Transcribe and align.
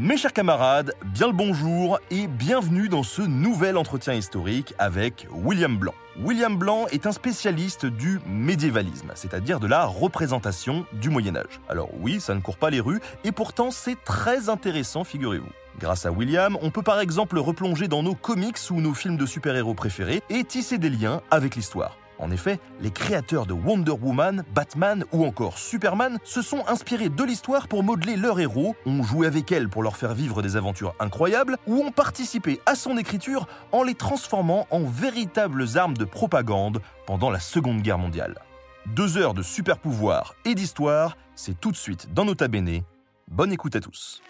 Mes 0.00 0.16
chers 0.16 0.32
camarades, 0.32 0.94
bien 1.06 1.26
le 1.26 1.32
bonjour 1.32 1.98
et 2.12 2.28
bienvenue 2.28 2.88
dans 2.88 3.02
ce 3.02 3.20
nouvel 3.20 3.76
entretien 3.76 4.14
historique 4.14 4.72
avec 4.78 5.26
William 5.32 5.76
Blanc. 5.76 5.94
William 6.20 6.56
Blanc 6.56 6.86
est 6.92 7.04
un 7.06 7.10
spécialiste 7.10 7.84
du 7.84 8.20
médiévalisme, 8.24 9.10
c'est-à-dire 9.16 9.58
de 9.58 9.66
la 9.66 9.86
représentation 9.86 10.86
du 10.92 11.10
Moyen 11.10 11.34
Âge. 11.34 11.60
Alors 11.68 11.90
oui, 11.98 12.20
ça 12.20 12.36
ne 12.36 12.40
court 12.40 12.58
pas 12.58 12.70
les 12.70 12.78
rues, 12.78 13.00
et 13.24 13.32
pourtant 13.32 13.72
c'est 13.72 13.96
très 14.04 14.48
intéressant, 14.48 15.02
figurez-vous. 15.02 15.50
Grâce 15.80 16.06
à 16.06 16.12
William, 16.12 16.56
on 16.62 16.70
peut 16.70 16.82
par 16.82 17.00
exemple 17.00 17.36
replonger 17.36 17.88
dans 17.88 18.04
nos 18.04 18.14
comics 18.14 18.58
ou 18.70 18.80
nos 18.80 18.94
films 18.94 19.16
de 19.16 19.26
super-héros 19.26 19.74
préférés 19.74 20.22
et 20.30 20.44
tisser 20.44 20.78
des 20.78 20.90
liens 20.90 21.22
avec 21.32 21.56
l'histoire. 21.56 21.96
En 22.18 22.30
effet, 22.30 22.58
les 22.80 22.90
créateurs 22.90 23.46
de 23.46 23.52
Wonder 23.52 23.92
Woman, 23.92 24.44
Batman 24.54 25.04
ou 25.12 25.24
encore 25.24 25.58
Superman 25.58 26.18
se 26.24 26.42
sont 26.42 26.64
inspirés 26.66 27.08
de 27.08 27.24
l'histoire 27.24 27.68
pour 27.68 27.82
modeler 27.82 28.16
leurs 28.16 28.40
héros, 28.40 28.74
ont 28.86 29.02
joué 29.02 29.26
avec 29.26 29.52
elle 29.52 29.68
pour 29.68 29.82
leur 29.82 29.96
faire 29.96 30.14
vivre 30.14 30.42
des 30.42 30.56
aventures 30.56 30.94
incroyables 30.98 31.56
ou 31.66 31.76
ont 31.76 31.92
participé 31.92 32.60
à 32.66 32.74
son 32.74 32.96
écriture 32.96 33.46
en 33.72 33.82
les 33.82 33.94
transformant 33.94 34.66
en 34.70 34.84
véritables 34.84 35.64
armes 35.76 35.96
de 35.96 36.04
propagande 36.04 36.80
pendant 37.06 37.30
la 37.30 37.40
Seconde 37.40 37.82
Guerre 37.82 37.98
mondiale. 37.98 38.40
Deux 38.86 39.18
heures 39.18 39.34
de 39.34 39.42
super 39.42 39.78
pouvoir 39.78 40.34
et 40.44 40.54
d'histoire, 40.54 41.16
c'est 41.34 41.58
tout 41.60 41.70
de 41.70 41.76
suite 41.76 42.12
dans 42.14 42.24
Nota 42.24 42.48
Bene. 42.48 42.82
Bonne 43.28 43.52
écoute 43.52 43.76
à 43.76 43.80
tous. 43.80 44.22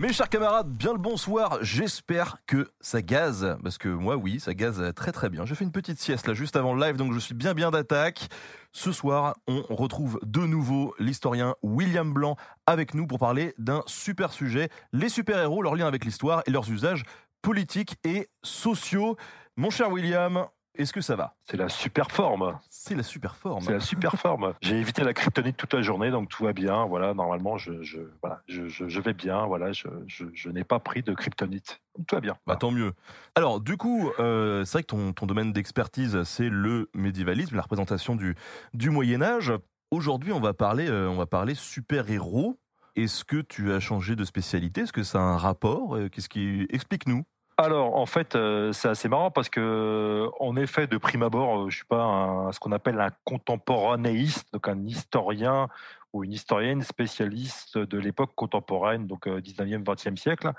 Mes 0.00 0.14
chers 0.14 0.30
camarades, 0.30 0.70
bien 0.70 0.92
le 0.92 0.98
bonsoir. 0.98 1.58
J'espère 1.60 2.38
que 2.46 2.70
ça 2.80 3.02
gaze, 3.02 3.58
parce 3.62 3.76
que 3.76 3.90
moi, 3.90 4.16
oui, 4.16 4.40
ça 4.40 4.54
gaze 4.54 4.94
très 4.96 5.12
très 5.12 5.28
bien. 5.28 5.44
J'ai 5.44 5.54
fait 5.54 5.66
une 5.66 5.72
petite 5.72 6.00
sieste 6.00 6.26
là 6.26 6.32
juste 6.32 6.56
avant 6.56 6.72
le 6.72 6.82
live, 6.82 6.96
donc 6.96 7.12
je 7.12 7.18
suis 7.18 7.34
bien 7.34 7.52
bien 7.52 7.70
d'attaque. 7.70 8.30
Ce 8.72 8.92
soir, 8.92 9.36
on 9.46 9.60
retrouve 9.68 10.18
de 10.22 10.40
nouveau 10.40 10.94
l'historien 10.98 11.54
William 11.62 12.14
Blanc 12.14 12.36
avec 12.64 12.94
nous 12.94 13.06
pour 13.06 13.18
parler 13.18 13.52
d'un 13.58 13.82
super 13.84 14.32
sujet 14.32 14.70
les 14.94 15.10
super-héros, 15.10 15.60
leur 15.60 15.74
lien 15.74 15.86
avec 15.86 16.06
l'histoire 16.06 16.42
et 16.46 16.50
leurs 16.50 16.70
usages 16.70 17.02
politiques 17.42 17.96
et 18.02 18.30
sociaux. 18.42 19.18
Mon 19.58 19.68
cher 19.68 19.90
William, 19.90 20.46
est-ce 20.76 20.94
que 20.94 21.02
ça 21.02 21.14
va? 21.14 21.34
C'est 21.44 21.58
la 21.58 21.68
super 21.68 22.10
forme. 22.10 22.58
C'est 22.82 22.94
la 22.94 23.02
super 23.02 23.36
forme. 23.36 23.60
C'est 23.60 23.74
la 23.74 23.80
super 23.80 24.14
forme. 24.14 24.54
J'ai 24.62 24.80
évité 24.80 25.04
la 25.04 25.12
kryptonite 25.12 25.54
toute 25.54 25.74
la 25.74 25.82
journée, 25.82 26.10
donc 26.10 26.30
tout 26.30 26.44
va 26.44 26.54
bien. 26.54 26.86
Voilà, 26.86 27.12
normalement, 27.12 27.58
je, 27.58 27.82
je, 27.82 27.98
voilà, 28.22 28.40
je, 28.48 28.68
je 28.68 29.00
vais 29.00 29.12
bien. 29.12 29.44
Voilà, 29.44 29.70
je, 29.72 30.48
n'ai 30.48 30.64
pas 30.64 30.78
pris 30.78 31.02
de 31.02 31.12
kryptonite. 31.12 31.82
Tout 32.06 32.16
va 32.16 32.22
bien. 32.22 32.38
Bah, 32.46 32.56
tant 32.56 32.70
mieux. 32.70 32.94
Alors, 33.34 33.60
du 33.60 33.76
coup, 33.76 34.10
euh, 34.18 34.64
c'est 34.64 34.78
vrai 34.78 34.82
que 34.82 34.86
ton, 34.86 35.12
ton 35.12 35.26
domaine 35.26 35.52
d'expertise, 35.52 36.22
c'est 36.22 36.48
le 36.48 36.88
médiévalisme, 36.94 37.54
la 37.54 37.62
représentation 37.62 38.16
du, 38.16 38.34
du 38.72 38.88
Moyen 38.88 39.20
Âge. 39.20 39.52
Aujourd'hui, 39.90 40.32
on 40.32 40.40
va 40.40 40.54
parler, 40.54 40.88
euh, 40.88 41.06
on 41.06 41.16
va 41.16 41.26
parler 41.26 41.54
super-héros. 41.54 42.58
Est-ce 42.96 43.26
que 43.26 43.42
tu 43.42 43.72
as 43.72 43.80
changé 43.80 44.16
de 44.16 44.24
spécialité? 44.24 44.80
Est-ce 44.80 44.94
que 44.94 45.02
ça 45.02 45.18
a 45.18 45.22
un 45.22 45.36
rapport? 45.36 45.96
Euh, 45.96 46.08
Qu'est-ce 46.08 46.30
qui 46.30 46.66
explique-nous? 46.70 47.24
Alors, 47.62 47.96
en 47.96 48.06
fait, 48.06 48.36
euh, 48.36 48.72
c'est 48.72 48.88
assez 48.88 49.06
marrant 49.10 49.30
parce 49.30 49.50
que, 49.50 50.30
en 50.40 50.56
effet, 50.56 50.86
de 50.86 50.96
prime 50.96 51.22
abord, 51.22 51.64
euh, 51.66 51.68
je 51.68 51.76
suis 51.76 51.84
pas 51.84 52.48
ce 52.52 52.58
qu'on 52.58 52.72
appelle 52.72 52.98
un 52.98 53.10
contemporanéiste, 53.24 54.50
donc 54.54 54.66
un 54.66 54.86
historien 54.86 55.68
ou 56.14 56.24
une 56.24 56.32
historienne 56.32 56.80
spécialiste 56.80 57.76
de 57.76 57.98
l'époque 57.98 58.32
contemporaine, 58.34 59.06
donc 59.06 59.26
euh, 59.28 59.42
19e, 59.42 59.84
20e 59.84 60.16
siècle. 60.16 60.52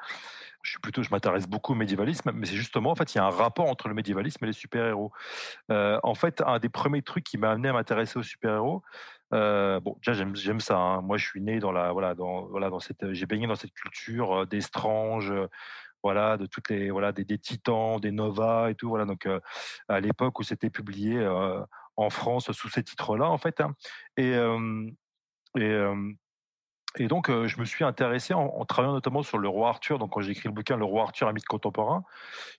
Je 0.61 0.69
suis 0.72 0.79
plutôt, 0.79 1.01
je 1.01 1.09
m'intéresse 1.09 1.47
beaucoup 1.47 1.72
au 1.72 1.75
médiévalisme, 1.75 2.31
mais 2.35 2.45
c'est 2.45 2.56
justement, 2.56 2.91
en 2.91 2.95
fait, 2.95 3.16
il 3.16 3.17
y 3.17 3.22
a 3.22 3.25
un 3.25 3.31
rapport 3.31 3.66
entre 3.67 3.88
le 3.88 3.95
médiévalisme 3.95 4.45
et 4.45 4.47
les 4.47 4.53
super-héros. 4.53 5.11
Euh, 5.72 6.00
en 6.03 6.13
fait, 6.13 6.44
un 6.45 6.59
des 6.59 6.69
premiers 6.69 7.01
trucs 7.01 7.23
qui 7.23 7.40
m'a 7.40 7.50
amené 7.50 7.69
à 7.69 7.73
m'intéresser 7.73 8.19
aux 8.19 8.23
super-héros, 8.23 8.84
euh, 9.34 9.79
bon, 9.79 9.95
déjà 10.06 10.13
j'aime 10.34 10.59
ça. 10.59 10.78
hein. 10.78 11.01
Moi, 11.01 11.17
je 11.17 11.25
suis 11.25 11.41
né 11.41 11.59
dans 11.59 11.72
la 11.72 11.91
voilà 11.94 12.16
dans 12.16 12.45
voilà 12.47 12.69
dans 12.69 12.79
cette 12.79 13.13
j'ai 13.13 13.25
baigné 13.25 13.47
dans 13.47 13.56
cette 13.56 13.73
culture 13.73 14.41
euh, 14.41 14.45
euh, 15.31 15.47
voilà 16.03 16.38
de 16.38 16.45
toutes 16.45 16.69
les 16.69 16.91
voilà 16.91 17.12
des, 17.12 17.23
des 17.25 17.38
titans, 17.38 18.00
des 18.00 18.12
novas 18.12 18.69
et 18.69 18.75
tout 18.75 18.89
voilà 18.89 19.06
donc 19.06 19.25
euh, 19.25 19.39
à 19.88 20.00
l'époque 20.00 20.39
où 20.39 20.44
c'était 20.44 20.69
publié 20.69 21.17
euh, 21.17 21.62
en 21.95 22.09
France 22.09 22.51
sous 22.51 22.69
ces 22.69 22.84
titres-là 22.84 23.29
en 23.29 23.38
fait 23.38 23.62
hein. 23.62 23.73
et 24.17 24.34
euh, 24.35 24.90
et 25.57 25.78
et 26.97 27.07
donc, 27.07 27.29
je 27.29 27.57
me 27.57 27.63
suis 27.63 27.85
intéressé 27.85 28.34
en, 28.34 28.66
travaillant 28.66 28.91
notamment 28.94 29.23
sur 29.23 29.38
le 29.38 29.47
roi 29.47 29.69
Arthur. 29.69 29.97
Donc, 29.97 30.11
quand 30.11 30.19
j'ai 30.19 30.31
écrit 30.31 30.50
le 30.50 30.53
bouquin 30.53 30.75
Le 30.75 30.84
roi 30.84 31.03
Arthur, 31.03 31.29
un 31.29 31.31
mythe 31.31 31.45
contemporain, 31.45 32.03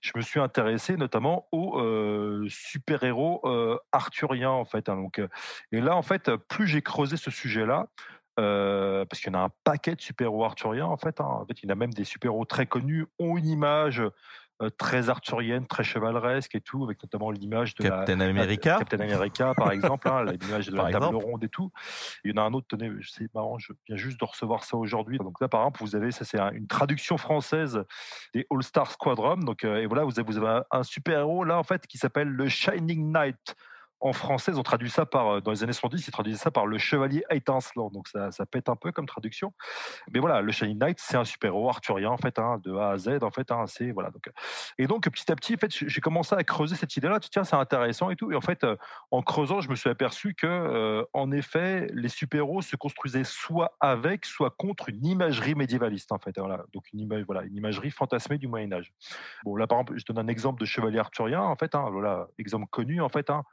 je 0.01 0.11
me 0.15 0.21
suis 0.21 0.39
intéressé 0.39 0.97
notamment 0.97 1.47
aux 1.51 1.79
super-héros 2.47 3.41
euh, 3.43 3.77
arthuriens, 3.91 4.49
en 4.49 4.65
fait. 4.65 4.89
hein. 4.89 4.95
Donc, 4.95 5.21
et 5.71 5.81
là, 5.81 5.95
en 5.95 6.01
fait, 6.01 6.35
plus 6.35 6.65
j'ai 6.65 6.81
creusé 6.81 7.15
ce 7.15 7.29
sujet-là, 7.29 7.89
euh, 8.39 9.05
parce 9.05 9.21
qu'il 9.21 9.31
y 9.31 9.35
en 9.35 9.39
a 9.39 9.43
un 9.43 9.51
paquet 9.63 9.95
de 9.95 10.01
super-héros 10.01 10.43
arthuriens, 10.45 10.85
en 10.87 10.97
fait. 10.97 11.19
hein. 11.21 11.25
En 11.25 11.45
fait, 11.45 11.61
il 11.61 11.67
y 11.67 11.69
en 11.69 11.73
a 11.73 11.75
même 11.75 11.93
des 11.93 12.03
super-héros 12.03 12.45
très 12.45 12.65
connus, 12.65 13.05
ont 13.19 13.37
une 13.37 13.47
image 13.47 14.01
euh, 14.61 14.69
très 14.77 15.09
arthurienne, 15.09 15.65
très 15.65 15.83
chevaleresque 15.83 16.53
et 16.55 16.61
tout, 16.61 16.83
avec 16.83 17.01
notamment 17.01 17.31
l'image 17.31 17.73
de 17.75 17.83
la, 17.83 17.89
Captain 17.97 18.19
America 18.19 18.77
Captain 18.77 18.99
America, 18.99 19.53
par 19.55 19.71
exemple, 19.71 20.07
hein, 20.07 20.23
l'image 20.25 20.67
de 20.67 20.75
Par 20.75 20.85
la 20.85 20.91
table 20.91 21.05
exemple. 21.07 21.25
ronde 21.25 21.43
et 21.43 21.49
tout. 21.49 21.71
Il 22.23 22.31
y 22.31 22.39
en 22.39 22.43
a 22.43 22.45
un 22.45 22.53
autre, 22.53 22.67
tenez, 22.69 22.91
c'est 23.01 23.33
marrant, 23.33 23.57
je 23.57 23.73
viens 23.87 23.97
juste 23.97 24.19
de 24.19 24.25
recevoir 24.25 24.63
ça 24.63 24.77
aujourd'hui. 24.77 25.17
Donc 25.17 25.41
là, 25.41 25.47
par 25.47 25.61
exemple, 25.61 25.79
vous 25.81 25.95
avez, 25.95 26.11
ça 26.11 26.23
c'est 26.23 26.39
un- 26.39 26.51
une 26.51 26.67
traduction 26.67 27.17
française 27.17 27.83
des 28.35 28.45
All 28.51 28.61
Star 28.63 28.91
Squadron. 28.91 29.37
Donc, 29.37 29.63
euh, 29.63 29.77
et 29.77 29.87
voilà, 29.87 30.03
vous 30.03 30.19
avez, 30.19 30.23
vous 30.31 30.37
avez 30.37 30.47
un, 30.59 30.63
un 30.71 30.83
super-héros 30.83 31.43
là, 31.45 31.57
en 31.57 31.63
fait, 31.63 31.87
qui 31.87 31.97
s'appelle 31.97 32.29
le 32.29 32.47
Shining 32.47 33.11
Knight. 33.11 33.55
En 34.03 34.11
français, 34.11 34.51
ils 34.51 34.59
ont 34.59 34.63
traduit 34.63 34.89
ça 34.89 35.05
par, 35.05 35.35
euh, 35.35 35.39
dans 35.41 35.51
les 35.51 35.63
années 35.63 35.71
70, 35.71 36.05
ils 36.05 36.11
traduisaient 36.11 36.37
ça 36.37 36.51
par 36.51 36.67
le 36.67 36.77
chevalier 36.77 37.23
étincelant. 37.31 37.89
Donc 37.89 38.09
ça, 38.09 38.29
pète 38.45 38.67
un 38.67 38.75
peu 38.75 38.91
comme 38.91 39.05
traduction. 39.05 39.53
Mais 40.11 40.19
voilà, 40.19 40.41
le 40.41 40.51
Shining 40.51 40.77
Knight, 40.77 40.99
c'est 40.99 41.15
un 41.15 41.23
super-héros 41.23 41.69
arthurien, 41.69 42.09
en 42.09 42.17
fait, 42.17 42.37
hein, 42.37 42.59
de 42.63 42.75
A 42.75 42.89
à 42.89 42.97
Z, 42.97 43.19
en 43.23 43.31
fait. 43.31 43.49
hein, 43.49 43.63
c'est, 43.65 43.91
voilà, 43.91 44.09
donc, 44.09 44.29
et 44.77 44.87
donc, 44.87 45.09
petit 45.09 45.31
à 45.31 45.35
petit, 45.37 45.55
en 45.55 45.57
fait, 45.57 45.71
j'ai 45.71 46.01
commencé 46.01 46.35
à 46.35 46.43
creuser 46.43 46.75
cette 46.75 46.97
idée-là. 46.97 47.19
Tiens, 47.21 47.45
c'est 47.45 47.55
intéressant 47.55 48.09
et 48.09 48.17
tout. 48.17 48.29
Et 48.31 48.35
en 48.35 48.41
fait, 48.41 48.65
euh, 48.65 48.75
en 49.11 49.21
creusant, 49.21 49.61
je 49.61 49.69
me 49.69 49.75
suis 49.75 49.89
aperçu 49.89 50.33
que, 50.33 50.47
euh, 50.47 51.05
en 51.13 51.31
effet, 51.31 51.87
les 51.93 52.09
super-héros 52.09 52.61
se 52.61 52.75
construisaient 52.75 53.23
soit 53.23 53.77
avec, 53.79 54.25
soit 54.25 54.49
contre 54.49 54.89
une 54.89 55.05
imagerie 55.05 55.55
médiévaliste, 55.55 56.11
en 56.11 56.19
fait. 56.19 56.37
Voilà. 56.37 56.65
Donc, 56.73 56.91
une, 56.91 56.99
image, 56.99 57.23
voilà, 57.23 57.43
une 57.43 57.55
imagerie 57.55 57.89
fantasmée 57.91 58.37
du 58.37 58.49
Moyen-Âge. 58.49 58.91
Bon, 59.45 59.55
là, 59.55 59.65
par 59.65 59.79
exemple, 59.79 59.97
je 59.97 60.05
donne 60.05 60.19
un 60.19 60.27
exemple 60.27 60.59
de 60.59 60.65
chevalier 60.65 60.99
arthurien, 60.99 61.41
en 61.41 61.55
fait. 61.55 61.73
hein, 61.73 61.89
voilà, 61.89 62.27
exemple 62.37 62.67
connu, 62.69 62.99
en 62.99 63.07
fait. 63.07 63.29
hein. 63.29 63.43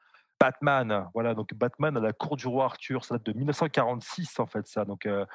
Batman, 0.41 1.07
voilà, 1.13 1.35
donc 1.35 1.53
Batman 1.53 1.95
à 1.99 2.01
la 2.01 2.15
cour 2.15 2.37
du 2.37 2.47
roi 2.47 2.65
Arthur, 2.65 3.05
ça 3.05 3.17
date 3.17 3.27
de 3.27 3.33
1946 3.35 4.41
en 4.41 4.47
fait, 4.47 4.67
ça. 4.67 4.87
Donc, 4.87 5.05
euh, 5.05 5.27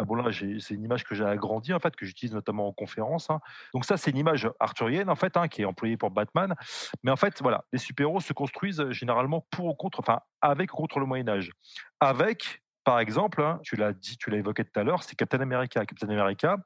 euh, 0.00 0.04
bon 0.04 0.14
là, 0.14 0.30
c'est 0.32 0.74
une 0.74 0.84
image 0.84 1.02
que 1.02 1.16
j'ai 1.16 1.24
agrandie 1.24 1.74
en 1.74 1.80
fait, 1.80 1.96
que 1.96 2.06
j'utilise 2.06 2.32
notamment 2.32 2.68
en 2.68 2.72
conférence. 2.72 3.28
hein. 3.28 3.40
Donc 3.74 3.84
ça, 3.84 3.96
c'est 3.96 4.12
une 4.12 4.18
image 4.18 4.48
arthurienne 4.60 5.10
en 5.10 5.16
fait, 5.16 5.36
hein, 5.36 5.48
qui 5.48 5.62
est 5.62 5.64
employée 5.64 5.96
pour 5.96 6.12
Batman. 6.12 6.54
Mais 7.02 7.10
en 7.10 7.16
fait, 7.16 7.42
voilà, 7.42 7.64
les 7.72 7.78
super-héros 7.78 8.20
se 8.20 8.32
construisent 8.32 8.80
euh, 8.80 8.92
généralement 8.92 9.44
pour 9.50 9.66
ou 9.66 9.74
contre, 9.74 9.98
enfin 9.98 10.20
avec 10.40 10.72
ou 10.72 10.76
contre 10.76 11.00
le 11.00 11.06
Moyen 11.06 11.28
Âge. 11.28 11.50
Avec, 11.98 12.62
par 12.84 13.00
exemple, 13.00 13.42
hein, 13.42 13.58
tu 13.64 13.74
l'as 13.74 13.92
dit, 13.92 14.16
tu 14.16 14.30
l'as 14.30 14.38
évoqué 14.38 14.64
tout 14.64 14.78
à 14.78 14.84
l'heure, 14.84 15.02
c'est 15.02 15.16
Captain 15.16 15.40
America. 15.40 15.84
Captain 15.84 16.08
America, 16.08 16.56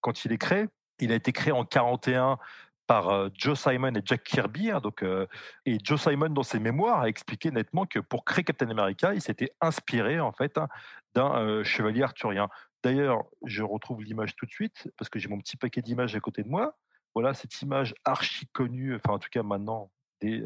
quand 0.00 0.24
il 0.24 0.32
est 0.32 0.38
créé, 0.38 0.66
il 0.98 1.12
a 1.12 1.14
été 1.14 1.32
créé 1.32 1.52
en 1.52 1.64
41 1.64 2.38
par 2.86 3.08
euh, 3.08 3.28
Joe 3.34 3.58
Simon 3.58 3.94
et 3.94 4.02
Jack 4.04 4.24
Kirby. 4.24 4.70
hein, 4.70 4.80
donc, 4.80 5.02
euh, 5.02 5.26
et 5.66 5.78
Joe 5.82 6.00
Simon, 6.00 6.28
dans 6.28 6.42
ses 6.42 6.58
mémoires, 6.58 7.00
a 7.00 7.08
expliqué 7.08 7.50
nettement 7.50 7.86
que 7.86 7.98
pour 7.98 8.24
créer 8.24 8.44
Captain 8.44 8.68
America, 8.68 9.14
il 9.14 9.20
s'était 9.22 9.52
inspiré 9.60 10.20
en 10.20 10.32
fait 10.32 10.58
hein, 10.58 10.68
d'un 11.14 11.34
euh, 11.36 11.64
chevalier 11.64 12.02
arthurien. 12.02 12.48
D'ailleurs, 12.82 13.24
je 13.44 13.62
retrouve 13.62 14.02
l'image 14.02 14.36
tout 14.36 14.44
de 14.46 14.50
suite 14.50 14.90
parce 14.98 15.08
que 15.08 15.18
j'ai 15.18 15.28
mon 15.28 15.38
petit 15.38 15.56
paquet 15.56 15.80
d'images 15.80 16.14
à 16.14 16.20
côté 16.20 16.42
de 16.42 16.48
moi. 16.48 16.76
Voilà 17.14 17.32
cette 17.32 17.62
image 17.62 17.94
archi 18.04 18.46
connue, 18.48 18.94
enfin 18.96 19.14
en 19.14 19.18
tout 19.18 19.28
cas 19.30 19.42
maintenant 19.42 19.90
des, 20.20 20.44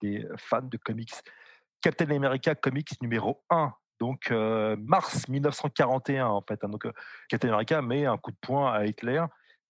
des 0.00 0.26
fans 0.38 0.62
de 0.62 0.76
comics. 0.78 1.12
Captain 1.82 2.10
America 2.10 2.54
Comics 2.54 3.00
numéro 3.02 3.44
1, 3.50 3.72
donc 4.00 4.30
mars 4.30 5.28
1941 5.28 6.26
en 6.26 6.40
fait. 6.40 6.64
hein. 6.64 6.68
donc 6.70 6.88
Captain 7.28 7.48
America 7.48 7.82
met 7.82 8.06
un 8.06 8.16
coup 8.16 8.30
de 8.32 8.38
poing 8.40 8.72
à 8.72 8.86
Hitler 8.86 9.22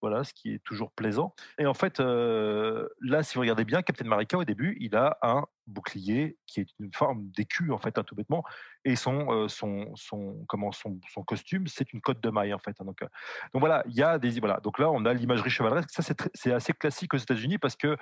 voilà, 0.09 0.23
ce 0.23 0.33
qui 0.33 0.55
est 0.55 0.63
toujours 0.63 0.93
plaisant. 0.93 1.35
Et 1.59 1.67
en 1.67 1.75
fait, 1.75 1.99
euh, 1.99 2.89
là, 3.01 3.23
si 3.23 3.35
vous 3.35 3.41
regardez 3.41 3.65
bien, 3.65 3.83
Captain 3.83 4.07
America, 4.07 4.39
au 4.39 4.45
début, 4.45 4.77
il 4.81 4.95
a 4.95 5.19
un 5.23 5.45
bouclier 5.67 6.37
qui 6.47 6.61
est 6.61 6.69
une 6.79 6.93
forme 6.93 7.29
d'écu, 7.31 7.73
en 7.73 7.79
fait, 7.79 7.99
hein, 7.99 8.05
tout 8.05 8.15
bêtement. 8.15 8.45
Et 8.85 8.95
son, 8.95 9.33
euh, 9.33 9.49
son, 9.49 9.93
son, 9.97 10.45
comment, 10.47 10.71
son, 10.71 11.01
costume, 11.27 11.67
c'est 11.67 11.93
une 11.93 12.01
cotte 12.01 12.23
de 12.23 12.31
maille, 12.31 12.55
en 12.55 12.61
fait. 12.61 12.77
hein. 12.81 12.85
donc, 12.85 13.03
euh, 13.03 13.09
donc 13.53 13.61
voilà, 13.61 13.83
il 13.89 13.95
y 13.95 14.03
a 14.03 14.19
des. 14.19 14.39
Voilà. 14.39 14.61
Donc 14.63 14.79
là, 14.79 14.91
on 14.91 15.05
a 15.05 15.13
l'imagerie 15.13 15.51
chevaleresque. 15.51 15.91
Ça, 15.91 16.03
c'est 16.35 16.53
assez 16.53 16.73
classique 16.73 17.15
aux 17.15 17.19
États-Unis 17.19 17.59
parce 17.59 17.75
que 17.75 17.97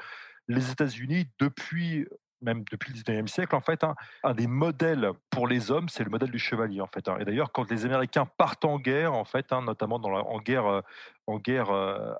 les 0.46 0.70
États-Unis, 0.70 1.26
depuis 1.38 2.06
même 2.44 2.62
depuis 2.70 2.92
le 2.92 2.98
19e 3.00 3.26
siècle, 3.26 3.56
en 3.56 3.60
fait, 3.60 3.82
hein, 3.84 3.94
un 4.22 4.34
des 4.34 4.46
modèles 4.46 5.10
pour 5.30 5.48
les 5.48 5.70
hommes, 5.70 5.88
c'est 5.88 6.04
le 6.04 6.10
modèle 6.10 6.30
du 6.30 6.38
chevalier, 6.38 6.80
en 6.80 6.86
fait. 6.86 7.08
Et 7.18 7.24
d'ailleurs, 7.24 7.50
quand 7.52 7.70
les 7.70 7.86
Américains 7.86 8.26
partent 8.26 8.64
en 8.64 8.78
guerre, 8.78 9.14
en 9.14 9.24
fait, 9.24 9.50
notamment 9.52 9.96
en 9.96 10.38
guerre, 10.40 10.82
en 11.26 11.38
guerre 11.38 11.70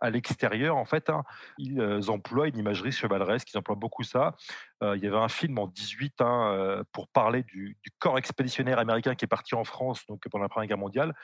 à 0.01 0.11
l'extérieur, 0.11 0.77
en 0.77 0.85
fait, 0.85 1.11
hein, 1.11 1.23
ils 1.59 2.11
emploient 2.11 2.49
une 2.49 2.59
imagerie 2.59 2.93
chevaleresque, 2.93 3.53
ils 3.53 3.59
emploient 3.59 3.77
beaucoup 3.77 4.03
ça. 4.03 4.37
Il 4.83 5.03
y 5.03 5.07
avait 5.07 5.17
un 5.17 5.29
film 5.29 5.59
en 5.59 5.67
18 5.67 6.21
hein, 6.21 6.83
pour 6.93 7.09
parler 7.09 7.43
du, 7.43 7.77
corps 7.99 8.19
expéditionnaire 8.19 8.79
américain 8.79 9.15
qui 9.15 9.25
est 9.25 9.29
parti 9.29 9.55
en 9.55 9.65
France 9.65 10.05
donc 10.09 10.23
pendant 10.29 10.43
la 10.43 10.49
Première 10.49 10.69
Guerre 10.69 10.79
mondiale, 10.79 11.15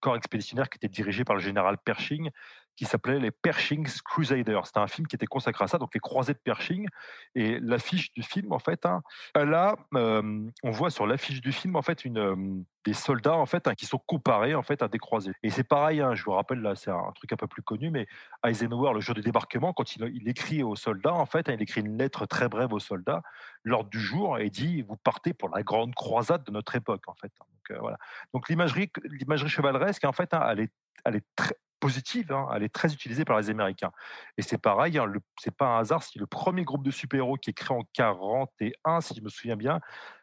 corps 0.00 0.16
expéditionnaire 0.16 0.68
qui 0.68 0.76
était 0.76 0.88
dirigé 0.88 1.24
par 1.24 1.36
le 1.36 1.42
général 1.42 1.78
Pershing, 1.78 2.30
qui 2.76 2.84
s'appelait 2.84 3.18
les 3.18 3.30
Pershing's 3.30 4.00
Crusaders. 4.02 4.66
C'était 4.66 4.80
un 4.80 4.88
film 4.88 5.06
qui 5.06 5.16
était 5.16 5.26
consacré 5.26 5.64
à 5.64 5.68
ça, 5.68 5.78
donc 5.78 5.94
les 5.94 6.00
croisés 6.00 6.34
de 6.34 6.38
Pershing. 6.38 6.86
Et 7.34 7.58
l'affiche 7.60 8.12
du 8.12 8.22
film, 8.22 8.52
en 8.52 8.58
fait, 8.58 8.86
hein, 8.86 9.02
là, 9.34 9.76
on 9.92 10.70
voit 10.70 10.90
sur 10.90 11.06
l'affiche 11.06 11.40
du 11.40 11.52
film, 11.52 11.76
en 11.76 11.82
fait, 11.82 12.04
une, 12.04 12.64
des 12.84 12.94
soldats, 12.94 13.36
en 13.36 13.46
fait, 13.46 13.68
hein, 13.68 13.74
qui 13.74 13.86
sont 13.86 13.98
comparés, 13.98 14.54
en 14.54 14.62
fait, 14.62 14.82
à 14.82 14.88
des 14.88 14.98
croisés. 14.98 15.32
Et 15.42 15.50
c'est 15.50 15.64
pareil, 15.64 16.00
hein, 16.00 16.14
je 16.14 16.24
vous 16.24 16.32
rappelle, 16.32 16.60
là, 16.60 16.74
c'est 16.74 16.90
un 16.90 17.12
truc 17.14 17.32
un 17.32 17.36
peu 17.36 17.46
plus 17.46 17.62
connu, 17.62 17.90
mais 17.90 18.06
Eisenhower, 18.44 18.94
le 18.94 19.00
jour 19.00 19.14
du 19.14 19.20
débarquement, 19.20 19.72
quand 19.72 19.96
il, 19.96 20.28
écrit 20.28 20.62
aux 20.62 20.76
soldats, 20.76 21.14
en 21.14 21.26
fait, 21.26 21.48
hein, 21.48 21.54
il 21.54 21.62
écrit 21.62 21.80
une 21.80 21.96
lettre 21.96 22.26
très 22.26 22.48
brève 22.48 22.72
aux 22.72 22.80
soldats, 22.80 23.22
l'ordre 23.64 23.90
du 23.90 24.00
jour, 24.00 24.38
et 24.38 24.50
dit 24.50 24.82
vous 24.82 24.96
partez 24.96 25.32
pour 25.32 25.48
la 25.48 25.62
grande 25.62 25.94
croisade 25.94 26.44
de 26.44 26.50
notre 26.50 26.74
époque, 26.74 27.08
en 27.08 27.14
fait. 27.14 27.32
Donc 27.38 27.70
euh, 27.70 27.80
voilà. 27.80 27.98
Donc 28.34 28.48
l'imagerie, 28.48 28.90
l'imagerie 29.04 29.50
chevaleresque, 29.50 30.04
en 30.04 30.12
fait, 30.12 30.30
elle 30.32 30.60
est, 30.60 30.72
elle 31.04 31.16
est 31.16 31.26
très 31.36 31.56
positive, 31.82 32.32
elle 32.54 32.62
est 32.62 32.72
très 32.72 32.94
utilisée 32.94 33.24
par 33.24 33.38
les 33.38 33.50
Américains. 33.50 33.90
Et 34.38 34.42
c'est 34.42 34.58
pareil, 34.58 34.98
hein, 34.98 35.04
le- 35.04 35.20
c'est 35.40 35.54
pas 35.54 35.66
un 35.66 35.78
hasard 35.80 36.04
si 36.04 36.16
le 36.18 36.26
premier 36.26 36.62
groupe 36.62 36.84
de 36.84 36.92
super-héros 36.92 37.36
qui 37.36 37.50
est 37.50 37.54
créé 37.54 37.76
en 37.76 37.82
41, 37.92 39.00
si 39.00 39.14
je 39.16 39.20
me 39.20 39.28
souviens 39.28 39.56
bien, 39.56 39.80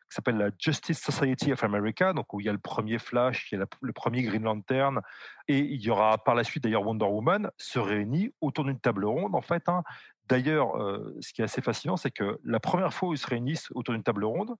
qui 0.10 0.16
s'appelle 0.16 0.38
la 0.38 0.50
Justice 0.58 1.00
Society 1.00 1.54
of 1.54 1.64
America, 1.64 2.14
donc 2.14 2.34
où 2.34 2.40
il 2.40 2.48
y 2.48 2.50
a 2.50 2.52
le 2.52 2.58
premier 2.58 2.98
Flash, 2.98 3.52
il 3.52 3.60
y 3.60 3.62
a 3.62 3.66
le 3.82 3.94
premier 3.94 4.24
Green 4.24 4.44
Lantern, 4.44 5.02
et 5.48 5.60
il 5.60 5.82
y 5.82 5.90
aura 5.92 6.18
par 6.18 6.34
la 6.34 6.44
suite 6.44 6.64
d'ailleurs 6.64 6.86
Wonder 6.86 7.06
Woman, 7.06 7.52
se 7.58 7.78
réunit 7.78 8.34
autour 8.42 8.66
d'une 8.66 8.80
table 8.80 9.06
ronde, 9.06 9.36
en 9.36 9.42
fait. 9.42 9.70
hein. 9.70 9.84
D'ailleurs, 10.28 10.78
euh, 10.78 11.16
ce 11.22 11.32
qui 11.32 11.42
est 11.42 11.46
assez 11.46 11.62
fascinant, 11.62 11.98
c'est 11.98 12.12
que 12.12 12.40
la 12.44 12.60
première 12.60 12.94
fois 12.94 13.10
où 13.10 13.14
ils 13.14 13.18
se 13.20 13.28
réunissent 13.28 13.70
autour 13.72 13.94
d'une 13.94 14.04
table 14.04 14.26
ronde, 14.26 14.56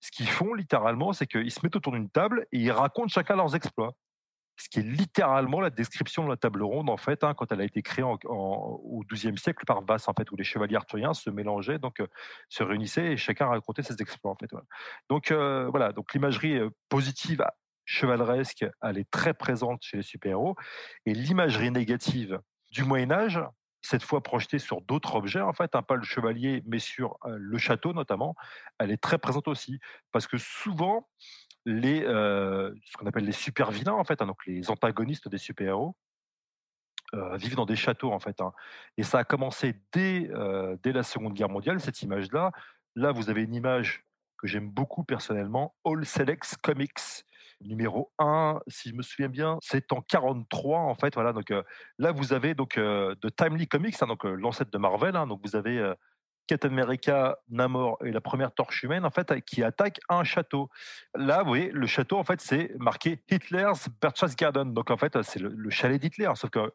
ce 0.00 0.10
qu'ils 0.10 0.28
font 0.28 0.52
littéralement, 0.52 1.12
c'est 1.12 1.26
qu'ils 1.26 1.50
se 1.50 1.60
mettent 1.62 1.76
autour 1.76 1.92
d'une 1.92 2.10
table 2.10 2.46
et 2.52 2.58
ils 2.58 2.72
racontent 2.72 3.08
chacun 3.08 3.36
leurs 3.36 3.54
exploits. 3.54 3.94
Ce 4.62 4.68
qui 4.68 4.78
est 4.78 4.82
littéralement 4.84 5.60
la 5.60 5.70
description 5.70 6.22
de 6.22 6.28
la 6.28 6.36
table 6.36 6.62
ronde, 6.62 6.88
en 6.88 6.96
fait, 6.96 7.24
hein, 7.24 7.34
quand 7.34 7.50
elle 7.50 7.60
a 7.60 7.64
été 7.64 7.82
créée 7.82 8.04
au 8.04 9.04
XIIe 9.10 9.36
siècle 9.36 9.64
par 9.66 9.82
Bass, 9.82 10.06
en 10.06 10.12
fait, 10.12 10.30
où 10.30 10.36
les 10.36 10.44
chevaliers 10.44 10.76
arthuriens 10.76 11.14
se 11.14 11.30
mélangeaient, 11.30 11.80
donc 11.80 11.98
euh, 11.98 12.06
se 12.48 12.62
réunissaient 12.62 13.06
et 13.06 13.16
chacun 13.16 13.46
racontait 13.46 13.82
ses 13.82 14.00
exploits, 14.00 14.30
en 14.30 14.36
fait. 14.36 14.48
Donc 15.08 15.32
euh, 15.32 15.66
voilà, 15.68 15.90
donc 15.90 16.12
l'imagerie 16.14 16.58
euh, 16.58 16.70
positive, 16.88 17.44
chevaleresque, 17.86 18.64
elle 18.82 18.98
est 18.98 19.10
très 19.10 19.34
présente 19.34 19.82
chez 19.82 19.96
les 19.96 20.04
super-héros, 20.04 20.54
et 21.06 21.12
l'imagerie 21.12 21.72
négative 21.72 22.38
du 22.70 22.84
Moyen 22.84 23.10
Âge, 23.10 23.40
cette 23.80 24.04
fois 24.04 24.22
projetée 24.22 24.60
sur 24.60 24.80
d'autres 24.80 25.16
objets, 25.16 25.40
en 25.40 25.54
fait, 25.54 25.74
hein, 25.74 25.82
pas 25.82 25.96
le 25.96 26.04
chevalier, 26.04 26.62
mais 26.66 26.78
sur 26.78 27.18
le 27.24 27.58
château 27.58 27.92
notamment, 27.92 28.36
elle 28.78 28.92
est 28.92 29.02
très 29.02 29.18
présente 29.18 29.48
aussi, 29.48 29.80
parce 30.12 30.28
que 30.28 30.38
souvent 30.38 31.08
les, 31.64 32.02
euh, 32.04 32.72
ce 32.86 32.96
qu'on 32.96 33.06
appelle 33.06 33.24
les 33.24 33.32
super 33.32 33.70
vilains, 33.70 33.92
en 33.94 34.04
fait, 34.04 34.20
hein, 34.20 34.26
donc 34.26 34.44
les 34.46 34.70
antagonistes 34.70 35.28
des 35.28 35.38
super-héros, 35.38 35.96
euh, 37.14 37.36
vivent 37.36 37.56
dans 37.56 37.66
des 37.66 37.76
châteaux, 37.76 38.12
en 38.12 38.18
fait. 38.18 38.40
hein. 38.40 38.52
Et 38.96 39.02
ça 39.02 39.18
a 39.18 39.24
commencé 39.24 39.74
dès, 39.92 40.30
euh, 40.32 40.76
dès 40.82 40.92
la 40.92 41.02
Seconde 41.02 41.34
Guerre 41.34 41.50
mondiale, 41.50 41.80
cette 41.80 42.02
image-là. 42.02 42.52
Là, 42.96 43.12
vous 43.12 43.30
avez 43.30 43.42
une 43.42 43.54
image 43.54 44.04
que 44.38 44.46
j'aime 44.46 44.70
beaucoup 44.70 45.04
personnellement, 45.04 45.74
All 45.84 46.04
Selects 46.04 46.56
Comics, 46.62 47.24
numéro 47.60 48.12
1, 48.18 48.58
si 48.66 48.88
je 48.88 48.94
me 48.94 49.02
souviens 49.02 49.28
bien, 49.28 49.56
c'est 49.62 49.92
en 49.92 50.00
43, 50.00 50.80
en 50.80 50.94
fait. 50.96 51.14
Voilà, 51.14 51.32
donc 51.32 51.52
là, 51.98 52.10
vous 52.10 52.32
avez 52.32 52.54
donc 52.54 52.76
de 52.76 53.28
Timely 53.28 53.68
Comics, 53.68 53.94
hein, 54.02 54.08
donc 54.08 54.24
l'ancêtre 54.24 54.72
de 54.72 54.78
Marvel. 54.78 55.12
donc 55.28 55.40
vous 55.44 55.54
avez 55.54 55.94
Captain 56.46 56.70
America, 56.70 57.38
Namor 57.48 57.98
et 58.04 58.10
la 58.10 58.20
première 58.20 58.52
torche 58.52 58.82
humaine, 58.82 59.04
en 59.04 59.10
fait, 59.10 59.40
qui 59.42 59.62
attaquent 59.62 60.00
un 60.08 60.24
château. 60.24 60.70
Là, 61.14 61.42
vous 61.42 61.48
voyez, 61.48 61.70
le 61.70 61.86
château, 61.86 62.18
en 62.18 62.24
fait, 62.24 62.40
c'est 62.40 62.72
marqué 62.78 63.22
Hitler's 63.30 63.88
Berchtesgaden. 64.00 64.74
Donc, 64.74 64.90
en 64.90 64.96
fait, 64.96 65.20
c'est 65.22 65.38
le, 65.38 65.48
le 65.48 65.70
chalet 65.70 66.00
d'Hitler. 66.00 66.30
Sauf 66.34 66.50
que 66.50 66.58
euh, 66.58 66.70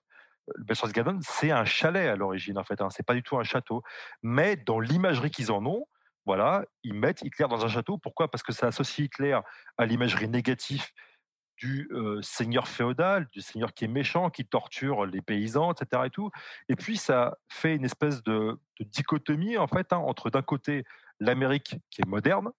le 0.56 0.64
Berchtesgaden, 0.64 1.19
c'est 1.22 1.52
un 1.52 1.66
chalet 1.66 2.08
à 2.10 2.16
l'origine, 2.16 2.58
en 2.58 2.64
fait. 2.64 2.81
Hein, 2.81 2.90
c'est 2.90 3.06
pas 3.06 3.14
du 3.14 3.24
tout 3.24 3.38
un 3.38 3.44
château. 3.44 3.84
Mais 4.24 4.56
dans 4.56 4.80
l'imagerie 4.80 5.31
qu'ils 5.31 5.52
en 5.52 5.66
ont, 5.66 5.86
voilà, 6.25 6.66
ils 6.84 6.94
mettent 6.94 7.22
Hitler 7.22 7.48
dans 7.50 7.64
un 7.64 7.69
château. 7.69 7.98
Pourquoi? 7.98 8.30
Parce 8.30 8.44
que 8.44 8.52
ça 8.52 8.68
associe 8.68 9.06
Hitler 9.06 9.40
à 9.78 9.86
l'imagerie 9.86 10.28
négative 10.28 10.86
du 11.57 11.89
seigneur 12.21 12.68
féodal, 12.68 13.27
du 13.33 13.42
seigneur 13.42 13.74
qui 13.74 13.86
est 13.86 13.89
méchant, 13.89 14.30
qui 14.30 14.45
torture 14.45 15.06
les 15.06 15.21
paysans, 15.21 15.71
etc. 15.71 16.04
Et, 16.06 16.09
tout. 16.09 16.30
et 16.69 16.75
puis 16.75 16.98
ça 16.98 17.38
fait 17.50 17.75
une 17.75 17.86
espèce 17.86 18.24
de, 18.24 18.59
de 18.80 18.86
dichotomie 18.86 19.57
en 19.57 19.68
fait 19.68 19.92
hein, 19.92 19.98
entre 19.98 20.30
d'un 20.30 20.42
côté 20.42 20.83
l'Amérique 21.19 21.75
qui 21.89 22.01
est 22.01 22.07
moderne, 22.07 22.51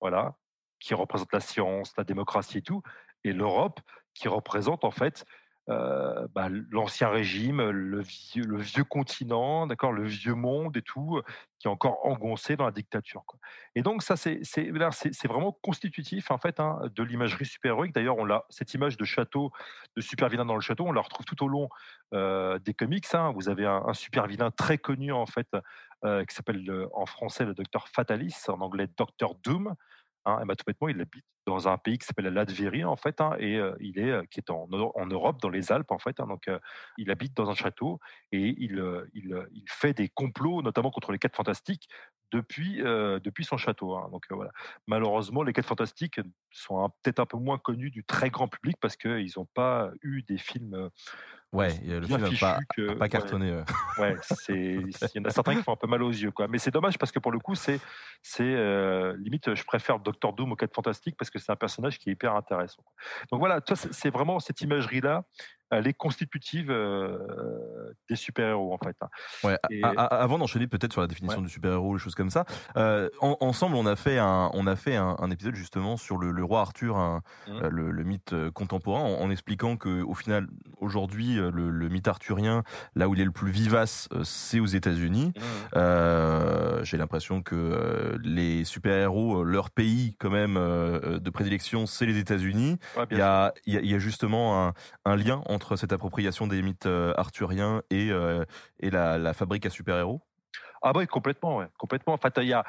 voilà, 0.00 0.36
qui 0.80 0.94
représente 0.94 1.32
la 1.32 1.40
science, 1.40 1.92
la 1.96 2.04
démocratie 2.04 2.58
et 2.58 2.62
tout, 2.62 2.82
et 3.24 3.32
l'Europe 3.32 3.80
qui 4.14 4.28
représente 4.28 4.84
en 4.84 4.90
fait 4.90 5.24
euh, 5.68 6.28
bah, 6.34 6.48
l'ancien 6.70 7.08
régime, 7.08 7.62
le 7.70 8.00
vieux, 8.00 8.84
continent, 8.84 9.66
d'accord, 9.66 9.92
le 9.92 10.04
vieux 10.04 10.34
monde 10.34 10.76
et 10.76 10.82
tout, 10.82 11.20
qui 11.58 11.66
est 11.66 11.70
encore 11.70 12.06
engoncé 12.06 12.56
dans 12.56 12.64
la 12.64 12.70
dictature. 12.70 13.24
Et 13.74 13.82
donc 13.82 14.02
ça, 14.02 14.16
c'est 14.16 15.26
vraiment 15.26 15.52
constitutif 15.62 16.30
en 16.30 16.38
fait 16.38 16.60
hein, 16.60 16.78
de 16.94 17.02
l'imagerie 17.02 17.46
super-héroïque. 17.46 17.94
D'ailleurs, 17.94 18.18
on 18.18 18.24
l'a 18.24 18.44
cette 18.48 18.74
image 18.74 18.96
de 18.96 19.04
château, 19.04 19.50
de 19.96 20.00
super 20.00 20.28
vilain 20.28 20.44
dans 20.44 20.54
le 20.54 20.60
château, 20.60 20.84
on 20.86 20.92
la 20.92 21.00
retrouve 21.00 21.26
tout 21.26 21.42
au 21.44 21.48
long 21.48 21.68
euh, 22.14 22.58
des 22.60 22.74
comics. 22.74 23.06
hein. 23.14 23.32
Vous 23.34 23.48
avez 23.48 23.66
un, 23.66 23.82
un 23.86 23.94
super 23.94 24.26
vilain 24.26 24.50
très 24.50 24.78
connu 24.78 25.12
en 25.12 25.26
fait 25.26 25.48
euh, 26.04 26.24
qui 26.24 26.34
s'appelle 26.34 26.64
le- 26.64 26.88
en 26.94 27.06
français 27.06 27.44
le 27.44 27.54
docteur 27.54 27.88
Fatalis, 27.88 28.36
en 28.48 28.60
anglais 28.60 28.86
Docteur 28.96 29.34
Doom. 29.42 29.74
Hein, 30.28 30.44
bah, 30.44 30.56
tout 30.56 30.64
bêtement, 30.66 30.88
il 30.88 31.00
habite 31.00 31.24
dans 31.46 31.68
un 31.68 31.78
pays 31.78 31.98
qui 31.98 32.04
s'appelle 32.06 32.24
la 32.24 32.32
Latvérie, 32.32 32.84
en 32.84 32.96
fait, 32.96 33.20
hein, 33.20 33.36
et 33.38 33.60
il 33.80 33.98
est, 33.98 34.26
qui 34.28 34.40
est 34.40 34.50
en, 34.50 34.68
en 34.72 35.06
Europe, 35.06 35.40
dans 35.40 35.48
les 35.48 35.70
Alpes, 35.70 35.92
en 35.92 35.98
fait. 35.98 36.18
hein, 36.18 36.26
donc, 36.26 36.50
il 36.98 37.10
habite 37.12 37.34
dans 37.36 37.48
un 37.48 37.54
château 37.54 38.00
et 38.32 38.54
il, 38.58 38.82
il, 39.14 39.46
il 39.52 39.64
fait 39.68 39.94
des 39.94 40.08
complots, 40.08 40.62
notamment 40.62 40.90
contre 40.90 41.12
les 41.12 41.18
Quatre 41.18 41.36
Fantastiques, 41.36 41.88
depuis, 42.32 42.78
depuis 42.78 43.44
son 43.44 43.56
château. 43.56 43.96
donc, 44.10 44.24
voilà. 44.30 44.50
Malheureusement, 44.88 45.44
les 45.44 45.52
Quatre 45.52 45.68
Fantastiques 45.68 46.20
sont 46.50 46.90
peut-être 47.02 47.20
un 47.20 47.26
peu 47.26 47.36
moins 47.38 47.58
connus 47.58 47.92
du 47.92 48.02
très 48.04 48.30
grand 48.30 48.48
public 48.48 48.76
parce 48.80 48.96
qu'ils 48.96 49.30
n'ont 49.36 49.46
pas 49.54 49.90
eu 50.02 50.22
des 50.22 50.38
films 50.38 50.90
Ouais, 51.52 51.68
le 51.84 52.02
film 52.06 52.20
n'a 52.20 52.28
pas, 52.38 52.58
que- 52.74 52.94
pas 52.94 53.08
cartonné. 53.08 53.50
euh. 53.50 53.62
Ouais, 53.98 54.16
c'est 54.20 54.54
il 54.56 54.90
y 55.14 55.20
en 55.20 55.24
a 55.24 55.30
certains 55.30 55.54
qui 55.54 55.62
font 55.62 55.72
un 55.72 55.76
peu 55.76 55.86
mal 55.86 56.02
aux 56.02 56.10
yeux 56.10 56.30
quoi. 56.32 56.48
Mais 56.48 56.58
c'est 56.58 56.70
dommage 56.72 56.98
parce 56.98 57.12
que 57.12 57.18
pour 57.18 57.32
le 57.32 57.38
coup, 57.38 57.54
c'est 57.54 57.80
c'est 58.20 58.42
euh, 58.44 59.16
limite 59.18 59.54
je 59.54 59.64
préfère 59.64 59.98
Docteur 60.00 60.32
Doom 60.32 60.52
au 60.52 60.56
4 60.56 60.74
Fantastique 60.74 61.16
parce 61.16 61.30
que 61.30 61.38
c'est 61.38 61.52
un 61.52 61.56
personnage 61.56 61.98
qui 61.98 62.10
est 62.10 62.12
hyper 62.12 62.34
intéressant. 62.34 62.82
quoi. 62.82 62.92
Donc 63.30 63.40
voilà, 63.40 63.60
c'est 63.74 63.92
c'est 63.92 64.10
vraiment 64.10 64.38
cette 64.40 64.60
imagerie 64.60 65.00
là, 65.00 65.24
elle 65.70 65.86
est 65.86 65.94
constitutive 65.94 66.70
euh, 66.70 67.18
des 68.08 68.16
super-héros 68.16 68.72
en 68.74 68.78
fait. 68.78 68.96
hein. 69.00 69.08
Ouais, 69.44 69.58
Et- 69.70 69.82
a- 69.82 69.88
a- 69.90 70.22
avant 70.22 70.38
d'enchaîner 70.38 70.66
peut-être 70.66 70.92
sur 70.92 71.00
la 71.00 71.06
définition 71.06 71.40
du 71.42 71.48
super-héros, 71.48 71.94
les 71.94 72.00
choses 72.00 72.14
comme 72.14 72.30
ça, 72.30 72.44
euh, 72.76 73.08
en- 73.20 73.36
ensemble 73.40 73.76
on 73.76 73.86
a 73.86 73.96
fait 73.96 74.18
un, 74.18 74.50
on 74.54 74.66
a 74.66 74.76
fait 74.76 74.96
un, 74.96 75.16
un 75.18 75.30
épisode 75.30 75.54
justement 75.54 75.96
sur 75.96 76.18
le, 76.18 76.30
le 76.30 76.44
roi 76.44 76.60
Arthur, 76.60 76.96
un- 76.96 77.22
Mhm. 77.48 77.62
euh, 77.64 77.68
le, 77.70 77.90
le 77.90 78.04
mythe 78.04 78.34
contemporain, 78.54 79.00
en, 79.00 79.20
en 79.22 79.30
expliquant 79.30 79.76
que 79.76 80.02
au 80.02 80.14
final 80.14 80.46
aujourd'hui 80.78 81.34
le, 81.34 81.70
le 81.70 81.88
mythe 81.88 82.08
arthurien, 82.08 82.62
là 82.94 83.08
où 83.08 83.14
il 83.14 83.20
est 83.20 83.24
le 83.24 83.30
plus 83.32 83.50
vivace, 83.50 84.08
c'est 84.24 84.60
aux 84.60 84.66
États-Unis. 84.66 85.32
Euh, 85.76 86.84
J'ai 86.84 86.96
l'impression 86.96 87.42
que 87.42 88.18
les 88.22 88.64
super-héros, 88.64 89.44
leur 89.44 89.70
pays 89.70 90.16
quand 90.18 90.30
même 90.30 90.54
de 90.54 91.30
prédilection, 91.30 91.86
c'est 91.86 92.06
les 92.06 92.18
États-Unis. 92.18 92.78
Ouais, 92.96 93.04
Il 93.10 93.18
y 93.18 93.20
a, 93.20 93.52
il 93.66 93.74
y 93.90 93.98
justement 94.00 94.66
un, 94.68 94.74
un 95.04 95.16
lien 95.16 95.42
entre 95.56 95.76
cette 95.76 95.92
appropriation 95.92 96.46
des 96.46 96.62
mythes 96.62 96.86
euh, 96.86 97.12
arthuriens 97.16 97.82
et, 97.90 98.10
euh, 98.10 98.44
et 98.78 98.90
la, 98.90 99.18
la 99.18 99.34
fabrique 99.34 99.66
à 99.66 99.70
super-héros? 99.70 100.22
Ah 100.82 100.92
bah 100.92 101.00
oui, 101.00 101.06
complètement, 101.06 101.56
ouais, 101.56 101.66
complètement. 101.78 102.12
En 102.14 102.18
fait, 102.18 102.38
y 102.44 102.52
a, 102.52 102.64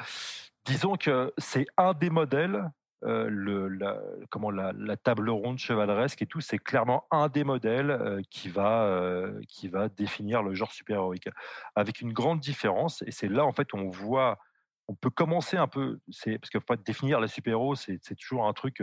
disons 0.66 0.96
que 0.96 1.34
c'est 1.38 1.68
un 1.78 1.94
des 1.94 2.10
modèles 2.10 2.72
le, 3.04 3.68
la, 3.68 4.00
comment, 4.32 4.50
la, 4.50 4.98
table 4.98 5.30
ronde 5.30 5.60
chevaleresque 5.60 6.24
et 6.24 6.26
tout, 6.26 6.42
c'est 6.42 6.58
clairement 6.58 7.06
un 7.12 7.28
des 7.28 7.44
modèles 7.44 8.24
qui, 8.32 8.50
va, 8.50 9.30
qui 9.48 9.68
va 9.68 9.88
définir 9.88 10.42
le 10.42 10.56
genre 10.56 10.72
super-héroïque. 10.72 11.30
Avec 11.76 12.02
une 12.02 12.12
grande 12.12 12.40
différence, 12.40 13.04
et 13.04 13.12
c'est 13.12 13.28
là 13.28 13.46
en 13.46 13.54
fait 13.54 13.68
on 13.76 13.88
voit 13.88 14.40
on 14.88 14.96
peut 14.96 15.10
commencer 15.10 15.58
un 15.58 15.68
peu, 15.68 16.00
c'est 16.10 16.40
parce 16.40 16.50
que 16.50 16.60
faut 16.60 16.76
définir 16.78 17.20
les 17.20 17.28
super-héros, 17.28 17.76
c'est, 17.76 18.00
toujours 18.16 18.48
un 18.48 18.54
truc 18.54 18.82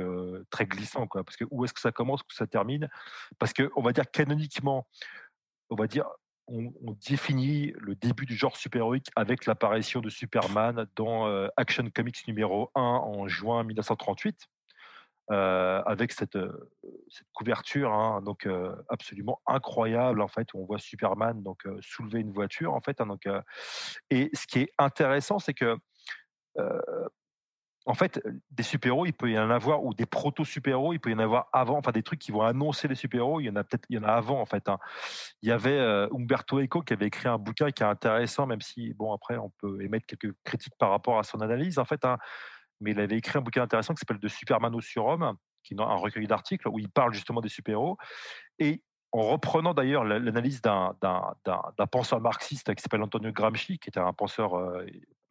très 0.50 0.66
glissant, 0.66 1.06
quoi. 1.06 1.25
Parce 1.25 1.37
que 1.37 1.44
où 1.50 1.64
est-ce 1.64 1.73
que 1.73 1.80
ça 1.80 1.92
commence, 1.92 2.20
où 2.20 2.32
ça 2.32 2.46
termine? 2.46 2.88
Parce 3.38 3.52
que 3.52 3.70
on 3.75 3.82
va 3.82 3.92
dire 3.92 4.11
canoniquement, 4.11 4.87
on 5.70 5.76
va 5.76 5.87
dire, 5.87 6.04
on, 6.46 6.73
définit 7.08 7.73
le 7.78 7.94
début 7.94 8.26
du 8.26 8.37
genre 8.37 8.56
super-héroïque 8.56 9.11
avec 9.16 9.46
l'apparition 9.46 10.00
de 10.00 10.11
Superman 10.11 10.87
dans 10.96 11.26
Action 11.56 11.88
Comics 11.90 12.26
numéro 12.28 12.70
1 12.75 12.80
en 12.80 13.28
juin 13.28 13.64
1938. 13.64 14.46
avec 15.28 16.12
cette, 16.12 16.38
cette 17.08 17.26
couverture 17.32 17.92
hein, 17.92 18.20
donc 18.23 18.46
absolument 18.88 19.40
incroyable 19.46 20.20
en 20.20 20.28
fait 20.28 20.52
où 20.52 20.61
on 20.61 20.66
voit 20.66 20.78
Superman 20.78 21.42
donc 21.42 21.66
soulever 21.80 22.20
une 22.20 22.32
voiture 22.32 22.75
en 22.75 22.80
fait 22.80 23.00
hein, 23.00 23.06
donc 23.06 23.26
et 24.11 24.30
ce 24.34 24.46
qui 24.46 24.61
est 24.61 24.70
intéressant 24.78 25.38
c'est 25.38 25.54
que 25.54 25.78
en 27.87 27.94
fait, 27.94 28.18
des 28.50 28.62
super-héros, 28.62 29.04
il 29.04 29.12
peut 29.12 29.30
y 29.30 29.38
en 29.38 29.50
avoir, 29.50 29.84
ou 29.84 29.92
des 29.92 30.06
proto-super-héros, 30.06 30.94
il 30.94 31.00
peut 31.00 31.11
y 31.11 31.14
en 31.14 31.18
avoir 31.18 31.49
avant, 31.52 31.76
enfin 31.76 31.92
des 31.92 32.02
trucs 32.02 32.18
qui 32.18 32.32
vont 32.32 32.40
annoncer 32.40 32.88
les 32.88 32.94
super-héros, 32.94 33.40
il 33.40 33.44
y 33.44 33.50
en 33.50 33.56
a 33.56 33.64
peut-être, 33.64 33.84
il 33.90 33.96
y 33.96 33.99
en 33.99 34.04
a 34.04 34.12
avant 34.12 34.40
en 34.40 34.46
fait. 34.46 34.68
Hein. 34.70 34.78
Il 35.42 35.50
y 35.50 35.52
avait 35.52 35.78
Umberto 36.12 36.61
Eco 36.61 36.80
qui 36.80 36.94
avait 36.94 37.06
écrit 37.06 37.28
un 37.28 37.37
bouquin 37.37 37.70
qui 37.70 37.82
est 37.82 37.87
intéressant, 37.87 38.46
même 38.46 38.62
si, 38.62 38.94
bon, 38.94 39.12
après, 39.12 39.37
on 39.37 39.50
peut 39.58 39.82
émettre 39.82 40.06
quelques 40.06 40.34
critiques 40.44 40.76
par 40.78 40.90
rapport 40.90 41.18
à 41.18 41.25
son 41.25 41.40
analyse 41.40 41.78
en 41.78 41.84
fait, 41.84 42.04
hein. 42.06 42.16
mais 42.80 42.92
il 42.92 43.00
avait 43.00 43.18
écrit 43.18 43.38
un 43.38 43.42
bouquin 43.42 43.62
intéressant 43.62 43.92
qui 43.92 44.00
s'appelle 44.00 44.20
De 44.20 44.28
Superman 44.28 44.75
au 44.75 44.80
surhomme, 44.80 45.37
qui 45.62 45.75
est 45.75 45.80
un 45.80 45.94
recueil 45.96 46.26
d'articles 46.26 46.68
où 46.68 46.78
il 46.78 46.88
parle 46.88 47.12
justement 47.12 47.42
des 47.42 47.50
super-héros. 47.50 47.99
Et 48.58 48.82
en 49.12 49.23
reprenant 49.23 49.75
d'ailleurs 49.75 50.04
l'analyse 50.04 50.61
d'un 50.61 50.96
penseur 51.92 52.20
marxiste 52.20 52.75
qui 52.75 52.82
s'appelle 52.82 53.02
Antonio 53.02 53.30
Gramsci, 53.30 53.78
qui 53.78 53.88
était 53.88 54.00
un 54.00 54.12
penseur 54.12 54.56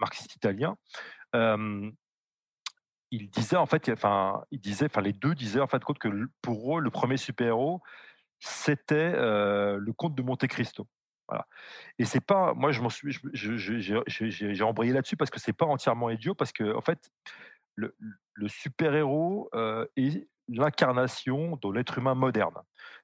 marxiste 0.04 0.36
italien, 0.36 0.76
il 3.12 3.30
disait 3.30 3.58
en 3.58 3.66
fait, 3.68 3.90
enfin, 3.90 4.44
il 4.52 4.60
disait, 4.60 4.88
enfin, 4.88 5.02
les 5.02 5.14
deux 5.14 5.36
disaient 5.36 5.62
en 5.62 5.68
fait 5.68 5.84
que 5.84 6.10
pour 6.42 6.78
eux, 6.78 6.82
le 6.82 6.90
premier 6.90 7.18
super-héros, 7.18 7.82
c'était 8.40 9.12
le 9.12 9.92
comte 9.94 10.16
de 10.16 10.24
Monte 10.24 10.48
Cristo. 10.48 10.88
Et 11.98 12.06
c'est 12.06 12.26
pas, 12.26 12.54
moi, 12.54 12.72
je 12.72 12.82
m'en 12.82 12.90
suis, 12.90 13.18
j'ai 13.34 14.64
embrayé 14.64 14.94
là-dessus 14.94 15.18
parce 15.18 15.32
que 15.32 15.40
c'est 15.40 15.54
pas 15.54 15.66
entièrement 15.66 16.10
idiot, 16.10 16.36
parce 16.36 16.52
que 16.52 16.76
en 16.76 16.82
fait, 16.82 17.12
le, 17.76 17.96
le 18.34 18.48
super-héros 18.48 19.50
est 19.96 20.28
l'incarnation 20.50 21.58
de 21.62 21.72
l'être 21.72 21.98
humain 21.98 22.16
moderne. 22.16 22.58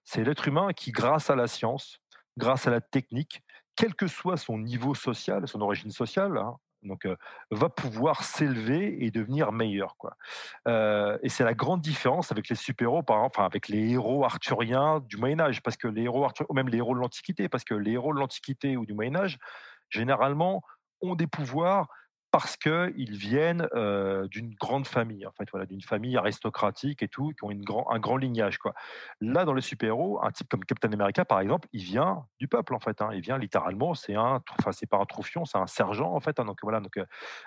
C'est 0.03 0.24
l'être 0.24 0.48
humain 0.48 0.74
qui, 0.74 0.91
grâce 0.91 1.29
à 1.29 1.36
la 1.36 1.48
science, 1.48 2.00
grâce 2.38 2.68
à 2.68 2.72
la 2.72 2.82
technique, 2.82 3.41
quel 3.75 3.96
que 3.96 4.08
soit 4.08 4.38
son 4.38 4.58
niveau 4.58 4.94
social, 4.94 5.48
son 5.48 5.62
origine 5.62 5.91
sociale, 5.91 6.38
hein, 6.38 6.58
donc 6.84 7.08
va 7.52 7.70
pouvoir 7.70 8.24
s'élever 8.24 9.04
et 9.04 9.12
devenir 9.12 9.52
meilleur 9.52 9.98
quoi. 9.98 10.16
et 10.68 11.30
c'est 11.30 11.44
la 11.44 11.54
grande 11.54 11.82
différence 11.82 12.32
avec 12.32 12.50
les 12.50 12.56
super-héros 12.56 13.04
par 13.04 13.22
enfin 13.22 13.46
avec 13.46 13.68
les 13.68 13.92
héros 13.92 14.24
arthuriens 14.24 15.00
du 15.02 15.18
Moyen 15.18 15.40
Âge 15.40 15.62
parce 15.62 15.78
que 15.78 15.88
les 15.88 16.04
héros 16.04 16.28
ou 16.48 16.54
même 16.54 16.70
les 16.70 16.78
héros 16.78 16.96
de 16.96 17.00
l'Antiquité 17.00 17.50
parce 17.50 17.64
que 17.64 17.74
les 17.74 17.92
héros 17.92 18.14
de 18.14 18.20
l'Antiquité 18.20 18.78
ou 18.78 18.86
du 18.86 18.94
Moyen 18.94 19.16
Âge 19.16 19.38
généralement 19.90 20.62
ont 21.02 21.16
des 21.16 21.28
pouvoirs 21.28 21.88
parce 22.32 22.58
qu'ils 22.58 23.16
viennent 23.16 23.68
d'une 24.32 24.54
grande 24.56 24.88
famille, 24.88 25.26
en 25.26 25.32
fait, 25.32 25.50
voilà, 25.52 25.66
d'une 25.66 25.82
famille 25.82 26.18
aristocratique 26.18 27.02
et 27.02 27.08
tout, 27.08 27.32
qui 27.32 27.44
ont 27.44 27.52
une 27.52 27.64
grand, 27.64 27.90
un 27.92 28.00
grand 28.00 28.18
lignage. 28.18 28.58
Quoi. 28.58 28.74
Là, 29.22 29.46
dans 29.46 29.54
les 29.54 29.62
super-héros, 29.62 30.20
un 30.24 30.32
type 30.32 30.48
comme 30.50 30.64
Captain 30.64 30.92
America, 30.92 31.26
par 31.26 31.40
exemple, 31.40 31.68
il 31.74 31.84
vient 31.84 32.26
du 32.40 32.48
peuple, 32.48 32.76
en 32.76 32.80
fait. 32.80 33.02
Hein. 33.02 33.10
il 33.14 33.22
vient 33.22 33.38
littéralement, 33.38 33.94
c'est 33.94 34.16
un, 34.16 34.42
enfin, 34.60 34.72
c'est 34.72 34.86
pas 34.86 34.98
un 34.98 35.06
troufion, 35.06 35.46
c'est 35.46 35.58
un 35.58 35.68
sergent, 35.68 36.14
en 36.14 36.20
fait. 36.20 36.40
Hein. 36.40 36.46
donc 36.46 36.60
voilà, 36.62 36.80
donc 36.80 37.00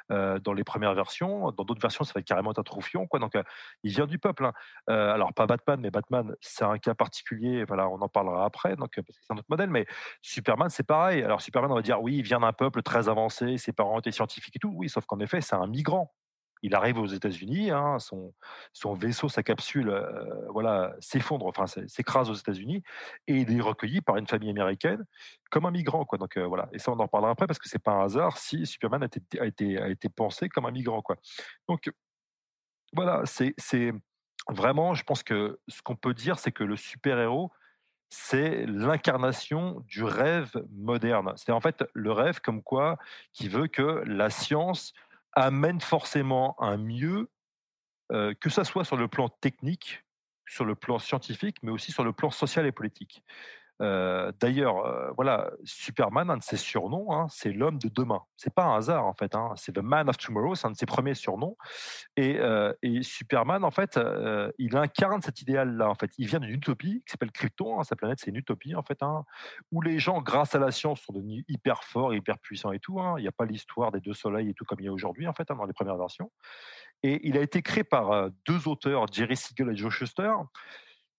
dans 0.08 0.52
les 0.52 0.64
premières 0.64 0.94
versions, 0.94 1.52
dans 1.52 1.64
d'autres 1.64 1.80
versions, 1.80 2.04
ça 2.04 2.12
va 2.14 2.20
être 2.20 2.26
carrément 2.26 2.52
un 2.56 2.62
troufion, 2.62 3.06
quoi. 3.06 3.20
Donc 3.20 3.34
il 3.82 3.90
vient 3.90 4.06
du 4.06 4.18
peuple. 4.18 4.46
Hein. 4.46 4.52
alors 4.88 5.32
pas 5.32 5.46
Batman, 5.46 5.80
mais 5.80 5.90
Batman, 5.90 6.34
c'est 6.40 6.64
un 6.64 6.78
cas 6.78 6.94
particulier. 6.94 7.64
Voilà, 7.64 7.88
on 7.88 8.00
en 8.00 8.08
parlera 8.08 8.44
après, 8.44 8.76
donc 8.76 8.92
c'est 8.94 9.32
un 9.32 9.36
autre 9.36 9.46
modèle. 9.48 9.70
Mais 9.70 9.86
Superman, 10.22 10.70
c'est 10.70 10.86
pareil. 10.86 11.22
Alors 11.22 11.40
Superman, 11.40 11.70
on 11.70 11.76
va 11.76 11.82
dire, 11.82 12.02
oui, 12.02 12.16
il 12.16 12.22
vient 12.22 12.40
d'un 12.40 12.52
peuple 12.52 12.82
très 12.82 13.08
avancé, 13.08 13.58
ses 13.58 13.72
parents 13.72 13.98
étaient 13.98 14.12
scientifiques 14.12 14.56
et 14.56 14.58
tout 14.58 14.71
oui, 14.74 14.88
sauf 14.88 15.06
qu'en 15.06 15.20
effet, 15.20 15.40
c'est 15.40 15.54
un 15.54 15.66
migrant. 15.66 16.12
Il 16.64 16.76
arrive 16.76 16.98
aux 16.98 17.06
États-Unis, 17.06 17.70
hein, 17.72 17.98
son, 17.98 18.94
vaisseau, 18.94 19.28
sa 19.28 19.42
capsule, 19.42 19.88
euh, 19.88 20.48
voilà, 20.50 20.94
s'effondre, 21.00 21.46
enfin 21.46 21.66
s'écrase 21.66 22.30
aux 22.30 22.34
États-Unis, 22.34 22.84
et 23.26 23.38
il 23.38 23.56
est 23.56 23.60
recueilli 23.60 24.00
par 24.00 24.16
une 24.16 24.28
famille 24.28 24.50
américaine 24.50 25.04
comme 25.50 25.66
un 25.66 25.72
migrant, 25.72 26.04
quoi. 26.04 26.18
Donc 26.18 26.36
euh, 26.36 26.46
voilà, 26.46 26.68
et 26.72 26.78
ça 26.78 26.92
on 26.92 27.00
en 27.00 27.04
reparlera 27.04 27.32
après 27.32 27.48
parce 27.48 27.58
que 27.58 27.68
c'est 27.68 27.82
pas 27.82 27.92
un 27.92 28.04
hasard 28.04 28.38
si 28.38 28.64
Superman 28.64 29.02
a 29.02 29.06
été, 29.06 29.40
a 29.40 29.46
été, 29.46 29.78
a 29.78 29.88
été 29.88 30.08
pensé 30.08 30.48
comme 30.48 30.66
un 30.66 30.70
migrant, 30.70 31.02
quoi. 31.02 31.16
Donc 31.68 31.90
voilà, 32.92 33.22
c'est 33.26 33.54
vraiment, 34.48 34.94
je 34.94 35.02
pense 35.02 35.22
que 35.22 35.58
ce 35.68 35.82
qu'on 35.82 35.96
peut 35.96 36.14
dire, 36.14 36.38
c'est 36.38 36.52
que 36.52 36.64
le 36.64 36.76
super 36.76 37.18
héros, 37.18 37.50
c'est 38.14 38.66
l'incarnation 38.66 39.82
du 39.88 40.04
rêve 40.04 40.52
moderne. 40.70 41.32
C'est 41.36 41.50
en 41.50 41.62
fait 41.62 41.82
le 41.94 42.12
rêve 42.12 42.42
comme 42.42 42.62
quoi 42.62 42.98
qui 43.32 43.48
veut 43.48 43.68
que 43.68 44.02
la 44.04 44.28
science 44.28 44.92
amène 45.32 45.80
forcément 45.80 46.54
un 46.62 46.76
mieux, 46.76 47.30
euh, 48.12 48.34
que 48.38 48.50
ce 48.50 48.64
soit 48.64 48.84
sur 48.84 48.98
le 48.98 49.08
plan 49.08 49.30
technique, 49.30 50.04
sur 50.46 50.66
le 50.66 50.74
plan 50.74 50.98
scientifique, 50.98 51.56
mais 51.62 51.70
aussi 51.70 51.90
sur 51.90 52.04
le 52.04 52.12
plan 52.12 52.30
social 52.30 52.66
et 52.66 52.72
politique. 52.72 53.24
Euh, 53.82 54.30
d'ailleurs, 54.38 54.86
euh, 54.86 55.10
voilà, 55.16 55.50
Superman, 55.64 56.30
un 56.30 56.36
de 56.36 56.42
ses 56.42 56.56
surnoms, 56.56 57.12
hein, 57.12 57.26
c'est 57.30 57.52
l'homme 57.52 57.78
de 57.78 57.88
demain. 57.88 58.20
C'est 58.36 58.54
pas 58.54 58.64
un 58.64 58.76
hasard 58.76 59.04
en 59.06 59.14
fait. 59.14 59.34
Hein, 59.34 59.52
c'est 59.56 59.72
the 59.72 59.78
man 59.78 60.08
of 60.08 60.16
tomorrow, 60.18 60.54
c'est 60.54 60.68
un 60.68 60.70
de 60.70 60.76
ses 60.76 60.86
premiers 60.86 61.14
surnoms. 61.14 61.56
Et, 62.16 62.38
euh, 62.38 62.72
Superman, 63.02 63.64
en 63.64 63.70
fait, 63.70 63.98
il 64.58 64.76
incarne 64.76 65.22
cet 65.22 65.40
idéal-là. 65.42 65.88
En 65.88 65.94
fait, 65.94 66.10
il 66.18 66.26
vient 66.26 66.38
d'une 66.38 66.50
utopie 66.50 67.02
qui 67.06 67.10
s'appelle 67.10 67.32
Krypton. 67.32 67.80
Hein, 67.80 67.84
sa 67.84 67.96
planète, 67.96 68.18
c'est 68.20 68.30
une 68.30 68.36
utopie 68.36 68.74
en 68.74 68.82
fait, 68.82 69.00
où 69.72 69.82
les 69.82 69.98
gens, 69.98 70.20
grâce 70.20 70.54
à 70.54 70.58
la 70.58 70.70
science, 70.70 71.00
sont 71.00 71.12
devenus 71.12 71.44
hyper 71.48 71.82
forts, 71.84 72.14
hyper 72.14 72.38
puissants 72.38 72.72
et 72.72 72.78
tout. 72.78 73.00
Il 73.18 73.22
n'y 73.22 73.28
a 73.28 73.32
pas 73.32 73.46
l'histoire 73.46 73.90
des 73.90 74.00
deux 74.00 74.14
soleils 74.14 74.50
et 74.50 74.54
tout 74.54 74.64
comme 74.64 74.80
il 74.80 74.84
y 74.84 74.88
a 74.88 74.92
aujourd'hui 74.92 75.26
en 75.26 75.32
fait 75.32 75.48
dans 75.48 75.64
les 75.64 75.72
premières 75.72 75.96
versions. 75.96 76.30
Et 77.02 77.26
il 77.26 77.36
a 77.36 77.40
été 77.40 77.62
créé 77.62 77.82
par 77.82 78.30
deux 78.46 78.68
auteurs, 78.68 79.06
Jerry 79.10 79.36
Siegel 79.36 79.70
et 79.70 79.76
Joe 79.76 79.92
Shuster, 79.92 80.32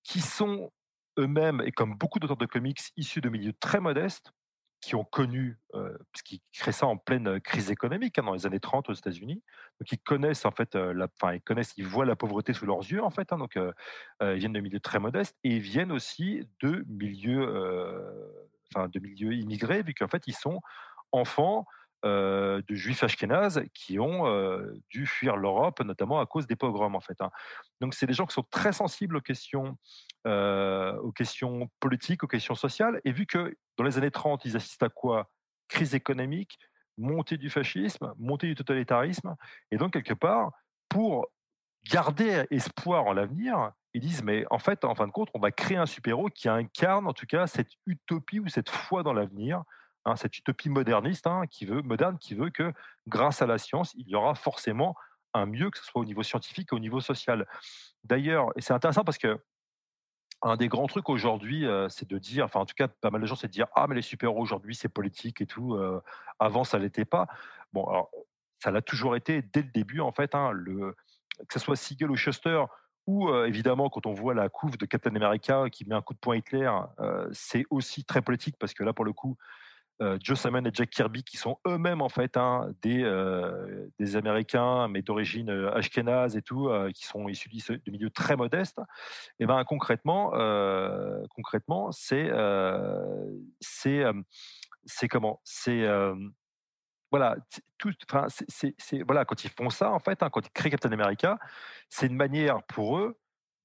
qui 0.03 0.22
sont 0.22 0.72
eux-mêmes, 1.17 1.62
et 1.65 1.72
comme 1.72 1.96
beaucoup 1.98 2.20
d'auteurs 2.20 2.38
de 2.38 2.46
comics 2.46 2.79
issus 2.98 3.22
de 3.22 3.29
milieux 3.29 3.53
très 3.60 3.79
modestes, 3.79 4.32
qui 4.82 4.96
ont 4.96 5.05
connu, 5.05 5.58
euh, 5.75 5.98
parce 6.12 6.24
qu'ils 6.24 6.41
créent 6.51 6.74
ça 6.74 6.88
en 6.88 6.98
pleine 6.98 7.39
crise 7.39 7.72
économique 7.72 8.20
hein, 8.20 8.24
dans 8.24 8.34
les 8.34 8.46
années 8.46 8.60
30 8.60 8.89
aux 8.89 8.93
États-Unis, 8.93 9.41
donc 9.79 9.91
ils 9.91 9.98
connaissent 9.98 10.46
en 10.46 10.51
fait, 10.51 10.75
la, 10.75 11.08
enfin 11.22 11.36
ils 11.36 11.41
connaissent, 11.41 11.74
ils 11.77 11.88
voient 11.88 12.05
la 12.05 12.17
pauvreté 12.17 12.51
sous 12.51 12.65
leurs 12.65 12.82
yeux 12.82 13.01
en 13.01 13.10
fait, 13.10 13.32
hein, 13.32 13.38
donc 13.38 13.55
ils 13.55 14.34
viennent 14.34 14.51
de 14.51 14.60
milieux 14.60 14.82
très 14.82 15.00
modestes 15.00 15.38
et 15.46 15.55
ils 15.55 15.62
viennent 15.62 15.91
aussi 15.93 16.46
de 16.62 16.84
milieux, 16.89 17.48
enfin 18.75 18.89
de 18.89 19.00
milieux 19.00 19.34
immigrés 19.34 19.84
vu 19.84 19.93
qu'en 19.93 20.10
fait 20.10 20.24
ils 20.27 20.36
sont 20.36 20.60
enfants 21.13 21.65
euh, 22.05 22.62
de 22.67 22.75
juifs 22.75 23.03
ashkénazes 23.03 23.63
qui 23.74 23.98
ont 23.98 24.27
euh, 24.27 24.74
dû 24.89 25.05
fuir 25.05 25.38
l'Europe, 25.38 25.79
notamment 25.81 26.19
à 26.19 26.25
cause 26.25 26.48
des 26.48 26.57
pogroms, 26.57 26.95
en 26.95 27.00
fait. 27.00 27.22
Hein. 27.22 27.31
Donc, 27.79 27.93
c'est 27.93 28.05
des 28.05 28.13
gens 28.13 28.25
qui 28.25 28.33
sont 28.33 28.45
très 28.50 28.74
sensibles 28.74 29.15
aux 29.15 29.22
questions, 29.22 29.77
euh, 30.27 30.98
aux 30.98 31.13
questions 31.13 31.69
politiques, 31.79 32.24
aux 32.24 32.27
questions 32.27 32.55
sociales. 32.55 33.00
Et 33.05 33.13
vu 33.13 33.25
que 33.25 33.55
dans 33.77 33.86
les 33.86 33.98
années 33.98 34.12
30, 34.12 34.43
ils 34.43 34.57
assistent 34.57 34.83
à 34.83 34.89
quoi? 34.89 35.31
Crise 35.69 35.95
économique, 35.95 36.60
montée 36.98 37.38
du 37.38 37.50
fascisme, 37.50 38.13
montée 38.17 38.48
du 38.48 38.55
totalitarisme. 38.55 39.36
Et 39.72 39.77
donc, 39.77 39.93
quelque 39.93 40.13
part, 40.13 40.51
pour 40.89 41.27
garder 41.89 42.45
espoir 42.51 43.05
en 43.05 43.13
l'avenir, 43.13 43.72
ils 43.93 44.01
disent, 44.01 44.24
mais 44.24 44.45
en 44.50 44.60
fait, 44.60 44.83
en 44.83 44.95
fin 44.95 45.07
de 45.07 45.12
compte, 45.12 45.29
on 45.33 45.39
va 45.39 45.51
créer 45.51 45.77
un 45.77 45.86
super-héros 45.86 46.29
qui 46.29 46.50
incarne 46.50 47.07
en 47.07 47.13
tout 47.13 47.27
cas 47.27 47.48
cette 47.48 47.72
utopie 47.86 48.39
ou 48.39 48.50
cette 48.50 48.69
foi 48.69 49.03
dans 49.03 49.13
l'avenir, 49.13 49.63
Hein, 50.05 50.17
cette 50.17 50.38
utopie 50.38 50.69
moderniste 50.69 51.27
hein, 51.27 51.43
qui 51.50 51.65
veut, 51.65 51.81
moderne 51.81 52.17
qui 52.17 52.36
veut 52.36 52.50
que 52.50 52.74
grâce 53.07 53.41
à 53.41 53.45
la 53.45 53.57
science, 53.57 53.93
il 53.95 54.10
y 54.10 54.15
aura 54.15 54.36
forcément 54.36 54.95
un 55.33 55.45
mieux, 55.45 55.69
que 55.69 55.77
ce 55.77 55.86
soit 55.86 56.01
au 56.01 56.05
niveau 56.05 56.24
scientifique 56.24 56.74
ou 56.74 56.75
au 56.75 56.79
niveau 56.79 57.00
social. 57.00 57.48
D'ailleurs, 58.03 58.50
et 58.57 58.62
c'est 58.62 58.74
intéressant 58.74 59.05
parce 59.05 59.17
que 59.17 59.39
un 60.41 60.57
des 60.57 60.67
grands 60.67 60.88
trucs 60.88 61.07
aujourd'hui, 61.07 61.65
euh, 61.65 61.88
c'est 61.88 62.07
de 62.07 62.17
dire, 62.17 62.43
enfin 62.45 62.60
en 62.60 62.65
tout 62.65 62.75
cas, 62.75 62.89
pas 62.89 63.10
mal 63.10 63.22
de 63.22 63.25
gens, 63.25 63.36
c'est 63.36 63.48
de 63.48 63.53
dire 63.53 63.67
ah 63.75 63.88
mais 63.88 63.95
les 63.95 64.01
super-héros 64.01 64.41
aujourd'hui 64.41 64.75
c'est 64.75 64.89
politique 64.89 65.39
et 65.39 65.45
tout. 65.45 65.75
Euh, 65.75 66.01
avant 66.38 66.65
ça 66.65 66.79
l'était 66.79 67.05
pas. 67.05 67.27
Bon 67.72 67.86
alors 67.86 68.12
ça 68.60 68.72
l'a 68.72 68.81
toujours 68.81 69.15
été 69.15 69.41
dès 69.41 69.62
le 69.62 69.69
début 69.69 70.01
en 70.01 70.12
fait. 70.12 70.36
Hein, 70.36 70.51
le, 70.51 70.98
que 71.48 71.53
ce 71.53 71.60
soit 71.60 71.77
Siegel 71.77 72.12
ou 72.12 72.17
Schuster, 72.17 72.65
ou 73.07 73.29
euh, 73.29 73.45
évidemment 73.45 73.89
quand 73.89 74.05
on 74.05 74.13
voit 74.13 74.33
la 74.33 74.50
couve 74.50 74.77
de 74.77 74.86
Captain 74.86 75.15
America 75.15 75.69
qui 75.72 75.86
met 75.86 75.95
un 75.95 76.01
coup 76.01 76.13
de 76.13 76.19
poing 76.19 76.36
Hitler, 76.36 76.69
c'est 77.31 77.65
aussi 77.69 78.03
très 78.03 78.22
politique 78.22 78.57
parce 78.60 78.74
que 78.74 78.83
là 78.83 78.91
pour 78.91 79.05
le 79.05 79.13
coup 79.13 79.38
Joe 80.22 80.39
Simon 80.39 80.63
et 80.65 80.72
Jack 80.74 80.89
Kirby, 80.89 81.24
qui 81.24 81.38
sont 81.38 81.57
eux-mêmes 81.67 82.01
en 82.01 82.10
fait 82.10 82.38
hein, 82.38 82.69
des, 82.81 83.03
euh, 83.03 83.88
des 84.00 84.15
Américains, 84.15 84.88
mais 84.88 85.01
d'origine 85.01 85.50
euh, 85.50 85.74
ashkénaze 85.74 86.36
et 86.38 86.41
tout, 86.41 86.69
qui 86.93 87.05
sont 87.05 87.27
issus 87.27 87.50
de 87.50 87.91
milieux 87.91 88.10
très 88.10 88.36
modestes, 88.36 88.81
et 89.39 89.45
ben 89.45 89.63
concrètement, 89.63 90.31
concrètement, 91.29 91.91
c'est 91.91 92.29
c'est 93.60 94.03
c'est 94.86 95.07
comment? 95.07 95.39
C'est 95.43 95.88
voilà, 97.12 97.36
tout, 97.77 97.93
enfin, 98.10 98.25
c'est, 98.27 99.03
voilà, 99.03 99.24
quand 99.24 99.43
ils 99.43 99.51
font 99.51 99.69
ça, 99.69 99.91
en 99.91 100.00
fait, 100.00 100.24
hein, 100.24 100.31
quand 100.31 100.48
ils 100.48 100.51
créent 100.51 100.72
Captain 100.72 100.91
America, 100.91 101.38
c'est 101.88 102.07
une 102.07 102.15
manière 102.15 102.63
pour 102.63 102.98
eux 102.98 103.19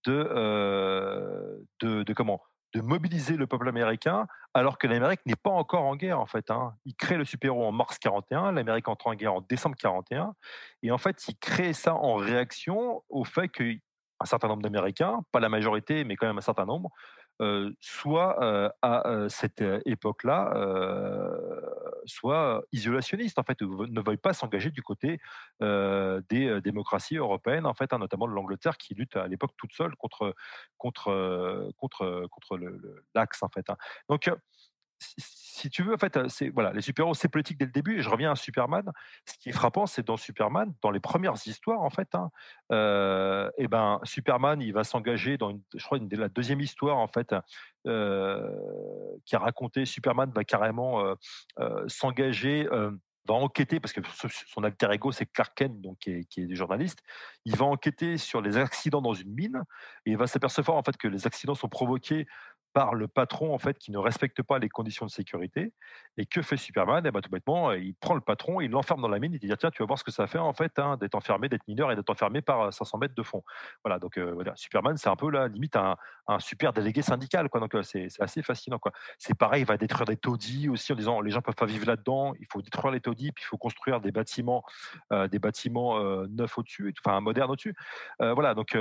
de, 0.05 1.67
de, 1.81 2.13
comment? 2.13 2.43
De 2.75 2.81
mobiliser 2.81 3.37
le 3.37 3.47
peuple 3.47 3.69
américain 3.69 4.27
alors 4.55 4.79
que 4.79 4.87
l'Amérique 4.87 5.25
n'est 5.27 5.37
pas 5.37 5.51
encore 5.51 5.85
en 5.85 5.97
guerre 5.97 6.21
en 6.21 6.27
fait. 6.27 6.51
Hein. 6.51 6.75
Il 6.85 6.95
crée 6.95 7.17
le 7.17 7.25
super-héros 7.25 7.67
en 7.67 7.73
mars 7.73 7.99
41, 7.99 8.53
l'Amérique 8.53 8.89
entre 8.89 9.07
en 9.07 9.15
guerre 9.15 9.35
en 9.35 9.41
décembre 9.41 9.77
41, 9.77 10.35
et 10.83 10.91
en 10.91 10.99
fait 10.99 11.29
il 11.29 11.37
crée 11.39 11.73
ça 11.73 11.95
en 11.95 12.15
réaction 12.15 13.03
au 13.09 13.25
fait 13.25 13.49
qu'un 13.49 13.75
certain 14.25 14.49
nombre 14.49 14.63
d'Américains, 14.63 15.21
pas 15.33 15.41
la 15.41 15.49
majorité 15.49 16.05
mais 16.05 16.17
quand 16.17 16.27
même 16.27 16.39
un 16.39 16.43
certain 16.43 16.67
nombre, 16.67 16.91
euh, 17.41 17.71
soit 17.81 18.43
euh, 18.43 18.69
à 18.83 19.09
euh, 19.09 19.29
cette 19.29 19.63
époque-là, 19.87 20.53
soit 22.09 22.63
isolationnistes 22.73 23.39
en 23.39 23.43
fait, 23.43 23.61
ne 23.63 24.01
veuillent 24.01 24.17
pas 24.17 24.33
s'engager 24.33 24.71
du 24.71 24.83
côté 24.83 25.21
des 25.61 26.61
démocraties 26.63 27.17
européennes 27.17 27.67
en 27.67 27.75
fait, 27.75 27.93
hein, 27.93 27.99
notamment 27.99 28.27
de 28.27 28.33
l'Angleterre 28.33 28.77
qui 28.77 28.95
lutte 28.95 29.17
à 29.17 29.27
l'époque 29.27 29.53
toute 29.57 29.73
seule 29.73 29.95
contre 29.97 30.35
contre 30.77 31.71
contre 31.77 32.27
contre 32.31 32.59
l'axe 33.15 33.43
en 33.43 33.49
fait. 33.49 33.69
Hein. 33.71 33.77
Donc 34.09 34.31
si 34.99 35.71
tu 35.71 35.83
veux, 35.83 35.95
en 35.95 35.99
fait, 35.99 36.29
c'est 36.29 36.51
voilà, 36.51 36.73
les 36.73 36.81
super-héros, 36.81 37.15
c'est 37.15 37.29
politique 37.29 37.59
dès 37.59 37.65
le 37.65 37.73
début. 37.73 37.99
Et 37.99 38.03
je 38.03 38.09
reviens 38.09 38.33
à 38.33 38.37
Superman. 38.37 38.91
Ce 39.27 39.35
qui 39.39 39.49
est 39.49 39.53
frappant, 39.53 39.87
c'est 39.87 40.07
dans 40.07 40.17
Superman, 40.17 40.73
dans 40.83 40.91
les 40.91 41.01
premières 41.01 41.35
histoires, 41.47 41.81
en 41.81 41.91
fait, 41.91 42.15
hein, 42.15 42.31
euh, 42.73 43.51
et 43.59 43.69
ben, 43.69 44.01
Superman, 44.05 44.61
il 44.61 44.73
va 44.73 44.85
s'engager 44.85 45.37
dans, 45.37 45.59
je 45.75 45.85
crois, 45.85 45.99
une, 45.99 46.09
la 46.11 46.29
deuxième 46.29 46.61
histoire, 46.61 46.97
en 46.97 47.09
fait, 47.09 47.35
qui 47.85 49.37
a 49.37 49.39
raconté 49.39 49.85
Superman 49.87 50.31
va 50.35 50.45
carrément 50.45 51.03
s'engager 51.87 52.69
va 53.29 53.35
enquêter, 53.35 53.79
parce 53.79 53.93
que 53.93 54.01
son 54.47 54.65
alter 54.65 54.89
ego, 54.93 55.13
c'est 55.13 55.27
Clark 55.27 55.53
Kent, 55.55 55.81
donc, 55.81 55.99
qui, 55.99 56.11
est, 56.11 56.25
qui 56.25 56.43
est 56.43 56.55
journaliste, 56.55 57.01
il 57.45 57.57
va 57.57 57.67
enquêter 57.67 58.17
sur 58.17 58.41
les 58.41 58.57
accidents 58.57 59.03
dans 59.03 59.15
une 59.15 59.33
mine, 59.33 59.63
et 60.07 60.13
il 60.13 60.17
va 60.17 60.27
s'apercevoir 60.27 60.77
en 60.77 60.83
fait 60.83 60.97
que 60.97 61.09
les 61.09 61.27
accidents 61.27 61.55
sont 61.55 61.69
provoqués 61.69 62.27
par 62.79 62.95
le 62.95 63.09
patron 63.09 63.53
en 63.53 63.59
fait 63.59 63.77
qui 63.77 63.91
ne 63.91 63.99
respecte 63.99 64.41
pas 64.41 64.61
les 64.61 64.69
conditions 64.69 65.05
de 65.05 65.11
sécurité. 65.11 65.73
Et 66.17 66.27
que 66.27 66.43
fait 66.43 66.57
Superman? 66.57 67.05
Et 67.05 67.09
eh 67.09 67.11
ben, 67.11 67.21
tout 67.21 67.29
bêtement, 67.29 67.73
il 67.73 67.93
prend 67.97 68.15
le 68.15 68.21
patron, 68.21 68.61
il 68.61 68.71
l'enferme 68.71 69.03
dans 69.03 69.09
la 69.09 69.19
mine, 69.19 69.33
il 69.33 69.41
dit 69.41 69.53
tiens 69.59 69.73
tu 69.73 69.83
vas 69.83 69.87
voir 69.87 69.99
ce 69.99 70.05
que 70.05 70.13
ça 70.13 70.29
fait 70.29 70.39
en 70.39 70.53
fait 70.53 70.79
hein, 70.79 70.97
d'être 70.97 71.17
enfermé, 71.17 71.49
d'être 71.49 71.67
mineur 71.67 71.91
et 71.91 71.97
d'être 71.97 72.09
enfermé 72.09 72.41
par 72.41 72.73
500 72.73 72.99
mètres 72.99 73.17
de 73.17 73.23
fond. 73.25 73.43
Voilà 73.83 73.99
donc 73.99 74.17
euh, 74.17 74.31
voilà 74.33 74.55
Superman 74.55 74.97
c'est 74.97 75.09
un 75.09 75.17
peu 75.17 75.29
la 75.29 75.49
limite 75.49 75.75
un, 75.75 75.97
un, 76.29 76.39
super 76.39 76.73
délégué 76.73 77.03
syndical 77.03 77.49
quoi 77.49 77.59
donc 77.59 77.75
euh, 77.75 77.83
c'est 77.83 78.07
assez 78.21 78.45
fascinant 78.45 78.79
quoi. 78.79 78.93
C'est 79.19 79.37
pareil, 79.37 79.63
il 79.63 79.67
va 79.67 79.77
détruire 79.77 80.07
des 80.07 80.17
taudis 80.17 80.69
aussi 80.69 80.93
en 80.93 80.97
disant 80.97 81.21
les 81.21 81.33
gens 81.33 81.43
peuvent 81.43 81.57
pas 81.57 81.67
vivre 81.67 81.85
là-dedans, 81.85 82.35
il 82.39 82.47
faut 82.49 82.63
détruire 82.63 82.93
les 82.93 83.01
taudis 83.01 83.33
puis 83.33 83.43
il 83.43 83.49
faut 83.49 83.59
construire 83.59 84.01
des 84.01 84.13
bâtiments 84.13 84.63
euh, 85.13 85.27
des 85.27 85.41
bâtiments 85.41 85.99
neufs 86.29 86.57
au-dessus, 86.57 86.95
enfin 87.05 87.21
modernes 87.21 87.51
au-dessus. 87.51 87.75
voilà 88.21 88.55
donc 88.55 88.77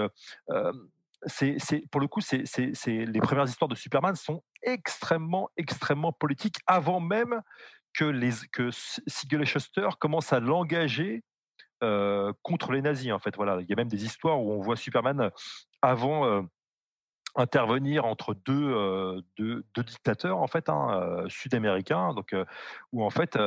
c'est, 1.27 1.57
pour 1.91 2.01
le 2.01 2.07
coup, 2.07 2.21
c'est, 2.21 2.43
les 2.87 3.19
premières 3.19 3.45
histoires 3.45 3.69
de 3.69 3.75
Superman 3.75 4.15
sont 4.15 4.43
extrêmement, 4.63 5.49
extrêmement 5.57 6.11
politiques 6.11 6.57
avant 6.67 6.99
même 6.99 7.41
que, 7.93 8.05
les, 8.05 8.31
que 8.51 8.69
Siegel 8.71 9.41
et 9.41 9.45
Schuster 9.45 9.87
commencent 9.99 10.33
à 10.33 10.39
l'engager 10.39 11.23
contre 12.41 12.71
les 12.71 12.81
nazis. 12.81 13.11
En 13.11 13.19
fait, 13.19 13.35
voilà, 13.35 13.59
il 13.61 13.69
y 13.69 13.73
a 13.73 13.75
même 13.75 13.87
des 13.87 14.05
histoires 14.05 14.41
où 14.41 14.51
on 14.51 14.61
voit 14.61 14.75
Superman 14.75 15.31
avant 15.81 16.43
intervenir 17.37 18.05
entre 18.05 18.33
deux, 18.33 19.23
deux, 19.37 19.63
dictateurs 19.77 20.39
en 20.39 20.47
fait 20.47 20.69
hein, 20.69 21.23
sud-américains 21.27 22.13
donc 22.13 22.35
où 22.91 23.03
en 23.03 23.09
fait 23.09 23.37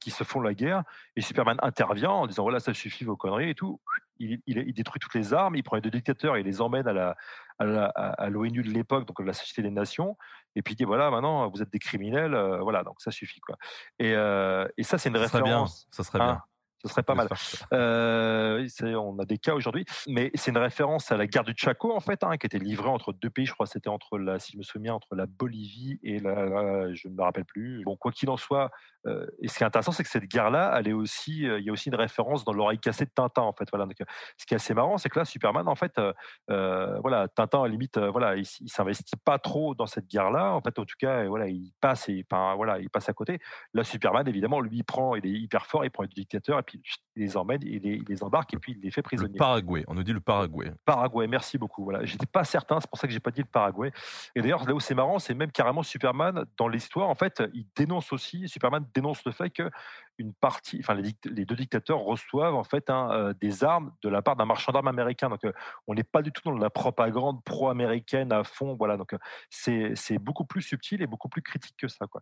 qui 0.00 0.10
se 0.10 0.24
font 0.24 0.40
la 0.40 0.54
guerre. 0.54 0.84
Et 1.16 1.20
Superman 1.20 1.56
intervient 1.62 2.10
en 2.10 2.26
disant 2.26 2.42
voilà 2.42 2.60
ça 2.60 2.74
suffit 2.74 3.04
vos 3.04 3.16
conneries 3.16 3.50
et 3.50 3.54
tout. 3.54 3.80
Il, 4.20 4.40
il, 4.46 4.72
détruit 4.74 4.98
toutes 5.00 5.14
les 5.14 5.32
armes 5.32 5.54
il 5.54 5.62
prend 5.62 5.76
les 5.76 5.82
deux 5.82 5.90
dictateurs 5.90 6.36
et 6.36 6.42
les 6.42 6.60
emmène 6.60 6.88
à 6.88 6.92
la 6.92 7.16
à 7.58 8.28
l'ONU 8.28 8.62
de 8.62 8.70
l'époque 8.70 9.06
donc 9.06 9.20
la 9.20 9.32
Société 9.32 9.62
des 9.62 9.70
Nations 9.70 10.16
et 10.54 10.62
puis 10.62 10.74
il 10.74 10.76
dit 10.76 10.84
voilà 10.84 11.10
maintenant 11.10 11.48
vous 11.48 11.62
êtes 11.62 11.70
des 11.70 11.78
criminels 11.78 12.36
voilà 12.62 12.84
donc 12.84 13.00
ça 13.00 13.10
suffit 13.10 13.40
quoi. 13.40 13.56
Et, 13.98 14.12
et 14.12 14.82
ça 14.82 14.98
c'est 14.98 15.08
une 15.08 15.16
ça 15.16 15.22
référence 15.22 15.86
bien, 15.86 15.88
ça 15.90 16.04
serait 16.04 16.18
bien. 16.18 16.28
hein. 16.28 16.42
Ce 16.82 16.88
serait 16.88 17.02
pas 17.02 17.14
mal. 17.14 17.28
Euh, 17.72 18.66
on 18.82 19.18
a 19.18 19.24
des 19.24 19.38
cas 19.38 19.54
aujourd'hui, 19.54 19.84
mais 20.06 20.30
c'est 20.34 20.52
une 20.52 20.58
référence 20.58 21.10
à 21.10 21.16
la 21.16 21.26
guerre 21.26 21.44
du 21.44 21.54
Chaco 21.56 21.92
en 21.92 22.00
fait, 22.00 22.22
hein, 22.22 22.36
qui 22.36 22.46
était 22.46 22.58
livrée 22.58 22.88
entre 22.88 23.12
deux 23.12 23.30
pays. 23.30 23.46
Je 23.46 23.52
crois 23.52 23.66
que 23.66 23.72
c'était 23.72 23.88
entre 23.88 24.18
la, 24.18 24.38
si 24.38 24.52
je 24.52 24.58
me 24.58 24.62
souviens, 24.62 24.94
entre 24.94 25.14
la 25.16 25.26
Bolivie 25.26 25.98
et 26.02 26.20
la, 26.20 26.94
je 26.94 27.08
ne 27.08 27.14
me 27.14 27.22
rappelle 27.22 27.44
plus. 27.44 27.82
Bon, 27.84 27.96
quoi 27.96 28.12
qu'il 28.12 28.30
en 28.30 28.36
soit, 28.36 28.70
euh, 29.06 29.26
et 29.40 29.48
ce 29.48 29.58
qui 29.58 29.64
est 29.64 29.66
intéressant, 29.66 29.90
c'est 29.90 30.04
que 30.04 30.08
cette 30.08 30.26
guerre-là, 30.26 30.74
elle 30.78 30.88
est 30.88 30.92
aussi, 30.92 31.48
euh, 31.48 31.58
il 31.58 31.66
y 31.66 31.70
a 31.70 31.72
aussi 31.72 31.88
une 31.88 31.96
référence 31.96 32.44
dans 32.44 32.52
l'oreille 32.52 32.78
cassée 32.78 33.06
de 33.06 33.10
Tintin 33.10 33.42
en 33.42 33.52
fait. 33.52 33.68
Voilà. 33.72 33.86
Donc, 33.86 33.96
ce 34.36 34.46
qui 34.46 34.54
est 34.54 34.56
assez 34.56 34.74
marrant, 34.74 34.98
c'est 34.98 35.08
que 35.08 35.18
là, 35.18 35.24
Superman, 35.24 35.66
en 35.66 35.74
fait, 35.74 36.00
voilà, 36.48 37.26
Tintin 37.34 37.64
à 37.64 37.68
limite, 37.68 37.98
voilà, 37.98 38.36
il, 38.36 38.46
il 38.60 38.70
s'investit 38.70 39.16
pas 39.24 39.38
trop 39.38 39.74
dans 39.74 39.86
cette 39.86 40.06
guerre-là. 40.06 40.52
En 40.54 40.60
fait, 40.60 40.78
en 40.78 40.84
tout 40.84 40.96
cas, 40.98 41.24
voilà, 41.26 41.48
il 41.48 41.72
passe 41.80 42.08
et, 42.08 42.24
enfin, 42.30 42.54
voilà, 42.54 42.78
il 42.78 42.88
passe 42.88 43.08
à 43.08 43.12
côté. 43.14 43.40
Là, 43.74 43.82
Superman, 43.82 44.28
évidemment, 44.28 44.60
lui, 44.60 44.78
il 44.78 44.84
prend, 44.84 45.16
il 45.16 45.26
est 45.26 45.30
hyper 45.30 45.66
fort, 45.66 45.84
il 45.84 45.90
prend 45.90 46.04
le 46.04 46.08
dictateur 46.08 46.58
puis 46.68 47.00
il 47.18 47.24
les 47.24 47.36
emmène, 47.36 47.60
il 47.64 47.82
les, 47.82 47.96
il 47.96 48.04
les, 48.08 48.22
embarque 48.22 48.54
et 48.54 48.58
puis 48.58 48.72
il 48.72 48.80
les 48.80 48.90
fait 48.90 49.02
prisonniers. 49.02 49.32
Le 49.32 49.38
Paraguay, 49.38 49.84
on 49.88 49.94
nous 49.94 50.02
dit 50.02 50.12
le 50.12 50.20
Paraguay. 50.20 50.72
Paraguay, 50.84 51.26
merci 51.26 51.58
beaucoup. 51.58 51.84
Voilà, 51.84 52.04
j'étais 52.04 52.26
pas 52.26 52.44
certain, 52.44 52.80
c'est 52.80 52.88
pour 52.88 52.98
ça 52.98 53.06
que 53.06 53.12
j'ai 53.12 53.20
pas 53.20 53.30
dit 53.30 53.40
le 53.40 53.46
Paraguay. 53.46 53.92
Et 54.34 54.42
d'ailleurs, 54.42 54.64
là 54.64 54.74
où 54.74 54.80
c'est 54.80 54.94
marrant, 54.94 55.18
c'est 55.18 55.34
même 55.34 55.50
carrément 55.50 55.82
Superman 55.82 56.44
dans 56.56 56.68
l'histoire. 56.68 57.08
En 57.08 57.14
fait, 57.14 57.42
il 57.54 57.66
dénonce 57.74 58.12
aussi, 58.12 58.48
Superman 58.48 58.84
dénonce 58.94 59.24
le 59.24 59.32
fait 59.32 59.50
que 59.50 59.70
une 60.18 60.32
partie, 60.32 60.78
enfin 60.80 60.94
les, 60.94 61.44
deux 61.44 61.54
dictateurs 61.54 62.00
reçoivent 62.00 62.54
en 62.54 62.64
fait 62.64 62.90
hein, 62.90 63.08
euh, 63.12 63.34
des 63.40 63.62
armes 63.62 63.92
de 64.02 64.08
la 64.08 64.20
part 64.20 64.36
d'un 64.36 64.44
marchand 64.44 64.72
d'armes 64.72 64.88
américain. 64.88 65.28
Donc, 65.28 65.44
euh, 65.44 65.52
on 65.86 65.94
n'est 65.94 66.02
pas 66.02 66.22
du 66.22 66.32
tout 66.32 66.42
dans 66.44 66.56
la 66.56 66.70
propagande 66.70 67.42
pro-américaine 67.44 68.32
à 68.32 68.42
fond. 68.44 68.74
Voilà, 68.74 68.96
donc 68.96 69.14
euh, 69.14 69.94
c'est 69.94 70.18
beaucoup 70.18 70.44
plus 70.44 70.62
subtil 70.62 71.02
et 71.02 71.06
beaucoup 71.06 71.28
plus 71.28 71.42
critique 71.42 71.76
que 71.76 71.88
ça. 71.88 72.06
Quoi. 72.06 72.20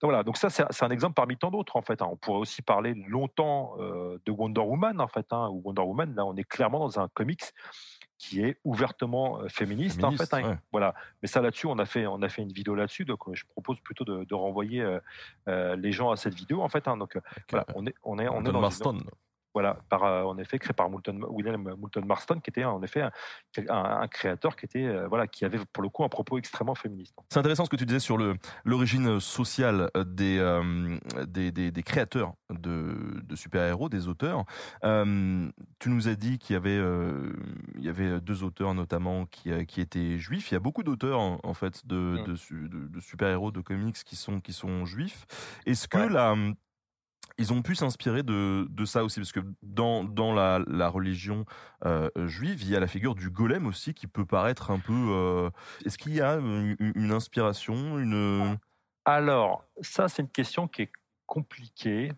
Donc 0.00 0.10
voilà, 0.10 0.22
donc 0.22 0.36
ça 0.36 0.50
c'est 0.50 0.82
un 0.82 0.90
exemple 0.90 1.14
parmi 1.14 1.36
tant 1.36 1.50
d'autres 1.50 1.76
en 1.76 1.82
fait. 1.82 2.02
Hein. 2.02 2.08
On 2.10 2.16
pourrait 2.16 2.40
aussi 2.40 2.62
parler 2.62 2.94
longtemps 3.08 3.76
de 3.78 4.30
Wonder 4.38 4.60
Woman 4.60 5.00
en 5.00 5.08
fait. 5.08 5.26
Hein, 5.32 5.48
Wonder 5.64 5.82
Woman, 5.82 6.14
là, 6.14 6.24
on 6.24 6.36
est 6.36 6.44
clairement 6.44 6.80
dans 6.80 7.00
un 7.00 7.08
comics 7.08 7.52
qui 8.16 8.40
est 8.42 8.58
ouvertement 8.64 9.40
féministe, 9.48 10.02
en 10.02 10.10
fait. 10.10 10.34
Hein, 10.34 10.58
voilà. 10.72 10.92
Mais 11.22 11.28
ça 11.28 11.40
là-dessus, 11.40 11.66
on 11.66 11.78
a 11.78 11.86
fait 11.86 12.06
on 12.06 12.20
a 12.22 12.28
fait 12.28 12.42
une 12.42 12.52
vidéo 12.52 12.74
là-dessus, 12.74 13.04
donc 13.04 13.20
je 13.32 13.44
propose 13.46 13.78
plutôt 13.80 14.04
de, 14.04 14.34
renvoyer 14.34 14.84
les 15.46 15.92
gens 15.92 16.10
à 16.10 16.16
cette 16.16 16.34
vidéo 16.34 16.62
en 16.62 16.68
fait. 16.68 16.88
Hein, 16.88 16.96
donc 16.96 17.18
voilà, 17.50 17.66
on 17.74 17.86
est 17.86 17.94
on 18.02 18.18
est 18.18 18.28
on 18.28 18.44
est 18.44 18.52
dans 18.52 18.60
Marston 18.60 18.98
voilà, 19.54 19.78
par, 19.88 20.04
euh, 20.04 20.22
en 20.22 20.38
effet 20.38 20.58
créé 20.58 20.72
par 20.72 20.88
William 21.30 21.74
Moulton 21.78 22.04
Marston, 22.04 22.40
qui 22.40 22.50
était 22.50 22.64
en 22.64 22.82
effet 22.82 23.02
un, 23.68 24.08
créateur 24.08 24.56
qui 24.56 24.66
était 24.66 24.84
euh, 24.84 25.08
voilà, 25.08 25.26
qui 25.26 25.44
avait 25.44 25.58
pour 25.72 25.82
le 25.82 25.88
coup 25.88 26.04
un 26.04 26.08
propos 26.08 26.38
extrêmement 26.38 26.74
féministe. 26.74 27.14
C'est 27.30 27.38
intéressant 27.38 27.64
ce 27.64 27.70
que 27.70 27.76
tu 27.76 27.86
disais 27.86 28.00
sur 28.00 28.18
l'origine 28.64 29.20
sociale 29.20 29.90
des, 30.06 30.38
euh, 30.38 30.98
des, 31.26 31.50
des, 31.50 31.82
créateurs 31.82 32.34
de, 32.50 33.20
de 33.22 33.36
super-héros, 33.36 33.88
des 33.88 34.08
auteurs. 34.08 34.44
tu 34.82 35.88
nous 35.88 36.08
as 36.08 36.14
dit 36.14 36.38
qu'il 36.38 36.54
y 36.54 36.56
avait 36.56 36.78
il 37.76 37.84
y 37.84 37.88
avait 37.88 38.20
deux 38.20 38.42
auteurs 38.42 38.74
notamment 38.74 39.26
qui, 39.26 39.50
qui 39.66 39.80
étaient 39.80 40.18
juifs. 40.18 40.50
Il 40.50 40.54
y 40.54 40.56
a 40.56 40.60
beaucoup 40.60 40.82
d'auteurs 40.82 41.20
en, 41.20 41.54
fait 41.54 41.86
de, 41.86 41.96
mmh. 41.96 42.68
de, 42.68 42.88
de, 42.88 43.00
super-héros 43.00 43.50
de 43.50 43.60
comics 43.60 43.96
qui 44.04 44.16
sont 44.16 44.40
qui 44.40 44.52
sont 44.52 44.84
juifs. 44.84 45.26
Est-ce 45.66 45.88
que 45.88 45.98
la 45.98 46.36
ils 47.38 47.52
ont 47.52 47.62
pu 47.62 47.76
s'inspirer 47.76 48.22
de, 48.24 48.66
ça 48.84 49.04
aussi, 49.04 49.20
parce 49.20 49.32
que 49.32 49.40
dans, 49.62 50.32
la, 50.32 50.88
religion 50.88 51.44
euh, 51.86 52.10
juive, 52.26 52.62
il 52.62 52.70
y 52.70 52.76
a 52.76 52.80
la 52.80 52.88
figure 52.88 53.14
du 53.14 53.30
golem 53.30 53.66
aussi 53.66 53.94
qui 53.94 54.06
peut 54.06 54.26
paraître 54.26 54.70
un 54.70 54.80
peu... 54.80 54.92
Euh, 54.92 55.50
est-ce 55.84 55.98
qu'il 55.98 56.14
y 56.14 56.20
a 56.20 56.34
une, 56.34 57.12
inspiration 57.12 57.98
une... 57.98 58.58
Alors, 59.04 59.64
ça 59.80 60.08
c'est 60.08 60.22
une 60.22 60.28
question 60.28 60.66
qui 60.68 60.82
est 60.82 60.92
compliquée, 61.26 62.12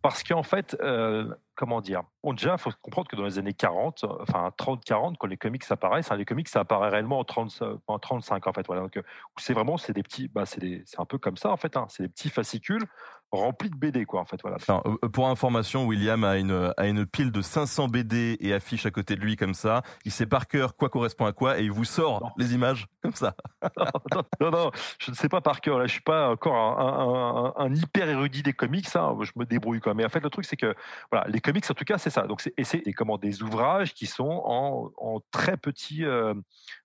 parce 0.00 0.22
qu'en 0.22 0.42
fait, 0.42 0.76
euh, 0.80 1.34
comment 1.54 1.80
dire 1.80 2.02
déjà, 2.32 2.52
il 2.52 2.58
faut 2.58 2.70
comprendre 2.80 3.08
que 3.08 3.16
dans 3.16 3.24
les 3.24 3.38
années 3.38 3.52
40, 3.52 4.04
enfin 4.20 4.50
30-40, 4.58 5.16
quand 5.18 5.26
les 5.26 5.36
comics 5.36 5.64
apparaissent, 5.68 6.10
hein, 6.10 6.16
les 6.16 6.24
comics 6.24 6.48
ça 6.48 6.60
apparaît 6.60 6.88
réellement 6.88 7.18
en, 7.18 7.24
30, 7.24 7.62
en 7.86 7.98
35 7.98 8.46
en 8.46 8.52
fait. 8.52 8.66
Donc, 8.66 8.98
c'est 9.36 9.52
vraiment 9.52 9.76
c'est 9.76 9.92
des 9.92 10.02
petits, 10.02 10.28
bah, 10.28 10.46
c'est 10.46 10.84
un 10.98 11.04
peu 11.04 11.18
comme 11.18 11.36
ça 11.36 11.50
en 11.50 11.56
fait. 11.56 11.76
Hein, 11.76 11.86
c'est 11.88 12.04
des 12.04 12.08
petits 12.08 12.30
fascicules 12.30 12.86
remplis 13.36 13.70
de 13.70 13.76
BD 13.76 14.04
quoi 14.04 14.20
en 14.20 14.24
fait. 14.24 14.40
Voilà. 14.42 14.56
Euh, 14.68 15.08
pour 15.08 15.28
information, 15.28 15.86
William 15.86 16.24
a 16.24 16.36
une 16.36 16.72
a 16.76 16.86
une 16.86 17.06
pile 17.06 17.32
de 17.32 17.42
500 17.42 17.88
BD 17.88 18.36
et 18.40 18.52
affiches 18.52 18.86
à 18.86 18.90
côté 18.90 19.16
de 19.16 19.20
lui 19.20 19.36
comme 19.36 19.54
ça. 19.54 19.82
Il 20.04 20.12
sait 20.12 20.26
par 20.26 20.46
cœur 20.48 20.76
quoi 20.76 20.88
correspond 20.88 21.26
à 21.26 21.32
quoi 21.32 21.58
et 21.58 21.64
il 21.64 21.72
vous 21.72 21.84
sort 21.84 22.32
les 22.38 22.54
images 22.54 22.86
comme 23.04 23.14
ça. 23.14 23.36
non, 24.40 24.50
non, 24.50 24.70
je 24.98 25.10
ne 25.10 25.16
sais 25.16 25.28
pas 25.28 25.42
par 25.42 25.60
cœur. 25.60 25.78
Là, 25.78 25.86
je 25.86 25.92
suis 25.92 26.00
pas 26.00 26.30
encore 26.30 26.56
un, 26.56 27.74
hyper 27.74 28.08
érudit 28.08 28.42
des 28.42 28.54
comics. 28.54 28.88
Ça, 28.88 29.14
je 29.20 29.30
me 29.36 29.44
débrouille 29.44 29.80
quoi. 29.80 29.92
Mais 29.92 30.06
en 30.06 30.08
fait, 30.08 30.20
le 30.20 30.30
truc, 30.30 30.46
c'est 30.46 30.56
que 30.56 30.74
voilà, 31.12 31.26
les 31.28 31.40
comics, 31.40 31.70
en 31.70 31.74
tout 31.74 31.84
cas, 31.84 31.98
c'est 31.98 32.08
ça. 32.08 32.22
Donc, 32.22 32.40
c'est, 32.40 32.54
et 32.56 32.64
c'est 32.64 32.80
comment, 32.94 33.18
des 33.18 33.42
ouvrages 33.42 33.92
qui 33.92 34.06
sont 34.06 34.42
en, 34.46 35.20
très 35.30 35.58
petit. 35.58 36.02
Euh, 36.04 36.32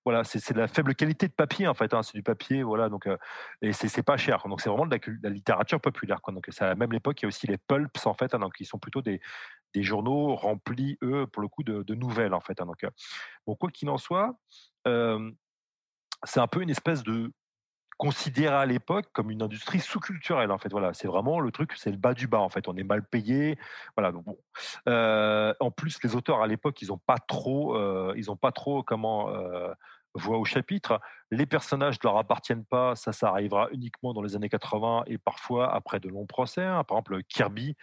voilà, 0.03 0.25
c'est, 0.25 0.51
de 0.51 0.59
la 0.59 0.67
faible 0.67 0.93
qualité 0.93 1.27
de 1.29 1.33
papier 1.33 1.67
en 1.67 1.73
fait. 1.73 1.93
Hein, 1.93 2.03
c'est 2.03 2.15
du 2.15 2.23
papier, 2.23 2.63
voilà. 2.63 2.89
Donc, 2.89 3.07
euh, 3.07 3.15
et 3.61 3.71
c'est, 3.71 3.87
c'est 3.87 4.03
pas 4.03 4.17
cher. 4.17 4.43
Donc, 4.49 4.59
c'est 4.59 4.69
vraiment 4.69 4.87
de 4.87 4.99
la, 5.23 5.29
littérature 5.29 5.79
populaire. 5.79 6.21
Quoi. 6.21 6.33
Donc, 6.33 6.47
c'est 6.49 6.65
à 6.65 6.67
la 6.67 6.75
même 6.75 6.91
époque, 6.91 7.21
il 7.21 7.23
y 7.23 7.27
a 7.27 7.29
aussi 7.29 7.47
les 7.47 7.57
pulps 7.57 8.05
en 8.05 8.13
fait. 8.13 8.33
Hein, 8.33 8.39
donc, 8.39 8.55
ils 8.59 8.65
sont 8.65 8.79
plutôt 8.79 9.01
des, 9.01 9.21
des 9.73 9.83
journaux 9.83 10.35
remplis, 10.35 10.97
eux, 11.01 11.27
pour 11.27 11.41
le 11.41 11.47
coup, 11.47 11.63
de, 11.63 11.83
de 11.83 11.95
nouvelles 11.95 12.33
en 12.33 12.41
fait. 12.41 12.59
Hein. 12.59 12.65
donc, 12.65 12.83
euh, 12.83 12.89
bon, 13.47 13.55
quoi 13.55 13.71
qu'il 13.71 13.89
en 13.89 13.97
soit 13.97 14.35
c'est 16.23 16.39
un 16.39 16.47
peu 16.47 16.61
une 16.61 16.69
espèce 16.69 17.03
de 17.03 17.31
considéré 17.97 18.55
à 18.55 18.65
l'époque 18.65 19.07
comme 19.11 19.29
une 19.29 19.41
industrie 19.41 19.81
sous-culturelle 19.81 20.51
en 20.51 20.57
fait 20.57 20.69
voilà. 20.69 20.93
C'est 20.93 21.07
vraiment 21.07 21.39
le 21.41 21.51
truc 21.51 21.73
c'est 21.75 21.91
le 21.91 21.97
bas 21.97 22.13
du 22.13 22.27
bas 22.27 22.39
en 22.39 22.49
fait. 22.49 22.67
On 22.69 22.75
est 22.77 22.83
mal 22.83 23.03
payé 23.03 23.59
voilà 23.97 24.11
donc 24.11 24.23
bon. 24.25 24.37
En 24.87 25.71
plus 25.71 26.01
les 26.03 26.15
auteurs 26.15 26.41
à 26.41 26.47
l'époque 26.47 26.81
ils 26.81 26.93
ont 26.93 26.97
pas 26.97 27.17
trop 27.17 27.77
ils 28.13 28.31
ont 28.31 28.37
pas 28.37 28.53
trop 28.53 28.83
comment 28.83 29.29
voix 30.13 30.37
au 30.37 30.45
chapitre. 30.45 31.01
Les 31.29 31.45
personnages 31.45 31.99
ne 32.01 32.07
leur 32.07 32.17
appartiennent 32.17 32.65
pas 32.65 32.95
ça 32.95 33.11
ça 33.11 33.29
arrivera 33.29 33.67
uniquement 33.71 34.13
dans 34.13 34.21
les 34.21 34.35
années 34.35 34.49
80 34.49 35.03
et 35.07 35.17
parfois 35.17 35.73
après 35.73 35.99
de 35.99 36.07
longs 36.07 36.25
procès 36.25 36.63
hein. 36.63 36.85
par 36.85 36.97
exemple 36.97 37.21
Kirby 37.23 37.75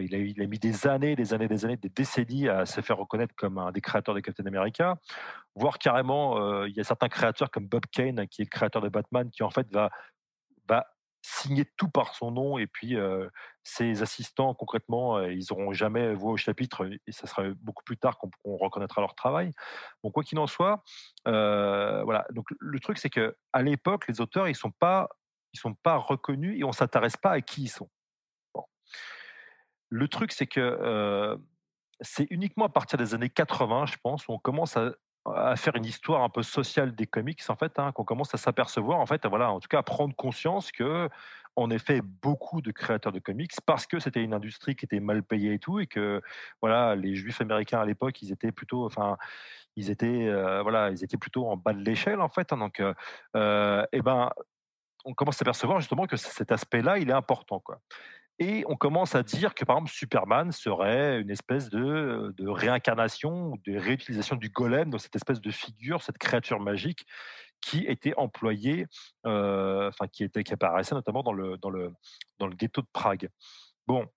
il 0.00 0.42
a, 0.42 0.46
mis 0.46 0.58
des 0.58 0.86
années, 0.86 1.16
des 1.16 1.34
années, 1.34 1.48
des 1.48 1.64
années, 1.64 1.76
des 1.76 1.88
décennies 1.88 2.48
à 2.48 2.66
se 2.66 2.80
faire 2.80 2.96
reconnaître 2.96 3.34
comme 3.34 3.58
un 3.58 3.72
des 3.72 3.80
créateurs 3.80 4.14
de 4.14 4.20
Captain 4.20 4.46
America. 4.46 4.96
Voire 5.54 5.78
carrément, 5.78 6.64
il 6.64 6.74
y 6.74 6.80
a 6.80 6.84
certains 6.84 7.08
créateurs 7.08 7.50
comme 7.50 7.66
Bob 7.66 7.84
Kane, 7.90 8.26
qui 8.28 8.42
est 8.42 8.44
le 8.46 8.50
créateur 8.50 8.82
de 8.82 8.88
Batman, 8.88 9.30
qui 9.30 9.42
en 9.42 9.50
fait 9.50 9.66
va, 9.72 9.90
signer 11.24 11.64
tout 11.76 11.88
par 11.88 12.14
son 12.16 12.32
nom. 12.32 12.58
Et 12.58 12.66
puis 12.66 12.96
ses 13.62 14.02
assistants 14.02 14.54
concrètement 14.54 15.20
ils 15.20 15.44
n'auront 15.50 15.72
jamais 15.72 16.14
voix 16.14 16.32
au 16.32 16.36
chapitre 16.36 16.90
et 17.06 17.12
ça 17.12 17.28
sera 17.28 17.44
beaucoup 17.60 17.84
plus 17.84 17.96
tard 17.96 18.18
qu'on 18.18 18.56
reconnaîtra 18.56 19.00
leur 19.00 19.14
travail. 19.14 19.52
Bon 20.02 20.10
quoi 20.10 20.24
qu'il 20.24 20.38
en 20.40 20.48
soit 20.48 20.82
voilà. 21.24 22.26
Donc 22.30 22.46
le 22.58 22.80
truc 22.80 22.98
c'est 22.98 23.10
que 23.10 23.36
à 23.52 23.62
l'époque 23.62 24.08
les 24.08 24.20
auteurs 24.20 24.48
ils 24.48 24.56
sont 24.56 24.72
sont 25.54 25.74
pas 25.74 25.96
reconnus 25.96 26.58
et 26.58 26.64
on 26.64 26.72
s'intéresse 26.72 27.16
pas 27.16 27.32
à 27.32 27.40
qui 27.40 27.64
ils 27.64 27.68
sont 27.68 27.88
le 29.92 30.08
truc, 30.08 30.32
c'est 30.32 30.46
que 30.46 31.38
c'est 32.00 32.26
uniquement 32.30 32.64
à 32.64 32.68
partir 32.68 32.98
des 32.98 33.14
années 33.14 33.28
80, 33.28 33.86
je 33.86 33.96
pense, 34.02 34.26
où 34.26 34.32
on 34.32 34.38
commence 34.38 34.76
à, 34.76 34.92
faire 35.54 35.76
une 35.76 35.84
histoire 35.84 36.22
un 36.22 36.28
peu 36.28 36.42
sociale 36.42 36.96
des 36.96 37.06
comics, 37.06 37.40
en 37.48 37.54
fait, 37.54 37.78
hein, 37.78 37.92
qu'on 37.92 38.02
commence 38.02 38.34
à 38.34 38.38
s'apercevoir, 38.38 38.98
en 38.98 39.06
fait, 39.06 39.24
voilà, 39.26 39.52
en 39.52 39.60
tout 39.60 39.68
cas, 39.68 39.78
à 39.78 39.82
prendre 39.84 40.16
conscience 40.16 40.72
que, 40.72 41.08
en 41.54 41.70
effet, 41.70 42.00
beaucoup 42.02 42.60
de 42.60 42.72
créateurs 42.72 43.12
de 43.12 43.20
comics, 43.20 43.52
parce 43.64 43.86
que 43.86 44.00
c'était 44.00 44.24
une 44.24 44.34
industrie 44.34 44.74
qui 44.74 44.84
était 44.84 44.98
mal 44.98 45.22
payée 45.22 45.54
et 45.54 45.58
tout, 45.60 45.78
et 45.78 45.86
que, 45.86 46.20
voilà, 46.60 46.96
les 46.96 47.14
Juifs 47.14 47.40
américains 47.40 47.80
à 47.80 47.86
l'époque, 47.86 48.20
ils 48.22 48.32
étaient 48.32 48.50
plutôt, 48.50 48.84
enfin, 48.84 49.16
ils 49.76 49.90
étaient, 49.90 50.28
voilà, 50.62 50.90
ils 50.90 51.04
étaient 51.04 51.18
plutôt 51.18 51.46
en 51.46 51.56
bas 51.56 51.72
de 51.72 51.84
l'échelle, 51.84 52.20
en 52.20 52.28
fait. 52.28 52.52
Hein, 52.52 52.58
donc, 52.58 52.80
eh 52.80 54.02
ben, 54.02 54.30
on 55.04 55.14
commence 55.14 55.36
à 55.36 55.38
s'apercevoir 55.38 55.78
justement 55.80 56.06
que 56.06 56.16
cet 56.16 56.50
aspect-là, 56.50 56.98
il 56.98 57.10
est 57.10 57.14
important, 57.14 57.60
quoi. 57.60 57.80
Et 58.38 58.64
on 58.66 58.76
commence 58.76 59.14
à 59.14 59.22
dire 59.22 59.54
que, 59.54 59.64
par 59.64 59.76
exemple, 59.76 59.92
Superman 59.92 60.50
serait 60.52 61.20
une 61.20 61.30
espèce 61.30 61.68
de, 61.68 62.34
réincarnation, 62.40 63.58
de 63.66 63.76
réutilisation 63.76 64.36
du 64.36 64.48
golem, 64.48 64.90
dans 64.90 64.98
cette 64.98 65.14
espèce 65.14 65.40
de 65.40 65.50
figure, 65.50 66.02
cette 66.02 66.18
créature 66.18 66.58
magique 66.58 67.06
qui 67.60 67.84
était 67.86 68.14
employée, 68.16 68.86
euh, 69.26 69.88
enfin, 69.88 70.08
qui, 70.08 70.24
était, 70.24 70.42
qui 70.42 70.52
apparaissait 70.52 70.94
notamment 70.94 71.22
dans 71.22 71.32
le, 71.32 71.56
dans, 71.58 71.70
le, 71.70 71.92
dans 72.38 72.48
le 72.48 72.56
ghetto 72.56 72.80
de 72.80 72.88
Prague. 72.92 73.28
Bon, 73.86 74.08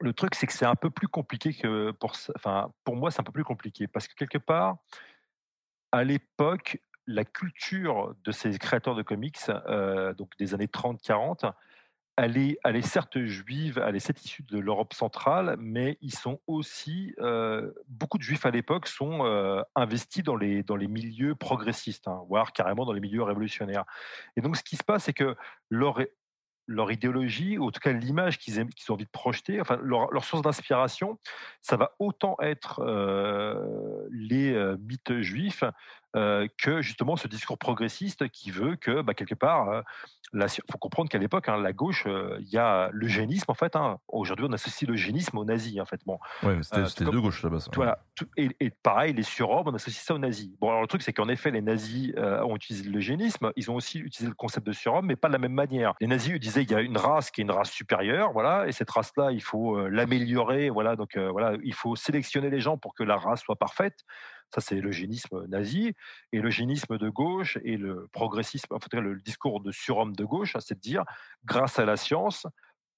le 0.00 0.12
truc, 0.12 0.34
c'est 0.34 0.46
que 0.46 0.52
c'est 0.52 0.66
un 0.66 0.74
peu 0.74 0.90
plus 0.90 1.06
compliqué 1.06 1.54
que 1.54 1.92
pour, 1.92 2.12
enfin, 2.34 2.72
pour 2.82 2.96
moi, 2.96 3.10
c'est 3.10 3.20
un 3.20 3.24
peu 3.24 3.32
plus 3.32 3.44
compliqué 3.44 3.86
parce 3.86 4.08
que 4.08 4.14
quelque 4.14 4.38
part, 4.38 4.78
à 5.92 6.02
l'époque, 6.02 6.80
la 7.06 7.24
culture 7.24 8.14
de 8.24 8.32
ces 8.32 8.58
créateurs 8.58 8.94
de 8.94 9.02
comics, 9.02 9.38
euh, 9.48 10.14
donc 10.14 10.36
des 10.38 10.54
années 10.54 10.66
30-40, 10.66 11.52
elle 12.16 12.36
est, 12.36 12.82
certes 12.82 13.24
juive, 13.24 13.82
elle 13.86 13.96
est 13.96 14.00
cette 14.00 14.24
issue 14.24 14.42
de 14.42 14.58
l'Europe 14.58 14.92
centrale, 14.92 15.56
mais 15.58 15.96
ils 16.02 16.14
sont 16.14 16.40
aussi 16.46 17.14
euh, 17.20 17.72
beaucoup 17.88 18.18
de 18.18 18.22
juifs 18.22 18.44
à 18.44 18.50
l'époque 18.50 18.86
sont 18.86 19.24
euh, 19.24 19.62
investis 19.74 20.22
dans 20.22 20.36
les 20.36 20.88
milieux 20.88 21.34
progressistes, 21.34 22.08
hein, 22.08 22.22
voire 22.28 22.52
carrément 22.52 22.84
dans 22.84 22.92
les 22.92 23.00
milieux 23.00 23.22
révolutionnaires. 23.22 23.84
Et 24.36 24.42
donc 24.42 24.56
ce 24.56 24.62
qui 24.62 24.76
se 24.76 24.84
passe, 24.84 25.04
c'est 25.04 25.14
que 25.14 25.36
leur 25.70 26.00
leur 26.68 26.92
idéologie, 26.92 27.58
ou 27.58 27.66
en 27.66 27.70
tout 27.72 27.80
cas 27.80 27.92
l'image 27.92 28.38
qu'ils 28.38 28.60
ont 28.60 28.68
envie 28.90 29.04
de 29.04 29.10
projeter, 29.10 29.60
enfin 29.60 29.78
leur, 29.82 30.24
source 30.24 30.42
d'inspiration, 30.42 31.18
ça 31.60 31.76
va 31.76 31.90
autant 31.98 32.36
être 32.40 32.80
euh, 32.80 34.06
les 34.12 34.54
mythes 34.78 35.20
juifs 35.22 35.64
que 36.14 36.82
justement 36.82 37.16
ce 37.16 37.28
discours 37.28 37.58
progressiste 37.58 38.28
qui 38.28 38.50
veut 38.50 38.76
que 38.76 39.02
bah, 39.02 39.14
quelque 39.14 39.34
part 39.34 39.82
il 40.34 40.48
faut 40.70 40.78
comprendre 40.78 41.10
qu'à 41.10 41.18
l'époque, 41.18 41.48
hein, 41.48 41.58
la 41.58 41.72
gauche, 41.72 42.06
il 42.06 42.48
y 42.48 42.56
a 42.56 42.88
l'eugénisme 42.92 43.50
en 43.50 43.54
fait. 43.54 43.76
Hein. 43.76 43.98
Aujourd'hui, 44.08 44.46
on 44.48 44.52
associe 44.52 44.88
l'eugénisme 44.88 45.36
aux 45.36 45.44
nazis 45.44 45.78
en 45.80 45.84
fait. 45.84 46.00
Bon, 46.06 46.18
c'était 46.62 47.04
de 47.04 47.18
gauche 47.18 47.42
là-bas. 47.42 47.58
Voilà. 47.74 47.98
Et, 48.36 48.48
et, 48.60 48.70
pareil, 48.70 49.12
les 49.12 49.22
surhommes, 49.22 49.68
on 49.68 49.74
associe 49.74 50.02
ça 50.02 50.14
aux 50.14 50.18
nazis. 50.18 50.50
Bon, 50.58 50.70
alors 50.70 50.80
le 50.80 50.86
truc, 50.86 51.02
c'est 51.02 51.12
qu'en 51.12 51.28
effet, 51.28 51.50
les 51.50 51.60
nazis 51.60 52.12
ont 52.16 52.56
utilisé 52.56 52.88
l'eugénisme. 52.88 53.52
Ils 53.56 53.70
ont 53.70 53.74
aussi 53.74 53.98
utilisé 53.98 54.28
le 54.28 54.34
concept 54.34 54.66
de 54.66 54.72
surhomme, 54.72 55.06
mais 55.06 55.16
pas 55.16 55.28
de 55.28 55.34
la 55.34 55.38
même 55.38 55.52
manière. 55.52 55.94
Les 56.00 56.06
nazis 56.06 56.38
disaient 56.38 56.64
qu'il 56.64 56.76
y 56.76 56.80
a 56.80 56.82
une 56.82 56.96
race 56.98 57.30
qui 57.30 57.40
est 57.40 57.44
une 57.44 57.50
race 57.50 57.70
supérieure, 57.70 58.32
voilà, 58.32 58.66
et 58.66 58.72
cette 58.72 58.90
race-là, 58.90 59.32
il 59.32 59.42
faut 59.42 59.86
l'améliorer, 59.88 60.70
voilà. 60.70 60.96
Donc 60.96 61.16
voilà, 61.16 61.56
il 61.62 61.74
faut 61.74 61.96
sélectionner 61.96 62.50
les 62.50 62.60
gens 62.60 62.78
pour 62.78 62.94
que 62.94 63.02
la 63.02 63.16
race 63.16 63.42
soit 63.42 63.56
parfaite. 63.56 64.04
Ça, 64.54 64.60
c'est 64.60 64.80
l'eugénisme 64.80 65.46
nazi. 65.46 65.94
Et 66.32 66.40
l'eugénisme 66.40 66.98
de 66.98 67.08
gauche 67.08 67.58
et 67.64 67.76
le 67.76 68.08
progressisme, 68.12 68.74
en 68.74 68.78
fait, 68.78 68.94
le 68.94 69.20
discours 69.20 69.60
de 69.60 69.72
surhomme 69.72 70.14
de 70.14 70.24
gauche, 70.24 70.56
c'est 70.60 70.74
de 70.74 70.80
dire, 70.80 71.04
grâce 71.44 71.78
à 71.78 71.84
la 71.84 71.96
science, 71.96 72.46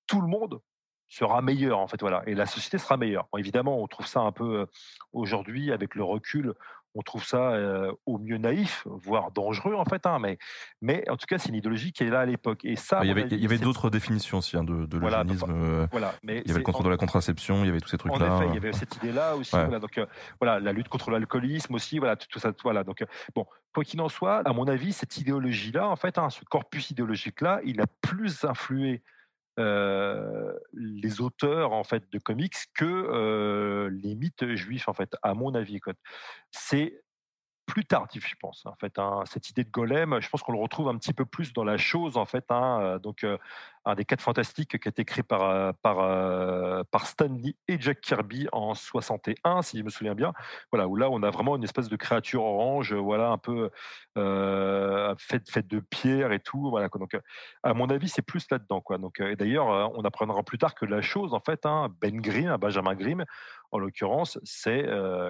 tout 0.06 0.20
le 0.20 0.28
monde 0.28 0.60
sera 1.06 1.42
meilleur 1.42 1.78
en 1.78 1.86
fait 1.86 2.00
voilà 2.00 2.22
et 2.26 2.34
la 2.34 2.46
société 2.46 2.78
sera 2.78 2.96
meilleure 2.96 3.28
évidemment 3.38 3.80
on 3.80 3.86
trouve 3.86 4.06
ça 4.06 4.20
un 4.20 4.32
peu 4.32 4.66
aujourd'hui 5.12 5.70
avec 5.70 5.94
le 5.94 6.02
recul 6.02 6.54
on 6.94 7.02
trouve 7.02 7.24
ça 7.24 7.54
au 8.06 8.18
mieux 8.18 8.38
naïf, 8.38 8.86
voire 8.86 9.30
dangereux 9.30 9.74
en 9.74 9.84
fait. 9.84 10.06
Hein, 10.06 10.18
mais, 10.20 10.38
mais 10.80 11.08
en 11.10 11.16
tout 11.16 11.26
cas, 11.26 11.38
c'est 11.38 11.48
une 11.48 11.54
idéologie 11.56 11.92
qui 11.92 12.04
est 12.04 12.10
là 12.10 12.20
à 12.20 12.26
l'époque. 12.26 12.64
Et 12.64 12.76
ça, 12.76 13.00
il 13.02 13.08
y 13.08 13.44
avait, 13.46 13.58
d'autres 13.58 13.90
définitions 13.90 14.38
aussi 14.38 14.56
hein, 14.56 14.64
de, 14.64 14.86
de 14.86 14.98
voilà, 14.98 15.24
voilà, 15.90 16.14
mais 16.22 16.42
il 16.44 16.48
y 16.48 16.50
avait 16.50 16.60
le 16.60 16.64
contrôle 16.64 16.86
de 16.86 16.90
la 16.90 16.96
contraception, 16.96 17.64
il 17.64 17.66
y 17.66 17.70
avait 17.70 17.80
tous 17.80 17.88
ces 17.88 17.98
trucs-là. 17.98 18.34
En 18.34 18.36
effet, 18.36 18.48
il 18.50 18.54
y 18.54 18.58
avait 18.58 18.72
cette 18.72 18.96
idée-là 18.96 19.36
aussi. 19.36 19.50
Voilà, 19.52 19.78
donc 19.78 20.00
voilà, 20.40 20.60
la 20.60 20.72
lutte 20.72 20.88
contre 20.88 21.10
l'alcoolisme 21.10 21.74
aussi, 21.74 21.98
voilà, 21.98 22.16
tout, 22.16 22.38
ça. 22.38 22.52
Voilà, 22.62 22.84
donc 22.84 23.04
bon, 23.34 23.46
quoi 23.74 23.84
qu'il 23.84 24.00
en 24.00 24.08
soit, 24.08 24.42
à 24.46 24.52
mon 24.52 24.66
avis, 24.66 24.92
cette 24.92 25.16
idéologie-là, 25.18 25.88
en 25.88 25.96
fait, 25.96 26.18
hein, 26.18 26.30
ce 26.30 26.44
corpus 26.44 26.90
idéologique-là, 26.90 27.60
il 27.64 27.80
a 27.80 27.86
plus 28.00 28.44
influé 28.44 29.02
les 29.56 31.20
auteurs 31.20 31.72
en 31.72 31.84
fait 31.84 32.10
de 32.12 32.18
comics 32.18 32.56
que 32.74 33.88
les 34.02 34.14
mythes 34.14 34.54
juifs 34.54 34.88
en 34.88 34.94
fait 34.94 35.14
à 35.22 35.34
mon 35.34 35.54
avis 35.54 35.80
c'est 36.50 37.03
plus 37.74 37.84
tardif, 37.84 38.28
je 38.28 38.36
pense. 38.36 38.64
En 38.66 38.74
fait, 38.76 39.00
hein. 39.00 39.24
cette 39.26 39.50
idée 39.50 39.64
de 39.64 39.70
golem, 39.70 40.20
je 40.20 40.28
pense 40.28 40.44
qu'on 40.44 40.52
le 40.52 40.60
retrouve 40.60 40.88
un 40.88 40.96
petit 40.96 41.12
peu 41.12 41.24
plus 41.24 41.52
dans 41.52 41.64
la 41.64 41.76
chose, 41.76 42.16
en 42.16 42.24
fait. 42.24 42.44
Hein, 42.52 43.00
donc, 43.02 43.26
un 43.84 43.94
des 43.94 44.04
quatre 44.04 44.22
fantastiques 44.22 44.78
qui 44.78 44.88
a 44.88 44.90
été 44.90 45.02
écrit 45.02 45.22
par, 45.22 45.42
euh, 45.42 45.72
par, 45.82 45.98
euh, 46.00 46.82
Stanley 47.04 47.54
et 47.68 47.78
Jack 47.78 48.00
Kirby 48.00 48.48
en 48.52 48.74
61, 48.74 49.62
si 49.62 49.78
je 49.78 49.82
me 49.82 49.90
souviens 49.90 50.14
bien. 50.14 50.32
Voilà, 50.72 50.88
où 50.88 50.96
là, 50.96 51.10
on 51.10 51.22
a 51.22 51.30
vraiment 51.30 51.56
une 51.56 51.64
espèce 51.64 51.88
de 51.88 51.96
créature 51.96 52.44
orange, 52.44 52.94
voilà, 52.94 53.28
un 53.28 53.38
peu 53.38 53.70
euh, 54.16 55.14
faite, 55.18 55.50
faite 55.50 55.66
de 55.66 55.80
pierre 55.80 56.32
et 56.32 56.40
tout. 56.40 56.70
Voilà, 56.70 56.88
Donc, 56.88 57.18
à 57.62 57.74
mon 57.74 57.90
avis, 57.90 58.08
c'est 58.08 58.22
plus 58.22 58.46
là-dedans. 58.50 58.80
Quoi. 58.80 58.96
Donc, 58.98 59.20
et 59.20 59.36
d'ailleurs, 59.36 59.66
on 59.94 60.02
apprendra 60.04 60.42
plus 60.42 60.58
tard 60.58 60.74
que 60.74 60.86
la 60.86 61.02
chose, 61.02 61.34
en 61.34 61.40
fait, 61.40 61.66
hein, 61.66 61.88
Ben 62.00 62.20
Grimm, 62.20 62.56
Benjamin 62.56 62.94
Grimm, 62.94 63.24
en 63.74 63.78
l'occurrence, 63.78 64.38
c'est 64.44 64.86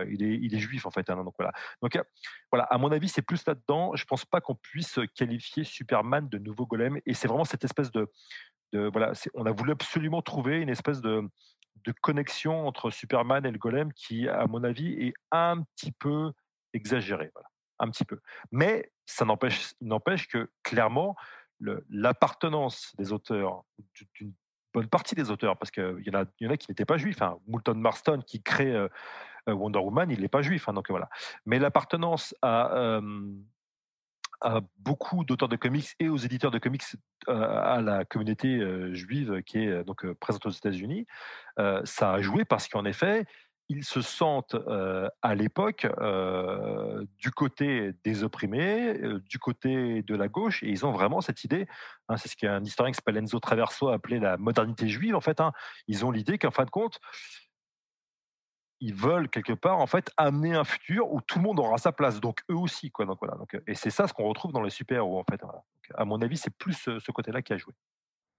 il, 0.08 0.22
est, 0.22 0.38
il 0.40 0.54
est 0.54 0.58
juif, 0.58 0.86
en 0.86 0.90
fait. 0.90 1.08
Hein, 1.08 1.24
donc, 1.24 1.34
voilà. 1.38 1.52
Donc, 1.82 1.98
voilà, 2.52 2.64
à 2.64 2.78
mon 2.78 2.92
avis, 2.92 3.08
c'est 3.08 3.22
plus 3.22 3.44
là-dedans. 3.46 3.96
Je 3.96 4.04
pense 4.04 4.24
pas 4.24 4.40
qu'on 4.40 4.54
puisse 4.54 5.00
qualifier 5.14 5.64
Superman 5.64 6.28
de 6.28 6.38
nouveau 6.38 6.66
golem. 6.66 7.00
Et 7.06 7.14
c'est 7.14 7.26
vraiment 7.26 7.44
cette 7.44 7.64
espèce 7.64 7.90
de, 7.90 8.06
voilà, 8.72 9.12
on 9.34 9.46
a 9.46 9.52
voulu 9.52 9.72
absolument 9.72 10.20
trouver 10.20 10.60
une 10.60 10.68
espèce 10.68 11.00
de, 11.00 11.28
connexion 12.00 12.66
entre 12.66 12.90
Superman 12.90 13.44
et 13.44 13.50
le 13.50 13.58
golem 13.58 13.92
qui, 13.92 14.28
à 14.28 14.46
mon 14.46 14.62
avis, 14.64 14.92
est 15.06 15.14
un 15.30 15.62
petit 15.62 15.92
peu 15.92 16.32
exagérée. 16.72 17.30
un 17.78 17.90
petit 17.90 18.04
peu. 18.04 18.20
Mais 18.52 18.90
ça 19.06 19.24
n'empêche 19.24 20.28
que 20.28 20.50
clairement, 20.62 21.16
l'appartenance 21.88 22.92
des 22.98 23.12
auteurs, 23.12 23.64
d'une 24.14 24.34
bonne 24.74 24.88
partie 24.88 25.14
des 25.14 25.30
auteurs, 25.30 25.56
parce 25.56 25.70
qu'il 25.70 26.02
y, 26.04 26.10
en 26.10 26.20
a, 26.20 26.24
y 26.40 26.46
en 26.46 26.50
a 26.50 26.56
qui 26.56 26.70
n'étaient 26.70 26.84
pas 26.84 26.98
juifs. 26.98 27.22
Hein. 27.22 27.38
Moulton 27.46 27.74
Marston, 27.74 28.20
qui 28.26 28.42
crée 28.42 28.74
euh, 28.74 28.88
Wonder 29.46 29.78
Woman, 29.78 30.10
il 30.10 30.20
n'est 30.20 30.28
pas 30.28 30.42
juif. 30.42 30.68
Hein, 30.68 30.74
donc 30.74 30.90
voilà. 30.90 31.08
Mais 31.46 31.58
l'appartenance 31.58 32.34
à, 32.42 33.00
à 34.40 34.60
beaucoup 34.78 35.24
d'auteurs 35.24 35.48
de 35.48 35.56
comics 35.56 35.94
et 36.00 36.08
aux 36.08 36.16
éditeurs 36.16 36.50
de 36.50 36.58
comics 36.58 36.82
à 37.28 37.80
la 37.80 38.04
communauté 38.04 38.60
juive 38.94 39.42
qui 39.42 39.58
est 39.58 39.84
donc 39.84 40.06
présente 40.14 40.44
aux 40.46 40.50
États-Unis, 40.50 41.06
ça 41.56 42.12
a 42.12 42.20
joué 42.20 42.44
parce 42.44 42.68
qu'en 42.68 42.84
effet, 42.84 43.26
ils 43.68 43.84
se 43.84 44.00
sentent 44.02 44.56
à 45.22 45.34
l'époque 45.34 45.86
du 47.18 47.30
côté 47.30 47.92
des 48.04 48.22
opprimés, 48.22 48.98
du 49.28 49.38
côté 49.38 50.02
de 50.02 50.14
la 50.14 50.28
gauche, 50.28 50.62
et 50.62 50.68
ils 50.68 50.84
ont 50.84 50.92
vraiment 50.92 51.20
cette 51.20 51.44
idée. 51.44 51.66
Hein, 52.08 52.16
c'est 52.16 52.28
ce 52.28 52.36
qu'un 52.36 52.62
historien 52.62 52.92
qui 52.92 52.96
s'appelle 52.96 53.16
Enzo 53.16 53.40
Traverso 53.40 53.88
a 53.88 53.94
appelé 53.94 54.20
la 54.20 54.36
modernité 54.36 54.88
juive. 54.88 55.16
En 55.16 55.20
fait, 55.20 55.40
hein. 55.40 55.52
ils 55.86 56.04
ont 56.04 56.10
l'idée 56.10 56.38
qu'en 56.38 56.50
fin 56.50 56.64
de 56.64 56.70
compte, 56.70 57.00
ils 58.80 58.94
veulent 58.94 59.30
quelque 59.30 59.54
part 59.54 59.78
en 59.78 59.86
fait 59.86 60.10
amener 60.18 60.54
un 60.54 60.64
futur 60.64 61.10
où 61.10 61.22
tout 61.22 61.38
le 61.38 61.44
monde 61.44 61.58
aura 61.58 61.78
sa 61.78 61.92
place, 61.92 62.20
donc 62.20 62.42
eux 62.50 62.56
aussi 62.56 62.90
quoi. 62.90 63.06
Donc 63.06 63.18
voilà. 63.18 63.36
Donc, 63.36 63.58
et 63.66 63.74
c'est 63.74 63.90
ça 63.90 64.06
ce 64.06 64.12
qu'on 64.12 64.28
retrouve 64.28 64.52
dans 64.52 64.62
les 64.62 64.70
super-héros 64.70 65.18
en 65.18 65.24
fait. 65.24 65.40
à 65.94 66.04
mon 66.04 66.20
avis, 66.20 66.36
c'est 66.36 66.54
plus 66.54 66.74
ce 66.74 67.12
côté-là 67.12 67.40
qui 67.40 67.54
a 67.54 67.56
joué. 67.56 67.72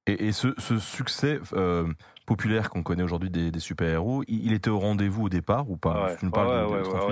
Et, 0.08 0.32
ce, 0.34 0.54
succès 0.80 1.40
euh, 1.54 1.92
populaire 2.28 2.70
qu'on 2.70 2.84
connaît 2.84 3.02
aujourd'hui 3.02 3.32
des, 3.32 3.60
super-héros, 3.60 4.24
il, 4.28 4.54
était 4.54 4.70
au 4.70 4.78
rendez-vous 4.78 5.26
au 5.26 5.30
départ 5.30 5.70
ou 5.70 5.78
pas 5.78 6.16
Tu 6.20 6.30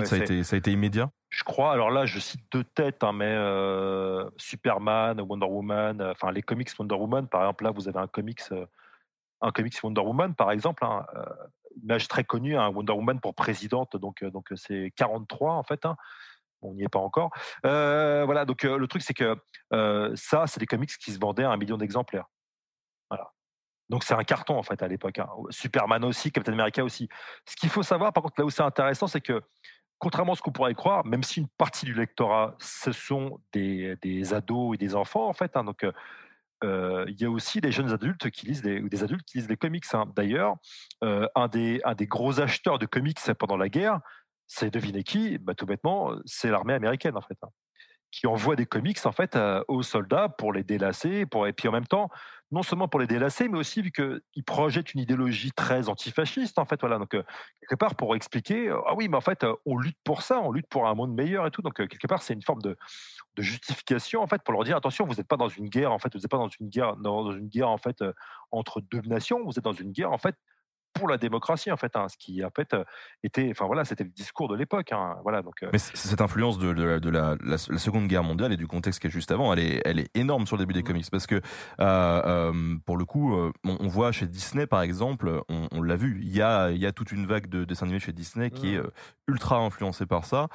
ça, 0.04 0.14
a 0.14 0.18
été, 0.18 0.44
ça 0.44 0.54
a 0.54 0.58
été 0.58 0.70
immédiat? 0.70 1.10
Je 1.28 1.42
crois, 1.42 1.72
alors 1.72 1.90
là 1.90 2.06
je 2.06 2.20
cite 2.20 2.42
deux 2.52 2.62
têtes, 2.62 3.02
hein, 3.02 3.12
mais 3.12 3.32
euh, 3.32 4.30
Superman, 4.36 5.20
Wonder 5.20 5.46
Woman, 5.46 6.00
euh, 6.00 6.12
enfin 6.12 6.30
les 6.30 6.42
comics 6.42 6.70
Wonder 6.78 6.94
Woman, 6.94 7.26
par 7.26 7.42
exemple 7.42 7.64
là 7.64 7.72
vous 7.72 7.88
avez 7.88 7.98
un 7.98 8.06
comics, 8.06 8.42
un 9.40 9.50
comics 9.50 9.76
Wonder 9.82 10.02
Woman 10.02 10.36
par 10.36 10.52
exemple, 10.52 10.84
hein, 10.84 11.04
image 11.82 12.06
très 12.06 12.22
connue, 12.22 12.56
hein, 12.56 12.68
Wonder 12.68 12.92
Woman 12.92 13.18
pour 13.18 13.34
présidente, 13.34 13.96
donc 13.96 14.24
donc 14.24 14.52
c'est 14.54 14.92
43 14.94 15.54
en 15.54 15.64
fait. 15.64 15.84
Hein, 15.84 15.96
on 16.62 16.74
n'y 16.74 16.84
est 16.84 16.88
pas 16.88 17.00
encore. 17.00 17.30
voilà, 17.64 18.44
donc 18.44 18.62
le 18.62 18.86
truc 18.86 19.02
c'est 19.02 19.14
que 19.14 19.36
ça, 20.14 20.46
c'est 20.46 20.60
des 20.60 20.66
comics 20.66 20.96
qui 20.96 21.10
se 21.10 21.18
vendaient 21.18 21.42
à 21.42 21.50
un 21.50 21.56
million 21.56 21.76
d'exemplaires. 21.76 22.26
Donc 23.88 24.04
c'est 24.04 24.14
un 24.14 24.24
carton 24.24 24.58
en 24.58 24.62
fait 24.62 24.82
à 24.82 24.88
l'époque. 24.88 25.18
Hein. 25.18 25.28
Superman 25.50 26.04
aussi, 26.04 26.32
Captain 26.32 26.52
America 26.52 26.82
aussi. 26.82 27.08
Ce 27.46 27.56
qu'il 27.56 27.68
faut 27.68 27.82
savoir, 27.82 28.12
par 28.12 28.22
contre, 28.22 28.36
là 28.38 28.44
où 28.44 28.50
c'est 28.50 28.62
intéressant, 28.62 29.06
c'est 29.06 29.20
que 29.20 29.42
contrairement 29.98 30.32
à 30.32 30.36
ce 30.36 30.42
qu'on 30.42 30.52
pourrait 30.52 30.74
croire, 30.74 31.04
même 31.06 31.22
si 31.22 31.40
une 31.40 31.48
partie 31.48 31.86
du 31.86 31.94
lectorat, 31.94 32.56
ce 32.58 32.92
sont 32.92 33.40
des, 33.52 34.34
ados 34.34 34.74
et 34.74 34.78
des 34.78 34.94
enfants 34.94 35.28
en 35.28 35.32
fait. 35.32 35.56
Hein, 35.56 35.64
donc 35.64 35.86
euh, 36.64 37.04
il 37.08 37.20
y 37.20 37.24
a 37.24 37.30
aussi 37.30 37.60
des 37.60 37.72
jeunes 37.72 37.92
adultes 37.92 38.30
qui 38.30 38.46
lisent 38.46 38.62
des, 38.62 38.80
ou 38.80 38.88
des 38.88 39.02
adultes 39.02 39.24
qui 39.26 39.38
lisent 39.38 39.46
des 39.46 39.56
comics. 39.56 39.84
Hein. 39.92 40.04
D'ailleurs, 40.16 40.56
euh, 41.02 41.26
un, 41.34 41.48
des, 41.48 41.80
un 41.84 41.94
des 41.94 42.06
gros 42.06 42.40
acheteurs 42.40 42.78
de 42.78 42.86
comics 42.86 43.20
pendant 43.38 43.56
la 43.56 43.68
guerre, 43.68 44.00
c'est 44.46 44.70
devinez 44.70 45.04
qui 45.04 45.38
bah, 45.38 45.54
Tout 45.54 45.66
bêtement, 45.66 46.12
c'est 46.24 46.50
l'armée 46.50 46.74
américaine 46.74 47.16
en 47.16 47.22
fait 47.22 47.38
qui 48.14 48.28
envoie 48.28 48.54
des 48.54 48.66
comics 48.66 49.04
en 49.06 49.12
fait 49.12 49.36
aux 49.66 49.82
soldats 49.82 50.28
pour 50.28 50.52
les 50.52 50.62
délasser, 50.62 51.26
pour 51.26 51.48
et 51.48 51.52
puis 51.52 51.66
en 51.66 51.72
même 51.72 51.86
temps 51.86 52.10
non 52.54 52.62
seulement 52.62 52.88
pour 52.88 53.00
les 53.00 53.06
délasser, 53.06 53.48
mais 53.48 53.58
aussi 53.58 53.82
vu 53.82 53.90
qu'ils 53.90 54.44
projettent 54.44 54.94
une 54.94 55.00
idéologie 55.00 55.52
très 55.52 55.88
antifasciste 55.88 56.58
en 56.58 56.64
fait 56.64 56.80
voilà. 56.80 56.98
Donc 56.98 57.10
quelque 57.10 57.74
part 57.78 57.96
pour 57.96 58.14
expliquer 58.16 58.70
ah 58.86 58.94
oui 58.94 59.08
mais 59.08 59.16
en 59.16 59.20
fait 59.20 59.44
on 59.66 59.76
lutte 59.76 59.98
pour 60.04 60.22
ça, 60.22 60.40
on 60.40 60.52
lutte 60.52 60.68
pour 60.68 60.86
un 60.86 60.94
monde 60.94 61.14
meilleur 61.14 61.46
et 61.46 61.50
tout. 61.50 61.62
Donc 61.62 61.74
quelque 61.74 62.06
part 62.06 62.22
c'est 62.22 62.34
une 62.34 62.42
forme 62.42 62.62
de, 62.62 62.78
de, 63.36 63.42
justification 63.42 64.22
en 64.22 64.26
fait 64.26 64.42
pour 64.42 64.54
leur 64.54 64.64
dire 64.64 64.76
attention 64.76 65.04
vous 65.04 65.14
n'êtes 65.14 65.28
pas 65.28 65.36
dans 65.36 65.48
une 65.48 65.68
guerre 65.68 65.92
en 65.92 65.98
fait 65.98 66.14
vous 66.14 66.20
n'êtes 66.20 66.30
pas 66.30 66.38
dans 66.38 66.48
une 66.48 66.68
guerre 66.68 66.96
dans 66.96 67.32
une 67.32 67.48
guerre 67.48 67.68
en 67.68 67.78
fait 67.78 68.02
entre 68.52 68.80
deux 68.80 69.02
nations 69.02 69.44
vous 69.44 69.58
êtes 69.58 69.64
dans 69.64 69.72
une 69.72 69.92
guerre 69.92 70.12
en 70.12 70.18
fait 70.18 70.36
pour 70.94 71.08
la 71.08 71.18
démocratie 71.18 71.70
en 71.70 71.76
fait, 71.76 71.96
hein, 71.96 72.08
ce 72.08 72.16
qui 72.16 72.44
en 72.44 72.50
fait 72.50 72.76
était, 73.22 73.48
enfin 73.50 73.66
voilà, 73.66 73.84
c'était 73.84 74.04
le 74.04 74.10
discours 74.10 74.48
de 74.48 74.56
l'époque, 74.56 74.92
hein, 74.92 75.16
voilà 75.22 75.42
donc. 75.42 75.64
Mais 75.72 75.78
cette 75.78 76.20
influence 76.20 76.58
de, 76.58 76.72
de, 76.72 77.10
la, 77.10 77.36
la, 77.44 77.58
Seconde 77.58 78.06
Guerre 78.06 78.24
mondiale 78.24 78.52
et 78.52 78.56
du 78.56 78.66
contexte 78.66 79.00
qui 79.00 79.08
est 79.08 79.10
juste 79.10 79.30
avant, 79.30 79.52
elle 79.52 79.58
est, 79.58 79.82
elle 79.84 79.98
est 79.98 80.10
énorme 80.14 80.46
sur 80.46 80.56
le 80.56 80.62
début 80.62 80.74
des 80.74 80.80
mmh. 80.80 80.84
comics 80.84 81.10
parce 81.10 81.26
que 81.26 81.40
pour 82.84 82.96
le 82.96 83.04
coup, 83.04 83.34
on, 83.64 83.88
voit 83.88 84.12
chez 84.12 84.26
Disney 84.26 84.66
par 84.66 84.82
exemple, 84.82 85.42
on, 85.48 85.82
l'a 85.82 85.96
vu, 85.96 86.20
il 86.22 86.34
y 86.34 86.42
a, 86.42 86.70
il 86.70 86.78
y 86.78 86.86
a 86.86 86.92
toute 86.92 87.12
une 87.12 87.26
vague 87.26 87.48
de 87.48 87.64
dessins 87.64 87.86
animés 87.86 88.00
chez 88.00 88.12
Disney 88.12 88.50
qui 88.50 88.74
est 88.74 88.78
mmh. 88.78 88.90
ultra 89.28 89.58
influencée 89.58 90.06
par 90.06 90.24
ça. 90.24 90.48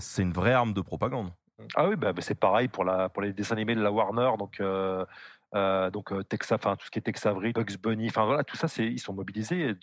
c'est 0.00 0.22
une 0.22 0.32
vraie 0.32 0.52
arme 0.52 0.72
de 0.74 0.80
propagande. 0.80 1.30
Ah 1.74 1.88
oui, 1.88 1.96
bah, 1.96 2.12
bah, 2.12 2.22
c'est 2.22 2.38
pareil 2.38 2.68
pour, 2.68 2.84
la, 2.84 3.08
pour 3.08 3.22
les 3.22 3.32
dessins 3.32 3.54
animés 3.54 3.74
de 3.74 3.82
la 3.82 3.90
Warner. 3.90 4.30
Donc, 4.38 4.60
euh, 4.60 5.04
donc 5.52 6.12
euh, 6.12 6.22
Texas, 6.22 6.52
enfin 6.52 6.76
tout 6.76 6.86
ce 6.86 6.90
qui 6.90 6.98
est 6.98 7.02
Tex 7.02 7.26
Avery, 7.26 7.52
Bugs 7.52 7.76
Bunny, 7.82 8.10
tout 8.46 8.56
ça, 8.56 8.68
ils 8.82 9.00
sont 9.00 9.12
mobilisés 9.12 9.74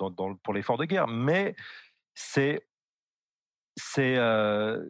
pour 0.44 0.54
l'effort 0.54 0.78
de 0.78 0.86
guerre. 0.86 1.08
Mais 1.08 1.56
c'est, 2.16 2.60
euh, 3.98 4.84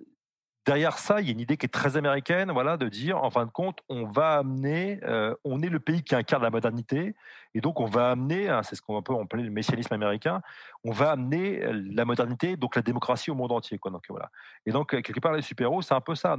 derrière 0.66 0.98
ça, 0.98 1.20
il 1.20 1.28
y 1.28 1.30
a 1.30 1.34
une 1.34 1.42
idée 1.42 1.58
qui 1.58 1.66
est 1.66 1.70
très 1.70 1.98
américaine, 1.98 2.52
voilà, 2.52 2.78
de 2.78 2.88
dire 2.88 3.22
en 3.22 3.30
fin 3.30 3.46
de 3.46 3.52
compte, 3.52 3.80
on 3.90 4.06
va 4.06 4.38
amener, 4.38 5.02
on 5.44 5.62
est 5.62 5.70
le 5.70 5.80
pays 5.80 6.02
qui 6.02 6.16
incarne 6.16 6.44
la 6.44 6.50
modernité, 6.50 7.14
et 7.54 7.62
donc 7.62 7.80
on 7.82 7.86
va 7.86 8.12
amener, 8.12 8.48
hein, 8.48 8.64
c'est 8.64 8.76
ce 8.76 8.82
qu'on 8.82 9.02
peut 9.02 9.16
appeler 9.16 9.44
le 9.44 9.52
messianisme 9.52 9.94
américain, 9.94 10.42
on 10.86 10.92
va 10.92 11.12
amener 11.12 11.62
la 11.74 12.06
modernité, 12.06 12.56
donc 12.56 12.76
la 12.76 12.82
démocratie 12.82 13.32
au 13.32 13.36
monde 13.36 13.52
entier. 13.52 13.80
Donc 13.84 14.06
voilà. 14.08 14.32
Et 14.66 14.72
donc 14.72 14.92
quelque 14.92 15.20
part 15.20 15.34
les 15.34 15.42
super-héros, 15.42 15.82
c'est 15.82 15.94
un 15.94 16.02
peu 16.02 16.16
ça. 16.16 16.38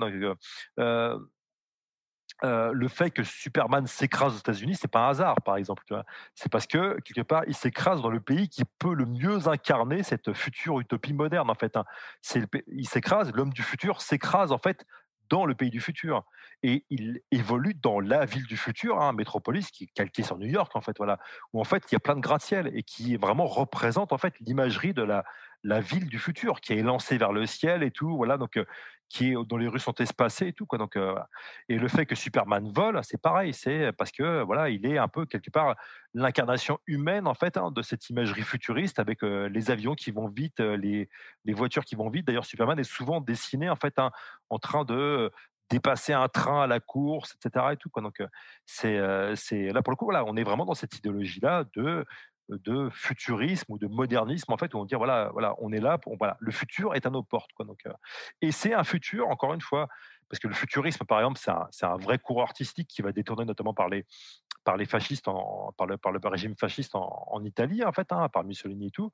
Le 2.42 2.88
fait 2.88 3.10
que 3.10 3.22
Superman 3.22 3.86
s'écrase 3.86 4.34
aux 4.34 4.38
États-Unis, 4.38 4.76
c'est 4.80 4.90
pas 4.90 5.06
un 5.06 5.10
hasard, 5.10 5.36
par 5.42 5.56
exemple. 5.56 5.84
C'est 6.34 6.50
parce 6.50 6.66
que 6.66 6.98
quelque 7.00 7.22
part, 7.22 7.42
il 7.46 7.54
s'écrase 7.54 8.02
dans 8.02 8.10
le 8.10 8.20
pays 8.20 8.48
qui 8.48 8.64
peut 8.78 8.94
le 8.94 9.06
mieux 9.06 9.48
incarner 9.48 10.02
cette 10.02 10.32
future 10.32 10.80
utopie 10.80 11.12
moderne. 11.12 11.50
En 11.50 11.54
fait, 11.54 11.76
hein. 11.76 11.84
il 12.68 12.88
s'écrase, 12.88 13.32
l'homme 13.32 13.52
du 13.52 13.62
futur 13.62 14.00
s'écrase 14.00 14.52
en 14.52 14.58
fait 14.58 14.86
dans 15.28 15.46
le 15.46 15.54
pays 15.54 15.70
du 15.70 15.80
futur 15.80 16.24
et 16.62 16.84
il 16.90 17.20
évolue 17.30 17.74
dans 17.74 18.00
la 18.00 18.24
ville 18.26 18.46
du 18.46 18.56
futur, 18.56 19.00
hein, 19.00 19.12
métropolis 19.12 19.70
qui 19.70 19.84
est 19.84 19.92
calquée 19.94 20.22
sur 20.22 20.36
New 20.36 20.48
York 20.48 20.74
en 20.74 20.80
fait, 20.80 20.96
voilà, 20.98 21.18
où 21.52 21.60
en 21.60 21.64
fait 21.64 21.84
il 21.90 21.94
y 21.94 21.96
a 21.96 22.00
plein 22.00 22.16
de 22.16 22.20
gratte-ciel 22.20 22.70
et 22.74 22.82
qui 22.82 23.16
vraiment 23.16 23.46
représente 23.46 24.12
en 24.12 24.18
fait 24.18 24.34
l'imagerie 24.40 24.92
de 24.92 25.02
la 25.02 25.24
la 25.62 25.80
ville 25.80 26.08
du 26.08 26.18
futur 26.18 26.60
qui 26.60 26.72
est 26.72 26.82
lancée 26.82 27.18
vers 27.18 27.32
le 27.32 27.46
ciel 27.46 27.82
et 27.82 27.90
tout, 27.90 28.16
voilà, 28.16 28.38
donc 28.38 28.58
qui 29.10 29.32
est, 29.32 29.34
dont 29.44 29.56
les 29.58 29.68
rues 29.68 29.78
sont 29.78 29.94
espacées 29.96 30.48
et 30.48 30.52
tout 30.54 30.64
quoi. 30.64 30.78
Donc, 30.78 30.96
et 31.68 31.76
le 31.76 31.88
fait 31.88 32.06
que 32.06 32.14
Superman 32.14 32.72
vole, 32.72 33.00
c'est 33.02 33.20
pareil, 33.20 33.52
c'est 33.52 33.92
parce 33.92 34.12
que 34.12 34.42
voilà, 34.42 34.70
il 34.70 34.86
est 34.86 34.96
un 34.96 35.08
peu 35.08 35.26
quelque 35.26 35.50
part 35.50 35.76
l'incarnation 36.14 36.78
humaine 36.86 37.26
en 37.26 37.34
fait 37.34 37.56
hein, 37.56 37.70
de 37.70 37.82
cette 37.82 38.08
imagerie 38.08 38.42
futuriste 38.42 38.98
avec 38.98 39.22
les 39.22 39.70
avions 39.70 39.94
qui 39.94 40.12
vont 40.12 40.28
vite, 40.28 40.60
les, 40.60 41.08
les 41.44 41.52
voitures 41.52 41.84
qui 41.84 41.96
vont 41.96 42.08
vite. 42.08 42.26
D'ailleurs, 42.26 42.46
Superman 42.46 42.78
est 42.78 42.84
souvent 42.84 43.20
dessiné 43.20 43.68
en 43.68 43.76
fait 43.76 43.98
hein, 43.98 44.10
en 44.48 44.58
train 44.58 44.84
de 44.84 45.30
dépasser 45.70 46.12
un 46.12 46.28
train 46.28 46.62
à 46.62 46.66
la 46.66 46.80
course, 46.80 47.34
etc. 47.34 47.66
Et 47.72 47.76
tout 47.76 47.90
quoi. 47.90 48.02
Donc 48.02 48.22
c'est 48.64 48.98
c'est 49.34 49.72
là 49.72 49.82
pour 49.82 49.90
le 49.90 49.96
coup 49.96 50.04
voilà, 50.06 50.24
on 50.24 50.36
est 50.36 50.44
vraiment 50.44 50.64
dans 50.64 50.74
cette 50.74 50.96
idéologie 50.96 51.40
là 51.40 51.64
de 51.74 52.04
de 52.56 52.88
futurisme 52.90 53.72
ou 53.72 53.78
de 53.78 53.86
modernisme 53.86 54.52
en 54.52 54.56
fait 54.56 54.74
où 54.74 54.78
on 54.78 54.84
dit 54.84 54.94
voilà 54.94 55.30
voilà 55.32 55.54
on 55.58 55.72
est 55.72 55.80
là 55.80 55.98
pour 55.98 56.16
voilà 56.16 56.36
le 56.40 56.52
futur 56.52 56.94
est 56.94 57.06
à 57.06 57.10
nos 57.10 57.22
portes 57.22 57.52
quoi. 57.54 57.64
Donc 57.64 57.80
euh, 57.86 57.92
et 58.42 58.52
c'est 58.52 58.74
un 58.74 58.84
futur 58.84 59.28
encore 59.28 59.54
une 59.54 59.60
fois 59.60 59.88
parce 60.28 60.40
que 60.40 60.48
le 60.48 60.54
futurisme 60.54 61.04
par 61.04 61.20
exemple 61.20 61.38
c'est 61.40 61.50
un, 61.50 61.90
un, 61.90 61.96
vrai 61.96 62.18
courant 62.18 62.42
artistique 62.42 62.88
qui 62.88 63.02
va 63.02 63.12
détourner 63.12 63.44
notamment 63.44 63.74
par 63.74 63.88
les 63.88 64.04
par 64.64 64.76
les 64.76 64.86
fascistes 64.86 65.28
en, 65.28 65.72
par 65.76 65.86
le 65.86 65.96
par 65.96 66.12
le 66.12 66.20
régime 66.22 66.54
fasciste 66.56 66.94
en, 66.94 67.42
Italie 67.44 67.84
en 67.84 67.92
fait 67.92 68.12
hein, 68.12 68.28
par 68.28 68.44
Mussolini 68.44 68.88
et 68.88 68.90
tout. 68.90 69.12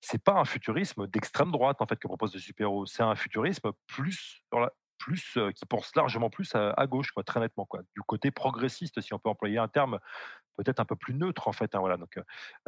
C'est 0.00 0.22
pas 0.22 0.34
un 0.34 0.44
futurisme 0.44 1.08
d'extrême 1.08 1.50
droite 1.50 1.82
en 1.82 1.86
fait 1.86 1.96
que 1.96 2.06
propose 2.06 2.32
le 2.32 2.40
super-héros. 2.40 2.86
C'est 2.86 3.02
un 3.02 3.16
futurisme 3.16 3.72
plus 3.86 4.44
plus 4.98 5.38
qui 5.54 5.66
pense 5.66 5.94
largement 5.96 6.30
plus 6.30 6.54
à, 6.54 6.86
gauche 6.86 7.12
quoi 7.12 7.22
très 7.22 7.40
nettement 7.40 7.64
quoi 7.64 7.80
du 7.94 8.02
côté 8.02 8.30
progressiste 8.30 9.00
si 9.00 9.14
on 9.14 9.18
peut 9.18 9.28
employer 9.30 9.58
un 9.58 9.68
terme 9.68 9.98
peut-être 10.58 10.80
un 10.80 10.84
peu 10.84 10.96
plus 10.96 11.14
neutre 11.14 11.48
en 11.48 11.52
fait. 11.52 11.74
Hein, 11.74 11.80
voilà, 11.80 11.96
donc 11.96 12.18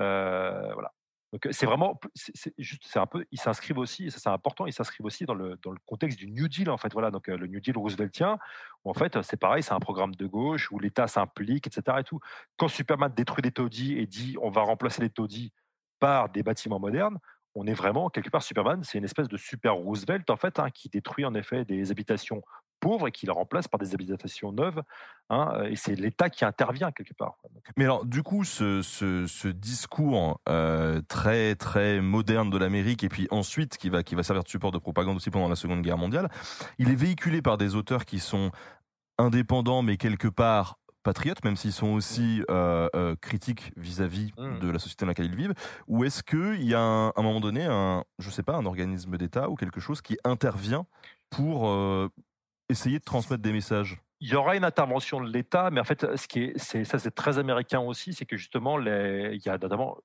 euh, 0.00 0.72
voilà. 0.72 0.92
Donc 1.32 1.46
c'est 1.52 1.66
vraiment, 1.66 2.00
c'est 2.16 2.52
juste, 2.58 2.82
c'est 2.84 2.98
un 2.98 3.06
peu, 3.06 3.24
ils 3.30 3.38
s'inscrivent 3.38 3.78
aussi, 3.78 4.06
et 4.06 4.10
ça 4.10 4.18
c'est 4.18 4.30
important, 4.30 4.66
ils 4.66 4.72
s'inscrivent 4.72 5.06
aussi 5.06 5.26
dans 5.26 5.34
le, 5.34 5.56
dans 5.62 5.70
le 5.70 5.78
contexte 5.86 6.18
du 6.18 6.28
New 6.28 6.48
Deal 6.48 6.68
en 6.70 6.76
fait. 6.76 6.92
Voilà, 6.92 7.12
donc 7.12 7.28
le 7.28 7.46
New 7.46 7.60
Deal 7.60 7.78
rooseveltien, 7.78 8.38
où 8.84 8.90
en 8.90 8.94
fait 8.94 9.22
c'est 9.22 9.36
pareil, 9.36 9.62
c'est 9.62 9.72
un 9.72 9.78
programme 9.78 10.12
de 10.16 10.26
gauche 10.26 10.72
où 10.72 10.80
l'État 10.80 11.06
s'implique, 11.06 11.68
etc. 11.68 11.98
Et 12.00 12.04
tout. 12.04 12.18
Quand 12.56 12.66
Superman 12.66 13.12
détruit 13.14 13.42
les 13.42 13.52
taudis 13.52 13.96
et 13.96 14.06
dit 14.06 14.36
on 14.42 14.50
va 14.50 14.62
remplacer 14.62 15.02
les 15.02 15.10
taudis 15.10 15.52
par 16.00 16.30
des 16.30 16.42
bâtiments 16.42 16.80
modernes, 16.80 17.18
on 17.54 17.66
est 17.66 17.74
vraiment 17.74 18.10
quelque 18.10 18.30
part 18.30 18.42
Superman, 18.42 18.82
c'est 18.84 18.98
une 18.98 19.04
espèce 19.04 19.28
de 19.28 19.36
super 19.36 19.74
Roosevelt 19.74 20.28
en 20.30 20.36
fait, 20.36 20.58
hein, 20.58 20.70
qui 20.70 20.88
détruit 20.88 21.24
en 21.24 21.34
effet 21.34 21.64
des 21.64 21.90
habitations 21.90 22.42
pauvres 22.80 23.08
et 23.08 23.12
qui 23.12 23.26
les 23.26 23.32
remplace 23.32 23.68
par 23.68 23.78
des 23.78 23.94
habitations 23.94 24.52
neuves. 24.52 24.82
Hein, 25.28 25.64
et 25.68 25.76
c'est 25.76 25.94
l'État 25.94 26.30
qui 26.30 26.44
intervient 26.44 26.90
quelque 26.90 27.14
part. 27.14 27.36
Mais 27.76 27.84
alors, 27.84 28.04
du 28.04 28.22
coup, 28.22 28.44
ce, 28.44 29.48
discours 29.50 30.40
euh, 30.48 31.00
très 31.06 31.54
très 31.54 32.00
moderne 32.00 32.50
de 32.50 32.58
l'Amérique 32.58 33.04
et 33.04 33.08
puis 33.08 33.28
ensuite 33.30 33.76
qui 33.76 33.90
va 33.90 34.22
servir 34.22 34.42
de 34.42 34.48
support 34.48 34.72
de 34.72 34.78
propagande 34.78 35.16
aussi 35.16 35.30
pendant 35.30 35.48
la 35.48 35.56
Seconde 35.56 35.82
Guerre 35.82 35.98
mondiale, 35.98 36.28
il 36.78 36.90
est 36.90 36.96
véhiculé 36.96 37.42
par 37.42 37.58
des 37.58 37.74
auteurs 37.74 38.04
qui 38.04 38.18
sont 38.18 38.50
indépendants 39.18 39.82
mais 39.82 39.98
quelque 39.98 40.28
part 40.28 40.79
patriotes, 41.02 41.42
même 41.44 41.56
s'ils 41.56 41.72
sont 41.72 41.88
aussi 41.88 42.42
euh, 42.50 42.88
euh, 42.94 43.16
critiques 43.20 43.72
vis-à-vis 43.76 44.32
mmh. 44.36 44.58
de 44.60 44.70
la 44.70 44.78
société 44.78 45.04
dans 45.04 45.08
laquelle 45.08 45.26
ils 45.26 45.36
vivent, 45.36 45.54
ou 45.86 46.04
est-ce 46.04 46.22
qu'il 46.22 46.62
y 46.62 46.74
a 46.74 46.80
un, 46.80 47.08
à 47.08 47.12
un 47.16 47.22
moment 47.22 47.40
donné 47.40 47.64
un, 47.64 48.04
je 48.18 48.30
sais 48.30 48.42
pas, 48.42 48.56
un 48.56 48.66
organisme 48.66 49.16
d'État 49.16 49.48
ou 49.48 49.54
quelque 49.54 49.80
chose 49.80 50.00
qui 50.00 50.18
intervient 50.24 50.86
pour 51.30 51.70
essayer 52.68 52.98
de 52.98 53.04
transmettre 53.04 53.42
des 53.42 53.52
messages? 53.52 53.98
Il 54.22 54.28
y 54.28 54.34
aura 54.34 54.54
une 54.54 54.64
intervention 54.64 55.20
de 55.22 55.30
l'État, 55.30 55.70
mais 55.70 55.80
en 55.80 55.84
fait, 55.84 56.16
ce 56.16 56.28
qui 56.28 56.42
est, 56.42 56.58
ça 56.58 56.98
c'est 56.98 57.14
très 57.14 57.38
américain 57.38 57.80
aussi, 57.80 58.12
c'est 58.12 58.26
que 58.26 58.36
justement, 58.36 58.76
les, 58.76 59.30
il 59.32 59.46
y 59.46 59.48
a 59.48 59.56
notamment 59.56 59.96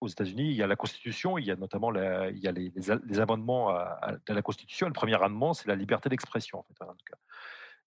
aux 0.00 0.06
États-Unis, 0.06 0.50
il 0.50 0.54
y 0.54 0.62
a 0.62 0.68
la 0.68 0.76
Constitution, 0.76 1.38
il 1.38 1.44
y 1.44 1.50
a 1.50 1.56
notamment 1.56 1.92
il 1.92 2.38
y 2.38 2.46
a 2.46 2.52
les, 2.52 2.72
les, 2.76 3.20
amendements 3.20 3.70
à, 3.70 4.12
de 4.24 4.32
la 4.32 4.42
Constitution. 4.42 4.86
Le 4.86 4.92
premier 4.92 5.16
amendement, 5.16 5.54
c'est 5.54 5.66
la 5.66 5.74
liberté 5.74 6.08
d'expression. 6.08 6.60
En 6.60 6.62
fait, 6.62 6.84
hein, 6.84 6.94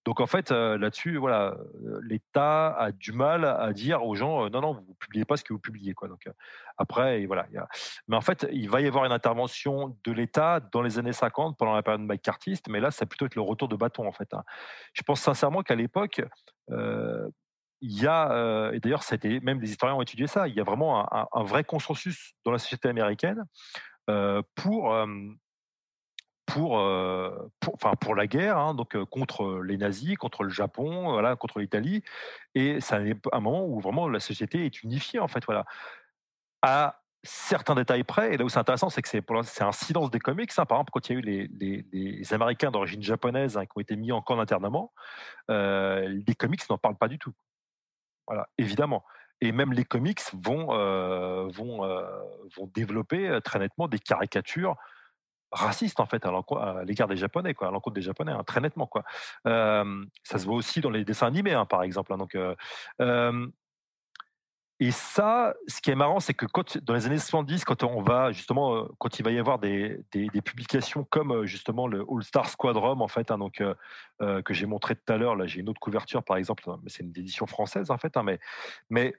donc 0.04 0.20
en 0.20 0.26
fait, 0.26 0.52
euh, 0.52 0.80
là-dessus, 0.80 1.18
voilà, 1.18 1.56
euh, 1.86 2.00
l'État 2.04 2.76
a 2.76 2.92
du 2.92 3.12
mal 3.12 3.46
à 3.46 3.72
dire 3.72 4.04
aux 4.04 4.16
gens, 4.16 4.46
euh, 4.46 4.50
non, 4.50 4.62
non, 4.62 4.74
vous 4.74 4.96
publiez 4.96 5.26
pas 5.26 5.38
ce 5.38 5.44
que 5.44 5.54
vous 5.54 5.60
publiez, 5.60 5.94
quoi. 5.94 6.08
Donc 6.08 6.28
après, 6.78 7.24
voilà, 7.26 7.48
mais 8.08 8.16
en 8.16 8.22
fait, 8.22 8.48
il 8.52 8.68
va 8.70 8.82
y 8.82 8.88
avoir 8.88 9.06
une 9.06 9.12
intervention 9.12 9.96
de 10.04 10.12
l'État 10.12 10.60
dans 10.60 10.82
les 10.82 10.98
années 10.98 11.14
50 11.14 11.56
pendant 11.56 11.76
la 11.76 11.84
période 11.84 12.02
McCarthyiste, 12.02 12.68
mais 12.68 12.80
là, 12.80 12.90
ça 12.90 13.06
plutôt 13.06 13.28
être 13.28 13.36
le 13.36 13.42
retour 13.42 13.68
de 13.68 13.76
bâton, 13.76 14.08
en 14.08 14.12
fait. 14.12 14.34
Hein. 14.34 14.44
Je 14.94 15.04
pense 15.04 15.22
sincèrement 15.22 15.62
qu'à 15.62 15.76
l'époque, 15.76 16.22
il 16.70 18.02
y 18.02 18.08
a, 18.08 18.72
et 18.74 18.80
d'ailleurs, 18.80 19.04
même 19.44 19.62
les 19.62 19.72
historiens 19.72 19.96
ont 19.96 20.02
étudié 20.02 20.26
ça, 20.26 20.48
il 20.48 20.56
y 20.56 20.60
a 20.60 20.64
vraiment 20.64 21.08
un, 21.14 21.44
vrai 21.44 21.64
consensus 21.64 22.34
dans 22.44 22.52
la 22.52 22.58
société 22.58 22.90
américaine 22.90 23.44
pour 24.56 24.96
pour, 26.46 26.72
pour, 27.60 27.74
enfin, 27.76 27.96
pour 27.96 28.16
la 28.16 28.28
guerre, 28.28 28.58
hein, 28.58 28.74
donc 28.74 29.02
contre 29.06 29.62
les 29.64 29.78
nazis, 29.78 30.18
contre 30.18 30.44
le 30.44 30.50
Japon, 30.50 31.12
voilà, 31.12 31.36
contre 31.36 31.60
l'Italie. 31.60 32.04
Et 32.56 32.82
c'est 32.82 32.96
un 33.32 33.40
moment 33.40 33.66
où 33.66 33.80
vraiment 33.80 34.10
la 34.10 34.20
société 34.20 34.66
est 34.66 34.84
unifiée, 34.84 35.20
en 35.20 35.28
fait, 35.28 35.46
voilà. 35.46 35.66
À 36.62 37.02
certains 37.24 37.76
détails 37.76 38.04
près, 38.04 38.34
et 38.34 38.38
là 38.38 38.46
où 38.46 38.50
c'est 38.50 38.60
intéressant, 38.60 38.90
c'est 38.90 39.02
que 39.02 39.08
c'est, 39.08 39.24
un 39.62 39.72
silence 39.72 40.10
des 40.10 40.20
comics. 40.20 40.52
Hein. 40.58 40.66
Par 40.66 40.78
exemple, 40.78 40.92
quand 40.92 41.10
il 41.10 41.14
y 41.14 41.16
a 41.16 41.20
eu 41.20 41.50
les, 41.92 42.34
Américains 42.34 42.72
d'origine 42.72 43.02
japonaise 43.04 43.58
hein, 43.58 43.66
qui 43.66 43.72
ont 43.76 43.82
été 43.82 43.96
mis 43.96 44.12
en 44.12 44.22
camp 44.22 44.38
d'internement, 44.38 44.94
les 45.50 46.36
comics 46.38 46.68
n'en 46.70 46.78
parlent 46.78 46.98
pas 46.98 47.08
du 47.08 47.20
tout. 47.20 47.34
Voilà, 48.28 48.48
évidemment. 48.58 49.04
Et 49.42 49.52
même 49.52 49.74
les 49.74 49.86
comics 49.86 50.22
vont, 50.34 50.68
vont, 51.48 51.78
vont 52.58 52.72
développer 52.74 53.40
très 53.44 53.60
nettement 53.60 53.88
des 53.88 54.00
caricatures 54.00 54.76
raciste 55.52 56.00
en 56.00 56.06
fait 56.06 56.26
à 56.26 56.32
l'égard 56.86 57.08
des 57.08 57.18
Japonais, 57.18 57.54
quoi, 57.54 57.68
à 57.68 57.72
l'encontre 57.72 57.96
des 57.96 58.02
Japonais, 58.02 58.32
hein, 58.32 58.44
très 58.46 58.62
nettement. 58.62 58.88
Quoi. 58.88 59.04
ça 59.46 59.84
se 60.38 60.46
voit 60.46 60.56
aussi 60.56 60.82
dans 60.82 60.90
les 60.90 61.06
dessins 61.06 61.28
animés, 61.28 61.54
hein, 61.54 61.66
par 61.66 61.84
exemple. 61.84 62.14
Hein, 62.14 62.18
donc, 62.18 62.36
et 64.84 64.90
ça, 64.90 65.54
ce 65.68 65.80
qui 65.80 65.92
est 65.92 65.96
marrant, 65.96 66.20
c'est 66.20 66.34
que 66.34 66.48
dans 66.80 66.96
les 66.96 67.06
années 67.06 67.20
70, 67.20 67.66
quand 67.66 67.84
on 67.84 68.02
va 68.02 68.32
justement, 68.32 68.88
quand 68.98 69.20
il 69.20 69.24
va 69.24 69.30
y 69.30 69.38
avoir 69.38 69.60
des, 69.60 70.00
des, 70.12 70.42
publications 70.42 71.06
comme 71.08 71.46
justement 71.46 71.86
le 71.86 72.04
All 72.10 72.24
Star 72.24 72.50
Squadron, 72.50 73.00
en 73.00 73.08
fait, 73.08 73.28
donc 73.28 73.62
que 74.20 74.54
j'ai 74.56 74.66
montré 74.66 74.96
tout 74.96 75.14
à 75.14 75.18
l'heure, 75.18 75.36
là 75.36 75.46
j'ai 75.46 75.60
une 75.60 75.70
autre 75.70 75.80
couverture 75.80 76.24
par 76.24 76.38
exemple, 76.38 76.64
mais 76.82 76.90
c'est 76.90 77.04
une 77.04 77.10
édition 77.10 77.46
française 77.46 77.92
en 77.92 78.00
fait, 78.00 78.18
mais 78.26 78.40
mais 78.90 79.14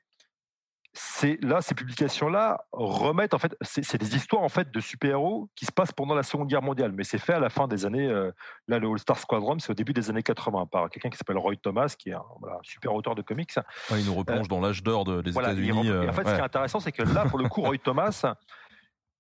là 1.43 1.63
ces 1.63 1.75
publications-là 1.75 2.67
remettent 2.73 3.35
en 3.35 3.39
fait 3.39 3.57
c'est 3.63 3.97
des 3.99 4.17
histoires 4.17 4.43
en 4.43 4.49
fait 4.49 4.71
de 4.71 4.81
super-héros 4.81 5.49
qui 5.55 5.65
se 5.65 5.73
passent 5.73 5.93
pendant 5.93 6.15
la 6.15 6.23
Seconde 6.23 6.49
Guerre 6.49 6.63
mondiale, 6.63 6.93
mais 6.93 7.05
c'est 7.05 7.19
fait 7.19 7.33
à 7.33 7.41
la 7.41 7.49
fin 7.49 7.67
des 7.67 7.87
années 7.87 8.07
euh, 8.07 8.31
là 8.69 8.79
le 8.79 8.89
All 8.89 8.99
Star 8.99 9.19
Squadron 9.19 9.59
c'est 9.59 9.71
au 9.71 9.75
début 9.75 9.93
des 9.93 10.11
années 10.11 10.23
80 10.23 10.67
par 10.67 10.91
quelqu'un 10.91 11.09
qui 11.09 11.17
s'appelle 11.17 11.39
Roy 11.39 11.57
Thomas 11.57 11.95
qui 11.99 12.11
est 12.11 12.15
un 12.15 12.23
super 12.63 12.95
auteur 12.95 13.15
de 13.15 13.23
comics. 13.23 13.55
il 13.91 14.05
nous 14.05 14.15
replonge 14.15 14.47
euh, 14.47 14.49
dans 14.49 14.61
l'âge 14.61 14.83
d'or 14.83 15.05
des 15.05 15.31
États-Unis. 15.31 15.89
Et 15.89 16.09
en 16.09 16.13
fait, 16.13 16.29
ce 16.29 16.35
qui 16.35 16.41
est 16.41 16.45
intéressant, 16.45 16.81
c'est 16.81 16.93
que 16.93 17.03
là 17.03 17.25
pour 17.27 17.39
le 17.39 17.49
coup 17.49 17.63
Roy 17.63 17.79
Thomas 17.79 18.35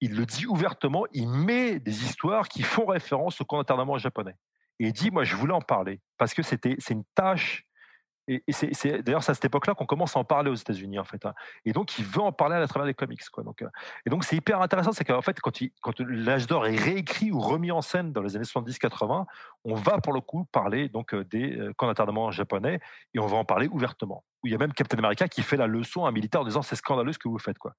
il 0.02 0.16
le 0.16 0.26
dit 0.26 0.46
ouvertement, 0.46 1.04
il 1.12 1.28
met 1.28 1.78
des 1.78 2.04
histoires 2.04 2.48
qui 2.48 2.62
font 2.62 2.86
référence 2.86 3.40
au 3.40 3.44
camp 3.44 3.58
d'internement 3.58 3.98
japonais. 3.98 4.34
Et 4.80 4.86
il 4.86 4.92
dit, 4.92 5.12
moi, 5.12 5.22
je 5.22 5.36
voulais 5.36 5.54
en 5.54 5.60
parler 5.60 6.00
parce 6.18 6.34
que 6.34 6.42
c'était, 6.42 6.74
c'est 6.80 6.94
une 6.94 7.04
tâche 7.14 7.64
et, 8.28 8.42
c'est 8.52 9.02
d'ailleurs 9.02 9.28
à 9.28 9.34
cette 9.34 9.44
époque-là 9.44 9.74
qu'on 9.74 9.86
commence 9.86 10.16
à 10.16 10.20
en 10.20 10.24
parler 10.24 10.50
aux 10.50 10.54
États-Unis 10.54 10.98
en 10.98 11.04
fait. 11.04 11.24
Hein. 11.26 11.34
Et 11.64 11.72
donc 11.72 11.98
il 11.98 12.04
veut 12.04 12.20
en 12.20 12.32
parler 12.32 12.56
à 12.56 12.66
travers 12.66 12.86
des 12.86 12.94
comics 12.94 13.22
quoi. 13.30 13.42
Donc, 13.42 13.62
euh, 13.62 13.68
et 14.06 14.10
donc 14.10 14.24
c'est 14.24 14.36
hyper 14.36 14.60
intéressant, 14.60 14.92
c'est 14.92 15.04
qu'en 15.04 15.22
fait 15.22 15.40
quand, 15.40 16.00
l'âge 16.00 16.46
d'or 16.46 16.66
est 16.66 16.76
réécrit 16.76 17.32
ou 17.32 17.40
remis 17.40 17.72
en 17.72 17.82
scène 17.82 18.12
dans 18.12 18.22
les 18.22 18.36
années 18.36 18.44
70-80, 18.44 19.26
on 19.64 19.74
va 19.74 19.98
pour 19.98 20.12
le 20.12 20.20
coup 20.20 20.44
parler 20.52 20.88
donc 20.88 21.14
euh, 21.14 21.24
des 21.24 21.56
euh, 21.56 21.72
camps 21.74 21.86
d'internement 21.86 22.30
japonais 22.30 22.80
et 23.14 23.18
on 23.18 23.26
va 23.26 23.36
en 23.36 23.44
parler 23.44 23.68
ouvertement. 23.68 24.24
Il 24.44 24.52
y 24.52 24.54
a 24.54 24.58
même 24.58 24.72
Captain 24.72 24.98
America 24.98 25.28
qui 25.28 25.42
fait 25.42 25.56
la 25.56 25.66
leçon 25.66 26.04
à 26.04 26.08
un 26.08 26.12
militaire 26.12 26.42
en 26.42 26.44
disant 26.44 26.62
c'est 26.62 26.76
scandaleux 26.76 27.12
ce 27.12 27.18
que 27.18 27.28
vous 27.28 27.38
faites 27.38 27.58
quoi 27.58 27.74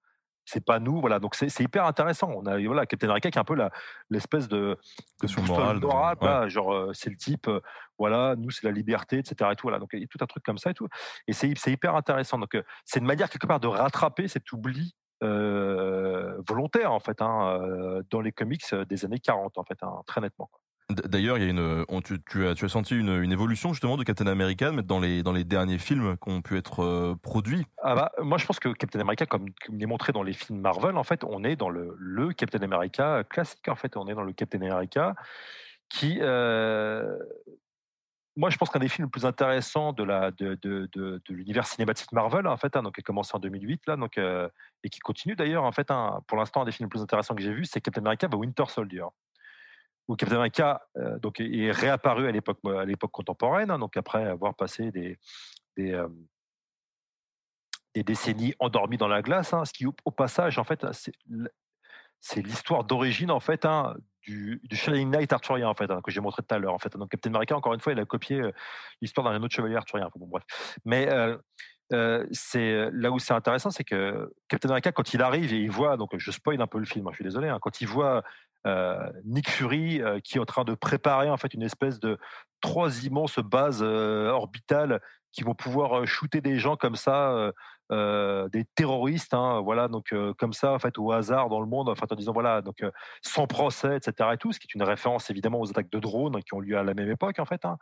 c'est 0.46 0.64
pas 0.64 0.80
nous 0.80 1.00
voilà. 1.00 1.20
Donc 1.20 1.36
c'est 1.36 1.60
hyper 1.60 1.86
intéressant. 1.86 2.32
On 2.36 2.46
a 2.46 2.60
voilà 2.60 2.86
Captain 2.86 3.08
America 3.08 3.32
qui 3.32 3.38
est 3.38 3.42
un 3.42 3.46
peu 3.46 3.58
l'espèce 4.10 4.48
de, 4.48 4.78
de 5.22 5.48
morale, 5.48 5.80
morale 5.80 6.50
genre 6.50 6.74
euh, 6.74 6.92
c'est 6.94 7.10
le 7.10 7.18
type 7.18 7.48
euh, 7.48 7.62
voilà 7.98 8.36
nous 8.38 8.50
c'est 8.50 8.66
la 8.66 8.72
liberté 8.72 9.20
etc 9.20 9.52
et 9.52 9.56
tout 9.56 9.68
voilà. 9.68 9.80
Donc 9.80 9.90
il 9.94 10.02
y 10.02 10.04
a 10.04 10.08
tout 10.08 10.20
un 10.22 10.28
truc 10.28 10.44
comme 10.44 10.58
ça 10.58 10.72
et 10.72 10.74
tout. 10.74 10.88
Et 11.28 11.34
c'est 11.34 11.54
hyper 11.68 11.96
intéressant. 11.96 12.38
Donc 12.38 12.56
euh, 12.56 12.64
c'est 12.86 13.00
une 13.00 13.06
manière 13.06 13.30
quelque 13.30 13.48
part 13.48 13.60
de 13.60 13.68
rattraper 13.68 14.28
cet 14.28 14.52
oubli 14.52 14.96
volontaire 15.22 16.92
en 16.92 17.00
fait 17.00 17.22
hein, 17.22 18.02
dans 18.10 18.20
les 18.20 18.34
comics 18.34 18.76
des 18.90 19.06
années 19.06 19.20
40 19.20 19.58
en 19.58 19.64
fait 19.64 19.82
hein, 19.82 20.02
très 20.06 20.20
nettement 20.20 20.50
D'ailleurs, 20.94 21.38
il 21.38 21.44
y 21.44 21.48
a 21.48 21.50
une, 21.50 21.86
tu, 22.04 22.48
as, 22.48 22.56
tu 22.56 22.66
as 22.66 22.70
senti 22.70 22.96
une, 22.96 23.32
évolution 23.32 23.74
justement 23.74 23.98
de 23.98 24.04
Captain 24.04 24.28
America 24.28 24.72
dans 24.72 25.00
les, 25.00 25.24
dans 25.24 25.32
les 25.32 25.44
derniers 25.44 25.78
films 25.78 26.18
qui 26.18 26.32
ont 26.32 26.42
pu 26.42 26.58
être 26.58 26.84
euh, 26.84 27.16
produits? 27.22 27.66
Ah 27.82 27.96
bah, 27.96 28.12
moi, 28.22 28.38
je 28.38 28.46
pense 28.46 28.60
que 28.60 28.70
Captain 28.70 29.00
America, 29.00 29.26
comme, 29.26 29.46
il 29.70 29.82
est 29.82 29.88
montré 29.88 30.14
dans 30.14 30.24
les 30.24 30.34
films 30.34 30.60
Marvel, 30.60 30.98
en 30.98 31.04
fait, 31.04 31.24
on 31.24 31.44
est 31.44 31.56
dans 31.56 31.70
le, 31.70 32.34
Captain 32.34 32.62
America 32.62 33.24
classique. 33.24 33.68
En 33.68 33.76
fait, 33.76 33.98
on 33.98 34.08
est 34.08 34.14
dans 34.14 34.24
le 34.24 34.34
Captain 34.34 34.62
America 34.62 35.16
qui, 35.90 36.18
euh, 36.22 37.18
moi, 38.36 38.50
je 38.50 38.58
pense 38.58 38.70
qu'un 38.70 38.80
des 38.80 38.88
films 38.88 39.08
les 39.08 39.12
plus 39.12 39.26
intéressants 39.26 39.94
de 39.94 40.04
la 40.04 40.32
de, 40.32 40.58
de, 40.62 40.90
de, 40.96 41.22
l'univers 41.30 41.68
cinématique 41.68 42.12
Marvel, 42.12 42.48
en 42.48 42.58
fait, 42.58 42.76
hein, 42.76 42.82
donc 42.82 42.96
qui 42.96 43.02
a 43.02 43.04
commencé 43.04 43.32
en 43.36 43.40
2008 43.40 43.82
là, 43.88 43.96
donc 43.96 44.18
euh, 44.18 44.50
et 44.84 44.90
qui 44.90 45.00
continue 45.00 45.36
d'ailleurs, 45.36 45.64
en 45.64 45.72
fait, 45.72 45.90
pour 46.28 46.38
l'instant, 46.38 46.64
un 46.64 46.66
des 46.66 46.72
films 46.72 46.88
les 46.88 46.90
plus 46.90 47.02
intéressants 47.02 47.36
que 47.36 47.44
j'ai 47.44 47.54
vu, 47.54 47.66
c'est 47.66 47.80
Captain 47.80 48.02
America 48.02 48.28
Winter 48.36 48.66
Soldier 48.68 49.06
où 50.08 50.16
Captain 50.16 50.36
America 50.36 50.82
euh, 50.98 51.18
donc, 51.20 51.40
est 51.40 51.72
réapparu 51.72 52.28
à 52.28 52.32
l'époque, 52.32 52.60
l'époque 52.86 53.12
contemporaine, 53.12 53.72
hein, 53.72 53.80
donc 53.80 53.96
après 53.98 54.26
avoir 54.26 54.56
passé 54.56 54.92
euh, 55.80 56.08
des, 57.96 58.04
décennies 58.04 58.54
endormies 58.60 58.98
dans 58.98 59.08
la 59.08 59.22
glace, 59.22 59.54
hein, 59.54 59.66
ce 59.66 59.74
qui 59.74 59.86
au, 59.86 60.12
passage 60.12 60.58
en 60.60 60.64
fait 60.64 60.86
c'est, 62.20 62.42
l'histoire 62.42 62.84
d'origine 62.84 63.32
en 63.32 63.40
fait 63.40 63.66
hein, 63.66 63.96
du, 64.22 64.62
du 64.64 65.06
Knight 65.06 65.32
arthurien 65.34 65.68
en 65.68 65.74
fait 65.74 65.88
que 66.04 66.12
j'ai 66.12 66.22
montré 66.22 66.42
tout 66.42 66.56
à 66.56 66.60
l'heure 66.60 66.74
en 66.74 66.80
fait. 66.80 66.96
Donc 66.98 67.10
Captain 67.10 67.30
America 67.34 67.56
encore 67.56 67.74
une 67.74 67.80
fois 67.80 67.94
il 67.94 68.00
a 68.00 68.06
copié 68.06 68.42
euh, 68.42 68.52
l'histoire 69.02 69.30
d'un 69.30 69.42
autre 69.42 69.56
chevalier 69.56 69.76
arthurien. 69.76 70.10
Mais 70.86 71.06
là 71.92 73.12
où 73.12 73.20
c'est 73.20 73.34
intéressant, 73.34 73.70
c'est 73.70 73.84
que 73.84 74.34
Captain 74.48 74.70
America, 74.70 74.92
quand 74.92 75.14
il 75.14 75.22
arrive 75.22 75.54
et 75.54 75.60
il 75.60 75.72
voit, 75.72 75.96
donc 75.98 76.18
je 76.18 76.32
spoil 76.32 76.62
un 76.62 76.68
peu 76.68 76.80
le 76.80 76.86
film, 76.86 77.08
je 77.12 77.16
suis 77.16 77.24
désolé, 77.24 77.54
quand 77.62 77.82
il 77.82 77.88
voit 77.88 78.18
euh, 78.18 78.22
Nick 79.26 79.50
Fury 79.50 80.02
euh, 80.02 80.20
qui 80.20 80.38
est 80.38 80.40
en 80.40 80.46
train 80.46 80.64
de 80.64 80.74
préparer 80.74 81.30
en 81.30 81.38
fait 81.38 81.54
une 81.54 81.64
espèce 81.64 82.00
de 82.00 82.18
trois 82.62 83.04
immenses 83.04 83.40
bases 83.40 83.82
euh, 83.84 84.30
orbitales 84.30 85.02
qui 85.32 85.44
vont 85.44 85.56
pouvoir 85.56 86.06
shooter 86.06 86.42
des 86.42 86.60
gens 86.60 86.76
comme 86.76 86.96
ça, 86.96 87.52
des 87.90 88.66
terroristes, 88.76 89.34
hein, 89.34 89.62
voilà, 89.62 89.88
donc 89.88 90.14
comme 90.38 90.54
ça 90.54 90.74
en 90.74 90.78
fait 90.78 91.00
au 91.00 91.12
hasard 91.12 91.50
dans 91.50 91.60
le 91.60 91.66
monde, 91.66 91.90
en 91.90 91.96
fait 91.96 92.12
en 92.12 92.16
disant 92.16 92.34
voilà, 92.34 92.62
donc 92.62 92.86
sans 93.24 93.48
procès, 93.48 93.98
etc. 93.98 94.30
et 94.34 94.38
tout, 94.38 94.52
ce 94.52 94.60
qui 94.60 94.68
est 94.68 94.76
une 94.76 94.84
référence 94.84 95.32
évidemment 95.32 95.60
aux 95.60 95.72
attaques 95.72 95.90
de 95.90 95.98
drones 95.98 96.40
qui 96.44 96.54
ont 96.54 96.60
lieu 96.60 96.78
à 96.78 96.84
la 96.84 96.94
même 96.94 97.10
époque 97.10 97.40
en 97.40 97.46
fait. 97.46 97.66
Hein. 97.66 97.80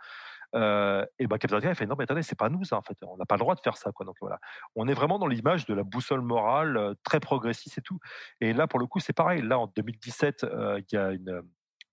Et 0.54 1.28
ben 1.28 1.38
Captain 1.38 1.58
America 1.58 1.70
il 1.70 1.76
fait 1.76 1.86
non 1.86 1.96
mais 1.98 2.04
attendez 2.04 2.24
c'est 2.24 2.38
pas 2.38 2.50
nous 2.50 2.74
en 2.74 2.82
fait. 2.82 2.98
On 3.04 3.18
n'a 3.18 3.26
pas 3.26 3.36
le 3.36 3.40
droit 3.40 3.56
de 3.56 3.62
faire 3.62 3.78
ça 3.78 3.92
donc 4.06 4.16
voilà. 4.22 4.40
On 4.76 4.88
est 4.88 4.94
vraiment 4.94 5.20
dans 5.20 5.28
l'image 5.28 5.66
de 5.66 5.74
la 5.74 5.84
boussole 5.84 6.22
morale 6.22 6.96
très 7.04 7.20
progressiste 7.20 7.78
et 7.78 7.82
tout. 7.82 8.00
Et 8.40 8.54
là 8.54 8.68
pour 8.68 8.80
le 8.80 8.88
coup 8.88 9.00
c'est 9.00 9.14
pareil. 9.14 9.42
Là 9.42 9.60
en 9.60 9.68
2017 9.68 10.46
il 10.46 10.96
y 10.96 10.98
a 10.98 11.12
une, 11.12 11.44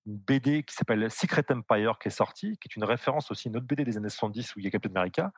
BD 0.09 0.63
qui 0.63 0.75
s'appelle 0.75 1.11
Secret 1.11 1.45
Empire 1.51 1.99
qui 1.99 2.09
est 2.09 2.11
sortie 2.11 2.57
qui 2.59 2.69
est 2.69 2.77
une 2.77 2.85
référence 2.85 3.31
aussi 3.31 3.49
à 3.49 3.51
une 3.51 3.59
autre 3.59 3.67
BD 3.67 3.85
des 3.85 3.99
années 3.99 4.09
70 4.09 4.57
où 4.57 4.59
il 4.59 4.65
y 4.65 4.69
a 4.69 4.71
Captain 4.71 4.91
America. 4.91 5.33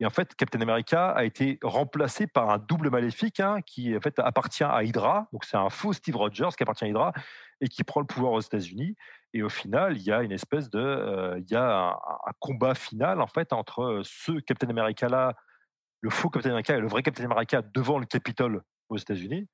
Et 0.00 0.06
en 0.06 0.10
fait 0.10 0.34
Captain 0.34 0.60
America 0.60 1.10
a 1.10 1.24
été 1.24 1.58
remplacé 1.62 2.26
par 2.26 2.50
un 2.50 2.58
double 2.58 2.90
maléfique 2.90 3.40
hein, 3.40 3.60
qui 3.64 3.96
en 3.96 4.00
fait 4.00 4.18
appartient 4.18 4.64
à 4.64 4.82
Hydra. 4.82 5.28
Donc 5.32 5.44
c'est 5.44 5.56
un 5.56 5.70
faux 5.70 5.92
Steve 5.92 6.16
Rogers 6.16 6.50
qui 6.56 6.62
appartient 6.62 6.84
à 6.84 6.88
Hydra 6.88 7.12
et 7.60 7.68
qui 7.68 7.84
prend 7.84 8.00
le 8.00 8.06
pouvoir 8.06 8.32
aux 8.32 8.40
États-Unis 8.40 8.96
et 9.34 9.42
au 9.42 9.48
final, 9.48 9.96
il 9.96 10.02
y 10.02 10.12
a 10.12 10.22
une 10.22 10.32
espèce 10.32 10.70
de, 10.70 10.78
euh, 10.78 11.38
il 11.38 11.50
y 11.50 11.56
a 11.56 11.90
un, 11.90 12.32
combat 12.40 12.74
final 12.74 13.20
en 13.20 13.26
fait 13.26 13.52
entre 13.52 13.82
euh, 13.82 14.02
ce 14.04 14.32
Captain 14.40 14.68
America 14.68 15.08
là, 15.08 15.34
le 16.00 16.10
faux 16.10 16.30
Captain 16.30 16.50
America 16.50 16.76
et 16.76 16.80
le 16.80 16.88
vrai 16.88 17.02
Captain 17.02 17.24
America 17.24 17.60
devant 17.62 17.98
le 17.98 18.06
Capitole 18.06 18.62
aux 18.88 18.96
États-Unis. 18.96 19.46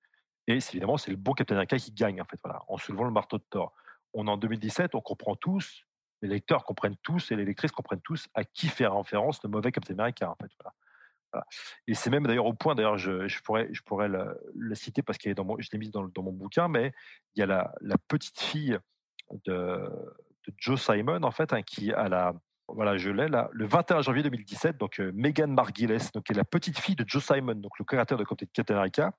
Et 0.47 0.55
évidemment, 0.55 0.97
c'est 0.97 1.11
le 1.11 1.17
bon 1.17 1.33
Captain 1.33 1.57
America 1.57 1.77
qui 1.77 1.93
gagne 1.93 2.21
en 2.21 2.25
fait, 2.25 2.39
voilà, 2.45 2.63
en 2.69 2.77
soulevant 2.77 3.05
le 3.05 3.11
marteau 3.11 3.39
de 3.39 3.45
Thor. 3.51 3.73
On 4.13 4.29
est 4.29 4.31
en 4.31 4.37
2017, 4.37 4.95
on 4.95 5.01
comprend 5.01 5.35
tous, 5.35 5.85
les 6.23 6.29
lecteurs 6.29 6.65
comprennent 6.65 6.97
tous 7.03 7.33
et 7.33 7.37
les 7.37 7.45
lectrices 7.45 7.73
comprennent 7.73 8.03
tous 8.03 8.29
à 8.35 8.45
qui 8.45 8.69
fait 8.69 8.87
référence 8.87 9.43
le 9.43 9.49
mauvais 9.49 9.73
Captain 9.73 9.95
America 9.95 10.31
en 10.31 10.37
fait. 10.37 10.51
Et 11.89 11.95
c'est 11.95 12.11
même 12.11 12.25
d'ailleurs 12.29 12.47
au 12.47 12.55
point, 12.55 12.77
d'ailleurs, 12.77 12.97
je, 12.97 13.43
pourrais, 13.43 13.69
je 13.73 13.83
pourrais 13.83 14.09
le, 14.09 14.75
citer 14.75 15.03
parce 15.03 15.19
qu'il 15.19 15.33
est 15.33 15.35
dans 15.35 15.45
mon, 15.45 15.57
je 15.59 15.69
l'ai 15.73 15.79
mis 15.79 15.91
dans, 15.91 16.09
mon 16.19 16.33
bouquin, 16.33 16.69
mais 16.69 16.93
il 17.35 17.41
y 17.41 17.43
a 17.43 17.47
la, 17.47 17.75
la 17.81 17.97
petite 17.99 18.41
fille 18.41 18.79
de, 19.47 19.89
Joe 20.59 20.81
Simon, 20.81 21.23
en 21.23 21.31
fait, 21.31 21.53
hein, 21.53 21.63
qui, 21.63 21.93
à 21.93 22.09
la, 22.09 22.35
voilà, 22.69 22.97
je 22.97 23.11
l'ai 23.11 23.29
là, 23.29 23.49
le 23.53 23.67
21 23.67 24.03
janvier 24.03 24.23
2017, 24.23 24.79
donc 24.79 25.01
euh, 25.01 25.11
Megan 25.15 25.53
Margulies, 25.53 26.11
donc 26.15 26.25
qui 26.25 26.33
est 26.33 26.37
la 26.37 26.45
petite 26.45 26.79
fille 26.79 26.97
de 26.97 27.05
Joe 27.07 27.25
Simon, 27.25 27.55
donc 27.55 27.79
le 27.79 27.85
créateur 27.85 28.19
de 28.19 28.25
Captain 28.25 28.75
America, 28.75 29.13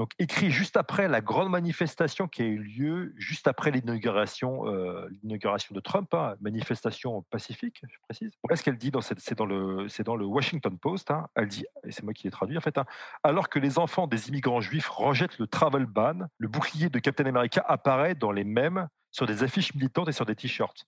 donc 0.00 0.12
écrit 0.18 0.50
juste 0.50 0.78
après 0.78 1.08
la 1.08 1.20
grande 1.20 1.50
manifestation 1.50 2.26
qui 2.26 2.40
a 2.40 2.46
eu 2.46 2.56
lieu 2.56 3.12
juste 3.18 3.46
après 3.46 3.70
l'inauguration, 3.70 4.66
euh, 4.66 5.10
de 5.22 5.80
Trump, 5.80 6.14
hein, 6.14 6.36
manifestation 6.40 7.20
pacifique, 7.28 7.82
je 7.86 7.98
précise. 8.08 8.32
Voilà 8.42 8.56
ce 8.56 8.62
qu'elle 8.62 8.78
dit 8.78 8.90
dans 8.90 9.02
c'est 9.02 9.36
dans 9.36 9.44
le 9.44 9.88
c'est 9.88 10.02
dans 10.02 10.16
le 10.16 10.24
Washington 10.24 10.78
Post. 10.78 11.10
Hein. 11.10 11.26
elle 11.34 11.48
dit, 11.48 11.66
et 11.84 11.92
c'est 11.92 12.02
moi 12.02 12.14
qui 12.14 12.26
l'ai 12.26 12.30
traduit 12.30 12.56
en 12.56 12.62
fait, 12.62 12.78
hein, 12.78 12.86
alors 13.22 13.50
que 13.50 13.58
les 13.58 13.78
enfants 13.78 14.06
des 14.06 14.30
immigrants 14.30 14.62
juifs 14.62 14.88
rejettent 14.88 15.38
le 15.38 15.46
travel 15.46 15.84
ban, 15.84 16.28
le 16.38 16.48
bouclier 16.48 16.88
de 16.88 16.98
Captain 16.98 17.26
America 17.26 17.62
apparaît 17.68 18.14
dans 18.14 18.32
les 18.32 18.44
mêmes 18.44 18.88
sur 19.10 19.26
des 19.26 19.42
affiches 19.42 19.74
militantes 19.74 20.08
et 20.08 20.12
sur 20.12 20.26
des 20.26 20.34
t-shirts. 20.34 20.86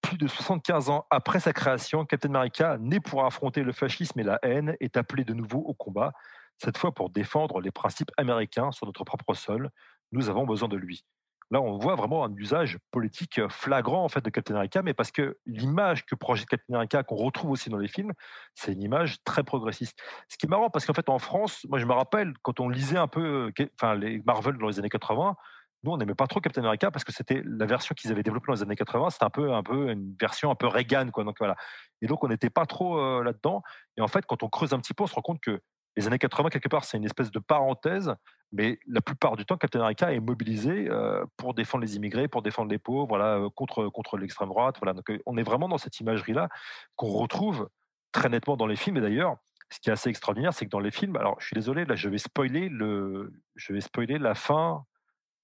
Plus 0.00 0.16
de 0.16 0.28
75 0.28 0.90
ans 0.90 1.06
après 1.10 1.40
sa 1.40 1.52
création, 1.52 2.04
Captain 2.04 2.28
America, 2.30 2.78
né 2.78 3.00
pour 3.00 3.24
affronter 3.24 3.62
le 3.62 3.72
fascisme 3.72 4.20
et 4.20 4.24
la 4.24 4.38
haine, 4.42 4.76
est 4.80 4.96
appelé 4.96 5.24
de 5.24 5.34
nouveau 5.34 5.58
au 5.58 5.74
combat 5.74 6.12
cette 6.58 6.78
fois 6.78 6.92
pour 6.92 7.10
défendre 7.10 7.60
les 7.60 7.70
principes 7.70 8.10
américains 8.16 8.72
sur 8.72 8.86
notre 8.86 9.04
propre 9.04 9.34
sol. 9.34 9.70
Nous 10.12 10.28
avons 10.28 10.44
besoin 10.44 10.68
de 10.68 10.76
lui. 10.76 11.04
Là, 11.50 11.62
on 11.62 11.78
voit 11.78 11.94
vraiment 11.94 12.24
un 12.24 12.34
usage 12.34 12.78
politique 12.90 13.40
flagrant 13.48 14.04
en 14.04 14.08
fait 14.08 14.20
de 14.22 14.28
Captain 14.28 14.54
America, 14.54 14.82
mais 14.82 14.92
parce 14.92 15.10
que 15.10 15.38
l'image 15.46 16.04
que 16.04 16.14
projette 16.14 16.46
Captain 16.46 16.74
America, 16.74 17.02
qu'on 17.02 17.16
retrouve 17.16 17.52
aussi 17.52 17.70
dans 17.70 17.78
les 17.78 17.88
films, 17.88 18.12
c'est 18.54 18.72
une 18.72 18.82
image 18.82 19.22
très 19.24 19.44
progressiste. 19.44 19.98
Ce 20.28 20.36
qui 20.36 20.44
est 20.44 20.48
marrant, 20.48 20.68
parce 20.68 20.84
qu'en 20.84 20.92
fait, 20.92 21.08
en 21.08 21.18
France, 21.18 21.64
moi, 21.70 21.78
je 21.78 21.86
me 21.86 21.94
rappelle 21.94 22.34
quand 22.42 22.60
on 22.60 22.68
lisait 22.68 22.98
un 22.98 23.08
peu, 23.08 23.50
enfin, 23.80 23.94
les 23.94 24.20
Marvel 24.26 24.58
dans 24.58 24.68
les 24.68 24.78
années 24.78 24.90
80, 24.90 25.36
nous, 25.84 25.92
on 25.92 25.96
n'aimait 25.96 26.14
pas 26.14 26.26
trop 26.26 26.40
Captain 26.40 26.62
America 26.62 26.90
parce 26.90 27.04
que 27.04 27.12
c'était 27.12 27.42
la 27.44 27.66
version 27.66 27.94
qu'ils 27.94 28.10
avaient 28.10 28.24
développée 28.24 28.46
dans 28.48 28.54
les 28.54 28.62
années 28.62 28.76
80, 28.76 29.10
c'était 29.10 29.24
un 29.24 29.30
peu, 29.30 29.52
un 29.52 29.62
peu 29.62 29.90
une 29.90 30.14
version 30.20 30.50
un 30.50 30.56
peu 30.56 30.66
Reagan, 30.66 31.10
quoi. 31.10 31.24
Donc 31.24 31.36
voilà. 31.38 31.56
Et 32.02 32.06
donc, 32.06 32.24
on 32.24 32.28
n'était 32.28 32.50
pas 32.50 32.66
trop 32.66 32.98
euh, 32.98 33.22
là-dedans. 33.22 33.62
Et 33.96 34.00
en 34.00 34.08
fait, 34.08 34.26
quand 34.26 34.42
on 34.42 34.48
creuse 34.48 34.72
un 34.72 34.80
petit 34.80 34.94
peu, 34.94 35.04
on 35.04 35.06
se 35.06 35.14
rend 35.14 35.22
compte 35.22 35.40
que 35.40 35.60
les 35.96 36.06
années 36.06 36.18
80, 36.18 36.50
quelque 36.50 36.68
part, 36.68 36.84
c'est 36.84 36.96
une 36.96 37.04
espèce 37.04 37.30
de 37.30 37.38
parenthèse, 37.38 38.14
mais 38.52 38.78
la 38.86 39.00
plupart 39.00 39.36
du 39.36 39.44
temps, 39.44 39.56
Captain 39.56 39.80
America 39.80 40.12
est 40.12 40.20
mobilisé 40.20 40.88
euh, 40.88 41.24
pour 41.36 41.54
défendre 41.54 41.82
les 41.82 41.96
immigrés, 41.96 42.28
pour 42.28 42.42
défendre 42.42 42.70
les 42.70 42.78
pauvres, 42.78 43.06
voilà, 43.06 43.36
euh, 43.36 43.48
contre, 43.50 43.88
contre 43.88 44.16
l'extrême 44.16 44.48
droite. 44.48 44.76
Voilà. 44.80 44.94
Donc, 44.94 45.06
on 45.26 45.36
est 45.36 45.42
vraiment 45.42 45.68
dans 45.68 45.78
cette 45.78 46.00
imagerie-là 46.00 46.48
qu'on 46.96 47.08
retrouve 47.08 47.68
très 48.10 48.28
nettement 48.28 48.56
dans 48.56 48.66
les 48.66 48.76
films. 48.76 48.96
Et 48.96 49.00
d'ailleurs, 49.00 49.36
ce 49.70 49.78
qui 49.78 49.90
est 49.90 49.92
assez 49.92 50.10
extraordinaire, 50.10 50.54
c'est 50.54 50.64
que 50.64 50.70
dans 50.70 50.80
les 50.80 50.90
films, 50.90 51.16
alors 51.16 51.36
je 51.40 51.46
suis 51.46 51.54
désolé, 51.54 51.84
là, 51.84 51.94
je 51.94 52.08
vais 52.08 52.18
spoiler, 52.18 52.68
le, 52.68 53.32
je 53.54 53.72
vais 53.72 53.80
spoiler 53.80 54.18
la 54.18 54.34
fin 54.34 54.84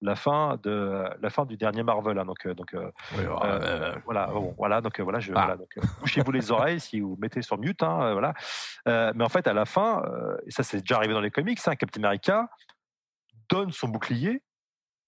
la 0.04 0.16
fin 0.16 0.58
de 0.62 1.04
la 1.20 1.30
fin 1.30 1.46
du 1.46 1.56
dernier 1.56 1.82
Marvel. 1.82 2.18
Hein, 2.18 2.24
donc, 2.24 2.46
euh, 2.46 2.54
donc 2.54 2.74
euh, 2.74 2.90
euh, 3.18 3.94
voilà, 4.04 4.26
bon, 4.26 4.54
voilà, 4.56 4.80
donc 4.80 5.00
voilà, 5.00 5.18
je, 5.18 5.32
ah. 5.34 5.40
voilà, 5.40 5.56
donc 5.56 5.70
bouchez-vous 6.00 6.30
les 6.30 6.50
oreilles 6.50 6.80
si 6.80 7.00
vous 7.00 7.16
mettez 7.20 7.42
sur 7.42 7.58
mute, 7.58 7.82
hein, 7.82 8.12
voilà. 8.12 8.34
mais 8.86 9.24
en 9.24 9.28
fait, 9.28 9.46
à 9.46 9.54
la 9.54 9.64
fin, 9.64 10.02
et 10.46 10.50
ça 10.50 10.62
c'est 10.62 10.80
déjà 10.80 10.96
arrivé 10.96 11.14
dans 11.14 11.20
les 11.20 11.30
comics, 11.30 11.58
hein, 11.66 11.74
Captain 11.74 12.02
America 12.02 12.48
donne 13.48 13.72
son 13.72 13.88
bouclier 13.88 14.42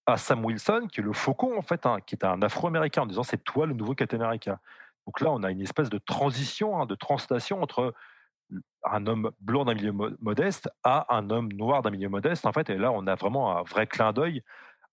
à 0.06 0.16
Sam 0.16 0.44
Wilson, 0.44 0.88
qui 0.90 1.00
est 1.00 1.04
le 1.04 1.12
faucon 1.12 1.58
en 1.58 1.62
fait, 1.62 1.84
hein, 1.84 1.98
qui 2.06 2.14
est 2.14 2.24
un 2.24 2.40
Afro-américain, 2.42 3.02
en 3.02 3.06
disant 3.06 3.22
c'est 3.22 3.42
toi 3.44 3.66
le 3.66 3.74
nouveau 3.74 3.94
Captain 3.94 4.20
America. 4.20 4.60
Donc 5.06 5.20
là, 5.20 5.30
on 5.30 5.42
a 5.42 5.50
une 5.50 5.60
espèce 5.60 5.88
de 5.88 5.98
transition, 5.98 6.84
de 6.84 6.94
translation 6.94 7.62
entre 7.62 7.94
un 8.84 9.06
homme 9.06 9.30
blanc 9.40 9.64
d'un 9.64 9.74
milieu 9.74 9.92
modeste 10.20 10.68
à 10.84 11.14
un 11.14 11.30
homme 11.30 11.52
noir 11.52 11.82
d'un 11.82 11.90
milieu 11.90 12.08
modeste, 12.08 12.46
en 12.46 12.52
fait. 12.52 12.70
Et 12.70 12.76
là, 12.76 12.92
on 12.92 13.06
a 13.06 13.14
vraiment 13.14 13.56
un 13.56 13.62
vrai 13.62 13.86
clin 13.86 14.12
d'œil 14.12 14.42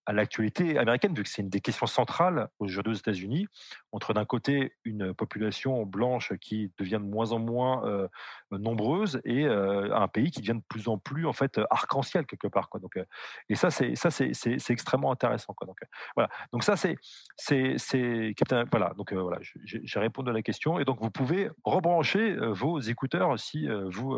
à 0.06 0.14
l'actualité 0.14 0.78
américaine, 0.78 1.14
vu 1.14 1.24
que 1.24 1.30
c'est 1.30 1.42
une 1.42 1.50
des 1.50 1.62
questions 1.62 1.88
centrales 1.88 2.50
aujourd'hui 2.60 2.94
aux 2.94 2.98
États-Unis, 2.98 3.48
entre 3.92 4.14
d'un 4.14 4.26
côté 4.26 4.74
une 4.84 5.14
population 5.14 5.86
blanche 5.86 6.34
qui 6.42 6.72
devient 6.78 7.00
de 7.02 7.10
moins 7.10 7.32
en 7.32 7.40
moins 7.40 7.86
euh, 7.86 8.08
nombreuse 8.52 9.22
et 9.24 9.46
euh, 9.46 9.96
un 9.96 10.08
pays 10.08 10.32
qui 10.32 10.42
devient 10.42 10.60
de 10.60 10.64
plus 10.68 10.88
en 10.88 10.98
plus 10.98 11.26
en 11.26 11.34
fait 11.34 11.60
arc-en-ciel 11.70 12.26
quelque 12.26 12.48
part. 12.48 12.70
Quoi. 12.70 12.80
Donc, 12.80 12.98
euh, 12.98 13.06
et 13.50 13.56
ça, 13.56 13.72
c'est 13.72 13.96
ça, 13.96 14.12
c'est, 14.12 14.32
extrêmement 14.70 15.12
intéressant. 15.12 15.54
Quoi. 15.54 15.68
Donc, 15.68 15.80
voilà. 16.16 16.30
Donc 16.52 16.64
ça, 16.64 16.76
c'est 16.76 16.96
c'est 17.38 17.76
c'est 17.78 18.34
Voilà. 18.72 18.94
Donc 18.98 19.14
voilà, 19.14 19.40
j'ai 19.64 20.00
répondu 20.00 20.30
à 20.30 20.34
la 20.34 20.42
question 20.42 20.80
et 20.80 20.86
donc 20.86 21.00
vous 21.02 21.12
pouvez 21.12 21.50
rebrancher 21.64 22.36
vos 22.52 22.80
écouteurs 22.80 23.40
si 23.40 23.68
vous 23.68 24.18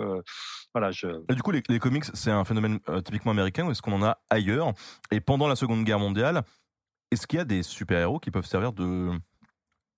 voilà. 0.73 0.91
Je... 0.91 1.07
du 1.33 1.41
coup, 1.41 1.51
les, 1.51 1.63
les 1.69 1.79
comics, 1.79 2.05
c'est 2.13 2.31
un 2.31 2.45
phénomène 2.45 2.79
typiquement 3.03 3.31
américain 3.31 3.65
ou 3.65 3.71
est-ce 3.71 3.81
qu'on 3.81 3.93
en 3.93 4.03
a 4.03 4.19
ailleurs? 4.29 4.73
Et 5.11 5.19
pendant 5.19 5.47
la 5.47 5.55
Seconde 5.55 5.74
Guerre 5.83 5.99
mondiale, 5.99 6.43
est-ce 7.11 7.27
qu'il 7.27 7.37
y 7.37 7.41
a 7.41 7.45
des 7.45 7.63
super-héros 7.63 8.19
qui 8.19 8.31
peuvent 8.31 8.45
servir 8.45 8.73
de. 8.73 9.11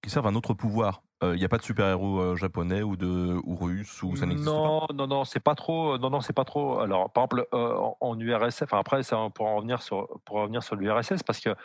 qui 0.01 0.09
servent 0.09 0.28
un 0.28 0.36
autre 0.36 0.53
pouvoir? 0.53 1.03
Euh, 1.23 1.36
il 1.36 1.39
n'y 1.39 1.45
a 1.45 1.49
pas 1.49 1.57
de 1.57 1.63
super-héros 1.63 2.19
euh, 2.19 2.36
japonais 2.36 2.84
ou 2.84 2.95
de 2.95 3.39
ou 3.43 3.55
russes 3.55 4.03
ou 4.03 4.15
ça 4.15 4.28
n'existe 4.28 4.47
pas? 4.47 4.53
Non, 4.53 4.88
non, 4.93 5.07
non, 5.07 5.25
c'est 5.25 5.39
pas 5.39 5.55
trop. 5.55 5.97
Non, 5.97 6.11
non, 6.11 6.21
c'est 6.21 6.34
pas 6.34 6.45
trop. 6.45 6.80
Alors, 6.80 7.11
par 7.11 7.23
exemple, 7.23 7.47
euh, 7.53 7.75
en, 8.01 8.19
URSS, 8.19 8.61
enfin 8.61 8.78
après, 8.78 9.01
ça, 9.01 9.17
pour 9.34 9.47
en 9.47 9.55
revenir 9.55 9.82
sur 9.82 10.07
pour 10.25 10.38
revenir 10.38 10.61
sur 10.61 10.75
l'URSS, 10.75 11.23
parce 11.23 11.39
que 11.39 11.55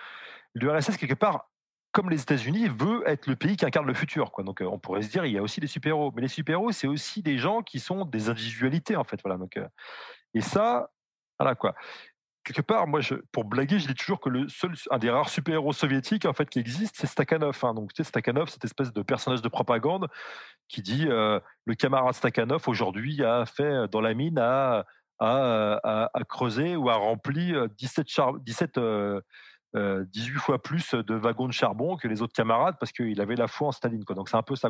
l'URSS 0.54 0.96
quelque 0.96 1.14
part, 1.14 1.50
comme 1.92 2.08
les 2.08 2.22
États-Unis, 2.22 2.68
veut 2.68 3.02
être 3.06 3.26
le 3.26 3.36
pays 3.36 3.56
qui 3.56 3.66
incarne 3.66 3.86
le 3.86 3.92
futur. 3.92 4.32
Quoi. 4.32 4.42
Donc, 4.42 4.62
on 4.62 4.78
pourrait 4.78 5.02
se 5.02 5.10
dire, 5.10 5.26
il 5.26 5.32
y 5.32 5.38
a 5.38 5.42
aussi 5.42 5.60
des 5.60 5.66
super-héros, 5.66 6.12
mais 6.16 6.22
les 6.22 6.28
super-héros, 6.28 6.72
c'est 6.72 6.86
aussi 6.86 7.22
des 7.22 7.36
gens 7.36 7.60
qui 7.60 7.78
sont 7.78 8.06
des 8.06 8.30
individualités 8.30 8.96
en 8.96 9.04
fait. 9.04 9.20
Voilà. 9.22 9.36
Donc, 9.36 9.60
et 10.32 10.40
ça, 10.40 10.90
voilà 11.38 11.54
quoi 11.54 11.74
quelque 12.44 12.62
part, 12.62 12.86
moi, 12.86 13.00
pour 13.30 13.44
blaguer, 13.44 13.78
je 13.78 13.86
dis 13.86 13.94
toujours 13.94 14.20
que 14.20 14.28
le 14.28 14.48
seul, 14.48 14.74
un 14.90 14.98
des 14.98 15.10
rares 15.10 15.28
super-héros 15.28 15.72
soviétiques 15.72 16.26
en 16.26 16.32
fait 16.32 16.48
qui 16.48 16.58
existe, 16.58 16.96
c'est 16.96 17.06
Stakhanov. 17.06 17.58
Hein. 17.62 17.74
Donc, 17.74 17.90
Stakhanov, 17.98 18.48
cette 18.48 18.64
espèce 18.64 18.92
de 18.92 19.02
personnage 19.02 19.42
de 19.42 19.48
propagande 19.48 20.08
qui 20.68 20.82
dit 20.82 21.06
euh, 21.08 21.38
le 21.64 21.74
camarade 21.74 22.14
Stakhanov 22.14 22.68
aujourd'hui 22.68 23.22
a 23.24 23.46
fait 23.46 23.62
euh, 23.62 23.86
dans 23.86 24.00
la 24.00 24.14
mine 24.14 24.38
à, 24.38 24.86
à, 25.18 26.10
à, 26.12 26.24
creuser 26.24 26.76
ou 26.76 26.88
a 26.90 26.94
rempli 26.94 27.54
17, 27.78 28.06
17 28.44 28.80
18 29.74 30.38
fois 30.38 30.60
plus 30.60 30.94
de 30.94 31.14
wagons 31.14 31.46
de 31.46 31.52
charbon 31.52 31.96
que 31.96 32.08
les 32.08 32.22
autres 32.22 32.32
camarades 32.32 32.76
parce 32.80 32.92
qu'il 32.92 33.20
avait 33.20 33.36
la 33.36 33.46
foi 33.46 33.68
en 33.68 33.72
Staline. 33.72 34.04
Quoi. 34.04 34.16
Donc 34.16 34.28
c'est 34.28 34.36
un 34.36 34.42
peu 34.42 34.56
ça. 34.56 34.68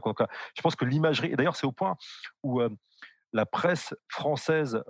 Je 0.55 0.63
pense 0.63 0.77
que 0.77 0.85
l'imagerie, 0.85 1.33
et 1.33 1.37
d'ailleurs 1.37 1.57
c'est 1.57 1.67
au 1.67 1.73
point 1.73 1.97
où 2.43 2.61
euh, 2.61 2.69
la 3.33 3.47
presse 3.47 3.95
française 4.09 4.83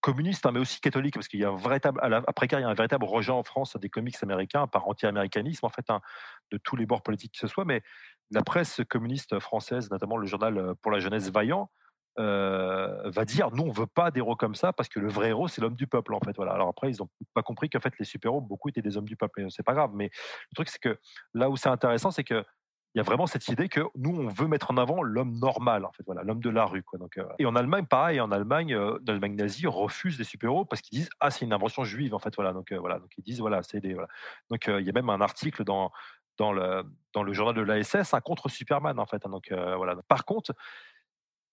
communiste, 0.00 0.46
hein, 0.46 0.52
mais 0.52 0.60
aussi 0.60 0.80
catholique, 0.80 1.14
parce 1.14 1.28
qu'il 1.28 1.40
y 1.40 1.44
a 1.44 1.50
un 1.50 1.56
véritable, 1.56 2.00
après 2.26 2.46
il 2.46 2.52
y 2.52 2.54
a 2.56 2.68
un 2.68 2.74
véritable 2.74 3.04
rejet 3.04 3.32
en 3.32 3.42
France 3.42 3.76
des 3.76 3.88
comics 3.88 4.16
américains 4.22 4.66
par 4.66 4.88
anti-américanisme, 4.88 5.66
en 5.66 5.70
fait, 5.70 5.88
hein, 5.90 6.00
de 6.50 6.58
tous 6.58 6.76
les 6.76 6.86
bords 6.86 7.02
politiques 7.02 7.32
que 7.32 7.38
ce 7.38 7.46
soit. 7.46 7.64
Mais 7.64 7.82
la 8.30 8.42
presse 8.42 8.80
communiste 8.88 9.38
française, 9.38 9.90
notamment 9.90 10.16
le 10.16 10.26
journal 10.26 10.58
euh, 10.58 10.74
pour 10.80 10.90
la 10.90 11.00
jeunesse 11.00 11.30
Vaillant, 11.30 11.70
euh, 12.18 13.08
va 13.08 13.24
dire 13.24 13.50
nous 13.52 13.62
on 13.62 13.70
veut 13.70 13.86
pas 13.86 14.10
d'héros 14.10 14.34
comme 14.34 14.56
ça 14.56 14.72
parce 14.72 14.88
que 14.88 14.98
le 14.98 15.08
vrai 15.08 15.28
héros 15.28 15.46
c'est 15.46 15.60
l'homme 15.60 15.76
du 15.76 15.86
peuple 15.86 16.12
en 16.14 16.20
fait. 16.20 16.34
Voilà. 16.36 16.52
Alors 16.52 16.68
après 16.68 16.90
ils 16.90 16.96
n'ont 16.98 17.08
pas 17.34 17.42
compris 17.42 17.70
qu'en 17.70 17.80
fait 17.80 17.94
les 17.98 18.04
super 18.04 18.30
héros 18.30 18.40
beaucoup 18.40 18.68
étaient 18.68 18.82
des 18.82 18.96
hommes 18.96 19.06
du 19.06 19.16
peuple 19.16 19.46
c'est 19.48 19.62
pas 19.62 19.74
grave. 19.74 19.92
Mais 19.94 20.10
le 20.50 20.54
truc 20.54 20.68
c'est 20.68 20.80
que 20.80 20.98
là 21.34 21.48
où 21.48 21.56
c'est 21.56 21.68
intéressant 21.68 22.10
c'est 22.10 22.24
que 22.24 22.44
il 22.94 22.98
y 22.98 23.00
a 23.00 23.04
vraiment 23.04 23.26
cette 23.26 23.46
idée 23.48 23.68
que 23.68 23.80
nous, 23.94 24.10
on 24.10 24.28
veut 24.28 24.48
mettre 24.48 24.72
en 24.72 24.76
avant 24.76 25.02
l'homme 25.02 25.38
normal, 25.38 25.84
en 25.84 25.92
fait, 25.92 26.02
voilà, 26.06 26.22
l'homme 26.24 26.40
de 26.40 26.50
la 26.50 26.64
rue. 26.64 26.82
Quoi. 26.82 26.98
Donc, 26.98 27.18
euh, 27.18 27.24
et 27.38 27.46
en 27.46 27.54
Allemagne, 27.54 27.86
pareil, 27.86 28.20
en 28.20 28.32
Allemagne, 28.32 28.74
euh, 28.74 28.98
l'Allemagne 29.06 29.36
nazie 29.36 29.68
refuse 29.68 30.18
les 30.18 30.24
super-héros 30.24 30.64
parce 30.64 30.82
qu'ils 30.82 30.98
disent 30.98 31.10
ah 31.20 31.30
c'est 31.30 31.44
une 31.44 31.52
invention 31.52 31.84
juive, 31.84 32.14
en 32.14 32.18
fait, 32.18 32.34
voilà. 32.34 32.52
Donc 32.52 32.72
euh, 32.72 32.78
voilà, 32.78 32.98
donc 32.98 33.10
ils 33.16 33.22
disent 33.22 33.40
voilà, 33.40 33.62
c'est 33.62 33.80
des. 33.80 33.96
Donc 34.50 34.66
il 34.66 34.84
y 34.84 34.88
a 34.88 34.92
même 34.92 35.08
un 35.08 35.20
article 35.20 35.62
dans 35.62 35.92
dans 36.36 36.52
le 36.52 36.82
dans 37.12 37.22
le 37.22 37.32
journal 37.32 37.54
de 37.54 37.60
l'ASS 37.60 38.12
un 38.12 38.20
contre 38.20 38.48
Superman, 38.48 38.98
en 38.98 39.06
fait. 39.06 39.24
Hein. 39.24 39.30
donc 39.30 39.52
voilà. 39.52 39.96
Par 40.08 40.24
contre. 40.24 40.52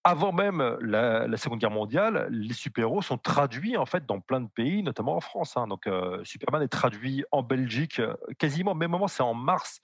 Avant 0.03 0.31
même 0.31 0.77
la, 0.79 1.35
Seconde 1.35 1.59
Guerre 1.59 1.69
mondiale, 1.69 2.27
les 2.29 2.53
super-héros 2.53 3.01
sont 3.01 3.17
traduits 3.17 3.75
en 3.75 3.85
fait 3.85 4.05
dans 4.05 4.21
plein 4.21 4.39
de 4.39 4.47
pays, 4.47 4.81
notamment 4.81 5.17
en 5.17 5.19
France. 5.19 5.57
Hein. 5.57 5.67
Donc, 5.67 5.89
Superman 6.23 6.61
est 6.61 6.69
traduit 6.69 7.25
en 7.31 7.43
Belgique 7.43 8.01
quasiment 8.37 8.71
au 8.71 8.75
même 8.75 8.91
moment, 8.91 9.09
c'est 9.09 9.23
en 9.23 9.33
mars 9.33 9.81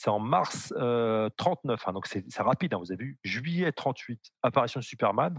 c'est 0.00 0.08
en 0.08 0.18
mars 0.18 0.72
39, 0.72 1.34
hein, 1.86 1.92
donc 1.92 2.06
c'est 2.06 2.24
rapide. 2.38 2.72
Hein, 2.72 2.78
vous 2.78 2.90
avez 2.90 3.04
vu, 3.04 3.18
juillet 3.22 3.70
38, 3.70 4.32
apparition 4.42 4.80
de 4.80 4.84
Superman. 4.84 5.38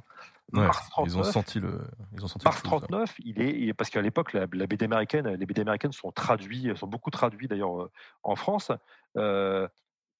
mars 0.51 0.87
39, 0.91 1.11
ils 1.11 1.17
ont 1.17 1.23
senti 1.23 1.59
le. 1.59 1.81
Ils 2.13 2.23
ont 2.23 2.27
senti 2.27 2.45
mars 2.45 2.61
39, 2.61 3.15
il 3.25 3.41
est 3.41 3.73
parce 3.73 3.89
qu'à 3.89 4.03
l'époque 4.03 4.33
la, 4.33 4.45
BD 4.45 4.85
américaine, 4.85 5.27
les 5.29 5.45
BD 5.47 5.61
américaines 5.61 5.93
sont 5.93 6.11
traduits, 6.11 6.71
sont 6.75 6.85
beaucoup 6.85 7.09
traduits 7.09 7.47
d'ailleurs 7.47 7.89
en 8.21 8.35
France. 8.35 8.71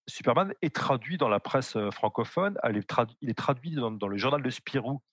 Superman 0.08 0.56
est 0.64 0.76
traduit 0.76 1.20
dans 1.20 1.30
la 1.30 1.40
presse 1.40 1.78
francophone. 1.92 2.58
il 3.22 3.30
est 3.30 3.38
traduit 3.38 3.76
dans, 3.76 3.92
dans, 3.92 4.08
le 4.08 4.18
journal 4.18 4.42
de 4.42 4.50
Spirou 4.50 5.04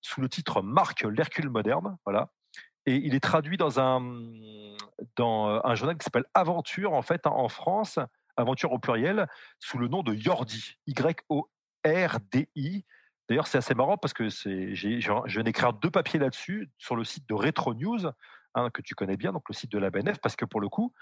sous 0.00 0.20
le 0.20 0.28
titre 0.28 0.62
Marc 0.62 1.02
l'Hercule 1.02 1.50
moderne. 1.50 1.98
Voilà. 2.06 2.30
Et 2.86 2.94
il 2.94 3.16
est 3.16 3.20
traduit 3.20 3.56
dans 3.56 3.80
un, 3.80 4.00
dans 5.16 5.60
un 5.64 5.74
journal 5.74 5.98
qui 5.98 6.04
s'appelle 6.04 6.26
Aventure, 6.34 6.92
en 6.92 7.02
fait, 7.02 7.26
en 7.26 7.48
France, 7.48 7.98
aventure 8.40 8.72
au 8.72 8.78
pluriel, 8.78 9.28
sous 9.58 9.78
le 9.78 9.88
nom 9.88 10.02
de 10.02 10.14
Yordi, 10.14 10.76
Y-O-R-D-I. 10.86 12.84
D'ailleurs, 13.28 13.46
c'est 13.46 13.58
assez 13.58 13.74
marrant 13.74 13.96
parce 13.96 14.12
que 14.12 14.28
je 14.28 15.28
viens 15.28 15.42
d'écrire 15.44 15.72
deux 15.72 15.90
papiers 15.90 16.18
là-dessus 16.18 16.70
sur 16.78 16.96
le 16.96 17.04
site 17.04 17.28
de 17.28 17.34
Retro 17.34 17.74
News, 17.74 18.06
hein, 18.54 18.70
que 18.70 18.82
tu 18.82 18.94
connais 18.96 19.16
bien, 19.16 19.32
donc 19.32 19.44
le 19.48 19.54
site 19.54 19.70
de 19.70 19.78
la 19.78 19.90
BNF, 19.90 20.18
parce 20.18 20.34
que 20.34 20.44
pour 20.44 20.60
le 20.60 20.68
coup, 20.68 20.92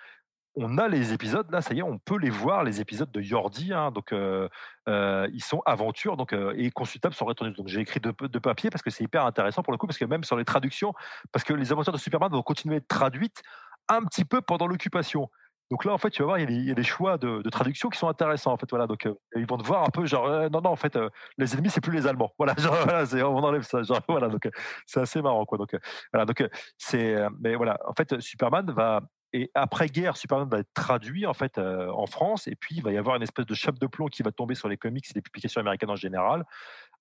on 0.61 0.77
a 0.79 0.89
les 0.89 1.13
épisodes, 1.13 1.49
là, 1.51 1.63
ça 1.63 1.73
y 1.73 1.79
est, 1.79 1.83
on 1.83 1.99
peut 1.99 2.19
les 2.19 2.31
voir, 2.31 2.65
les 2.65 2.81
épisodes 2.81 3.11
de 3.11 3.21
Yordi. 3.21 3.73
Hein, 3.73 3.93
donc, 3.93 4.13
euh, 4.13 4.49
euh, 4.89 5.29
ils 5.33 5.43
sont 5.43 5.63
aventures 5.67 6.17
donc, 6.17 6.33
euh, 6.33 6.53
et 6.57 6.71
consultables 6.71 7.15
sur 7.15 7.27
Red 7.27 7.37
Donc, 7.37 7.69
j'ai 7.69 7.81
écrit 7.81 8.01
de, 8.01 8.13
de 8.21 8.39
papier 8.39 8.69
parce 8.71 8.83
que 8.83 8.91
c'est 8.91 9.05
hyper 9.05 9.25
intéressant 9.25 9.63
pour 9.63 9.73
le 9.73 9.79
coup, 9.79 9.87
parce 9.87 9.99
que 9.99 10.05
même 10.05 10.25
sur 10.25 10.37
les 10.37 10.45
traductions, 10.45 10.95
parce 11.33 11.45
que 11.45 11.53
les 11.53 11.71
aventures 11.71 11.93
de 11.93 11.99
Superman 11.99 12.31
vont 12.31 12.43
continuer 12.43 12.77
à 12.77 12.79
être 12.79 12.89
traduites 12.89 13.43
un 13.89 14.03
petit 14.05 14.25
peu 14.25 14.41
pendant 14.41 14.67
l'occupation. 14.67 15.31
Donc 15.71 15.85
là, 15.85 15.93
en 15.93 15.99
fait, 15.99 16.11
tu 16.11 16.23
vas 16.23 16.27
voir, 16.27 16.39
il 16.39 16.67
y 16.67 16.71
a 16.71 16.75
des, 16.75 16.83
choix 16.83 17.19
de, 17.19 17.43
traduction 17.51 17.91
qui 17.91 17.99
sont 17.99 18.09
intéressants. 18.09 18.53
En 18.53 18.57
fait, 18.57 18.69
voilà. 18.71 18.87
Donc, 18.87 19.07
ils 19.37 19.47
vont 19.47 19.59
te 19.59 19.65
voir 19.65 19.85
un 19.85 19.91
peu, 19.91 20.07
genre, 20.07 20.27
non, 20.51 20.61
non, 20.63 20.71
en 20.71 20.77
fait, 20.77 20.99
les 21.37 21.55
ennemis, 21.55 21.71
c'est 21.71 21.81
plus 21.81 21.93
les 21.93 22.07
Allemands. 22.07 22.33
Voilà, 22.39 22.55
on 23.15 23.43
enlève 23.43 23.63
ça. 23.63 23.81
Voilà, 24.09 24.29
donc 24.29 24.49
c'est 24.87 25.01
assez 25.01 25.21
marrant, 25.21 25.45
quoi. 25.45 25.59
Donc, 25.59 25.77
voilà, 26.13 26.25
donc 26.25 26.43
c'est, 26.79 27.17
mais 27.41 27.55
voilà, 27.55 27.79
en 27.87 27.93
fait, 27.93 28.19
Superman 28.21 28.71
va 28.71 29.03
et 29.33 29.51
après-guerre, 29.55 30.17
Superman 30.17 30.49
va 30.49 30.61
être 30.61 30.73
traduit 30.73 31.27
en 31.27 31.35
fait 31.35 31.59
euh, 31.59 31.91
en 31.91 32.07
France, 32.07 32.47
et 32.47 32.55
puis 32.55 32.77
il 32.77 32.83
va 32.83 32.93
y 32.93 32.97
avoir 32.97 33.17
une 33.17 33.23
espèce 33.23 33.45
de 33.45 33.55
chape 33.55 33.79
de 33.79 33.87
plomb 33.87 34.07
qui 34.07 34.23
va 34.23 34.33
tomber 34.33 34.55
sur 34.55 34.69
les 34.69 34.79
comics 34.79 35.05
et 35.11 35.15
les 35.15 35.21
publications 35.21 35.61
américaines 35.61 35.91
en 35.91 35.97
général, 35.97 36.45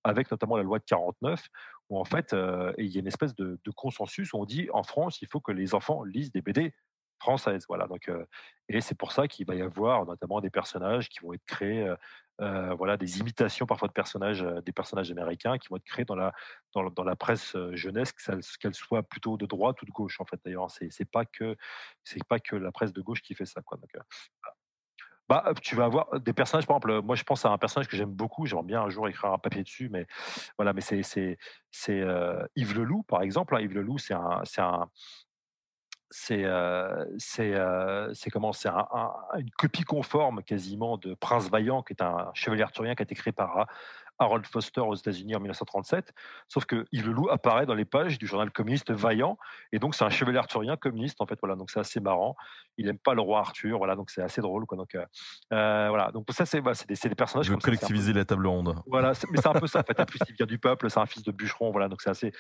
avec 0.03 0.30
notamment 0.30 0.57
la 0.57 0.63
loi 0.63 0.80
de 0.80 0.84
49, 0.84 1.47
où 1.89 1.99
en 1.99 2.03
fait 2.03 2.34
euh, 2.34 2.74
il 2.78 2.88
y 2.88 2.97
a 2.97 2.99
une 2.99 3.07
espèce 3.07 3.34
de, 3.36 3.57
consensus 3.76 4.34
où 4.34 4.38
on 4.38 4.45
dit 4.45 4.68
en 4.74 4.84
France, 4.84 5.22
il 5.22 5.28
faut 5.28 5.39
que 5.39 5.51
les 5.51 5.74
enfants 5.74 6.03
lisent 6.03 6.32
des 6.32 6.41
BD 6.41 6.74
françaises. 7.20 7.65
Voilà. 7.68 7.88
Donc, 7.88 8.09
euh, 8.09 8.26
et 8.70 8.82
c'est 8.82 8.95
pour 8.95 9.11
ça 9.11 9.28
qu'il 9.28 9.45
va 9.45 9.55
y 9.55 9.61
avoir 9.61 10.05
notamment 10.05 10.41
des 10.41 10.49
personnages 10.49 11.09
qui 11.09 11.20
vont 11.20 11.34
être 11.34 11.45
créés 11.45 11.93
euh, 12.39 12.76
voilà, 12.76 12.97
des 12.97 13.20
imitations 13.20 13.65
parfois 13.65 13.88
de 13.88 13.93
personnages, 13.93 14.43
euh, 14.43 14.61
des 14.61 14.72
personnages 14.72 15.09
américains 15.09 15.57
qui 15.57 15.70
vont 15.70 15.78
être 15.78 15.84
créés 15.84 16.05
dans 16.05 16.15
la, 16.15 16.34
dans, 16.74 16.84
dans 16.91 17.03
la 17.03 17.15
presse 17.15 17.55
euh, 17.55 17.76
jeunesse, 17.76 18.13
qu'elle 18.59 18.76
soit 18.76 19.01
plutôt 19.01 19.38
de 19.38 19.47
droite 19.47 19.82
ou 19.82 19.86
de 19.86 19.91
gauche. 19.91 20.22
En 20.22 20.26
fait, 20.26 20.39
d'ailleurs, 20.45 20.70
c'est 20.70 20.91
c'est 20.91 21.09
pas 21.09 21.26
que 21.26 21.55
c'est 22.03 22.24
pas 22.26 22.39
que 22.39 22.55
la 22.55 22.72
presse 22.72 22.93
de 22.93 23.01
gauche 23.01 23.24
qui 23.24 23.34
fait 23.34 23.45
ça. 23.45 23.61
Quoi. 23.63 23.80
Donc, 23.80 23.89
bah, 25.28 25.51
tu 25.63 25.76
vas 25.76 25.86
avoir 25.86 26.20
des 26.20 26.32
personnages, 26.32 26.68
par 26.68 26.78
exemple, 26.78 27.01
moi 27.01 27.15
je 27.15 27.24
pense 27.24 27.43
à 27.43 27.49
un 27.49 27.57
personnage 27.57 27.88
que 27.88 27.97
j'aime 27.97 28.13
beaucoup, 28.13 28.45
j'aimerais 28.45 28.65
bien 28.65 28.84
un 28.84 28.89
jour 28.89 29.07
écrire 29.09 29.34
un 29.34 29.39
papier 29.39 29.63
dessus, 29.63 29.89
mais 29.89 30.05
voilà, 30.57 30.74
mais 30.74 30.82
c'est 30.82 31.01
c'est 31.01 31.39
c'est 31.72 32.05
Yves 32.55 32.78
Leloup 32.78 33.03
par 33.03 33.24
exemple. 33.24 33.55
Hein. 33.55 33.61
Yves 33.61 33.74
Leloup, 33.74 33.97
c'est 33.97 34.13
un 34.13 34.41
c'est 34.45 34.61
un 34.61 34.91
c'est 36.10 36.45
c'est 37.18 37.53
c'est 38.14 38.30
comment 38.30 38.53
c'est 38.53 38.70
une 38.70 39.51
copie 39.58 39.84
conforme 39.84 40.43
quasiment 40.43 40.97
de 40.97 41.14
Prince 41.14 41.49
Vaillant 41.49 41.84
qui 41.84 41.93
est 41.93 42.01
un 42.01 42.32
chevalier 42.34 42.64
arthurien 42.64 42.95
qui 42.95 43.01
a 43.01 43.05
été 43.05 43.16
créé 43.16 43.32
par 43.32 43.68
Harold 44.20 44.45
Foster 44.45 44.82
aux 44.82 44.95
États-Unis 44.95 45.36
en 45.36 45.39
1937. 45.39 46.13
Sauf 46.47 46.65
que 46.65 46.86
Yves 46.91 47.07
Leloup 47.07 47.30
apparaît 47.30 47.65
dans 47.65 47.74
les 47.74 47.86
pages 47.86 48.18
du 48.18 48.28
journal 48.28 48.51
communiste 48.51 48.91
Vaillant, 48.91 49.38
et 49.72 49.80
donc 49.80 49.95
c'est 49.95 50.05
un 50.05 50.09
chevalier 50.09 50.38
arthurien 50.38 50.76
communiste 50.78 51.22
en 51.22 51.26
fait. 51.26 51.38
Voilà, 51.41 51.55
donc 51.55 51.70
c'est 51.70 51.80
assez 51.80 51.99
marrant. 51.99 52.36
Il 52.78 52.86
n'aime 52.86 52.99
pas 52.99 53.13
le 53.13 53.22
roi 53.22 53.39
Arthur, 53.39 53.78
voilà, 53.78 53.95
donc 53.95 54.09
c'est 54.09 54.22
assez 54.22 54.41
drôle. 54.41 54.65
Quoi. 54.65 54.78
Donc 54.78 54.95
euh, 54.95 55.05
euh, 55.53 55.88
voilà, 55.89 56.11
donc 56.11 56.26
ça 56.30 56.45
c'est 56.45 56.61
c'est 56.74 56.88
des, 56.88 57.09
des, 57.09 57.15
personnages. 57.15 57.45
Je 57.45 57.51
veux 57.51 57.57
collectiviser 57.57 58.13
la 58.13 58.26
table 58.26 58.47
ronde. 58.47 58.76
Voilà, 58.88 59.13
mais 59.32 59.39
c'est 59.41 59.47
un 59.47 59.53
peu 59.53 59.68
ça 59.68 59.80
en 59.80 59.84
fait. 59.84 59.99
En 59.99 60.05
plus, 60.05 60.20
il 60.28 60.36
vient 60.36 60.45
du 60.45 60.59
peuple, 60.59 60.89
c'est 60.89 60.99
un 60.99 61.05
fils 61.05 61.24
de 61.24 61.32
bûcheron, 61.32 61.72
voilà, 61.72 61.88
donc 61.88 62.01
c'est 62.01 62.09
assez 62.09 62.32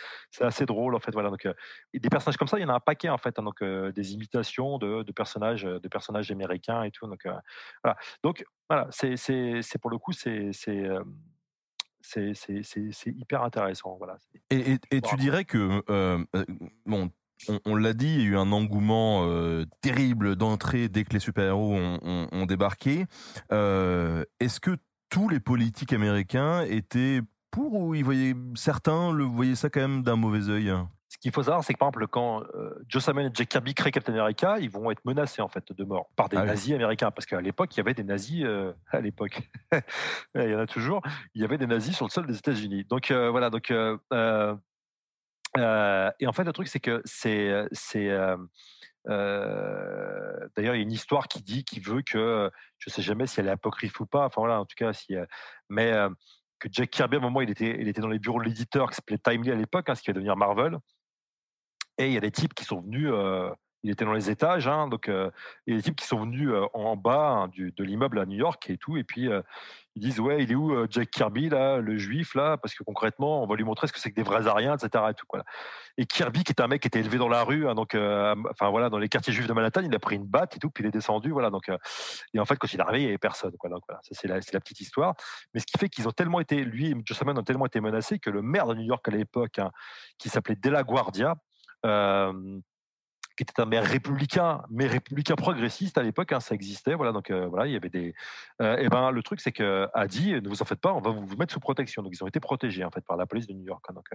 assez 0.41 0.65
drôle 0.65 0.95
en 0.95 0.99
fait. 0.99 1.11
Voilà, 1.11 1.29
donc 1.29 1.45
euh, 1.45 1.53
des 1.93 2.09
personnages 2.09 2.37
comme 2.37 2.47
ça, 2.47 2.57
il 2.59 2.63
y 2.63 2.65
en 2.65 2.69
a 2.69 2.75
un 2.75 2.79
paquet 2.79 3.09
en 3.09 3.17
fait. 3.17 3.37
Hein, 3.39 3.43
donc 3.43 3.63
des 3.63 4.13
imitations 4.13 4.77
de, 4.77 5.03
de, 5.03 5.11
personnages 5.11 5.63
de 5.63 5.87
personnages 5.87 6.31
américains 6.31 6.83
et 6.83 6.91
tout. 6.91 7.07
Donc 7.07 7.27
voilà, 7.83 7.97
donc 8.23 8.45
voilà, 8.69 8.87
c'est 8.91 9.77
pour 9.79 9.89
le 9.89 9.97
coup 9.97 10.11
c'est 10.11 10.51
c'est 12.01 12.33
hyper 13.05 13.43
intéressant. 13.43 13.95
Voilà. 13.97 14.17
Et, 14.49 14.77
et, 14.91 15.01
tu 15.01 15.15
dirais 15.17 15.45
que, 15.45 15.83
euh, 15.89 16.23
euh, 16.35 16.45
bon, 16.85 17.09
on, 17.65 17.75
l'a 17.75 17.93
dit, 17.93 18.07
il 18.07 18.21
y 18.21 18.23
a 18.23 18.27
eu 18.29 18.37
un 18.37 18.51
engouement 18.51 19.25
euh, 19.27 19.65
terrible 19.81 20.35
d'entrée 20.35 20.89
dès 20.89 21.03
que 21.03 21.13
les 21.13 21.19
super-héros 21.19 21.75
ont, 21.75 22.27
ont, 22.31 22.45
débarqué. 22.45 23.05
Est-ce 23.51 24.59
que 24.59 24.77
tous 25.09 25.29
les 25.29 25.39
politiques 25.39 25.93
américains 25.93 26.63
étaient 26.63 27.21
pour 27.51 27.73
ou 27.73 27.95
ils 27.95 28.03
voyaient, 28.03 28.35
certains 28.55 29.11
le 29.11 29.23
voyaient 29.23 29.55
ça 29.55 29.69
quand 29.69 29.81
même 29.81 30.03
d'un 30.03 30.15
mauvais 30.15 30.49
œil? 30.49 30.73
Ce 31.09 31.17
qu'il 31.17 31.31
faut 31.31 31.43
savoir, 31.43 31.63
c'est 31.63 31.73
que 31.73 31.79
par 31.79 31.87
exemple, 31.87 32.07
quand 32.07 32.43
euh, 32.55 32.73
Joe 32.87 33.03
Samman 33.03 33.27
et 33.27 33.31
Jack 33.33 33.49
Kirby 33.49 33.73
créent 33.73 33.91
Captain 33.91 34.13
America, 34.13 34.57
ils 34.59 34.69
vont 34.69 34.91
être 34.91 35.03
menacés 35.05 35.41
en 35.41 35.47
fait 35.47 35.71
de 35.71 35.83
mort 35.85 36.09
par 36.15 36.27
des 36.27 36.37
ah 36.37 36.43
nazis 36.43 36.73
américains, 36.73 37.11
parce 37.11 37.25
qu'à 37.25 37.39
l'époque, 37.39 37.73
il 37.75 37.77
y 37.77 37.81
avait 37.81 37.93
des 37.93 38.03
nazis. 38.03 38.43
Euh, 38.43 38.73
à 38.91 38.99
l'époque, 38.99 39.49
il 40.35 40.49
y 40.49 40.55
en 40.55 40.59
a 40.59 40.67
toujours. 40.67 41.01
Il 41.33 41.41
y 41.41 41.45
avait 41.45 41.57
des 41.57 41.67
nazis 41.67 41.95
sur 41.95 42.05
le 42.05 42.11
sol 42.11 42.27
des 42.27 42.37
États-Unis. 42.37 42.83
Donc 42.85 43.11
euh, 43.11 43.29
voilà. 43.29 43.49
Donc 43.49 43.71
et 43.71 43.75
en 46.27 46.33
fait, 46.33 46.43
le 46.43 46.53
truc, 46.53 46.67
c'est 46.67 46.81
que 46.81 47.01
c'est 47.05 47.67
c'est 47.71 48.09
D'ailleurs, 49.05 50.75
il 50.75 50.77
y 50.77 50.79
a 50.79 50.83
une 50.83 50.91
histoire 50.91 51.29
qui 51.29 51.41
dit, 51.41 51.63
qui 51.63 51.79
veut 51.79 52.01
que, 52.01 52.51
je 52.79 52.89
ne 52.89 52.93
sais 52.93 53.01
jamais 53.01 53.27
si 53.27 53.39
elle 53.39 53.47
est 53.47 53.51
apocryphe 53.51 53.97
ou 54.01 54.05
pas. 54.05 54.25
Enfin 54.25 54.41
voilà, 54.41 54.59
en 54.59 54.65
tout 54.65 54.75
cas, 54.75 54.91
si, 54.91 55.15
mais 55.69 55.93
que 56.59 56.67
Jack 56.71 56.89
Kirby, 56.89 57.15
à 57.15 57.19
un 57.19 57.21
moment, 57.21 57.41
il 57.41 57.49
était, 57.49 57.77
il 57.79 57.87
était 57.87 58.01
dans 58.01 58.09
les 58.09 58.19
bureaux 58.19 58.39
de 58.39 58.45
l'éditeur 58.45 58.89
qui 58.89 58.95
s'appelait 58.95 59.17
Timely 59.17 59.51
à 59.51 59.55
l'époque, 59.55 59.89
hein, 59.89 59.95
ce 59.95 60.01
qui 60.01 60.09
va 60.09 60.13
devenir 60.13 60.35
Marvel. 60.35 60.77
Et 61.97 62.07
il 62.07 62.13
y 62.13 62.17
a 62.17 62.21
des 62.21 62.31
types 62.31 62.53
qui 62.53 62.63
sont 62.63 62.81
venus, 62.81 63.09
euh, 63.11 63.49
il 63.83 63.91
était 63.91 64.05
dans 64.05 64.13
les 64.13 64.29
étages, 64.29 64.67
hein, 64.67 64.87
donc 64.87 65.09
euh, 65.09 65.31
il 65.65 65.73
y 65.73 65.73
a 65.75 65.77
des 65.77 65.83
types 65.83 65.95
qui 65.95 66.05
sont 66.05 66.19
venus 66.19 66.49
euh, 66.49 66.65
en 66.73 66.95
bas 66.95 67.29
hein, 67.29 67.47
du, 67.47 67.71
de 67.71 67.83
l'immeuble 67.83 68.19
à 68.19 68.25
New 68.25 68.37
York 68.37 68.69
et 68.69 68.77
tout, 68.77 68.97
et 68.97 69.03
puis 69.03 69.29
ils 69.95 70.01
disent 70.01 70.19
ouais, 70.19 70.43
il 70.43 70.51
est 70.51 70.55
où 70.55 70.75
Jack 70.91 71.09
Kirby 71.09 71.49
là, 71.49 71.77
le 71.77 71.97
juif 71.97 72.35
là, 72.35 72.57
parce 72.57 72.75
que 72.75 72.83
concrètement, 72.83 73.41
on 73.41 73.47
va 73.47 73.55
lui 73.55 73.63
montrer 73.63 73.87
ce 73.87 73.93
que 73.93 73.99
c'est 73.99 74.11
que 74.11 74.15
des 74.15 74.21
vrais 74.21 74.45
Ariens, 74.45 74.75
etc. 74.75 75.05
Et, 75.09 75.13
tout, 75.15 75.25
quoi. 75.27 75.43
et 75.97 76.05
Kirby, 76.05 76.43
qui 76.43 76.51
est 76.51 76.61
un 76.61 76.67
mec 76.67 76.83
qui 76.83 76.87
était 76.87 76.99
élevé 76.99 77.17
dans 77.17 77.29
la 77.29 77.43
rue, 77.43 77.67
hein, 77.67 77.73
donc 77.73 77.95
enfin 77.95 78.69
voilà, 78.69 78.89
dans 78.91 78.99
les 78.99 79.09
quartiers 79.09 79.33
juifs 79.33 79.47
de 79.47 79.53
Manhattan, 79.53 79.81
il 79.81 79.95
a 79.95 79.99
pris 79.99 80.17
une 80.17 80.25
batte 80.27 80.55
et 80.55 80.59
tout, 80.59 80.69
puis 80.69 80.83
il 80.83 80.87
est 80.87 80.91
descendu, 80.91 81.31
voilà. 81.31 81.49
Donc 81.49 81.71
et 82.33 82.39
en 82.39 82.45
fait, 82.45 82.57
quand 82.57 82.71
il 82.71 82.79
est 82.79 82.83
arrivé, 82.83 82.99
il 82.99 83.05
n'y 83.05 83.09
avait 83.09 83.17
personne, 83.17 83.57
quoi. 83.57 83.71
Donc 83.71 83.81
voilà, 83.87 83.99
ça 84.03 84.09
c'est 84.11 84.27
la, 84.27 84.35
la, 84.35 84.59
petite 84.59 84.81
histoire. 84.81 85.15
Mais 85.55 85.59
ce 85.59 85.65
qui 85.65 85.79
fait 85.79 85.89
qu'ils 85.89 86.07
ont 86.07 86.11
tellement 86.11 86.41
été, 86.41 86.63
lui 86.63 86.91
et 86.91 86.95
Joe 87.03 87.17
Simon 87.17 87.35
ont 87.35 87.43
tellement 87.43 87.65
été 87.65 87.81
menacés 87.81 88.19
que 88.19 88.29
le 88.29 88.43
maire 88.43 88.67
de 88.67 88.75
New 88.75 88.85
York 88.85 89.07
à 89.07 89.11
l'époque, 89.11 89.59
qui 90.19 90.29
s'appelait 90.29 90.55
Della 90.55 90.83
Guardia, 90.83 91.35
qui 93.35 93.43
était 93.43 93.61
un 93.61 93.65
maire 93.65 93.85
républicain, 93.85 94.63
mais 94.69 94.87
républicain 94.87 95.35
progressiste 95.35 95.99
à 95.99 96.03
l'époque, 96.03 96.31
hein, 96.31 96.39
ça 96.39 96.55
existait. 96.55 96.95
Voilà, 96.95 97.11
donc 97.11 97.31
voilà, 97.31 97.67
il 97.67 97.73
y 97.73 97.75
avait 97.75 97.89
des. 97.89 98.15
et 98.59 98.89
ben 98.89 99.11
le 99.11 99.21
truc, 99.21 99.41
c'est 99.41 99.51
que 99.51 99.87
a 99.93 100.07
dit, 100.07 100.33
ne 100.33 100.49
vous 100.49 100.61
en 100.61 100.65
faites 100.65 100.81
pas, 100.81 100.91
on 100.91 101.01
va 101.01 101.11
vous 101.11 101.37
mettre 101.37 101.53
sous 101.53 101.59
protection. 101.59 102.01
Donc 102.01 102.13
ils 102.13 102.23
ont 102.23 102.27
été 102.27 102.39
protégés 102.39 102.83
en 102.83 102.89
fait 102.89 103.05
par 103.05 103.15
la 103.15 103.27
police 103.27 103.45
de 103.45 103.53
New 103.53 103.65
York. 103.65 103.85
Hein, 103.89 103.93
donc, 103.93 104.07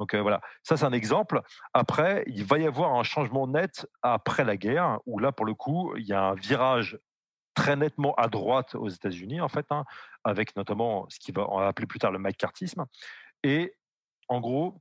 donc 0.00 0.14
voilà, 0.16 0.40
ça 0.64 0.76
c'est 0.76 0.84
un 0.84 0.92
exemple. 0.92 1.40
Après, 1.72 2.24
il 2.26 2.44
va 2.44 2.58
y 2.58 2.66
avoir 2.66 2.94
un 2.94 3.04
changement 3.04 3.46
net 3.46 3.86
après 4.02 4.44
la 4.44 4.56
guerre, 4.56 4.98
où 5.06 5.20
là 5.20 5.30
pour 5.30 5.46
le 5.46 5.54
coup, 5.54 5.94
il 5.96 6.06
y 6.06 6.12
a 6.12 6.22
un 6.24 6.34
virage 6.34 6.98
très 7.54 7.74
nettement 7.74 8.14
à 8.14 8.28
droite 8.28 8.76
aux 8.76 8.88
États-Unis 8.88 9.40
en 9.40 9.48
fait, 9.48 9.66
hein, 9.70 9.84
avec 10.22 10.56
notamment 10.56 11.06
ce 11.08 11.18
qui 11.18 11.32
va 11.32 11.46
appeler 11.66 11.86
plus 11.86 11.98
tard 11.98 12.12
le 12.12 12.18
McCarthyisme. 12.18 12.86
Et 13.42 13.74
en 14.28 14.40
gros, 14.40 14.80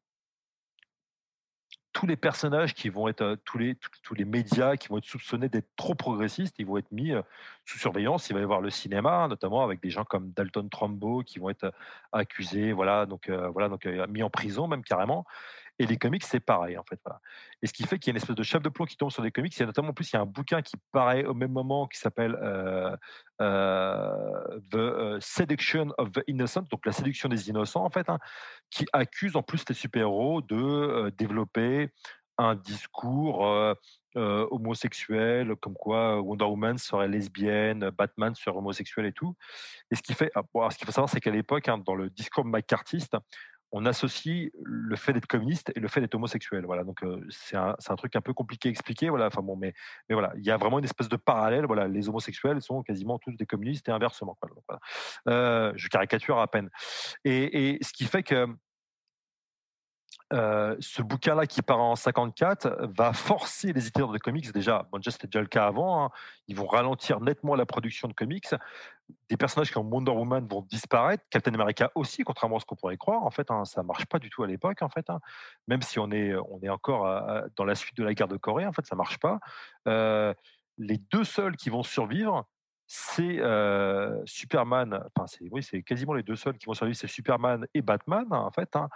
tous 1.98 2.06
les 2.06 2.16
personnages 2.16 2.76
qui 2.76 2.90
vont 2.90 3.08
être, 3.08 3.24
euh, 3.24 3.36
tous 3.44 3.58
les, 3.58 3.76
tous, 4.04 4.14
les 4.14 4.24
médias 4.24 4.78
qui 4.78 4.88
vont 4.90 5.00
être 5.00 5.06
soupçonnés 5.06 5.50
d'être 5.50 5.76
trop 5.76 5.96
progressistes, 5.96 6.54
ils 6.60 6.66
vont 6.68 6.78
être 6.78 6.92
mis 6.92 7.12
euh, 7.12 7.24
sous 7.66 7.80
surveillance. 7.80 8.30
Il 8.30 8.34
va 8.34 8.40
y 8.40 8.44
avoir 8.44 8.62
le 8.62 8.70
cinéma, 8.70 9.28
notamment 9.28 9.64
avec 9.64 9.82
des 9.82 9.90
gens 9.90 10.04
comme 10.04 10.30
Dalton 10.30 10.70
Trumbo 10.70 11.24
qui 11.24 11.40
vont 11.40 11.50
être 11.50 11.64
euh, 11.64 11.72
accusés, 12.12 12.72
voilà, 12.72 13.08
donc, 13.08 13.32
voilà, 13.52 13.68
donc 13.68 13.86
mis 14.10 14.22
en 14.22 14.30
prison 14.30 14.68
même 14.68 14.84
carrément. 14.84 15.26
Et 15.80 15.86
les 15.86 15.98
comics, 15.98 16.24
c'est 16.24 16.40
pareil, 16.40 16.78
en 16.78 16.84
fait. 16.84 17.00
Et 17.62 17.68
ce 17.68 17.74
qui 17.74 17.84
fait 17.84 18.00
qu'il 18.00 18.10
y 18.10 18.12
a 18.12 18.14
une 18.14 18.18
espèce 18.18 18.36
de 18.36 18.44
chef 18.44 18.62
de 18.62 18.70
plomb 18.70 18.86
qui 18.86 18.98
tombe 18.98 19.12
sur 19.12 19.22
les 19.22 19.32
comics. 19.32 19.56
Il 19.56 19.60
y 19.60 19.64
a 19.64 19.66
notamment, 19.68 19.90
en 19.90 19.94
plus, 19.94 20.12
il 20.12 20.16
y 20.16 20.18
a 20.18 20.22
un 20.22 20.26
bouquin 20.26 20.62
qui 20.62 20.76
paraît 20.92 21.26
au 21.26 21.36
même 21.36 21.52
moment 21.52 21.88
qui 21.88 22.00
s'appelle 22.00 22.36
euh, 22.42 22.96
euh, 23.42 24.60
The 24.72 24.76
euh, 24.76 25.18
Seduction 25.20 25.94
of 25.98 26.12
the 26.12 26.24
Innocent, 26.28 26.64
donc 26.72 26.86
la 26.86 26.92
séduction 26.92 27.30
des 27.30 27.50
innocents, 27.50 27.84
en 27.84 27.90
fait, 27.90 28.10
hein, 28.10 28.18
qui 28.72 28.86
accuse 28.92 29.36
en 29.36 29.44
plus 29.44 29.64
les 29.70 29.76
super-héros 29.76 30.42
de 30.42 31.12
développer 31.18 31.90
un 32.40 32.56
discours 32.56 33.76
homosexuel, 34.16 35.56
comme 35.58 35.74
quoi 35.74 36.22
Wonder 36.22 36.46
Woman 36.46 36.78
serait 36.78 37.08
lesbienne, 37.08 37.90
Batman 37.92 38.34
serait 38.36 38.56
homosexuel 38.56 39.08
et 39.08 39.12
tout. 39.12 39.36
Et 39.92 39.96
ce 39.96 40.02
qui 40.02 40.14
fait, 40.14 40.32
ah, 40.36 40.44
ce 40.70 40.78
qu'il 40.78 40.86
faut 40.86 40.92
savoir, 40.92 41.10
c'est 41.10 41.20
qu'à 41.20 41.32
l'époque, 41.32 41.68
hein, 41.68 41.78
dans 41.80 41.96
le 41.96 42.10
discours 42.10 42.46
McCarthyiste, 42.46 43.18
on 43.72 43.86
associe 43.86 44.52
le 44.64 44.96
fait 44.96 45.14
d'être 45.14 45.28
communiste 45.28 45.72
et 45.76 45.80
le 45.80 45.88
fait 45.88 46.02
d'être 46.02 46.16
homosexuel. 46.16 46.66
Voilà, 46.66 46.84
donc 46.84 47.04
c'est 47.30 47.58
un, 47.58 47.76
truc 47.98 48.16
un 48.16 48.22
peu 48.22 48.34
compliqué 48.34 48.70
à 48.70 48.72
expliquer. 48.72 49.10
Voilà, 49.10 49.28
enfin 49.28 49.42
bon, 49.42 49.56
mais, 49.56 49.74
mais 50.10 50.14
voilà, 50.14 50.34
il 50.38 50.46
y 50.46 50.52
a 50.52 50.58
vraiment 50.58 50.80
une 50.80 50.86
espèce 50.86 51.10
de 51.10 51.18
parallèle. 51.18 51.66
Voilà, 51.66 51.88
les 51.88 52.10
homosexuels 52.10 52.62
sont 52.62 52.84
quasiment 52.84 53.20
tous 53.20 53.36
des 53.36 53.46
communistes 53.46 53.88
et 53.90 53.92
inversement. 53.92 54.38
je 55.26 55.88
caricature 55.90 56.40
à 56.40 56.48
peine. 56.48 56.70
et 57.26 57.78
ce 57.82 57.92
qui 57.94 58.06
fait 58.06 58.24
que 58.24 58.48
ce 60.32 61.02
bouquin-là 61.02 61.46
qui 61.48 61.62
part 61.62 61.80
en 61.80 61.96
54 61.96 62.90
va 62.96 63.14
forcer 63.14 63.74
les 63.74 63.88
éditeurs 63.88 64.12
de 64.12 64.18
comics 64.18 64.52
déjà, 64.52 64.88
bon 64.92 65.00
c'était 65.02 65.28
déjà 65.28 65.42
le 65.42 65.48
cas 65.48 65.66
avant, 65.66 66.04
hein, 66.04 66.10
ils 66.48 66.56
vont 66.56 66.68
ralentir 66.68 67.22
nettement 67.22 67.56
la 67.56 67.66
production 67.66 68.08
de 68.08 68.14
comics. 68.14 68.48
Des 69.30 69.38
personnages 69.38 69.72
comme 69.72 69.92
Wonder 69.92 70.12
Woman 70.12 70.46
vont 70.48 70.64
disparaître, 70.64 71.24
Captain 71.30 71.54
America 71.54 71.92
aussi, 71.96 72.24
contrairement 72.24 72.58
à 72.58 72.60
ce 72.60 72.66
qu'on 72.66 72.76
pourrait 72.76 72.98
croire. 72.98 73.24
En 73.24 73.32
fait, 73.32 73.50
hein, 73.52 73.64
ça 73.64 73.82
marche 73.84 74.06
pas 74.06 74.20
du 74.20 74.30
tout 74.30 74.44
à 74.44 74.48
l'époque. 74.48 74.82
En 74.82 74.90
fait, 74.90 75.10
hein. 75.10 75.22
même 75.68 75.82
si 75.82 75.98
on 75.98 76.12
est 76.12 76.36
encore 76.70 77.06
dans 77.56 77.64
la 77.64 77.76
suite 77.76 77.96
de 77.96 78.04
la 78.04 78.14
guerre 78.14 78.28
de 78.28 78.36
Corée, 78.36 78.66
en 78.66 78.74
fait, 78.74 78.86
ça 78.86 78.96
marche 78.96 79.18
pas. 79.20 79.40
les 79.86 80.98
deux 81.12 81.24
seuls 81.24 81.56
qui 81.56 81.70
vont 81.70 81.84
survivre, 81.84 82.46
c'est 82.88 83.40
Superman, 84.26 85.04
enfin 85.16 85.28
c'est 85.28 85.46
oui, 85.52 85.62
c'est 85.62 85.84
quasiment 85.84 86.14
les 86.14 86.24
deux 86.24 86.36
seuls 86.36 86.58
qui 86.58 86.66
vont 86.66 86.74
survivre, 86.74 86.98
c'est 86.98 87.08
Superman 87.08 87.68
et 87.74 87.82
Batman 87.82 88.26
hein, 88.32 88.40
en 88.40 88.52
fait, 88.52 88.76
hein, 88.76 88.90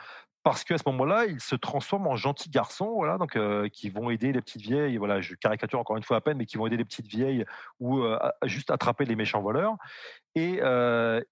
parce 0.43 0.63
qu'à 0.63 0.77
ce 0.77 0.83
moment-là, 0.87 1.25
ils 1.25 1.39
se 1.39 1.55
transforment 1.55 2.07
en 2.07 2.15
gentils 2.15 2.49
garçons, 2.49 2.93
voilà, 2.95 3.17
donc 3.17 3.37
qui 3.71 3.89
vont 3.89 4.09
aider 4.09 4.31
les 4.31 4.41
petites 4.41 4.61
vieilles, 4.61 4.97
voilà, 4.97 5.21
je 5.21 5.35
caricature 5.35 5.79
encore 5.79 5.97
une 5.97 6.03
fois 6.03 6.17
à 6.17 6.21
peine, 6.21 6.37
mais 6.37 6.45
qui 6.45 6.57
vont 6.57 6.65
aider 6.65 6.77
les 6.77 6.85
petites 6.85 7.07
vieilles 7.07 7.45
ou 7.79 8.03
juste 8.43 8.71
attraper 8.71 9.05
les 9.05 9.15
méchants 9.15 9.41
voleurs. 9.41 9.75
Et, 10.33 10.61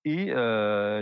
et 0.05 0.25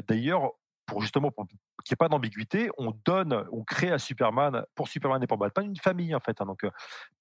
d'ailleurs, 0.07 0.51
pour 0.85 1.01
justement 1.01 1.31
pour 1.31 1.47
qu'il 1.83 1.93
n'y 1.93 1.95
ait 1.95 2.03
pas 2.05 2.09
d'ambiguïté, 2.09 2.69
on 2.77 2.93
donne, 3.05 3.45
on 3.51 3.63
crée 3.63 3.91
à 3.91 3.99
Superman, 3.99 4.63
pour 4.75 4.87
Superman 4.87 5.21
et 5.23 5.27
pour 5.27 5.37
Batman, 5.37 5.65
une 5.67 5.75
famille 5.77 6.13
en 6.15 6.19
fait. 6.19 6.41
hein. 6.41 6.45
donc, 6.45 6.63
euh, 6.63 6.71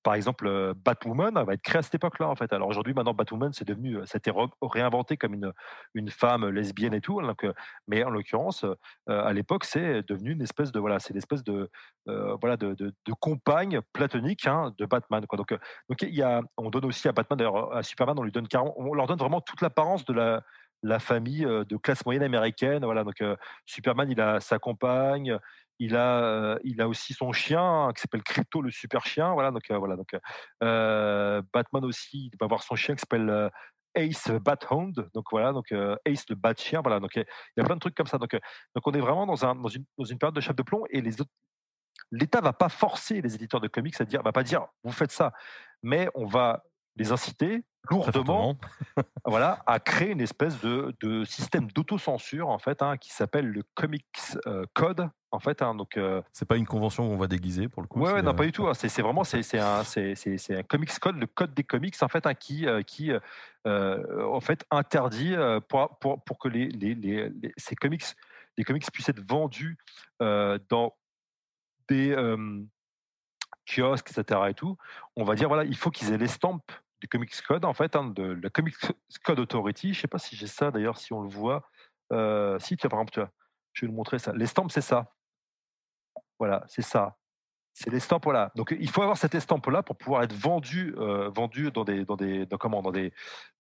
par 0.03 0.15
exemple, 0.15 0.47
euh, 0.47 0.73
Batwoman 0.85 1.35
va 1.45 1.53
être 1.55 1.63
créée 1.63 1.79
à 1.79 1.83
cette 1.83 1.97
époque-là 1.97 2.29
en 2.29 2.37
fait. 2.37 2.53
Alors 2.53 2.69
aujourd'hui, 2.69 2.95
maintenant, 2.95 3.15
Batwoman, 3.15 3.53
c'est 3.53 3.67
devenu, 3.67 3.97
euh, 3.97 4.07
ça 4.07 4.17
a 4.17 4.19
été 4.19 4.33
réinventé 4.63 5.17
comme 5.17 5.35
une, 5.35 5.53
une 5.95 6.11
femme 6.11 6.49
lesbienne 6.49 6.95
et 6.95 7.01
tout. 7.01 7.21
donc, 7.21 7.45
euh, 7.45 7.53
mais 7.89 8.05
en 8.05 8.11
l'occurrence, 8.11 8.65
euh, 8.65 8.75
à 9.09 9.33
l'époque, 9.33 9.65
c'est 9.65 10.07
devenu 10.09 10.33
une 10.33 10.43
espèce 10.43 10.73
de 10.73 10.79
voilà, 10.81 10.99
c'est 11.01 11.13
l'espèce 11.15 11.43
de 11.45 11.71
euh, 12.09 12.37
voilà 12.41 12.57
de, 12.57 12.75
de, 12.75 12.95
de 13.05 13.13
compagne 13.13 13.81
platonique 13.93 14.47
hein, 14.47 14.73
de 14.79 14.87
Batman. 14.87 15.27
Quoi. 15.27 15.37
Donc, 15.39 15.53
euh, 15.53 15.59
donc 15.89 16.03
il 16.03 16.15
y 16.15 16.23
a, 16.23 16.41
on 16.57 16.71
donne 16.71 16.85
aussi 16.85 17.09
à 17.09 17.13
Batman, 17.13 17.37
d'ailleurs 17.39 17.75
à 17.75 17.83
Superman, 17.83 18.17
on 18.19 18.23
lui 18.23 18.33
donne 18.33 18.47
on 18.77 18.95
leur 18.95 19.07
donne 19.07 19.19
vraiment 19.19 19.41
toute 19.41 19.61
l'apparence 19.61 20.05
de 20.05 20.13
la 20.13 20.43
la 20.83 20.99
famille 20.99 21.45
de 21.45 21.77
classe 21.77 22.05
moyenne 22.05 22.23
américaine. 22.23 22.85
Voilà, 22.85 23.05
donc 23.05 23.23
Superman, 23.65 24.11
il 24.11 24.21
a 24.21 24.41
sa 24.41 24.59
compagne, 24.59 25.39
il 25.79 25.97
a, 25.97 26.59
il 26.65 26.81
a 26.81 26.89
aussi 26.89 27.13
son 27.13 27.33
chien 27.33 27.91
qui 27.95 28.01
s'appelle 28.01 28.23
Crypto, 28.23 28.63
le 28.63 28.71
super 28.71 29.05
chien. 29.05 29.33
Voilà, 29.33 29.51
donc 29.51 29.71
voilà, 29.71 29.97
donc 29.97 30.17
Batman 30.61 31.85
aussi, 31.85 32.31
il 32.33 32.37
va 32.41 32.45
avoir 32.45 32.63
son 32.63 32.77
chien 32.77 32.95
qui 32.95 33.01
s'appelle 33.01 33.51
Ace 33.95 34.31
Bathound. 34.31 35.09
Donc 35.15 35.25
voilà, 35.31 35.53
donc 35.53 35.73
Ace 36.05 36.25
le 36.29 36.35
bat 36.35 36.55
chien. 36.57 36.81
Voilà, 36.83 37.01
donc 37.01 37.17
il 37.17 37.25
y 37.57 37.61
a 37.61 37.65
plein 37.65 37.77
de 37.77 37.81
trucs 37.81 37.95
comme 37.95 38.07
ça. 38.07 38.19
Donc, 38.19 38.33
donc 38.33 38.87
on 38.87 38.93
est 38.93 39.01
vraiment 39.01 39.27
dans, 39.27 39.45
un, 39.45 39.55
dans, 39.55 39.69
une, 39.69 39.85
dans 39.99 40.05
une 40.05 40.19
période 40.19 40.35
de 40.35 40.41
chape 40.41 40.57
de 40.57 40.63
plomb 40.63 40.85
et 40.91 41.01
les 41.01 41.21
autres. 41.21 41.31
L'État 42.13 42.41
va 42.41 42.53
pas 42.53 42.69
forcer 42.69 43.21
les 43.21 43.35
éditeurs 43.35 43.61
de 43.61 43.67
comics 43.67 44.01
à 44.01 44.05
dire, 44.05 44.23
va 44.23 44.31
pas 44.31 44.45
dire, 44.45 44.67
vous 44.85 44.93
faites 44.93 45.11
ça, 45.11 45.33
mais 45.83 46.09
on 46.15 46.25
va 46.25 46.63
les 46.95 47.11
inciter 47.11 47.65
lourdement 47.91 48.57
voilà, 49.25 49.63
a 49.67 49.79
créé 49.81 50.11
une 50.13 50.21
espèce 50.21 50.61
de, 50.61 50.95
de 51.01 51.25
système 51.25 51.67
d'autocensure 51.73 52.49
en 52.49 52.59
fait, 52.59 52.83
hein, 52.83 52.97
qui 52.97 53.11
s'appelle 53.13 53.47
le 53.49 53.63
Comics 53.75 54.07
euh, 54.47 54.65
Code 54.75 55.09
en 55.33 55.39
fait. 55.41 55.61
hein, 55.63 55.75
donc, 55.75 55.97
euh, 55.97 56.23
C'est 56.33 56.47
pas 56.49 56.57
une 56.57 56.67
convention 56.67 57.09
qu'on 57.09 57.17
va 57.17 57.27
déguiser 57.27 57.69
pour 57.69 57.83
le 57.83 57.89
coup. 57.89 58.01
ouais, 58.01 58.23
non, 58.23 58.31
euh, 58.31 58.35
pas 58.35 58.45
du 58.45 58.53
tout. 58.53 58.67
hein, 58.69 58.75
c'est 58.75 58.89
c'est 58.89 59.03
vraiment 59.03 59.25
c'est 59.25 59.59
un 59.59 59.81
un 59.81 60.63
Comics 60.63 60.99
Code, 60.99 61.17
le 61.17 61.27
code 61.27 61.55
des 61.55 61.65
comics 61.65 61.97
en 62.03 62.09
fait, 62.09 62.27
hein, 62.27 62.35
qui 62.35 62.67
qui 62.87 63.11
en 63.67 64.41
fait 64.41 64.65
interdit 64.71 65.35
pour, 65.69 65.99
pour 65.99 66.23
pour 66.25 66.39
que 66.39 66.49
les, 66.49 66.69
les, 66.69 66.95
les, 66.95 67.29
les- 67.31 67.53
ces 67.57 67.75
comics 67.77 68.05
les 68.57 68.65
comics 68.65 68.91
puissent 68.93 69.09
être 69.11 69.29
vendus 69.29 69.77
dans 70.21 70.95
des 71.89 72.15
kiosques, 73.67 74.11
etc. 74.17 74.41
et 74.49 74.55
tout, 74.55 74.77
on 75.17 75.25
va 75.25 75.35
dire 75.35 75.49
voilà, 75.49 75.65
il 75.65 75.77
faut 75.77 75.91
qu'ils 75.91 76.13
aient 76.13 76.19
l'estampe 76.19 76.71
du 77.01 77.09
Comics 77.09 77.41
Code 77.43 77.65
en 77.65 77.75
fait, 77.75 77.97
hein, 77.97 78.05
de 78.05 78.39
la 78.43 78.51
Comics 78.51 78.77
Code 79.25 79.41
Authority. 79.41 79.95
Je 79.95 80.01
sais 80.01 80.09
pas 80.09 80.19
si 80.19 80.37
j'ai 80.37 80.47
ça 80.47 80.71
d'ailleurs, 80.71 80.99
si 80.99 81.13
on 81.13 81.23
le 81.23 81.29
voit. 81.29 81.69
Euh, 82.13 82.59
si, 82.59 82.77
tu 82.77 82.83
vois, 82.83 82.91
par 82.91 83.01
exemple, 83.01 83.13
tu 83.13 83.21
vois, 83.21 83.31
je 83.73 83.85
vais 83.85 83.91
vous 83.91 83.97
montrer 83.97 84.19
ça. 84.19 84.33
L'estampe, 84.33 84.71
c'est 84.71 84.81
ça. 84.81 85.13
Voilà, 86.39 86.65
c'est 86.69 86.83
ça. 86.83 87.17
C'est 87.79 87.91
l'estampe, 87.91 88.25
voilà. 88.25 88.53
Donc 88.57 88.75
il 88.81 88.89
faut 88.89 89.03
avoir 89.03 89.19
cette 89.19 89.35
estampe-là 89.35 89.83
pour 89.83 89.97
pouvoir 89.97 90.23
être 90.23 90.33
vendu, 90.33 90.95
euh, 90.97 91.29
vendu 91.29 91.71
dans 91.71 91.85
des, 91.85 92.07
dans 92.07 92.17
des, 92.17 92.47
dans 92.47 92.57
comment, 92.57 92.81
dans 92.81 92.91
des, 92.91 93.13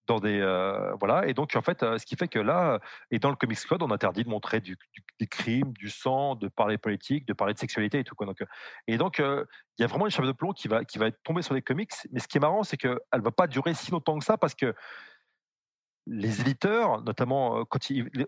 dans 0.06 0.20
des, 0.20 0.40
euh, 0.40 0.94
voilà. 0.94 1.26
Et 1.28 1.34
donc 1.34 1.54
en 1.54 1.60
fait, 1.60 1.82
euh, 1.82 1.98
ce 1.98 2.06
qui 2.06 2.16
fait 2.16 2.26
que 2.26 2.38
là, 2.38 2.80
et 3.10 3.18
dans 3.18 3.28
le 3.28 3.36
Comics 3.36 3.62
Code, 3.66 3.82
on 3.82 3.90
interdit 3.90 4.24
de 4.24 4.30
montrer 4.30 4.60
du, 4.60 4.78
du- 4.94 5.04
des 5.20 5.26
crimes, 5.26 5.74
du 5.74 5.90
sang, 5.90 6.34
de 6.34 6.48
parler 6.48 6.78
politique, 6.78 7.26
de 7.26 7.34
parler 7.34 7.52
de 7.52 7.58
sexualité 7.58 7.98
et 7.98 8.04
tout 8.04 8.14
et 8.86 8.96
donc 8.96 9.18
il 9.18 9.44
y 9.82 9.84
a 9.84 9.86
vraiment 9.86 10.06
une 10.06 10.10
chape 10.10 10.24
de 10.24 10.32
plomb 10.32 10.52
qui 10.52 10.68
va, 10.68 10.82
qui 10.86 10.96
va 10.96 11.10
tombée 11.10 11.42
sur 11.42 11.52
les 11.52 11.60
comics. 11.60 11.92
Mais 12.10 12.20
ce 12.20 12.26
qui 12.26 12.38
est 12.38 12.40
marrant, 12.40 12.62
c'est 12.62 12.78
qu'elle 12.78 12.98
va 13.12 13.30
pas 13.32 13.46
durer 13.46 13.74
si 13.74 13.90
longtemps 13.90 14.18
que 14.18 14.24
ça 14.24 14.38
parce 14.38 14.54
que 14.54 14.74
les 16.06 16.40
éditeurs, 16.40 17.02
notamment 17.02 17.58
euh, 17.60 17.64
quand 17.68 17.80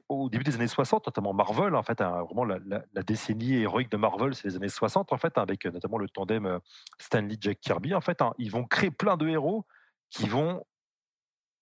au 0.08 0.28
début 0.28 0.44
des 0.44 0.56
années 0.56 0.66
60, 0.66 1.06
notamment 1.06 1.32
Marvel, 1.32 1.74
en 1.76 1.82
fait, 1.82 2.00
hein, 2.00 2.22
vraiment 2.24 2.44
la, 2.44 2.58
la- 2.66 2.84
la 2.92 3.02
décennie 3.02 3.54
héroïque 3.54 3.90
de 3.90 3.96
Marvel, 3.96 4.34
c'est 4.34 4.48
les 4.48 4.56
années 4.56 4.68
60, 4.68 5.12
en 5.12 5.16
fait, 5.18 5.38
hein, 5.38 5.42
avec 5.42 5.64
euh, 5.66 5.70
notamment 5.70 5.98
le 5.98 6.08
tandem 6.08 6.46
euh, 6.46 6.58
Stanley 6.98 7.36
Jack 7.40 7.60
Kirby, 7.60 7.94
en 7.94 8.00
fait, 8.00 8.20
hein, 8.20 8.34
ils 8.38 8.50
vont 8.50 8.64
créer 8.64 8.90
plein 8.90 9.16
de 9.16 9.28
héros 9.28 9.64
qui 10.10 10.28
vont, 10.28 10.64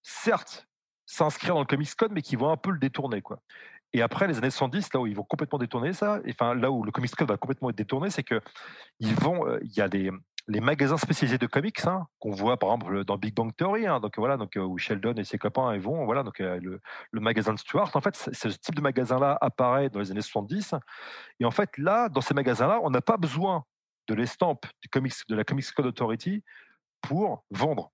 certes, 0.02 0.66
s'inscrire 1.04 1.54
dans 1.54 1.60
le 1.60 1.66
Comics 1.66 1.94
Code, 1.94 2.12
mais 2.12 2.22
qui 2.22 2.36
vont 2.36 2.50
un 2.50 2.56
peu 2.56 2.70
le 2.70 2.78
détourner, 2.78 3.22
quoi. 3.22 3.40
Et 3.92 4.02
après, 4.02 4.26
les 4.26 4.38
années 4.38 4.50
70, 4.50 4.92
là 4.94 5.00
où 5.00 5.06
ils 5.06 5.14
vont 5.16 5.22
complètement 5.24 5.58
détourner 5.58 5.92
ça, 5.92 6.20
et 6.24 6.32
enfin 6.32 6.54
là 6.54 6.70
où 6.70 6.82
le 6.82 6.90
Comics 6.90 7.14
Code 7.14 7.28
va 7.28 7.36
complètement 7.36 7.70
être 7.70 7.76
détourné, 7.76 8.10
c'est 8.10 8.24
que 8.24 8.40
ils 9.00 9.14
vont, 9.14 9.46
euh, 9.46 9.58
il 9.62 9.72
y 9.76 9.80
a 9.80 9.88
des 9.88 10.10
les 10.48 10.60
magasins 10.60 10.96
spécialisés 10.96 11.38
de 11.38 11.46
comics 11.46 11.84
hein, 11.86 12.06
qu'on 12.18 12.30
voit 12.30 12.56
par 12.56 12.70
exemple 12.70 13.04
dans 13.04 13.18
Big 13.18 13.34
Bang 13.34 13.54
Theory, 13.54 13.86
hein, 13.86 14.00
donc 14.00 14.18
voilà, 14.18 14.36
donc 14.36 14.56
euh, 14.56 14.60
où 14.62 14.78
Sheldon 14.78 15.14
et 15.14 15.24
ses 15.24 15.38
copains 15.38 15.76
vont, 15.78 16.04
voilà, 16.04 16.22
donc 16.22 16.40
euh, 16.40 16.60
le, 16.60 17.20
magasin 17.20 17.52
de 17.52 17.58
Stuart. 17.58 17.90
En 17.94 18.00
fait, 18.00 18.16
ce 18.16 18.48
type 18.48 18.74
de 18.74 18.80
magasin-là 18.80 19.36
apparaît 19.40 19.90
dans 19.90 20.00
les 20.00 20.10
années 20.10 20.22
70, 20.22 20.74
et 21.40 21.44
en 21.44 21.50
fait 21.50 21.76
là, 21.78 22.08
dans 22.08 22.20
ces 22.20 22.34
magasins-là, 22.34 22.80
on 22.82 22.90
n'a 22.90 23.00
pas 23.00 23.16
besoin 23.16 23.64
de 24.08 24.14
l'estampe 24.14 24.66
du 24.82 24.88
comics, 24.88 25.14
de 25.28 25.34
la 25.34 25.44
Comics 25.44 25.70
Code 25.72 25.86
Authority 25.86 26.44
pour 27.00 27.44
vendre. 27.50 27.92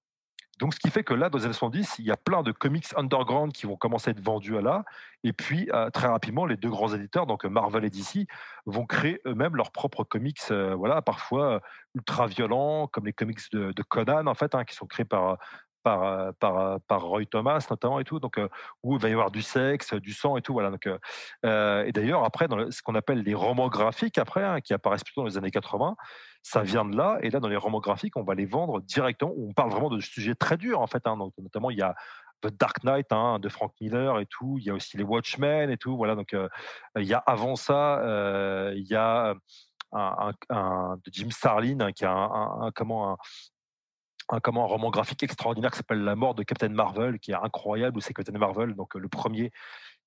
Donc, 0.58 0.74
ce 0.74 0.78
qui 0.78 0.90
fait 0.90 1.02
que 1.02 1.14
là, 1.14 1.28
dans 1.28 1.38
les 1.38 1.44
années 1.44 1.54
70, 1.54 1.96
il 1.98 2.04
y 2.04 2.10
a 2.10 2.16
plein 2.16 2.42
de 2.42 2.52
comics 2.52 2.86
underground 2.96 3.52
qui 3.52 3.66
vont 3.66 3.76
commencer 3.76 4.10
à 4.10 4.12
être 4.12 4.20
vendus 4.20 4.56
à 4.56 4.60
là. 4.60 4.84
Et 5.24 5.32
puis, 5.32 5.68
euh, 5.72 5.90
très 5.90 6.08
rapidement, 6.08 6.46
les 6.46 6.56
deux 6.56 6.70
grands 6.70 6.94
éditeurs, 6.94 7.26
donc 7.26 7.44
Marvel 7.44 7.84
et 7.84 7.90
DC, 7.90 8.26
vont 8.66 8.86
créer 8.86 9.20
eux-mêmes 9.26 9.56
leurs 9.56 9.72
propres 9.72 10.04
comics, 10.04 10.40
euh, 10.50 10.74
voilà, 10.74 11.02
parfois 11.02 11.54
euh, 11.54 11.60
ultra 11.94 12.26
violents, 12.26 12.86
comme 12.86 13.06
les 13.06 13.12
comics 13.12 13.40
de, 13.52 13.82
Conan, 13.82 14.26
en 14.26 14.34
fait, 14.34 14.54
hein, 14.54 14.64
qui 14.64 14.74
sont 14.74 14.86
créés 14.86 15.04
par, 15.04 15.38
par, 15.82 16.02
euh, 16.04 16.30
euh, 16.44 16.78
par 16.86 17.02
Roy 17.02 17.24
Thomas, 17.26 17.66
notamment, 17.70 18.00
et 18.00 18.04
tout. 18.04 18.20
Donc, 18.20 18.38
euh, 18.38 18.48
où 18.82 18.96
il 18.96 19.00
va 19.02 19.08
y 19.08 19.12
avoir 19.12 19.30
du 19.30 19.42
sexe, 19.42 19.94
du 19.94 20.12
sang 20.12 20.36
et 20.36 20.42
tout. 20.42 20.52
Voilà. 20.52 20.70
Donc, 20.70 20.86
et 20.86 21.92
d'ailleurs, 21.92 22.24
après, 22.24 22.48
dans 22.48 22.70
ce 22.70 22.82
qu'on 22.82 22.94
appelle 22.94 23.22
les 23.22 23.34
romans 23.34 23.68
graphiques, 23.68 24.18
après, 24.18 24.44
hein, 24.44 24.60
qui 24.60 24.74
apparaissent 24.74 25.04
plutôt 25.04 25.22
dans 25.22 25.26
les 25.28 25.38
années 25.38 25.50
80, 25.50 25.96
ça 26.42 26.62
vient 26.62 26.84
de 26.84 26.96
là. 26.96 27.18
Et 27.22 27.30
là, 27.30 27.40
dans 27.40 27.48
les 27.48 27.56
romans 27.56 27.80
graphiques, 27.80 28.16
on 28.16 28.22
va 28.24 28.34
les 28.34 28.46
vendre 28.46 28.80
directement. 28.80 29.32
On 29.36 29.52
parle 29.52 29.70
vraiment 29.70 29.90
de 29.90 30.00
sujets 30.00 30.34
très 30.34 30.56
durs, 30.56 30.80
en 30.80 30.86
fait. 30.86 31.06
hein. 31.06 31.16
Donc, 31.16 31.32
notamment, 31.38 31.70
il 31.70 31.78
y 31.78 31.82
a 31.82 31.94
The 32.42 32.48
Dark 32.58 32.82
Knight 32.82 33.12
hein, 33.12 33.38
de 33.38 33.48
Frank 33.48 33.72
Miller 33.80 34.18
et 34.18 34.26
tout. 34.26 34.56
Il 34.58 34.64
y 34.64 34.70
a 34.70 34.74
aussi 34.74 34.96
les 34.96 35.04
Watchmen 35.04 35.70
et 35.70 35.76
tout. 35.76 35.96
Voilà. 35.96 36.16
Donc, 36.16 36.34
il 36.96 37.04
y 37.04 37.14
a 37.14 37.18
avant 37.18 37.54
ça, 37.56 38.00
il 38.74 38.84
y 38.88 38.96
a 38.96 39.34
de 39.94 40.96
Jim 41.12 41.30
Starlin 41.30 41.92
qui 41.92 42.04
a 42.04 42.10
un- 42.12 42.62
un- 42.66 42.70
comment 42.72 43.16
un, 44.32 44.40
comment, 44.40 44.64
un 44.64 44.66
roman 44.66 44.90
graphique 44.90 45.22
extraordinaire 45.22 45.70
qui 45.70 45.76
s'appelle 45.76 46.02
La 46.02 46.16
mort 46.16 46.34
de 46.34 46.42
Captain 46.42 46.70
Marvel, 46.70 47.20
qui 47.20 47.30
est 47.30 47.36
incroyable. 47.36 47.98
où 47.98 48.00
C'est 48.00 48.14
Captain 48.14 48.36
Marvel, 48.36 48.74
donc 48.74 48.96
euh, 48.96 48.98
le 48.98 49.08
premier 49.08 49.52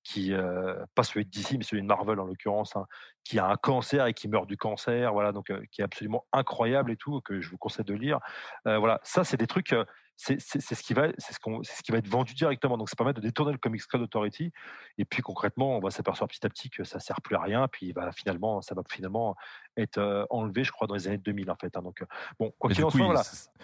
qui, 0.04 0.34
euh, 0.34 0.76
pas 0.94 1.04
celui 1.04 1.26
de 1.26 1.32
DC, 1.32 1.54
mais 1.58 1.64
celui 1.64 1.82
de 1.82 1.88
Marvel 1.88 2.20
en 2.20 2.26
l'occurrence, 2.26 2.76
hein, 2.76 2.86
qui 3.24 3.40
a 3.40 3.48
un 3.48 3.56
cancer 3.56 4.06
et 4.06 4.14
qui 4.14 4.28
meurt 4.28 4.46
du 4.48 4.58
cancer, 4.58 5.12
voilà, 5.14 5.32
donc 5.32 5.50
euh, 5.50 5.64
qui 5.72 5.82
est 5.82 5.84
absolument 5.84 6.26
incroyable 6.32 6.92
et 6.92 6.96
tout, 6.96 7.22
que 7.22 7.42
je 7.42 7.50
vous 7.50 7.58
conseille 7.58 7.86
de 7.86 7.94
lire. 7.96 8.20
Voilà, 8.66 9.00
ça 9.04 9.24
c'est 9.24 9.38
des 9.38 9.48
trucs, 9.48 9.76
c'est 10.18 10.40
ce 10.40 10.82
qui 10.84 10.94
va, 10.94 11.08
c'est 11.18 11.34
ce, 11.34 11.40
qu'on- 11.40 11.62
c'est 11.64 11.76
ce 11.76 11.84
qui 11.84 11.92
va 11.92 11.98
être 11.98 12.08
vendu 12.08 12.34
directement. 12.34 12.78
Donc 12.78 12.90
ça 12.90 12.96
permet 12.96 13.14
de 13.14 13.22
détourner 13.22 13.52
le 13.52 13.58
Comics 13.58 13.86
Code 13.86 14.02
Authority. 14.02 14.52
Et 14.98 15.06
puis 15.06 15.22
concrètement, 15.22 15.78
on 15.78 15.80
va 15.80 15.92
s'apercevoir 15.92 16.28
petit 16.30 16.46
à 16.46 16.50
petit 16.50 16.70
que 16.70 16.84
ça 16.84 17.00
sert 17.00 17.22
plus 17.22 17.36
à 17.36 17.42
rien. 17.42 17.68
Puis 17.68 17.94
bah, 17.94 18.10
finalement, 18.14 18.62
ça 18.62 18.76
va 18.76 18.82
finalement 18.90 19.36
être 19.78 19.98
euh, 19.98 20.26
enlevé, 20.30 20.64
je 20.64 20.72
crois, 20.72 20.88
dans 20.88 20.96
les 20.96 21.08
années 21.08 21.18
2000 21.18 21.52
en 21.52 21.56
fait. 21.56 21.76
hein. 21.78 21.82
Donc 21.82 22.02
euh, 22.02 22.06
bon, 22.40 22.54
quoi 22.58 22.70
qu'il 22.76 22.86
en 22.86 22.90
soit, 22.90 23.00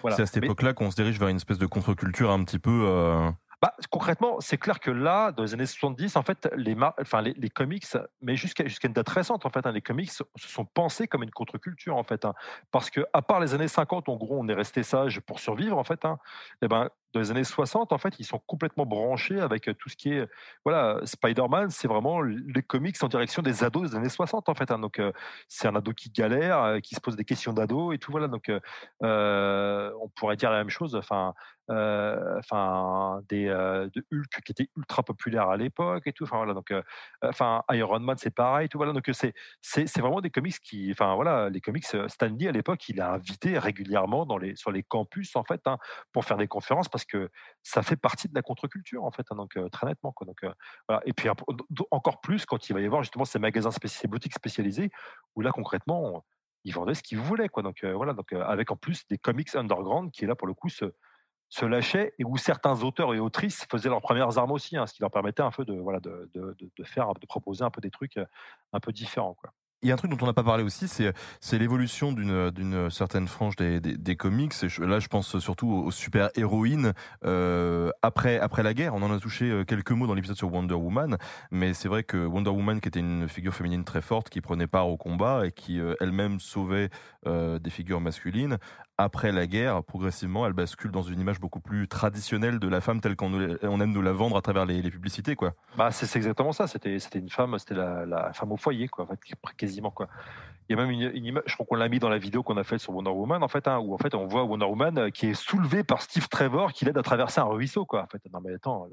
voilà. 0.02 0.16
c'est 0.18 0.22
à 0.24 0.26
cette 0.26 0.44
époque-là 0.44 0.74
qu'on 0.74 0.92
se 0.92 0.96
dirige 0.96 1.18
vers 1.20 1.30
une 1.30 1.38
espèce 1.38 1.58
de 1.58 1.66
contre-culture 1.66 2.32
un 2.32 2.44
petit 2.44 2.60
peu. 2.60 2.86
euh, 2.88 3.30
Bah, 3.62 3.76
concrètement, 3.92 4.40
c'est 4.40 4.58
clair 4.58 4.80
que 4.80 4.90
là, 4.90 5.32
dans 5.32 5.44
les 5.44 5.54
années 5.54 5.68
70, 5.68 6.16
en 6.16 6.24
fait, 6.24 6.50
les, 6.56 6.76
comics, 7.52 7.86
mais 8.22 8.36
jusqu'à 8.36 8.64
une 8.84 8.94
date 8.94 9.10
récente, 9.10 9.46
en 9.46 9.50
fait, 9.52 9.68
hein, 9.68 9.72
les 9.72 9.82
comics 9.82 10.12
se 10.12 10.24
sont 10.36 10.66
pensés 10.66 11.08
comme 11.08 11.22
une 11.22 11.30
contre-culture, 11.30 11.96
en 11.96 12.04
fait. 12.04 12.26
hein. 12.26 12.34
parce 12.72 12.90
que, 12.90 13.02
à 13.14 13.22
part 13.22 13.40
les 13.40 13.54
années 13.54 13.68
50, 13.68 14.10
en 14.10 14.16
gros, 14.16 14.40
on 14.40 14.48
est 14.48 14.54
resté 14.56 14.82
sage 14.82 15.20
pour 15.20 15.40
survivre, 15.40 15.78
en 15.78 15.84
fait. 15.84 16.06
Hein, 16.06 16.18
et 16.64 16.68
ben, 16.68 16.90
dans 17.14 17.20
les 17.20 17.32
années 17.32 17.44
60, 17.44 17.92
en 17.92 17.98
fait, 17.98 18.16
ils 18.20 18.26
sont 18.26 18.40
complètement 18.40 18.86
branchés 18.86 19.40
avec 19.40 19.68
euh, 19.68 19.74
tout 19.74 19.90
ce 19.90 19.96
qui 19.96 20.14
est. 20.14 20.28
Voilà, 20.64 21.00
Spider-Man, 21.04 21.70
c'est 21.70 21.88
vraiment 21.88 22.22
les 22.22 22.64
comics 22.64 22.96
en 23.04 23.08
direction 23.08 23.42
des 23.42 23.64
ados 23.64 23.92
des 23.92 23.98
années 23.98 24.10
60, 24.10 24.50
en 24.50 24.56
fait. 24.56 24.72
euh, 25.00 25.12
c'est 25.48 25.68
un 25.68 25.76
ado 25.76 25.94
qui 25.94 26.10
galère, 26.10 26.64
euh, 26.64 26.80
qui 26.80 26.96
se 26.96 27.02
pose 27.02 27.16
des 27.16 27.26
questions 27.26 27.54
d'ado 27.54 27.92
et 27.92 27.98
tout, 27.98 28.12
voilà. 28.12 28.28
Donc, 28.28 28.50
on 29.02 30.10
pourrait 30.16 30.38
dire 30.38 30.52
la 30.52 30.58
même 30.58 30.70
chose. 30.70 31.00
Enfin 31.70 33.22
des 33.30 33.48
euh, 33.48 33.90
de 33.94 34.06
Hulk 34.12 34.42
qui 34.46 34.52
était 34.52 34.70
ultra 34.76 35.04
populaire 35.04 35.50
à 35.50 35.58
l'époque 35.58 36.04
et 36.06 36.14
tout 36.14 36.24
enfin 36.24 36.38
voilà 36.38 36.54
donc 36.54 36.72
euh, 36.72 36.82
enfin 37.24 37.64
Iron 37.72 38.00
Man 38.00 38.18
c'est 38.18 38.34
pareil 38.34 38.68
tout 38.68 38.78
voilà 38.78 38.94
donc 38.94 39.08
euh, 39.08 39.14
c'est 39.14 39.34
c'est 39.62 40.00
vraiment 40.00 40.22
des 40.22 40.30
comics 40.30 40.60
qui 40.62 40.92
enfin 40.92 41.16
voilà 41.16 41.50
les 41.50 41.62
comics 41.62 41.86
euh, 41.94 42.08
Stan 42.08 42.28
Lee 42.28 42.48
à 42.48 42.52
l'époque 42.52 42.90
il 42.90 43.00
a 43.00 43.12
invité 43.12 43.58
régulièrement 43.58 44.26
dans 44.26 44.38
les 44.38 44.56
sur 44.56 44.72
les 44.72 44.84
campus 44.84 45.36
en 45.36 45.44
fait 45.44 45.62
hein, 45.66 45.78
pour 46.12 46.26
faire 46.26 46.38
des 46.38 46.48
conférences 46.48 46.90
parce 46.90 47.06
que 47.06 47.30
ça 47.64 47.84
fait 47.84 47.96
partie 47.96 48.28
de 48.28 48.36
la 48.36 48.42
contre-culture, 48.42 49.04
en 49.04 49.12
fait, 49.12 49.26
hein, 49.30 49.36
donc 49.36 49.58
très 49.72 49.88
nettement. 49.88 50.12
Quoi, 50.12 50.26
donc, 50.26 50.40
voilà. 50.88 51.02
Et 51.06 51.14
puis 51.14 51.30
encore 51.92 52.22
plus 52.22 52.46
quand 52.46 52.70
il 52.70 52.74
va 52.74 52.82
y 52.82 52.86
avoir 52.86 53.04
justement 53.04 53.26
ces 53.26 53.40
magasins, 53.40 53.70
ces 53.72 54.08
boutiques 54.08 54.34
spécialisées, 54.34 54.90
où 55.36 55.42
là, 55.42 55.52
concrètement, 55.52 56.26
ils 56.64 56.74
vendaient 56.74 56.94
ce 56.94 57.04
qu'ils 57.04 57.20
voulaient. 57.20 57.50
Quoi. 57.50 57.64
Donc, 57.64 57.84
voilà, 57.84 58.14
donc, 58.14 58.34
avec 58.34 58.72
en 58.72 58.76
plus 58.76 59.06
des 59.08 59.18
comics 59.18 59.54
underground 59.56 60.12
qui, 60.12 60.26
là, 60.26 60.36
pour 60.36 60.48
le 60.48 60.54
coup, 60.54 60.70
se, 60.70 60.86
se 61.52 61.66
lâchaient 61.66 62.14
et 62.18 62.24
où 62.24 62.38
certains 62.38 62.82
auteurs 62.82 63.14
et 63.14 63.20
autrices 63.20 63.68
faisaient 63.70 63.90
leurs 63.90 64.02
premières 64.02 64.40
armes 64.40 64.52
aussi, 64.52 64.78
hein, 64.78 64.88
ce 64.88 64.94
qui 64.94 65.02
leur 65.02 65.12
permettait 65.12 65.44
un 65.44 65.52
peu 65.52 65.66
de, 65.66 65.74
voilà, 65.74 66.00
de, 66.00 66.30
faire, 66.84 67.14
de 67.14 67.26
proposer 67.28 67.64
un 67.64 67.70
peu 67.70 67.82
des 67.82 67.92
trucs 67.92 68.18
un 68.74 68.80
peu 68.80 68.92
différents. 68.92 69.36
Il 69.84 69.88
y 69.88 69.92
a 69.92 69.96
un 69.96 69.98
truc 69.98 70.12
dont 70.12 70.18
on 70.22 70.28
n'a 70.28 70.34
pas 70.34 70.44
parlé 70.44 70.64
aussi, 70.64 70.88
c'est 70.88 71.58
l'évolution 71.58 72.12
d'une 72.12 72.92
certaine 72.92 73.28
frange 73.28 73.56
des, 73.56 74.16
comics. 74.16 74.54
Là, 74.80 75.00
je 75.00 75.08
pense 75.08 75.40
surtout 75.40 75.70
aux, 75.70 75.90
super 75.90 76.30
héroïnes 76.36 76.94
euh, 77.26 77.90
après 78.04 78.40
la 78.62 78.74
guerre. 78.76 78.94
On 78.94 79.02
en 79.02 79.12
a 79.12 79.20
touché 79.20 79.50
euh, 79.50 79.64
quelques 79.64 79.92
mots 79.92 80.06
dans 80.06 80.14
l'épisode 80.14 80.38
sur 80.38 80.54
Wonder 80.54 80.76
Woman, 80.76 81.18
mais 81.50 81.74
c'est 81.74 81.88
vrai 81.88 82.04
que 82.04 82.26
Wonder 82.26 82.52
Woman, 82.52 82.80
qui 82.80 82.90
était 82.90 83.00
une 83.00 83.28
figure 83.28 83.56
féminine 83.56 83.84
très 83.84 84.02
forte, 84.02 84.30
qui 84.30 84.40
prenait 84.40 84.68
part 84.68 84.88
au 84.88 84.98
combat 84.98 85.48
et 85.48 85.52
qui 85.52 85.80
euh, 85.80 85.96
elle-même 86.00 86.40
sauvait 86.40 86.92
euh, 87.26 87.58
des 87.58 87.72
figures 87.72 88.02
masculines, 88.02 88.58
après 89.04 89.32
la 89.32 89.48
guerre, 89.48 89.84
progressivement, 89.84 90.46
elle 90.46 90.54
bascule 90.54 90.92
dans 90.92 91.02
une 91.02 91.20
image 91.20 91.40
beaucoup 91.40 91.60
plus 91.60 91.88
traditionnelle 91.88 92.60
de 92.60 92.68
la 92.68 92.82
femme 92.82 93.02
telle 93.02 93.16
qu'on 93.16 93.34
on 93.34 93.82
aime 93.82 93.92
nous 93.92 94.02
la 94.02 94.12
vendre 94.12 94.38
à 94.38 94.42
travers 94.42 94.66
les, 94.66 94.82
publicités, 94.92 95.36
quoi. 95.36 95.54
Bah, 95.78 95.92
c'est 95.92 96.16
exactement 96.18 96.52
ça. 96.52 96.68
C'était, 96.68 96.98
une 97.16 97.30
femme, 97.30 97.58
c'était 97.60 97.76
la, 97.76 98.06
la, 98.06 98.34
femme 98.34 98.52
au 98.52 98.58
foyer, 98.58 98.88
quoi, 98.88 99.08
quasiment, 99.58 99.92
quoi. 99.92 100.08
Il 100.72 100.78
y 100.78 100.80
a 100.80 100.86
même 100.86 100.92
une, 100.92 101.26
image, 101.26 101.44
je 101.48 101.54
crois 101.56 101.66
qu'on 101.66 101.76
l'a 101.76 101.90
mis 101.90 102.00
dans 102.00 102.08
la 102.08 102.18
vidéo 102.18 102.44
qu'on 102.44 102.56
a 102.56 102.64
faite 102.64 102.80
sur 102.80 102.94
Wonder 102.94 103.10
Woman, 103.10 103.44
en 103.44 103.50
fait, 103.50 103.68
hein, 103.68 103.80
où 103.80 103.94
en 103.94 103.98
fait 103.98 104.16
on 104.16 104.26
voit 104.26 104.46
Wonder 104.46 104.68
Woman 104.68 104.98
euh, 104.98 105.10
qui 105.10 105.28
est 105.28 105.34
soulevée 105.34 105.84
par 105.84 106.02
Steve 106.02 106.30
Trevor 106.30 106.72
qui 106.72 106.86
l'aide 106.86 106.98
à 106.98 107.04
traverser 107.04 107.42
un 107.42 107.46
ruisseau, 107.46 107.86
quoi. 107.86 108.04
En 108.04 108.08
fait, 108.08 108.22
non 108.32 108.40
mais 108.40 108.54
attends, 108.54 108.88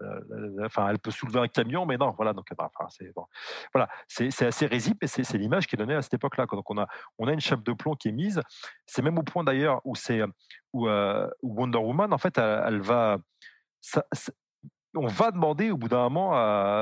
enfin, 0.64 0.88
elle 0.88 0.98
peut 0.98 1.12
soulever 1.12 1.38
un 1.38 1.46
camion, 1.46 1.86
mais 1.86 1.96
non, 1.96 2.10
voilà, 2.16 2.32
donc 2.32 2.48
enfin, 2.50 2.68
c'est 2.88 3.14
bon. 3.14 3.26
voilà, 3.72 3.88
c'est, 4.08 4.42
assez 4.42 4.66
risible 4.66 4.96
et 5.02 5.06
c'est, 5.06 5.38
l'image 5.38 5.68
qui 5.68 5.76
est 5.76 5.78
donnée 5.78 5.94
à 5.94 6.02
cette 6.02 6.14
époque-là. 6.14 6.46
Donc 6.50 6.68
on 6.68 6.78
a, 6.78 6.88
on 7.16 7.28
a 7.28 7.32
une 7.32 7.38
chape 7.38 7.62
de 7.62 7.72
plomb 7.72 7.94
qui 7.94 8.08
est 8.08 8.12
mise. 8.12 8.42
C'est 8.84 9.02
même 9.02 9.16
au 9.16 9.22
point 9.22 9.44
d'ailleurs 9.44 9.80
où 9.84 9.94
c'est 9.94 10.20
où, 10.72 10.88
euh, 10.88 11.30
Wonder 11.42 11.78
Woman, 11.78 12.12
en 12.12 12.18
fait, 12.18 12.38
elle, 12.38 12.80
va 12.80 13.18
ça, 13.80 14.04
on 14.94 15.06
va 15.06 15.30
demander 15.30 15.70
au 15.70 15.76
bout 15.76 15.88
d'un 15.88 16.08
moment, 16.08 16.30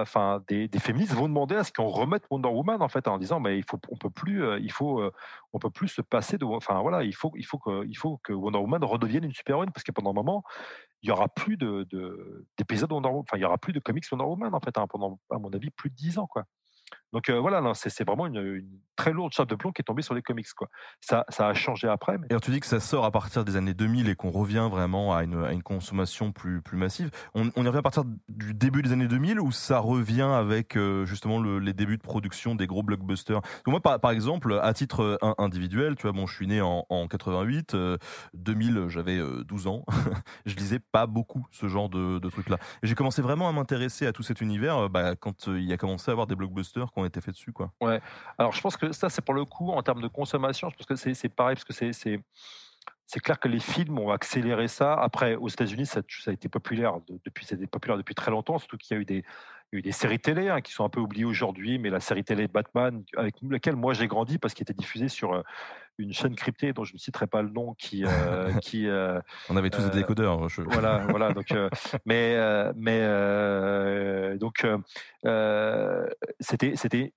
enfin, 0.00 0.42
des, 0.48 0.68
féministes 0.78 1.12
vont 1.12 1.28
demander 1.28 1.56
à 1.56 1.64
ce 1.64 1.72
qu'on 1.72 1.88
remette 1.88 2.24
Wonder 2.30 2.48
Woman 2.48 2.80
en 2.80 2.88
fait, 2.88 3.08
en 3.08 3.18
disant, 3.18 3.40
mais 3.40 3.58
il 3.58 3.64
on 3.90 3.96
peut 3.96 4.10
plus, 4.10 4.44
euh, 4.44 4.60
euh, 4.80 5.10
peut 5.60 5.70
plus 5.70 5.88
se 5.88 6.02
passer 6.02 6.38
de, 6.38 6.44
enfin 6.44 6.80
voilà, 6.80 7.02
il 7.02 7.14
faut, 7.14 7.32
il 7.36 7.44
faut 7.44 7.58
que, 7.58 7.84
il 7.86 7.96
faut 7.96 8.18
que 8.22 8.32
Wonder 8.32 8.58
Woman 8.58 8.84
redevienne 8.84 9.24
une 9.24 9.34
super-héroïne 9.34 9.72
parce 9.72 9.84
que 9.84 9.92
pendant 9.92 10.10
un 10.10 10.14
moment, 10.14 10.44
il 11.02 11.08
y 11.08 11.12
aura 11.12 11.28
plus 11.28 11.56
de, 11.56 11.86
d'épisodes 12.56 12.92
Wonder 12.92 13.08
Woman, 13.08 13.24
enfin, 13.28 13.38
il 13.38 13.42
y 13.42 13.44
aura 13.44 13.58
plus 13.58 13.72
de 13.72 13.80
comics 13.80 14.04
Wonder 14.10 14.24
Woman 14.24 14.54
en 14.54 14.60
fait, 14.60 14.78
hein, 14.78 14.86
pendant, 14.88 15.18
à 15.30 15.38
mon 15.38 15.50
avis, 15.50 15.70
plus 15.70 15.90
de 15.90 15.96
dix 15.96 16.18
ans 16.18 16.26
quoi. 16.26 16.44
Donc 17.12 17.30
voilà, 17.30 17.62
c'est 17.74 18.06
vraiment 18.06 18.26
une, 18.26 18.62
très 18.96 19.12
lourde 19.12 19.32
chape 19.32 19.48
de 19.48 19.54
plomb 19.54 19.72
qui 19.72 19.82
est 19.82 19.84
tombée 19.84 20.02
sur 20.02 20.14
les 20.14 20.22
comics. 20.22 20.52
Quoi. 20.56 20.68
Ça, 21.00 21.24
a 21.38 21.54
changé 21.54 21.86
après. 21.88 22.14
Et 22.14 22.30
alors 22.30 22.40
tu 22.40 22.50
dis 22.50 22.60
que 22.60 22.66
ça 22.66 22.80
sort 22.80 23.04
à 23.04 23.10
partir 23.10 23.44
des 23.44 23.56
années 23.56 23.74
2000 23.74 24.08
et 24.08 24.16
qu'on 24.16 24.30
revient 24.30 24.68
vraiment 24.70 25.14
à 25.14 25.22
une, 25.22 25.62
consommation 25.62 26.32
plus, 26.32 26.62
massive. 26.72 27.10
On, 27.34 27.50
on, 27.56 27.64
y 27.64 27.66
revient 27.66 27.78
à 27.78 27.82
partir 27.82 28.04
du 28.28 28.54
début 28.54 28.82
des 28.82 28.92
années 28.92 29.08
2000 29.08 29.40
ou 29.40 29.52
ça 29.52 29.78
revient 29.78 30.22
avec 30.22 30.78
justement 31.04 31.38
le, 31.40 31.58
les 31.58 31.72
débuts 31.72 31.96
de 31.96 32.02
production 32.02 32.54
des 32.54 32.66
gros 32.66 32.82
blockbusters? 32.82 33.40
Moi, 33.66 33.80
par, 33.80 34.10
exemple, 34.10 34.58
à 34.62 34.72
titre 34.72 35.18
individuel, 35.38 35.96
tu 35.96 36.02
vois, 36.02 36.12
bon, 36.12 36.26
je 36.26 36.34
suis 36.34 36.46
né 36.46 36.60
en, 36.60 36.86
en 36.88 37.08
88, 37.08 37.76
2000, 38.34 38.86
j'avais 38.88 39.20
12 39.44 39.66
ans. 39.66 39.84
je 40.46 40.54
lisais 40.56 40.78
pas 40.78 41.06
beaucoup 41.06 41.46
ce 41.50 41.68
genre 41.68 41.88
de, 41.88 42.18
de 42.18 42.30
trucs-là. 42.30 42.58
J'ai 42.82 42.94
commencé 42.94 43.22
vraiment 43.22 43.48
à 43.48 43.52
m'intéresser 43.52 44.06
à 44.06 44.12
tout 44.12 44.22
cet 44.22 44.40
univers 44.40 44.88
bah, 44.88 45.16
quand 45.16 45.46
il 45.48 45.64
y 45.64 45.72
a 45.72 45.76
commencé 45.76 46.10
à 46.10 46.12
avoir 46.12 46.26
des 46.26 46.36
blockbusters 46.36 46.92
qui 46.96 47.00
ont 47.02 47.04
été 47.04 47.20
faits 47.20 47.34
dessus, 47.34 47.52
quoi. 47.52 47.70
Ouais. 47.80 48.00
Alors 48.38 48.52
je 48.52 48.60
pense 48.60 48.76
que 48.76 48.92
ça, 48.92 49.10
c'est 49.10 49.22
pour 49.22 49.34
le 49.34 49.44
coup, 49.44 49.70
en 49.70 49.82
termes 49.82 50.00
de 50.00 50.08
consommation, 50.08 50.70
je 50.70 50.76
pense 50.76 50.86
que 50.86 51.14
c'est 51.14 51.28
pareil, 51.28 51.54
parce 51.54 51.64
que 51.64 51.74
c'est 51.74 51.92
c'est 53.08 53.20
clair 53.20 53.38
que 53.38 53.46
les 53.46 53.60
films 53.60 53.98
ont 54.00 54.10
accéléré 54.10 54.66
ça. 54.66 54.94
Après, 54.94 55.36
aux 55.36 55.48
États-Unis, 55.48 55.86
ça, 55.86 56.00
a 56.26 56.32
été 56.32 56.48
populaire 56.48 56.94
depuis, 57.24 57.46
populaire 57.70 57.96
depuis 57.96 58.16
très 58.16 58.32
longtemps, 58.32 58.58
surtout 58.58 58.76
qu'il 58.76 58.96
y 58.96 58.98
a 58.98 59.00
eu 59.00 59.04
des, 59.04 59.24
des 59.72 59.92
séries 59.92 60.18
télé 60.18 60.48
hein, 60.48 60.60
qui 60.60 60.72
sont 60.72 60.84
un 60.84 60.88
peu 60.88 60.98
oubliées 60.98 61.24
aujourd'hui, 61.24 61.78
mais 61.78 61.88
la 61.88 62.00
série 62.00 62.24
télé 62.24 62.48
Batman, 62.48 63.04
avec 63.16 63.36
laquelle 63.48 63.76
moi 63.76 63.94
j'ai 63.94 64.08
grandi 64.08 64.38
parce 64.38 64.54
qu'il 64.54 64.64
était 64.64 64.74
diffusé 64.74 65.08
sur 65.08 65.34
euh, 65.34 65.42
une 65.98 66.12
chaîne 66.12 66.34
cryptée 66.34 66.72
dont 66.72 66.84
je 66.84 66.92
ne 66.94 66.98
citerai 66.98 67.26
pas 67.26 67.42
le 67.42 67.48
nom, 67.48 67.74
qui, 67.74 68.04
euh, 68.04 68.52
qui 68.62 68.86
euh, 68.86 69.20
on 69.48 69.56
avait 69.56 69.70
tous 69.70 69.82
des 69.82 69.90
décodeurs. 69.90 70.48
Je... 70.48 70.62
Voilà, 70.62 71.06
voilà. 71.08 71.32
Donc, 71.32 71.54
mais, 72.04 72.36
mais 72.76 74.38
donc 74.38 74.66
c'était, 76.40 76.76
c'était, 76.76 77.12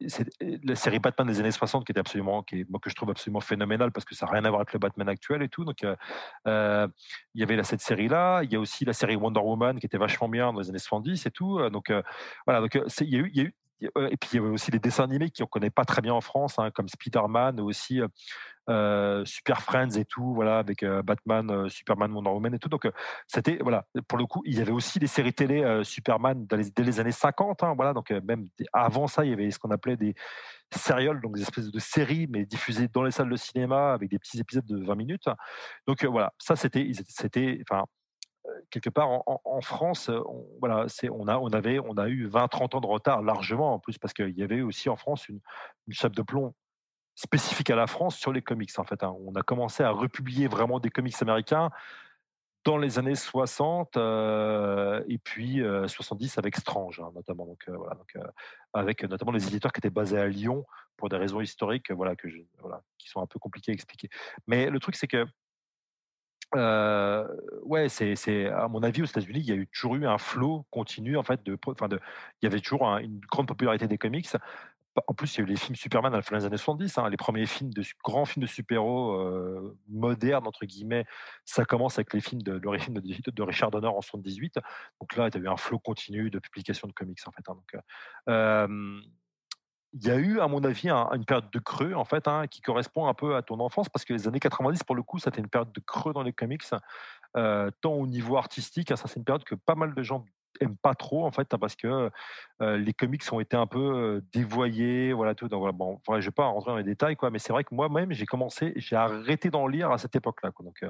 la 0.63 0.75
série 0.75 0.99
Batman 0.99 1.27
des 1.27 1.39
années 1.39 1.51
60 1.51 1.85
qui 1.85 1.91
était 1.91 1.99
absolument, 1.99 2.43
qui 2.43 2.65
moi 2.69 2.79
que 2.81 2.89
je 2.89 2.95
trouve 2.95 3.09
absolument 3.09 3.41
phénoménale 3.41 3.91
parce 3.91 4.05
que 4.05 4.15
ça 4.15 4.25
n'a 4.25 4.33
rien 4.33 4.45
à 4.45 4.49
voir 4.49 4.61
avec 4.61 4.73
le 4.73 4.79
Batman 4.79 5.09
actuel 5.09 5.41
et 5.41 5.49
tout. 5.49 5.65
Donc 5.65 5.81
il 5.83 6.89
y 7.35 7.43
avait 7.43 7.55
là, 7.55 7.63
cette 7.63 7.81
série 7.81 8.07
là, 8.07 8.41
il 8.43 8.51
y 8.51 8.55
a 8.55 8.59
aussi 8.59 8.85
la 8.85 8.93
série 8.93 9.15
Wonder 9.15 9.41
Woman 9.41 9.79
qui 9.79 9.85
était 9.85 9.97
vachement 9.97 10.29
bien 10.29 10.53
dans 10.53 10.59
les 10.59 10.69
années 10.69 10.79
70 10.79 11.25
et 11.25 11.31
tout. 11.31 11.59
Donc 11.69 11.91
voilà, 12.45 12.61
donc 12.61 12.79
il 13.01 13.09
y 13.09 13.15
a 13.15 13.19
eu, 13.19 13.31
il 13.33 13.37
y 13.37 13.41
a 13.41 13.43
eu 13.43 13.53
et 13.81 14.17
puis 14.17 14.29
il 14.33 14.35
y 14.35 14.39
avait 14.39 14.49
aussi 14.49 14.71
des 14.71 14.79
dessins 14.79 15.03
animés 15.03 15.31
qu'on 15.31 15.45
connaît 15.45 15.69
pas 15.69 15.85
très 15.85 16.01
bien 16.01 16.13
en 16.13 16.21
France, 16.21 16.59
hein, 16.59 16.71
comme 16.71 16.87
Spider-Man, 16.87 17.59
aussi 17.59 18.01
euh, 18.69 19.25
Super 19.25 19.61
Friends 19.61 19.91
et 19.91 20.05
tout, 20.05 20.33
voilà, 20.33 20.59
avec 20.59 20.85
Batman, 20.85 21.69
Superman, 21.69 22.11
Wonder 22.11 22.29
Woman 22.29 22.53
et 22.53 22.59
tout. 22.59 22.69
Donc 22.69 22.89
c'était 23.27 23.57
voilà, 23.61 23.85
pour 24.07 24.17
le 24.17 24.25
coup, 24.25 24.41
il 24.45 24.57
y 24.57 24.61
avait 24.61 24.71
aussi 24.71 24.99
des 24.99 25.07
séries 25.07 25.33
télé 25.33 25.81
Superman 25.83 26.45
dès 26.47 26.83
les 26.83 26.99
années 26.99 27.11
50, 27.11 27.63
hein, 27.63 27.73
voilà. 27.75 27.93
Donc 27.93 28.11
même 28.11 28.47
avant 28.73 29.07
ça, 29.07 29.25
il 29.25 29.31
y 29.31 29.33
avait 29.33 29.49
ce 29.51 29.59
qu'on 29.59 29.71
appelait 29.71 29.97
des 29.97 30.13
sérioles, 30.75 31.21
donc 31.21 31.35
des 31.35 31.41
espèces 31.41 31.71
de 31.71 31.79
séries, 31.79 32.27
mais 32.29 32.45
diffusées 32.45 32.87
dans 32.87 33.03
les 33.03 33.11
salles 33.11 33.29
de 33.29 33.35
cinéma 33.35 33.93
avec 33.93 34.09
des 34.09 34.19
petits 34.19 34.39
épisodes 34.39 34.65
de 34.65 34.85
20 34.85 34.95
minutes. 34.95 35.29
Donc 35.87 36.03
voilà, 36.05 36.33
ça 36.37 36.55
c'était, 36.55 36.91
c'était, 37.07 37.61
enfin 37.69 37.85
quelque 38.69 38.89
part 38.89 39.09
en, 39.25 39.61
France, 39.61 40.09
on, 40.09 40.45
voilà, 40.59 40.85
c'est, 40.87 41.09
on, 41.09 41.27
a, 41.27 41.37
on, 41.37 41.49
avait, 41.49 41.79
on 41.79 41.97
a 41.97 42.07
eu 42.07 42.27
20-30 42.27 42.75
ans 42.75 42.81
de 42.81 42.87
retard 42.87 43.21
largement 43.21 43.73
en 43.73 43.79
plus 43.79 43.97
parce 43.97 44.13
qu'il 44.13 44.37
y 44.37 44.43
avait 44.43 44.61
aussi 44.61 44.89
en 44.89 44.95
France 44.95 45.27
une, 45.29 45.39
chape 45.91 46.15
de 46.15 46.21
plomb 46.21 46.53
spécifique 47.15 47.69
à 47.69 47.75
la 47.75 47.87
France 47.87 48.17
sur 48.17 48.31
les 48.31 48.41
comics 48.41 48.77
en 48.77 48.83
fait. 48.83 49.03
Hein. 49.03 49.15
On 49.25 49.33
a 49.35 49.41
commencé 49.41 49.83
à 49.83 49.91
republier 49.91 50.47
vraiment 50.47 50.79
des 50.79 50.89
comics 50.89 51.15
américains 51.21 51.69
dans 52.65 52.77
les 52.77 52.99
années 52.99 53.15
60 53.15 53.97
et 53.97 55.17
puis 55.23 55.61
70 55.87 56.37
avec 56.37 56.55
Strange 56.55 56.99
hein, 56.99 57.11
notamment. 57.15 57.45
Donc, 57.45 57.63
voilà, 57.67 57.95
donc 57.95 58.15
avec 58.73 59.03
notamment 59.03 59.31
les 59.31 59.47
éditeurs 59.47 59.71
qui 59.71 59.79
étaient 59.79 59.89
basés 59.89 60.19
à 60.19 60.27
Lyon 60.27 60.65
pour 60.97 61.09
des 61.09 61.17
raisons 61.17 61.41
historiques, 61.41 61.91
voilà, 61.91 62.15
que 62.15 62.27
voilà, 62.59 62.81
qui 62.97 63.09
sont 63.09 63.21
un 63.21 63.27
peu 63.27 63.39
compliquées 63.39 63.71
à 63.71 63.73
expliquer. 63.73 64.09
Mais 64.47 64.69
le 64.69 64.79
truc 64.79 64.95
c'est 64.95 65.07
que 65.07 65.25
euh, 66.55 67.27
ouais, 67.63 67.89
c'est, 67.89 68.15
c'est 68.15 68.47
à 68.47 68.67
mon 68.67 68.81
avis 68.81 69.01
aux 69.01 69.05
États-Unis, 69.05 69.39
il 69.39 69.45
y 69.45 69.51
a 69.51 69.55
eu 69.55 69.67
toujours 69.67 69.95
eu 69.95 70.05
un 70.07 70.17
flot 70.17 70.65
continu 70.71 71.17
en 71.17 71.23
fait 71.23 71.43
de, 71.45 71.57
enfin 71.67 71.87
de, 71.87 71.99
il 72.41 72.45
y 72.45 72.47
avait 72.47 72.59
toujours 72.59 72.87
une 72.97 73.19
grande 73.19 73.47
popularité 73.47 73.87
des 73.87 73.97
comics. 73.97 74.27
En 75.07 75.13
plus, 75.13 75.35
il 75.35 75.37
y 75.37 75.41
a 75.41 75.43
eu 75.43 75.47
les 75.47 75.55
films 75.55 75.75
Superman 75.75 76.13
à 76.13 76.17
la 76.17 76.21
fin 76.23 76.37
des 76.37 76.45
années 76.45 76.57
70. 76.57 76.97
Hein, 76.97 77.09
les 77.09 77.17
premiers 77.17 77.45
films 77.45 77.71
de 77.71 77.83
grands 78.03 78.25
films 78.25 78.41
de 78.41 78.49
super-héros 78.49 79.75
modernes 79.87 80.47
entre 80.47 80.65
guillemets, 80.65 81.05
ça 81.45 81.63
commence 81.63 81.97
avec 81.99 82.13
les 82.13 82.21
films 82.21 82.41
de 82.41 82.57
de, 82.57 83.31
de, 83.31 83.43
Richard 83.43 83.71
Donner 83.71 83.87
en 83.87 84.01
78. 84.01 84.55
Donc 84.99 85.15
là, 85.15 85.29
il 85.29 85.35
y 85.35 85.37
a 85.37 85.41
eu 85.41 85.47
un 85.47 85.57
flot 85.57 85.79
continu 85.79 86.29
de 86.31 86.39
publication 86.39 86.87
de 86.87 86.93
comics 86.93 87.19
en 87.25 87.31
fait. 87.31 87.43
Hein, 87.47 87.57
il 89.93 90.05
y 90.05 90.11
a 90.11 90.15
eu, 90.17 90.39
à 90.39 90.47
mon 90.47 90.63
avis, 90.63 90.89
une 90.89 91.25
période 91.25 91.49
de 91.51 91.59
creux, 91.59 91.93
en 91.93 92.05
fait, 92.05 92.27
hein, 92.27 92.47
qui 92.47 92.61
correspond 92.61 93.07
un 93.07 93.13
peu 93.13 93.35
à 93.35 93.41
ton 93.41 93.59
enfance, 93.59 93.89
parce 93.89 94.05
que 94.05 94.13
les 94.13 94.27
années 94.27 94.39
90, 94.39 94.83
pour 94.83 94.95
le 94.95 95.03
coup, 95.03 95.19
c'était 95.19 95.41
une 95.41 95.49
période 95.49 95.71
de 95.71 95.79
creux 95.79 96.13
dans 96.13 96.21
les 96.21 96.33
comics, 96.33 96.63
euh, 97.37 97.71
tant 97.81 97.93
au 97.93 98.07
niveau 98.07 98.37
artistique, 98.37 98.91
hein, 98.91 98.95
ça 98.95 99.07
c'est 99.07 99.17
une 99.17 99.25
période 99.25 99.43
que 99.43 99.55
pas 99.55 99.75
mal 99.75 99.93
de 99.93 100.03
gens 100.03 100.25
aiment 100.59 100.77
pas 100.77 100.95
trop 100.95 101.25
en 101.25 101.31
fait 101.31 101.53
hein, 101.53 101.57
parce 101.59 101.75
que 101.75 102.09
les 102.59 102.93
comics 102.93 103.23
ont 103.31 103.39
été 103.39 103.55
un 103.55 103.67
peu 103.67 104.21
dévoyés 104.33 105.13
voilà 105.13 105.35
tout 105.35 105.47
donc 105.47 105.59
voilà, 105.59 105.71
bon 105.71 105.99
je 106.07 106.25
vais 106.25 106.31
pas 106.31 106.45
rentrer 106.45 106.71
dans 106.71 106.77
les 106.77 106.83
détails 106.83 107.15
quoi 107.15 107.29
mais 107.29 107.39
c'est 107.39 107.53
vrai 107.53 107.63
que 107.63 107.73
moi-même 107.73 108.11
j'ai 108.11 108.25
commencé 108.25 108.73
j'ai 108.75 108.95
arrêté 108.95 109.49
d'en 109.49 109.67
lire 109.67 109.91
à 109.91 109.97
cette 109.97 110.15
époque 110.15 110.41
là 110.43 110.51
donc 110.59 110.83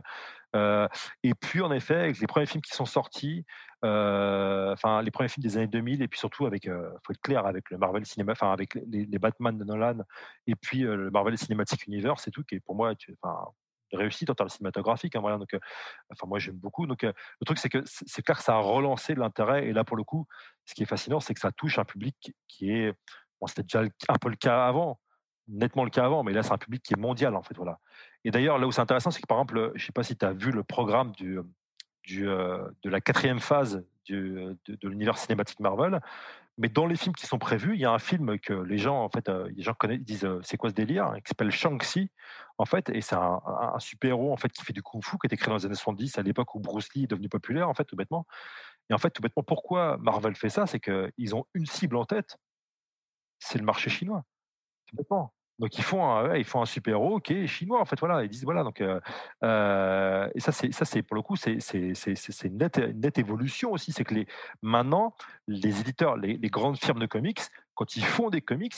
et 1.24 1.34
puis 1.36 1.62
en 1.62 1.72
effet 1.72 1.96
avec 1.96 2.20
les 2.20 2.28
premiers 2.28 2.48
films 2.48 2.62
qui 2.62 2.76
sont 2.76 2.86
sortis 2.86 3.46
enfin 3.84 5.02
les 5.04 5.12
premiers 5.12 5.30
films 5.30 5.44
des 5.44 5.58
années 5.58 5.68
2000 5.68 6.02
et 6.02 6.08
puis 6.08 6.20
surtout 6.20 6.46
avec 6.46 6.66
faut 6.66 7.14
être 7.14 7.22
clair 7.22 7.46
avec 7.46 7.70
le 7.70 7.78
Marvel 7.78 8.06
cinéma 8.06 8.32
enfin 8.32 8.52
avec 8.52 8.76
les, 8.76 9.06
les, 9.06 9.20
Batman 9.20 9.58
de 9.58 9.64
Nolan 9.64 10.00
et 10.48 10.56
puis 10.56 10.80
le 10.80 11.12
Marvel 11.12 11.38
Cinematic 11.38 11.86
Universe 11.86 12.24
c'est 12.24 12.32
tout 12.32 12.44
qui 12.44 12.56
est 12.56 12.60
pour 12.60 12.76
moi 12.76 12.94
enfin 13.24 13.46
réussite 13.94 14.30
en 14.30 14.36
termes 14.36 14.50
cinématographiques. 14.50 15.16
Hein, 15.16 15.22
voilà, 15.22 15.38
donc, 15.38 15.56
enfin, 16.12 16.28
moi, 16.28 16.40
j'aime 16.40 16.56
beaucoup. 16.56 16.88
Donc, 16.88 17.04
le 17.04 17.46
truc, 17.46 17.58
c'est 17.58 17.70
que 17.70 17.84
c'est 17.86 18.22
clair 18.22 18.38
que 18.38 18.44
ça 18.44 18.56
a 18.56 18.60
relancé 18.60 19.16
l'intérêt. 19.16 19.68
Et 19.68 19.74
là, 19.74 19.84
pour 19.84 19.98
le 19.98 20.04
coup, 20.04 20.28
ce 20.66 20.74
qui 20.74 20.84
est 20.84 20.86
fascinant, 20.86 21.20
c'est 21.20 21.34
que 21.34 21.40
ça 21.40 21.52
touche 21.52 21.80
un 21.80 21.86
public 21.86 22.34
qui 22.48 22.72
est. 22.72 22.94
Bon, 23.40 23.48
c'était 23.48 23.64
déjà 23.64 23.82
un 24.10 24.18
peu 24.20 24.30
le 24.30 24.36
cas 24.36 24.68
avant, 24.68 25.00
nettement 25.48 25.84
le 25.84 25.90
cas 25.90 26.06
avant, 26.06 26.24
mais 26.24 26.34
là, 26.34 26.44
c'est 26.44 26.52
un 26.52 26.58
public 26.58 26.84
qui 26.84 26.94
est 26.94 27.00
mondial, 27.00 27.36
en 27.36 27.42
fait. 27.42 27.56
Voilà. 27.56 27.80
Et 28.24 28.32
d'ailleurs, 28.32 28.58
là 28.58 28.68
où 28.68 28.72
c'est 28.72 28.82
intéressant, 28.82 29.12
c'est 29.12 29.22
que 29.22 29.28
par 29.28 29.38
exemple, 29.38 29.72
je 29.76 29.82
ne 29.82 29.86
sais 29.86 29.92
pas 29.94 30.04
si 30.04 30.18
tu 30.18 30.26
as 30.26 30.34
vu 30.34 30.52
le 30.52 30.64
programme 30.64 31.12
du, 31.14 31.40
du, 32.04 32.26
de 32.26 32.90
la 32.90 33.02
quatrième 33.02 33.40
phase 33.40 33.86
de, 34.10 34.58
de 34.68 34.90
l'univers 34.90 35.18
cinématique 35.18 35.60
Marvel. 35.60 36.02
Mais 36.60 36.68
dans 36.68 36.86
les 36.86 36.98
films 36.98 37.16
qui 37.16 37.26
sont 37.26 37.40
prévus, 37.40 37.76
il 37.76 37.80
y 37.80 37.86
a 37.86 37.92
un 37.92 38.00
film 38.00 38.38
que 38.38 38.52
les 38.52 38.78
gens, 38.78 39.02
en 39.02 39.10
fait, 39.10 39.30
les 39.30 39.64
gens 39.64 39.74
connaissent, 39.74 40.02
disent 40.02 40.28
c'est 40.44 40.58
quoi 40.58 40.70
ce 40.70 40.76
délire, 40.76 41.06
hein, 41.06 41.22
qui 41.22 41.30
s'appelle 41.30 41.52
Shang-Chi, 41.52 42.12
en 42.58 42.66
fait, 42.66 42.90
et 42.90 43.00
c'est 43.00 43.16
un, 43.16 43.40
super-héros 43.80 44.34
en 44.34 44.36
fait 44.36 44.50
qui 44.50 44.66
fait 44.66 44.74
du 44.74 44.84
kung-fu, 44.84 45.12
qui 45.12 45.26
a 45.26 45.28
été 45.28 45.38
créé 45.38 45.50
dans 45.50 45.56
les 45.56 45.66
années 45.66 45.76
70, 45.76 46.18
à 46.20 46.22
l'époque 46.22 46.54
où 46.56 46.60
Bruce 46.60 46.94
Lee 46.94 47.06
est 47.06 47.08
devenu 47.08 47.30
populaire, 47.30 47.70
en 47.70 47.74
fait, 47.74 47.86
tout 47.86 47.96
bêtement. 47.96 48.28
Et 48.90 48.94
en 48.94 48.98
fait, 48.98 49.10
tout 49.12 49.22
bêtement, 49.22 49.42
pourquoi 49.42 49.98
Marvel 50.00 50.36
fait 50.36 50.50
ça 50.50 50.68
C'est 50.68 50.82
qu'ils 50.82 51.34
ont 51.34 51.46
une 51.54 51.66
cible 51.66 51.96
en 51.96 52.04
tête, 52.04 52.38
c'est 53.40 53.58
le 53.58 53.64
marché 53.64 53.90
chinois. 53.90 54.26
Tout 54.88 54.98
bêtement. 54.98 55.34
Donc 55.60 55.78
ils 55.78 55.84
font 55.84 56.10
un, 56.10 56.36
ils 56.36 56.46
font 56.46 56.62
un 56.62 56.66
super 56.66 56.94
héros 56.94 57.20
qui 57.20 57.34
est 57.34 57.48
chinois 57.48 57.82
en 57.82 57.86
fait 57.86 58.00
voilà. 58.00 58.24
Ils 58.24 58.30
disent 58.30 58.46
voilà 58.46 58.64
donc 58.64 58.80
euh, 58.80 59.00
euh, 59.44 60.30
et 60.34 60.40
ça 60.40 60.54
c'est 60.54 60.72
ça 60.72 60.86
c'est 60.86 61.04
pour 61.04 61.16
le 61.16 61.22
coup 61.22 61.36
c'est 61.36 61.60
c'est 61.60 62.44
une 62.46 62.58
nette, 62.58 62.78
nette 62.78 63.18
évolution 63.18 63.72
aussi. 63.72 63.92
C'est 63.92 64.06
que 64.06 64.16
les 64.16 64.28
maintenant 64.62 65.16
les 65.48 65.82
éditeurs 65.82 66.16
les, 66.16 66.38
les, 66.38 66.50
grandes 66.50 66.78
firmes 66.78 67.00
de 67.00 67.06
comics 67.06 67.42
quand 67.76 67.98
ils 67.98 68.06
font 68.06 68.30
des 68.30 68.42
comics 68.42 68.76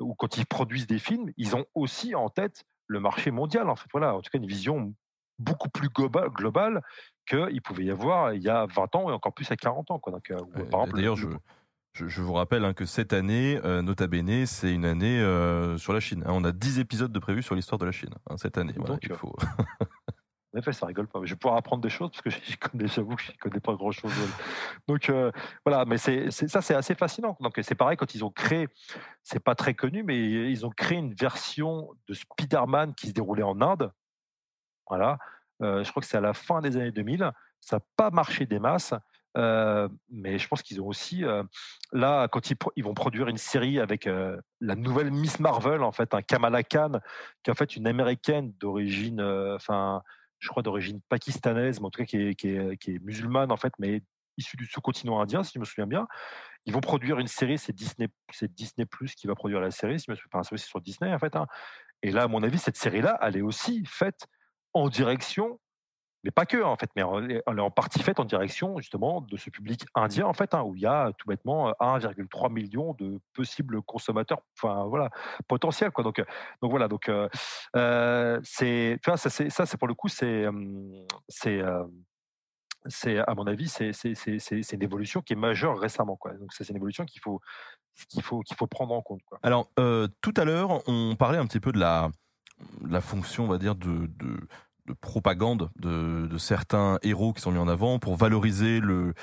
ou 0.00 0.14
quand 0.14 0.36
ils 0.36 0.46
produisent 0.46 0.88
des 0.88 0.98
films 0.98 1.30
ils 1.36 1.54
ont 1.54 1.66
aussi 1.74 2.16
en 2.16 2.28
tête 2.28 2.64
le 2.88 2.98
marché 2.98 3.30
mondial 3.30 3.70
en 3.70 3.76
fait 3.76 3.88
voilà. 3.92 4.14
En 4.14 4.20
tout 4.20 4.30
cas 4.30 4.38
une 4.38 4.46
vision 4.46 4.92
beaucoup 5.38 5.68
plus 5.68 5.88
globale, 5.88 6.30
globale 6.30 6.82
qu'il 7.28 7.62
pouvait 7.62 7.84
y 7.84 7.90
avoir 7.92 8.32
il 8.34 8.42
y 8.42 8.48
a 8.48 8.66
20 8.66 8.96
ans 8.96 9.10
et 9.10 9.12
encore 9.12 9.32
plus 9.32 9.50
à 9.52 9.56
40 9.56 9.92
ans 9.92 9.98
quoi. 10.00 10.12
Donc 10.12 10.32
euh, 10.32 10.40
d'ailleurs 10.92 11.16
je 11.16 11.28
je, 12.06 12.22
vous 12.22 12.32
rappelle 12.32 12.64
hein, 12.64 12.74
que 12.74 12.84
cette 12.84 13.12
année, 13.12 13.60
euh, 13.64 13.82
Nota 13.82 14.06
Bene, 14.06 14.46
c'est 14.46 14.72
une 14.72 14.84
année 14.84 15.20
euh, 15.20 15.76
sur 15.78 15.92
la 15.92 16.00
Chine. 16.00 16.22
Hein. 16.26 16.32
on 16.32 16.44
a 16.44 16.52
10 16.52 16.78
épisodes 16.78 17.12
de 17.12 17.18
prévus 17.18 17.42
sur 17.42 17.54
l'histoire 17.54 17.78
de 17.78 17.86
la 17.86 17.92
Chine 17.92 18.14
hein, 18.30 18.36
cette 18.36 18.58
année. 18.58 18.72
Donc, 18.72 19.00
il 19.02 19.14
faut. 19.14 19.34
En 20.54 20.60
effet, 20.60 20.72
ça 20.72 20.86
rigole 20.86 21.06
pas. 21.06 21.20
Je 21.24 21.34
vais 21.34 21.38
pouvoir 21.38 21.58
apprendre 21.58 21.82
des 21.82 21.90
choses 21.90 22.10
parce 22.10 22.22
que 22.22 22.30
j'avoue 22.86 23.16
que 23.16 23.22
je 23.22 23.32
ne 23.32 23.36
connais 23.36 23.60
pas 23.60 23.74
grand 23.74 23.92
chose. 23.92 24.10
Donc 24.88 25.10
euh, 25.10 25.30
voilà, 25.64 25.84
mais 25.84 25.98
c'est, 25.98 26.30
ça, 26.30 26.62
c'est 26.62 26.74
assez 26.74 26.94
fascinant. 26.94 27.36
Donc 27.40 27.60
c'est 27.62 27.74
pareil 27.74 27.98
quand 27.98 28.14
ils 28.14 28.24
ont 28.24 28.30
créé, 28.30 28.66
c'est 29.22 29.44
pas 29.44 29.54
très 29.54 29.74
connu, 29.74 30.02
mais 30.02 30.18
ils 30.50 30.64
ont 30.64 30.70
créé 30.70 30.96
une 30.96 31.12
version 31.12 31.90
de 32.08 32.14
Spider-Man 32.14 32.94
qui 32.94 33.08
se 33.08 33.12
déroulait 33.12 33.42
en 33.42 33.60
Inde. 33.60 33.92
Voilà, 34.88 35.18
je 35.60 35.88
crois 35.90 36.00
que 36.00 36.08
c'est 36.08 36.16
à 36.16 36.22
la 36.22 36.32
fin 36.32 36.62
des 36.62 36.78
années 36.78 36.92
2000. 36.92 37.30
Ça 37.60 37.76
n'a 37.76 37.82
pas 37.96 38.10
marché 38.10 38.46
des 38.46 38.58
masses 38.58 38.94
mais 39.38 40.38
je 40.38 40.48
pense 40.48 40.62
qu'ils 40.62 40.80
ont 40.80 40.86
aussi, 40.86 41.24
là, 41.92 42.28
quand 42.28 42.50
ils, 42.50 42.84
vont 42.84 42.94
produire 42.94 43.28
une 43.28 43.36
série 43.36 43.78
avec 43.80 44.08
la 44.60 44.74
nouvelle 44.74 45.10
Miss 45.10 45.40
Marvel, 45.40 45.82
en 45.82 45.92
fait, 45.92 46.14
un 46.14 46.22
Kamala 46.22 46.62
Khan, 46.62 47.00
qui 47.42 47.50
est 47.50 47.52
en 47.52 47.56
fait 47.56 47.76
une 47.76 47.86
américaine 47.86 48.52
d'origine, 48.58 49.20
enfin, 49.54 50.02
je 50.38 50.48
crois 50.48 50.62
d'origine 50.62 51.00
pakistanaise, 51.08 51.80
mais 51.80 51.86
en 51.86 51.90
tout 51.90 52.04
cas 52.04 52.06
qui 52.06 52.18
est, 52.18 53.02
musulmane, 53.02 53.52
en 53.52 53.56
fait, 53.56 53.72
mais 53.78 54.02
issue 54.36 54.56
du 54.56 54.66
sous-continent 54.66 55.20
indien, 55.20 55.42
si 55.42 55.52
je 55.54 55.58
me 55.58 55.64
souviens 55.64 55.86
bien. 55.86 56.06
Ils 56.64 56.72
vont 56.72 56.80
produire 56.80 57.18
une 57.18 57.26
série, 57.26 57.58
c'est 57.58 57.72
Disney, 57.72 58.08
c'est 58.32 58.52
Disney 58.52 58.86
Plus 58.86 59.14
qui 59.14 59.26
va 59.26 59.34
produire 59.34 59.60
la 59.60 59.70
série, 59.70 59.98
si 59.98 60.06
je 60.06 60.12
me 60.12 60.16
souviens, 60.16 60.42
c'est 60.42 60.56
sur 60.58 60.80
Disney, 60.80 61.12
en 61.12 61.18
fait. 61.18 61.34
Hein. 61.36 61.46
Et 62.02 62.10
là, 62.10 62.24
à 62.24 62.28
mon 62.28 62.42
avis, 62.42 62.58
cette 62.58 62.76
série-là, 62.76 63.18
elle 63.22 63.36
est 63.36 63.42
aussi 63.42 63.84
faite 63.84 64.26
en 64.74 64.88
direction 64.88 65.58
mais 66.24 66.30
pas 66.30 66.46
que 66.46 66.62
en 66.62 66.76
fait, 66.76 66.90
mais 66.96 67.02
est 67.02 67.60
en 67.60 67.70
partie 67.70 68.02
faite 68.02 68.18
en 68.18 68.24
direction 68.24 68.78
justement 68.78 69.20
de 69.20 69.36
ce 69.36 69.50
public 69.50 69.86
indien 69.94 70.26
en 70.26 70.32
fait, 70.32 70.54
hein, 70.54 70.62
où 70.62 70.74
il 70.74 70.82
y 70.82 70.86
a 70.86 71.12
tout 71.16 71.28
bêtement 71.28 71.70
1,3 71.80 72.52
million 72.52 72.94
de 72.94 73.20
possibles 73.34 73.82
consommateurs, 73.82 74.40
enfin 74.56 74.84
voilà, 74.86 75.10
potentiels 75.46 75.92
quoi. 75.92 76.02
Donc, 76.02 76.22
donc 76.60 76.70
voilà, 76.70 76.88
donc 76.88 77.08
euh, 77.08 78.40
c'est, 78.42 78.98
ça 79.04 79.28
c'est 79.28 79.76
pour 79.76 79.88
le 79.88 79.94
coup 79.94 80.08
c'est 80.08 80.46
c'est 81.28 81.60
à 83.18 83.34
mon 83.34 83.46
avis 83.46 83.68
c'est 83.68 84.72
une 84.72 84.82
évolution 84.82 85.20
qui 85.20 85.34
est 85.34 85.36
majeure 85.36 85.78
récemment 85.78 86.16
quoi. 86.16 86.32
Donc 86.34 86.52
c'est 86.52 86.68
une 86.68 86.76
évolution 86.76 87.04
qu'il 87.04 87.20
faut 87.20 87.40
qu'il 88.08 88.22
faut 88.22 88.40
qu'il 88.40 88.56
faut 88.56 88.66
prendre 88.66 88.92
en 88.92 89.02
compte. 89.02 89.20
Alors 89.42 89.70
tout 90.20 90.34
à 90.36 90.44
l'heure 90.44 90.82
on 90.88 91.14
parlait 91.14 91.38
un 91.38 91.46
petit 91.46 91.60
peu 91.60 91.70
de 91.70 91.78
la 91.78 92.10
la 92.84 93.00
fonction 93.00 93.44
on 93.44 93.48
va 93.48 93.58
dire 93.58 93.76
de 93.76 94.10
de 94.88 94.94
propagande 94.94 95.70
de, 95.78 96.36
certains 96.38 96.98
héros 97.02 97.32
qui 97.32 97.40
sont 97.40 97.50
mis 97.50 97.58
en 97.58 97.68
avant 97.68 97.98
pour 97.98 98.16
valoriser 98.16 98.80
le, 98.80 99.14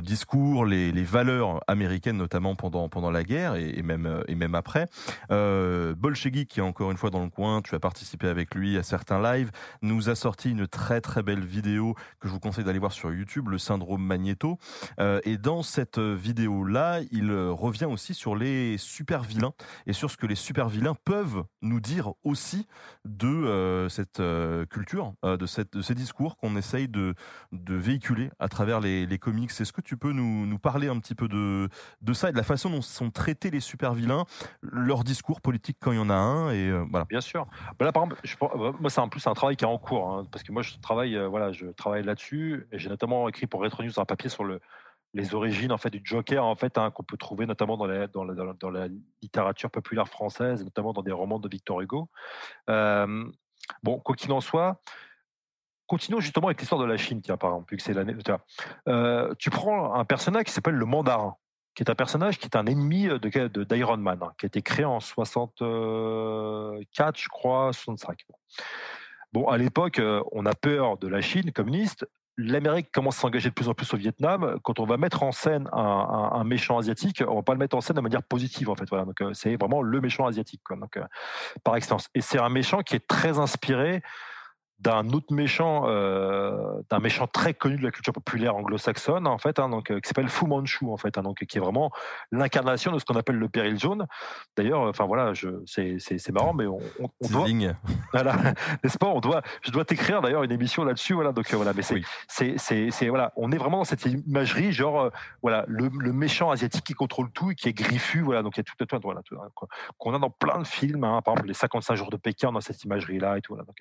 discours, 0.00 0.64
les, 0.64 0.92
valeurs 1.02 1.60
américaines 1.66 2.16
notamment 2.16 2.54
pendant 2.54 2.88
pendant 2.88 3.10
la 3.10 3.24
guerre 3.24 3.56
et, 3.56 3.82
même 3.82 4.22
et 4.28 4.34
même 4.34 4.54
après. 4.54 4.86
Euh, 5.30 5.94
Bolshevik 5.94 6.48
qui 6.48 6.60
est 6.60 6.62
encore 6.62 6.90
une 6.90 6.96
fois 6.96 7.10
dans 7.10 7.22
le 7.22 7.30
coin, 7.30 7.62
tu 7.62 7.74
as 7.74 7.80
participé 7.80 8.28
avec 8.28 8.54
lui 8.54 8.76
à 8.76 8.82
certains 8.82 9.20
lives, 9.20 9.50
nous 9.82 10.08
a 10.08 10.14
sorti 10.14 10.50
une 10.50 10.66
très 10.66 11.00
très 11.00 11.22
belle 11.22 11.44
vidéo 11.44 11.94
que 12.20 12.28
je 12.28 12.32
vous 12.32 12.40
conseille 12.40 12.64
d'aller 12.64 12.78
voir 12.78 12.92
sur 12.92 13.12
YouTube, 13.12 13.48
le 13.48 13.58
syndrome 13.58 14.02
Magneto. 14.02 14.58
Euh, 15.00 15.20
et 15.24 15.38
dans 15.38 15.62
cette 15.62 15.98
vidéo 15.98 16.64
là, 16.64 17.00
il 17.10 17.32
revient 17.32 17.86
aussi 17.86 18.14
sur 18.14 18.36
les 18.36 18.76
super 18.78 19.22
vilains 19.22 19.52
et 19.86 19.92
sur 19.92 20.10
ce 20.10 20.16
que 20.16 20.26
les 20.26 20.34
super 20.34 20.68
vilains 20.68 20.96
peuvent 21.04 21.44
nous 21.62 21.80
dire 21.80 22.12
aussi 22.24 22.66
de 23.04 23.28
euh, 23.28 23.88
cette 23.88 24.20
euh, 24.20 24.66
culture 24.66 25.07
euh, 25.24 25.36
de, 25.36 25.46
ces 25.46 25.94
discours 25.94 26.36
qu'on 26.36 26.56
essaye 26.56 26.88
de, 26.88 27.14
véhiculer 27.52 28.30
à 28.38 28.48
travers 28.48 28.80
les, 28.80 29.18
comics. 29.18 29.50
Est-ce 29.50 29.72
que 29.72 29.80
tu 29.80 29.96
peux 29.96 30.12
nous, 30.12 30.58
parler 30.58 30.88
un 30.88 30.98
petit 30.98 31.14
peu 31.14 31.28
de, 31.28 31.68
ça 32.12 32.30
et 32.30 32.32
de 32.32 32.36
la 32.36 32.42
façon 32.42 32.70
dont 32.70 32.82
sont 32.82 33.10
traités 33.10 33.50
les 33.50 33.60
super 33.60 33.94
vilains, 33.94 34.24
leur 34.62 35.04
discours 35.04 35.40
politique 35.40 35.78
quand 35.80 35.92
il 35.92 35.98
y 35.98 36.00
en 36.00 36.10
a 36.10 36.14
un 36.14 36.50
et 36.50 36.68
euh, 36.68 36.84
voilà. 36.90 37.06
Bien 37.06 37.20
sûr. 37.20 37.46
Bah 37.78 37.84
là, 37.84 37.92
par 37.92 38.04
exemple, 38.04 38.20
euh, 38.42 38.72
moi 38.80 38.90
c'est 38.90 39.00
en 39.00 39.08
plus 39.08 39.26
un 39.26 39.34
travail 39.34 39.56
qui 39.56 39.64
est 39.64 39.68
en 39.68 39.78
cours 39.78 40.10
hein, 40.10 40.26
parce 40.30 40.42
que 40.42 40.52
moi 40.52 40.62
je 40.62 40.74
travaille, 40.78 41.18
voilà, 41.26 41.50
là-dessus 42.02 42.66
j'ai 42.72 42.88
notamment 42.88 43.28
écrit 43.28 43.46
pour 43.46 43.60
Retro 43.60 43.82
News 43.82 43.98
un 43.98 44.04
papier 44.04 44.30
sur 44.30 44.44
le 44.44 44.60
les 45.14 45.34
origines 45.34 45.72
en 45.72 45.78
fait 45.78 45.90
du 45.90 46.00
Joker 46.04 46.44
en 46.44 46.54
fait 46.54 46.76
hein, 46.78 46.90
qu'on 46.90 47.02
peut 47.02 47.16
trouver 47.16 47.46
notamment 47.46 47.76
dans 47.76 47.86
la, 47.86 48.88
littérature 49.22 49.70
populaire 49.70 50.08
française, 50.08 50.62
notamment 50.62 50.92
dans 50.92 51.02
des 51.02 51.12
romans 51.12 51.38
de 51.38 51.48
Victor 51.48 51.80
Hugo. 51.80 52.08
Bon, 53.82 53.98
quoi 53.98 54.16
qu'il 54.16 54.32
en 54.32 54.40
soit, 54.40 54.80
continuons 55.86 56.20
justement 56.20 56.48
avec 56.48 56.60
l'histoire 56.60 56.80
de 56.80 56.86
la 56.86 56.96
Chine, 56.96 57.20
tiens, 57.20 57.36
par 57.36 57.50
exemple, 57.50 57.74
c'est 57.78 57.94
l'année. 57.94 58.14
Euh, 58.88 59.34
tu 59.38 59.50
prends 59.50 59.94
un 59.94 60.04
personnage 60.04 60.44
qui 60.44 60.52
s'appelle 60.52 60.74
le 60.74 60.86
Mandarin, 60.86 61.36
qui 61.74 61.82
est 61.82 61.90
un 61.90 61.94
personnage 61.94 62.38
qui 62.38 62.46
est 62.46 62.56
un 62.56 62.66
ennemi 62.66 63.06
de, 63.06 63.64
d'Iron 63.64 63.96
Man, 63.96 64.18
hein, 64.22 64.32
qui 64.38 64.46
a 64.46 64.48
été 64.48 64.62
créé 64.62 64.84
en 64.84 65.00
64, 65.00 67.18
je 67.18 67.28
crois, 67.28 67.72
65. 67.72 68.24
Bon, 69.32 69.48
à 69.48 69.58
l'époque, 69.58 69.98
euh, 69.98 70.22
on 70.32 70.46
a 70.46 70.54
peur 70.54 70.96
de 70.98 71.08
la 71.08 71.20
Chine 71.20 71.52
communiste. 71.52 72.06
L'Amérique 72.40 72.92
commence 72.92 73.18
à 73.18 73.20
s'engager 73.22 73.48
de 73.48 73.54
plus 73.54 73.68
en 73.68 73.74
plus 73.74 73.92
au 73.92 73.96
Vietnam. 73.96 74.60
Quand 74.62 74.78
on 74.78 74.86
va 74.86 74.96
mettre 74.96 75.24
en 75.24 75.32
scène 75.32 75.68
un, 75.72 76.44
méchant 76.44 76.78
asiatique, 76.78 77.20
on 77.26 77.34
va 77.34 77.42
pas 77.42 77.52
le 77.52 77.58
mettre 77.58 77.76
en 77.76 77.80
scène 77.80 77.96
de 77.96 78.00
manière 78.00 78.22
positive 78.22 78.70
en 78.70 78.76
fait. 78.76 78.88
Voilà, 78.88 79.04
donc 79.04 79.20
euh, 79.20 79.34
c'est 79.34 79.56
vraiment 79.56 79.82
le 79.82 80.00
méchant 80.00 80.24
asiatique, 80.24 80.62
euh, 80.70 81.02
par 81.64 81.74
excellence. 81.74 82.08
Et 82.14 82.20
c'est 82.20 82.38
un 82.38 82.48
méchant 82.48 82.82
qui 82.82 82.94
est 82.94 83.06
très 83.08 83.40
inspiré 83.40 84.02
d'un 84.80 85.08
autre 85.08 85.32
méchant, 85.34 85.84
euh, 85.86 86.80
d'un 86.88 87.00
méchant 87.00 87.26
très 87.26 87.52
connu 87.52 87.76
de 87.76 87.82
la 87.82 87.90
culture 87.90 88.12
populaire 88.12 88.54
anglo-saxonne 88.54 89.26
en 89.26 89.38
fait, 89.38 89.58
hein, 89.58 89.68
donc 89.68 89.90
euh, 89.90 89.98
qui 89.98 90.08
s'appelle 90.08 90.28
Fu 90.28 90.46
Manchu 90.46 90.86
en 90.86 90.96
fait, 90.96 91.18
hein, 91.18 91.22
donc 91.22 91.44
qui 91.44 91.58
est 91.58 91.60
vraiment 91.60 91.90
l'incarnation 92.30 92.92
de 92.92 93.00
ce 93.00 93.04
qu'on 93.04 93.16
appelle 93.16 93.36
le 93.36 93.48
péril 93.48 93.78
jaune. 93.78 94.06
D'ailleurs, 94.56 94.82
enfin 94.82 95.06
voilà, 95.06 95.32
c'est 95.66 96.30
marrant, 96.32 96.54
mais 96.54 96.66
on, 96.66 96.78
on, 97.00 97.28
doit, 97.28 97.46
voilà, 98.12 98.36
n'est-ce 98.84 98.98
pas? 98.98 99.08
On 99.08 99.18
doit, 99.18 99.42
je 99.62 99.72
dois 99.72 99.84
t'écrire 99.84 100.22
d'ailleurs 100.22 100.44
une 100.44 100.52
émission 100.52 100.84
là-dessus, 100.84 101.14
voilà, 101.14 101.32
donc 101.32 101.52
euh, 101.52 101.56
voilà, 101.56 101.72
mais 101.74 101.82
c'est 101.82 102.56
c'est 102.58 103.08
voilà, 103.08 103.32
on 103.34 103.50
est 103.50 103.58
vraiment 103.58 103.78
dans 103.78 103.84
cette 103.84 104.06
imagerie, 104.06 104.70
genre 104.70 105.10
voilà, 105.42 105.64
le, 105.66 105.90
le, 105.98 106.12
méchant 106.12 106.52
asiatique 106.52 106.84
qui 106.84 106.94
contrôle 106.94 107.32
tout 107.32 107.50
et 107.50 107.54
qui 107.56 107.68
est 107.68 107.72
griffu, 107.72 108.20
voilà, 108.20 108.42
donc 108.42 108.56
il 108.56 108.60
y 108.60 108.60
a 108.60 108.64
tout, 108.64 108.76
tout, 108.76 109.00
voilà, 109.02 109.22
qu'on 109.98 110.14
a 110.14 110.18
dans 110.20 110.30
plein 110.30 110.60
de 110.60 110.66
films, 110.66 111.02
hein, 111.02 111.20
par 111.22 111.34
exemple 111.34 111.48
les 111.48 111.54
55 111.54 111.96
jours 111.96 112.10
de 112.10 112.16
Pékin 112.16 112.52
dans 112.52 112.60
cette 112.60 112.84
imagerie 112.84 113.18
là 113.18 113.38
et 113.38 113.40
tout, 113.40 113.54
voilà, 113.54 113.64
donc. 113.64 113.78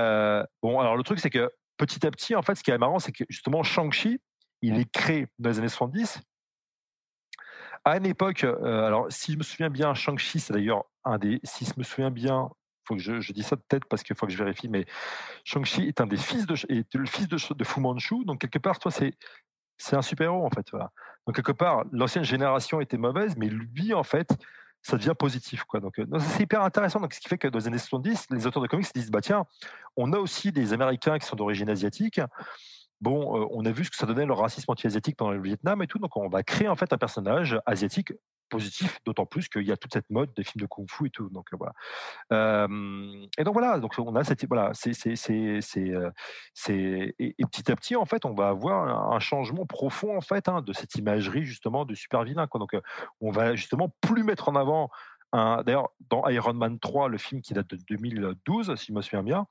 Euh, 0.00 0.44
bon, 0.62 0.80
alors 0.80 0.96
le 0.96 1.02
truc, 1.02 1.20
c'est 1.20 1.30
que 1.30 1.50
petit 1.76 2.06
à 2.06 2.10
petit, 2.10 2.34
en 2.34 2.42
fait, 2.42 2.54
ce 2.54 2.62
qui 2.62 2.70
est 2.70 2.78
marrant, 2.78 2.98
c'est 2.98 3.12
que 3.12 3.24
justement, 3.28 3.62
Shang-Chi, 3.62 4.20
il 4.62 4.78
est 4.78 4.90
créé 4.90 5.28
dans 5.38 5.50
les 5.50 5.58
années 5.58 5.68
70. 5.68 6.20
À 7.84 7.96
une 7.96 8.06
époque, 8.06 8.44
euh, 8.44 8.86
alors 8.86 9.06
si 9.10 9.32
je 9.32 9.38
me 9.38 9.42
souviens 9.42 9.70
bien, 9.70 9.94
Shang-Chi, 9.94 10.40
c'est 10.40 10.52
d'ailleurs 10.52 10.84
un 11.04 11.18
des, 11.18 11.40
si 11.44 11.64
je 11.64 11.72
me 11.76 11.82
souviens 11.82 12.10
bien, 12.10 12.50
faut 12.84 12.94
que 12.94 13.00
je, 13.00 13.20
je 13.20 13.32
dis 13.32 13.42
ça 13.42 13.56
de 13.56 13.62
tête 13.68 13.84
parce 13.86 14.02
qu'il 14.02 14.16
faut 14.16 14.26
que 14.26 14.32
je 14.32 14.38
vérifie, 14.38 14.68
mais 14.68 14.84
Shang-Chi 15.44 15.84
est 15.88 16.00
un 16.00 16.06
des 16.06 16.18
fils 16.18 16.46
de, 16.46 16.54
est 16.68 16.94
le 16.94 17.06
fils 17.06 17.28
de, 17.28 17.54
de 17.54 17.64
Fu 17.64 17.80
Manchu, 17.80 18.24
donc 18.24 18.40
quelque 18.40 18.58
part, 18.58 18.78
toi, 18.78 18.90
c'est 18.90 19.14
c'est 19.78 19.96
un 19.96 20.02
super-héros 20.02 20.44
en 20.44 20.50
fait. 20.50 20.66
Voilà. 20.70 20.92
Donc 21.26 21.36
quelque 21.36 21.52
part, 21.52 21.84
l'ancienne 21.90 22.24
génération 22.24 22.80
était 22.80 22.98
mauvaise, 22.98 23.34
mais 23.36 23.48
lui, 23.48 23.94
en 23.94 24.02
fait, 24.02 24.28
ça 24.82 24.96
devient 24.96 25.14
positif. 25.18 25.64
Quoi. 25.64 25.80
Donc, 25.80 25.98
euh, 25.98 26.06
c'est 26.18 26.42
hyper 26.42 26.62
intéressant. 26.62 27.00
Donc, 27.00 27.14
ce 27.14 27.20
qui 27.20 27.28
fait 27.28 27.38
que 27.38 27.48
dans 27.48 27.58
les 27.58 27.66
années 27.66 27.78
70, 27.78 28.26
les 28.30 28.46
auteurs 28.46 28.62
de 28.62 28.68
comics 28.68 28.86
se 28.86 28.92
disent 28.94 29.10
bah, 29.10 29.20
tiens, 29.20 29.44
on 29.96 30.12
a 30.12 30.18
aussi 30.18 30.52
des 30.52 30.72
Américains 30.72 31.18
qui 31.18 31.26
sont 31.26 31.36
d'origine 31.36 31.68
asiatique. 31.68 32.20
Bon, 33.00 33.40
euh, 33.40 33.46
on 33.50 33.64
a 33.64 33.70
vu 33.70 33.84
ce 33.84 33.90
que 33.90 33.96
ça 33.96 34.06
donnait 34.06 34.26
le 34.26 34.32
racisme 34.32 34.70
anti-asiatique 34.70 35.16
pendant 35.16 35.32
le 35.32 35.42
Vietnam 35.42 35.82
et 35.82 35.86
tout. 35.86 35.98
Donc, 35.98 36.16
on 36.16 36.28
va 36.28 36.42
créer 36.42 36.68
en 36.68 36.76
fait 36.76 36.92
un 36.92 36.98
personnage 36.98 37.58
asiatique 37.66 38.12
positif, 38.50 38.98
d'autant 39.06 39.26
plus 39.26 39.48
qu'il 39.48 39.62
y 39.62 39.72
a 39.72 39.76
toute 39.76 39.92
cette 39.92 40.10
mode 40.10 40.32
des 40.34 40.44
films 40.44 40.62
de 40.62 40.66
kung-fu 40.66 41.06
et 41.06 41.10
tout. 41.10 41.30
Donc 41.30 41.48
voilà. 41.52 41.72
et 43.38 43.44
donc 43.44 43.54
voilà, 43.54 43.78
donc 43.78 43.94
on 43.98 44.14
a 44.16 44.24
cette 44.24 44.46
voilà, 44.46 44.70
c'est 44.74 44.92
c'est 44.92 45.16
c'est 45.16 45.60
c'est 46.54 47.14
et, 47.18 47.34
petit 47.50 47.70
à 47.72 47.76
petit 47.76 47.96
en 47.96 48.04
fait, 48.04 48.24
on 48.24 48.34
va 48.34 48.48
avoir 48.48 49.12
un, 49.12 49.20
changement 49.20 49.66
profond 49.66 50.16
en 50.16 50.20
fait 50.20 50.48
hein, 50.48 50.62
de 50.62 50.72
cette 50.72 50.94
imagerie 50.96 51.44
justement 51.44 51.84
de 51.84 51.94
super 51.94 52.24
vilain. 52.24 52.46
Quoi. 52.46 52.58
Donc 52.58 52.76
on 53.20 53.30
va 53.30 53.54
justement 53.54 53.94
plus 54.00 54.24
mettre 54.24 54.48
en 54.48 54.56
avant 54.56 54.90
D'ailleurs, 55.32 55.90
dans 56.08 56.28
Iron 56.28 56.54
Man 56.54 56.78
3, 56.78 57.08
le 57.08 57.18
film 57.18 57.40
qui 57.40 57.54
date 57.54 57.68
de 57.68 57.76
2012, 57.88 58.74
si 58.74 58.86
je 58.86 58.92
me 58.92 59.00
souviens 59.00 59.22
bien, 59.22 59.46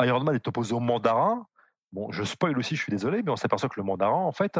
Iron 0.00 0.24
Man 0.24 0.34
est 0.34 0.48
opposé 0.48 0.74
au 0.74 0.80
mandarin. 0.80 1.46
Bon, 1.92 2.10
je 2.10 2.24
spoil 2.24 2.58
aussi, 2.58 2.76
je 2.76 2.82
suis 2.82 2.90
désolé, 2.90 3.22
mais 3.22 3.30
on 3.30 3.36
s'aperçoit 3.36 3.68
que 3.68 3.78
le 3.80 3.84
mandarin, 3.84 4.12
en 4.12 4.32
fait, 4.32 4.58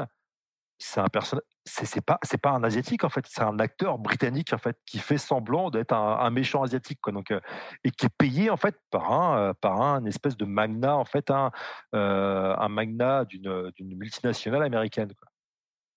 c'est 0.79 1.01
un 1.01 1.09
personnage, 1.09 1.45
c'est 1.65 2.05
pas, 2.05 2.19
c'est 2.23 2.41
pas 2.41 2.51
un 2.51 2.63
asiatique 2.63 3.05
en 3.05 3.09
fait, 3.09 3.25
c'est 3.29 3.43
un 3.43 3.59
acteur 3.59 3.99
britannique 3.99 4.53
en 4.53 4.59
fait 4.59 4.77
qui 4.85 4.99
fait 4.99 5.19
semblant 5.19 5.71
d'être 5.71 5.93
un, 5.93 6.31
méchant 6.31 6.63
asiatique. 6.63 7.01
Donc, 7.07 7.31
euh, 7.31 7.41
et 7.85 7.91
qui 7.91 8.07
est 8.07 8.17
payé 8.17 8.51
en 8.51 8.57
fait 8.57 8.77
par 8.91 9.13
un, 9.13 9.39
euh, 9.39 9.53
par 9.55 9.81
un 9.81 10.05
espèce 10.05 10.37
de 10.37 10.45
magnat 10.45 10.97
en 10.97 11.05
fait, 11.05 11.31
un, 11.31 11.51
euh, 11.95 12.55
un 12.57 12.69
magnat 12.69 13.25
d'une, 13.25 13.71
multinationale 13.81 14.63
américaine. 14.63 15.13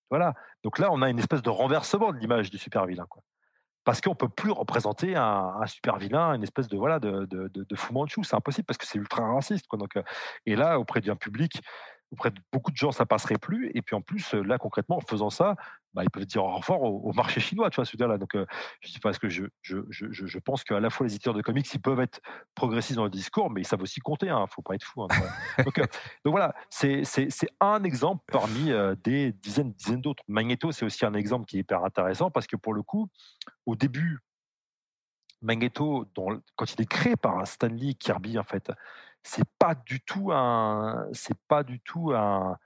Voilà. 0.10 0.34
Donc 0.64 0.80
là, 0.80 0.90
on 0.92 1.02
a 1.02 1.10
une 1.10 1.20
espèce 1.20 1.42
de 1.42 1.50
renversement 1.50 2.12
de 2.12 2.18
l'image 2.18 2.50
du 2.50 2.58
super 2.58 2.86
vilain 2.86 3.06
parce 3.90 4.02
qu'on 4.02 4.14
peut 4.14 4.30
plus 4.30 4.52
représenter 4.52 5.16
un, 5.16 5.66
super 5.66 5.98
vilain, 5.98 6.34
une 6.34 6.44
espèce 6.44 6.68
de 6.68 6.78
voilà 6.78 7.00
de, 7.00 7.26
de, 7.26 7.48
de, 7.48 7.64
de 7.64 7.76
fou 7.76 8.06
c'est 8.24 8.36
impossible 8.36 8.66
parce 8.66 8.78
que 8.78 8.86
c'est 8.86 9.00
ultra 9.00 9.26
raciste. 9.34 9.66
Donc, 9.72 9.96
euh, 9.96 10.04
et 10.46 10.56
là 10.56 10.80
auprès 10.80 11.02
d'un 11.02 11.16
public 11.16 11.62
auprès 12.12 12.32
de 12.32 12.40
beaucoup 12.52 12.72
de 12.72 12.78
gens, 12.78 12.92
ça 12.92 13.06
passerait 13.06 13.38
plus. 13.38 13.72
Et 13.76 13.82
puis 13.82 13.96
en 13.96 14.02
plus, 14.02 14.34
là, 14.34 14.58
concrètement, 14.58 14.98
en 14.98 15.02
faisant 15.02 15.30
ça, 15.30 15.56
bah, 15.94 16.04
ils 16.04 16.10
peuvent 16.10 16.26
dire 16.26 16.44
au 16.44 16.56
revoir 16.56 16.82
au, 16.82 17.12
marché 17.14 17.40
chinois, 17.40 17.70
tu 17.70 17.78
vois, 17.78 17.86
ce 17.86 17.98
là 18.04 18.18
Donc, 18.18 18.36
euh, 18.36 18.46
je 18.82 18.92
dis 18.92 19.00
parce 19.00 19.18
que 19.18 19.30
je, 19.30 19.46
je, 19.62 19.78
je, 19.90 20.08
je 20.12 20.40
pense 20.40 20.64
qu'à 20.64 20.80
la 20.80 20.90
fois 20.90 21.06
les 21.06 21.14
éditeurs 21.14 21.34
de 21.34 21.42
comics, 21.42 21.72
ils 21.74 21.82
peuvent 21.82 22.00
être 22.00 22.22
progressistes 22.56 22.98
dans 22.98 23.04
le 23.04 23.10
discours, 23.10 23.50
mais 23.50 23.62
ils 23.62 23.66
savent 23.66 23.82
aussi 23.82 24.00
compter. 24.00 24.28
Il 24.28 24.30
hein, 24.30 24.46
faut 24.48 24.62
pas 24.62 24.76
être 24.76 24.84
fou. 24.84 25.04
Hein, 25.04 25.08
donc, 25.64 25.80
euh, 25.80 25.86
donc, 26.26 26.32
voilà, 26.32 26.54
c'est 26.70 27.04
un 27.60 27.84
exemple 27.84 28.24
parmi 28.32 28.72
euh, 28.72 28.96
des 29.04 29.32
dizaines, 29.32 29.74
dizaines 29.74 30.02
d'autres. 30.02 30.24
Magneto, 30.28 30.72
c'est 30.72 30.86
aussi 30.86 31.06
un 31.06 31.14
exemple 31.14 31.46
qui 31.46 31.58
est 31.58 31.62
hyper 31.62 31.84
intéressant 31.84 32.30
parce 32.32 32.48
que 32.48 32.56
pour 32.56 32.74
le 32.74 32.84
coup, 32.84 33.10
au 33.66 33.76
début, 33.76 34.20
Magneto, 35.42 36.06
quand 36.56 36.74
il 36.74 36.82
est 36.82 36.90
créé 36.90 37.16
par 37.16 37.48
Stanley 37.48 37.94
Kirby, 37.94 38.38
en 38.38 38.44
fait, 38.44 38.72
c'est 39.24 39.48
pas 39.58 39.76
du 39.76 40.02
tout 40.02 40.32
un, 40.32 41.08
c'est 41.14 41.38
pas 41.48 41.64
du 41.64 41.80
tout 41.80 42.14
un, 42.14 42.58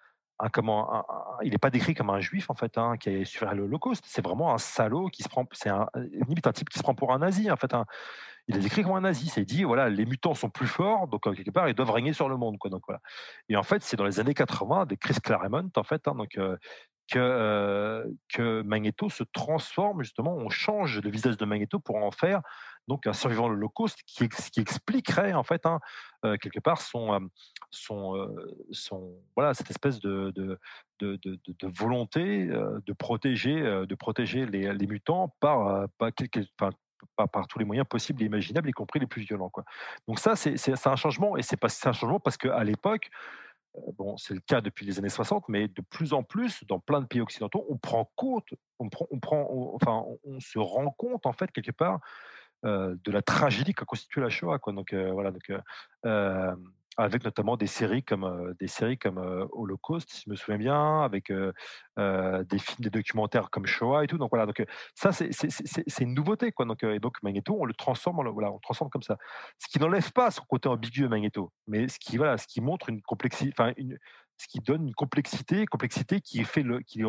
comment, 0.52 1.06
il 1.44 1.52
n'est 1.52 1.58
pas 1.58 1.70
décrit 1.70 1.94
comme 1.94 2.10
un 2.10 2.20
juif 2.20 2.50
en 2.50 2.56
fait, 2.56 2.78
hein, 2.78 2.98
qui 2.98 3.10
est 3.10 3.26
sur 3.26 3.52
l'Holocauste. 3.54 4.04
C'est 4.08 4.24
vraiment 4.24 4.54
un 4.54 4.58
salaud 4.58 5.08
qui 5.08 5.24
se 5.24 5.30
prend, 5.30 5.46
c'est 5.52 5.70
un, 5.70 5.88
limite 5.96 6.48
un 6.48 6.52
type 6.52 6.70
qui 6.70 6.80
se 6.80 6.84
prend 6.84 6.96
pour 6.96 7.14
un 7.14 7.20
nazi 7.20 7.50
en 7.52 7.58
fait. 7.58 7.74
Hein. 7.74 7.86
Il 8.48 8.58
est 8.58 8.60
décrit 8.60 8.84
comme 8.84 8.96
un 8.96 9.02
nazi. 9.02 9.30
C'est 9.30 9.46
dit 9.46 9.64
voilà, 9.64 9.90
les 9.90 10.06
mutants 10.06 10.34
sont 10.34 10.50
plus 10.50 10.68
forts, 10.68 11.08
donc 11.08 11.24
quelque 11.24 11.52
part 11.52 11.70
ils 11.70 11.76
doivent 11.76 11.92
régner 11.92 12.14
sur 12.14 12.28
le 12.30 12.38
monde 12.38 12.58
quoi. 12.58 12.70
Donc 12.70 12.84
voilà. 12.88 13.02
Et 13.50 13.56
en 13.56 13.64
fait, 13.64 13.84
c'est 13.84 13.96
dans 13.96 14.06
les 14.06 14.20
années 14.20 14.34
80 14.34 14.86
des 14.86 14.98
Chris 14.98 15.16
Claremont 15.24 15.70
en 15.76 15.84
fait, 15.84 16.08
hein, 16.08 16.16
donc 16.16 16.38
que, 17.14 18.16
que 18.30 18.62
Magneto 18.64 19.10
se 19.10 19.24
transforme 19.24 20.04
justement, 20.04 20.36
on 20.36 20.50
change 20.50 21.00
le 21.00 21.10
visage 21.12 21.38
de 21.38 21.46
Magneto 21.46 21.80
pour 21.80 21.98
en 21.98 22.12
faire 22.12 22.42
donc 22.88 23.08
un 23.08 23.14
survivant 23.14 23.48
de 23.48 23.54
l'Holocauste 23.54 24.00
qui, 24.06 24.28
qui, 24.28 24.60
expliquerait 24.60 25.34
en 25.34 25.44
fait 25.44 25.66
hein, 25.66 25.80
quelque 26.42 26.60
part 26.60 26.82
son, 26.82 27.30
voilà 29.36 29.54
cette 29.54 29.70
espèce 29.70 30.00
de, 30.00 30.60
volonté 31.62 32.48
de 32.48 32.94
protéger, 32.94 33.62
de 33.62 33.96
protéger 33.96 34.46
les, 34.46 34.88
mutants 34.88 35.34
par, 35.40 35.88
par, 37.16 37.48
tous 37.48 37.60
les 37.60 37.66
moyens 37.66 37.88
possibles 37.88 38.22
et 38.24 38.26
imaginables, 38.26 38.70
y 38.70 38.74
compris 38.74 39.00
les 39.00 39.08
plus 39.08 39.22
violents. 39.22 39.52
Donc 40.08 40.20
ça, 40.20 40.36
c'est 40.36 40.88
un 40.88 40.96
changement, 40.96 41.38
et 41.38 41.42
c'est 41.44 41.64
un 41.64 41.94
changement 41.94 42.20
parce 42.20 42.38
qu'à 42.38 42.64
l'époque, 42.64 43.10
bon, 43.98 44.18
c'est 44.18 44.34
le 44.34 44.40
cas 44.40 44.62
depuis 44.62 44.86
les 44.86 45.00
années 45.00 45.10
60, 45.10 45.50
mais 45.50 45.68
de 45.68 45.82
plus 45.82 46.14
en 46.14 46.24
plus, 46.24 46.64
dans 46.66 46.80
plein 46.80 47.02
de 47.02 47.06
pays 47.06 47.22
occidentaux, 47.22 47.66
on 47.70 47.78
prend 47.78 48.12
compte, 48.16 48.48
on, 48.80 48.90
prend, 48.90 49.08
on, 49.12 49.20
prend, 49.20 49.72
enfin, 49.74 50.04
on 50.24 50.40
se 50.40 50.60
rend 50.60 50.92
compte, 50.92 51.26
en 51.26 51.34
fait, 51.34 51.52
quelque 51.52 51.72
part, 51.72 52.00
de 52.64 53.12
la 53.12 53.22
tragédie 53.22 53.74
qu'a 53.74 53.86
constitué 53.86 54.22
la 54.22 54.30
Shoah. 54.30 54.58
Quoi. 54.60 54.74
Donc, 54.74 54.94
voilà, 54.94 55.32
donc, 55.32 55.52
avec 56.98 57.24
notamment 57.24 57.58
des 57.58 57.68
séries 57.68 58.04
comme 58.04 58.54
des 58.60 58.68
séries 58.68 58.98
comme 58.98 59.18
Holocaust, 59.52 60.10
si 60.10 60.24
je 60.26 60.30
me 60.30 60.36
souviens 60.36 60.58
bien, 60.58 61.02
avec 61.02 61.32
des 61.32 62.60
films, 62.60 62.80
des 62.80 62.90
documentaires 62.90 63.50
comme 63.50 63.66
Shoah 63.66 64.04
et 64.04 64.08
tout. 64.08 64.18
Donc 64.18 64.30
voilà, 64.32 64.46
donc 64.46 64.64
ça 64.94 65.12
c'est 65.12 66.02
une 66.02 66.14
nouveauté 66.14 66.52
quoi. 66.52 66.66
Donc 66.66 66.84
et 66.84 67.00
donc 67.00 67.22
Magneto, 67.24 67.58
on 67.60 67.66
le 67.66 67.74
transforme, 67.74 68.28
voilà, 68.30 68.52
on 68.52 68.60
transforme 68.60 68.90
comme 68.90 69.04
ça. 69.04 69.18
Ce 69.58 69.68
qui 69.68 69.80
n'enlève 69.80 70.12
pas 70.12 70.32
son 70.32 70.44
côté 70.44 70.70
ambigu 70.70 71.08
Magneto, 71.08 71.52
mais 71.68 71.88
ce 71.88 71.98
qui 72.00 72.18
voilà, 72.18 72.38
ce 72.38 72.48
qui 72.48 72.62
montre 72.62 72.90
une 72.90 73.02
complexité, 73.02 73.52
enfin 73.58 73.74
une, 73.78 73.98
ce 74.38 74.48
qui 74.48 74.60
donne 74.60 74.88
une 74.88 74.94
complexité, 74.94 75.66
complexité 75.66 76.22
qui, 76.22 76.44
fait 76.44 76.64
le, 76.64 76.80
qui, 76.82 77.02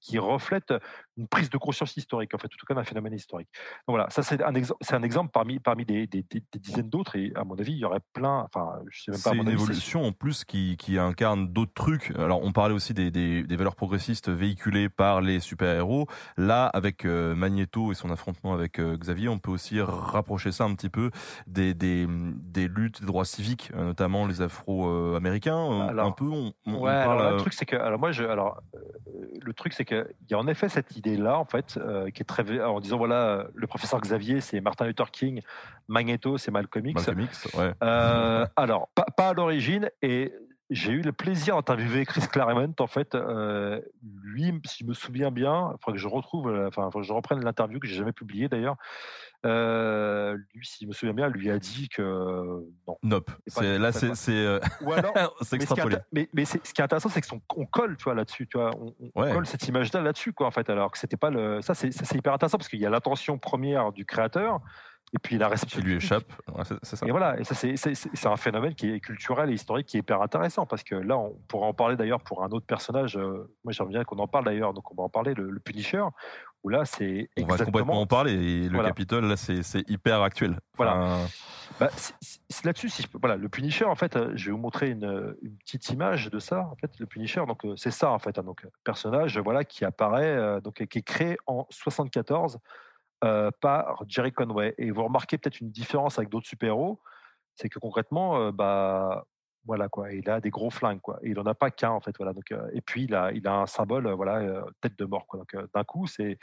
qui, 0.00 0.18
reflète 0.18 0.74
une 1.16 1.28
prise 1.28 1.50
de 1.50 1.58
conscience 1.58 1.96
historique, 1.96 2.34
en 2.34 2.38
fait, 2.38 2.46
en 2.46 2.56
tout 2.58 2.66
cas 2.66 2.74
d'un 2.74 2.84
phénomène 2.84 3.12
historique. 3.12 3.48
Donc 3.86 3.96
voilà, 3.96 4.08
ça 4.10 4.22
c'est 4.22 4.42
un, 4.42 4.52
c'est 4.80 4.94
un 4.94 5.02
exemple 5.02 5.30
parmi, 5.32 5.58
parmi 5.58 5.84
des, 5.84 6.06
des, 6.06 6.24
dizaines 6.54 6.88
d'autres, 6.88 7.16
et 7.16 7.32
à 7.34 7.44
mon 7.44 7.54
avis, 7.56 7.72
il 7.72 7.78
y 7.78 7.84
aurait 7.84 8.00
plein. 8.12 8.46
Enfin, 8.52 8.78
je 8.90 9.02
sais 9.02 9.10
même 9.10 9.20
pas. 9.20 9.30
C'est 9.30 9.36
une 9.36 9.48
évolution 9.48 10.04
en 10.04 10.12
plus 10.12 10.44
qui, 10.44 10.76
qui 10.76 10.98
incarne 10.98 11.48
d'autres 11.48 11.74
trucs. 11.74 12.12
Alors, 12.16 12.42
on 12.42 12.52
parlait 12.52 12.74
aussi 12.74 12.94
des, 12.94 13.10
des, 13.10 13.56
valeurs 13.56 13.76
progressistes 13.76 14.28
véhiculées 14.28 14.88
par 14.88 15.20
les 15.20 15.40
super-héros. 15.40 16.06
Là, 16.36 16.66
avec 16.66 17.04
euh, 17.04 17.34
Magneto 17.34 17.92
et 17.92 17.94
son 17.94 18.10
affrontement 18.10 18.54
avec 18.54 18.78
euh, 18.78 18.96
Xavier, 18.96 19.28
on 19.28 19.38
peut 19.38 19.50
aussi 19.50 19.80
rapprocher 19.80 20.52
ça 20.52 20.64
un 20.64 20.74
petit 20.74 20.88
peu 20.88 21.10
des, 21.46 21.74
des, 21.74 22.06
des 22.08 22.68
luttes 22.68 22.94
des 23.00 23.06
droits 23.06 23.24
civiques, 23.24 23.70
euh, 23.74 23.84
notamment 23.84 24.26
les 24.26 24.42
Afro-américains. 24.42 25.88
un 25.98 26.10
peu, 26.10 26.26
on, 26.26 26.52
ouais, 26.66 26.90
alors, 26.90 27.32
le 27.32 27.36
truc 27.38 27.52
c'est 27.52 27.66
que 27.66 27.76
alors 27.76 27.98
moi 27.98 28.12
je 28.12 28.24
alors 28.24 28.62
euh, 28.74 28.78
le 29.40 29.52
truc 29.52 29.72
c'est 29.72 29.84
qu'il 29.84 30.06
y 30.30 30.34
a 30.34 30.38
en 30.38 30.46
effet 30.46 30.68
cette 30.68 30.96
idée 30.96 31.03
là 31.04 31.38
en 31.38 31.44
fait 31.44 31.76
euh, 31.76 32.10
qui 32.10 32.22
est 32.22 32.26
très 32.26 32.60
en 32.60 32.80
disant 32.80 32.96
voilà 32.96 33.46
le 33.54 33.66
professeur 33.66 34.00
Xavier 34.00 34.40
c'est 34.40 34.60
Martin 34.60 34.86
Luther 34.86 35.10
King, 35.10 35.40
Magneto 35.88 36.38
c'est 36.38 36.50
Malcolm 36.50 36.86
X. 36.86 36.94
Malcolm 36.94 37.20
X 37.20 37.48
ouais. 37.54 37.72
euh, 37.82 38.46
alors 38.56 38.88
pas, 38.94 39.06
pas 39.16 39.28
à 39.28 39.32
l'origine 39.34 39.90
et 40.02 40.32
j'ai 40.70 40.92
eu 40.92 41.02
le 41.02 41.12
plaisir 41.12 41.56
d'interviewer 41.56 42.06
Chris 42.06 42.26
Claremont. 42.30 42.74
En 42.78 42.86
fait, 42.86 43.14
euh, 43.14 43.80
lui, 44.22 44.52
si 44.64 44.84
je 44.84 44.88
me 44.88 44.94
souviens 44.94 45.30
bien, 45.30 45.72
il 45.72 45.84
faudrait 45.84 45.98
que 45.98 46.02
je 46.02 46.08
retrouve, 46.08 46.50
enfin, 46.66 46.90
que 46.92 47.02
je 47.02 47.12
reprenne 47.12 47.44
l'interview 47.44 47.78
que 47.78 47.86
j'ai 47.86 47.96
jamais 47.96 48.12
publiée 48.12 48.48
d'ailleurs. 48.48 48.76
Euh, 49.44 50.38
lui, 50.54 50.66
si 50.66 50.84
je 50.84 50.88
me 50.88 50.92
souviens 50.92 51.12
bien, 51.12 51.28
lui 51.28 51.50
a 51.50 51.58
dit 51.58 51.88
que 51.90 52.64
non. 52.88 52.96
Nope. 53.02 53.30
C'est, 53.46 53.78
là, 53.78 53.92
c'est, 53.92 54.14
c'est, 54.14 54.32
euh, 54.32 54.58
c'est 55.42 55.56
extrapolé. 55.56 55.96
Mais, 56.12 56.30
mais, 56.32 56.46
ce 56.46 56.56
qui 56.56 56.80
est 56.80 56.84
intéressant, 56.84 57.10
c'est 57.10 57.22
qu'on 57.28 57.66
colle, 57.66 57.96
tu 57.98 58.04
vois, 58.04 58.14
là-dessus, 58.14 58.46
tu 58.46 58.56
vois, 58.56 58.70
on, 59.14 59.22
colle 59.22 59.46
cette 59.46 59.68
image-là 59.68 60.00
là-dessus, 60.00 60.32
quoi, 60.32 60.46
en 60.46 60.50
fait. 60.50 60.70
Alors 60.70 60.90
que 60.90 60.98
c'était 60.98 61.18
pas 61.18 61.30
le, 61.30 61.60
ça, 61.60 61.74
c'est, 61.74 61.90
c'est 61.92 62.16
hyper 62.16 62.32
intéressant 62.32 62.56
parce 62.56 62.68
qu'il 62.68 62.80
y 62.80 62.86
a 62.86 62.90
l'intention 62.90 63.38
première 63.38 63.92
du 63.92 64.06
créateur 64.06 64.60
et 65.14 65.18
puis 65.18 65.38
la 65.38 65.48
réception 65.48 65.80
qui 65.80 65.86
lui 65.86 65.94
échappe. 65.94 66.24
c'est 66.82 66.96
ça. 66.96 67.06
Et 67.06 67.10
voilà, 67.12 67.38
et 67.38 67.44
ça 67.44 67.54
c'est 67.54 68.26
un 68.26 68.36
phénomène 68.36 68.74
qui 68.74 68.90
est 68.90 69.00
culturel 69.00 69.48
et 69.50 69.54
historique 69.54 69.86
qui 69.86 69.96
est 69.96 70.00
hyper 70.00 70.20
intéressant 70.20 70.66
parce 70.66 70.82
que 70.82 70.96
là 70.96 71.16
on 71.16 71.36
pourra 71.46 71.68
en 71.68 71.72
parler 71.72 71.96
d'ailleurs 71.96 72.20
pour 72.20 72.42
un 72.42 72.48
autre 72.48 72.66
personnage. 72.66 73.16
Euh, 73.16 73.48
moi 73.62 73.72
j'aimerais 73.72 73.92
bien 73.92 74.04
qu'on 74.04 74.18
en 74.18 74.26
parle 74.26 74.44
d'ailleurs, 74.44 74.74
donc 74.74 74.90
on 74.90 74.94
va 74.96 75.04
en 75.04 75.08
parler 75.08 75.34
le, 75.34 75.54
Punisher 75.64 76.02
où 76.64 76.68
là 76.68 76.84
c'est 76.84 77.30
on 77.40 77.46
va 77.46 77.64
complètement 77.64 78.00
en 78.00 78.06
parler 78.06 78.32
et 78.32 78.68
le 78.68 78.82
Capitole 78.82 79.26
là 79.26 79.36
c'est 79.36 79.88
hyper 79.88 80.20
actuel. 80.20 80.58
Voilà. 80.76 81.18
Bah, 81.78 81.90
là-dessus, 82.64 82.88
si 82.88 83.06
voilà, 83.14 83.36
le 83.36 83.48
Punisher, 83.48 83.84
en 83.84 83.94
fait, 83.94 84.16
euh, 84.16 84.32
je 84.34 84.46
vais 84.46 84.52
vous 84.52 84.58
montrer 84.58 84.90
une, 84.90 85.34
une, 85.42 85.56
petite 85.56 85.88
image 85.88 86.30
de 86.30 86.38
ça. 86.38 86.68
En 86.70 86.76
fait, 86.76 86.90
le 86.98 87.06
Punisher, 87.06 87.42
donc 87.46 87.64
euh, 87.64 87.74
c'est 87.76 87.90
ça, 87.90 88.10
en 88.10 88.18
fait, 88.20 88.38
hein, 88.38 88.44
donc 88.44 88.66
personnage, 88.84 89.38
voilà, 89.38 89.64
qui 89.64 89.84
apparaît, 89.84 90.60
donc 90.60 90.86
qui 90.86 90.98
est 90.98 91.02
créé 91.02 91.36
en 91.46 91.66
74 91.70 92.60
euh, 93.24 93.50
par 93.62 94.04
Jerry 94.06 94.32
Conway. 94.32 94.74
Et 94.76 94.90
vous 94.90 95.02
remarquez 95.02 95.38
peut-être 95.38 95.60
une 95.60 95.70
différence 95.70 96.18
avec 96.18 96.28
d'autres 96.28 96.46
super-héros, 96.46 97.00
c'est 97.54 97.70
que 97.70 97.78
concrètement, 97.78 98.36
euh, 98.36 98.52
bah, 98.52 99.24
voilà 99.64 99.88
quoi, 99.88 100.12
il 100.12 100.28
a 100.28 100.42
des 100.42 100.50
gros 100.50 100.68
flingues 100.68 101.00
quoi. 101.00 101.18
Et 101.22 101.30
il 101.30 101.38
en 101.40 101.46
a 101.46 101.54
pas 101.54 101.70
qu'un 101.70 101.92
en 101.92 102.02
fait, 102.02 102.14
voilà. 102.18 102.34
Donc, 102.34 102.52
euh, 102.52 102.68
et 102.74 102.82
puis 102.82 103.04
il 103.04 103.14
a, 103.14 103.32
il 103.32 103.48
a 103.48 103.54
un 103.54 103.66
symbole, 103.66 104.10
voilà, 104.10 104.62
tête 104.82 104.98
de 104.98 105.06
mort 105.06 105.26
quoi. 105.26 105.38
Donc 105.38 105.56
d'un 105.72 105.84
coup, 105.84 106.06
c'est 106.06 106.38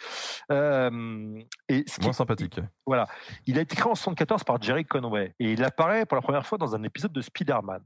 et 0.49 1.85
moins 2.01 2.13
sympathique. 2.13 2.59
voilà, 2.87 3.07
il 3.45 3.59
a 3.59 3.61
été 3.61 3.75
créé 3.75 3.91
en 3.91 3.93
74 3.93 4.43
par 4.43 4.59
Jerry 4.59 4.83
Conway 4.83 5.35
et 5.39 5.51
il 5.51 5.63
apparaît 5.63 6.07
pour 6.07 6.15
la 6.15 6.23
première 6.23 6.47
fois 6.47 6.57
dans 6.57 6.73
un 6.75 6.81
épisode 6.81 7.13
de 7.13 7.21
Spider-Man. 7.21 7.83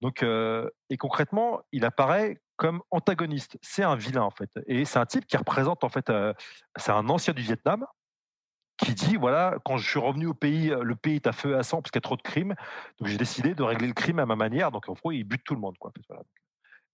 Donc, 0.00 0.22
et 0.22 0.96
concrètement, 0.96 1.62
il 1.72 1.84
apparaît 1.84 2.40
comme 2.56 2.82
antagoniste. 2.92 3.58
C'est 3.62 3.82
un 3.82 3.96
vilain 3.96 4.22
en 4.22 4.30
fait, 4.30 4.50
et 4.68 4.84
c'est 4.84 5.00
un 5.00 5.06
type 5.06 5.26
qui 5.26 5.36
représente 5.36 5.82
en 5.82 5.88
fait, 5.88 6.12
c'est 6.76 6.92
un 6.92 7.08
ancien 7.08 7.32
du 7.34 7.42
Vietnam 7.42 7.84
qui 8.84 8.94
dit 8.94 9.16
voilà, 9.16 9.56
quand 9.64 9.76
je 9.76 9.88
suis 9.88 9.98
revenu 9.98 10.26
au 10.26 10.34
pays, 10.34 10.70
euh, 10.70 10.82
le 10.82 10.96
pays 10.96 11.16
est 11.16 11.26
à 11.26 11.32
feu 11.32 11.52
et 11.52 11.54
à 11.54 11.62
sang 11.62 11.80
parce 11.80 11.90
qu'il 11.90 11.98
y 11.98 12.02
a 12.04 12.08
trop 12.08 12.16
de 12.16 12.22
crimes, 12.22 12.54
donc 12.98 13.08
j'ai 13.08 13.16
décidé 13.16 13.54
de 13.54 13.62
régler 13.62 13.86
le 13.86 13.94
crime 13.94 14.18
à 14.18 14.26
ma 14.26 14.36
manière. 14.36 14.70
Donc 14.70 14.88
en 14.88 14.94
gros, 14.94 15.12
il 15.12 15.24
bute 15.24 15.42
tout 15.44 15.54
le 15.54 15.60
monde. 15.60 15.76
Quoi. 15.78 15.92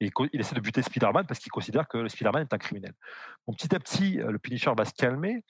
Et 0.01 0.11
il 0.33 0.41
essaie 0.41 0.55
de 0.55 0.61
buter 0.61 0.83
Spider-Man 0.83 1.27
parce 1.27 1.41
qu'il 1.41 1.51
considère 1.51 1.89
que 1.89 2.07
Spider-Man 2.07 2.43
est 2.43 2.55
un 2.55 2.59
criminel. 2.59 2.93
Bon, 3.47 3.53
petit 3.53 3.75
à 3.75 3.81
petit, 3.81 4.17
le 4.17 4.39
Punisher 4.39 4.73
va 4.77 4.85
se 4.85 4.93
calmer. 4.93 5.45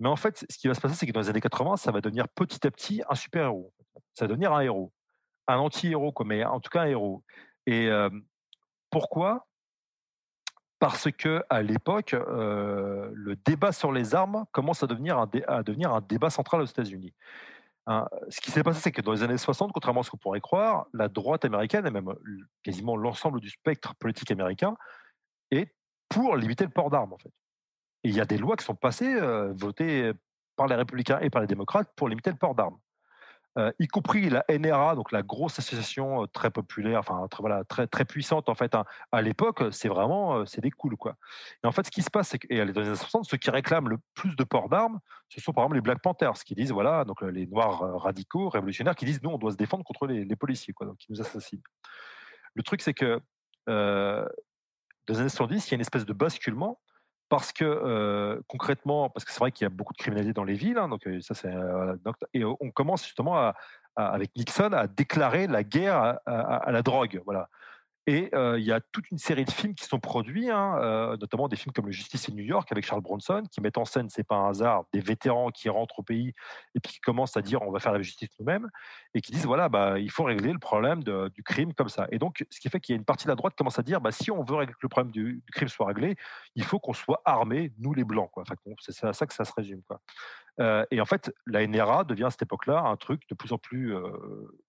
Mais 0.00 0.08
en 0.08 0.16
fait, 0.16 0.44
ce 0.50 0.58
qui 0.58 0.66
va 0.66 0.74
se 0.74 0.80
passer, 0.80 0.96
c'est 0.96 1.06
que 1.06 1.12
dans 1.12 1.20
les 1.20 1.28
années 1.28 1.40
80, 1.40 1.76
ça 1.76 1.92
va 1.92 2.00
devenir 2.00 2.28
petit 2.28 2.66
à 2.66 2.70
petit 2.72 3.02
un 3.08 3.14
super-héros. 3.14 3.72
Ça 4.14 4.24
va 4.24 4.28
devenir 4.28 4.52
un 4.52 4.60
héros. 4.60 4.92
Un 5.46 5.58
anti-héros, 5.58 6.12
mais 6.24 6.44
en 6.44 6.58
tout 6.58 6.70
cas 6.70 6.82
un 6.82 6.86
héros. 6.86 7.22
Et 7.66 7.88
pourquoi 8.90 9.46
Parce 10.82 11.12
que 11.12 11.44
à 11.48 11.62
l'époque, 11.62 12.10
le 12.10 13.36
débat 13.46 13.70
sur 13.70 13.92
les 13.92 14.16
armes 14.16 14.46
commence 14.50 14.82
à 14.82 14.88
devenir 14.88 15.16
un, 15.16 16.00
débat 16.00 16.28
central 16.28 16.60
aux 16.60 16.64
États-Unis. 16.64 17.14
Hein, 17.86 18.08
ce 18.28 18.40
qui 18.40 18.50
s'est 18.50 18.64
passé, 18.64 18.80
c'est 18.80 18.90
que 18.90 19.00
dans 19.00 19.12
les 19.12 19.22
années 19.22 19.38
60, 19.38 19.70
contrairement 19.70 20.00
à 20.00 20.02
ce 20.02 20.10
qu'on 20.10 20.16
pourrait 20.16 20.40
croire, 20.40 20.86
la 20.92 21.06
droite 21.06 21.44
américaine, 21.44 21.86
et 21.86 21.90
même 21.92 22.12
quasiment 22.64 22.96
l'ensemble 22.96 23.38
du 23.38 23.48
spectre 23.48 23.94
politique 23.94 24.32
américain, 24.32 24.74
est 25.52 25.72
pour 26.08 26.36
limiter 26.36 26.64
le 26.64 26.70
port 26.70 26.90
d'armes, 26.90 27.12
en 27.12 27.18
fait. 27.18 27.32
Il 28.02 28.12
y 28.12 28.20
a 28.20 28.24
des 28.24 28.38
lois 28.38 28.56
qui 28.56 28.64
sont 28.64 28.74
passées, 28.74 29.14
votées 29.52 30.10
par 30.56 30.66
les 30.66 30.74
républicains 30.74 31.20
et 31.20 31.30
par 31.30 31.42
les 31.42 31.46
démocrates, 31.46 31.92
pour 31.94 32.08
limiter 32.08 32.30
le 32.30 32.38
port 32.38 32.56
d'armes. 32.56 32.78
Y 33.78 33.86
compris 33.88 34.30
la 34.30 34.44
NRA, 34.48 34.94
donc 34.94 35.12
la 35.12 35.22
grosse 35.22 35.58
association 35.58 36.26
très 36.28 36.50
populaire, 36.50 37.00
enfin 37.00 37.26
très, 37.28 37.42
voilà, 37.42 37.64
très, 37.64 37.86
très 37.86 38.04
puissante 38.04 38.48
en 38.48 38.54
fait. 38.54 38.74
Hein. 38.74 38.84
À 39.10 39.20
l'époque, 39.20 39.62
c'est 39.72 39.88
vraiment 39.88 40.46
c'est 40.46 40.60
des 40.60 40.70
cools 40.70 40.96
quoi. 40.96 41.16
Et 41.62 41.66
en 41.66 41.72
fait, 41.72 41.84
ce 41.84 41.90
qui 41.90 42.02
se 42.02 42.10
passe, 42.10 42.28
c'est 42.30 42.38
que 42.38 42.48
dans 42.48 42.64
les 42.64 42.78
années 42.78 42.96
60, 42.96 43.26
ceux 43.26 43.36
qui 43.36 43.50
réclament 43.50 43.88
le 43.88 43.98
plus 44.14 44.36
de 44.36 44.44
port 44.44 44.68
d'armes, 44.68 45.00
ce 45.28 45.40
sont 45.40 45.52
par 45.52 45.64
exemple 45.64 45.76
les 45.76 45.82
Black 45.82 46.00
Panthers, 46.00 46.44
qui 46.44 46.54
disent 46.54 46.72
voilà, 46.72 47.04
donc 47.04 47.20
les 47.22 47.46
Noirs 47.46 48.00
radicaux, 48.00 48.48
révolutionnaires, 48.48 48.94
qui 48.94 49.04
disent 49.04 49.22
nous 49.22 49.30
on 49.30 49.38
doit 49.38 49.52
se 49.52 49.56
défendre 49.56 49.84
contre 49.84 50.06
les, 50.06 50.36
policiers 50.36 50.72
quoi, 50.72 50.86
donc 50.86 50.96
qui 50.96 51.12
nous 51.12 51.20
assassinent. 51.20 51.62
Le 52.54 52.62
truc, 52.62 52.80
c'est 52.80 52.94
que 52.94 53.20
dans 53.66 55.14
les 55.14 55.20
années 55.20 55.28
70, 55.28 55.68
il 55.68 55.70
y 55.70 55.74
a 55.74 55.76
une 55.76 55.80
espèce 55.80 56.06
de 56.06 56.12
basculement 56.12 56.80
parce 57.32 57.50
que 57.50 58.42
concrètement, 58.46 59.08
parce 59.08 59.24
que 59.24 59.32
c'est 59.32 59.38
vrai 59.38 59.52
qu'il 59.52 59.64
y 59.64 59.66
a 59.66 59.70
beaucoup 59.70 59.94
de 59.94 59.98
criminalité 59.98 60.34
dans 60.34 60.44
les 60.44 60.52
villes, 60.52 60.76
hein, 60.76 60.90
donc 60.90 61.08
ça 61.22 61.32
c'est 61.32 61.50
et 62.34 62.44
on 62.44 62.70
commence 62.70 63.06
justement 63.06 63.38
à, 63.38 63.54
avec 63.96 64.36
Nixon 64.36 64.74
à 64.74 64.86
déclarer 64.86 65.46
la 65.46 65.64
guerre 65.64 66.18
à, 66.26 66.70
la 66.70 66.82
drogue, 66.82 67.22
voilà. 67.24 67.48
Et 68.06 68.30
il 68.32 68.64
y 68.64 68.72
a 68.72 68.80
toute 68.80 69.10
une 69.10 69.18
série 69.18 69.44
de 69.44 69.50
films 69.50 69.74
qui 69.74 69.84
sont 69.84 70.00
produits, 70.00 70.50
hein, 70.50 71.16
notamment 71.20 71.46
des 71.46 71.56
films 71.56 71.72
comme 71.72 71.86
Le 71.86 71.92
Justice 71.92 72.28
in 72.28 72.34
New 72.34 72.42
York 72.42 72.70
avec 72.72 72.84
Charles 72.84 73.00
Bronson, 73.00 73.44
qui 73.50 73.60
mettent 73.60 73.78
en 73.78 73.84
scène, 73.84 74.08
c'est 74.10 74.24
pas 74.24 74.34
un 74.34 74.50
hasard, 74.50 74.84
des 74.92 75.00
vétérans 75.00 75.50
qui 75.50 75.68
rentrent 75.68 76.00
au 76.00 76.02
pays 76.02 76.34
et 76.74 76.80
puis 76.80 76.94
qui 76.94 77.00
commencent 77.00 77.36
à 77.36 77.42
dire 77.42 77.62
on 77.62 77.70
va 77.70 77.78
faire 77.78 77.92
la 77.92 78.02
justice 78.02 78.30
nous-mêmes 78.40 78.68
et 79.14 79.20
qui 79.20 79.30
disent 79.30 79.46
voilà, 79.46 79.68
bah, 79.68 80.00
il 80.00 80.10
faut 80.10 80.24
régler 80.24 80.52
le 80.52 80.58
problème 80.58 81.04
du 81.04 81.42
crime 81.44 81.74
comme 81.74 81.88
ça. 81.88 82.08
Et 82.10 82.18
donc, 82.18 82.44
ce 82.50 82.58
qui 82.58 82.68
fait 82.68 82.80
qu'il 82.80 82.94
y 82.94 82.96
a 82.96 82.98
une 82.98 83.04
partie 83.04 83.24
de 83.24 83.30
la 83.30 83.36
droite 83.36 83.52
qui 83.52 83.58
commence 83.58 83.78
à 83.78 83.82
dire 83.82 84.00
bah, 84.00 84.10
si 84.10 84.30
on 84.30 84.42
veut 84.42 84.66
que 84.66 84.72
le 84.80 84.88
problème 84.88 85.12
du, 85.12 85.42
crime 85.52 85.68
soit 85.68 85.86
réglé, 85.86 86.16
il 86.56 86.64
faut 86.64 86.80
qu'on 86.80 86.94
soit 86.94 87.22
armés, 87.24 87.72
nous 87.78 87.94
les 87.94 88.04
blancs. 88.04 88.30
Enfin, 88.34 88.54
c'est 88.80 89.06
à 89.06 89.12
ça 89.12 89.26
que 89.26 89.34
ça 89.34 89.44
se 89.44 89.52
résume. 89.56 89.82
Quoi. 89.82 90.00
et 90.90 91.00
en 91.00 91.06
fait, 91.06 91.32
la 91.46 91.64
NRA 91.66 92.02
devient 92.02 92.24
à 92.24 92.30
cette 92.30 92.42
époque-là 92.42 92.80
un 92.80 92.96
truc 92.96 93.28
de 93.28 93.34
plus 93.34 93.52
en 93.52 93.58
plus 93.58 93.94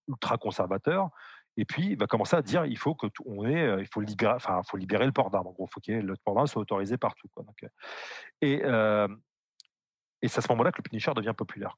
ultra 0.08 0.38
conservateur 0.38 1.10
et 1.58 1.66
puis, 1.66 1.88
il 1.92 1.98
va 1.98 2.08
commencer 2.08 2.36
à 2.36 2.42
dire 2.42 2.66
il 2.66 2.78
faut 2.78 2.96
que 2.96 3.08
est, 3.08 3.62
euh, 3.62 3.82
il 3.82 3.88
faut 3.88 4.02
libérer, 4.02 4.34
enfin, 4.34 4.62
faut 4.64 4.78
libérer 4.78 5.06
le 5.06 5.12
port 5.12 5.30
d'armes. 5.30 5.48
En 5.48 5.52
gros, 5.52 5.68
il 5.70 5.74
faut 5.74 5.80
que 5.80 5.92
le 5.92 6.16
port 6.24 6.34
d'armes 6.34 6.48
soit 6.48 6.62
autorisé 6.62 6.98
partout. 6.98 7.28
Euh, 7.38 7.68
et, 8.42 8.62
euh, 8.64 9.08
et 10.22 10.28
c'est 10.28 10.40
à 10.40 10.42
ce 10.42 10.52
moment-là 10.52 10.72
que 10.72 10.78
le 10.80 10.84
Punisher 10.84 11.12
devient 11.16 11.34
populaire. 11.38 11.76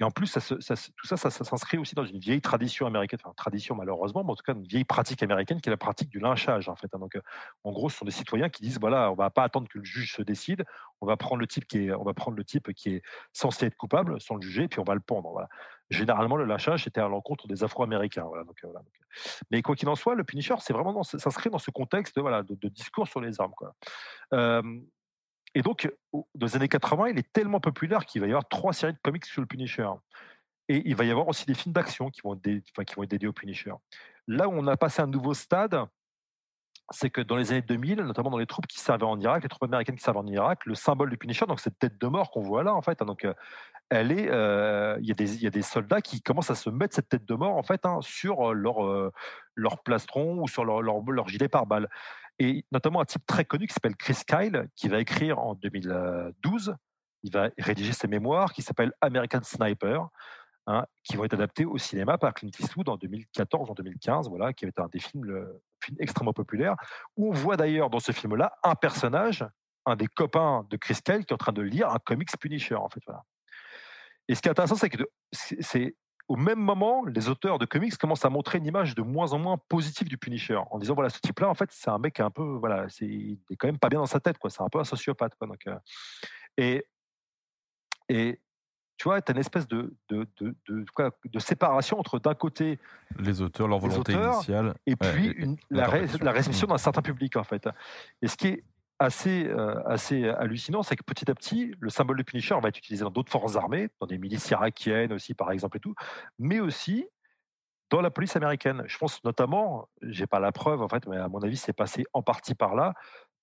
Et 0.00 0.04
en 0.04 0.10
plus, 0.10 0.32
tout 0.32 1.06
ça, 1.06 1.16
ça, 1.16 1.30
s'inscrit 1.30 1.78
aussi 1.78 1.94
dans 1.94 2.04
une 2.04 2.18
vieille 2.18 2.40
tradition 2.40 2.86
américaine, 2.86 3.20
enfin 3.22 3.32
tradition 3.36 3.76
malheureusement, 3.76 4.24
mais 4.24 4.32
en 4.32 4.34
tout 4.34 4.42
cas 4.42 4.54
une 4.54 4.66
vieille 4.66 4.84
pratique 4.84 5.22
américaine 5.22 5.60
qui 5.60 5.68
est 5.68 5.70
la 5.70 5.76
pratique 5.76 6.08
du 6.08 6.18
lynchage 6.18 6.68
en 6.68 6.74
fait. 6.74 6.88
Hein. 6.94 6.98
Donc, 6.98 7.16
en 7.62 7.70
gros, 7.70 7.88
ce 7.90 7.98
sont 7.98 8.04
des 8.04 8.10
citoyens 8.10 8.48
qui 8.48 8.62
disent 8.62 8.80
voilà, 8.80 9.12
on 9.12 9.14
va 9.14 9.30
pas 9.30 9.44
attendre 9.44 9.68
que 9.68 9.78
le 9.78 9.84
juge 9.84 10.14
se 10.14 10.22
décide, 10.22 10.64
on 11.00 11.06
va 11.06 11.16
prendre 11.16 11.40
le 11.40 11.46
type 11.46 11.66
qui 11.66 11.86
est, 11.86 11.92
on 11.92 12.02
va 12.02 12.14
prendre 12.14 12.36
le 12.36 12.44
type 12.44 12.72
qui 12.72 12.94
est 12.94 13.02
censé 13.32 13.66
être 13.66 13.76
coupable 13.76 14.20
sans 14.20 14.36
le 14.36 14.40
juger, 14.40 14.66
puis 14.66 14.80
on 14.80 14.84
va 14.84 14.94
le 14.94 15.00
pendre. 15.00 15.30
Voilà. 15.30 15.48
Généralement, 15.90 16.36
le 16.36 16.44
lynchage 16.44 16.86
était 16.86 17.00
à 17.00 17.08
l'encontre 17.08 17.46
des 17.46 17.62
Afro-Américains. 17.62 18.24
Voilà, 18.24 18.44
donc, 18.44 18.56
voilà, 18.62 18.80
Mais 19.50 19.62
quoi 19.62 19.76
qu'il 19.76 19.88
en 19.88 19.94
soit, 19.94 20.14
le 20.14 20.24
Punisher, 20.24 20.54
c'est 20.60 20.72
vraiment 20.72 21.02
s'inscrit 21.02 21.50
dans 21.50 21.58
ce 21.58 21.70
contexte 21.70 22.18
voilà, 22.18 22.42
de, 22.42 22.68
discours 22.68 23.06
sur 23.06 23.20
les 23.20 23.40
armes. 23.40 23.52
Quoi. 23.54 23.74
Et 25.54 25.62
donc, 25.62 25.90
dans 26.12 26.46
les 26.46 26.56
années 26.56 26.68
80, 26.68 27.08
il 27.08 27.18
est 27.18 27.32
tellement 27.32 27.60
populaire 27.60 28.04
qu'il 28.04 28.20
va 28.20 28.26
y 28.26 28.30
avoir 28.30 28.48
trois 28.48 28.72
séries 28.72 28.92
de 28.92 28.98
comics 29.02 29.24
sur 29.24 29.40
le 29.40 29.46
Punisher. 29.46 29.88
Et 30.68 30.82
il 30.88 30.96
va 30.96 31.04
y 31.04 31.10
avoir 31.10 31.28
aussi 31.28 31.46
des 31.46 31.54
films 31.54 31.72
d'action 31.72 32.10
qui, 32.10 32.22
vont 32.22 32.36
qui 32.36 32.94
vont 32.96 33.02
être 33.02 33.10
dédiés 33.10 33.28
au 33.28 33.32
Punisher. 33.32 33.72
Là 34.26 34.48
où 34.48 34.52
on 34.52 34.66
a 34.66 34.76
passé 34.76 35.02
un 35.02 35.06
nouveau 35.06 35.34
stade, 35.34 35.78
c'est 36.90 37.10
que 37.10 37.20
dans 37.20 37.36
les 37.36 37.52
années 37.52 37.62
2000, 37.62 38.02
notamment 38.02 38.30
dans 38.30 38.38
les 38.38 38.46
troupes 38.46 38.66
qui 38.66 38.78
servaient 38.78 39.04
en 39.04 39.18
Irak, 39.18 39.42
les 39.42 39.48
troupes 39.48 39.64
américaines 39.64 39.96
qui 39.96 40.02
servaient 40.02 40.18
en 40.18 40.26
Irak, 40.26 40.66
le 40.66 40.74
symbole 40.74 41.10
du 41.10 41.16
Punisher, 41.16 41.46
donc 41.46 41.60
cette 41.60 41.78
tête 41.78 41.98
de 41.98 42.06
mort 42.06 42.30
qu'on 42.30 42.42
voit 42.42 42.62
là, 42.62 42.74
en 42.74 42.82
fait, 42.82 43.00
hein, 43.00 43.06
donc 43.06 43.24
euh, 43.24 43.32
elle 43.90 44.12
est, 44.12 44.28
euh, 44.30 44.98
il 45.00 45.06
y, 45.06 45.46
a 45.46 45.50
des 45.50 45.62
soldats 45.62 46.00
qui 46.00 46.20
commencent 46.22 46.50
à 46.50 46.54
se 46.54 46.70
mettre 46.70 46.94
cette 46.94 47.08
tête 47.08 47.24
de 47.24 47.34
mort 47.34 47.56
en 47.56 47.62
fait 47.62 47.84
hein, 47.84 47.98
sur 48.02 48.50
euh, 48.50 49.10
leur 49.54 49.82
plastron 49.82 50.42
ou 50.42 50.48
sur 50.48 50.64
leur, 50.64 50.82
leur, 50.82 51.28
gilet 51.28 51.48
pare-balles. 51.48 51.88
Et 52.38 52.64
notamment 52.72 53.00
un 53.00 53.04
type 53.04 53.24
très 53.26 53.44
connu 53.44 53.66
qui 53.66 53.74
s'appelle 53.74 53.96
Chris 53.96 54.18
Kyle, 54.26 54.68
qui 54.74 54.88
va 54.88 54.98
écrire 55.00 55.38
en 55.38 55.54
2012, 55.54 56.74
il 57.22 57.32
va 57.32 57.50
rédiger 57.58 57.92
ses 57.92 58.08
mémoires 58.08 58.52
qui 58.52 58.62
s'appellent 58.62 58.92
American 59.00 59.42
Sniper, 59.42 60.08
hein, 60.66 60.86
qui 61.02 61.16
vont 61.16 61.24
être 61.24 61.34
adaptés 61.34 61.64
au 61.64 61.78
cinéma 61.78 62.18
par 62.18 62.34
Clint 62.34 62.50
Eastwood 62.58 62.88
en 62.88 62.96
2014 62.96 63.70
en 63.70 63.74
2015, 63.74 64.28
voilà, 64.28 64.52
qui 64.52 64.64
avait 64.64 64.80
un 64.80 64.88
des 64.88 64.98
films, 64.98 65.24
le, 65.24 65.62
film 65.84 65.96
extrêmement 66.00 66.32
populaire, 66.32 66.76
où 67.16 67.30
on 67.30 67.32
voit 67.32 67.56
d'ailleurs 67.56 67.90
dans 67.90 68.00
ce 68.00 68.12
film-là 68.12 68.52
un 68.62 68.74
personnage, 68.74 69.44
un 69.86 69.96
des 69.96 70.06
copains 70.06 70.66
de 70.70 70.76
Chris 70.76 70.98
Kyle, 71.04 71.24
qui 71.24 71.32
est 71.32 71.34
en 71.34 71.38
train 71.38 71.52
de 71.52 71.62
lire 71.62 71.90
un 71.90 71.98
comics 71.98 72.30
Punisher, 72.38 72.76
en 72.76 72.88
fait. 72.88 73.00
Voilà. 73.06 73.22
Et 74.28 74.34
ce 74.34 74.40
qui 74.40 74.48
est 74.48 74.50
intéressant, 74.50 74.76
c'est 74.76 74.88
que 74.88 75.04
c'est 75.32 75.96
au 76.28 76.36
même 76.36 76.58
moment, 76.58 77.04
les 77.04 77.28
auteurs 77.28 77.58
de 77.58 77.66
comics 77.66 77.94
commencent 77.98 78.24
à 78.24 78.30
montrer 78.30 78.56
une 78.56 78.64
image 78.64 78.94
de 78.94 79.02
moins 79.02 79.34
en 79.34 79.38
moins 79.38 79.58
positive 79.68 80.08
du 80.08 80.16
Punisher, 80.16 80.58
en 80.70 80.78
disant 80.78 80.94
voilà, 80.94 81.10
ce 81.10 81.20
type-là, 81.20 81.48
en 81.50 81.54
fait, 81.54 81.70
c'est 81.70 81.90
un 81.90 81.98
mec 81.98 82.18
un 82.20 82.30
peu, 82.30 82.42
voilà, 82.42 82.88
c'est, 82.88 83.04
il 83.04 83.38
est 83.50 83.56
quand 83.56 83.68
même 83.68 83.78
pas 83.78 83.90
bien 83.90 83.98
dans 83.98 84.06
sa 84.06 84.20
tête, 84.20 84.38
quoi. 84.38 84.48
C'est 84.48 84.62
un 84.62 84.68
peu 84.70 84.78
un 84.78 84.84
sociopathe, 84.84 85.34
quoi. 85.34 85.46
Donc, 85.46 85.66
euh, 85.66 85.76
et 86.56 86.86
et 88.08 88.40
tu 88.96 89.04
vois, 89.04 89.20
tu 89.20 89.32
as 89.32 89.34
une 89.34 89.40
espèce 89.40 89.66
de 89.66 89.94
de, 90.08 90.26
de, 90.40 90.54
de, 90.68 90.84
de 91.24 91.38
séparation 91.38 91.98
entre 91.98 92.18
d'un 92.18 92.34
côté 92.34 92.78
les 93.18 93.42
auteurs, 93.42 93.68
leur 93.68 93.78
volonté 93.78 94.12
initiale, 94.12 94.74
et 94.86 94.96
puis 94.96 95.28
une, 95.28 95.56
la, 95.70 95.88
la 96.20 96.32
réception 96.32 96.66
d'un 96.66 96.78
certain 96.78 97.02
public, 97.02 97.36
en 97.36 97.44
fait. 97.44 97.68
Et 98.22 98.28
ce 98.28 98.36
qui 98.36 98.48
est 98.48 98.64
assez, 99.00 99.46
euh, 99.48 99.82
assez 99.86 100.28
hallucinant, 100.28 100.82
c'est 100.82 100.96
que 100.96 101.02
petit 101.02 101.30
à 101.30 101.34
petit, 101.34 101.74
le 101.80 101.90
symbole 101.90 102.16
de 102.16 102.22
Punisher 102.22 102.56
va 102.62 102.68
être 102.68 102.78
utilisé 102.78 103.04
dans 103.04 103.10
d'autres 103.10 103.32
forces 103.32 103.56
armées, 103.56 103.88
dans 104.00 104.06
des 104.06 104.18
milices 104.18 104.48
irakiennes 104.50 105.12
aussi, 105.12 105.34
par 105.34 105.50
exemple, 105.50 105.76
et 105.76 105.80
tout, 105.80 105.94
mais 106.38 106.60
aussi 106.60 107.06
dans 107.90 108.00
la 108.00 108.10
police 108.10 108.36
américaine. 108.36 108.82
Je 108.86 108.96
pense 108.98 109.22
notamment, 109.24 109.88
j'ai 110.02 110.26
pas 110.26 110.40
la 110.40 110.52
preuve 110.52 110.80
en 110.82 110.88
fait, 110.88 111.06
mais 111.06 111.16
à 111.16 111.28
mon 111.28 111.40
avis, 111.40 111.56
c'est 111.56 111.72
passé 111.72 112.04
en 112.12 112.22
partie 112.22 112.54
par 112.54 112.74
là, 112.74 112.94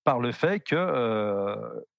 par 0.04 0.18
le 0.18 0.32
fait 0.32 0.60
que 0.60 0.74
euh, 0.74 1.54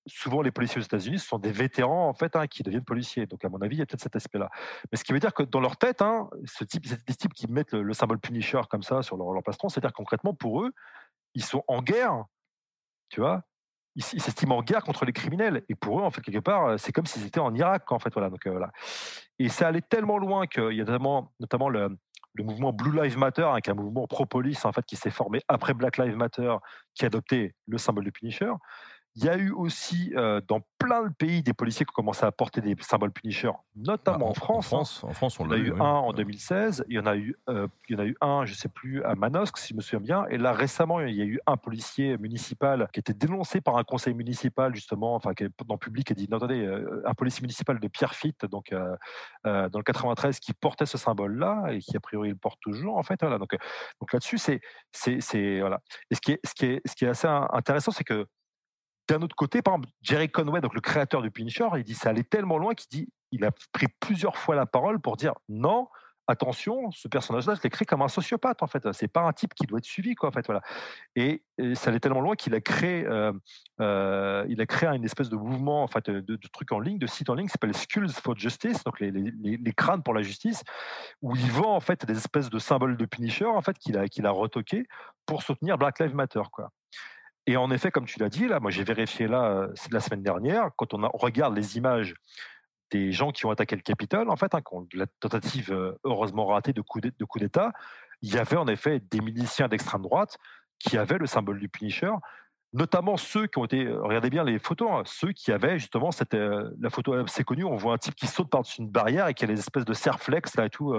souvent 0.06 0.42
les 0.42 0.52
policiers 0.52 0.80
aux 0.80 0.84
États-Unis 0.84 1.20
sont 1.20 1.40
des 1.40 1.52
vétérans 1.52 2.08
en 2.10 2.14
fait 2.14 2.36
hein, 2.36 2.48
qui 2.48 2.64
deviennent 2.64 2.84
policiers. 2.84 3.26
Donc 3.26 3.44
à 3.46 3.50
mon 3.50 3.62
avis, 3.62 3.78
il 3.78 3.80
y 3.80 3.82
a 3.82 3.86
peut-être 3.86 4.02
cet 4.02 4.16
aspect-là. 4.16 4.50
Mais 4.92 4.98
ce 4.98 5.04
qui 5.04 5.14
veut 5.14 5.20
dire 5.20 5.34
que 5.34 5.44
dans 5.44 5.60
leur 5.60 5.78
tête, 5.78 6.02
hein, 6.02 6.30
ce 6.46 6.64
type, 6.64 6.86
types 7.18 7.34
qui 7.34 7.48
mettent 7.48 7.74
le, 7.74 7.94
symbole 7.94 8.20
Punisher 8.20 8.62
comme 8.70 8.84
ça 8.84 9.02
sur 9.02 9.18
leur, 9.18 9.32
leur 9.32 9.44
plastron, 9.44 9.70
c'est-à-dire 9.70 9.94
concrètement 9.94 10.34
pour 10.34 10.64
eux, 10.64 10.72
ils 11.36 11.44
sont 11.44 11.64
en 11.68 11.82
guerre 11.82 12.26
tu 13.10 13.22
vois 13.22 13.44
ils 13.96 14.04
s'estiment 14.04 14.58
en 14.58 14.64
guerre 14.64 14.84
contre 14.84 15.06
les 15.06 15.14
criminels. 15.14 15.64
Et 15.70 15.76
pour 15.76 16.00
eux, 16.00 16.04
en 16.04 16.10
fait, 16.10 16.22
quelque 16.22 16.40
part, 16.40 16.80
c'est 16.80 16.92
comme 16.92 17.06
s'ils 17.06 17.26
étaient 17.26 17.40
en 17.40 17.54
Irak, 17.54 17.92
en 17.92 18.00
fait. 18.00 18.12
Voilà, 18.14 18.30
donc, 18.30 18.46
euh. 18.48 18.60
Et 19.40 19.50
ça 19.50 19.68
allait 19.68 19.82
tellement 19.82 20.18
loin 20.18 20.48
qu'il 20.48 20.72
y 20.72 20.82
a 20.82 20.84
notamment, 20.84 21.32
notamment 21.40 21.70
le, 21.70 21.96
le, 22.34 22.44
mouvement 22.44 22.74
Blue 22.74 23.00
Lives 23.00 23.18
Matter, 23.18 23.44
hein, 23.44 23.60
qui 23.62 23.70
est 23.70 23.74
un 23.74 23.76
mouvement 23.76 24.08
pro-police, 24.08 24.66
en 24.66 24.72
fait, 24.72 24.84
qui 24.86 24.96
s'est 24.96 25.12
formé 25.12 25.42
après 25.48 25.74
Black 25.74 25.98
Lives 25.98 26.18
Matter, 26.18 26.56
qui 26.96 27.06
a 27.06 27.08
adopté 27.08 27.54
le 27.68 27.78
symbole 27.78 28.06
du 28.06 28.12
Punisher. 28.12 28.52
Il 29.16 29.26
y 29.26 29.30
a 29.30 29.38
eu 29.38 29.52
aussi 29.52 30.12
euh, 30.16 30.42
dans 30.48 30.62
plein 30.80 31.04
de 31.04 31.14
pays 31.14 31.44
des 31.44 31.54
policiers 31.54 31.86
qui 31.86 31.92
ont 31.92 31.94
commencé 31.94 32.26
à 32.26 32.32
porter 32.32 32.62
des 32.62 32.76
symboles 32.82 33.12
Punisher, 33.12 33.52
notamment 33.76 34.18
bah, 34.18 34.26
en, 34.26 34.34
France. 34.34 34.74
En 34.74 34.78
France, 34.78 35.04
en 35.04 35.14
France 35.14 35.40
on 35.40 35.46
il 35.46 35.68
y 35.68 35.72
en 35.72 35.76
a 35.76 35.78
eu, 35.78 35.82
un 35.82 35.86
en 35.86 36.14
2016, 36.14 36.86
il 36.90 36.96
y 36.96 37.00
en 37.00 37.06
a 37.06 37.16
eu, 37.16 37.36
euh, 37.48 37.68
il 37.90 37.96
y 37.96 38.00
en 38.00 38.02
a 38.02 38.08
eu 38.08 38.16
un, 38.22 38.46
je 38.46 38.54
ne 38.54 38.58
sais 38.58 38.70
plus, 38.70 39.04
à 39.04 39.14
Manosque, 39.14 39.60
si 39.60 39.70
je 39.70 39.76
me 39.76 39.82
souviens 39.82 40.00
bien. 40.00 40.26
Et 40.32 40.40
là, 40.40 40.52
récemment, 40.52 41.00
il 41.00 41.16
y 41.16 41.22
a 41.22 41.26
eu 41.26 41.40
un 41.46 41.58
policier 41.58 42.18
municipal 42.18 42.90
qui 42.92 43.00
était 43.00 43.14
dénoncé 43.14 43.62
par 43.62 43.78
un 43.78 43.84
conseil 43.84 44.16
municipal, 44.16 44.74
justement, 44.74 45.14
enfin, 45.14 45.36
qui 45.36 45.44
est 45.44 45.50
dans 45.68 45.76
le 45.76 45.80
public, 45.80 46.10
et 46.10 46.16
dit 46.16 46.28
non, 46.32 46.38
attendez, 46.38 46.66
euh, 46.66 47.04
un 47.06 47.14
policier 47.14 47.42
municipal 47.42 47.80
de 47.80 47.88
Pierrefitte, 47.88 48.46
donc 48.48 48.74
dans 49.44 49.80
le 49.80 49.84
93, 49.84 50.40
qui 50.40 50.54
portait 50.54 50.88
ce 50.88 50.98
symbole-là 50.98 51.68
et 51.70 51.80
qui, 51.80 51.96
a 51.96 52.00
priori, 52.00 52.30
le 52.30 52.36
porte 52.36 52.60
toujours, 52.62 52.98
en 52.98 53.04
fait. 53.04 53.20
Voilà. 53.22 53.38
Donc, 53.38 53.56
donc 54.00 54.12
là-dessus, 54.12 54.40
c'est, 54.40 54.60
c'est, 54.92 55.60
voilà. 55.60 55.82
Et 56.10 56.16
ce 56.16 56.22
qui 56.22 56.32
est, 56.32 56.40
ce 56.44 56.56
qui 56.56 56.66
est, 56.66 56.82
ce 56.86 56.96
qui 56.96 57.06
est 57.06 57.10
assez 57.10 57.28
intéressant, 57.28 57.92
c'est 57.92 58.04
que 58.04 58.26
d'un 59.08 59.22
autre 59.22 59.36
côté, 59.36 59.62
par 59.62 59.76
exemple, 59.76 59.90
Jerry 60.02 60.30
Conway, 60.30 60.62
donc 60.62 60.74
le 60.74 60.82
créateur 60.82 61.22
du 61.22 61.32
Punisher, 61.32 61.68
il 61.76 61.84
dit 61.84 61.96
ça 61.96 62.10
allait 62.10 62.24
tellement 62.24 62.58
loin 62.58 62.74
qu'il 62.74 62.88
dit 62.90 63.10
il 63.32 63.44
a 63.46 63.52
pris 63.72 63.88
plusieurs 64.00 64.38
fois 64.38 64.56
la 64.56 64.66
parole 64.66 65.00
pour 65.00 65.18
dire 65.18 65.34
non, 65.50 65.88
attention, 66.28 66.90
ce 66.92 67.08
personnage-là, 67.08 67.56
je 67.56 67.62
l'ai 67.64 67.70
créé 67.70 67.86
comme 67.86 68.02
un 68.02 68.08
sociopathe 68.08 68.64
en 68.64 68.68
fait. 68.68 68.92
C'est 68.94 69.08
pas 69.08 69.22
un 69.22 69.34
type 69.34 69.54
qui 69.54 69.66
doit 69.66 69.80
être 69.80 69.86
suivi 69.86 70.16
quoi 70.16 70.30
en 70.30 70.32
fait. 70.32 70.46
Voilà. 70.46 70.62
Et, 71.16 71.44
ça 71.76 71.90
allait 71.90 72.00
tellement 72.00 72.22
loin 72.22 72.36
qu'il 72.36 72.56
a 72.56 72.62
créé, 72.62 73.06
euh, 73.06 73.32
euh, 73.80 74.46
il 74.50 74.60
a 74.60 74.66
créé 74.66 74.90
une 74.90 75.04
espèce 75.04 75.30
de 75.30 75.36
mouvement 75.36 75.84
en 75.84 75.88
fait 75.88 76.10
de, 76.10 76.20
de, 76.20 76.48
trucs 76.52 76.72
en 76.72 76.80
ligne, 76.80 76.98
de 76.98 77.08
sites 77.08 77.30
en 77.30 77.36
ligne 77.36 77.46
qui 77.46 77.52
s'appelle 77.52 77.76
Skulls 77.76 78.10
for 78.10 78.36
Justice, 78.36 78.84
donc 78.84 79.00
les, 79.00 79.74
crânes 79.76 80.02
pour 80.02 80.14
la 80.14 80.24
justice, 80.24 80.64
où 81.22 81.36
il 81.36 81.52
vend 81.52 81.76
en 81.76 81.80
fait 81.80 82.06
des 82.06 82.18
espèces 82.18 82.50
de 82.50 82.60
symboles 82.60 82.98
de 82.98 83.06
Punisher 83.06 83.46
en 83.46 83.62
fait 83.62 83.78
qu'il 83.78 83.98
a 83.98 84.08
qu'il 84.08 84.26
a 84.26 84.32
retoqué 84.32 84.88
pour 85.26 85.44
soutenir 85.44 85.78
Black 85.78 86.00
Lives 86.00 86.16
Matter 86.16 86.42
quoi. 86.52 86.72
Et 87.46 87.58
en 87.58 87.72
effet, 87.72 87.92
comme 87.92 88.06
tu 88.06 88.20
l'as 88.20 88.30
dit, 88.30 88.48
là, 88.48 88.60
moi 88.60 88.72
j'ai 88.72 88.84
vérifié 88.84 89.28
là, 89.28 89.44
euh, 89.46 89.74
la 89.92 90.00
semaine 90.00 90.24
dernière, 90.24 90.70
quand 90.78 90.94
on, 90.94 91.10
regarde 91.14 91.56
les 91.56 91.78
images 91.78 92.16
des 92.92 93.12
gens 93.12 93.32
qui 93.32 93.46
ont 93.46 93.52
attaqué 93.52 93.76
le 93.76 93.82
Capitole, 93.82 94.30
en 94.30 94.36
fait, 94.36 94.56
hein, 94.56 94.62
la 94.94 95.08
tentative 95.20 95.72
euh, 95.72 96.00
heureusement 96.04 96.46
ratée 96.46 96.74
de 96.74 96.82
coup 96.82 97.02
d'État, 97.02 97.74
il 98.22 98.34
y 98.34 98.38
avait 98.38 98.56
en 98.56 98.68
effet 98.68 99.02
des 99.12 99.20
miliciens 99.20 99.68
d'extrême 99.68 100.04
droite 100.04 100.38
qui 100.80 100.98
avaient 100.98 101.18
le 101.18 101.26
symbole 101.26 101.60
du 101.60 101.68
Punisher, 101.68 102.12
notamment 102.72 103.18
ceux 103.18 103.48
qui 103.48 103.60
ont 103.60 103.66
été, 103.66 103.86
euh, 103.88 104.02
regardez 104.02 104.30
bien 104.30 104.46
les 104.46 104.58
photos, 104.58 104.90
hein, 104.92 105.02
ceux 105.06 105.34
qui 105.34 105.52
avaient 105.52 105.80
justement, 105.80 106.12
la 106.32 106.90
photo 106.90 107.14
assez 107.14 107.44
connue, 107.44 107.66
on 107.66 107.76
voit 107.76 107.94
un 107.94 107.98
type 107.98 108.16
qui 108.16 108.28
saute 108.28 108.50
par-dessus 108.50 108.82
une 108.82 108.90
barrière 108.90 109.28
et 109.28 109.34
qui 109.34 109.44
a 109.44 109.48
des 109.48 109.60
espèces 109.60 109.86
de 109.86 109.94
serflex 109.94 110.56
là 110.56 110.68
et 110.68 110.70
tout 110.70 110.96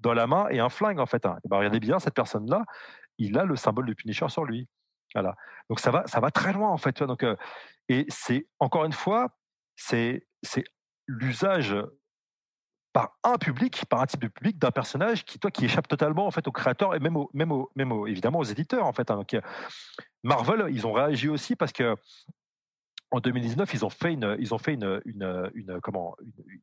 dans 0.00 0.12
la 0.12 0.26
main 0.26 0.46
et 0.50 0.60
un 0.60 0.68
flingue 0.68 0.98
en 0.98 1.06
fait. 1.06 1.24
Hein. 1.24 1.38
Ben, 1.48 1.56
regardez 1.56 1.80
bien 1.80 1.98
cette 2.00 2.14
personne-là, 2.14 2.64
il 3.18 3.38
a 3.38 3.44
le 3.44 3.56
symbole 3.56 3.86
du 3.86 3.94
Punisher 3.94 4.28
sur 4.28 4.44
lui. 4.44 4.68
Voilà. 5.14 5.34
Donc 5.68 5.80
ça 5.80 5.90
va, 5.90 6.06
ça 6.06 6.20
va 6.20 6.30
très 6.30 6.52
loin 6.52 6.70
en 6.70 6.76
fait. 6.76 7.02
Donc, 7.02 7.24
et 7.88 8.06
c'est 8.08 8.46
encore 8.58 8.84
une 8.84 8.92
fois, 8.92 9.28
c'est 9.76 10.26
l'usage 11.06 11.76
par 12.92 13.18
un 13.24 13.36
public, 13.36 13.84
par 13.90 14.00
un 14.00 14.06
type 14.06 14.22
de 14.22 14.28
public, 14.28 14.58
d'un 14.58 14.70
personnage 14.70 15.24
qui, 15.26 15.38
toi, 15.38 15.50
qui 15.50 15.66
échappe 15.66 15.86
totalement 15.86 16.26
en 16.26 16.30
fait 16.30 16.48
au 16.48 16.52
créateur 16.52 16.94
et 16.94 16.98
même, 16.98 17.16
au, 17.16 17.30
même, 17.34 17.52
au, 17.52 17.70
même 17.76 17.92
évidemment 18.06 18.38
aux 18.38 18.44
éditeurs 18.44 18.86
en 18.86 18.92
fait. 18.94 19.10
Hein. 19.10 19.16
Donc, 19.16 19.36
Marvel, 20.24 20.66
ils 20.70 20.86
ont 20.86 20.92
réagi 20.92 21.28
aussi 21.28 21.56
parce 21.56 21.72
que 21.72 21.94
en 23.10 23.20
2019, 23.20 23.72
ils 23.74 23.84
ont 23.84 23.90
fait 23.90 24.14
une, 24.14 24.36
ils 24.40 24.54
ont 24.54 24.58
fait 24.58 24.74
une, 24.74 25.00
une, 25.04 25.50
une 25.54 25.80
comment, 25.82 26.16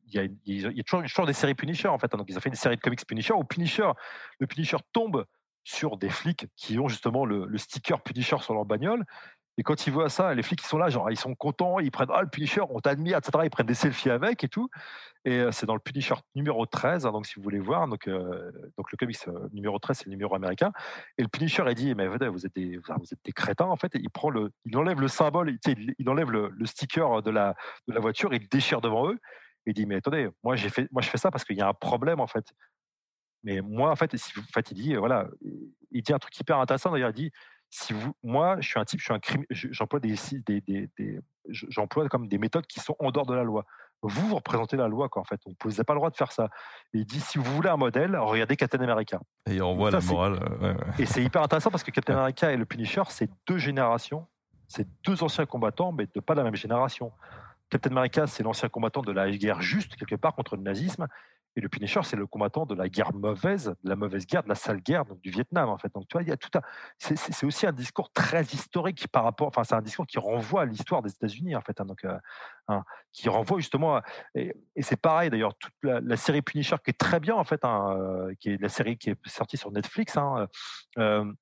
il, 0.08 0.30
y 0.44 0.60
y 0.60 0.80
a 0.80 0.82
toujours, 0.82 1.26
des 1.26 1.32
séries 1.32 1.54
Punisher 1.54 1.88
en 1.88 1.98
fait. 1.98 2.12
Hein. 2.12 2.18
Donc, 2.18 2.26
ils 2.28 2.36
ont 2.36 2.40
fait 2.40 2.50
une 2.50 2.56
série 2.56 2.76
de 2.76 2.80
comics 2.80 3.06
Punisher 3.06 3.32
où 3.32 3.44
Punisher, 3.44 3.90
le 4.40 4.46
Punisher 4.48 4.78
tombe 4.92 5.24
sur 5.64 5.96
des 5.96 6.10
flics 6.10 6.46
qui 6.56 6.78
ont 6.78 6.88
justement 6.88 7.24
le, 7.24 7.56
sticker 7.58 8.02
Punisher 8.02 8.38
sur 8.38 8.54
leur 8.54 8.64
bagnole 8.64 9.04
et 9.56 9.62
quand 9.62 9.86
ils 9.86 9.92
voient 9.92 10.08
ça, 10.08 10.34
les 10.34 10.42
flics 10.42 10.60
qui 10.60 10.66
sont 10.66 10.78
là, 10.78 10.88
genre 10.88 11.10
ils 11.10 11.18
sont 11.18 11.34
contents, 11.34 11.78
ils 11.78 11.90
prennent 11.90 12.08
ah 12.12 12.22
le 12.22 12.28
Punisher, 12.28 12.62
on 12.70 12.80
t'admire, 12.80 13.18
etc. 13.18 13.38
Ils 13.44 13.50
prennent 13.50 13.66
des 13.66 13.74
selfies 13.74 14.10
avec 14.10 14.42
et 14.42 14.48
tout. 14.48 14.68
Et 15.24 15.44
c'est 15.52 15.64
dans 15.64 15.74
le 15.74 15.80
Punisher 15.80 16.16
numéro 16.34 16.66
13, 16.66 17.06
hein, 17.06 17.12
donc 17.12 17.26
si 17.26 17.36
vous 17.36 17.42
voulez 17.42 17.60
voir, 17.60 17.86
donc 17.86 18.08
donc 18.08 18.92
le 18.92 18.96
comics 18.98 19.16
numéro 19.52 19.78
13 19.78 19.98
c'est 19.98 20.06
le 20.06 20.10
numéro 20.10 20.34
américain. 20.34 20.72
Et 21.18 21.22
le 21.22 21.28
Punisher 21.28 21.62
il 21.68 21.74
dit 21.74 21.94
mais 21.94 22.08
vous 22.08 22.16
êtes 22.16 22.28
vous 22.28 22.44
êtes 22.46 23.20
des 23.24 23.32
crétins 23.32 23.66
en 23.66 23.76
fait. 23.76 23.92
Il 23.94 24.10
prend 24.10 24.30
le, 24.30 24.50
il 24.64 24.76
enlève 24.76 25.00
le 25.00 25.08
symbole, 25.08 25.56
il, 25.98 26.08
enlève 26.08 26.30
le, 26.30 26.52
sticker 26.64 27.22
de 27.22 27.30
la 27.30 27.54
de 27.86 27.94
la 27.94 28.00
voiture, 28.00 28.34
il 28.34 28.48
déchire 28.48 28.80
devant 28.80 29.08
eux. 29.08 29.18
Et 29.66 29.70
il 29.70 29.74
dit 29.74 29.86
mais 29.86 29.96
attendez, 29.96 30.28
moi 30.42 30.56
j'ai 30.56 30.68
fait 30.68 30.88
moi 30.90 31.00
je 31.00 31.08
fais 31.08 31.18
ça 31.18 31.30
parce 31.30 31.44
qu'il 31.44 31.56
y 31.56 31.62
a 31.62 31.68
un 31.68 31.74
problème 31.74 32.20
en 32.20 32.26
fait. 32.26 32.52
Mais 33.44 33.60
moi 33.60 33.90
en 33.90 33.96
fait, 33.96 34.12
en 34.14 34.52
fait 34.52 34.70
il 34.72 34.74
dit 34.74 34.94
voilà, 34.96 35.28
il 35.92 36.02
dit 36.02 36.12
un 36.12 36.18
truc 36.18 36.38
hyper 36.38 36.58
intéressant 36.58 36.90
d'ailleurs. 36.90 37.10
Il 37.10 37.14
dit 37.14 37.32
si 37.74 37.92
vous, 37.92 38.14
moi, 38.22 38.56
je 38.60 38.68
suis 38.68 38.78
un 38.78 38.84
type, 38.84 39.00
je 39.00 39.04
suis 39.06 39.12
un 39.12 39.18
crime, 39.18 39.44
j'emploie 39.50 39.98
des, 39.98 40.14
des, 40.46 40.60
des, 40.60 40.88
des 40.96 41.20
j'emploie 41.48 42.08
comme 42.08 42.28
des 42.28 42.38
méthodes 42.38 42.66
qui 42.66 42.78
sont 42.78 42.94
en 43.00 43.10
dehors 43.10 43.26
de 43.26 43.34
la 43.34 43.42
loi. 43.42 43.64
Vous, 44.00 44.28
vous 44.28 44.36
représentez 44.36 44.76
la 44.76 44.86
loi, 44.86 45.08
quoi, 45.08 45.22
en 45.22 45.24
fait. 45.24 45.40
Vous 45.44 45.70
n'avez 45.70 45.82
pas 45.82 45.94
le 45.94 45.98
droit 45.98 46.10
de 46.10 46.16
faire 46.16 46.30
ça. 46.30 46.50
Et 46.92 46.98
il 46.98 47.04
dit, 47.04 47.18
si 47.18 47.36
vous 47.36 47.52
voulez 47.52 47.70
un 47.70 47.76
modèle, 47.76 48.16
regardez 48.16 48.54
Captain 48.54 48.78
America. 48.78 49.18
Et 49.46 49.56
il 49.56 49.62
renvoie 49.62 49.90
la 49.90 50.00
morale. 50.00 50.38
Euh, 50.62 50.74
et 51.00 51.06
c'est 51.06 51.24
hyper 51.24 51.42
intéressant 51.42 51.72
parce 51.72 51.82
que 51.82 51.90
Captain 51.90 52.16
America 52.16 52.52
et 52.52 52.56
le 52.56 52.64
Punisher, 52.64 53.02
c'est 53.08 53.28
deux 53.48 53.58
générations. 53.58 54.26
C'est 54.68 54.86
deux 55.04 55.24
anciens 55.24 55.46
combattants, 55.46 55.90
mais 55.90 56.06
de 56.14 56.20
pas 56.20 56.34
la 56.34 56.44
même 56.44 56.54
génération. 56.54 57.10
Captain 57.70 57.90
America, 57.90 58.28
c'est 58.28 58.44
l'ancien 58.44 58.68
combattant 58.68 59.02
de 59.02 59.10
la 59.10 59.28
guerre 59.32 59.60
juste, 59.60 59.96
quelque 59.96 60.14
part, 60.14 60.34
contre 60.36 60.54
le 60.54 60.62
nazisme. 60.62 61.08
Et 61.56 61.60
le 61.60 61.68
Punisher, 61.68 62.00
c'est 62.02 62.16
le 62.16 62.26
combattant 62.26 62.66
de 62.66 62.74
la 62.74 62.88
guerre 62.88 63.12
mauvaise, 63.14 63.74
de 63.84 63.88
la 63.88 63.94
mauvaise 63.94 64.26
guerre, 64.26 64.42
de 64.42 64.48
la 64.48 64.56
sale 64.56 64.80
guerre, 64.80 65.04
du 65.22 65.30
Vietnam, 65.30 65.68
en 65.68 65.78
fait. 65.78 65.92
Donc, 65.94 66.08
tu 66.08 66.14
vois, 66.14 66.22
il 66.22 66.28
y 66.28 66.32
a 66.32 66.36
tout 66.36 66.50
un. 66.58 66.62
C'est 66.98 67.46
aussi 67.46 67.66
un 67.66 67.72
discours 67.72 68.10
très 68.10 68.42
historique 68.42 69.06
par 69.08 69.22
rapport. 69.22 69.48
Enfin, 69.48 69.62
c'est 69.62 69.74
un 69.74 69.82
discours 69.82 70.06
qui 70.06 70.18
renvoie 70.18 70.62
à 70.62 70.64
l'histoire 70.64 71.02
des 71.02 71.10
États-Unis, 71.10 71.54
en 71.54 71.60
fait. 71.60 71.80
Hein, 71.80 71.84
donc, 71.84 72.04
euh, 72.04 72.18
hein, 72.68 72.82
qui 73.12 73.28
renvoie 73.28 73.58
justement. 73.58 74.00
et, 74.34 74.54
c'est 74.80 75.00
pareil, 75.00 75.30
d'ailleurs, 75.30 75.54
toute 75.56 75.74
la, 75.82 76.16
série 76.16 76.42
Punisher, 76.42 76.76
qui 76.82 76.90
est 76.90 76.98
très 76.98 77.20
bien, 77.20 77.36
en 77.36 77.44
fait, 77.44 77.64
hein, 77.64 77.96
euh, 77.98 78.34
qui 78.40 78.50
est 78.50 78.60
la 78.60 78.68
série 78.68 78.98
qui 78.98 79.10
est 79.10 79.28
sortie 79.28 79.56
sur 79.56 79.70
Netflix. 79.70 80.16
Euh, 80.98 81.32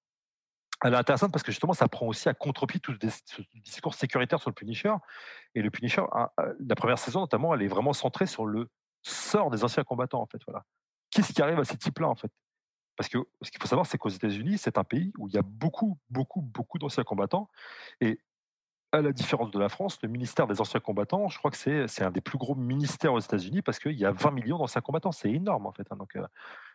elle 0.84 0.94
est 0.94 0.96
intéressante 0.96 1.32
parce 1.32 1.44
que 1.44 1.52
justement, 1.52 1.72
ça 1.74 1.88
prend 1.88 2.06
aussi 2.06 2.28
à 2.28 2.34
contre-pied 2.34 2.80
tout 2.80 2.92
ce 3.00 3.42
discours 3.60 3.94
sécuritaire 3.94 4.40
sur 4.40 4.50
le 4.50 4.54
Punisher. 4.54 4.92
Et 5.54 5.62
le 5.62 5.70
Punisher, 5.70 6.02
la 6.36 6.74
première 6.74 6.98
saison 6.98 7.20
notamment, 7.20 7.54
elle 7.54 7.62
est 7.62 7.68
vraiment 7.68 7.92
centrée 7.92 8.26
sur 8.26 8.46
le 8.46 8.68
sort 9.02 9.50
des 9.50 9.64
anciens 9.64 9.84
combattants, 9.84 10.22
en 10.22 10.26
fait. 10.26 10.40
Voilà. 10.46 10.64
Qu'est-ce 11.10 11.32
qui 11.32 11.42
arrive 11.42 11.58
à 11.58 11.64
ces 11.64 11.76
types-là, 11.76 12.08
en 12.08 12.14
fait? 12.14 12.30
Parce 12.96 13.08
que 13.08 13.18
ce 13.40 13.50
qu'il 13.50 13.60
faut 13.60 13.68
savoir, 13.68 13.86
c'est 13.86 13.98
qu'aux 13.98 14.08
États-Unis, 14.08 14.58
c'est 14.58 14.78
un 14.78 14.84
pays 14.84 15.12
où 15.18 15.28
il 15.28 15.34
y 15.34 15.38
a 15.38 15.42
beaucoup, 15.42 15.98
beaucoup, 16.10 16.40
beaucoup 16.40 16.78
d'anciens 16.78 17.04
combattants. 17.04 17.48
Et 18.00 18.20
à 18.92 19.00
la 19.00 19.12
différence 19.12 19.50
de 19.50 19.58
la 19.58 19.70
France, 19.70 19.98
le 20.02 20.08
ministère 20.08 20.46
des 20.46 20.60
anciens 20.60 20.80
combattants, 20.80 21.28
je 21.28 21.38
crois 21.38 21.50
que 21.50 21.56
c'est 21.56 22.02
un 22.02 22.10
des 22.10 22.20
plus 22.20 22.36
gros 22.36 22.54
ministères 22.54 23.14
aux 23.14 23.18
États-Unis 23.18 23.62
parce 23.62 23.78
qu'il 23.78 23.98
y 23.98 24.04
a 24.04 24.12
20 24.12 24.30
millions 24.32 24.58
d'anciens 24.58 24.82
combattants. 24.82 25.12
C'est 25.12 25.30
énorme, 25.30 25.66
en 25.66 25.72
fait. 25.72 25.86
Hein. 25.90 25.96
donc, 25.96 26.14
euh, 26.16 26.26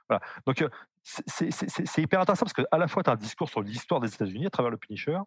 voilà. 0.09 0.21
Donc, 0.47 0.61
euh, 0.63 0.69
c'est 1.03 2.01
hyper 2.01 2.19
intéressant 2.19 2.45
parce 2.45 2.53
qu'à 2.53 2.77
la 2.77 2.87
fois, 2.87 3.03
tu 3.03 3.09
as 3.11 3.13
un 3.13 3.17
discours 3.17 3.49
sur 3.49 3.61
l'histoire 3.61 3.99
des 3.99 4.13
États-Unis 4.13 4.47
à 4.47 4.49
travers 4.49 4.71
le 4.71 4.77
Punisher, 4.77 5.19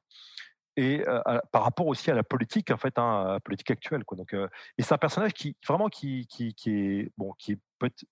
et 0.77 1.05
par 1.53 1.65
rapport 1.65 1.87
aussi 1.87 2.11
à 2.11 2.15
la 2.15 2.23
politique 2.23 2.71
en 2.71 2.77
fait 2.77 2.99
hein, 2.99 3.39
politique 3.45 3.71
actuelle 3.71 4.05
quoi. 4.05 4.17
Donc 4.17 4.35
et 4.35 4.83
c'est 4.83 4.95
un 4.95 4.99
personnage 4.99 5.33
qui 5.33 5.57
vraiment 5.67 5.89
qui, 5.89 6.27
qui, 6.27 6.55
est 6.67 7.13
bon 7.19 7.33
qui 7.39 7.57
peut 7.79 7.87
être 7.87 8.05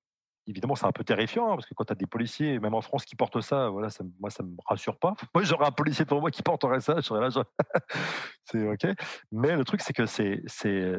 évidemment 0.47 0.74
c'est 0.74 0.86
un 0.86 0.93
peu 0.93 1.05
terrifiant 1.05 1.52
hein, 1.52 1.55
parce 1.56 1.66
que 1.66 1.74
quand 1.74 1.85
tu 1.85 1.93
as 1.93 1.97
des 1.97 2.06
policiers 2.06 2.59
même 2.59 2.74
en 2.74 2.80
France 2.80 3.05
qui 3.05 3.16
portent 3.16 3.40
ça 3.40 3.68
voilà 3.68 3.90
ça, 3.90 4.05
moi 4.18 4.30
ça 4.30 4.43
me 4.43 4.56
rassure 4.66 4.98
pas. 4.98 5.14
Moi 5.35 5.44
j'aurais 5.44 5.66
un 5.66 5.72
policier 5.72 6.05
pour 6.05 6.20
moi 6.20 6.30
qui 6.30 6.43
porterait 6.43 6.80
ça 6.80 7.01
je 7.01 7.14
là 7.14 7.28
c'est 8.44 8.66
ok. 8.66 8.86
Mais 9.32 9.56
le 9.56 9.64
truc 9.64 9.80
c'est 9.80 9.93
que 9.93 10.06
c'est 10.06 10.43
c'est 10.47 10.94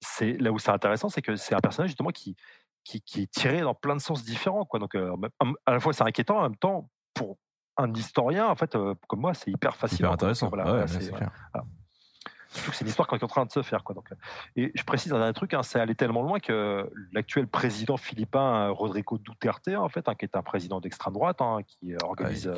c'est 0.00 0.36
là 0.38 0.52
où 0.52 0.58
c'est 0.58 0.70
intéressant 0.70 1.08
c'est 1.08 1.22
que 1.22 1.36
c'est 1.36 1.54
un 1.54 1.60
personnage 1.60 1.90
justement 1.90 2.10
qui, 2.10 2.36
qui, 2.84 3.00
qui 3.00 3.22
est 3.22 3.30
tiré 3.30 3.62
dans 3.62 3.74
plein 3.74 3.96
de 3.96 4.00
sens 4.00 4.24
différents 4.24 4.64
quoi. 4.64 4.78
Donc 4.78 4.94
à 4.94 5.72
la 5.72 5.80
fois 5.80 5.92
c'est 5.92 6.04
inquiétant 6.04 6.38
en 6.38 6.42
même 6.42 6.56
temps 6.56 6.90
pour 7.14 7.38
un 7.76 7.92
historien, 7.92 8.46
en 8.46 8.54
fait, 8.54 8.74
euh, 8.74 8.94
comme 9.08 9.20
moi, 9.20 9.34
c'est 9.34 9.50
hyper 9.50 9.76
facile. 9.76 10.00
Hyper 10.00 10.12
intéressant. 10.12 10.48
Voilà, 10.48 10.86
c'est 10.86 11.10
c'est 12.54 12.82
une 12.82 12.88
histoire 12.88 13.08
qui 13.08 13.14
est 13.14 13.24
en 13.24 13.28
train 13.28 13.44
de 13.44 13.50
se 13.50 13.62
faire. 13.62 13.82
Quoi, 13.82 13.94
donc. 13.94 14.10
Euh, 14.12 14.16
et 14.56 14.72
je 14.74 14.84
précise 14.84 15.12
un 15.12 15.18
dernier 15.18 15.32
truc, 15.32 15.54
hein, 15.54 15.62
c'est 15.62 15.80
allé 15.80 15.94
tellement 15.94 16.22
loin 16.22 16.38
que 16.40 16.90
l'actuel 17.12 17.46
président 17.46 17.96
philippin 17.96 18.68
Rodrigo 18.68 19.18
Duterte, 19.18 19.68
en 19.68 19.88
fait, 19.88 20.08
hein, 20.08 20.14
qui 20.14 20.24
est 20.24 20.36
un 20.36 20.42
président 20.42 20.80
d'extrême 20.80 21.14
droite, 21.14 21.40
hein, 21.40 21.58
qui 21.66 21.94
organise, 22.02 22.48
euh, 22.48 22.54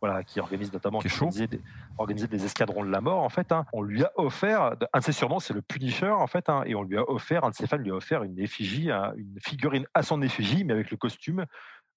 voilà, 0.00 0.22
qui 0.22 0.40
organise 0.40 0.72
notamment 0.72 0.98
qui 0.98 1.08
des, 1.36 2.26
des, 2.26 2.44
escadrons 2.44 2.84
de 2.84 2.90
la 2.90 3.00
mort, 3.00 3.22
en 3.22 3.28
fait, 3.28 3.54
on 3.72 3.82
lui 3.82 4.04
a 4.04 4.12
offert, 4.16 4.72
un 4.92 4.98
de 4.98 5.04
ses 5.04 5.12
surnoms, 5.12 5.40
c'est 5.40 5.54
le 5.54 5.62
Punisher, 5.62 6.10
en 6.10 6.26
fait, 6.26 6.46
et 6.66 6.74
on 6.74 6.82
lui 6.82 6.98
a 6.98 7.08
offert, 7.08 7.44
un 7.44 7.50
de 7.50 7.54
ses 7.54 7.66
fans 7.66 7.76
lui 7.76 7.90
a 7.90 7.94
offert 7.94 8.22
une 8.22 8.38
effigie, 8.38 8.90
une 8.90 9.38
figurine 9.40 9.86
à 9.94 10.02
son 10.02 10.22
effigie, 10.22 10.64
mais 10.64 10.72
avec 10.72 10.90
le 10.90 10.96
costume 10.96 11.46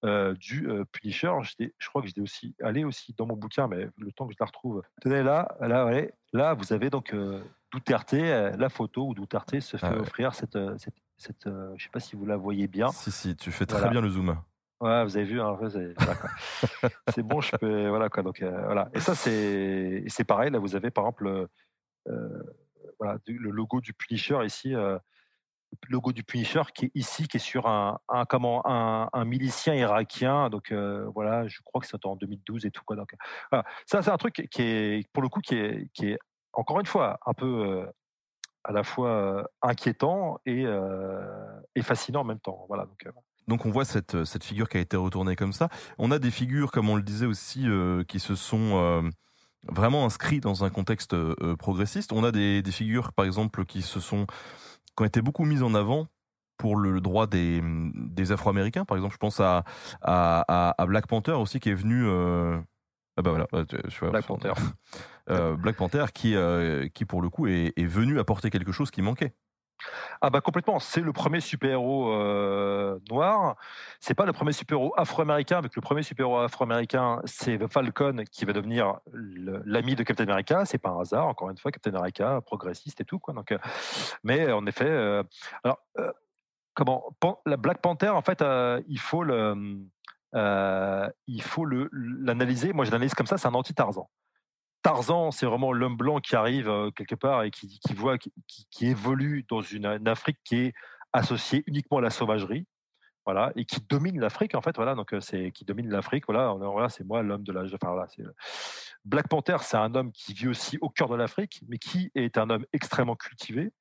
euh, 0.04 0.34
du 0.34 0.70
euh, 0.70 0.84
Punisher. 0.92 1.32
Je 1.42 1.88
crois 1.88 2.02
que 2.02 2.08
j'étais 2.08 2.20
aussi 2.20 2.56
allé 2.62 2.84
aussi 2.84 3.14
dans 3.18 3.26
mon 3.26 3.38
bouquin, 3.38 3.68
mais 3.68 3.88
le 3.98 4.12
temps 4.12 4.28
que 4.28 4.34
je 4.34 4.38
la 4.38 4.46
retrouve. 4.46 4.84
Tenez 5.02 5.24
là, 5.24 5.56
là, 5.62 5.86
ouais, 5.86 6.14
là, 6.34 6.54
vous 6.56 6.74
avez 6.74 6.90
donc 6.90 7.14
euh, 7.14 7.42
Duterte, 7.72 8.12
la 8.14 8.70
photo 8.70 9.08
où 9.08 9.14
Duterte 9.14 9.62
se 9.62 9.78
fait 9.78 9.88
ah 9.88 9.98
offrir 9.98 10.36
cette, 10.36 10.58
cette, 10.78 10.96
cette 11.18 11.48
je 11.78 11.84
sais 11.84 11.90
pas 11.90 12.02
si 12.02 12.18
vous 12.18 12.26
la 12.26 12.36
voyez 12.36 12.68
bien. 12.68 12.90
Si, 12.90 13.12
si, 13.12 13.36
tu 13.38 13.52
fais 13.52 13.66
très 13.66 13.90
bien 13.90 14.02
le 14.02 14.10
zoom. 14.10 14.38
Ouais, 14.82 15.06
vous 15.06 15.16
avez 15.16 15.26
vu, 15.26 15.40
hein, 15.40 15.58
c'est 17.14 17.24
bon, 17.24 17.40
je 17.40 17.56
peux, 17.56 17.88
voilà 17.88 18.10
quoi. 18.10 18.24
Donc 18.24 18.44
voilà. 18.44 18.90
Et 18.94 19.00
ça, 19.00 19.16
c'est 19.16 20.04
c'est 20.08 20.26
pareil. 20.26 20.52
Là, 20.52 20.60
vous 20.60 20.76
avez 20.76 20.92
par 20.92 21.06
exemple, 21.06 21.48
voilà, 23.00 23.18
le 23.26 23.50
logo 23.52 23.80
du 23.80 23.94
Punisher 23.94 24.40
ici 24.44 24.76
logo 25.90 26.12
du 26.12 26.24
Punisher 26.24 26.62
qui 26.74 26.86
est 26.86 26.91
ici, 26.95 27.28
qui 27.28 27.38
est 27.38 27.40
sur 27.40 27.68
un, 27.68 28.00
un 28.10 28.26
comment, 28.26 28.66
un, 28.66 29.10
un, 29.14 29.26
milicien 29.26 29.74
irakien. 29.74 30.50
Donc 30.50 30.72
euh, 30.72 31.10
voilà, 31.14 31.48
je 31.48 31.60
crois 31.64 31.82
que 31.82 31.88
c'est 31.88 32.06
en 32.06 32.16
2012 32.16 32.66
et 32.66 32.72
tout 32.72 32.84
quoi. 32.86 32.95
Donc 32.95 33.14
ça 33.86 34.02
c'est 34.02 34.10
un 34.10 34.18
truc 34.18 34.48
qui 34.52 34.62
est 34.62 35.08
pour 35.14 35.24
le 35.24 35.30
coup 35.30 35.41
qui 35.41 35.56
est, 35.56 35.90
qui 35.94 36.10
est 36.10 36.20
encore 36.54 36.80
une 36.80 36.86
fois 36.86 37.20
un 37.26 37.34
peu 37.34 37.45
euh, 37.45 37.86
à 38.64 38.72
la 38.72 38.84
fois 38.84 39.10
euh, 39.10 39.44
inquiétant 39.62 40.40
et, 40.45 40.66
et, 41.76 41.82
fascinant 41.82 42.22
en 42.22 42.26
même 42.26 42.40
temps. 42.40 42.66
Voilà 42.68 42.86
donc. 42.86 43.04
Donc 43.48 43.66
on 43.66 43.72
voit 43.72 43.84
cette, 43.84 44.24
cette 44.24 44.44
figure 44.45 44.70
qui 44.70 44.78
a 44.78 44.80
été 44.80 44.95
retournée 44.95 45.36
comme 45.36 45.52
ça. 45.52 45.68
On 45.98 46.12
a 46.12 46.20
des 46.20 46.32
figures, 46.32 46.72
comme 46.72 46.90
on 46.90 46.95
le 46.95 47.02
disait 47.04 47.26
aussi, 47.26 47.68
qui 48.08 48.22
se 48.22 48.36
sont 48.36 49.12
vraiment 49.68 50.06
inscrites 50.06 50.44
dans 50.44 50.64
un 50.64 50.70
contexte 50.70 51.14
progressiste. 51.56 52.14
On 52.14 52.24
a 52.24 52.32
des, 52.32 52.64
figures, 52.72 53.12
par 53.12 53.26
exemple, 53.26 53.66
qui 53.66 53.82
se 53.82 54.00
sont 54.00 54.28
qui 54.95 55.03
ont 55.03 55.06
été 55.06 55.22
beaucoup 55.22 55.45
mises 55.45 55.64
en 55.64 55.74
avant 55.74 56.07
pour 56.57 56.76
le 56.76 57.02
droit 57.02 57.28
des, 57.28 57.61
des 57.64 58.32
Afro-Américains, 58.32 58.86
par 58.86 58.98
exemple. 58.98 59.14
Je 59.14 59.20
pense 59.20 59.40
à, 59.40 59.64
à, 60.02 60.76
à, 60.82 60.86
Black 60.86 61.07
Panther 61.07 61.34
aussi, 61.34 61.60
qui 61.60 61.70
est 61.70 61.76
venu. 61.76 62.06
Euh... 62.06 62.60
Ah 63.15 63.22
bah 63.22 63.30
voilà, 63.30 63.48
Black 64.10 64.26
Panther. 64.26 64.53
euh, 65.30 65.56
Black 65.56 65.76
Panther 65.76 66.06
qui, 66.14 66.36
euh, 66.36 66.88
qui, 66.94 67.06
pour 67.06 67.22
le 67.22 67.30
coup, 67.30 67.48
est, 67.48 67.74
est 67.76 67.86
venu 67.86 68.20
apporter 68.20 68.49
quelque 68.49 68.72
chose 68.72 68.90
qui 68.90 69.02
manquait. 69.02 69.34
Ah 70.22 70.30
bah 70.30 70.41
complètement, 70.41 70.80
c'est 70.80 71.01
le 71.01 71.14
premier 71.14 71.39
super-héros 71.39 72.14
euh, 72.14 72.99
noir. 73.10 73.55
C'est 73.99 74.14
pas 74.14 74.26
le 74.26 74.34
premier 74.34 74.51
super-héros 74.51 74.93
afro-américain, 74.97 75.57
avec 75.57 75.76
le 75.76 75.81
premier 75.81 76.03
super-héros 76.03 76.39
afro-américain, 76.39 77.22
c'est 77.26 77.60
Falcon 77.72 78.23
qui 78.31 78.45
va 78.45 78.53
devenir 78.53 78.99
l'ami 79.11 79.95
de 79.95 80.03
Captain 80.03 80.27
America. 80.27 80.65
C'est 80.65 80.77
pas 80.77 80.89
un 80.89 81.01
hasard, 81.01 81.27
encore 81.27 81.49
une 81.49 81.57
fois, 81.57 81.72
Captain 81.72 81.93
America, 81.93 82.41
progressiste 82.41 83.01
et 83.01 83.05
tout 83.05 83.19
quoi. 83.19 83.34
Donc, 83.34 83.51
euh, 83.51 83.57
mais 84.23 84.51
en 84.51 84.65
effet, 84.65 84.89
euh, 84.89 85.23
alors 85.64 85.80
comment 86.73 87.14
la 87.45 87.57
Black 87.57 87.81
Panther, 87.81 88.10
en 88.10 88.22
fait, 88.22 88.43
il 88.88 88.99
faut 88.99 89.23
le, 89.23 89.77
il 91.27 91.41
faut 91.41 91.65
l'analyser. 91.65 92.73
Moi, 92.73 92.85
je 92.85 92.91
l'analyse 92.91 93.14
comme 93.14 93.27
ça, 93.27 93.38
c'est 93.38 93.47
un 93.47 93.53
anti-Tarzan. 93.53 94.10
Tarzan, 94.84 95.31
c'est 95.31 95.45
vraiment 95.45 95.72
l'homme 95.72 95.95
blanc 95.95 96.19
qui 96.19 96.35
arrive 96.35 96.69
euh, 96.69 96.91
quelque 96.91 97.15
part 97.15 97.43
et 97.43 97.51
qui, 97.51 97.80
voit, 97.95 98.18
qui, 98.18 98.85
évolue 98.85 99.45
dans 99.49 99.61
une, 99.61 99.85
Afrique 100.07 100.38
qui 100.43 100.57
est 100.57 100.73
associée 101.14 101.64
uniquement 101.68 101.99
à 101.99 102.01
la 102.01 102.10
sauvagerie, 102.10 102.68
voilà, 103.26 103.53
et 103.55 103.64
qui 103.64 103.80
domine 103.80 104.19
l'Afrique 104.19 104.55
en 104.55 104.61
fait, 104.61 104.76
voilà, 104.76 104.93
donc 104.95 105.14
euh, 105.14 105.22
c'est 105.22 105.51
qui 105.51 105.64
domine 105.64 105.89
l'Afrique, 105.89 106.26
voilà, 106.27 106.51
voilà 106.53 106.89
c'est 106.89 107.05
moi 107.05 107.23
l'homme 107.23 107.43
de 107.43 107.53
l'âge, 107.53 107.73
enfin 107.73 107.93
voilà, 107.93 108.07
c'est 108.10 108.23
Black 109.05 109.30
Panther, 109.30 109.57
c'est 109.61 109.77
un 109.77 109.95
homme 109.95 110.11
qui 110.11 110.34
vit 110.34 110.49
aussi 110.49 110.77
au 110.81 110.89
cœur 110.89 111.07
de 111.07 111.15
l'Afrique, 111.15 111.61
mais 111.69 111.77
qui 111.77 112.11
est 112.14 112.38
un 112.38 112.49
homme 112.49 112.65
extrêmement 112.73 113.15
cultivé, 113.15 113.72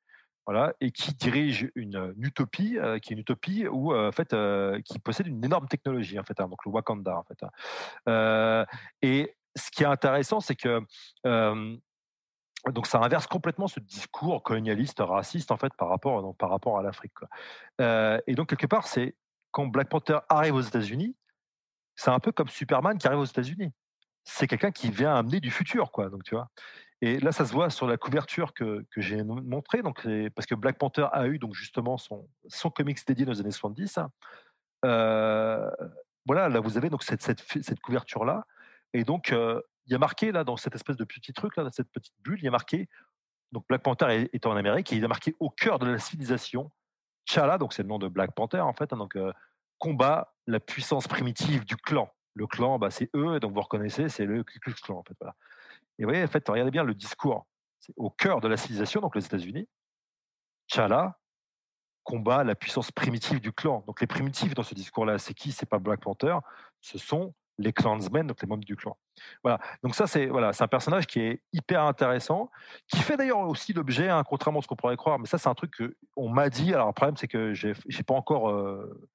voilà, 0.46 0.72
et 0.80 0.92
qui 0.92 1.14
dirige 1.14 1.68
une, 1.74 2.14
utopie, 2.20 2.78
euh, 2.78 3.00
qui 3.00 3.12
est 3.12 3.14
une 3.14 3.20
utopie 3.20 3.66
où, 3.66 3.92
en 3.92 4.12
fait, 4.12 4.36
qui 4.84 5.00
possède 5.00 5.26
une 5.26 5.44
énorme 5.44 5.66
technologie, 5.66 6.20
en 6.20 6.24
fait, 6.24 6.38
hein, 6.40 6.46
donc 6.46 6.64
le 6.64 6.70
Wakanda, 6.70 7.16
en 7.16 7.24
fait. 7.24 7.44
Hein. 8.06 8.66
et 9.02 9.34
ce 9.56 9.70
qui 9.70 9.82
est 9.82 9.86
intéressant, 9.86 10.40
c'est 10.40 10.56
que 10.56 10.80
donc 12.70 12.86
ça 12.86 13.00
inverse 13.00 13.26
complètement 13.26 13.66
ce 13.66 13.80
discours 13.80 14.42
colonialiste, 14.42 15.00
raciste 15.00 15.50
en 15.50 15.56
fait 15.56 15.74
par 15.74 15.88
rapport, 15.88 16.36
par 16.36 16.50
rapport 16.50 16.78
à 16.78 16.82
l'Afrique. 16.82 17.12
et 17.80 18.34
donc 18.34 18.48
quelque 18.48 18.66
part, 18.66 18.86
c'est 18.86 19.16
quand 19.52 19.66
Black 19.66 19.88
Panther 19.88 20.18
arrive 20.28 20.54
aux 20.54 20.60
États-Unis, 20.60 21.14
c'est 21.94 22.10
un 22.10 22.18
peu 22.18 22.32
comme 22.32 22.48
Superman 22.48 22.98
qui 22.98 23.06
arrive 23.06 23.20
aux 23.20 23.24
États-Unis. 23.24 23.70
C'est 24.24 24.46
quelqu'un 24.46 24.70
qui 24.70 24.90
vient 24.90 25.14
amener 25.14 25.40
du 25.40 25.50
futur, 25.50 25.92
quoi. 25.92 26.08
Donc 26.08 26.24
tu 26.24 26.34
vois. 26.34 26.48
Et 27.00 27.18
là, 27.18 27.32
ça 27.32 27.44
se 27.44 27.52
voit 27.52 27.68
sur 27.68 27.88
la 27.88 27.96
couverture 27.96 28.54
que, 28.54 28.86
que 28.90 29.00
j'ai 29.00 29.22
montrée, 29.24 29.82
donc 29.82 30.06
parce 30.34 30.46
que 30.46 30.54
Black 30.54 30.78
Panther 30.78 31.08
a 31.12 31.26
eu 31.26 31.38
donc 31.38 31.54
justement 31.54 31.98
son, 31.98 32.28
son 32.48 32.70
comics 32.70 32.98
dédié 33.06 33.26
dans 33.26 33.32
les 33.32 33.40
années 33.40 33.50
70. 33.50 33.98
voilà, 34.82 36.48
là 36.48 36.60
vous 36.60 36.76
avez 36.76 36.90
donc 36.90 37.02
cette, 37.02 37.22
cette, 37.22 37.40
cette 37.40 37.80
couverture 37.80 38.24
là 38.24 38.46
et 38.93 39.05
donc, 39.05 39.28
il 39.31 39.93
y 39.93 39.94
a 39.94 39.98
marqué, 39.98 40.32
là, 40.32 40.44
dans 40.44 40.56
cette 40.56 40.74
espèce 40.74 40.97
de 40.97 41.05
petit 41.05 41.32
truc, 41.32 41.56
là, 41.56 41.64
dans 41.64 41.70
cette 41.70 41.90
petite 41.90 42.14
bulle, 42.20 42.39
il 42.39 42.44
y 42.44 42.48
a 42.48 42.52
marqué, 42.52 42.89
donc 43.52 43.66
Black 43.69 43.82
Panther 43.82 44.28
est, 44.32 44.47
en 44.47 44.56
Amérique, 44.56 44.93
et 44.93 44.97
il 44.97 45.05
a 45.05 45.09
marqué 45.09 45.35
au 45.40 45.51
cœur 45.51 45.78
de 45.78 45.86
la 45.86 45.98
civilisation, 45.98 46.70
T'Challa, 47.24 47.59
donc 47.59 47.73
c'est 47.73 47.82
le 47.82 47.89
nom 47.89 47.98
de 47.98 48.09
Black 48.09 48.35
Panther, 48.35 48.60
en 48.60 48.73
fait, 48.73 48.93
hein, 48.93 48.97
donc 48.97 49.16
combat 49.78 50.35
la 50.47 50.60
puissance 50.60 51.09
primitive 51.09 51.64
du 51.64 51.77
clan. 51.77 52.12
Le 52.35 52.47
clan, 52.47 52.78
bah, 52.78 52.90
c'est 52.90 53.10
eux, 53.14 53.40
donc 53.40 53.52
vous 53.52 53.60
reconnaissez, 53.60 54.09
c'est 54.09 54.24
le 54.24 54.43
Ku 54.43 54.59
Klux 54.59 54.74
Klan, 54.74 54.98
en 54.98 55.02
fait. 55.02 55.14
Voilà. 55.20 55.35
Et 55.98 56.05
vous 56.05 56.09
voyez, 56.10 56.24
en 56.24 56.28
fait, 56.28 56.48
regardez 56.48 56.70
bien 56.70 56.85
le 56.85 56.94
discours. 56.94 57.47
C'est 57.78 57.93
au 57.97 58.10
cœur 58.10 58.40
de 58.40 58.48
la 58.48 58.56
civilisation, 58.56 59.01
donc 59.01 59.14
les 59.14 59.24
États-Unis. 59.24 59.69
T'Challa 60.66 61.19
combat 62.05 62.43
la 62.43 62.55
puissance 62.55 62.90
primitive 62.90 63.40
du 63.40 63.52
clan. 63.52 63.85
Donc 63.86 64.01
les 64.01 64.06
primitifs 64.06 64.55
dans 64.55 64.62
ce 64.62 64.74
discours-là, 64.74 65.19
c'est 65.19 65.35
qui? 65.35 65.52
C'est 65.52 65.66
pas 65.66 65.78
Black 65.78 66.01
Panther, 66.01 66.36
ce 66.81 66.98
sont 66.98 67.35
les 67.58 67.72
clansmen, 67.72 68.26
donc 68.26 68.40
les 68.40 68.48
membres 68.48 68.64
du 68.64 68.76
clan. 68.76 68.96
Voilà. 69.42 69.58
Donc 69.82 69.94
ça, 69.94 70.06
c'est 70.06 70.26
voilà, 70.26 70.52
c'est 70.52 70.64
un 70.64 70.68
personnage 70.68 71.06
qui 71.06 71.20
est 71.20 71.42
hyper 71.52 71.82
intéressant, 71.82 72.50
qui 72.88 72.98
fait 72.98 73.16
d'ailleurs 73.16 73.40
aussi 73.40 73.72
l'objet, 73.72 74.08
hein, 74.08 74.22
contrairement 74.26 74.60
à 74.60 74.62
ce 74.62 74.68
qu'on 74.68 74.76
pourrait 74.76 74.96
croire. 74.96 75.18
Mais 75.18 75.26
ça, 75.26 75.38
c'est 75.38 75.48
un 75.48 75.54
truc 75.54 75.74
qu'on 76.14 76.28
m'a 76.28 76.48
dit. 76.48 76.72
Alors 76.74 76.88
le 76.88 76.92
problème, 76.92 77.16
c'est 77.16 77.28
que 77.28 77.52
j'ai, 77.54 77.74
j'ai 77.86 78.02
pas 78.02 78.14
encore 78.14 78.50
euh, 78.50 79.08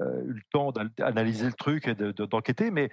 euh, 0.00 0.22
eu 0.24 0.32
le 0.32 0.42
temps 0.52 0.72
d'analyser 0.72 1.46
le 1.46 1.52
truc 1.52 1.88
et 1.88 1.94
d'enquêter, 1.94 2.70
mais 2.70 2.90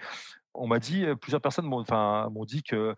on 0.54 0.66
m'a 0.66 0.78
dit, 0.78 1.06
plusieurs 1.20 1.40
personnes 1.40 1.66
m'ont, 1.66 1.80
enfin, 1.80 2.28
m'ont 2.30 2.44
dit 2.44 2.62
que 2.62 2.96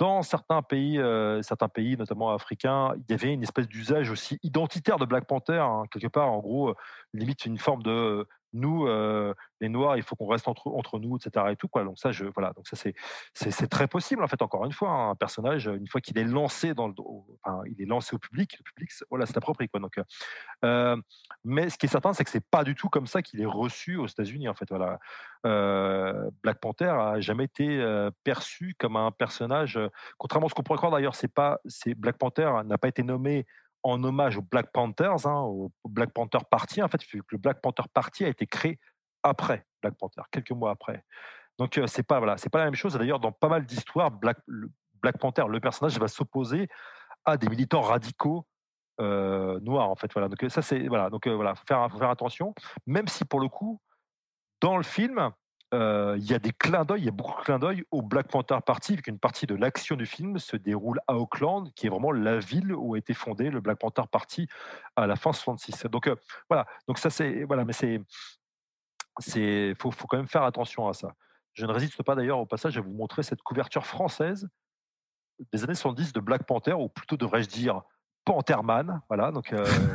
dans 0.00 0.22
certains 0.22 0.62
pays, 0.62 0.98
euh, 0.98 1.42
certains 1.42 1.68
pays, 1.68 1.94
notamment 1.98 2.30
africains, 2.30 2.94
il 2.96 3.04
y 3.10 3.14
avait 3.14 3.34
une 3.34 3.42
espèce 3.42 3.68
d'usage 3.68 4.10
aussi 4.10 4.38
identitaire 4.42 4.96
de 4.96 5.04
Black 5.04 5.26
Panther, 5.26 5.58
hein, 5.58 5.82
quelque 5.92 6.06
part, 6.08 6.32
en 6.32 6.38
gros, 6.38 6.74
limite 7.12 7.44
une 7.44 7.58
forme 7.58 7.82
de 7.82 8.26
nous, 8.52 8.86
les 9.60 9.68
Noirs, 9.68 9.96
il 9.96 10.02
faut 10.02 10.16
qu'on 10.16 10.26
reste 10.26 10.48
entre, 10.48 10.68
entre 10.68 10.98
nous, 10.98 11.16
etc. 11.16 11.46
Et 11.50 11.56
tout, 11.56 11.68
quoi. 11.68 11.84
Donc 11.84 11.98
ça, 11.98 12.12
je, 12.12 12.24
voilà, 12.24 12.52
donc 12.52 12.66
ça 12.66 12.76
c'est, 12.76 12.94
c'est, 13.34 13.68
très 13.68 13.86
possible 13.86 14.22
en 14.24 14.28
fait. 14.28 14.42
Encore 14.42 14.64
une 14.64 14.72
fois, 14.72 14.90
hein, 14.90 15.10
un 15.10 15.14
personnage, 15.14 15.66
une 15.66 15.88
fois 15.88 16.00
qu'il 16.00 16.18
est 16.18 16.24
lancé 16.24 16.74
dans 16.74 16.92
il 17.66 17.80
est 17.80 17.86
lancé 17.86 18.14
au 18.14 18.18
public, 18.18 18.56
le 18.58 18.64
public, 18.64 18.90
voilà, 19.10 19.26
c'est 19.26 19.36
approprié, 19.36 19.68
quoi. 19.68 19.80
Donc, 19.80 20.00
mais 21.44 21.70
ce 21.70 21.78
qui 21.78 21.86
est 21.86 21.90
certain, 21.90 22.12
c'est 22.12 22.24
que 22.24 22.30
c'est 22.30 22.46
pas 22.50 22.64
du 22.64 22.74
tout 22.74 22.88
comme 22.88 23.06
ça 23.06 23.22
qu'il 23.22 23.40
est 23.40 23.46
reçu 23.46 23.96
aux 23.96 24.06
États-Unis, 24.06 24.48
en 24.48 24.54
fait. 24.54 24.68
Voilà, 24.70 24.98
Black 26.42 26.60
Panther 26.60 26.90
a 26.90 27.20
jamais 27.20 27.44
été 27.44 28.08
perçu 28.24 28.74
comme 28.78 28.96
un 28.96 29.10
personnage, 29.10 29.78
contrairement 30.18 30.46
à 30.46 30.50
ce 30.50 30.54
qu'on 30.54 30.62
pourrait 30.62 30.78
croire 30.78 30.92
d'ailleurs, 30.92 31.14
c'est 31.14 31.32
pas, 31.32 31.60
c'est 31.66 31.94
Black 31.94 32.18
Panther 32.18 32.50
n'a 32.64 32.78
pas 32.78 32.88
été 32.88 33.02
nommé 33.02 33.46
en 33.82 34.02
hommage 34.04 34.36
aux 34.36 34.42
Black 34.42 34.72
Panthers, 34.72 35.26
hein, 35.26 35.40
au 35.40 35.72
Black 35.84 36.12
Panther 36.12 36.38
Party. 36.50 36.82
En 36.82 36.88
fait, 36.88 37.00
le 37.12 37.38
Black 37.38 37.60
Panther 37.60 37.84
Party 37.92 38.24
a 38.24 38.28
été 38.28 38.46
créé 38.46 38.78
après 39.22 39.66
Black 39.82 39.94
Panther, 39.98 40.22
quelques 40.30 40.52
mois 40.52 40.70
après. 40.70 41.04
Donc 41.58 41.76
euh, 41.78 41.86
c'est 41.86 42.02
pas 42.02 42.18
voilà, 42.18 42.36
c'est 42.36 42.50
pas 42.50 42.58
la 42.58 42.64
même 42.64 42.74
chose. 42.74 42.94
D'ailleurs, 42.94 43.20
dans 43.20 43.32
pas 43.32 43.48
mal 43.48 43.64
d'histoires, 43.66 44.10
Black, 44.10 44.38
Panther, 45.18 45.44
le 45.48 45.60
personnage 45.60 45.98
va 45.98 46.08
s'opposer 46.08 46.68
à 47.24 47.36
des 47.36 47.48
militants 47.48 47.82
radicaux 47.82 48.46
noirs 48.98 49.88
en 49.88 49.96
fait. 49.96 50.12
Voilà. 50.12 50.28
Donc 50.28 50.50
ça 50.50 50.62
c'est 50.62 50.86
voilà. 50.86 51.08
Donc 51.08 51.26
voilà, 51.26 51.54
faire, 51.54 51.88
faut 51.90 51.98
faire 51.98 52.10
attention. 52.10 52.54
Même 52.86 53.08
si 53.08 53.24
pour 53.24 53.40
le 53.40 53.48
coup, 53.48 53.80
dans 54.60 54.76
le 54.76 54.82
film, 54.82 55.32
il 55.72 56.24
y 56.24 56.34
a 56.34 56.38
des 56.38 56.52
clins 56.52 56.84
d'œil, 56.84 57.02
il 57.02 57.04
y 57.04 57.08
a 57.08 57.12
beaucoup 57.12 57.38
de 57.38 57.44
clins 57.44 57.58
d'œil 57.58 57.84
au 57.90 58.02
Black 58.02 58.28
Panther 58.28 58.58
Party, 58.64 58.96
vu 58.96 59.02
qu'une 59.02 59.18
partie 59.18 59.46
de 59.46 59.54
l'action 59.54 59.96
du 59.96 60.06
film 60.06 60.38
se 60.38 60.56
déroule 60.56 61.00
à 61.06 61.14
Auckland, 61.14 61.72
qui 61.74 61.86
est 61.86 61.90
vraiment 61.90 62.12
la 62.12 62.38
ville 62.38 62.72
où 62.74 62.94
a 62.94 62.98
été 62.98 63.14
fondé 63.14 63.50
le 63.50 63.60
Black 63.60 63.78
Panther 63.78 64.02
Party 64.10 64.48
à 64.96 65.06
la 65.06 65.16
fin 65.16 65.32
66. 65.32 65.86
Donc 65.86 66.10
voilà, 66.48 66.66
donc 66.88 66.98
ça 66.98 67.10
c'est 67.10 67.44
voilà, 67.44 67.64
mais 67.64 67.72
c'est 67.72 68.02
c'est 69.18 69.74
faut, 69.80 69.90
faut 69.90 70.06
quand 70.06 70.16
même 70.16 70.28
faire 70.28 70.44
attention 70.44 70.88
à 70.88 70.94
ça. 70.94 71.14
Je 71.52 71.66
ne 71.66 71.72
résiste 71.72 72.02
pas 72.02 72.14
d'ailleurs 72.14 72.38
au 72.38 72.46
passage 72.46 72.78
à 72.78 72.80
vous 72.80 72.92
montrer 72.92 73.22
cette 73.22 73.42
couverture 73.42 73.86
française 73.86 74.48
des 75.52 75.64
années 75.64 75.74
70 75.74 76.12
de 76.12 76.20
Black 76.20 76.44
Panther, 76.44 76.74
ou 76.74 76.88
plutôt 76.88 77.16
devrais-je 77.16 77.48
dire 77.48 77.82
Pantherman, 78.24 79.00
voilà, 79.08 79.32
donc 79.32 79.54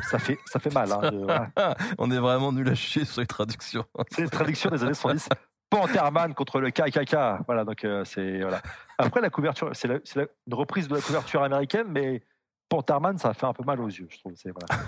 ça 0.10 0.20
fait 0.20 0.40
ça 0.46 0.60
fait 0.60 0.74
mal. 0.74 0.92
Hein, 0.92 1.76
On 1.98 2.10
est 2.12 2.18
vraiment 2.18 2.52
nul 2.52 2.68
à 2.70 2.76
chier 2.76 3.06
sur 3.06 3.22
les 3.22 3.28
traductions. 3.28 3.86
C'est 4.12 4.24
une 4.24 4.30
traduction 4.30 4.70
des 4.70 4.84
années 4.84 4.94
70. 4.94 5.30
Pantherman 5.70 6.34
contre 6.34 6.60
le 6.60 6.72
KKK. 6.72 7.44
Voilà, 7.46 7.66
donc 7.66 7.84
euh, 7.84 8.04
c'est 8.06 8.42
voilà. 8.42 8.62
Après 8.98 9.22
la 9.22 9.30
couverture, 9.30 9.72
c'est 9.74 9.88
une 9.88 10.54
reprise 10.54 10.88
de 10.88 10.96
la 10.96 11.02
couverture 11.02 11.44
américaine, 11.44 11.88
mais 11.90 12.24
Pantherman, 12.70 13.18
ça 13.18 13.34
fait 13.34 13.46
un 13.46 13.54
peu 13.54 13.64
mal 13.64 13.80
aux 13.82 13.88
yeux, 13.88 14.08
je 14.10 14.20
trouve. 14.20 14.34
C'est 14.36 14.52
voilà. 14.52 14.84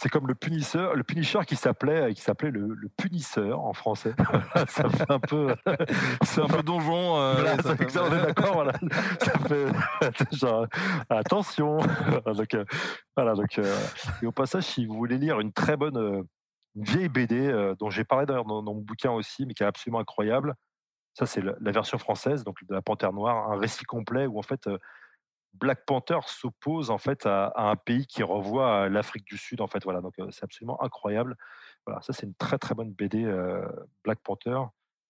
C'est 0.00 0.08
comme 0.08 0.28
le 0.28 0.36
punisseur, 0.36 0.94
le 0.94 1.02
punisher 1.02 1.40
qui 1.44 1.56
s'appelait, 1.56 2.14
qui 2.14 2.20
s'appelait 2.20 2.52
le, 2.52 2.68
le, 2.72 2.88
punisseur 2.88 3.60
en 3.60 3.72
français. 3.72 4.14
ça 4.68 4.88
fait 4.88 5.10
un 5.10 5.18
peu, 5.18 5.56
c'est 6.22 6.40
un 6.40 6.46
peu 6.46 6.62
donjon. 6.62 7.20
Euh, 7.20 7.56
ça 7.56 7.74
fait, 7.74 7.98
on 7.98 8.06
est 8.06 8.26
d'accord, 8.26 8.54
voilà. 8.54 8.74
Ça 9.20 9.32
fait 9.48 9.66
genre 10.36 10.68
attention. 11.10 11.78
donc 12.26 12.54
euh, 12.54 12.64
voilà, 13.16 13.34
donc 13.34 13.58
euh, 13.58 13.76
et 14.22 14.26
au 14.26 14.30
passage, 14.30 14.64
si 14.64 14.86
vous 14.86 14.94
voulez 14.94 15.18
lire 15.18 15.40
une 15.40 15.52
très 15.52 15.76
bonne 15.76 16.24
une 16.78 16.84
vieille 16.84 17.08
BD 17.08 17.74
dont 17.78 17.90
j'ai 17.90 18.04
parlé 18.04 18.26
d'ailleurs 18.26 18.44
dans, 18.44 18.62
mon 18.62 18.80
bouquin 18.80 19.10
aussi, 19.10 19.46
mais 19.46 19.54
qui 19.54 19.62
est 19.62 19.66
absolument 19.66 20.00
incroyable. 20.00 20.54
Ça, 21.14 21.26
c'est 21.26 21.42
la, 21.42 21.72
version 21.72 21.98
française, 21.98 22.44
donc 22.44 22.56
de 22.64 22.74
la 22.74 22.82
Panthère 22.82 23.12
Noire, 23.12 23.50
un 23.50 23.58
récit 23.58 23.84
complet 23.84 24.26
où 24.26 24.38
en 24.38 24.42
fait 24.42 24.68
Black 25.54 25.84
Panther 25.84 26.20
s'oppose 26.26 26.90
en 26.90 26.98
fait 26.98 27.26
à, 27.26 27.52
un 27.56 27.76
pays 27.76 28.06
qui 28.06 28.22
revoit 28.22 28.88
l'Afrique 28.88 29.24
du 29.24 29.36
Sud. 29.36 29.60
En 29.60 29.66
fait, 29.66 29.82
voilà, 29.82 30.00
donc 30.00 30.14
c'est 30.30 30.44
absolument 30.44 30.80
incroyable. 30.82 31.36
Voilà, 31.86 32.00
ça 32.02 32.12
c'est 32.12 32.26
une 32.26 32.34
très 32.34 32.58
très 32.58 32.74
bonne 32.74 32.92
BD 32.92 33.24
Black 34.04 34.20
Panther, 34.20 34.60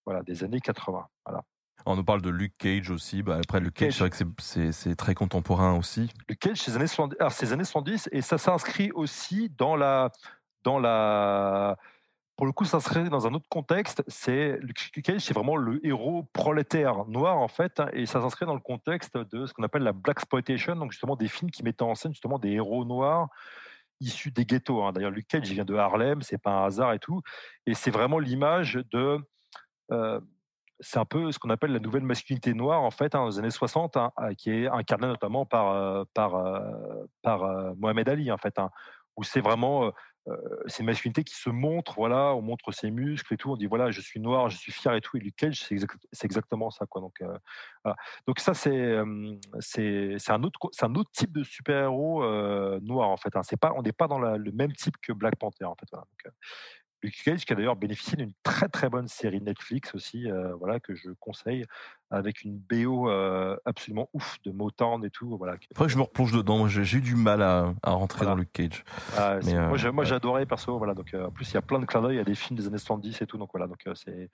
voilà, 0.06 0.22
des 0.22 0.44
années 0.44 0.60
80. 0.60 1.06
Voilà. 1.26 1.42
On 1.86 1.96
nous 1.96 2.04
parle 2.04 2.22
de 2.22 2.30
Luke 2.30 2.54
Cage 2.58 2.90
aussi. 2.90 3.22
Bah, 3.22 3.38
après, 3.42 3.60
Luke 3.60 3.74
Cage, 3.74 3.94
c'est 3.94 4.00
vrai 4.00 4.10
que 4.10 4.72
c'est 4.72 4.96
très 4.96 5.14
contemporain 5.14 5.76
aussi. 5.76 6.10
Luke 6.28 6.38
Cage, 6.38 6.60
c'est 6.60 6.72
les 6.72 6.76
années 6.76 6.86
70, 6.86 7.16
alors, 7.20 7.52
années 7.52 7.64
70 7.64 8.08
et 8.12 8.20
ça 8.20 8.38
s'inscrit 8.38 8.90
aussi 8.92 9.48
dans 9.50 9.76
la 9.76 10.10
pour 12.36 12.46
le 12.46 12.52
coup, 12.52 12.64
ça 12.64 12.80
serait 12.80 13.08
dans 13.08 13.26
un 13.26 13.34
autre 13.34 13.48
contexte. 13.48 14.02
C'est 14.06 14.58
Luke 14.60 15.00
Cage, 15.02 15.22
c'est 15.22 15.34
vraiment 15.34 15.56
le 15.56 15.84
héros 15.84 16.24
prolétaire 16.32 17.06
noir 17.06 17.38
en 17.38 17.48
fait, 17.48 17.82
et 17.92 18.06
ça 18.06 18.20
s'inscrit 18.20 18.46
dans 18.46 18.54
le 18.54 18.60
contexte 18.60 19.16
de 19.16 19.46
ce 19.46 19.52
qu'on 19.52 19.64
appelle 19.64 19.82
la 19.82 19.92
black 19.92 20.18
exploitation, 20.18 20.76
donc 20.76 20.92
justement 20.92 21.16
des 21.16 21.28
films 21.28 21.50
qui 21.50 21.62
mettaient 21.62 21.82
en 21.82 21.94
scène 21.94 22.12
justement 22.12 22.38
des 22.38 22.50
héros 22.50 22.84
noirs 22.84 23.28
issu 24.00 24.30
des 24.30 24.44
ghettos. 24.44 24.82
hein. 24.82 24.92
D'ailleurs, 24.92 25.10
Luke 25.10 25.26
Cage, 25.28 25.50
vient 25.50 25.64
de 25.64 25.74
Harlem, 25.74 26.22
c'est 26.22 26.38
pas 26.38 26.50
un 26.50 26.66
hasard 26.66 26.92
et 26.92 26.98
tout. 26.98 27.22
Et 27.66 27.74
c'est 27.74 27.90
vraiment 27.90 28.18
l'image 28.18 28.80
de. 28.92 29.18
euh, 29.92 30.20
c'est 30.80 31.00
un 31.00 31.04
peu 31.04 31.32
ce 31.32 31.40
qu'on 31.40 31.50
appelle 31.50 31.72
la 31.72 31.80
nouvelle 31.80 32.04
masculinité 32.04 32.54
noire, 32.54 32.82
en 32.82 32.92
fait, 32.92 33.16
hein, 33.16 33.24
aux 33.24 33.38
années 33.38 33.50
60, 33.50 33.96
hein, 33.96 34.12
euh, 34.20 34.34
qui 34.34 34.50
est 34.50 34.68
incarnée 34.68 35.08
notamment 35.08 35.44
par, 35.44 35.74
euh, 35.74 36.04
par, 36.14 37.74
Mohamed 37.76 38.08
Ali, 38.08 38.30
en 38.30 38.38
fait, 38.38 38.58
hein, 38.58 38.70
où 39.16 39.24
c'est 39.24 39.40
vraiment. 39.40 39.92
Euh, 40.28 40.32
euh, 40.32 40.62
c'est 40.66 40.80
une 40.80 40.86
masculinité 40.86 41.24
qui 41.24 41.34
se 41.34 41.50
montre, 41.50 41.94
voilà, 41.94 42.34
on 42.34 42.42
montre 42.42 42.72
ses 42.72 42.90
muscles 42.90 43.34
et 43.34 43.36
tout, 43.36 43.50
on 43.50 43.56
dit 43.56 43.66
voilà, 43.66 43.90
je 43.90 44.00
suis 44.00 44.20
noir, 44.20 44.48
je 44.50 44.56
suis 44.56 44.72
fier 44.72 44.94
et 44.94 45.00
tout. 45.00 45.16
Et 45.16 45.20
Luke 45.20 45.36
Cage, 45.36 45.62
c'est 45.64 45.74
exact- 45.74 46.06
c'est 46.12 46.26
exactement 46.26 46.70
ça, 46.70 46.86
quoi. 46.86 47.00
Donc, 47.00 47.20
euh, 47.22 47.38
ça, 48.38 48.54
c'est 48.54 48.70
euh, 48.70 49.36
un 50.28 50.44
autre 50.44 51.10
type 51.12 51.32
de 51.32 51.42
super 51.42 51.84
héros 51.84 52.22
noir 52.80 53.08
en 53.08 53.16
fait. 53.16 53.34
hein. 53.36 53.42
Pas 53.60 53.72
on 53.76 53.82
n'est 53.82 53.92
pas 53.92 54.06
dans 54.08 54.18
le 54.18 54.52
même 54.52 54.72
type 54.72 54.94
que 55.02 55.12
Black 55.12 55.36
Panther 55.36 55.64
en 55.64 55.74
fait. 55.74 55.88
Euh, 55.94 56.30
Luke 57.02 57.14
Cage 57.24 57.44
qui 57.44 57.52
a 57.52 57.56
d'ailleurs 57.56 57.76
bénéficié 57.76 58.16
d'une 58.16 58.32
très 58.42 58.68
très 58.68 58.88
bonne 58.88 59.06
série 59.08 59.40
Netflix 59.40 59.94
aussi, 59.94 60.30
euh, 60.30 60.54
voilà 60.56 60.80
que 60.80 60.94
je 60.94 61.10
conseille 61.20 61.64
avec 62.10 62.42
une 62.42 62.56
BO 62.58 63.10
euh, 63.10 63.56
absolument 63.66 64.08
ouf 64.14 64.38
de 64.44 64.50
Motown 64.50 65.04
et 65.04 65.10
tout. 65.10 65.36
Voilà. 65.36 65.56
Après, 65.70 65.88
je 65.88 65.96
me 65.98 66.02
replonge 66.02 66.32
dedans. 66.32 66.56
Moi, 66.58 66.68
J'ai 66.68 66.96
eu 66.98 67.00
du 67.02 67.14
mal 67.16 67.42
à, 67.42 67.74
à 67.82 67.90
rentrer 67.90 68.20
Voilà. 68.20 68.30
dans 68.32 68.36
Luke 68.38 68.52
Cage. 68.52 68.82
Ah, 69.16 69.38
Mais, 69.44 69.54
euh, 69.54 69.68
moi, 69.68 69.76
j'ai- 69.76 69.90
moi, 69.90 70.04
j'adorais 70.04 70.46
perso. 70.46 70.78
Voilà. 70.78 70.94
Donc 70.94 71.14
en 71.14 71.30
plus 71.30 71.50
il 71.50 71.54
y 71.54 71.58
a 71.58 71.62
plein 71.62 71.78
de 71.78 71.84
clins 71.84 72.00
d'œil 72.02 72.18
à 72.18 72.24
des 72.24 72.34
films 72.34 72.58
des 72.58 72.66
années 72.66 72.78
70 72.78 73.20
et 73.22 73.26
tout. 73.26 73.36
Donc 73.38 73.50
voilà. 73.52 73.66
Donc 73.66 73.78
c'est 73.94 74.30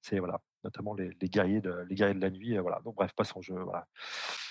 c'est 0.00 0.18
voilà 0.18 0.40
notamment 0.68 0.94
les, 0.94 1.28
guerriers 1.28 1.60
de 1.60 1.84
les 1.88 1.94
guerriers 1.94 2.14
de 2.14 2.20
la 2.20 2.30
nuit. 2.30 2.56
euh, 2.56 2.60
voilà. 2.60 2.80
Donc 2.84 2.96
bref 2.96 3.12
passons. 3.16 3.40
Je 3.40 3.54
voilà. 3.54 3.86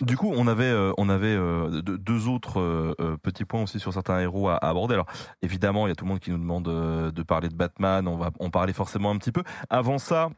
Du 0.01 0.17
coup, 0.17 0.31
on 0.35 0.47
avait, 0.47 0.65
euh, 0.65 0.91
on 0.97 1.09
avait 1.09 1.35
euh, 1.35 1.81
deux, 1.81 2.27
autres 2.27 2.95
petits 3.21 3.45
points 3.45 3.63
aussi 3.63 3.79
sur 3.79 3.93
certains 3.93 4.19
héros 4.19 4.49
à, 4.49 4.55
à 4.55 4.69
aborder. 4.69 4.95
Alors, 4.95 5.07
évidemment, 5.41 5.85
il 5.87 5.89
y 5.89 5.91
a 5.91 5.95
tout 5.95 6.05
le 6.05 6.09
monde 6.09 6.19
qui 6.19 6.31
nous 6.31 6.37
demande 6.37 6.65
de 6.65 7.23
parler 7.23 7.49
de 7.49 7.55
Batman. 7.55 8.07
On 8.07 8.17
va 8.17 8.31
en 8.39 8.49
parler 8.49 8.73
forcément 8.73 9.11
un 9.11 9.17
petit 9.17 9.31
peu. 9.31 9.43
Avant 9.69 9.97
ça, 9.99 10.29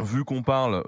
vu 0.00 0.24
qu'on 0.24 0.42
parle 0.42 0.82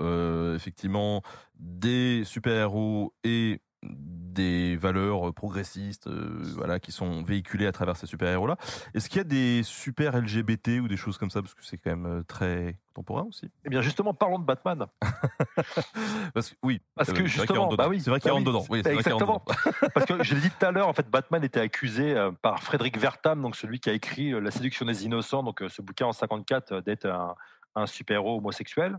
effectivement 0.56 1.22
des 1.54 2.24
super-héros 2.24 3.14
et 3.24 3.60
des 3.82 4.76
valeurs 4.76 5.34
progressistes 5.34 6.06
euh, 6.06 6.38
voilà, 6.56 6.80
qui 6.80 6.90
sont 6.90 7.22
véhiculées 7.22 7.66
à 7.66 7.72
travers 7.72 7.96
ces 7.96 8.06
super-héros-là, 8.06 8.56
est-ce 8.94 9.09
qu'il 9.09 9.18
y 9.18 9.20
a 9.20 9.24
des 9.24 9.62
super 9.62 10.18
LGBT 10.18 10.80
ou 10.80 10.88
des 10.88 10.96
choses 10.96 11.18
comme 11.18 11.30
ça? 11.30 11.42
Parce 11.42 11.54
que 11.54 11.64
c'est 11.64 11.76
quand 11.76 11.90
même 11.90 12.06
euh, 12.06 12.22
très 12.22 12.78
contemporain 12.94 13.24
aussi. 13.28 13.50
Eh 13.64 13.68
bien 13.68 13.82
justement 13.82 14.14
parlons 14.14 14.38
de 14.38 14.44
Batman. 14.44 14.86
Parce 16.34 16.50
que, 16.50 16.56
oui, 16.62 16.80
Parce 16.94 17.10
euh, 17.10 17.12
que 17.12 17.28
c'est 17.28 17.38
vrai 17.38 17.46
qu'il 17.46 17.59
rentre 17.59 17.70
justement, 17.70 17.76
bah 17.76 17.88
oui, 17.88 18.00
c'est 18.00 18.10
vrai 18.10 18.20
qu'il 18.20 18.30
bah 18.30 18.34
rentre 18.34 18.46
oui, 18.46 18.52
dedans. 18.52 18.62
Qu'il 18.62 18.76
rentre 18.76 18.88
exactement. 18.88 19.44
dedans. 19.46 19.88
Parce 19.94 20.06
que 20.06 20.22
je 20.22 20.34
l'ai 20.34 20.40
dit 20.40 20.50
tout 20.50 20.66
à 20.66 20.70
l'heure, 20.70 20.88
en 20.88 20.94
fait, 20.94 21.09
Batman 21.10 21.44
était 21.44 21.60
accusé 21.60 22.16
euh, 22.16 22.30
par 22.30 22.62
Frédéric 22.62 22.98
Vertam, 22.98 23.42
donc 23.42 23.56
celui 23.56 23.80
qui 23.80 23.90
a 23.90 23.92
écrit 23.92 24.32
euh, 24.32 24.40
La 24.40 24.50
séduction 24.50 24.86
des 24.86 25.04
innocents, 25.04 25.42
donc 25.42 25.62
euh, 25.62 25.68
ce 25.68 25.82
bouquin 25.82 26.06
en 26.06 26.12
54 26.12 26.72
euh, 26.72 26.80
d'être 26.80 27.06
un, 27.06 27.34
un 27.74 27.86
super-héros 27.86 28.38
homosexuel. 28.38 28.98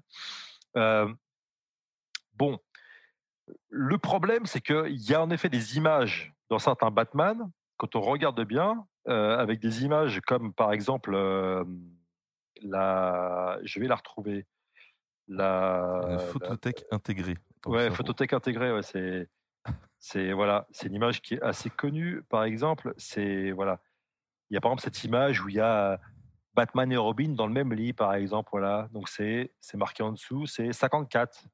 Euh, 0.75 1.11
bon, 2.35 2.59
le 3.69 3.97
problème, 3.97 4.45
c'est 4.45 4.61
qu'il 4.61 5.09
y 5.09 5.13
a 5.13 5.21
en 5.21 5.29
effet 5.29 5.49
des 5.49 5.77
images 5.77 6.33
dans 6.49 6.59
certains 6.59 6.91
Batman, 6.91 7.49
quand 7.77 7.95
on 7.95 8.01
regarde 8.01 8.41
bien, 8.43 8.85
euh, 9.07 9.37
avec 9.37 9.59
des 9.59 9.83
images 9.83 10.21
comme 10.21 10.53
par 10.53 10.71
exemple 10.71 11.13
euh, 11.13 11.63
la, 12.61 13.59
je 13.63 13.79
vais 13.79 13.87
la 13.87 13.95
retrouver, 13.95 14.45
la, 15.27 16.17
photothèque 16.31 16.85
intégrée. 16.91 17.37
Ouais, 17.65 17.91
photothèque 17.91 18.33
intégrée, 18.33 18.71
ouais, 18.71 18.83
c'est, 18.83 19.27
c'est 19.99 20.31
voilà, 20.31 20.67
c'est 20.71 20.87
une 20.87 20.95
image 20.95 21.21
qui 21.21 21.35
est 21.35 21.41
assez 21.41 21.69
connue. 21.69 22.23
Par 22.29 22.43
exemple, 22.43 22.93
c'est 22.97 23.51
voilà, 23.51 23.81
il 24.49 24.53
y 24.53 24.57
a 24.57 24.61
par 24.61 24.71
exemple 24.71 24.83
cette 24.83 25.03
image 25.03 25.41
où 25.41 25.49
il 25.49 25.55
y 25.55 25.59
a 25.59 25.99
Batman 26.53 26.91
et 26.91 26.97
Robin 26.97 27.29
dans 27.29 27.47
le 27.47 27.53
même 27.53 27.73
lit, 27.73 27.93
par 27.93 28.13
exemple, 28.13 28.49
voilà. 28.51 28.87
Donc 28.91 29.09
c'est, 29.09 29.51
c'est 29.59 29.77
marqué 29.77 30.03
en 30.03 30.11
dessous, 30.11 30.45
c'est 30.45 30.71
54. 30.71 31.45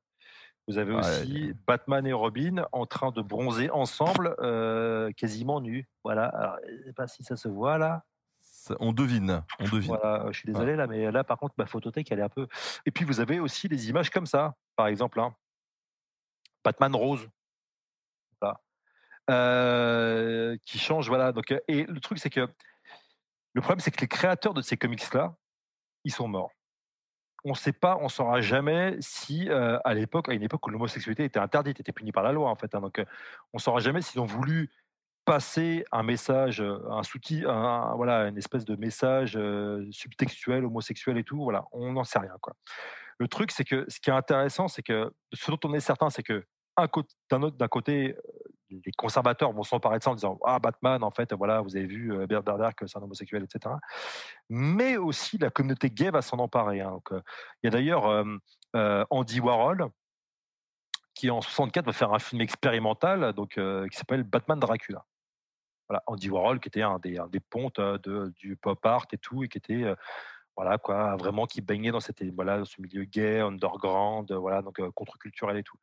Vous 0.70 0.78
avez 0.78 0.94
Ouais, 0.94 1.00
aussi 1.00 1.54
Batman 1.66 2.06
et 2.06 2.14
Robin 2.14 2.64
en 2.72 2.86
train 2.86 3.10
de 3.10 3.24
bronzer 3.24 3.72
ensemble, 3.72 4.36
euh, 4.40 5.12
quasiment 5.14 5.62
nus. 5.62 5.90
Voilà. 6.04 6.26
Alors, 6.28 6.58
je 6.70 6.84
sais 6.86 6.94
pas 6.94 7.08
si 7.08 7.24
ça 7.24 7.36
se 7.36 7.48
voit 7.48 7.80
là. 7.80 8.04
Ça- 8.40 8.76
On 8.80 8.94
devine, 8.94 9.44
on 9.60 9.64
devine. 9.64 9.96
Voilà, 10.00 10.32
je 10.32 10.38
suis 10.38 10.46
désolé 10.46 10.76
là, 10.76 10.86
mais 10.86 11.12
là 11.12 11.24
par 11.24 11.38
contre 11.40 11.56
ma 11.58 11.66
photothèque 11.66 12.12
elle 12.12 12.20
est 12.20 12.24
un 12.24 12.30
peu. 12.30 12.48
Et 12.86 12.92
puis 12.92 13.04
vous 13.04 13.20
avez 13.20 13.40
aussi 13.40 13.68
des 13.68 13.90
images 13.90 14.12
comme 14.12 14.28
ça, 14.28 14.54
par 14.76 14.86
exemple, 14.88 15.20
hein. 15.20 15.34
Batman 16.64 16.96
rose, 16.96 17.28
voilà. 18.40 18.60
Euh, 19.32 20.56
qui 20.66 20.78
change, 20.78 21.08
voilà. 21.08 21.32
Donc 21.32 21.52
euh, 21.52 21.60
et 21.68 21.84
le 21.86 22.00
truc 22.00 22.20
c'est 22.20 22.30
que 22.30 22.48
le 23.54 23.62
problème 23.62 23.80
c'est 23.80 23.92
que 23.92 24.02
les 24.02 24.08
créateurs 24.08 24.54
de 24.54 24.62
ces 24.62 24.78
comics 24.78 25.12
là, 25.16 25.36
ils 26.04 26.12
sont 26.14 26.28
morts. 26.28 26.52
On 27.46 27.52
ne 27.52 27.56
sait 27.56 27.74
pas, 27.74 27.98
on 28.02 28.10
saura 28.10 28.42
jamais 28.42 28.98
si 29.00 29.50
à 29.50 29.94
l'époque, 29.94 30.30
à 30.30 30.34
une 30.34 30.44
époque 30.44 30.66
où 30.68 30.70
l'homosexualité 30.70 31.24
était 31.24 31.40
interdite, 31.40 31.80
était 31.80 31.92
punie 31.92 32.12
par 32.12 32.24
la 32.24 32.32
loi 32.32 32.50
en 32.50 32.56
fait. 32.56 32.74
hein. 32.76 32.82
donc 32.82 33.04
on 33.54 33.60
saura 33.60 33.80
jamais 33.80 34.02
s'ils 34.02 34.20
ont 34.20 34.26
voulu 34.26 34.70
passer 35.26 35.86
un 35.92 36.02
message, 36.02 36.62
un 36.90 37.04
soutien, 37.04 37.94
voilà, 37.96 38.28
une 38.28 38.38
espèce 38.38 38.66
de 38.66 38.76
message 38.76 39.38
subtextuel, 39.92 40.66
homosexuel 40.66 41.18
et 41.18 41.24
tout. 41.24 41.44
Voilà, 41.44 41.66
on 41.72 41.94
n'en 41.94 42.04
sait 42.04 42.20
rien. 42.20 42.34
Quoi. 42.42 42.56
Le 43.20 43.28
truc, 43.28 43.52
c'est 43.52 43.64
que 43.64 43.86
ce 43.90 44.00
qui 44.00 44.10
est 44.10 44.14
intéressant, 44.14 44.68
c'est 44.68 44.82
que 44.82 45.14
ce 45.34 45.52
dont 45.52 45.60
on 45.66 45.74
est 45.74 45.82
certain, 45.82 46.10
c'est 46.10 46.24
que 46.24 46.44
d'un 47.30 47.68
côté, 47.68 48.16
les 48.70 48.92
conservateurs 48.92 49.52
vont 49.52 49.64
s'emparer 49.64 50.00
de 50.00 50.04
ça 50.04 50.12
en 50.12 50.16
disant 50.16 50.40
ah 50.46 50.60
Batman, 50.60 51.04
en 51.04 51.12
fait, 51.12 51.34
voilà, 51.34 51.62
vous 51.62 51.76
avez 51.76 51.86
vu 51.86 52.14
euh, 52.14 52.28
Bernard 52.28 52.76
que 52.76 52.88
c'est 52.88 52.98
un 52.98 53.02
homosexuel, 53.02 53.44
etc. 53.44 53.76
Mais 54.50 54.98
aussi 54.98 55.38
la 55.38 55.50
communauté 55.50 55.90
gay 55.90 56.10
va 56.12 56.22
s'en 56.22 56.38
emparer. 56.38 56.82
hein. 56.82 57.00
Euh, 57.12 57.22
il 57.64 57.68
y 57.68 57.70
a 57.70 57.72
d'ailleurs 57.72 58.06
euh, 58.08 59.06
Andy 59.10 59.40
Warhol 59.40 59.90
qui 61.16 61.30
en 61.30 61.42
64 61.42 61.86
va 61.86 61.94
faire 61.94 62.14
un 62.14 62.20
film 62.20 62.42
expérimental 62.42 63.34
donc 63.34 63.60
qui 63.60 63.98
s'appelle 63.98 64.24
Batman 64.24 64.60
Dracula. 64.60 65.04
Andy 66.06 66.30
Warhol 66.30 66.60
qui 66.60 66.70
était 66.70 66.84
un 66.84 66.98
des, 67.00 67.20
pontes 67.50 67.82
du 68.38 68.56
pop 68.56 68.86
art 68.86 69.08
et 69.12 69.18
tout 69.18 69.44
et 69.44 69.50
qui 69.50 69.58
était 69.58 69.84
voilà 70.60 70.78
quoi 70.78 71.16
vraiment 71.16 71.46
qui 71.46 71.62
baignait 71.62 71.92
dans 71.92 72.02
cette 72.02 72.22
voilà 72.36 72.66
ce 72.66 72.82
milieu 72.82 73.06
gay 73.06 73.40
underground 73.40 74.30
voilà 74.34 74.62
donc 74.62 74.82
contre-culturel 74.92 75.56
et 75.56 75.64
tout. 75.64 75.78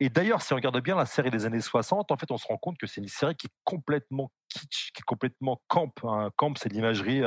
Et 0.00 0.08
d'ailleurs 0.08 0.42
si 0.42 0.52
on 0.52 0.56
regarde 0.56 0.80
bien 0.80 0.96
la 0.96 1.06
série 1.06 1.30
des 1.30 1.46
années 1.46 1.60
60 1.60 2.10
en 2.10 2.16
fait 2.16 2.28
on 2.32 2.36
se 2.36 2.48
rend 2.48 2.56
compte 2.56 2.76
que 2.76 2.88
c'est 2.88 3.00
une 3.00 3.06
série 3.06 3.36
qui 3.36 3.46
est 3.46 3.56
complètement 3.62 4.32
kitsch, 4.48 4.90
qui 4.92 4.98
est 4.98 5.06
complètement 5.06 5.62
camp. 5.68 5.92
hein. 6.02 6.30
Camp 6.34 6.58
c'est 6.58 6.72
l'imagerie 6.72 7.22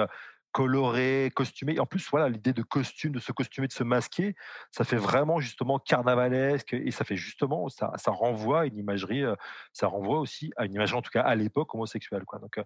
colorée, 0.51 1.31
costumée. 1.33 1.79
En 1.79 1.85
plus 1.85 2.05
voilà 2.11 2.27
l'idée 2.27 2.51
de 2.51 2.63
costume, 2.63 3.13
de 3.13 3.19
se 3.19 3.31
costumer, 3.31 3.67
de 3.67 3.71
se 3.71 3.85
masquer, 3.85 4.35
ça 4.71 4.83
fait 4.83 4.97
vraiment 4.97 5.39
justement 5.39 5.79
carnavalesque 5.79 6.73
et 6.73 6.91
ça 6.91 7.05
fait 7.05 7.15
justement 7.15 7.69
ça, 7.69 7.93
ça 7.95 8.11
renvoie 8.11 8.63
à 8.63 8.65
une 8.65 8.77
imagerie 8.77 9.23
ça 9.71 9.87
renvoie 9.87 10.19
aussi 10.19 10.51
à 10.57 10.65
une 10.65 10.73
imagerie 10.73 10.97
en 10.97 11.01
tout 11.01 11.11
cas 11.11 11.21
à 11.21 11.33
l'époque 11.35 11.73
homosexuelle 11.73 12.25
quoi 12.25 12.39
donc 12.39 12.59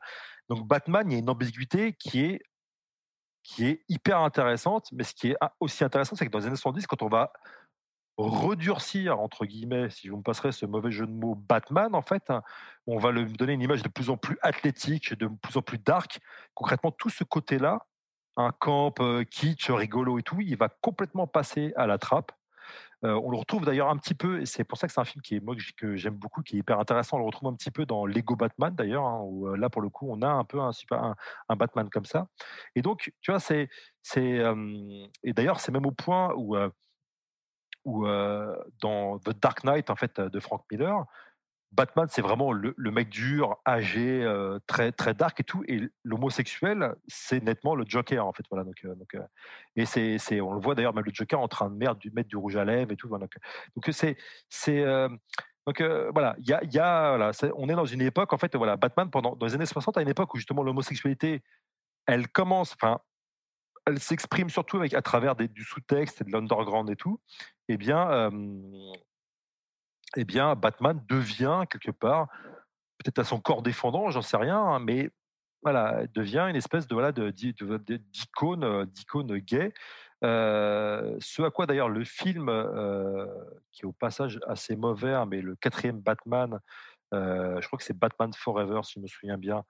donc 0.49 0.67
Batman 0.67 1.05
il 1.07 1.13
y 1.13 1.15
a 1.17 1.19
une 1.19 1.29
ambiguïté 1.29 1.93
qui 1.93 2.25
est 2.25 2.41
qui 3.47 3.65
est 3.65 3.81
hyper 3.87 4.19
intéressante 4.19 4.89
mais 4.91 5.05
ce 5.05 5.13
qui 5.13 5.29
est 5.29 5.37
aussi 5.61 5.85
intéressant 5.85 6.17
c'est 6.17 6.25
que 6.25 6.31
dans 6.31 6.39
les 6.39 6.47
années 6.47 6.57
70 6.57 6.85
quand 6.85 7.01
on 7.01 7.07
va 7.07 7.31
redurcir 8.17 9.19
entre 9.19 9.45
guillemets 9.45 9.89
si 9.89 10.09
vous 10.09 10.17
me 10.17 10.21
passerez 10.21 10.51
ce 10.51 10.65
mauvais 10.65 10.91
jeu 10.91 11.07
de 11.07 11.11
mots 11.11 11.35
Batman 11.35 11.95
en 11.95 12.01
fait 12.01 12.29
hein, 12.29 12.43
on 12.87 12.97
va 12.97 13.11
lui 13.11 13.31
donner 13.31 13.53
une 13.53 13.61
image 13.61 13.83
de 13.83 13.87
plus 13.87 14.09
en 14.09 14.17
plus 14.17 14.37
athlétique 14.41 15.17
de 15.17 15.27
plus 15.27 15.55
en 15.55 15.61
plus 15.61 15.77
dark. 15.77 16.19
Concrètement 16.55 16.91
tout 16.91 17.09
ce 17.09 17.23
côté 17.23 17.57
là 17.57 17.85
un 18.35 18.51
camp 18.51 18.99
euh, 18.99 19.23
kitsch 19.23 19.69
rigolo 19.69 20.19
et 20.19 20.23
tout 20.23 20.41
il 20.41 20.57
va 20.57 20.67
complètement 20.67 21.25
passer 21.25 21.71
à 21.77 21.87
la 21.87 21.97
trappe 21.97 22.33
on 23.03 23.29
le 23.29 23.37
retrouve 23.37 23.65
d'ailleurs 23.65 23.89
un 23.89 23.97
petit 23.97 24.15
peu, 24.15 24.41
et 24.41 24.45
c'est 24.45 24.63
pour 24.63 24.77
ça 24.77 24.87
que 24.87 24.93
c'est 24.93 24.99
un 24.99 25.05
film 25.05 25.21
qui 25.21 25.35
est 25.35 25.39
moi 25.39 25.55
que 25.77 25.95
j'aime 25.95 26.15
beaucoup, 26.15 26.41
qui 26.41 26.55
est 26.55 26.59
hyper 26.59 26.79
intéressant. 26.79 27.17
On 27.17 27.19
le 27.19 27.25
retrouve 27.25 27.49
un 27.49 27.55
petit 27.55 27.71
peu 27.71 27.85
dans 27.85 28.05
Lego 28.05 28.35
Batman 28.35 28.73
d'ailleurs, 28.75 29.05
hein, 29.05 29.21
où 29.23 29.53
là 29.55 29.69
pour 29.69 29.81
le 29.81 29.89
coup 29.89 30.07
on 30.09 30.21
a 30.21 30.27
un 30.27 30.43
peu 30.43 30.59
un 30.59 30.71
super 30.71 31.13
un, 31.49 31.55
Batman 31.55 31.89
comme 31.89 32.05
ça. 32.05 32.27
Et 32.75 32.81
donc 32.81 33.11
tu 33.21 33.31
vois 33.31 33.39
c'est 33.39 33.69
c'est 34.01 34.41
et 35.23 35.33
d'ailleurs 35.33 35.59
c'est 35.59 35.71
même 35.71 35.85
au 35.85 35.91
point 35.91 36.33
où 36.35 36.55
où 37.85 38.05
dans 38.81 39.19
The 39.19 39.39
Dark 39.41 39.63
Knight 39.63 39.89
en 39.89 39.95
fait 39.95 40.19
de 40.19 40.39
Frank 40.39 40.63
Miller, 40.71 41.05
Batman, 41.71 42.07
c'est 42.09 42.21
vraiment 42.21 42.51
le, 42.51 42.73
mec 42.91 43.09
dur, 43.09 43.57
âgé, 43.67 44.23
euh, 44.23 44.59
très 44.67 44.91
très 44.91 45.13
dark 45.13 45.39
et 45.39 45.43
tout. 45.43 45.63
Et 45.67 45.89
l'homosexuel, 46.03 46.95
c'est 47.07 47.43
nettement 47.43 47.75
le 47.75 47.85
Joker 47.87 48.25
en 48.25 48.33
fait. 48.33 48.43
Voilà. 48.49 48.63
Donc, 48.63 48.75
euh, 48.85 48.95
euh, 49.15 49.23
et 49.75 49.85
c'est 49.85 50.17
c'est 50.17 50.41
on 50.41 50.53
le 50.53 50.59
voit 50.59 50.75
d'ailleurs 50.75 50.93
même 50.93 51.05
le 51.05 51.11
Joker 51.13 51.39
en 51.39 51.47
train 51.47 51.69
de 51.69 51.75
mettre 51.75 51.95
du, 51.95 52.09
mettre 52.11 52.29
du 52.29 52.37
rouge 52.37 52.55
à 52.55 52.65
lèvres 52.65 52.91
et 52.91 52.95
tout. 52.95 53.09
Voilà. 53.09 53.27
Donc 53.75 53.89
c'est 53.91 54.17
c'est 54.49 54.83
donc 55.65 55.81
voilà, 55.81 56.35
il 56.39 56.49
y 56.49 56.53
a, 56.53 56.63
y 56.63 56.79
a 56.79 57.17
voilà, 57.17 57.31
on 57.57 57.67
est 57.67 57.75
dans 57.75 57.85
une 57.85 58.01
époque 58.01 58.31
en 58.31 58.37
fait 58.37 58.55
voilà, 58.55 58.77
Batman 58.77 59.09
pendant 59.11 59.35
dans 59.35 59.45
les 59.45 59.53
années 59.53 59.65
60 59.65 59.97
à 59.97 60.01
une 60.01 60.09
époque 60.09 60.33
où 60.33 60.37
justement 60.37 60.63
l'homosexualité, 60.63 61.43
elle 62.05 62.29
commence, 62.29 62.73
enfin, 62.73 63.01
elle 63.85 63.99
s'exprime 63.99 64.49
surtout 64.49 64.77
avec 64.77 64.93
à 64.93 65.01
travers 65.01 65.35
des, 65.35 65.49
du 65.49 65.63
sous-texte 65.63 66.21
et 66.21 66.23
de 66.23 66.31
l'underground 66.31 66.89
et 66.89 66.95
tout. 66.95 67.19
Eh 67.67 67.75
bien, 67.75 68.31
eh 70.15 70.23
bien, 70.23 70.55
Batman 70.55 71.01
devient 71.07 71.63
quelque 71.69 71.91
part, 71.91 72.27
peut-être 72.97 73.19
à 73.19 73.23
son 73.23 73.39
corps 73.39 73.61
défendant, 73.61 74.09
j'en 74.09 74.21
sais 74.21 74.37
rien, 74.37 74.57
hein, 74.57 74.79
mais 74.79 75.09
voilà, 75.63 76.05
devient 76.13 76.45
une 76.49 76.55
espèce 76.55 76.87
de 76.87 76.93
voilà 76.93 77.11
de, 77.11 77.29
d'icône, 77.29 78.85
d'icône 78.85 79.37
gay. 79.39 79.73
ce 80.21 81.41
à 81.41 81.51
quoi 81.51 81.65
d'ailleurs 81.65 81.89
le 81.89 82.03
film, 82.05 82.45
qui 83.71 83.81
est 83.81 83.85
au 83.85 83.91
passage 83.91 84.39
assez 84.47 84.75
mauvais, 84.75 85.13
hein, 85.13 85.25
mais 85.25 85.41
le 85.41 85.55
quatrième 85.55 85.99
Batman, 85.99 86.59
je 87.11 87.65
crois 87.67 87.77
que 87.77 87.83
c'est 87.83 87.97
Batman 87.97 88.31
Forever, 88.33 88.81
si 88.83 88.93
je 88.95 88.99
me 89.01 89.07
souviens 89.07 89.37
bien, 89.37 89.63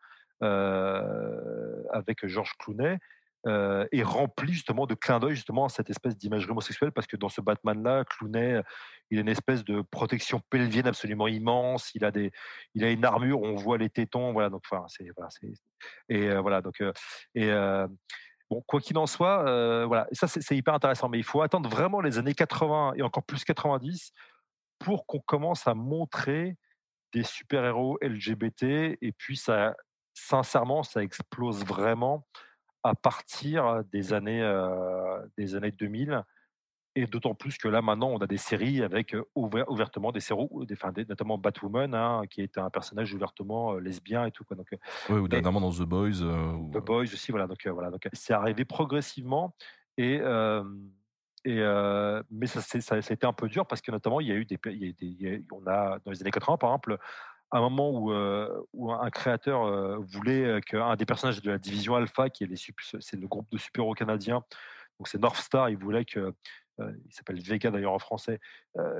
avec 1.91 2.26
George 2.27 2.53
Clooney, 2.59 2.99
euh, 3.48 3.88
est 3.91 4.03
rempli 4.03 4.52
justement 4.52 4.86
de 4.86 4.94
clins 4.94 5.19
d'œil 5.19 5.36
justement 5.36 5.65
à 5.65 5.69
cette 5.69 5.90
espèce 5.90 6.18
d'imagerie 6.18 6.52
homosexuelle 6.52 6.91
parce 6.91 7.07
que 7.07 7.15
dans 7.15 7.30
ce 7.30 7.40
Batman-là, 7.40 8.03
Clooney, 8.03 8.61
il 9.10 9.18
a 9.18 9.22
une 9.22 9.30
espèce 9.30 9.64
de 9.64 9.82
protection 9.82 10.41
pelvienne 10.49 10.88
absolument 10.88 11.28
immense. 11.28 11.91
Il 11.95 12.03
a 12.03 12.11
des, 12.11 12.32
il 12.76 12.84
a 12.84 12.91
une 12.91 13.06
armure 13.06 13.41
on 13.41 13.56
voit 13.56 13.78
les 13.78 13.90
tétons. 13.90 14.34
Voilà, 14.34 14.49
donc 14.49 14.64
enfin, 14.69 14.86
c'est, 14.90 15.07
voilà, 15.15 15.30
et 16.10 16.28
euh, 16.28 16.41
voilà, 16.41 16.61
donc 16.61 16.82
euh, 16.82 16.91
et 17.36 17.49
bon, 18.49 18.61
quoi 18.68 18.82
qu'il 18.82 18.98
en 18.98 19.06
soit, 19.06 19.44
voilà, 19.86 20.07
ça 20.11 20.28
c'est, 20.28 20.56
hyper 20.56 20.74
intéressant. 20.74 21.07
Mais 21.07 21.18
il 21.18 21.24
faut 21.24 21.41
attendre 21.41 21.69
vraiment 21.69 22.02
les 22.02 22.18
années 22.18 22.34
80 22.36 22.94
et 22.98 23.02
encore 23.02 23.24
plus 23.24 23.45
90 23.45 24.11
pour 24.80 25.06
qu'on 25.06 25.19
commence 25.19 25.68
à 25.68 25.74
montrer 25.74 26.57
des 27.14 27.24
super-héros 27.24 27.98
LGBT 28.02 28.98
et 29.02 29.14
puis 29.18 29.38
ça, 29.38 29.74
sincèrement, 30.14 30.84
ça 30.84 31.02
explose 31.02 31.64
vraiment 31.65 32.26
à 32.84 32.95
partir 32.95 33.84
des 33.91 34.14
années, 34.14 34.44
des 35.38 35.56
années 35.56 35.72
2000. 35.72 36.24
Et 36.95 37.06
d'autant 37.06 37.36
plus 37.36 37.60
que 37.60 37.68
là, 37.68 37.84
maintenant, 37.84 38.10
on 38.10 38.18
a 38.18 38.26
des 38.26 38.38
séries 38.38 38.82
avec 38.82 39.16
ouvertement 39.36 40.12
des 40.12 40.20
séries, 40.20 40.48
des, 40.68 41.06
notamment 41.06 41.38
Batwoman, 41.38 41.94
hein, 41.94 42.24
qui 42.28 42.41
est 42.41 42.58
un 42.58 42.72
personnage 42.72 43.14
ouvertement 43.14 43.76
lesbien 43.76 44.26
et 44.26 44.32
tout. 44.32 44.44
Quoi. 44.44 44.58
Donc, 44.58 44.68
oui, 45.10 45.20
ou 45.20 45.28
dernièrement 45.28 45.62
dans 45.62 45.72
The 45.72 45.84
Boys. 45.84 46.24
The 46.74 46.84
Boys 46.84 47.04
aussi, 47.04 47.32
voilà. 47.32 47.45
Donc, 47.45 47.68
voilà. 47.68 47.91
Donc, 47.91 48.08
c'est 48.14 48.34
arrivé 48.34 48.66
progressivement. 48.66 49.54
Et, 49.98 50.16
et, 51.45 51.62
mais 52.32 52.48
ça, 52.48 52.62
ça, 52.62 52.95
a 52.95 52.98
été 52.98 53.28
un 53.28 53.34
peu 53.34 53.48
dur 53.48 53.68
parce 53.68 53.82
que 53.82 53.91
notamment, 53.91 54.20
il 54.20 54.28
y 54.28 54.32
a 54.32 54.36
eu 54.36 54.45
des. 54.45 55.45
on 55.52 55.68
a, 55.68 55.99
dans 56.04 56.10
les 56.10 56.22
années 56.22 56.32
80, 56.32 56.58
par 56.58 56.72
exemple, 56.72 56.98
un 57.52 57.61
moment 57.61 57.91
où, 57.91 58.11
euh, 58.11 58.61
où 58.74 58.91
un 58.91 59.10
créateur 59.10 59.64
euh, 59.64 59.98
voulait 59.99 60.44
euh, 60.44 60.60
qu'un 60.60 60.95
des 60.95 61.06
personnages 61.06 61.41
de 61.41 61.52
la 61.52 61.57
division 61.57 61.95
Alpha, 61.95 62.30
qui 62.30 62.44
est, 62.44 62.48
le 62.48 63.28
groupe 63.28 63.49
de 63.52 63.57
super-héros 63.57 63.94
canadiens, 63.94 64.44
donc 64.99 65.07
c'est 65.07 65.19
North 65.19 65.38
Star, 65.38 65.69
il 65.69 65.78
voulait 65.78 66.06
que, 66.06 66.34
il 66.80 67.14
s'appelle 67.14 67.41
Vega 67.41 67.72
d'ailleurs 67.72 67.94
en 67.94 67.99
français, 67.99 68.40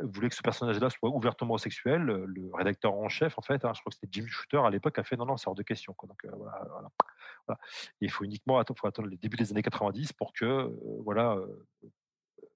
voulait 0.02 0.30
que 0.30 0.36
ce 0.36 0.42
personnage-là 0.42 0.90
soit 0.90 1.10
ouvertement 1.10 1.52
homosexuel. 1.52 2.02
Le 2.02 2.50
rédacteur 2.54 2.94
en 2.94 3.08
chef, 3.08 3.38
en 3.38 3.44
fait, 3.44 3.66
hein, 3.66 3.72
je 3.76 3.82
crois 3.82 3.92
que 3.92 3.96
c'était 3.96 4.10
Jimmy 4.12 4.30
Shooter 4.30 4.58
à 4.66 4.72
l'époque, 4.72 4.98
a 4.98 5.04
fait 5.04 5.16
non, 5.16 5.26
non, 5.26 5.38
c'est 5.38 5.48
hors 5.48 5.56
de 5.56 5.62
question. 5.62 5.96
Donc, 6.04 7.56
il 8.02 8.10
faut 8.10 8.24
uniquement 8.24 8.58
attendre, 8.58 8.80
faut 8.80 8.88
attendre 8.88 9.10
les 9.10 9.18
débuts 9.18 9.38
des 9.38 9.52
années 9.52 9.62
90 9.62 10.14
pour 10.14 10.34
que 10.34 10.72
voilà, 11.04 11.38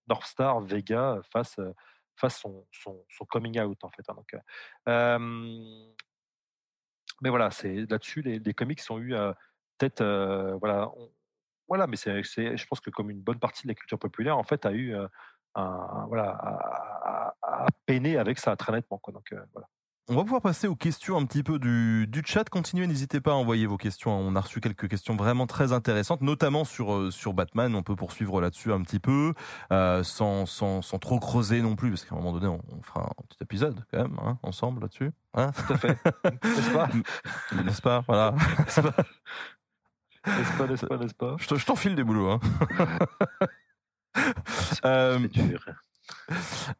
North 0.07 0.25
Star, 0.25 0.59
Vega 0.61 1.19
fasse 1.31 1.59
fasse 2.21 2.39
son, 2.39 2.65
coming 3.29 3.59
out 3.59 3.83
en 3.83 3.89
fait. 3.89 4.03
Hein, 4.09 4.15
donc, 4.15 4.35
mais 7.21 7.29
voilà, 7.29 7.51
c'est 7.51 7.85
là-dessus 7.89 8.21
les, 8.21 8.53
comics 8.53 8.81
ont 8.89 8.99
eu 8.99 9.13
peut-être 9.77 10.03
voilà, 10.59 10.91
voilà, 11.67 11.87
mais 11.87 11.97
c'est, 11.97 12.23
je 12.23 12.67
pense 12.67 12.79
que 12.79 12.89
comme 12.89 13.09
une 13.09 13.21
bonne 13.21 13.39
partie 13.39 13.63
de 13.63 13.67
la 13.69 13.75
culture 13.75 13.99
populaire 13.99 14.37
en 14.37 14.43
fait 14.43 14.65
a 14.65 14.71
eu 14.71 14.95
un, 15.55 16.05
voilà 16.07 16.31
à, 17.41 17.67
peiner 17.85 18.17
avec 18.17 18.39
ça 18.39 18.55
très 18.55 18.71
nettement 18.71 18.97
quoi. 18.97 19.13
Donc 19.13 19.33
voilà. 19.53 19.67
On 20.09 20.15
va 20.15 20.23
pouvoir 20.23 20.41
passer 20.41 20.67
aux 20.67 20.75
questions 20.75 21.17
un 21.17 21.25
petit 21.25 21.43
peu 21.43 21.57
du, 21.59 22.05
du 22.07 22.21
chat. 22.25 22.49
Continuez, 22.49 22.87
n'hésitez 22.87 23.21
pas 23.21 23.31
à 23.31 23.35
envoyer 23.35 23.65
vos 23.65 23.77
questions. 23.77 24.11
On 24.11 24.35
a 24.35 24.41
reçu 24.41 24.59
quelques 24.59 24.89
questions 24.89 25.15
vraiment 25.15 25.47
très 25.47 25.71
intéressantes, 25.71 26.21
notamment 26.21 26.65
sur, 26.65 26.93
euh, 26.93 27.11
sur 27.11 27.33
Batman. 27.33 27.73
On 27.75 27.83
peut 27.83 27.95
poursuivre 27.95 28.41
là-dessus 28.41 28.73
un 28.73 28.81
petit 28.81 28.99
peu, 28.99 29.33
euh, 29.71 30.03
sans, 30.03 30.45
sans, 30.45 30.81
sans, 30.81 30.99
trop 30.99 31.19
creuser 31.19 31.61
non 31.61 31.75
plus, 31.75 31.89
parce 31.89 32.03
qu'à 32.03 32.15
un 32.15 32.17
moment 32.17 32.33
donné, 32.33 32.47
on, 32.47 32.81
fera 32.81 33.03
un 33.03 33.23
petit 33.29 33.37
épisode 33.41 33.85
quand 33.91 34.01
même, 34.01 34.17
hein, 34.21 34.37
ensemble 34.43 34.81
là-dessus. 34.81 35.11
Hein 35.35 35.51
Tout 35.51 35.73
à 35.73 35.77
fait. 35.77 35.97
N'est-ce 36.43 36.71
pas? 36.71 36.89
N'est-ce 37.63 37.81
pas? 37.81 38.03
Voilà. 38.07 38.35
N'est-ce 38.65 38.81
pas? 38.81 38.95
N'est-ce 40.25 40.85
pas, 40.85 40.97
n'est-ce 40.97 41.15
pas, 41.15 41.35
Je 41.39 41.65
t'enfile 41.65 41.95
des 41.95 42.03
boulots. 42.03 42.31
Hein. 42.31 42.39
euh, 44.85 45.19
euh, 45.19 45.27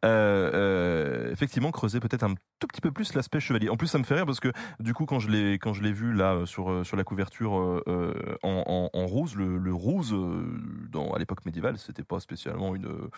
euh, 0.04 1.30
effectivement, 1.30 1.70
creuser 1.70 2.00
peut-être 2.00 2.22
un 2.22 2.34
tout 2.58 2.66
petit 2.66 2.80
peu 2.80 2.92
plus 2.92 3.14
l'aspect 3.14 3.40
chevalier. 3.40 3.68
En 3.68 3.76
plus, 3.76 3.88
ça 3.88 3.98
me 3.98 4.04
fait 4.04 4.14
rire 4.14 4.26
parce 4.26 4.40
que 4.40 4.52
du 4.80 4.94
coup, 4.94 5.06
quand 5.06 5.18
je 5.18 5.28
l'ai 5.28 5.54
quand 5.54 5.72
je 5.72 5.82
l'ai 5.82 5.92
vu 5.92 6.12
là 6.12 6.34
euh, 6.34 6.46
sur 6.46 6.84
sur 6.84 6.96
la 6.96 7.04
couverture 7.04 7.52
en, 7.52 8.90
en, 8.92 9.06
rose, 9.06 9.36
le, 9.36 9.58
le 9.58 9.74
rose 9.74 10.14
dans 10.90 11.12
à 11.12 11.18
l'époque 11.18 11.44
médiévale, 11.44 11.78
c'était 11.78 12.04
pas 12.04 12.20
spécialement 12.20 12.74
une 12.74 13.08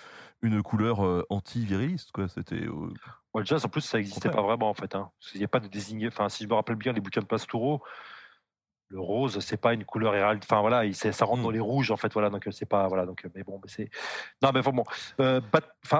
une 0.42 0.62
couleur 0.62 1.24
anti-viriliste 1.30 2.12
quoi. 2.12 2.28
C'était 2.28 2.66
déjà, 3.40 3.56
en 3.56 3.68
plus, 3.68 3.80
ça 3.80 3.98
n'existait 3.98 4.30
pas 4.30 4.42
vraiment 4.42 4.70
en 4.70 4.74
fait. 4.74 4.94
Hein. 4.94 5.10
Il 5.34 5.38
n'y 5.38 5.44
a 5.44 5.48
pas 5.48 5.60
de 5.60 5.68
désigné. 5.68 6.08
Enfin, 6.08 6.28
si 6.28 6.44
je 6.44 6.48
me 6.48 6.54
rappelle 6.54 6.76
bien, 6.76 6.92
les 6.92 7.00
bouquins 7.00 7.20
de 7.20 7.26
Pastoureau, 7.26 7.82
le 8.88 9.00
rose 9.00 9.38
c'est 9.40 9.56
pas 9.56 9.72
une 9.72 9.84
couleur 9.84 10.14
héraldique 10.14 10.44
enfin 10.50 10.60
voilà 10.60 10.84
il, 10.84 10.94
ça 10.94 11.24
rentre 11.24 11.42
dans 11.42 11.50
mmh. 11.50 11.54
les 11.54 11.60
rouges 11.60 11.90
en 11.90 11.96
fait 11.96 12.12
voilà 12.12 12.30
donc 12.30 12.46
c'est 12.50 12.68
pas 12.68 12.86
voilà 12.88 13.06
donc 13.06 13.26
mais 13.34 13.42
bon 13.42 13.60
mais 13.62 13.68
c'est 13.68 13.88
non 14.42 14.50
mais 14.52 14.62
bon 14.62 14.84
euh, 15.20 15.40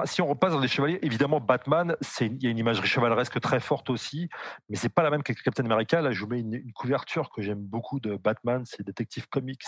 si 0.05 0.21
on 0.21 0.27
repasse 0.27 0.53
dans 0.53 0.59
les 0.59 0.67
chevaliers 0.67 0.99
évidemment 1.01 1.39
Batman 1.39 1.95
c'est 2.01 2.27
il 2.27 2.43
y 2.43 2.47
a 2.47 2.49
une 2.49 2.57
imagerie 2.57 2.87
chevaleresque 2.87 3.39
très 3.41 3.59
forte 3.59 3.89
aussi 3.89 4.29
mais 4.69 4.75
c'est 4.75 4.89
pas 4.89 5.03
la 5.03 5.09
même 5.09 5.23
que 5.23 5.33
Captain 5.33 5.65
America 5.65 6.01
là 6.01 6.11
je 6.11 6.21
vous 6.21 6.27
mets 6.27 6.39
une, 6.39 6.71
couverture 6.73 7.29
que 7.29 7.41
j'aime 7.41 7.61
beaucoup 7.61 7.99
de 7.99 8.17
Batman 8.17 8.63
c'est 8.65 8.85
Detective 8.85 9.27
Comics 9.29 9.65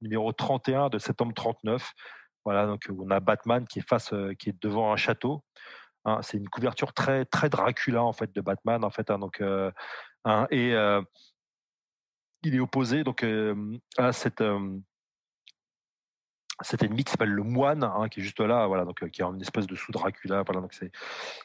numéro 0.00 0.32
31 0.32 0.88
de 0.88 0.98
septembre 0.98 1.34
39 1.34 1.92
voilà 2.44 2.66
donc 2.66 2.82
on 2.90 3.10
a 3.10 3.20
Batman 3.20 3.66
qui 3.66 3.80
est 3.80 3.88
face 3.88 4.12
euh, 4.12 4.34
qui 4.34 4.50
est 4.50 4.62
devant 4.62 4.92
un 4.92 4.96
château 4.96 5.44
hein, 6.06 6.20
c'est 6.22 6.38
une 6.38 6.48
couverture 6.48 6.92
très 6.92 7.24
très 7.26 7.48
Dracula 7.48 8.02
en 8.02 8.12
fait 8.12 8.34
de 8.34 8.40
Batman 8.40 8.84
en 8.84 8.90
fait 8.90 9.10
hein, 9.10 9.18
donc 9.18 9.40
euh, 9.40 9.70
hein, 10.24 10.46
et 10.50 10.74
il 12.44 12.54
est 12.54 12.60
opposé 12.60 13.04
donc 13.04 13.24
à 13.96 14.12
cet 14.12 14.40
ennemi 16.82 17.04
qui 17.04 17.10
s'appelle 17.10 17.30
le 17.30 17.42
moine, 17.42 17.84
hein, 17.84 18.08
qui 18.08 18.20
est 18.20 18.22
juste 18.22 18.40
là, 18.40 18.66
voilà, 18.66 18.84
donc 18.84 19.08
qui 19.10 19.22
est 19.22 19.24
une 19.24 19.40
espèce 19.40 19.66
de 19.66 19.74
sous 19.74 19.92
Dracula, 19.92 20.42
voilà, 20.42 20.60
donc 20.60 20.74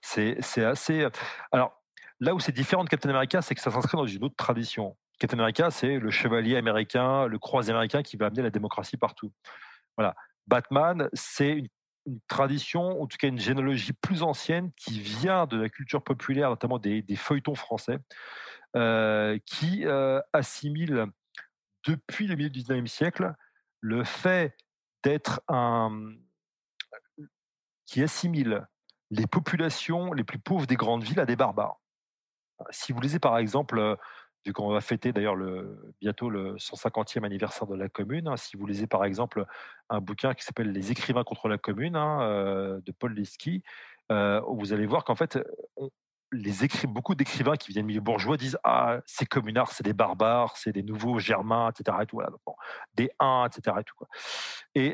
c'est 0.02 0.64
assez. 0.64 1.08
Alors 1.52 1.80
là 2.20 2.34
où 2.34 2.40
c'est 2.40 2.52
différent 2.52 2.84
de 2.84 2.90
Captain 2.90 3.10
America, 3.10 3.42
c'est 3.42 3.56
que 3.56 3.62
ça 3.62 3.72
s'inscrit 3.72 3.98
dans 3.98 4.06
une 4.06 4.24
autre 4.24 4.36
tradition. 4.36 4.98
Captain 5.20 5.38
America, 5.40 5.70
c'est 5.72 6.00
le 6.00 6.12
chevalier 6.12 6.56
américain, 6.56 7.28
le 7.28 7.40
croisé 7.40 7.72
américain 7.72 8.04
qui 8.04 8.18
va 8.18 8.28
amener 8.28 8.42
la 8.42 8.50
démocratie 8.50 8.98
partout. 8.98 9.32
Voilà. 9.98 10.16
Batman, 10.48 11.10
c'est 11.14 11.52
une, 11.52 11.68
tradition, 12.28 13.02
en 13.02 13.06
tout 13.06 13.18
cas 13.18 13.28
une 13.28 13.38
généalogie 13.38 13.94
plus 13.94 14.24
ancienne 14.24 14.72
qui 14.76 15.00
vient 15.00 15.46
de 15.46 15.58
la 15.62 15.70
culture 15.70 16.02
populaire, 16.02 16.50
notamment 16.50 16.80
des 16.80 17.04
feuilletons 17.16 17.54
français. 17.54 18.00
Euh, 18.76 19.40
qui 19.48 19.88
euh, 19.88 20.22
assimile 20.32 21.08
depuis 21.88 22.28
le 22.28 22.36
milieu 22.36 22.52
du 22.52 22.60
19e 22.60 22.86
siècle 22.86 23.34
le 23.82 24.04
fait 24.04 24.56
d'être 25.02 25.42
un 25.48 26.14
qui 27.88 28.04
assimile 28.04 28.68
les 29.10 29.26
populations 29.26 30.14
les 30.14 30.24
plus 30.24 30.38
pauvres 30.38 30.68
des 30.68 30.76
grandes 30.76 31.04
villes 31.04 31.20
à 31.20 31.26
des 31.26 31.36
barbares. 31.36 31.82
Si 32.70 32.92
vous 32.92 33.02
lisez 33.02 33.18
par 33.18 33.40
exemple, 33.40 33.80
euh, 33.80 33.96
vu 34.46 34.54
qu'on 34.54 34.70
va 34.70 34.82
fêter 34.82 35.14
d'ailleurs 35.14 35.36
le, 35.36 35.96
bientôt 36.00 36.30
le 36.30 36.56
150e 36.58 37.26
anniversaire 37.26 37.66
de 37.66 37.76
la 37.76 37.90
Commune, 37.90 38.28
hein, 38.28 38.38
si 38.38 38.56
vous 38.56 38.68
lisez 38.68 38.86
par 38.86 39.04
exemple 39.04 39.48
un 39.90 40.00
bouquin 40.00 40.36
qui 40.36 40.46
s'appelle 40.46 40.72
Les 40.72 40.92
écrivains 40.92 41.24
contre 41.24 41.48
la 41.48 41.58
Commune 41.58 41.96
hein, 41.96 42.80
de 42.86 42.92
Paul 42.92 43.16
Leski, 43.16 43.64
vous 44.12 44.74
allez 44.74 44.86
voir 44.86 45.06
qu'en 45.06 45.16
fait, 45.16 45.40
les 46.32 46.64
écrits, 46.64 46.88
beaucoup 46.88 47.16
d'écrivains 47.16 47.56
qui 47.56 47.72
viennent 47.72 47.86
du 47.86 47.94
milieu 47.94 48.02
bourgeois 48.02 48.38
disent 48.38 48.58
Ah, 48.64 49.00
ces 49.06 49.26
communards, 49.26 49.72
c'est 49.72 49.84
des 49.84 49.94
barbares, 49.94 50.58
c'est 50.58 50.72
des 50.72 50.84
nouveaux 50.84 51.20
germains, 51.20 51.72
etc. 51.72 51.98
Et 52.02 52.06
tout, 52.06 52.18
voilà, 52.18 52.32
des 52.94 53.12
uns, 53.20 53.48
etc. 53.48 53.78
Et, 53.80 53.84
tout, 53.84 53.96
quoi. 53.96 54.08
et 54.76 54.94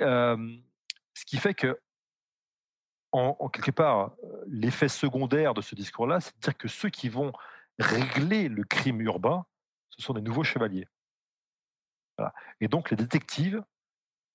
ce 1.15 1.25
qui 1.25 1.37
fait 1.37 1.53
que, 1.53 1.79
en, 3.11 3.47
quelque 3.47 3.71
part, 3.71 4.11
l'effet 4.45 4.89
secondaire 4.89 5.53
de 5.53 5.61
ce 5.61 5.73
discours-là, 5.73 6.19
c'est 6.19 6.35
de 6.35 6.41
dire 6.41 6.57
que 6.57 6.67
ceux 6.67 6.89
qui 6.89 7.07
vont 7.07 7.31
régler 7.79 8.49
le 8.49 8.63
crime 8.65 8.99
urbain, 9.01 9.45
ce 9.89 10.01
sont 10.01 10.13
des 10.13 10.21
nouveaux 10.21 10.43
chevaliers. 10.43 10.87
Et 12.59 12.67
donc, 12.67 12.91
les 12.91 12.97
détectives 12.97 13.63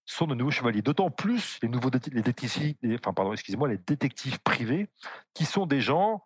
sont 0.07 0.27
de 0.27 0.35
nouveaux 0.35 0.51
chevaliers. 0.51 0.83
D'autant 0.83 1.11
plus 1.11 1.59
les 1.63 1.69
nouveaux 1.69 1.91
détectives, 1.91 2.75
enfin, 2.95 3.13
pardon, 3.13 3.33
excusez-moi, 3.33 3.69
les 3.69 3.79
détectives 3.79 4.41
privés, 4.41 4.89
qui 5.35 5.45
sont 5.45 5.67
des 5.67 5.81
gens 5.81 6.25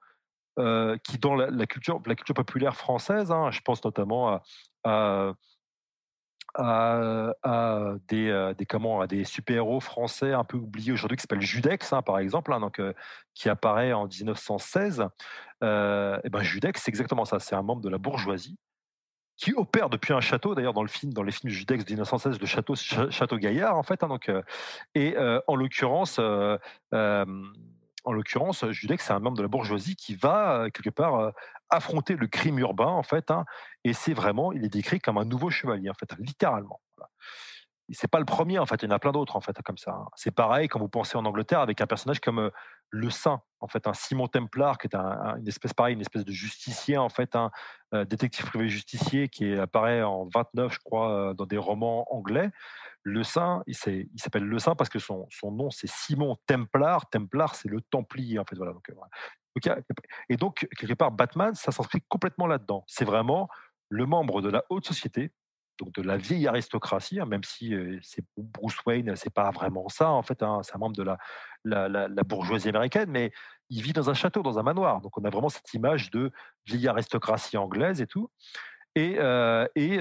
euh, 0.58 0.96
qui, 0.98 1.18
dans 1.18 1.34
la, 1.34 1.66
culture, 1.66 2.00
la 2.06 2.14
culture 2.14 2.34
populaire 2.34 2.76
française, 2.76 3.32
hein, 3.32 3.50
je 3.50 3.60
pense 3.60 3.84
notamment 3.84 4.40
à, 4.84 5.34
euh, 6.60 7.98
des, 8.08 8.66
comment, 8.68 9.00
à 9.00 9.08
des 9.08 9.24
super-héros 9.24 9.80
français 9.80 10.32
un 10.32 10.44
peu 10.44 10.56
oubliés 10.56 10.92
aujourd'hui 10.92 11.16
qui 11.16 11.22
s'appelle 11.22 11.40
Judex, 11.40 11.92
hein, 11.92 12.02
par 12.02 12.20
exemple, 12.20 12.52
hein, 12.52 12.60
donc, 12.60 12.78
euh, 12.78 12.92
qui 13.34 13.48
apparaît 13.48 13.92
en 13.92 14.06
1916. 14.06 15.00
et 15.00 15.04
ben 15.62 16.42
Judex, 16.42 16.82
c'est 16.82 16.90
exactement 16.90 17.24
ça. 17.24 17.40
C'est 17.40 17.56
un 17.56 17.62
membre 17.62 17.82
de 17.82 17.88
la 17.88 17.98
bourgeoisie 17.98 18.56
qui 19.36 19.52
opère 19.54 19.90
depuis 19.90 20.12
un 20.12 20.20
château. 20.20 20.54
D'ailleurs, 20.54 20.74
dans 20.74 20.82
le 20.82 20.88
film, 20.88 21.12
dans 21.12 21.24
les 21.24 21.32
films 21.32 21.52
Judex 21.52 21.84
de 21.84 21.90
1916, 21.90 22.38
le 22.38 22.46
château, 22.46 22.76
château 22.76 23.38
Gaillard, 23.38 23.76
en 23.76 23.82
fait. 23.82 24.00
Donc, 24.02 24.30
et 24.94 25.16
en 25.48 25.56
l'occurrence, 25.56 26.20
en 28.04 28.12
l'occurrence, 28.12 28.70
Judex, 28.70 29.06
c'est 29.06 29.12
un 29.12 29.20
membre 29.20 29.36
de 29.36 29.42
la 29.42 29.48
bourgeoisie 29.48 29.96
qui 29.96 30.14
va 30.14 30.66
quelque 30.72 30.90
part 30.90 31.32
affronter 31.70 32.16
le 32.16 32.26
crime 32.26 32.58
urbain, 32.58 32.86
en 32.86 33.02
fait. 33.02 33.30
Hein, 33.30 33.44
et 33.84 33.92
c'est 33.92 34.14
vraiment, 34.14 34.52
il 34.52 34.64
est 34.64 34.72
décrit 34.72 35.00
comme 35.00 35.18
un 35.18 35.24
nouveau 35.24 35.50
chevalier, 35.50 35.90
en 35.90 35.94
fait, 35.94 36.14
littéralement. 36.18 36.80
Voilà 36.96 37.10
c'est 37.90 38.08
pas 38.08 38.18
le 38.18 38.24
premier 38.24 38.58
en 38.58 38.66
fait, 38.66 38.82
il 38.82 38.86
y 38.86 38.88
en 38.88 38.94
a 38.94 38.98
plein 38.98 39.12
d'autres 39.12 39.36
en 39.36 39.40
fait 39.40 39.60
comme 39.62 39.76
ça. 39.76 39.92
Hein. 39.92 40.06
C'est 40.16 40.30
pareil 40.30 40.68
quand 40.68 40.78
vous 40.78 40.88
pensez 40.88 41.18
en 41.18 41.24
Angleterre 41.24 41.60
avec 41.60 41.80
un 41.80 41.86
personnage 41.86 42.20
comme 42.20 42.50
le 42.90 43.10
Saint 43.10 43.42
en 43.60 43.68
fait, 43.68 43.86
un 43.86 43.92
Simon 43.92 44.26
Templar 44.26 44.78
qui 44.78 44.86
est 44.86 44.94
une 44.94 45.48
espèce 45.48 45.74
pareil, 45.74 45.94
une 45.94 46.00
espèce 46.00 46.24
de 46.24 46.32
justicier 46.32 46.96
en 46.96 47.08
fait, 47.08 47.36
un 47.36 47.50
détective 48.06 48.46
privé 48.46 48.68
justicier 48.68 49.28
qui 49.28 49.54
apparaît 49.54 50.02
en 50.02 50.28
29 50.32 50.72
je 50.72 50.78
crois 50.82 51.34
dans 51.34 51.46
des 51.46 51.58
romans 51.58 52.06
anglais. 52.10 52.50
Le 53.04 53.22
Saint, 53.22 53.62
il 53.66 53.76
s'appelle 54.16 54.44
Le 54.44 54.58
Saint 54.58 54.74
parce 54.74 54.88
que 54.88 54.98
son, 54.98 55.28
nom 55.44 55.70
c'est 55.70 55.86
Simon 55.86 56.36
Templar. 56.46 57.08
Templar 57.10 57.54
c'est 57.54 57.68
le 57.68 57.82
Templier 57.82 58.38
en 58.38 58.44
fait 58.44 58.56
voilà. 58.56 58.72
Donc, 58.72 59.84
et 60.30 60.36
donc 60.36 60.66
quelque 60.76 60.94
part 60.94 61.12
Batman 61.12 61.54
ça 61.54 61.70
s'inscrit 61.70 62.02
complètement 62.08 62.46
là-dedans. 62.46 62.82
C'est 62.86 63.04
vraiment 63.04 63.48
le 63.90 64.06
membre 64.06 64.40
de 64.40 64.48
la 64.48 64.64
haute 64.70 64.86
société 64.86 65.32
donc 65.78 65.92
de 65.92 66.02
la 66.02 66.16
vieille 66.16 66.46
aristocratie, 66.46 67.18
hein, 67.18 67.26
même 67.26 67.42
si 67.42 67.74
c'est 68.00 68.24
Bruce 68.36 68.78
Wayne, 68.86 69.16
c'est 69.16 69.34
pas 69.34 69.50
vraiment 69.50 69.88
ça 69.88 70.08
en 70.08 70.22
fait, 70.22 70.42
hein, 70.42 70.60
c'est 70.62 70.76
un 70.76 70.78
membre 70.78 70.96
de 70.96 71.02
la, 71.64 72.22
bourgeoisie 72.22 72.68
américaine, 72.68 73.10
mais 73.10 73.32
il 73.70 73.82
vit 73.82 73.92
dans 73.92 74.08
un 74.08 74.14
château, 74.14 74.42
dans 74.42 74.58
un 74.58 74.62
manoir. 74.62 75.00
Donc 75.00 75.18
on 75.18 75.24
a 75.24 75.30
vraiment 75.30 75.48
cette 75.48 75.74
image 75.74 76.10
de 76.12 76.30
vieille 76.64 76.86
aristocratie 76.86 77.56
anglaise 77.56 78.00
et 78.00 78.06
tout, 78.06 78.30
et, 78.94 79.18
et 79.74 79.98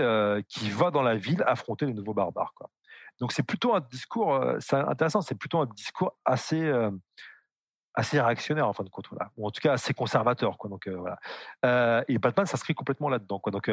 qui 0.47 0.69
va 0.69 0.91
dans 0.91 1.01
la 1.01 1.15
ville 1.15 1.43
affronter 1.47 1.87
les 1.87 1.93
nouveaux 1.93 2.13
barbares. 2.13 2.53
Quoi. 2.55 2.69
Donc 3.19 3.31
c'est 3.31 3.43
plutôt 3.43 3.73
un 3.75 3.79
discours, 3.79 4.43
c'est 4.59 4.75
intéressant, 4.75 5.21
c'est 5.21 5.35
plutôt 5.35 5.59
un 5.59 5.65
discours 5.65 6.17
assez 6.25 6.71
assez 7.95 8.19
réactionnaire 8.19 8.67
en 8.67 8.73
fin 8.73 8.83
de 8.83 8.89
compte, 8.89 9.09
ou 9.37 9.47
en 9.47 9.51
tout 9.51 9.61
cas 9.61 9.73
assez 9.73 9.93
conservateur. 9.93 10.57
Quoi. 10.57 10.69
Donc, 10.69 10.87
voilà. 10.87 12.03
et 12.07 12.17
Batman 12.17 12.45
s'inscrit 12.45 12.73
complètement 12.73 13.09
là-dedans. 13.09 13.39
Quoi. 13.39 13.51
Donc, 13.51 13.69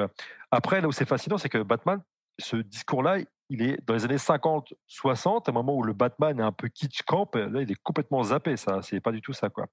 après, 0.50 0.80
là 0.80 0.88
où 0.88 0.92
c'est 0.92 1.06
fascinant, 1.06 1.38
c'est 1.38 1.48
que 1.48 1.62
Batman, 1.62 2.02
ce 2.38 2.56
discours-là, 2.56 3.18
il 3.48 3.62
est 3.62 3.84
dans 3.86 3.94
les 3.94 4.04
années 4.04 4.18
50, 4.18 4.74
60, 4.86 5.48
à 5.48 5.50
un 5.50 5.54
moment 5.54 5.74
où 5.74 5.82
le 5.82 5.92
Batman 5.92 6.38
est 6.38 6.42
un 6.42 6.52
peu 6.52 6.68
kitsch 6.68 7.02
camp, 7.02 7.34
là, 7.34 7.62
il 7.62 7.70
est 7.70 7.82
complètement 7.82 8.22
zappé, 8.22 8.56
ça, 8.56 8.80
c'est 8.82 9.00
pas 9.00 9.12
du 9.12 9.20
tout 9.20 9.32
ça. 9.32 9.48
Quoi. 9.48 9.66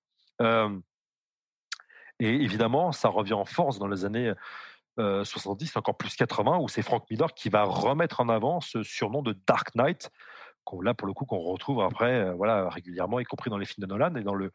et 2.19 2.30
évidemment, 2.30 2.91
ça 2.91 3.10
revient 3.10 3.34
en 3.34 3.45
force 3.45 3.80
dans 3.80 3.88
les 3.88 4.06
années 4.06 4.34
70, 4.98 5.76
encore 5.78 5.98
plus 5.98 6.15
80, 6.15 6.57
où 6.57 6.68
c'est 6.68 6.82
Frank 6.82 7.03
Miller 7.10 7.34
qui 7.34 7.49
va 7.49 7.64
remettre 7.64 8.19
en 8.19 8.30
avant 8.30 8.61
ce 8.61 8.84
surnom 8.84 9.22
de 9.22 9.36
Dark 9.48 9.76
Knight, 9.76 10.11
là 10.82 10.94
pour 10.94 11.07
le 11.07 11.14
coup 11.14 11.26
qu'on 11.26 11.40
retrouve 11.40 11.82
après 11.82 12.34
voilà 12.34 12.69
régulièrement 12.69 13.19
y 13.19 13.24
compris 13.24 13.49
dans 13.49 13.57
les 13.57 13.65
films 13.65 13.88
de 13.88 13.88
Nolan. 13.88 14.15
Et 14.15 14.24
dans 14.24 14.34
le, 14.34 14.52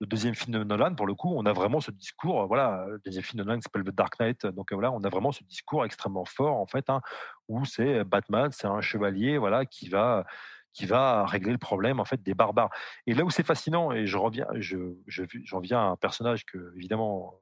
deuxième 0.00 0.34
film 0.34 0.58
de 0.58 0.64
Nolan 0.64 0.94
pour 0.94 1.06
le 1.06 1.14
coup 1.14 1.32
on 1.34 1.46
a 1.46 1.52
vraiment 1.52 1.80
ce 1.80 1.90
discours 1.90 2.46
voilà 2.46 2.84
le 2.88 3.00
deuxième 3.04 3.24
film 3.24 3.38
de 3.38 3.44
Nolan 3.44 3.60
s'appelle 3.60 3.84
The 3.84 3.94
Dark 3.94 4.18
Knight. 4.20 4.46
Donc 4.46 4.72
voilà 4.72 4.92
on 4.92 5.02
a 5.02 5.08
vraiment 5.08 5.32
ce 5.32 5.42
discours 5.44 5.84
extrêmement 5.84 6.24
fort 6.24 6.56
en 6.56 6.66
fait 6.66 6.90
hein, 6.90 7.00
où 7.48 7.64
c'est 7.64 8.04
Batman 8.04 8.50
c'est 8.52 8.66
un 8.66 8.80
chevalier 8.80 9.38
voilà 9.38 9.64
qui 9.64 9.88
va 9.88 10.24
qui 10.72 10.86
va 10.86 11.24
régler 11.24 11.52
le 11.52 11.58
problème 11.58 12.00
en 12.00 12.04
fait 12.04 12.22
des 12.22 12.34
barbares. 12.34 12.70
Et 13.06 13.14
là 13.14 13.24
où 13.24 13.30
c'est 13.30 13.46
fascinant 13.46 13.92
et 13.92 14.06
je 14.06 14.18
reviens 14.18 14.46
je 14.56 14.76
j'en 15.06 15.60
viens 15.60 15.78
à 15.78 15.84
un 15.84 15.96
personnage 15.96 16.44
que 16.44 16.72
évidemment 16.76 17.34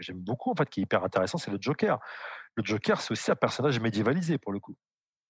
j'aime 0.00 0.20
beaucoup 0.20 0.50
en 0.50 0.54
fait 0.54 0.68
qui 0.68 0.80
est 0.80 0.82
hyper 0.84 1.04
intéressant 1.04 1.38
c'est 1.38 1.50
le 1.50 1.58
Joker 1.60 1.98
le 2.54 2.64
Joker 2.64 3.00
c'est 3.00 3.12
aussi 3.12 3.30
un 3.30 3.36
personnage 3.36 3.80
médiévalisé 3.80 4.38
pour 4.38 4.52
le 4.52 4.60
coup 4.60 4.76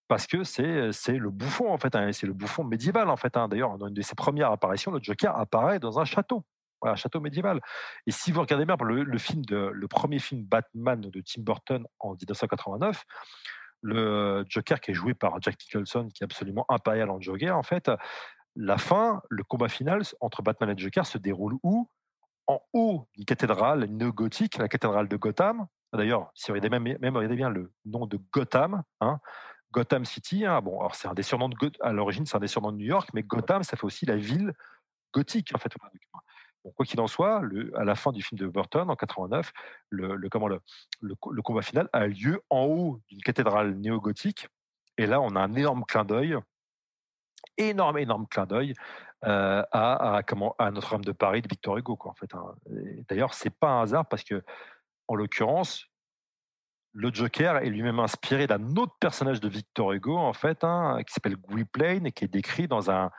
parce 0.09 0.27
que 0.27 0.43
c'est 0.43 0.91
c'est 0.93 1.19
le 1.19 1.31
bouffon 1.31 1.71
en 1.71 1.79
fait, 1.79 1.95
hein, 1.95 2.11
c'est 2.13 2.27
le 2.27 2.33
bouffon 2.33 2.65
médiéval 2.65 3.11
en 3.11 3.17
fait. 3.17 3.37
Hein. 3.37 3.47
D'ailleurs, 3.47 3.77
dans 3.77 3.89
une 3.89 3.95
de 3.95 4.03
ses 4.03 4.15
premières 4.15 4.51
apparitions, 4.51 4.91
le 4.91 5.01
Joker 5.03 5.37
apparaît 5.37 5.79
dans 5.79 6.01
un 6.01 6.05
château, 6.05 6.45
un 6.83 6.97
château 6.97 7.21
médiéval. 7.21 7.61
Et 8.07 8.11
si 8.11 8.33
vous 8.33 8.41
regardez 8.41 8.65
bien 8.65 8.77
le, 8.81 9.19
film 9.19 9.45
de, 9.45 9.71
le 9.73 9.89
premier 9.89 10.19
film 10.19 10.43
Batman 10.45 11.01
de 11.01 11.21
Tim 11.21 11.43
Burton 11.43 11.87
en 12.01 12.13
1989, 12.13 13.05
le 13.83 14.45
Joker 14.49 14.81
qui 14.81 14.91
est 14.93 14.95
joué 14.95 15.15
par 15.15 15.41
Jack 15.41 15.57
Nicholson, 15.61 16.09
qui 16.13 16.25
est 16.25 16.27
absolument 16.27 16.65
impérial 16.69 17.11
en 17.11 17.21
Joker, 17.21 17.57
en 17.57 17.63
fait, 17.63 17.91
la 18.57 18.79
fin, 18.79 19.21
le 19.29 19.45
combat 19.45 19.69
final 19.69 20.03
entre 20.21 20.43
Batman 20.43 20.71
et 20.71 20.79
Joker 20.79 21.07
se 21.07 21.19
déroule 21.19 21.59
où? 21.63 21.89
En 22.49 22.61
haut 22.73 23.07
d'une 23.15 23.25
cathédrale 23.25 23.85
néo-gothique, 23.85 24.59
la 24.59 24.69
cathédrale 24.69 25.07
de 25.07 25.17
Gotham. 25.17 25.67
D'ailleurs, 25.93 26.31
si 26.35 26.51
vous 26.51 26.55
regardez 26.55 26.71
même, 26.71 26.99
même 27.01 27.17
regardez 27.17 27.37
bien 27.37 27.51
le 27.51 27.73
nom 27.85 28.07
de 28.07 28.19
Gotham, 28.33 28.83
hein, 29.01 29.21
Gotham 29.71 30.05
City, 30.05 30.45
hein, 30.47 30.61
bon, 30.61 30.81
alors 30.81 30.95
c'est 30.95 31.09
un 31.09 31.15
des 31.15 31.23
surnoms 31.23 31.49
de 31.49 31.57
à 31.81 31.93
l'origine, 31.93 32.27
c'est 32.27 32.37
un 32.37 32.41
des 32.41 32.49
surnoms 32.49 32.73
de 32.73 32.79
New 32.79 32.87
York, 32.87 33.11
mais 33.13 33.23
Gotham, 33.23 33.63
ça 33.63 33.77
fait 33.77 33.85
aussi 33.85 34.07
la 34.07 34.17
ville 34.17 34.53
gothique, 35.13 35.53
en 35.55 35.59
fait. 35.59 35.73
quoi 36.75 36.87
qu'il 36.87 37.01
en 37.01 37.07
soit, 37.07 37.41
le, 37.43 37.71
à 37.79 37.85
la 37.85 37.95
fin 37.95 38.13
du 38.13 38.23
film 38.23 38.39
de 38.39 38.47
Burton, 38.47 38.91
en 38.91 38.97
89, 38.97 39.53
le, 39.91 40.17
le 40.17 40.29
comment, 40.29 40.49
le, 40.49 40.61
le, 41.01 41.43
combat 41.43 41.63
final 41.63 41.89
a 41.93 42.07
lieu 42.07 42.43
en 42.51 42.65
haut 42.65 43.01
d'une 43.09 43.21
cathédrale 43.21 43.75
néo-gothique. 43.75 44.49
Et 44.97 45.07
là, 45.07 45.21
on 45.21 45.37
a 45.37 45.41
un 45.41 45.55
énorme 45.55 45.85
clin 45.87 46.05
d'œil, 46.05 46.37
énorme, 47.57 47.99
énorme 47.99 48.27
clin 48.27 48.47
d'œil 48.47 48.75
euh, 49.25 49.63
à, 49.73 50.23
Notre-Dame 50.71 51.05
de 51.05 51.13
Paris 51.13 51.43
de 51.43 51.49
Victor 51.49 51.77
Hugo. 51.79 51.97
Quoi, 51.97 52.13
en 52.13 52.15
fait, 52.15 52.35
hein. 52.35 52.55
D'ailleurs, 53.09 53.35
c'est 53.35 53.51
pas 53.51 53.69
un 53.69 53.83
hasard 53.83 54.07
parce 54.07 54.23
que, 54.23 54.45
en 55.09 55.15
l'occurrence, 55.15 55.87
le 56.93 57.13
Joker 57.13 57.59
est 57.59 57.71
lui-même 57.71 58.01
inspiré 58.01 58.47
d'un 58.47 58.77
autre 58.77 58.95
personnage 59.01 59.41
de 59.41 59.49
Victor 59.49 59.93
Hugo, 59.93 60.17
en 60.17 60.33
fait, 60.33 60.65
hein, 60.65 60.99
qui 61.07 61.13
s'appelle 61.13 61.37
Gwynplaine 61.37 62.07
et 62.07 62.13
qui 62.13 62.25
est 62.25 62.29
décrit 62.29 62.69
dans 62.69 62.91
un, 62.91 63.11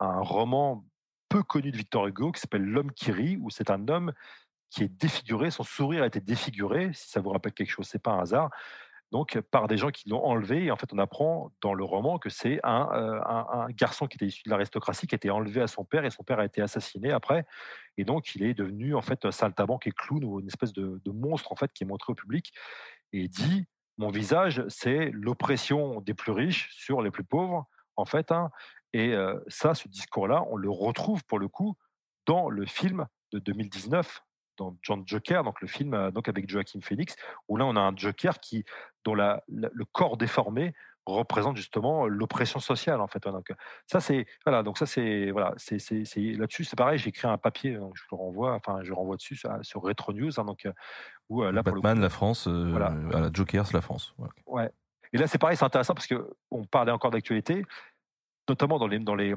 roman 0.00 0.84
peu 1.28 1.42
connu 1.42 1.72
de 1.72 1.76
Victor 1.76 2.06
Hugo 2.06 2.30
qui 2.30 2.40
s'appelle 2.40 2.64
L'homme 2.64 2.92
qui 2.92 3.10
rit, 3.10 3.36
où 3.36 3.50
c'est 3.50 3.70
un 3.70 3.88
homme 3.88 4.12
qui 4.70 4.84
est 4.84 4.88
défiguré, 4.88 5.50
son 5.50 5.64
sourire 5.64 6.04
a 6.04 6.06
été 6.06 6.20
défiguré, 6.20 6.92
si 6.92 7.08
ça 7.08 7.20
vous 7.20 7.30
rappelle 7.30 7.52
quelque 7.52 7.70
chose, 7.70 7.88
c'est 7.88 8.02
pas 8.02 8.12
un 8.12 8.20
hasard. 8.20 8.50
Donc, 9.10 9.40
par 9.50 9.68
des 9.68 9.78
gens 9.78 9.90
qui 9.90 10.08
l'ont 10.08 10.22
enlevé. 10.22 10.64
Et 10.64 10.70
en 10.70 10.76
fait, 10.76 10.92
on 10.92 10.98
apprend 10.98 11.50
dans 11.62 11.72
le 11.72 11.82
roman 11.82 12.18
que 12.18 12.28
c'est 12.28 12.60
un, 12.62 12.88
euh, 12.92 13.66
garçon 13.70 14.06
qui 14.06 14.16
était 14.16 14.26
issu 14.26 14.42
de 14.44 14.50
l'aristocratie, 14.50 15.06
qui 15.06 15.14
a 15.14 15.16
été 15.16 15.30
enlevé 15.30 15.62
à 15.62 15.66
son 15.66 15.84
père, 15.84 16.04
et 16.04 16.10
son 16.10 16.24
père 16.24 16.38
a 16.38 16.44
été 16.44 16.60
assassiné 16.60 17.10
après. 17.10 17.46
Et 17.96 18.04
donc, 18.04 18.34
il 18.34 18.42
est 18.42 18.54
devenu 18.54 18.94
en 18.94 19.00
fait 19.00 19.24
un 19.24 19.30
saltabanque 19.30 19.86
et 19.86 19.92
clown 19.92 20.24
ou 20.24 20.40
une 20.40 20.46
espèce 20.46 20.72
de, 20.72 21.00
monstre 21.06 21.52
en 21.52 21.56
fait 21.56 21.72
qui 21.72 21.84
est 21.84 21.86
montré 21.86 22.12
au 22.12 22.14
public 22.14 22.52
et 23.12 23.28
dit 23.28 23.66
mon 23.96 24.10
visage, 24.10 24.62
c'est 24.68 25.10
l'oppression 25.12 26.00
des 26.02 26.14
plus 26.14 26.30
riches 26.30 26.68
sur 26.70 27.02
les 27.02 27.10
plus 27.10 27.24
pauvres, 27.24 27.66
en 27.96 28.04
fait. 28.04 28.30
Hein. 28.30 28.50
et 28.92 29.14
ça, 29.48 29.74
ce 29.74 29.88
discours-là, 29.88 30.44
on 30.50 30.56
le 30.56 30.70
retrouve 30.70 31.24
pour 31.24 31.40
le 31.40 31.48
coup 31.48 31.76
dans 32.26 32.50
le 32.50 32.66
film 32.66 33.06
de 33.32 33.38
2019, 33.38 34.22
dans 34.58 34.76
John 34.82 35.02
Joker, 35.06 35.44
donc 35.44 35.60
le 35.60 35.68
film 35.68 36.10
donc 36.10 36.28
avec 36.28 36.48
Joaquin 36.48 36.80
Phoenix, 36.82 37.16
où 37.48 37.56
là 37.56 37.64
on 37.64 37.76
a 37.76 37.80
un 37.80 37.96
Joker 37.96 38.40
qui, 38.40 38.64
dont 39.04 39.14
la, 39.14 39.42
le 39.48 39.84
corps 39.84 40.16
déformé 40.16 40.74
représente 41.12 41.56
justement 41.56 42.06
l'oppression 42.06 42.60
sociale 42.60 43.00
en 43.00 43.06
fait. 43.06 43.22
Donc 43.24 43.52
ça 43.86 44.00
c'est 44.00 44.26
voilà 44.44 44.62
donc 44.62 44.78
ça 44.78 44.86
c'est 44.86 45.30
voilà 45.30 45.54
c'est 45.56 45.78
là-dessus 46.16 46.64
c'est 46.64 46.76
pareil 46.76 46.98
j'ai 46.98 47.08
écrit 47.08 47.28
un 47.28 47.38
papier 47.38 47.76
donc 47.76 47.94
je 47.96 48.02
le 48.10 48.16
renvoie 48.16 48.54
enfin 48.54 48.80
je 48.82 48.92
renvoie 48.92 49.16
dessus 49.16 49.36
sur, 49.62 49.82
Retro 49.82 50.12
News 50.12 50.38
hein, 50.38 50.44
donc 50.44 50.68
où 51.28 51.42
là 51.42 51.62
Batman 51.62 52.00
la 52.00 52.08
France 52.08 52.46
voilà. 52.48 52.94
à 53.14 53.20
la 53.20 53.30
Joker 53.32 53.66
c'est 53.66 53.74
la 53.74 53.80
France 53.80 54.14
ouais 54.46 54.70
et 55.12 55.18
là 55.18 55.26
c'est 55.26 55.38
pareil 55.38 55.56
c'est 55.56 55.64
intéressant 55.64 55.94
parce 55.94 56.06
que 56.06 56.30
on 56.50 56.64
parlait 56.64 56.92
encore 56.92 57.10
d'actualité 57.10 57.64
notamment 58.48 58.78
dans 58.78 58.86
les 58.86 58.98
dans 58.98 59.14
les 59.14 59.34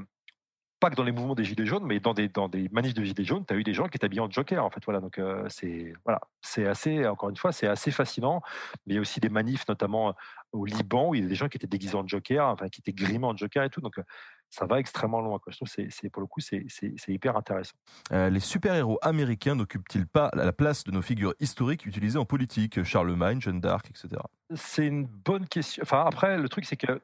pas 0.81 0.89
que 0.89 0.95
dans 0.95 1.03
les 1.03 1.11
mouvements 1.11 1.35
des 1.35 1.45
Gilets 1.45 1.67
jaunes, 1.67 1.85
mais 1.85 1.99
dans 1.99 2.15
des, 2.15 2.27
dans 2.27 2.49
des 2.49 2.67
manifs 2.69 2.95
de 2.95 3.03
Gilets 3.03 3.23
jaunes, 3.23 3.45
tu 3.45 3.53
as 3.53 3.57
eu 3.57 3.63
des 3.63 3.73
gens 3.73 3.87
qui 3.87 3.97
étaient 3.97 4.05
habillés 4.05 4.19
en 4.19 4.29
Joker, 4.29 4.65
en 4.65 4.71
fait. 4.71 4.83
Voilà, 4.83 4.99
donc 4.99 5.19
euh, 5.19 5.45
c'est 5.47 5.93
voilà, 6.03 6.19
c'est 6.41 6.65
assez, 6.65 7.05
encore 7.05 7.29
une 7.29 7.37
fois, 7.37 7.51
c'est 7.51 7.67
assez 7.67 7.91
fascinant. 7.91 8.41
Mais 8.85 8.93
il 8.93 8.95
y 8.95 8.97
a 8.97 9.01
aussi 9.01 9.19
des 9.19 9.29
manifs, 9.29 9.67
notamment 9.69 10.09
euh, 10.09 10.13
au 10.53 10.65
Liban, 10.65 11.09
où 11.09 11.15
il 11.15 11.21
y 11.21 11.25
a 11.25 11.29
des 11.29 11.35
gens 11.35 11.49
qui 11.49 11.57
étaient 11.57 11.67
déguisés 11.67 11.95
en 11.95 12.07
Joker, 12.07 12.47
enfin, 12.47 12.67
qui 12.67 12.81
étaient 12.81 12.93
grimés 12.93 13.27
en 13.27 13.37
Joker 13.37 13.63
et 13.63 13.69
tout. 13.69 13.79
Donc 13.79 13.99
euh, 13.99 14.03
ça 14.49 14.65
va 14.65 14.79
extrêmement 14.79 15.21
loin. 15.21 15.37
Quoi. 15.37 15.51
Je 15.51 15.57
trouve 15.57 15.71
que 15.71 15.89
c'est, 15.91 16.09
pour 16.09 16.21
le 16.21 16.27
coup, 16.27 16.41
c'est, 16.41 16.65
hyper 17.07 17.37
intéressant. 17.37 17.75
les 18.09 18.39
super-héros 18.39 18.97
américains 19.03 19.53
n'occupent-ils 19.53 20.07
pas 20.07 20.31
la 20.33 20.51
place 20.51 20.83
de 20.83 20.91
nos 20.91 21.03
figures 21.03 21.35
historiques 21.39 21.85
utilisées 21.85 22.17
en 22.17 22.25
politique? 22.25 22.83
Charlemagne, 22.83 23.39
Jeanne 23.39 23.61
d'Arc, 23.61 23.87
etc. 23.89 24.19
C'est 24.55 24.87
une 24.87 25.05
bonne 25.05 25.47
question. 25.47 25.83
Enfin, 25.83 26.03
après, 26.07 26.37
le 26.39 26.49
truc, 26.49 26.65
c'est 26.65 26.75
que 26.75 27.01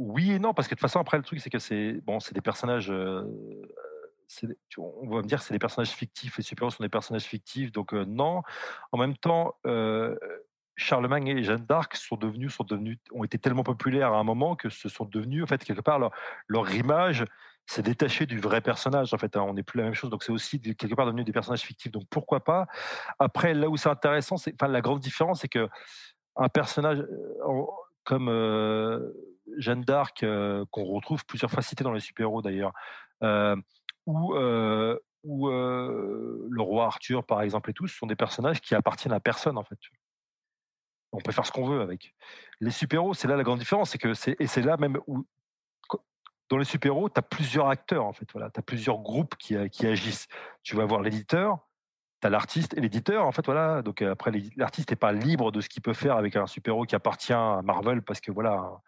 oui 0.00 0.32
et 0.32 0.38
non, 0.38 0.54
parce 0.54 0.66
que 0.66 0.74
de 0.74 0.78
toute 0.78 0.82
façon, 0.82 0.98
après, 0.98 1.18
le 1.18 1.22
truc, 1.22 1.40
c'est 1.40 1.50
que 1.50 1.58
c'est 1.58 1.92
bon, 2.04 2.20
c'est 2.20 2.34
des 2.34 2.40
personnages. 2.40 2.90
on 2.90 3.26
va 5.08 5.18
me 5.18 5.26
dire 5.26 5.42
c'est 5.42 5.52
des 5.52 5.58
personnages 5.58 5.90
fictifs, 5.90 6.38
les 6.38 6.42
super-héros 6.42 6.70
sont 6.70 6.82
des 6.82 6.88
personnages 6.88 7.24
fictifs, 7.24 7.70
donc 7.70 7.92
non. 7.92 8.42
En 8.92 8.98
même 8.98 9.16
temps, 9.16 9.56
Charlemagne 10.80 11.28
et 11.28 11.42
Jeanne 11.42 11.64
d'Arc 11.66 11.94
sont 11.96 12.16
devenus, 12.16 12.54
sont 12.54 12.64
devenus, 12.64 12.98
ont 13.12 13.22
été 13.22 13.38
tellement 13.38 13.62
populaires 13.62 14.12
à 14.12 14.18
un 14.18 14.24
moment 14.24 14.56
que 14.56 14.70
ce 14.70 14.88
sont 14.88 15.04
devenus, 15.04 15.44
en 15.44 15.46
fait, 15.46 15.62
quelque 15.62 15.82
part, 15.82 16.00
leur, 16.48 16.74
image 16.74 17.24
s'est 17.66 17.82
détachée 17.82 18.26
du 18.26 18.40
vrai 18.40 18.60
personnage. 18.60 19.12
En 19.12 19.18
fait, 19.18 19.36
hein, 19.36 19.44
on 19.46 19.54
n'est 19.54 19.62
plus 19.62 19.78
la 19.78 19.84
même 19.84 19.94
chose, 19.94 20.10
donc 20.10 20.24
c'est 20.24 20.32
aussi 20.32 20.60
quelque 20.60 20.94
part 20.94 21.06
devenu 21.06 21.22
des 21.22 21.32
personnages 21.32 21.60
fictifs. 21.60 21.92
Donc 21.92 22.04
pourquoi 22.08 22.42
pas 22.42 22.66
Après, 23.18 23.54
là 23.54 23.68
où 23.68 23.76
c'est 23.76 23.90
intéressant, 23.90 24.38
c'est, 24.38 24.60
la 24.60 24.80
grande 24.80 25.00
différence, 25.00 25.42
c'est 25.42 25.48
que 25.48 25.68
un 26.36 26.48
personnage 26.48 27.04
comme 28.04 28.28
Jeanne 29.56 29.82
d'Arc, 29.82 30.24
qu'on 30.70 30.84
retrouve 30.84 31.24
plusieurs 31.26 31.50
fois 31.50 31.62
cité 31.62 31.84
dans 31.84 31.92
les 31.92 32.00
super-héros 32.00 32.42
d'ailleurs, 32.42 32.72
ou, 34.06 34.34
le 34.34 36.62
roi 36.62 36.86
Arthur, 36.86 37.24
par 37.24 37.42
exemple, 37.42 37.70
et 37.70 37.74
tout, 37.74 37.88
sont 37.88 38.06
des 38.06 38.16
personnages 38.16 38.60
qui 38.60 38.74
appartiennent 38.74 39.12
à 39.12 39.20
personne, 39.20 39.58
en 39.58 39.64
fait. 39.64 39.78
On 41.12 41.18
peut 41.18 41.32
faire 41.32 41.44
ce 41.44 41.52
qu'on 41.52 41.66
veut 41.66 41.80
avec. 41.80 42.14
Les 42.60 42.70
super-héros, 42.70 43.14
c'est 43.14 43.28
là 43.28 43.36
la 43.36 43.42
grande 43.42 43.58
différence, 43.58 43.96
que 43.96 44.12
et 44.40 44.46
c'est 44.46 44.62
là 44.62 44.76
même 44.76 44.98
où 45.06 45.26
dans 46.50 46.58
les 46.58 46.64
super-héros, 46.64 47.08
tu 47.08 47.18
as 47.18 47.22
plusieurs 47.22 47.68
acteurs 47.68 48.04
en 48.04 48.12
fait, 48.12 48.26
voilà, 48.32 48.50
tu 48.50 48.58
as 48.58 48.62
plusieurs 48.62 48.98
groupes 48.98 49.36
qui, 49.36 49.56
qui 49.70 49.86
agissent. 49.86 50.26
Tu 50.62 50.76
vas 50.76 50.84
voir 50.84 51.00
l'éditeur, 51.00 51.58
tu 52.20 52.26
as 52.26 52.30
l'artiste 52.30 52.76
et 52.76 52.80
l'éditeur 52.80 53.26
en 53.26 53.32
fait 53.32 53.44
voilà. 53.46 53.82
Donc 53.82 54.02
après 54.02 54.32
l'artiste 54.56 54.90
n'est 54.90 54.96
pas 54.96 55.12
libre 55.12 55.52
de 55.52 55.60
ce 55.60 55.68
qu'il 55.68 55.82
peut 55.82 55.94
faire 55.94 56.16
avec 56.16 56.36
un 56.36 56.46
super-héros 56.46 56.84
qui 56.84 56.94
appartient 56.94 57.32
à 57.32 57.60
Marvel 57.62 58.02
parce 58.02 58.20
que 58.20 58.32
voilà 58.32 58.80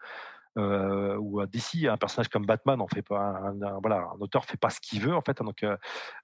euh, 0.57 1.17
ou 1.17 1.39
à 1.39 1.47
DC, 1.47 1.85
un 1.89 1.97
personnage 1.97 2.29
comme 2.29 2.45
Batman, 2.45 2.79
on 2.79 2.87
fait 2.87 3.01
pas, 3.01 3.19
un, 3.19 3.79
voilà, 3.81 4.09
un 4.15 4.19
auteur 4.19 4.45
fait 4.45 4.57
pas 4.57 4.69
ce 4.69 4.79
qu'il 4.79 5.01
veut 5.01 5.15
en 5.15 5.21
fait. 5.21 5.41
Hein, 5.41 5.45
donc, 5.45 5.63
euh, 5.63 5.75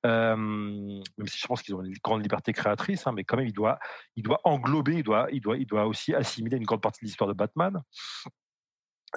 euh, 0.05 0.35
même 0.35 1.27
si 1.27 1.39
je 1.39 1.47
pense 1.47 1.61
qu'ils 1.61 1.75
ont 1.75 1.83
une 1.83 1.97
grande 2.03 2.21
liberté 2.21 2.53
créatrice, 2.53 3.07
hein, 3.07 3.11
mais 3.11 3.23
quand 3.23 3.37
même, 3.37 3.47
il 3.47 3.53
doit, 3.53 3.79
il 4.15 4.23
doit 4.23 4.39
englober, 4.43 4.97
il 4.97 5.03
doit, 5.03 5.27
il 5.31 5.41
doit, 5.41 5.57
il 5.57 5.65
doit 5.65 5.87
aussi 5.87 6.13
assimiler 6.13 6.57
une 6.57 6.65
grande 6.65 6.81
partie 6.81 6.99
de 7.01 7.05
l'histoire 7.05 7.27
de 7.27 7.33
Batman. 7.33 7.81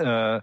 Euh, 0.00 0.40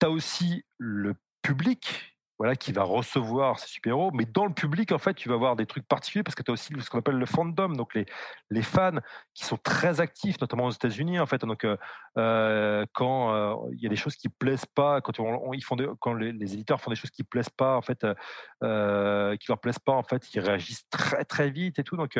tu 0.00 0.06
as 0.06 0.10
aussi 0.10 0.64
le 0.78 1.14
public 1.42 2.11
voilà, 2.42 2.56
qui 2.56 2.72
va 2.72 2.82
recevoir 2.82 3.60
ces 3.60 3.68
super-héros. 3.68 4.10
Mais 4.12 4.24
dans 4.24 4.46
le 4.46 4.52
public, 4.52 4.90
en 4.90 4.98
fait, 4.98 5.14
tu 5.14 5.28
vas 5.28 5.36
avoir 5.36 5.54
des 5.54 5.64
trucs 5.64 5.86
particuliers 5.86 6.24
parce 6.24 6.34
que 6.34 6.42
tu 6.42 6.50
as 6.50 6.54
aussi 6.54 6.74
ce 6.76 6.90
qu'on 6.90 6.98
appelle 6.98 7.14
le 7.14 7.24
fandom, 7.24 7.68
donc 7.68 7.94
les, 7.94 8.04
les 8.50 8.62
fans 8.62 8.98
qui 9.32 9.44
sont 9.44 9.58
très 9.58 10.00
actifs, 10.00 10.40
notamment 10.40 10.64
aux 10.64 10.72
États-Unis, 10.72 11.20
en 11.20 11.26
fait. 11.26 11.42
Donc, 11.42 11.62
euh, 11.62 11.76
euh, 12.18 12.84
quand 12.94 13.32
euh, 13.32 13.70
il 13.74 13.80
y 13.80 13.86
a 13.86 13.88
des 13.88 13.94
choses 13.94 14.16
qui 14.16 14.28
plaisent 14.28 14.66
pas, 14.66 15.00
quand, 15.00 15.12
ils 15.52 15.62
font 15.62 15.76
quand 16.00 16.14
les, 16.14 16.30
éditeurs 16.30 16.80
font 16.80 16.90
des 16.90 16.96
choses 16.96 17.12
qui 17.12 17.22
plaisent 17.22 17.48
pas, 17.48 17.76
en 17.76 17.80
fait, 17.80 18.00
qui 18.00 19.46
leur 19.48 19.60
plaisent 19.60 19.78
pas, 19.78 19.92
en 19.92 20.02
fait, 20.02 20.34
ils 20.34 20.40
réagissent 20.40 20.88
très, 20.90 21.24
très 21.24 21.48
vite 21.48 21.78
et 21.78 21.84
tout. 21.84 21.96
Donc, 21.96 22.18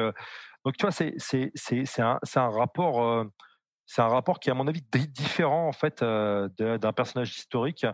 donc 0.64 0.76
tu 0.76 0.82
vois, 0.82 0.92
c'est, 0.92 1.14
c'est, 1.16 1.50
c'est, 1.56 1.84
c'est 1.84 2.02
un, 2.02 2.20
un, 2.36 2.48
rapport. 2.48 3.26
c'est 3.86 4.02
un 4.02 4.08
rapport 4.08 4.38
qui 4.38 4.52
à 4.52 4.54
mon 4.54 4.68
avis, 4.68 4.82
différent 4.82 5.66
en 5.66 5.72
fait 5.72 6.04
d'un 6.04 6.92
personnage 6.92 7.36
historique 7.36 7.84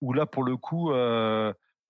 où 0.00 0.12
là, 0.12 0.26
pour 0.26 0.44
le 0.44 0.56
coup, 0.56 0.92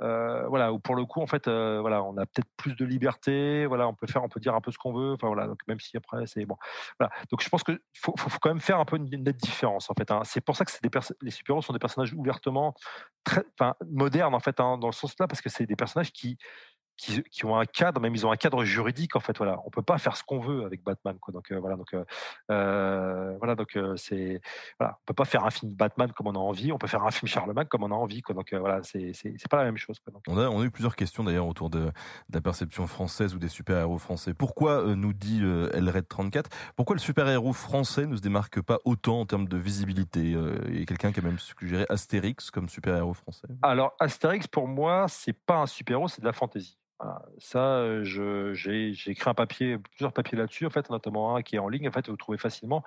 voilà, 0.01 0.73
ou 0.73 0.78
pour 0.78 0.94
le 0.94 1.05
coup, 1.05 1.20
en 1.20 1.27
fait, 1.27 1.48
voilà, 1.48 2.02
on 2.02 2.16
a 2.16 2.27
peut-être 2.27 2.48
plus 2.56 2.74
de 2.74 2.85
liberté, 2.85 3.66
voilà, 3.66 3.89
on 3.89 3.94
peut 3.94 4.06
faire, 4.06 4.23
on 4.23 4.28
peut 4.28 4.40
dire 4.40 4.55
un 4.55 4.60
peu 4.60 4.70
ce 4.70 4.78
qu'on 4.78 4.93
veut, 4.93 5.12
enfin 5.12 5.28
voilà, 5.28 5.47
donc 5.47 5.59
même 5.69 5.81
si 5.81 5.97
après 5.97 6.27
c'est 6.27 6.44
bon, 6.44 6.56
voilà. 6.98 7.12
Donc 7.31 7.43
je 7.43 7.48
pense 7.48 7.62
que 7.62 7.81
faut, 7.94 8.14
faut, 8.16 8.31
quand 8.40 8.51
même 8.51 8.60
faire 8.60 8.78
un 8.78 8.85
peu 8.85 8.97
une, 8.97 9.09
nette 9.23 9.36
différence 9.36 9.90
en 9.90 9.94
fait. 9.94 10.10
Hein. 10.10 10.23
C'est 10.24 10.40
pour 10.40 10.56
ça 10.56 10.64
que 10.64 10.73
des 10.82 10.90
les 11.20 11.31
super-héros 11.31 11.62
sont 11.62 11.73
des 11.73 11.78
personnages 11.78 12.12
ouvertement 12.14 12.74
très, 13.24 13.44
modernes 13.90 14.35
en 14.35 14.40
fait, 14.40 14.60
hein, 14.60 14.78
dans 14.78 14.89
le 14.89 14.93
sens 14.93 15.14
là, 15.19 15.27
parce 15.27 15.40
que 15.40 15.48
c'est 15.48 15.66
des 15.66 15.77
personnages 15.77 16.12
qui 16.12 16.39
qui, 16.97 17.44
ont 17.44 17.59
un 17.59 17.64
cadre, 17.64 18.01
même 18.01 18.14
ils 18.14 18.27
ont 18.27 18.31
un 18.31 18.36
cadre 18.36 18.64
juridique 18.64 19.16
en 19.16 19.20
fait. 19.20 19.36
Voilà, 19.36 19.59
on 19.64 19.70
peut 19.70 19.82
pas 19.82 19.98
faire 19.98 20.16
ce 20.16 20.23
qu'on 20.23 20.39
veut 20.39 20.64
avec 20.64 20.82
Batman. 20.82 21.16
Quoi. 21.20 21.32
Donc 21.32 21.51
euh, 21.51 21.59
voilà, 21.59 21.77
donc 21.77 21.94
euh, 21.94 22.05
euh, 22.51 23.36
voilà, 23.39 23.55
donc 23.55 23.78
c'est 23.97 24.40
voilà, 24.78 24.98
on 25.01 25.05
peut 25.06 25.14
pas 25.14 25.24
faire 25.24 25.44
un 25.44 25.51
film 25.51 25.73
Batman 25.73 26.12
comme 26.12 26.28
on 26.28 26.35
a 26.35 26.39
envie. 26.39 26.73
On 26.73 26.78
peut 26.78 26.86
faire 26.86 27.05
un 27.05 27.10
film 27.10 27.28
Charlemagne 27.28 27.66
comme 27.66 27.82
on 27.82 27.90
a 27.90 27.94
envie. 27.94 28.23
Quoi. 28.23 28.35
Donc 28.35 28.52
voilà, 28.55 28.82
c'est 28.82 29.12
c'est 29.14 29.48
pas 29.48 29.59
la 29.59 29.64
même 29.64 29.77
chose. 29.77 29.98
Quoi. 30.01 30.12
Donc, 30.12 30.23
on 30.28 30.39
a 30.39 30.48
on 30.48 30.60
a 30.60 30.64
eu 30.64 30.70
plusieurs 30.70 30.97
questions 30.97 31.24
d'ailleurs 31.24 31.47
autour 31.47 31.70
de, 31.70 31.81
de, 31.81 31.93
la 32.32 32.40
perception 32.40 32.86
française 32.86 33.35
ou 33.35 33.39
des 33.39 33.48
super 33.48 33.78
héros 33.78 33.98
français. 33.98 34.35
Pourquoi 34.35 34.94
nous 34.94 35.12
dit 35.12 35.43
Elred 35.73 36.06
34 36.06 36.51
Pourquoi 36.77 36.94
le 36.94 37.01
super 37.01 37.28
héros 37.28 37.52
français 37.52 38.06
ne 38.06 38.16
se 38.16 38.20
démarque 38.20 38.60
pas 38.60 38.78
autant 38.85 39.20
en 39.20 39.27
termes 39.27 39.48
de 39.48 39.56
visibilité 39.56 40.36
Il 40.69 40.78
y 40.78 40.82
a 40.82 40.86
quelqu'un 40.86 41.12
qui 41.12 41.20
a 41.20 41.23
même 41.23 41.39
suggéré 41.39 41.86
Astérix 41.89 42.51
comme 42.51 42.69
super 42.69 42.97
héros 42.97 43.14
français? 43.14 43.48
Alors 43.62 43.94
Astérix 43.98 44.47
pour 44.47 44.69
moi 44.69 45.06
c'est 45.09 45.32
pas 45.32 45.59
un 45.59 45.66
super 45.66 45.98
héros, 45.98 46.09
c'est 46.09 46.20
de 46.20 46.27
la 46.27 46.32
fantaisie. 46.32 46.78
Ça, 47.39 48.03
j'ai 48.03 48.91
écrit 49.07 49.31
un 49.31 49.35
papier, 49.35 49.79
plusieurs 49.79 50.12
papiers 50.12 50.39
là-dessus, 50.39 50.66
en 50.66 50.70
fait, 50.70 50.89
notamment 50.91 51.37
un 51.37 51.43
qui 51.43 51.57
est 51.57 51.59
en 51.59 51.69
ligne, 51.69 51.89
en 51.89 51.93
fait, 51.93 52.09
vous 52.09 52.16
trouvez 52.16 52.39
facilement. 52.39 52.85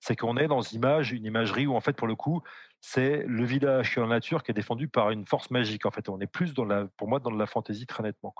C'est 0.00 0.16
qu'on 0.16 0.36
est 0.36 0.48
dans 0.48 0.62
une 0.62 0.78
image, 0.78 1.12
une 1.12 1.24
imagerie 1.24 1.68
où, 1.68 1.76
en 1.76 1.80
fait, 1.80 1.92
pour 1.92 2.08
le 2.08 2.16
coup, 2.16 2.42
c'est 2.80 3.22
le 3.28 3.44
village 3.44 3.96
en 3.98 4.08
nature 4.08 4.42
qui 4.42 4.50
est 4.50 4.54
défendu 4.54 4.88
par 4.88 5.10
une 5.10 5.24
force 5.26 5.52
magique. 5.52 5.86
En 5.86 5.92
fait, 5.92 6.08
on 6.08 6.18
est 6.18 6.26
plus 6.26 6.54
dans 6.54 6.64
la, 6.64 6.86
pour 6.96 7.06
moi, 7.06 7.20
dans 7.20 7.30
de 7.30 7.38
la 7.38 7.46
fantaisie 7.46 7.86
très 7.86 8.02
nettement. 8.02 8.34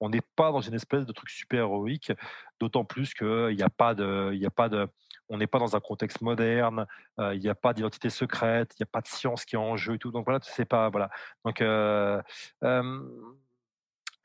On 0.00 0.08
n'est 0.08 0.22
pas 0.34 0.50
dans 0.50 0.62
une 0.62 0.72
espèce 0.72 1.04
de 1.04 1.12
truc 1.12 1.28
super 1.28 1.60
héroïque, 1.60 2.10
d'autant 2.58 2.86
plus 2.86 3.12
qu'il 3.12 3.54
n'y 3.54 3.62
a 3.62 3.68
pas 3.68 3.94
de, 3.94 4.30
il 4.32 4.46
a 4.46 4.50
pas 4.50 4.70
de, 4.70 4.88
on 5.28 5.36
n'est 5.36 5.46
pas 5.46 5.58
dans 5.58 5.76
un 5.76 5.80
contexte 5.80 6.22
moderne, 6.22 6.86
il 7.18 7.38
n'y 7.38 7.50
a 7.50 7.54
pas 7.54 7.74
d'identité 7.74 8.08
secrète, 8.08 8.72
il 8.74 8.82
n'y 8.82 8.84
a 8.84 8.90
pas 8.90 9.02
de 9.02 9.08
science 9.08 9.44
qui 9.44 9.56
est 9.56 9.58
en 9.58 9.76
jeu 9.76 9.96
et 9.96 9.98
tout. 9.98 10.10
Donc 10.10 10.24
voilà, 10.24 10.40
c'est 10.42 10.64
pas, 10.64 10.88
voilà. 10.88 11.10
Donc 11.44 11.62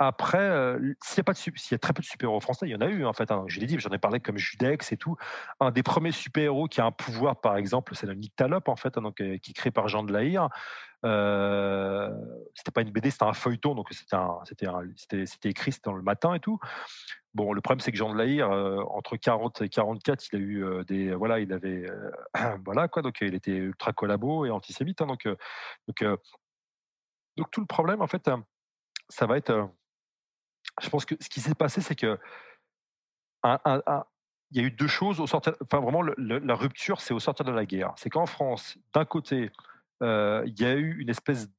après, 0.01 0.49
de 0.49 0.95
s'il 1.01 1.23
y 1.71 1.75
a 1.75 1.77
très 1.77 1.91
peu 1.91 2.01
de 2.01 2.07
super-héros 2.07 2.39
français, 2.39 2.65
il 2.67 2.71
y 2.71 2.75
en 2.75 2.79
a 2.79 2.87
eu 2.87 3.05
en 3.05 3.11
fait. 3.11 3.31
Hein, 3.31 3.43
je 3.47 3.59
l'ai 3.59 3.65
dit, 3.65 3.77
j'en 3.79 3.89
ai 3.89 3.97
parlé 3.97 4.21
comme 4.21 4.37
Judex 4.37 4.93
et 4.93 4.97
tout. 4.97 5.17
Un 5.59 5.71
des 5.71 5.83
premiers 5.83 6.13
super-héros 6.13 6.69
qui 6.69 6.79
a 6.79 6.85
un 6.85 6.91
pouvoir, 6.91 7.41
par 7.41 7.57
exemple, 7.57 7.95
c'est 7.95 8.07
le 8.07 8.13
Nyctalope 8.13 8.69
en 8.69 8.77
fait, 8.77 8.97
hein, 8.97 9.01
donc 9.01 9.17
qui 9.17 9.23
est 9.23 9.53
créé 9.53 9.71
par 9.71 9.89
Jean 9.89 10.03
de 10.03 10.13
Lahire. 10.13 10.47
Euh, 11.05 12.09
c'était 12.55 12.71
pas 12.71 12.81
une 12.81 12.91
BD, 12.91 13.11
c'était 13.11 13.25
un 13.25 13.33
feuilleton, 13.33 13.75
donc 13.75 13.89
c'était 13.91 15.49
écrit, 15.49 15.75
dans 15.83 15.93
le 15.93 16.01
matin 16.01 16.33
et 16.33 16.39
tout. 16.39 16.59
Bon, 17.33 17.51
le 17.51 17.59
problème 17.59 17.81
c'est 17.81 17.91
que 17.91 17.97
Jean 17.97 18.13
de 18.13 18.17
Lahire, 18.17 18.49
entre 18.49 19.17
40 19.17 19.61
et 19.63 19.69
44, 19.69 20.27
il 20.31 20.35
a 20.37 20.39
eu 20.39 20.85
des 20.85 21.13
voilà, 21.13 21.41
il 21.41 21.51
avait 21.51 21.85
voilà 22.63 22.87
quoi, 22.87 23.01
donc 23.01 23.17
il 23.19 23.35
était 23.35 23.51
ultra 23.51 23.91
collabo 23.91 24.45
et 24.45 24.49
antisémite, 24.49 25.01
hein, 25.01 25.07
donc 25.07 25.27
donc 25.87 26.19
donc 27.35 27.51
tout 27.51 27.59
le 27.59 27.67
problème 27.67 28.01
en 28.01 28.07
fait, 28.07 28.29
ça 29.09 29.25
va 29.25 29.35
être 29.35 29.69
je 30.81 30.89
pense 30.89 31.05
que 31.05 31.15
ce 31.19 31.29
qui 31.29 31.41
s'est 31.41 31.55
passé, 31.55 31.81
c'est 31.81 31.95
que 31.95 32.19
il 34.51 34.57
y 34.57 34.59
a 34.59 34.63
eu 34.63 34.71
deux 34.71 34.87
choses. 34.87 35.19
Enfin, 35.19 35.39
vraiment, 35.71 36.01
la 36.01 36.55
rupture, 36.55 37.01
c'est 37.01 37.13
au 37.13 37.19
sortir 37.19 37.45
de 37.45 37.51
la 37.51 37.65
guerre. 37.65 37.93
C'est 37.97 38.09
qu'en 38.09 38.25
France, 38.25 38.77
d'un 38.93 39.05
côté, 39.05 39.51
euh, 40.01 40.43
il 40.45 40.59
y 40.59 40.65
a 40.65 40.73
eu 40.73 40.99
une 40.99 41.09
espèce 41.09 41.49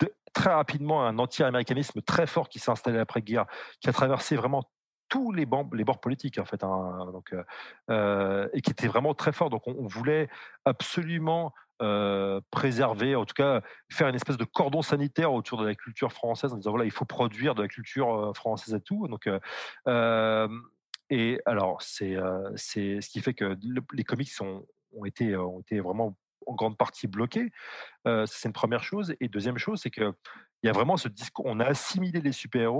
de, 0.00 0.12
très 0.32 0.52
rapidement 0.52 1.04
un 1.04 1.18
anti-américanisme 1.18 2.02
très 2.02 2.26
fort 2.26 2.48
qui 2.48 2.58
s'est 2.58 2.70
installé 2.70 2.98
après-guerre, 2.98 3.46
qui 3.80 3.88
a 3.88 3.92
traversé 3.92 4.36
vraiment 4.36 4.70
tous 5.08 5.32
les, 5.32 5.44
bords 5.44 6.00
politiques 6.00 6.38
en 6.38 6.44
fait, 6.44 6.62
hein, 6.62 7.12
euh, 7.32 7.42
euh, 7.90 8.48
et 8.52 8.60
qui 8.60 8.70
était 8.70 8.86
vraiment 8.86 9.14
très 9.14 9.32
fort. 9.32 9.50
Donc 9.50 9.66
on 9.66 9.86
voulait 9.86 10.28
absolument 10.64 11.52
euh, 11.80 12.40
préserver, 12.50 13.16
en 13.16 13.24
tout 13.24 13.34
cas 13.34 13.62
faire 13.90 14.08
une 14.08 14.14
espèce 14.14 14.36
de 14.36 14.44
cordon 14.44 14.82
sanitaire 14.82 15.32
autour 15.32 15.58
de 15.60 15.66
la 15.66 15.74
culture 15.74 16.12
française 16.12 16.52
en 16.52 16.56
disant 16.56 16.70
voilà 16.70 16.84
il 16.84 16.90
faut 16.90 17.04
produire 17.04 17.54
de 17.54 17.62
la 17.62 17.68
culture 17.68 18.14
euh, 18.14 18.32
française 18.34 18.74
et 18.74 18.80
tout. 18.80 19.08
Donc 19.08 19.28
euh, 19.86 20.48
et 21.08 21.40
alors 21.46 21.82
c'est 21.82 22.16
ce 22.56 23.08
qui 23.08 23.20
fait 23.20 23.34
que 23.34 23.56
les 23.92 24.04
comics 24.04 24.30
sont, 24.30 24.66
ont 24.94 25.04
été 25.04 25.36
ont 25.36 25.60
été 25.60 25.80
vraiment 25.80 26.16
en 26.46 26.54
grande 26.54 26.76
partie 26.76 27.06
bloqués. 27.06 27.50
c'est 28.04 28.48
une 28.48 28.52
première 28.52 28.84
chose. 28.84 29.14
Et 29.20 29.28
deuxième 29.28 29.58
chose, 29.58 29.80
c'est 29.82 29.90
que 29.90 30.12
il 30.62 30.66
y 30.66 30.70
a 30.70 30.72
vraiment 30.72 30.96
ce 30.96 31.08
discours. 31.08 31.46
On 31.46 31.60
a 31.60 31.64
assimilé 31.64 32.20
les 32.20 32.32
super 32.32 32.74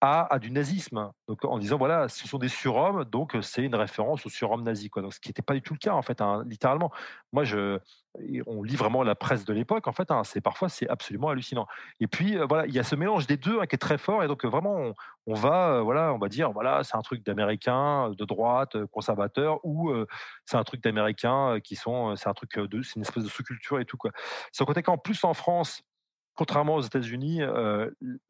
à, 0.00 0.38
du 0.38 0.50
nazisme. 0.50 1.10
Donc, 1.28 1.44
en 1.44 1.58
disant, 1.58 1.76
voilà, 1.76 2.08
ce 2.08 2.26
sont 2.26 2.38
des 2.38 2.48
surhommes, 2.48 3.04
donc 3.04 3.36
c'est 3.42 3.62
une 3.62 3.74
référence 3.74 4.24
aux 4.24 4.30
surhommes 4.30 4.62
nazis. 4.62 4.88
Quoi. 4.88 5.02
Donc, 5.02 5.12
ce 5.12 5.20
qui 5.20 5.28
n'était 5.28 5.42
pas 5.42 5.54
du 5.54 5.62
tout 5.62 5.74
le 5.74 5.78
cas, 5.78 5.92
en 5.92 6.02
fait, 6.02 6.20
hein, 6.22 6.42
littéralement. 6.46 6.90
Moi, 7.32 7.44
je, 7.44 7.78
on 8.46 8.62
lit 8.62 8.76
vraiment 8.76 9.02
la 9.02 9.14
presse 9.14 9.44
de 9.44 9.52
l'époque, 9.52 9.86
en 9.86 9.92
fait, 9.92 10.10
hein, 10.10 10.24
c'est 10.24 10.40
parfois, 10.40 10.68
c'est 10.68 10.88
absolument 10.88 11.28
hallucinant. 11.28 11.66
Et 12.00 12.06
puis, 12.06 12.38
euh, 12.38 12.46
voilà, 12.46 12.66
il 12.66 12.74
y 12.74 12.78
a 12.78 12.82
ce 12.82 12.96
mélange 12.96 13.26
des 13.26 13.36
deux 13.36 13.60
hein, 13.60 13.66
qui 13.66 13.74
est 13.74 13.78
très 13.78 13.98
fort, 13.98 14.24
et 14.24 14.28
donc, 14.28 14.44
vraiment, 14.46 14.94
on, 15.26 15.34
va, 15.34 15.74
euh, 15.74 15.80
voilà, 15.82 16.14
on 16.14 16.18
va 16.18 16.28
dire, 16.28 16.50
voilà, 16.52 16.82
c'est 16.82 16.96
un 16.96 17.02
truc 17.02 17.24
d'américain, 17.24 18.10
de 18.10 18.24
droite, 18.24 18.76
euh, 18.76 18.86
conservateur, 18.86 19.60
ou 19.64 19.92
c'est 20.46 20.56
un 20.56 20.64
truc 20.64 20.82
d'américain 20.82 21.60
qui 21.62 21.76
sont, 21.76 22.16
c'est 22.16 22.28
un 22.28 22.34
truc 22.34 22.58
de, 22.58 22.82
c'est 22.82 22.96
une 22.96 23.02
espèce 23.02 23.24
de 23.24 23.28
sous-culture 23.28 23.78
et 23.80 23.84
tout, 23.84 23.96
quoi. 23.96 24.10
Sans 24.52 24.64
côté 24.64 24.82
qu'en 24.82 24.98
plus, 24.98 25.22
en 25.24 25.34
France, 25.34 25.82
contrairement 26.40 26.76
aux 26.76 26.80
États-Unis, 26.80 27.42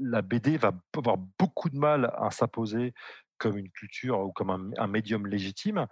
la 0.00 0.22
BD 0.22 0.56
va 0.56 0.72
avoir 0.96 1.16
beaucoup 1.38 1.70
de 1.70 1.78
mal 1.78 2.12
à 2.18 2.32
s'imposer 2.32 2.92
comme 3.38 3.56
une 3.56 3.70
culture 3.70 4.18
ou 4.18 4.32
comme 4.32 4.74
un, 4.76 4.86
médium 4.88 5.28
légitime, 5.28 5.86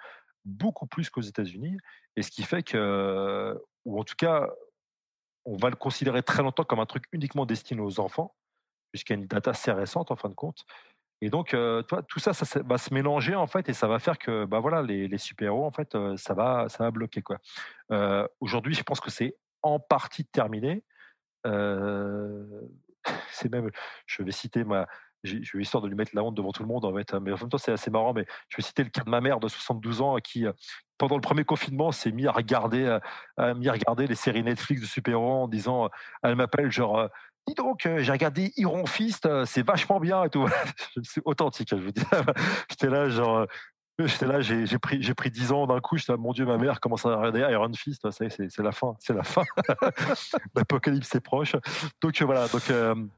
beaucoup 0.45 0.89
plus 0.89 1.11
qu'aux 1.11 1.21
États-Unis. 1.21 1.77
Et 2.17 2.23
ce 2.23 2.33
qui 2.33 2.43
fait 2.43 2.65
que, 2.65 3.57
ou 3.85 4.01
en 4.01 4.03
tout 4.03 4.17
cas, 4.17 4.49
on 5.45 5.57
va 5.57 5.71
le 5.71 5.77
considérer 5.77 6.25
très 6.25 6.43
longtemps 6.43 6.65
comme 6.65 6.81
un 6.81 6.87
truc 6.87 7.05
uniquement 7.13 7.47
destiné 7.47 7.83
aux 7.83 8.01
enfants, 8.01 8.35
puisqu'il 8.91 9.13
y 9.13 9.17
a 9.17 9.21
une 9.21 9.29
date 9.29 9.47
assez 9.47 9.71
récente 9.71 10.11
en 10.11 10.17
fin 10.17 10.29
de 10.29 10.35
compte. 10.35 10.65
Et 11.21 11.31
donc, 11.31 11.57
tout 12.09 12.19
ça, 12.19 12.33
ça, 12.33 12.63
va 12.65 12.79
se 12.79 12.93
mélanger 12.93 13.37
en 13.37 13.47
fait, 13.47 13.69
et 13.69 13.75
ça 13.75 13.87
va 13.87 14.01
faire 14.01 14.19
que, 14.19 14.45
bah 14.45 14.59
voilà, 14.59 14.83
les, 14.83 15.19
super-héros 15.19 15.65
en 15.65 15.71
fait, 15.71 15.97
ça 16.17 16.35
va, 16.35 16.69
ça 16.69 16.83
va 16.83 16.91
bloquer 16.91 17.23
quoi. 17.23 17.39
Aujourd'hui, 18.41 18.75
je 18.75 18.83
pense 18.83 18.99
que 18.99 19.13
c'est 19.13 19.37
en 19.63 19.79
partie 19.79 20.25
terminé. 20.25 20.83
c'est 23.31 23.51
même, 23.51 23.71
je 24.07 24.23
vais 24.23 24.33
citer 24.33 24.65
ma, 24.65 24.87
j'ai 25.25 25.39
eu 25.39 25.59
l'histoire 25.59 25.83
de 25.83 25.89
lui 25.89 25.97
mettre 25.97 26.13
la 26.15 26.23
honte 26.23 26.35
devant 26.35 26.53
tout 26.53 26.63
le 26.63 26.69
monde 26.69 26.85
en 26.85 26.95
fait, 26.95 27.13
mais 27.15 27.33
en 27.33 27.37
même 27.37 27.49
temps 27.49 27.59
c'est 27.59 27.73
assez 27.73 27.91
marrant. 27.91 28.13
Mais 28.13 28.27
je 28.49 28.57
vais 28.57 28.63
citer 28.63 28.85
le 28.85 28.91
cas 28.91 29.03
de 29.03 29.11
ma 29.11 29.21
mère 29.21 29.41
de 29.41 29.49
72 29.49 30.01
ans 30.01 30.17
qui 30.19 30.47
pendant 30.99 31.15
le 31.15 31.21
premier 31.21 31.45
confinement, 31.45 31.93
s'est 31.93 32.11
mis 32.11 32.27
à 32.27 32.33
regarder, 32.33 32.99
euh, 33.39 33.55
mis 33.55 33.69
à 33.69 33.73
regarder 33.73 34.07
les 34.07 34.17
séries 34.17 34.43
Netflix 34.43 34.83
de 34.83 34.87
super-héros 34.87 35.45
en 35.45 35.49
disant, 35.49 35.89
elle 36.23 36.35
m'appelle 36.35 36.73
genre, 36.73 37.09
dis 37.47 37.55
donc, 37.55 37.89
j'ai 37.99 38.13
regardé 38.13 38.53
Iron 38.57 38.85
Fist, 38.85 39.29
c'est 39.45 39.65
vachement 39.65 40.01
bien 40.01 40.25
et 40.25 40.29
tout. 40.29 40.47
c'est 41.05 41.23
authentique, 41.25 41.73
hein, 41.73 41.79
je 41.79 41.85
vous 41.85 41.93
dis. 41.93 42.03
J'étais 42.71 42.89
là, 42.89 43.09
genre, 43.09 43.47
J'étais 44.07 44.27
là, 44.27 44.41
j'ai 44.41 44.79
pris, 44.79 45.03
j'ai 45.03 45.15
pris 45.15 45.29
10 45.29 45.51
ans 45.51 45.67
d'un 45.67 45.81
coup. 45.81 45.97
J'étais 45.97 46.13
là, 46.13 46.19
mon 46.19 46.33
Dieu, 46.33 46.47
ma 46.47 46.57
mère 46.57 46.79
commence 46.79 47.05
à 47.05 47.17
regarder 47.17 47.41
Iron 47.41 47.73
Fist. 47.73 48.09
C'est 48.13 48.59
la 48.59 48.71
fin, 48.71 48.95
c'est 49.01 49.13
la 49.13 49.25
fin. 49.25 49.43
L'apocalypse 50.55 51.13
est 51.17 51.21
proche. 51.21 51.57
Donc 52.01 52.23
voilà. 52.23 52.47
Donc 52.47 52.71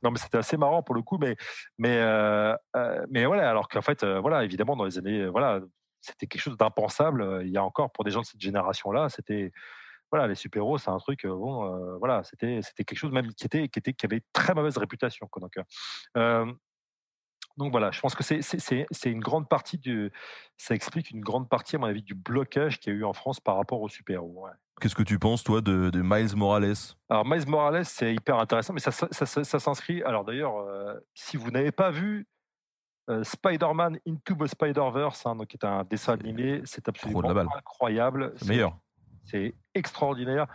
non, 0.02 0.10
mais 0.10 0.18
c'était 0.18 0.38
assez 0.38 0.56
marrant 0.56 0.82
pour 0.82 0.94
le 0.94 1.02
coup, 1.02 1.18
mais 1.18 1.36
mais 1.76 1.98
euh, 1.98 2.56
mais 3.10 3.26
voilà. 3.26 3.50
Alors 3.50 3.68
qu'en 3.68 3.82
fait, 3.82 4.06
voilà, 4.06 4.42
évidemment, 4.42 4.74
dans 4.74 4.86
les 4.86 4.96
années, 4.96 5.26
voilà, 5.26 5.60
c'était 6.00 6.26
quelque 6.26 6.40
chose 6.40 6.56
d'impensable. 6.56 7.42
Il 7.44 7.50
y 7.50 7.58
a 7.58 7.64
encore 7.64 7.92
pour 7.92 8.04
des 8.04 8.10
gens 8.10 8.22
de 8.22 8.26
cette 8.26 8.40
génération-là, 8.40 9.10
c'était 9.10 9.52
voilà, 10.10 10.26
les 10.26 10.34
super-héros, 10.34 10.78
c'est 10.78 10.90
un 10.90 10.98
truc, 10.98 11.26
bon, 11.26 11.98
voilà, 11.98 12.24
c'était 12.24 12.62
c'était 12.62 12.84
quelque 12.84 12.98
chose 12.98 13.12
même 13.12 13.34
qui 13.34 13.44
était 13.44 13.68
qui 13.68 13.78
était 13.78 13.92
qui 13.92 14.06
avait 14.06 14.22
très 14.32 14.54
mauvaise 14.54 14.78
réputation. 14.78 15.28
Quoi. 15.30 15.46
Donc 17.56 17.72
voilà, 17.72 17.90
je 17.90 18.00
pense 18.00 18.14
que 18.14 18.22
c'est 18.22 19.10
une 19.10 19.20
grande 19.20 19.48
partie 19.48 19.78
du, 19.78 20.12
ça 20.56 20.74
explique 20.74 21.10
une 21.10 21.20
grande 21.20 21.48
partie 21.48 21.76
à 21.76 21.78
mon 21.78 21.86
avis 21.86 22.02
du 22.02 22.14
blocage 22.14 22.78
qu'il 22.78 22.92
y 22.92 22.96
a 22.96 22.98
eu 22.98 23.04
en 23.04 23.12
France 23.12 23.40
par 23.40 23.56
rapport 23.56 23.80
aux 23.80 23.88
super-héros. 23.88 24.46
Qu'est-ce 24.80 24.94
que 24.94 25.02
tu 25.02 25.18
penses 25.18 25.44
toi 25.44 25.60
de, 25.60 25.90
Miles 26.02 26.36
Morales? 26.36 26.74
Alors 27.10 27.26
Miles 27.26 27.46
Morales, 27.46 27.84
c'est 27.84 28.14
hyper 28.14 28.38
intéressant, 28.38 28.72
mais 28.72 28.80
ça, 28.80 28.90
ça, 28.90 29.58
s'inscrit. 29.58 30.02
Alors 30.04 30.24
d'ailleurs, 30.24 30.56
euh, 30.56 30.94
si 31.14 31.36
vous 31.36 31.50
n'avez 31.50 31.72
pas 31.72 31.90
vu 31.90 32.26
euh, 33.10 33.24
Spider-Man 33.24 33.98
Into 34.06 34.34
the 34.36 34.46
Spider-Verse, 34.46 35.26
hein, 35.26 35.36
donc 35.36 35.48
qui 35.48 35.56
est 35.56 35.66
un 35.66 35.84
dessin 35.84 36.14
animé, 36.14 36.62
c'est 36.64 36.88
absolument 36.88 37.28
incroyable. 37.56 38.32
C'est 38.36 38.48
meilleur. 38.48 38.78
C'est 39.24 39.54
extraordinaire. 39.74 40.46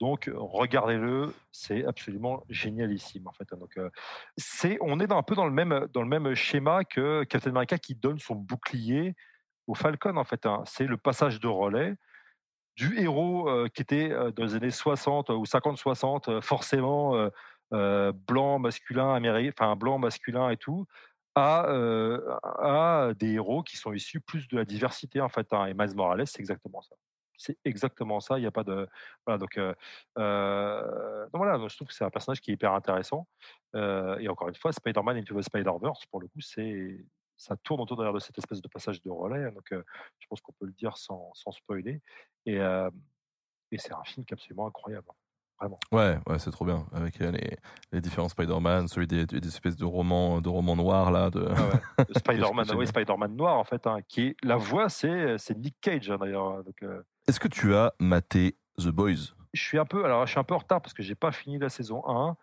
Donc 0.00 0.30
regardez-le, 0.34 1.32
c'est 1.52 1.84
absolument 1.86 2.44
génialissime 2.48 3.26
en 3.26 3.32
fait. 3.32 3.52
Hein. 3.52 3.56
Donc 3.58 3.78
c'est, 4.36 4.78
on 4.80 5.00
est 5.00 5.10
un 5.10 5.22
peu 5.22 5.34
dans 5.34 5.46
le 5.46 5.52
même 5.52 5.88
dans 5.92 6.02
le 6.02 6.08
même 6.08 6.34
schéma 6.34 6.84
que 6.84 7.24
Captain 7.24 7.50
America 7.50 7.78
qui 7.78 7.94
donne 7.94 8.18
son 8.18 8.34
bouclier 8.34 9.14
au 9.66 9.74
Falcon 9.74 10.16
en 10.16 10.24
fait. 10.24 10.44
Hein. 10.46 10.62
C'est 10.66 10.86
le 10.86 10.96
passage 10.96 11.40
de 11.40 11.48
relais 11.48 11.94
du 12.76 12.98
héros 13.00 13.48
qui 13.74 13.80
était 13.80 14.10
dans 14.36 14.44
les 14.44 14.54
années 14.54 14.70
60 14.70 15.30
ou 15.30 15.44
50-60, 15.44 16.42
forcément 16.42 17.30
blanc, 17.70 18.58
masculin, 18.58 19.14
américain, 19.14 19.52
enfin 19.58 19.76
blanc, 19.76 19.98
masculin 19.98 20.50
et 20.50 20.58
tout, 20.58 20.86
à, 21.34 21.66
à, 22.42 23.14
des 23.14 23.32
héros 23.32 23.62
qui 23.62 23.78
sont 23.78 23.94
issus 23.94 24.20
plus 24.20 24.46
de 24.48 24.58
la 24.58 24.66
diversité 24.66 25.22
en 25.22 25.30
fait. 25.30 25.50
Hein. 25.54 25.66
Et 25.66 25.74
Miles 25.74 25.94
Morales, 25.94 26.26
c'est 26.26 26.40
exactement 26.40 26.82
ça 26.82 26.96
c'est 27.38 27.58
exactement 27.64 28.20
ça. 28.20 28.38
Il 28.38 28.42
n'y 28.42 28.46
a 28.46 28.50
pas 28.50 28.64
de 28.64 28.88
voilà 29.26 29.38
donc, 29.38 29.58
euh, 29.58 29.74
voilà. 31.32 31.58
je 31.68 31.76
trouve 31.76 31.88
que 31.88 31.94
c'est 31.94 32.04
un 32.04 32.10
personnage 32.10 32.40
qui 32.40 32.50
est 32.50 32.54
hyper 32.54 32.72
intéressant. 32.72 33.26
et 33.74 34.28
encore 34.28 34.48
une 34.48 34.54
fois, 34.54 34.72
Spider-Man 34.72 35.18
Into 35.18 35.38
the 35.38 35.42
Spider-Verse, 35.42 36.06
pour 36.06 36.20
le 36.20 36.28
coup, 36.28 36.40
c'est 36.40 37.04
ça 37.38 37.54
tourne 37.56 37.82
autour 37.82 37.98
de 37.98 38.18
cette 38.18 38.38
espèce 38.38 38.62
de 38.62 38.68
passage 38.68 39.02
de 39.02 39.10
relais. 39.10 39.50
Donc, 39.50 39.66
je 39.70 40.26
pense 40.28 40.40
qu'on 40.40 40.52
peut 40.52 40.66
le 40.66 40.72
dire 40.72 40.96
sans, 40.96 41.30
sans 41.34 41.50
spoiler. 41.50 42.00
Et, 42.46 42.56
et 42.56 43.78
c'est 43.78 43.92
un 43.92 44.04
film 44.04 44.24
qui 44.24 44.32
est 44.32 44.36
absolument 44.36 44.66
incroyable. 44.66 45.08
Hein, 45.58 45.68
vraiment. 45.68 45.78
Ouais, 45.92 46.18
ouais, 46.28 46.38
c'est 46.38 46.50
trop 46.50 46.64
bien. 46.64 46.86
Avec 46.92 47.18
les, 47.18 47.56
les 47.92 48.00
différents 48.00 48.28
Spider-Man, 48.28 48.88
celui 48.88 49.06
des, 49.06 49.26
des, 49.26 49.46
espèces 49.46 49.76
de 49.76 49.84
romans, 49.84 50.40
de 50.40 50.48
romans 50.48 50.76
noirs 50.76 51.10
là. 51.10 51.30
De... 51.30 51.48
Ah 51.96 52.04
Spider-Man, 52.16 52.66
oui, 52.76 52.86
Spider-Man 52.86 53.36
noir 53.36 53.58
en 53.58 53.64
fait, 53.64 53.86
hein, 53.86 53.98
qui 54.08 54.28
est 54.28 54.36
la 54.42 54.56
voix, 54.56 54.88
c'est 54.88 55.38
Nick 55.56 55.76
Cage 55.80 56.08
d'ailleurs. 56.08 56.64
Donc, 56.64 56.84
est-ce 57.26 57.40
que 57.40 57.48
tu 57.48 57.74
as 57.74 57.92
maté 57.98 58.56
The 58.78 58.88
Boys? 58.88 59.34
Je 59.52 59.62
suis 59.62 59.78
un 59.78 59.84
peu, 59.84 60.04
alors 60.04 60.26
je 60.26 60.32
suis 60.32 60.40
un 60.40 60.44
peu 60.44 60.54
en 60.54 60.58
retard 60.58 60.80
parce 60.80 60.94
que 60.94 61.02
j'ai 61.02 61.14
pas 61.14 61.32
fini 61.32 61.58
la 61.58 61.68
saison 61.68 62.02
1. 62.06 62.36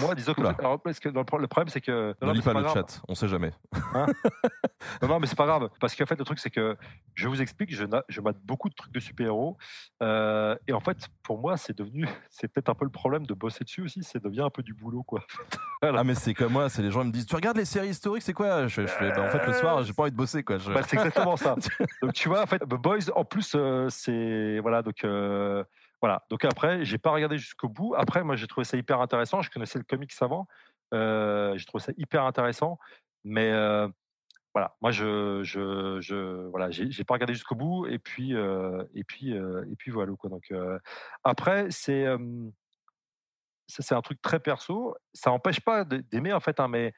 Moi, 0.00 0.14
disons 0.14 0.34
que, 0.34 0.42
alors, 0.42 0.80
parce 0.80 1.00
que 1.00 1.08
le 1.08 1.24
problème, 1.24 1.68
c'est 1.68 1.80
que. 1.80 2.14
Ne 2.22 2.32
lis 2.32 2.42
pas, 2.42 2.52
le 2.52 2.66
chat, 2.68 3.02
on 3.08 3.14
sait 3.14 3.28
jamais. 3.28 3.52
Hein 3.94 4.06
non, 5.02 5.08
non, 5.08 5.20
mais 5.20 5.26
c'est 5.26 5.36
pas 5.36 5.46
grave. 5.46 5.68
Parce 5.80 5.94
qu'en 5.94 6.06
fait, 6.06 6.18
le 6.18 6.24
truc, 6.24 6.38
c'est 6.38 6.50
que 6.50 6.76
je 7.14 7.28
vous 7.28 7.42
explique, 7.42 7.74
je, 7.74 7.84
je 8.08 8.20
mate 8.20 8.38
beaucoup 8.44 8.68
de 8.68 8.74
trucs 8.74 8.92
de 8.92 9.00
super-héros. 9.00 9.56
Euh, 10.02 10.56
et 10.68 10.72
en 10.72 10.80
fait, 10.80 11.08
pour 11.22 11.38
moi, 11.38 11.56
c'est 11.56 11.76
devenu. 11.76 12.06
C'est 12.30 12.48
peut-être 12.48 12.68
un 12.70 12.74
peu 12.74 12.84
le 12.84 12.90
problème 12.90 13.26
de 13.26 13.34
bosser 13.34 13.64
dessus 13.64 13.82
aussi. 13.82 14.02
C'est 14.02 14.22
devient 14.22 14.42
un 14.42 14.50
peu 14.50 14.62
du 14.62 14.72
boulot, 14.72 15.02
quoi. 15.02 15.20
Ah, 15.82 16.04
mais 16.04 16.14
c'est 16.14 16.34
comme 16.34 16.52
moi, 16.52 16.68
c'est 16.68 16.82
les 16.82 16.90
gens 16.90 17.04
me 17.04 17.10
disent 17.10 17.24
Tu 17.24 17.34
regardes 17.34 17.56
les 17.56 17.64
séries 17.64 17.88
historiques, 17.88 18.22
c'est 18.22 18.34
quoi? 18.34 18.66
Je, 18.66 18.86
fais, 18.86 19.10
bah, 19.12 19.22
En 19.22 19.28
fait, 19.30 19.46
le 19.46 19.54
soir, 19.54 19.82
j'ai 19.82 19.94
pas 19.94 20.02
envie 20.02 20.10
de 20.10 20.16
bosser, 20.16 20.42
quoi. 20.42 20.58
Bah, 20.58 20.82
c'est 20.86 20.96
exactement 20.96 21.38
ça. 21.38 21.56
donc, 22.02 22.12
tu 22.12 22.28
vois, 22.28 22.42
en 22.42 22.46
fait, 22.46 22.58
The 22.58 22.74
Boys, 22.74 23.10
en 23.14 23.24
plus, 23.24 23.52
euh, 23.54 23.88
c'est. 23.88 24.58
Voilà, 24.60 24.82
donc. 24.82 25.04
Euh, 25.04 25.64
voilà. 26.00 26.24
Donc 26.30 26.44
après, 26.44 26.84
j'ai 26.84 26.98
pas 26.98 27.10
regardé 27.10 27.38
jusqu'au 27.38 27.68
bout. 27.68 27.94
Après, 27.96 28.24
moi, 28.24 28.36
j'ai 28.36 28.46
trouvé 28.46 28.64
ça 28.64 28.76
hyper 28.76 29.00
intéressant. 29.00 29.42
Je 29.42 29.50
connaissais 29.50 29.78
le 29.78 29.84
comics 29.84 30.12
avant. 30.20 30.46
Euh, 30.94 31.56
j'ai 31.56 31.66
trouvé 31.66 31.82
ça 31.82 31.92
hyper 31.96 32.24
intéressant. 32.24 32.78
Mais 33.24 33.50
euh, 33.52 33.86
voilà, 34.54 34.76
moi, 34.80 34.90
je, 34.92 35.42
je, 35.42 36.00
je 36.00 36.48
voilà, 36.48 36.70
j'ai 36.70 37.04
pas 37.04 37.14
regardé 37.14 37.34
jusqu'au 37.34 37.54
bout. 37.54 37.86
Et 37.86 37.98
puis, 37.98 38.34
euh, 38.34 38.82
et 38.94 39.04
puis, 39.04 39.32
et 39.32 39.76
puis 39.78 39.90
voilà. 39.90 40.12
Donc 40.24 40.52
après, 41.22 41.66
c'est 41.70 42.06
ça, 43.66 43.82
c'est 43.82 43.94
un 43.94 44.02
truc 44.02 44.20
très 44.22 44.40
perso. 44.40 44.96
Ça 45.12 45.30
n'empêche 45.30 45.60
pas 45.60 45.84
d'aimer 45.84 46.32
en 46.32 46.40
fait, 46.40 46.60
hein, 46.60 46.68
mais 46.68 46.94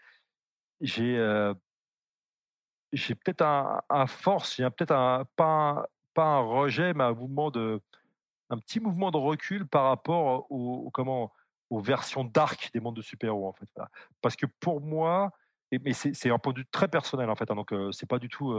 j'ai 0.81 1.19
j'ai 2.93 3.15
peut-être 3.15 3.43
un, 3.43 4.07
force, 4.07 4.57
j'ai 4.57 4.69
peut-être 4.70 4.93
un 4.93 5.24
pas 5.37 5.87
pas 6.15 6.24
un 6.24 6.41
rejet, 6.41 6.93
mais 6.95 7.05
un 7.05 7.15
mouvement 7.15 7.51
de 7.51 7.81
un 8.53 8.59
petit 8.59 8.81
mouvement 8.81 9.11
de 9.11 9.16
recul 9.16 9.66
par 9.66 9.85
rapport 9.85 10.51
aux, 10.51 10.91
comment, 10.93 11.33
aux 11.70 11.81
versions 11.81 12.24
dark 12.24 12.70
des 12.73 12.81
mondes 12.81 12.97
de 12.97 13.03
super-héros, 13.03 13.49
en 13.49 13.53
fait. 13.53 13.69
Parce 14.20 14.37
que 14.37 14.47
pour 14.61 14.81
moi, 14.81 15.33
et, 15.70 15.79
mais 15.79 15.95
c'est 15.95 16.31
un 16.31 16.39
point 16.39 16.53
de 16.53 16.59
vue 16.59 16.66
très 16.70 16.89
personnel, 16.89 17.31
en 17.31 17.35
fait, 17.35 17.51
hein, 17.51 17.55
donc 17.55 17.73
c'est 17.93 18.09
pas 18.09 18.19
du 18.19 18.29
tout. 18.29 18.55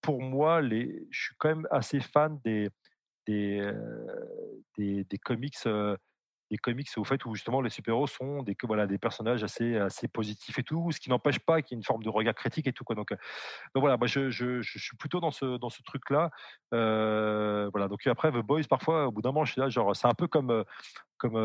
pour 0.00 0.20
moi, 0.20 0.60
les, 0.60 1.06
je 1.10 1.26
suis 1.26 1.34
quand 1.38 1.48
même 1.48 1.68
assez 1.70 2.00
fan 2.00 2.40
des, 2.44 2.68
des, 3.26 3.72
des, 4.76 5.04
des 5.04 5.18
comics 5.18 5.56
des 6.52 6.58
comics 6.58 6.88
au 6.98 7.04
fait 7.04 7.24
où 7.24 7.34
justement 7.34 7.62
les 7.62 7.70
super-héros 7.70 8.06
sont 8.06 8.42
des, 8.42 8.54
voilà, 8.64 8.86
des 8.86 8.98
personnages 8.98 9.42
assez, 9.42 9.78
assez 9.78 10.06
positifs 10.06 10.58
et 10.58 10.62
tout, 10.62 10.92
ce 10.92 11.00
qui 11.00 11.08
n'empêche 11.08 11.38
pas 11.38 11.62
qu'il 11.62 11.74
y 11.74 11.76
ait 11.76 11.80
une 11.80 11.84
forme 11.84 12.02
de 12.02 12.10
regard 12.10 12.34
critique 12.34 12.66
et 12.66 12.74
tout. 12.74 12.84
Quoi. 12.84 12.94
Donc, 12.94 13.10
euh, 13.10 13.16
donc 13.74 13.80
voilà, 13.80 13.96
moi 13.96 14.06
je, 14.06 14.28
je, 14.28 14.60
je, 14.60 14.78
suis 14.78 14.96
plutôt 14.98 15.18
dans 15.18 15.30
ce, 15.30 15.56
dans 15.56 15.70
ce 15.70 15.82
truc-là. 15.82 16.30
Euh, 16.74 17.70
voilà, 17.72 17.88
donc 17.88 18.06
après, 18.06 18.30
The 18.30 18.44
Boys, 18.44 18.64
parfois, 18.68 19.06
au 19.06 19.12
bout 19.12 19.22
d'un 19.22 19.30
moment, 19.30 19.46
je 19.46 19.52
suis 19.52 19.62
là, 19.62 19.70
genre, 19.70 19.96
c'est 19.96 20.06
un 20.06 20.12
peu 20.12 20.28
comme, 20.28 20.50
euh, 20.50 20.64
comme 21.16 21.36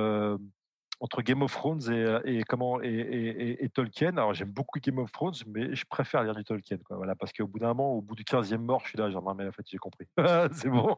entre 0.99 1.21
Game 1.21 1.41
of 1.41 1.51
Thrones 1.51 1.81
et, 1.91 2.03
euh, 2.03 2.41
comment 2.47 2.81
et, 2.81 3.69
Tolkien. 3.73 4.09
Alors 4.17 4.33
j'aime 4.33 4.51
beaucoup 4.51 4.79
Game 4.79 4.97
of 4.99 5.11
Thrones, 5.11 5.35
mais 5.47 5.75
je 5.75 5.85
préfère 5.85 6.23
lire 6.23 6.35
du 6.35 6.43
Tolkien. 6.43 6.77
Voilà, 6.89 7.15
parce 7.15 7.31
qu'au 7.33 7.47
bout 7.47 7.59
d'un 7.59 7.67
moment, 7.67 7.93
au 7.93 8.01
bout 8.01 8.15
du 8.15 8.23
15e 8.23 8.57
mort, 8.57 8.81
je 8.83 8.89
suis 8.89 8.97
là, 8.97 9.09
genre 9.09 9.23
non 9.23 9.35
mais 9.35 9.47
en 9.47 9.51
fait 9.51 9.63
j'ai 9.67 9.77
compris, 9.77 10.07
c'est 10.53 10.69
bon, 10.69 10.95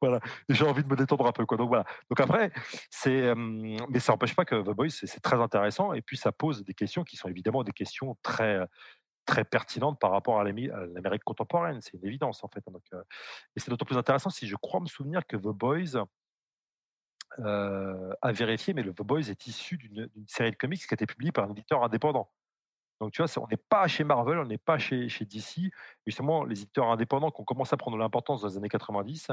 voilà. 0.00 0.20
J'ai 0.48 0.64
envie 0.64 0.82
de 0.82 0.88
me 0.88 0.96
détendre 0.96 1.26
un 1.26 1.32
peu. 1.32 1.44
Donc 1.56 1.68
voilà. 1.68 1.84
Donc 2.10 2.20
après, 2.20 2.52
c'est, 2.90 3.34
mais 3.36 4.00
ça 4.00 4.12
n'empêche 4.12 4.34
pas 4.34 4.44
que 4.44 4.56
The 4.56 4.74
Boys 4.74 4.90
c'est 4.90 5.20
très 5.20 5.40
intéressant 5.40 5.92
et 5.92 6.02
puis 6.02 6.16
ça 6.16 6.32
pose 6.32 6.64
des 6.64 6.74
questions 6.74 7.04
qui 7.04 7.16
sont 7.16 7.28
évidemment 7.28 7.62
des 7.62 7.72
questions 7.72 8.16
très 8.22 8.60
très 9.28 9.44
pertinentes 9.44 10.00
par 10.00 10.10
rapport 10.10 10.40
à 10.40 10.44
l'Amérique 10.44 11.22
contemporaine. 11.22 11.80
C'est 11.82 11.92
une 11.92 12.04
évidence 12.04 12.42
en 12.42 12.48
fait. 12.48 12.64
Euh, 12.94 13.02
et 13.54 13.60
c'est 13.60 13.70
d'autant 13.70 13.84
plus 13.84 13.98
intéressant 13.98 14.30
si 14.30 14.46
je 14.46 14.56
crois 14.56 14.80
me 14.80 14.86
souvenir 14.86 15.26
que 15.26 15.36
The 15.36 15.50
Boys 15.50 16.02
euh, 17.40 18.12
à 18.20 18.32
vérifier, 18.32 18.74
mais 18.74 18.82
le 18.82 18.92
The 18.92 19.02
Boys 19.02 19.30
est 19.30 19.46
issu 19.46 19.76
d'une 19.76 20.08
série 20.26 20.50
de 20.50 20.56
comics 20.56 20.80
qui 20.80 20.92
a 20.92 20.94
été 20.94 21.06
publiée 21.06 21.32
par 21.32 21.44
un 21.44 21.50
éditeur 21.50 21.82
indépendant. 21.84 22.30
Donc 23.00 23.12
tu 23.12 23.22
vois, 23.22 23.30
on 23.42 23.46
n'est 23.46 23.56
pas 23.56 23.86
chez 23.86 24.02
Marvel, 24.02 24.38
on 24.38 24.44
n'est 24.44 24.58
pas 24.58 24.78
chez, 24.78 25.08
chez 25.08 25.24
DC. 25.24 25.70
Justement, 26.04 26.44
les 26.44 26.62
éditeurs 26.62 26.90
indépendants 26.90 27.30
qui 27.30 27.40
ont 27.40 27.44
commencé 27.44 27.74
à 27.74 27.76
prendre 27.76 27.96
l'importance 27.96 28.42
dans 28.42 28.48
les 28.48 28.56
années 28.56 28.68
90 28.68 29.28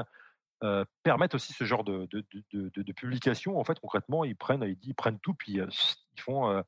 euh, 0.62 0.84
permettent 1.02 1.34
aussi 1.34 1.52
ce 1.52 1.64
genre 1.64 1.82
de, 1.82 2.08
de, 2.12 2.24
de, 2.52 2.92
publication. 2.92 3.58
En 3.58 3.64
fait, 3.64 3.80
concrètement, 3.80 4.24
ils 4.24 4.36
prennent, 4.36 4.76
ils, 4.82 4.94
prennent 4.94 5.18
tout, 5.18 5.34
puis 5.34 5.60
euh, 5.60 5.66
ils 6.14 6.20
font. 6.20 6.62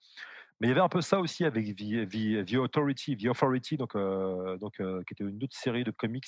Mais 0.61 0.67
il 0.67 0.71
y 0.71 0.73
avait 0.73 0.81
un 0.81 0.89
peu 0.89 1.01
ça 1.01 1.21
aussi 1.21 1.45
avec 1.45 1.77
The, 1.77 2.09
The, 2.09 2.45
The 2.45 2.57
Authority, 2.57 3.17
The 3.17 3.27
Authority, 3.27 3.77
donc, 3.77 3.97
donc 3.97 4.75
qui 4.77 5.13
était 5.13 5.23
une 5.23 5.43
autre 5.45 5.57
série 5.57 5.85
de 5.85 5.93
comics 5.93 6.27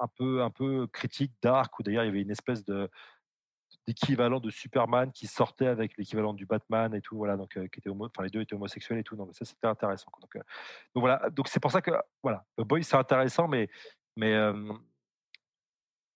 un 0.00 0.08
peu, 0.08 0.42
un 0.42 0.50
peu 0.50 0.86
critique, 0.86 1.32
dark, 1.42 1.78
où 1.78 1.82
d'ailleurs 1.82 2.04
il 2.04 2.06
y 2.06 2.10
avait 2.10 2.22
une 2.22 2.30
espèce 2.30 2.64
d'équivalent 3.86 4.40
de 4.40 4.50
Superman 4.50 5.12
qui 5.12 5.26
sortait 5.26 5.66
avec 5.66 5.96
l'équivalent 5.96 6.34
du 6.34 6.46
Batman 6.46 6.94
et 6.94 7.00
tout, 7.00 7.16
voilà, 7.16 7.36
donc 7.36 7.50
qui 7.50 7.78
était 7.80 7.90
enfin 7.90 8.22
les 8.22 8.30
deux 8.30 8.40
étaient 8.40 8.54
homosexuels 8.54 8.98
et 8.98 9.04
tout, 9.04 9.16
donc 9.16 9.34
ça 9.34 9.44
c'était 9.44 9.66
intéressant. 9.66 10.10
Donc, 10.20 10.34
donc 10.36 11.00
voilà, 11.00 11.28
donc 11.30 11.48
c'est 11.48 11.60
pour 11.60 11.70
ça 11.70 11.80
que 11.82 11.92
voilà, 12.22 12.44
The 12.58 12.62
Boy 12.62 12.84
c'est 12.84 12.96
intéressant, 12.96 13.48
mais 13.48 13.68
mais 14.16 14.34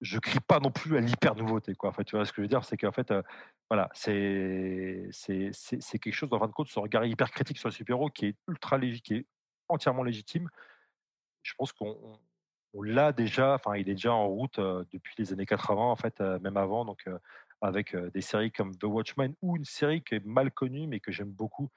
je 0.01 0.19
crie 0.19 0.41
pas 0.41 0.59
non 0.59 0.71
plus 0.73 0.97
à 0.97 1.01
l'hyper 1.01 1.37
nouveauté, 1.37 1.75
quoi. 1.75 1.91
En 1.91 1.93
fait, 1.93 2.05
tu 2.05 2.17
vois 2.17 2.25
ce 2.25 2.33
que 2.33 2.39
je 2.39 2.43
veux 2.43 2.49
dire, 2.49 2.65
c'est 2.65 2.77
qu'en 2.77 2.91
fait, 2.91 3.15
voilà, 3.71 3.89
c'est 3.95 5.09
c'est 5.13 5.51
c'est 5.53 5.99
quelque 5.99 6.13
chose, 6.13 6.33
en 6.33 6.39
fin 6.41 6.49
de 6.49 6.53
compte, 6.53 6.69
ce 6.69 6.79
regard 6.79 7.05
hyper 7.05 7.31
critique 7.31 7.59
sur 7.59 7.69
le 7.69 7.73
super-héros 7.73 8.11
qui 8.11 8.27
est 8.27 8.37
ultra 8.49 8.79
légitime, 8.79 9.03
qui 9.03 9.15
est 9.23 9.27
entièrement 9.69 10.03
légitime. 10.03 10.49
Je 11.43 11.55
pense 11.55 11.73
qu'on 11.73 12.19
on 12.75 12.83
l'a 12.83 13.13
déjà, 13.13 13.55
enfin, 13.55 13.77
il 13.77 13.89
est 13.89 13.95
déjà 13.95 14.13
en 14.13 14.27
route 14.27 14.59
depuis 14.59 15.15
les 15.19 15.33
années 15.33 15.47
80, 15.47 15.83
en 15.83 15.97
fait, 15.97 16.21
même 16.21 16.57
avant, 16.57 16.85
donc 16.85 17.05
avec 17.61 17.97
des 17.97 18.21
séries 18.21 18.51
comme 18.51 18.77
The 18.77 18.85
Watchmen 18.85 19.35
ou 19.43 19.57
une 19.57 19.65
série 19.65 20.03
qui 20.03 20.17
est 20.17 20.25
mal 20.25 20.51
connue 20.51 20.87
mais 20.87 21.01
que 21.01 21.13
j'aime 21.13 21.31
beaucoup, 21.31 21.71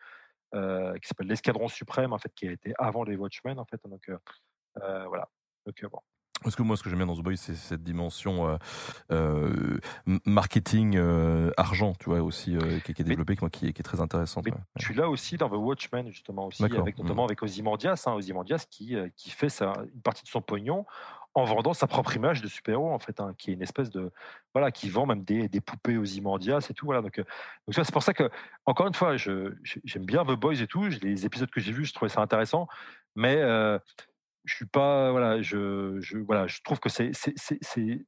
qui 0.54 1.08
s'appelle 1.08 1.28
L'Escadron 1.28 1.68
Suprême, 1.68 2.14
en 2.14 2.18
fait, 2.18 2.34
qui 2.34 2.48
a 2.48 2.52
été 2.52 2.74
avant 2.78 3.04
les 3.04 3.16
Watchmen, 3.16 3.60
en 3.60 3.66
fait. 3.66 3.82
Donc 3.86 4.10
voilà. 4.76 5.30
Donc 5.66 5.86
bon. 5.92 6.00
Parce 6.44 6.56
que 6.56 6.62
moi, 6.62 6.78
ce 6.78 6.84
que 6.84 6.90
j'aime 6.90 7.00
bien 7.00 7.08
dans 7.08 7.16
The 7.16 7.24
Boys, 7.24 7.38
c'est 7.38 7.56
cette 7.56 7.84
dimension 7.84 8.48
euh, 8.48 8.58
euh, 9.12 9.80
marketing 10.26 10.96
euh, 10.98 11.50
argent, 11.58 11.94
tu 12.00 12.10
vois, 12.10 12.22
aussi 12.22 12.58
qui, 12.84 12.94
qui, 12.94 13.02
est 13.02 13.06
développée, 13.06 13.36
qui, 13.36 13.50
qui, 13.50 13.68
est 13.68 13.84
très 13.84 14.02
intéressante. 14.02 14.46
Mais 14.46 14.54
Tu 14.78 14.94
l'as 14.94 15.10
aussi 15.10 15.38
dans 15.38 15.50
The 15.50 15.54
Watchmen, 15.54 16.10
justement, 16.10 16.48
aussi, 16.48 16.64
avec, 16.64 16.98
notamment 16.98 17.24
mmh. 17.24 17.26
avec 17.26 17.44
Ozymandias, 17.44 18.04
hein, 18.06 18.14
Ozymandias 18.14 18.66
qui, 18.70 18.96
qui 19.16 19.32
fait 19.32 19.50
sa, 19.50 19.74
une 19.94 20.02
partie 20.02 20.24
de 20.24 20.30
son 20.30 20.42
pognon 20.42 20.86
en 21.34 21.44
vendant 21.44 21.74
sa 21.74 21.88
propre 21.88 22.16
image 22.16 22.42
de 22.42 22.48
super-héros, 22.48 22.94
en 22.94 23.00
fait, 23.00 23.20
hein, 23.20 23.34
qui 23.38 23.52
est 23.52 23.54
une 23.54 23.62
espèce 23.62 23.90
de. 23.90 24.12
Voilà, 24.54 24.72
qui 24.72 24.90
vend 24.90 25.06
même 25.06 25.24
des, 25.24 25.50
des 25.50 25.62
poupées 25.62 25.98
Ozymandias 25.98 26.68
et 26.70 26.74
tout. 26.74 26.86
Voilà, 26.86 27.02
donc, 27.02 27.18
donc 27.18 27.26
c'est 27.74 27.92
pour 27.92 28.04
ça 28.04 28.14
que, 28.14 28.30
encore 28.66 28.88
une 28.88 28.94
fois, 28.94 29.18
j'aime 29.18 30.06
bien 30.06 30.24
The 30.24 30.32
Boys 30.32 30.62
et 30.62 30.68
tout. 30.68 30.86
Les 31.02 31.26
épisodes 31.26 31.50
que 31.50 31.60
j'ai 31.60 31.72
vus, 31.72 31.86
je 31.86 31.94
trouvais 31.94 32.10
ça 32.10 32.22
intéressant. 32.22 32.68
Mais 33.16 33.42
je 34.46 34.56
suis 34.56 34.66
pas 34.66 35.12
voilà 35.12 35.42
je, 35.42 36.00
je 36.00 36.18
voilà 36.20 36.48
je 36.48 36.62
trouve 36.64 36.80
que 36.80 36.90
c'est 36.90 37.12
c'est 37.14 37.36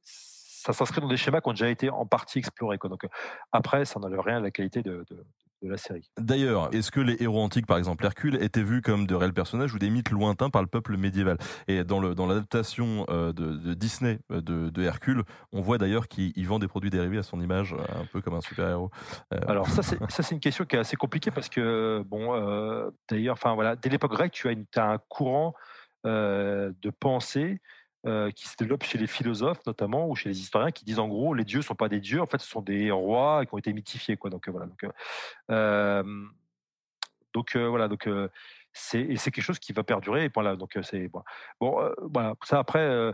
ça 0.02 0.72
s'inscrit 0.72 1.00
dans 1.00 1.08
des 1.08 1.16
schémas 1.16 1.40
qui 1.40 1.48
ont 1.48 1.52
déjà 1.52 1.68
été 1.68 1.90
en 1.90 2.06
partie 2.06 2.38
explorés 2.38 2.78
quoi. 2.78 2.90
donc 2.90 3.06
après 3.52 3.84
ça 3.84 4.00
n'enlève 4.00 4.20
rien 4.20 4.38
à 4.38 4.40
la 4.40 4.50
qualité 4.50 4.82
de, 4.82 5.04
de, 5.10 5.24
de 5.62 5.68
la 5.68 5.76
série. 5.76 6.10
D'ailleurs, 6.18 6.72
est-ce 6.72 6.90
que 6.90 7.00
les 7.00 7.20
héros 7.20 7.40
antiques, 7.40 7.66
par 7.66 7.78
exemple 7.78 8.04
Hercule, 8.04 8.40
étaient 8.42 8.62
vus 8.62 8.82
comme 8.82 9.06
de 9.06 9.14
réels 9.14 9.32
personnages 9.32 9.74
ou 9.74 9.78
des 9.78 9.90
mythes 9.90 10.10
lointains 10.10 10.50
par 10.50 10.62
le 10.62 10.68
peuple 10.68 10.96
médiéval? 10.96 11.38
Et 11.66 11.84
dans 11.84 12.00
le 12.00 12.14
dans 12.14 12.26
l'adaptation 12.26 13.04
de, 13.08 13.32
de, 13.32 13.74
Disney 13.74 14.20
de, 14.30 14.70
de, 14.70 14.82
Hercule, 14.82 15.24
on 15.52 15.60
voit 15.60 15.78
d'ailleurs 15.78 16.08
qu'il 16.08 16.46
vend 16.46 16.58
des 16.58 16.68
produits 16.68 16.90
dérivés 16.90 17.18
à 17.18 17.22
son 17.22 17.40
image, 17.40 17.74
un 17.74 18.04
peu 18.12 18.20
comme 18.20 18.34
un 18.34 18.40
super 18.40 18.68
héros. 18.68 18.90
Alors 19.46 19.68
ça 19.68 19.82
c'est 19.82 20.34
une 20.34 20.40
question 20.40 20.64
qui 20.64 20.76
est 20.76 20.80
assez 20.80 20.96
compliquée 20.96 21.30
parce 21.30 21.48
que 21.48 22.02
bon 22.06 22.90
d'ailleurs 23.08 23.34
enfin 23.34 23.54
voilà 23.54 23.76
dès 23.76 23.88
l'époque 23.88 24.12
grecque 24.12 24.32
tu 24.32 24.48
as, 24.48 24.52
une, 24.52 24.66
as 24.76 24.90
un 24.92 24.98
courant 25.08 25.54
euh, 25.56 25.77
de 26.04 26.90
pensée 27.00 27.60
euh, 28.06 28.30
qui 28.30 28.46
se 28.46 28.54
développe 28.56 28.84
chez 28.84 28.96
les 28.96 29.08
philosophes 29.08 29.66
notamment 29.66 30.08
ou 30.08 30.14
chez 30.14 30.28
les 30.28 30.38
historiens 30.38 30.70
qui 30.70 30.84
disent 30.84 31.00
en 31.00 31.08
gros 31.08 31.34
les 31.34 31.44
dieux 31.44 31.62
sont 31.62 31.74
pas 31.74 31.88
des 31.88 31.98
dieux. 31.98 32.22
En 32.22 32.26
fait 32.26 32.40
ce 32.40 32.48
sont 32.48 32.62
des 32.62 32.92
rois 32.92 33.44
qui 33.44 33.52
ont 33.52 33.58
été 33.58 33.72
mythifiés 33.72 34.16
quoi. 34.16 34.30
Donc 34.30 34.46
euh, 34.46 34.52
voilà. 34.52 34.66
Donc 34.66 34.84
donc 37.34 37.56
voilà. 37.56 37.88
Donc 37.88 38.08
c'est 38.72 39.16
c'est 39.16 39.32
quelque 39.32 39.44
chose 39.44 39.58
qui 39.58 39.72
va 39.72 39.82
perdurer 39.82 40.26
et 40.26 40.30
voilà 40.32 40.54
donc 40.54 40.78
c'est 40.82 41.08
bon, 41.08 41.24
bon 41.60 41.90
voilà. 42.12 42.34
Ça 42.44 42.60
après 42.60 43.12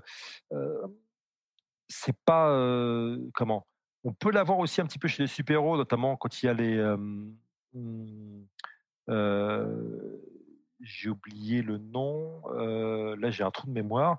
c'est 1.89 2.17
pas 2.27 2.51
comment? 3.33 3.67
On 4.05 4.13
peut 4.13 4.31
l'avoir 4.31 4.59
aussi 4.59 4.83
un 4.83 4.87
petit 4.87 4.99
peu 4.99 5.09
chez 5.09 5.23
les 5.23 5.29
super 5.29 5.55
héros 5.55 5.79
notamment 5.79 6.17
quand 6.17 6.43
il 6.43 6.47
y 6.47 6.49
a 6.51 6.53
les 6.53 6.77
hmm, 7.73 8.45
j'ai 10.85 11.09
oublié 11.09 11.63
le 11.63 11.79
nom. 11.79 12.43
là, 13.19 13.31
j'ai 13.31 13.43
un 13.43 13.51
trou 13.51 13.67
de 13.67 13.73
mémoire, 13.73 14.17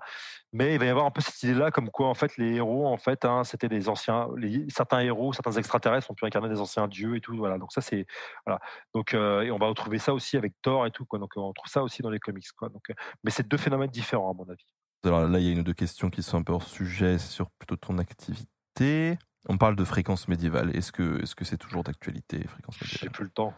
mais 0.52 0.74
il 0.74 0.78
va 0.78 0.86
y 0.86 0.88
avoir 0.88 1.06
un 1.06 1.10
peu 1.10 1.20
cette 1.20 1.42
idée-là, 1.42 1.70
comme 1.70 1.90
quoi 1.90 2.08
en 2.08 2.14
fait 2.14 2.36
les 2.36 2.54
héros, 2.54 2.86
en 2.86 2.96
fait, 2.96 3.24
hein, 3.24 3.44
c'était 3.44 3.68
des 3.68 3.88
anciens. 3.88 4.28
certains 4.68 5.00
héros, 5.00 5.32
certains 5.32 5.52
extraterrestres 5.52 6.10
ont 6.10 6.14
pu 6.14 6.24
incarner 6.26 6.48
des 6.48 6.60
anciens 6.60 6.88
dieux 6.88 7.16
et 7.16 7.20
tout. 7.20 7.36
Voilà. 7.36 7.58
Donc 7.58 7.72
ça, 7.72 7.80
c'est 7.80 8.06
voilà. 8.44 8.60
Donc 8.94 9.14
et 9.14 9.50
on 9.50 9.58
va 9.58 9.66
retrouver 9.66 9.98
ça 9.98 10.14
aussi 10.14 10.36
avec 10.36 10.54
Thor 10.62 10.86
et 10.86 10.90
tout. 10.90 11.04
Quoi. 11.04 11.18
Donc 11.18 11.32
on 11.36 11.52
trouve 11.52 11.70
ça 11.70 11.82
aussi 11.82 12.02
dans 12.02 12.10
les 12.10 12.18
comics. 12.18 12.50
Quoi. 12.56 12.68
Donc, 12.68 12.92
mais 13.24 13.30
c'est 13.30 13.46
deux 13.46 13.56
phénomènes 13.56 13.90
différents 13.90 14.30
à 14.30 14.34
mon 14.34 14.48
avis. 14.50 14.66
Alors 15.04 15.26
là, 15.26 15.38
il 15.38 15.46
y 15.46 15.48
a 15.48 15.52
une 15.52 15.60
ou 15.60 15.64
deux 15.64 15.74
questions 15.74 16.10
qui 16.10 16.22
sont 16.22 16.38
un 16.38 16.42
peu 16.42 16.52
hors 16.52 16.62
sujet 16.62 17.18
sur 17.18 17.50
plutôt 17.50 17.76
ton 17.76 17.98
activité. 17.98 19.18
On 19.48 19.58
parle 19.58 19.76
de 19.76 19.84
fréquence 19.84 20.26
médiévale. 20.28 20.74
Est-ce 20.74 20.90
que 20.90 21.22
est-ce 21.22 21.34
que 21.34 21.44
c'est 21.44 21.58
toujours 21.58 21.84
d'actualité, 21.84 22.44
fréquence 22.46 22.80
médiévale? 22.80 23.00
J'ai 23.02 23.10
plus 23.10 23.24
le 23.24 23.30
temps. 23.30 23.54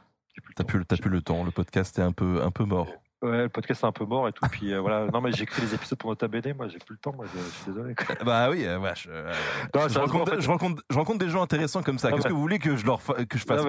T'as 0.56 0.64
plus, 0.64 0.84
plus 0.84 1.10
le 1.10 1.22
temps. 1.22 1.44
Le 1.44 1.50
podcast 1.50 1.98
est 1.98 2.02
un 2.02 2.12
peu, 2.12 2.42
un 2.42 2.50
peu 2.50 2.64
mort. 2.64 2.88
Ouais, 3.20 3.42
le 3.42 3.48
podcast 3.48 3.82
est 3.82 3.86
un 3.86 3.92
peu 3.92 4.04
mort 4.04 4.28
et 4.28 4.32
tout. 4.32 4.46
Puis 4.50 4.72
euh, 4.72 4.80
voilà. 4.80 5.06
Non, 5.06 5.20
mais 5.20 5.32
j'écris 5.32 5.62
les 5.62 5.74
épisodes 5.74 5.98
pour 5.98 6.10
Nota 6.10 6.28
BD. 6.28 6.52
Moi, 6.52 6.68
j'ai 6.68 6.78
plus 6.78 6.94
le 6.94 6.98
temps. 6.98 7.12
Moi, 7.12 7.26
je, 7.26 7.38
suis 7.38 7.72
désolé. 7.72 7.94
Bah 8.24 8.48
oui, 8.48 8.64
euh, 8.64 8.78
je, 8.94 9.10
je, 9.10 9.98
rencontre, 9.98 10.40
je, 10.40 10.96
rencontre, 10.96 11.18
des 11.18 11.28
gens 11.28 11.42
intéressants 11.42 11.82
comme 11.82 11.98
ça. 11.98 12.12
Qu'est-ce 12.12 12.28
que 12.28 12.32
vous 12.32 12.40
voulez 12.40 12.60
que 12.60 12.76
je 12.76 12.86
leur 12.86 13.00
que 13.02 13.38
je 13.38 13.44
fasse 13.44 13.62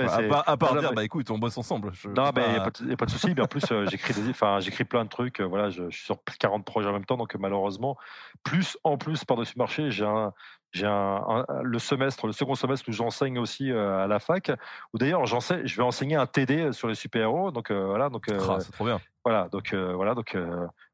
À, 0.46 0.58
part 0.58 0.80
dire, 0.80 0.94
bah 0.94 1.04
écoute, 1.04 1.32
on 1.32 1.40
bosse 1.40 1.58
ensemble. 1.58 1.92
non, 2.16 2.32
mais 2.36 2.44
il 2.46 2.86
n'y 2.88 2.94
a, 2.94 2.98
pas 2.98 3.06
de 3.06 3.12
souci. 3.12 3.34
Mais 3.36 3.42
en 3.42 3.48
plus, 3.48 3.64
euh, 3.72 3.88
j'écris 3.90 4.14
des, 4.14 4.30
enfin, 4.30 4.60
j'écris 4.60 4.84
plein 4.84 5.04
de 5.04 5.10
trucs. 5.10 5.42
voilà, 5.42 5.72
je, 5.72 5.90
suis 5.90 6.06
sur 6.06 6.18
40 6.40 6.64
projets 6.64 6.90
en 6.90 6.94
même 6.94 7.06
temps. 7.06 7.18
Donc 7.18 7.34
malheureusement, 7.36 7.98
plus 8.44 8.78
en 8.84 8.98
plus 8.98 9.26
par-dessus 9.26 9.58
marché, 9.58 9.90
j'ai 9.90 10.06
un, 10.06 10.32
j'ai 10.72 10.86
un, 10.86 11.46
le 11.64 11.80
semestre, 11.80 12.28
le 12.28 12.34
second 12.34 12.56
semestre 12.56 12.88
où 12.90 12.92
j'enseigne 12.92 13.40
aussi 13.40 13.72
à 13.72 14.08
la 14.08 14.20
fac, 14.20 14.52
où 14.94 14.98
d'ailleurs 14.98 15.26
j'enseigne, 15.26 15.66
je 15.66 15.76
vais 15.76 15.84
enseigner 15.84 16.16
un 16.16 16.28
TD 16.28 16.72
sur 16.74 16.88
les 16.88 16.96
super-héros. 16.96 17.52
Donc 17.52 17.72
voilà, 17.72 18.10
donc 18.10 18.26
ah, 18.30 18.60
c'est 18.60 18.72
trop 18.72 18.86
bien. 18.86 19.00
Voilà, 19.26 19.50
donc 19.50 19.74
voilà, 19.74 20.14
donc 20.14 20.38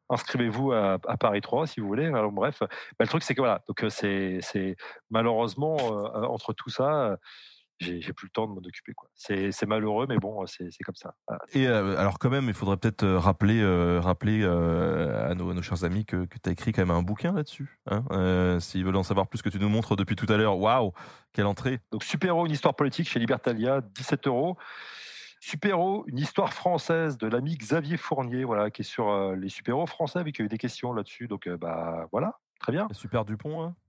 inscrivez-vous 0.10 0.72
à, 0.72 0.98
Paris 1.20 1.42
3 1.42 1.68
si 1.68 1.82
vous 1.82 1.88
voulez. 1.88 2.06
Alors, 2.06 2.32
bref, 2.32 2.60
bah, 2.62 2.68
le 3.00 3.08
truc 3.08 3.24
c'est 3.24 3.36
que 3.36 3.42
voilà, 3.42 3.62
donc 3.68 3.84
c'est 3.90 4.78
malheureusement 5.10 5.76
entre 5.76 6.54
tout 6.54 6.70
ça 6.70 7.18
j'ai 7.80 8.14
plus 8.14 8.28
le 8.28 8.32
temps 8.32 8.48
de 8.48 8.54
m'en 8.54 8.62
occuper. 8.62 8.94
C'est 9.16 9.66
malheureux, 9.66 10.06
mais 10.08 10.18
bon, 10.18 10.46
c'est 10.46 10.70
comme 10.84 10.96
ça. 10.96 11.16
Et 11.54 11.68
alors 11.68 12.20
quand 12.20 12.30
même, 12.30 12.46
il 12.46 12.54
faudrait 12.54 12.78
peut-être 12.78 13.06
rappeler, 13.06 13.64
rappeler 14.00 14.44
à, 14.44 15.34
nos, 15.36 15.54
nos, 15.54 15.62
chers 15.62 15.84
amis 15.84 16.06
que, 16.06 16.26
que 16.26 16.38
tu 16.42 16.50
as 16.50 16.52
écrit 16.52 16.72
quand 16.72 16.82
même 16.82 16.96
un 16.96 17.02
bouquin 17.02 17.34
là-dessus. 17.34 17.80
Hein 17.88 18.60
S'ils 18.60 18.86
veulent 18.86 18.96
en 18.96 19.04
savoir 19.04 19.28
plus 19.28 19.42
que 19.42 19.50
tu 19.50 19.60
nous 19.60 19.70
montres 19.70 19.96
depuis 19.96 20.16
tout 20.16 20.32
à 20.32 20.38
l'heure, 20.38 20.58
waouh, 20.58 20.94
quelle 21.34 21.46
entrée 21.46 21.80
Donc 21.92 22.04
une 22.46 22.52
histoire 22.52 22.76
politique 22.76 23.10
chez 23.10 23.20
Libertalia, 23.20 23.82
17 23.82 24.28
euros. 24.28 24.58
Super-héros, 25.42 26.06
une 26.08 26.18
histoire 26.18 26.54
française 26.54 27.18
de 27.18 27.28
l'ami 27.28 27.56
Xavier 27.56 27.98
Fournier, 27.98 28.46
voilà, 28.46 28.72
qui 28.72 28.82
est 28.82 28.86
sur 28.86 29.36
les 29.36 29.50
super-héros 29.50 29.86
français, 29.86 30.18
avec 30.18 30.40
eu 30.40 30.48
des 30.48 30.58
questions 30.58 30.92
là-dessus. 30.92 31.28
Donc, 31.28 31.48
bah 31.48 32.08
voilà, 32.12 32.40
très 32.60 32.72
bien. 32.72 32.88
Super 32.94 33.26
Dupont, 33.26 33.62
hein? 33.64 33.76
euh, 33.76 33.85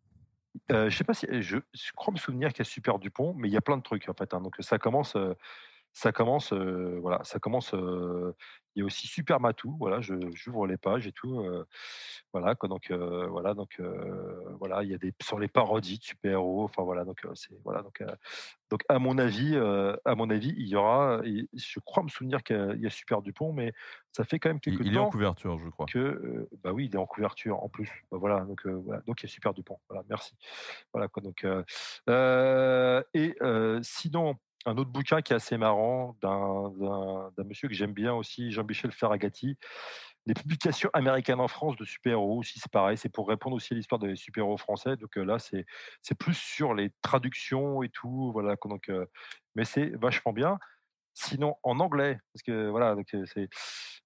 je 0.68 0.90
sais 0.90 1.04
pas 1.04 1.12
je, 1.12 1.58
crois 1.94 2.12
me 2.12 2.18
souvenir 2.18 2.50
qu'il 2.50 2.60
y 2.60 2.62
a 2.62 2.64
Super 2.70 2.98
Dupont, 2.98 3.34
mais 3.36 3.48
il 3.48 3.52
y 3.52 3.56
a 3.56 3.60
plein 3.60 3.76
de 3.76 3.82
trucs 3.82 4.08
en 4.08 4.14
fait. 4.14 4.34
Hein. 4.34 4.40
donc 4.40 4.56
ça 4.60 4.78
commence, 4.78 5.16
ça 5.96 6.12
commence, 6.12 6.52
voilà, 6.52 7.24
ça 7.24 7.38
commence. 7.38 7.72
il 7.72 8.80
y 8.80 8.82
a 8.82 8.84
aussi 8.84 9.06
Super 9.06 9.40
Matou, 9.40 9.74
voilà, 9.78 10.02
je 10.02 10.12
j'ouvre 10.34 10.66
les 10.66 10.76
pages 10.76 11.06
et 11.06 11.12
tout, 11.12 11.42
voilà. 12.34 12.54
donc 12.64 12.92
voilà, 12.92 13.54
donc 13.54 13.80
voilà, 14.60 14.82
il 14.82 14.90
y 14.90 14.94
a 14.94 14.98
des 14.98 15.14
sur 15.22 15.38
les 15.38 15.48
parodies 15.48 15.96
de 15.96 16.04
super 16.04 16.32
héros, 16.32 16.64
enfin 16.64 16.82
voilà, 16.82 17.06
donc 17.06 17.26
c'est 17.32 17.58
voilà, 17.64 17.80
donc 17.80 18.04
donc 18.68 18.82
à 18.90 18.98
mon 18.98 19.16
avis, 19.16 19.56
à 19.56 20.14
mon 20.14 20.28
avis, 20.28 20.54
il 20.58 20.68
y 20.68 20.76
aura, 20.76 21.22
je 21.24 21.80
crois 21.80 22.02
me 22.02 22.10
souvenir 22.10 22.42
qu'il 22.42 22.78
y 22.78 22.86
a 22.86 22.90
Super 22.90 23.22
Dupont, 23.22 23.54
mais 23.54 23.72
ça 24.12 24.24
fait 24.24 24.38
quand 24.38 24.50
même 24.50 24.60
quelques 24.60 24.80
il, 24.80 24.84
temps. 24.84 24.90
Il 24.90 24.96
est 24.96 24.98
en 24.98 25.08
couverture, 25.08 25.58
je 25.58 25.70
crois. 25.70 25.86
Que 25.86 26.46
bah 26.62 26.72
oui, 26.74 26.90
il 26.90 26.94
est 26.94 26.98
en 26.98 27.06
couverture 27.06 27.64
en 27.64 27.70
plus. 27.70 27.90
Bah 28.12 28.18
voilà, 28.20 28.40
donc 28.40 28.66
voilà, 28.66 29.00
donc 29.06 29.22
il 29.22 29.26
y 29.26 29.30
a 29.30 29.32
Super 29.32 29.54
Dupont. 29.54 29.78
Voilà, 29.88 30.04
merci. 30.10 30.36
Voilà 30.92 31.08
quoi, 31.08 31.22
donc 31.22 31.46
et 33.14 33.34
sinon 33.82 34.36
un 34.66 34.76
autre 34.76 34.90
bouquin 34.90 35.22
qui 35.22 35.32
est 35.32 35.36
assez 35.36 35.56
marrant 35.56 36.16
d'un 36.22 37.44
monsieur 37.44 37.68
que 37.68 37.74
j'aime 37.74 37.92
bien 37.92 38.14
aussi, 38.14 38.50
Jean-Michel 38.50 38.92
Ferragati, 38.92 39.56
les 40.26 40.34
publications 40.34 40.90
américaines 40.92 41.40
en 41.40 41.48
France 41.48 41.76
de 41.76 41.84
super-héros 41.84 42.38
aussi, 42.38 42.58
c'est 42.58 42.70
pareil, 42.72 42.98
c'est 42.98 43.08
pour 43.08 43.28
répondre 43.28 43.54
aussi 43.56 43.74
à 43.74 43.76
l'histoire 43.76 44.00
des 44.00 44.16
super-héros 44.16 44.56
français. 44.56 44.96
Donc 44.96 45.16
là, 45.16 45.38
c'est 45.38 45.64
plus 46.18 46.36
sur 46.36 46.74
les 46.74 46.90
traductions 47.02 47.82
et 47.84 47.88
tout, 47.88 48.32
voilà. 48.32 48.56
Donc, 48.64 48.90
mais 49.54 49.64
c'est 49.64 49.90
vachement 49.96 50.32
bien. 50.32 50.58
Sinon, 51.18 51.56
en 51.62 51.80
anglais, 51.80 52.20
parce 52.34 52.42
que 52.42 52.68
voilà, 52.68 52.94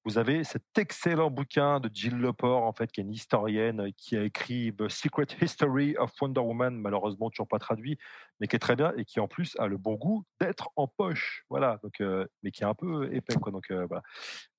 vous 0.04 0.16
avez 0.16 0.44
cet 0.44 0.62
excellent 0.78 1.28
bouquin 1.28 1.80
de 1.80 1.90
Jill 1.92 2.16
Lepore, 2.16 2.62
en 2.62 2.72
fait, 2.72 2.92
qui 2.92 3.00
est 3.00 3.02
une 3.02 3.12
historienne 3.12 3.92
qui 3.96 4.16
a 4.16 4.22
écrit 4.22 4.72
The 4.76 4.88
Secret 4.88 5.26
History 5.42 5.96
of 5.96 6.12
Wonder 6.20 6.40
Woman, 6.40 6.76
malheureusement 6.76 7.28
toujours 7.28 7.48
pas 7.48 7.58
traduit, 7.58 7.98
mais 8.38 8.46
qui 8.46 8.54
est 8.54 8.60
très 8.60 8.76
bien 8.76 8.92
et 8.96 9.04
qui 9.04 9.18
en 9.18 9.26
plus 9.26 9.56
a 9.58 9.66
le 9.66 9.76
bon 9.76 9.96
goût 9.96 10.24
d'être 10.40 10.70
en 10.76 10.86
poche, 10.86 11.44
voilà, 11.50 11.80
donc, 11.82 12.00
mais 12.44 12.52
qui 12.52 12.62
est 12.62 12.66
un 12.66 12.74
peu 12.74 13.12
épais. 13.12 13.34
Donc. 13.34 13.72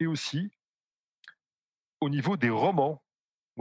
Et 0.02 0.06
aussi, 0.06 0.52
au 2.02 2.10
niveau 2.10 2.36
des 2.36 2.50
romans, 2.50 3.02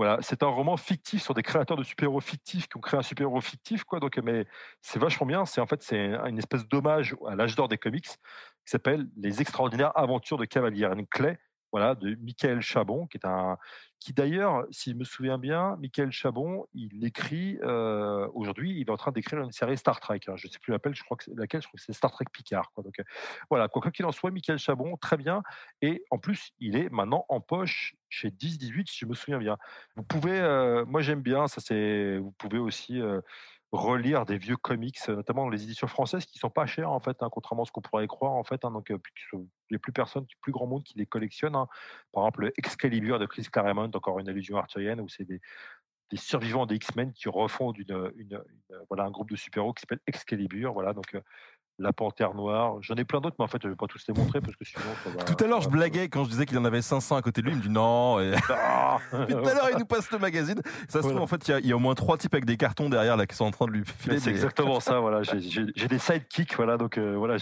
voilà, 0.00 0.16
c'est 0.22 0.42
un 0.42 0.46
roman 0.46 0.78
fictif 0.78 1.22
sur 1.22 1.34
des 1.34 1.42
créateurs 1.42 1.76
de 1.76 1.82
super-héros 1.82 2.22
fictifs 2.22 2.68
qui 2.68 2.78
ont 2.78 2.80
créé 2.80 2.98
un 2.98 3.02
super-héros 3.02 3.42
fictif, 3.42 3.84
quoi. 3.84 4.00
Donc, 4.00 4.16
mais 4.16 4.46
c'est 4.80 4.98
vachement 4.98 5.26
bien. 5.26 5.44
C'est 5.44 5.60
en 5.60 5.66
fait 5.66 5.82
c'est 5.82 6.14
une 6.26 6.38
espèce 6.38 6.66
d'hommage 6.66 7.14
à 7.28 7.34
l'âge 7.34 7.54
d'or 7.54 7.68
des 7.68 7.76
comics 7.76 8.06
qui 8.06 8.16
s'appelle 8.64 9.06
Les 9.18 9.42
extraordinaires 9.42 9.92
aventures 9.94 10.38
de 10.38 10.46
Cavalier, 10.46 10.88
clé, 11.10 11.36
voilà, 11.70 11.94
de 11.94 12.14
Michael 12.14 12.62
Chabon, 12.62 13.08
qui 13.08 13.18
est 13.18 13.26
un, 13.26 13.58
qui 13.98 14.14
d'ailleurs, 14.14 14.64
si 14.70 14.92
je 14.92 14.96
me 14.96 15.04
souviens 15.04 15.36
bien, 15.36 15.76
Michael 15.78 16.10
Chabon, 16.12 16.64
il 16.72 17.04
écrit 17.04 17.58
euh, 17.62 18.26
aujourd'hui, 18.32 18.80
il 18.80 18.88
est 18.88 18.90
en 18.90 18.96
train 18.96 19.12
d'écrire 19.12 19.40
une 19.40 19.52
série 19.52 19.76
Star 19.76 20.00
Trek. 20.00 20.20
Je 20.24 20.32
ne 20.32 20.50
sais 20.50 20.58
plus 20.60 20.72
laquelle, 20.72 20.94
je 20.94 21.04
crois 21.04 21.18
que 21.18 21.26
je 21.26 21.34
crois 21.34 21.46
que 21.60 21.68
c'est 21.76 21.92
Star 21.92 22.10
Trek 22.10 22.24
Picard. 22.32 22.72
Quoi. 22.72 22.84
Donc 22.84 22.98
euh, 22.98 23.04
voilà, 23.50 23.68
quoi 23.68 23.82
qu'il 23.90 24.06
en 24.06 24.12
soit, 24.12 24.30
Michael 24.30 24.58
Chabon, 24.58 24.96
très 24.96 25.18
bien. 25.18 25.42
Et 25.82 26.02
en 26.10 26.16
plus, 26.16 26.52
il 26.58 26.74
est 26.74 26.88
maintenant 26.88 27.26
en 27.28 27.42
poche 27.42 27.94
chez 28.10 28.30
10-18, 28.30 28.90
si 28.90 28.98
je 28.98 29.06
me 29.06 29.14
souviens 29.14 29.38
bien. 29.38 29.56
Vous 29.96 30.02
pouvez, 30.02 30.38
euh, 30.38 30.84
moi 30.84 31.00
j'aime 31.00 31.22
bien, 31.22 31.48
ça 31.48 31.60
c'est, 31.60 32.18
vous 32.18 32.32
pouvez 32.32 32.58
aussi 32.58 33.00
euh, 33.00 33.20
relire 33.72 34.26
des 34.26 34.36
vieux 34.36 34.56
comics, 34.56 34.98
notamment 35.08 35.44
dans 35.44 35.50
les 35.50 35.62
éditions 35.62 35.86
françaises, 35.86 36.26
qui 36.26 36.38
sont 36.38 36.50
pas 36.50 36.66
chères 36.66 36.90
en 36.90 37.00
fait, 37.00 37.22
hein, 37.22 37.28
contrairement 37.30 37.62
à 37.62 37.66
ce 37.66 37.72
qu'on 37.72 37.80
pourrait 37.80 38.06
croire 38.08 38.32
en 38.32 38.44
fait. 38.44 38.64
Hein, 38.64 38.72
donc, 38.72 38.90
euh, 38.90 38.98
il 39.32 39.38
n'y 39.70 39.76
a 39.76 39.78
plus 39.78 39.92
personne, 39.92 40.26
plus 40.42 40.52
grand 40.52 40.66
monde 40.66 40.82
qui 40.82 40.98
les 40.98 41.06
collectionne. 41.06 41.54
hein. 41.54 41.68
Par 42.12 42.24
exemple, 42.24 42.42
le 42.42 42.52
Excalibur 42.58 43.18
de 43.18 43.26
Chris 43.26 43.46
Claremont, 43.50 43.90
encore 43.94 44.18
une 44.18 44.28
allusion 44.28 44.56
arthurienne, 44.56 45.00
où 45.00 45.08
c'est 45.08 45.24
des, 45.24 45.40
survivants 46.16 46.66
des 46.66 46.74
X-Men 46.74 47.12
qui 47.12 47.28
refont 47.28 47.72
une, 47.72 48.42
voilà, 48.88 49.04
un 49.04 49.10
groupe 49.12 49.30
de 49.30 49.36
super-héros 49.36 49.72
qui 49.72 49.82
s'appelle 49.82 50.00
Excalibur. 50.08 50.72
Voilà, 50.72 50.92
donc 50.92 51.14
euh, 51.14 51.20
la 51.80 51.92
Panthère 51.92 52.34
Noire. 52.34 52.76
J'en 52.82 52.94
ai 52.94 53.04
plein 53.04 53.20
d'autres, 53.20 53.36
mais 53.38 53.44
en 53.44 53.48
fait, 53.48 53.58
je 53.62 53.66
ne 53.68 53.72
vais 53.72 53.76
pas 53.76 53.86
tous 53.86 54.04
les 54.06 54.14
montrer 54.14 54.40
parce 54.40 54.54
que 54.56 54.64
sinon, 54.64 54.82
ça 55.02 55.10
va. 55.10 55.24
Tout 55.24 55.42
à 55.44 55.46
l'heure, 55.48 55.60
je 55.62 55.68
blaguais 55.68 56.08
quand 56.08 56.24
je 56.24 56.30
disais 56.30 56.46
qu'il 56.46 56.58
en 56.58 56.64
avait 56.64 56.82
500 56.82 57.16
à 57.16 57.22
côté 57.22 57.40
de 57.40 57.46
lui. 57.46 57.54
Il 57.54 57.58
me 57.58 57.62
dit 57.62 57.70
non. 57.70 58.20
Et... 58.20 58.30
Puis 59.26 59.34
tout 59.34 59.48
à 59.48 59.54
l'heure, 59.54 59.68
il 59.72 59.78
nous 59.78 59.86
passe 59.86 60.10
le 60.10 60.18
magazine. 60.18 60.60
Ça 60.88 60.94
se 60.94 60.98
trouve, 60.98 61.12
Voilà. 61.12 61.22
en 61.22 61.26
fait, 61.26 61.48
il 61.48 61.50
y, 61.50 61.54
a- 61.54 61.58
il 61.60 61.66
y 61.66 61.72
a 61.72 61.76
au 61.76 61.80
moins 61.80 61.94
trois 61.94 62.16
types 62.18 62.34
avec 62.34 62.44
des 62.44 62.56
cartons 62.56 62.88
derrière 62.90 63.16
là 63.16 63.26
qui 63.26 63.34
sont 63.34 63.44
en 63.46 63.50
train 63.50 63.66
de 63.66 63.72
lui 63.72 63.82
filer. 63.84 64.18
C'est 64.18 64.26
des- 64.30 64.36
exactement 64.36 64.78
ça, 64.80 65.00
voilà. 65.00 65.22
J'ai- 65.22 65.66
des 65.88 65.98
sidekicks, 65.98 66.54
voilà. 66.56 66.76
Donc 66.76 66.98
euh, 66.98 67.16
voilà. 67.16 67.36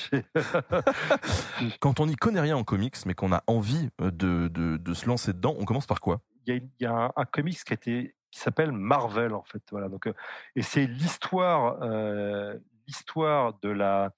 Quand 1.81 2.01
on 2.01 2.07
n'y 2.07 2.17
connaît 2.17 2.41
rien 2.41 2.57
en 2.57 2.65
comics, 2.65 2.95
mais 3.07 3.15
qu'on 3.15 3.33
a 3.33 3.43
envie 3.47 3.89
euh, 4.01 4.11
de, 4.11 4.49
de, 4.49 4.77
de 4.77 4.95
se 4.95 5.07
lancer 5.07 5.33
dedans, 5.33 5.55
on 5.59 5.65
commence 5.65 5.87
par 5.87 6.01
quoi? 6.01 6.21
Il 6.47 6.55
y 6.55 6.59
a, 6.59 6.61
y 6.81 6.87
un, 6.87 7.13
un 7.17 7.25
comics 7.25 7.63
qui, 7.63 7.73
a 7.73 7.75
été- 7.75 8.15
qui 8.31 8.41
s'appelle 8.41 8.73
Marvel 8.73 9.35
en 9.35 9.43
fait 9.43 9.63
voilà 9.71 9.89
donc 9.89 10.07
euh, 10.07 10.13
et 10.57 10.63
c'est 10.63 10.87
l'histoire 10.87 11.77
euh, 11.83 12.55
l'histoire 12.89 13.55
de 13.63 13.69
la 13.69 14.11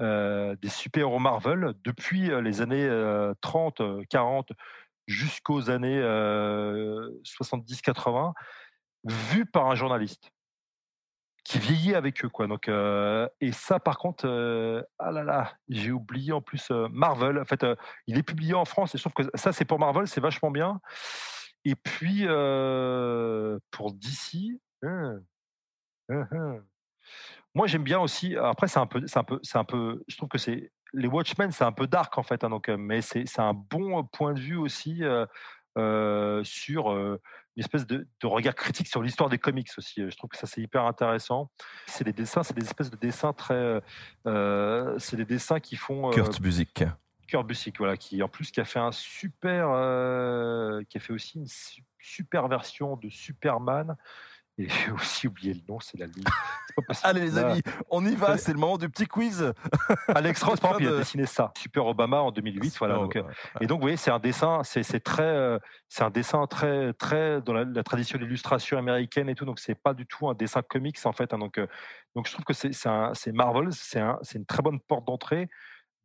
euh, 0.00 0.56
des 0.62 0.68
super 0.68 1.02
héros 1.02 1.18
Marvel 1.18 1.74
depuis 1.84 2.30
euh, 2.30 2.40
les 2.40 2.62
années 2.62 2.86
euh, 2.86 3.34
30 3.42 3.80
euh, 3.80 4.02
40 4.08 4.52
jusqu'aux 5.06 5.70
années 5.70 6.00
70 7.24 7.82
80 7.82 8.32
vu 9.04 9.44
par 9.46 9.66
un 9.66 9.74
journaliste 9.74 10.30
qui 11.44 11.58
vieillit 11.58 11.94
avec 11.94 12.24
eux 12.24 12.28
quoi 12.28 12.46
donc 12.46 12.68
euh, 12.68 13.28
et 13.40 13.52
ça 13.52 13.80
par 13.80 13.98
contre 13.98 14.26
euh, 14.26 14.82
ah 14.98 15.10
là 15.10 15.24
là 15.24 15.52
j'ai 15.68 15.90
oublié 15.90 16.32
en 16.32 16.40
plus 16.40 16.70
euh, 16.70 16.88
Marvel 16.92 17.38
en 17.38 17.44
fait 17.44 17.64
euh, 17.64 17.74
il 18.06 18.18
est 18.18 18.22
publié 18.22 18.54
en 18.54 18.64
France 18.64 18.94
et 18.94 18.98
je 18.98 19.08
que 19.08 19.22
ça 19.34 19.52
c'est 19.52 19.64
pour 19.64 19.78
Marvel 19.78 20.06
c'est 20.06 20.20
vachement 20.20 20.50
bien 20.50 20.80
et 21.64 21.74
puis 21.74 22.24
euh, 22.26 23.58
pour 23.70 23.92
DC 23.92 24.60
hein, 24.82 25.20
hein, 26.08 26.28
hein. 26.30 26.56
Moi 27.54 27.66
j'aime 27.66 27.84
bien 27.84 28.00
aussi 28.00 28.36
après 28.36 28.68
c'est 28.68 28.78
un 28.78 28.86
peu 28.86 29.02
c'est 29.06 29.18
un 29.18 29.24
peu 29.24 29.40
c'est 29.42 29.58
un 29.58 29.64
peu 29.64 30.02
je 30.08 30.16
trouve 30.16 30.28
que 30.28 30.38
c'est 30.38 30.70
les 30.92 31.08
Watchmen 31.08 31.50
c'est 31.52 31.64
un 31.64 31.72
peu 31.72 31.86
dark 31.86 32.16
en 32.18 32.22
fait 32.22 32.44
hein, 32.44 32.50
donc 32.50 32.68
euh, 32.68 32.76
mais 32.76 33.00
c'est 33.00 33.26
c'est 33.26 33.40
un 33.42 33.54
bon 33.54 34.04
point 34.04 34.34
de 34.34 34.40
vue 34.40 34.56
aussi 34.56 35.04
euh, 35.04 35.26
euh, 35.78 36.42
sur 36.44 36.90
euh, 36.92 37.20
une 37.56 37.60
espèce 37.60 37.86
de, 37.86 38.08
de 38.20 38.26
regard 38.26 38.54
critique 38.54 38.88
sur 38.88 39.02
l'histoire 39.02 39.28
des 39.28 39.38
comics 39.38 39.68
aussi. 39.78 40.02
Je 40.08 40.16
trouve 40.16 40.30
que 40.30 40.36
ça 40.36 40.46
c'est 40.46 40.60
hyper 40.60 40.84
intéressant. 40.84 41.50
C'est 41.86 42.04
des 42.04 42.12
dessins, 42.12 42.42
c'est 42.42 42.54
des 42.54 42.64
espèces 42.64 42.90
de 42.90 42.96
dessins 42.96 43.32
très, 43.32 43.80
euh, 44.26 44.98
c'est 44.98 45.16
des 45.16 45.24
dessins 45.24 45.60
qui 45.60 45.76
font 45.76 46.08
euh, 46.08 46.12
Kurt 46.12 46.40
Busiek. 46.40 46.84
Kurt 47.28 47.46
Busiek, 47.46 47.78
voilà, 47.78 47.96
qui 47.96 48.22
en 48.22 48.28
plus 48.28 48.50
qui 48.50 48.60
a 48.60 48.64
fait 48.64 48.78
un 48.80 48.92
super, 48.92 49.68
euh, 49.70 50.82
qui 50.88 50.98
a 50.98 51.00
fait 51.00 51.12
aussi 51.12 51.38
une 51.38 51.46
su- 51.46 51.84
super 52.00 52.48
version 52.48 52.96
de 52.96 53.08
Superman. 53.08 53.96
Et 54.60 54.68
j'ai 54.68 54.90
aussi 54.92 55.26
oublié 55.26 55.54
le 55.54 55.60
nom, 55.68 55.80
c'est 55.80 55.96
la 55.98 56.06
possible. 56.86 57.00
Allez 57.02 57.20
les 57.22 57.38
amis, 57.38 57.62
on 57.88 58.04
y 58.04 58.14
va, 58.14 58.36
c'est 58.36 58.52
le 58.52 58.58
moment 58.58 58.76
du 58.76 58.88
petit 58.90 59.06
quiz. 59.06 59.52
Alex 60.08 60.42
Ross, 60.42 60.60
par 60.60 60.72
exemple, 60.72 60.82
il 60.84 60.88
a 60.88 60.90
de- 60.92 60.96
dessiné 60.98 61.24
ça. 61.24 61.52
Super 61.56 61.86
Obama 61.86 62.20
en 62.20 62.30
2008, 62.30 62.76
voilà. 62.78 62.94
Donc, 62.96 63.16
euh, 63.16 63.22
et 63.60 63.66
donc, 63.66 63.78
vous 63.78 63.84
voyez, 63.84 63.96
c'est 63.96 64.10
un 64.10 64.18
dessin, 64.18 64.62
c'est 64.64 65.00
très, 65.00 65.22
euh, 65.22 65.58
c'est 65.88 66.02
un 66.04 66.10
dessin 66.10 66.46
très, 66.46 66.92
très 66.92 67.40
dans 67.40 67.54
la, 67.54 67.64
la 67.64 67.82
tradition 67.82 68.18
de 68.18 68.24
l'illustration 68.24 68.76
américaine 68.76 69.28
et 69.30 69.34
tout. 69.34 69.46
Donc, 69.46 69.58
c'est 69.60 69.74
pas 69.74 69.94
du 69.94 70.06
tout 70.06 70.28
un 70.28 70.34
dessin 70.34 70.60
comics 70.62 70.98
en 71.04 71.12
fait. 71.12 71.32
hein. 71.32 71.38
donc, 71.38 71.56
euh, 71.58 71.66
donc, 72.14 72.26
je 72.28 72.32
trouve 72.32 72.44
que 72.44 72.52
c'est 72.52 72.72
c'est 72.72 72.88
un- 72.88 73.14
c'est 73.14 73.32
Marvel, 73.32 73.68
c'est 73.72 74.00
un- 74.00 74.18
une 74.34 74.44
très 74.46 74.62
bonne 74.62 74.78
porte 74.80 75.06
d'entrée 75.06 75.48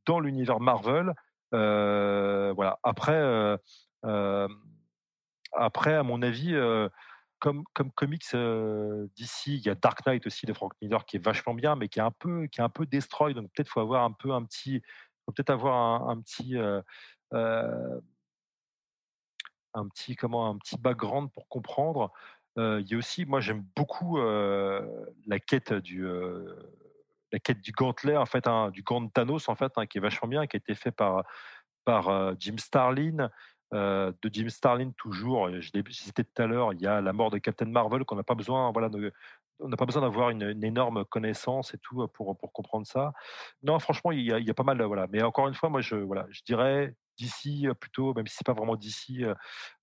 dans 0.06 0.20
l'univers 0.22 0.60
Marvel. 0.62 1.14
Euh, 1.54 2.54
voilà. 2.56 2.80
Après, 2.84 3.14
euh, 3.16 3.58
euh, 4.06 4.48
après, 5.54 5.94
à 5.96 6.04
mon 6.04 6.22
avis. 6.22 6.56
Comme, 7.40 7.64
comme 7.74 7.92
comics 7.92 8.26
euh, 8.34 9.08
d'ici, 9.16 9.58
il 9.58 9.66
y 9.66 9.70
a 9.70 9.76
Dark 9.76 10.06
Knight 10.06 10.26
aussi 10.26 10.46
de 10.46 10.54
Frank 10.54 10.74
Miller 10.82 11.06
qui 11.06 11.18
est 11.18 11.24
vachement 11.24 11.54
bien, 11.54 11.76
mais 11.76 11.90
qui 11.90 12.00
est 12.00 12.04
un 12.04 12.12
peu, 12.12 12.48
qui 12.48 12.62
est 12.62 12.64
un 12.64 12.70
peu 12.70 12.86
destroy. 12.86 13.34
Donc 13.34 13.52
peut-être 13.54 13.70
faut 13.70 13.82
avoir 13.82 14.04
un 14.04 14.12
peu 14.12 14.32
un 14.32 14.44
petit, 14.44 14.82
peut-être 15.28 15.50
avoir 15.50 16.10
un, 16.10 16.22
petit, 16.22 16.58
euh, 16.58 16.82
euh, 17.34 18.00
un 19.74 19.88
petit 19.90 20.16
comment, 20.16 20.50
un 20.50 20.58
petit 20.58 20.78
background 20.78 21.32
pour 21.34 21.48
comprendre. 21.48 22.12
Il 22.58 22.90
y 22.90 22.96
a 22.96 22.98
aussi, 22.98 23.26
moi 23.26 23.42
j'aime 23.42 23.66
beaucoup 23.76 24.18
la 24.18 25.40
quête 25.46 25.74
du, 25.74 26.08
la 27.34 27.40
quête 27.40 27.60
du 27.60 27.74
gantelet 27.74 28.16
en 28.16 28.26
fait, 28.26 28.48
hein, 28.48 28.72
du 28.72 28.82
gant 28.82 29.06
Thanos 29.10 29.50
en 29.50 29.56
fait, 29.56 29.74
hein, 29.76 29.86
qui 29.86 29.98
est 29.98 30.02
vachement 30.02 30.30
bien, 30.30 30.48
qui 30.48 30.56
a 30.56 30.60
été 30.60 30.74
fait 30.74 30.92
par 30.92 31.26
par 31.84 32.40
Jim 32.40 32.58
Starlin. 32.58 33.30
Euh, 33.76 34.14
de 34.22 34.30
Jim 34.32 34.48
Starlin 34.48 34.92
toujours, 34.98 35.50
et 35.50 35.62
je 35.62 35.72
l'ai 35.74 35.84
cité 35.92 36.24
tout 36.24 36.42
à 36.42 36.48
l'heure, 36.48 36.72
il 36.72 36.82
y 36.82 36.88
a 36.88 37.02
la 37.02 37.12
mort 37.12 37.30
de 37.30 37.38
Captain 37.40 37.66
Marvel 37.66 38.06
qu'on 38.06 38.16
n'a 38.16 38.24
pas 38.24 38.36
besoin, 38.36 38.72
voilà, 38.72 38.90
on 39.60 39.68
n'a 39.68 39.76
pas 39.76 39.86
besoin 39.86 40.02
d'avoir 40.02 40.30
une, 40.30 40.64
énorme 40.64 41.04
connaissance 41.04 41.74
et 41.74 41.78
tout 41.80 42.02
euh, 42.02 42.08
pour, 42.08 42.38
pour 42.38 42.54
comprendre 42.54 42.88
ça. 42.88 43.12
Non, 43.64 43.78
franchement, 43.80 44.12
il 44.12 44.22
y 44.22 44.32
a, 44.32 44.40
il 44.40 44.48
y 44.48 44.50
a 44.50 44.54
pas 44.54 44.64
mal, 44.64 44.80
euh, 44.80 44.88
voilà. 44.88 45.08
Mais 45.10 45.22
encore 45.24 45.48
une 45.50 45.56
fois, 45.56 45.70
moi, 45.70 45.82
je, 45.82 45.96
voilà, 45.96 46.26
je 46.30 46.42
dirais 46.44 46.96
d'ici 47.18 47.68
plutôt, 47.80 48.14
même 48.14 48.28
si 48.28 48.36
c'est 48.38 48.46
pas 48.46 48.54
vraiment 48.54 48.78
d'ici, 48.78 49.24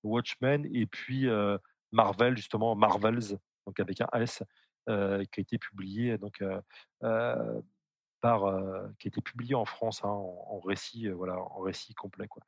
Watchmen, 0.02 0.66
et 0.73 0.86
puis 0.86 1.28
euh, 1.28 1.59
Marvel, 1.90 2.36
justement, 2.36 2.74
Marvels, 2.74 3.39
donc 3.66 3.78
avec 3.78 4.01
un 4.01 4.09
S, 4.14 4.43
euh, 4.89 5.24
qui 5.32 5.40
a 5.40 5.43
été 5.43 5.59
publié, 5.59 6.19
donc 6.19 6.40
euh, 6.43 6.60
euh, 7.05 7.60
par, 8.20 8.44
euh, 8.47 8.89
qui 8.98 9.09
a 9.09 9.10
été 9.10 9.20
publié 9.20 9.55
en 9.55 9.64
France 9.64 10.02
hein, 10.05 10.09
en, 10.09 10.47
en 10.51 10.60
récit, 10.60 11.09
euh, 11.09 11.14
voilà, 11.14 11.39
en 11.39 11.60
récit 11.60 11.94
complet, 11.94 12.28
quoi. 12.28 12.43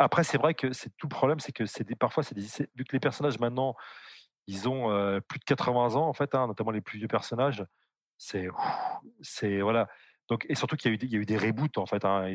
Après, 0.00 0.24
c'est 0.24 0.38
vrai 0.38 0.54
que 0.54 0.72
c'est 0.72 0.88
tout 0.96 1.06
le 1.06 1.14
problème, 1.14 1.40
c'est 1.40 1.52
que 1.52 1.66
c'est 1.66 1.84
parfois, 1.94 2.22
c'est 2.22 2.34
des, 2.34 2.46
vu 2.74 2.84
que 2.84 2.92
les 2.94 3.00
personnages 3.00 3.38
maintenant, 3.38 3.76
ils 4.46 4.68
ont 4.68 4.88
plus 5.28 5.38
de 5.38 5.44
80 5.44 5.94
ans 5.96 6.08
en 6.08 6.14
fait, 6.14 6.34
hein, 6.34 6.46
notamment 6.46 6.70
les 6.70 6.80
plus 6.80 6.98
vieux 6.98 7.08
personnages. 7.08 7.64
C'est, 8.16 8.48
c'est 9.20 9.60
voilà. 9.60 9.88
Donc 10.28 10.46
et 10.48 10.54
surtout 10.54 10.76
qu'il 10.76 10.90
y 10.90 10.92
a 10.92 10.94
eu, 10.94 10.98
des- 10.98 11.06
il 11.06 11.12
y 11.12 11.16
a 11.16 11.20
eu 11.20 11.26
des 11.26 11.36
reboots 11.36 11.76
en 11.78 11.86
fait. 11.86 12.04
hein. 12.04 12.32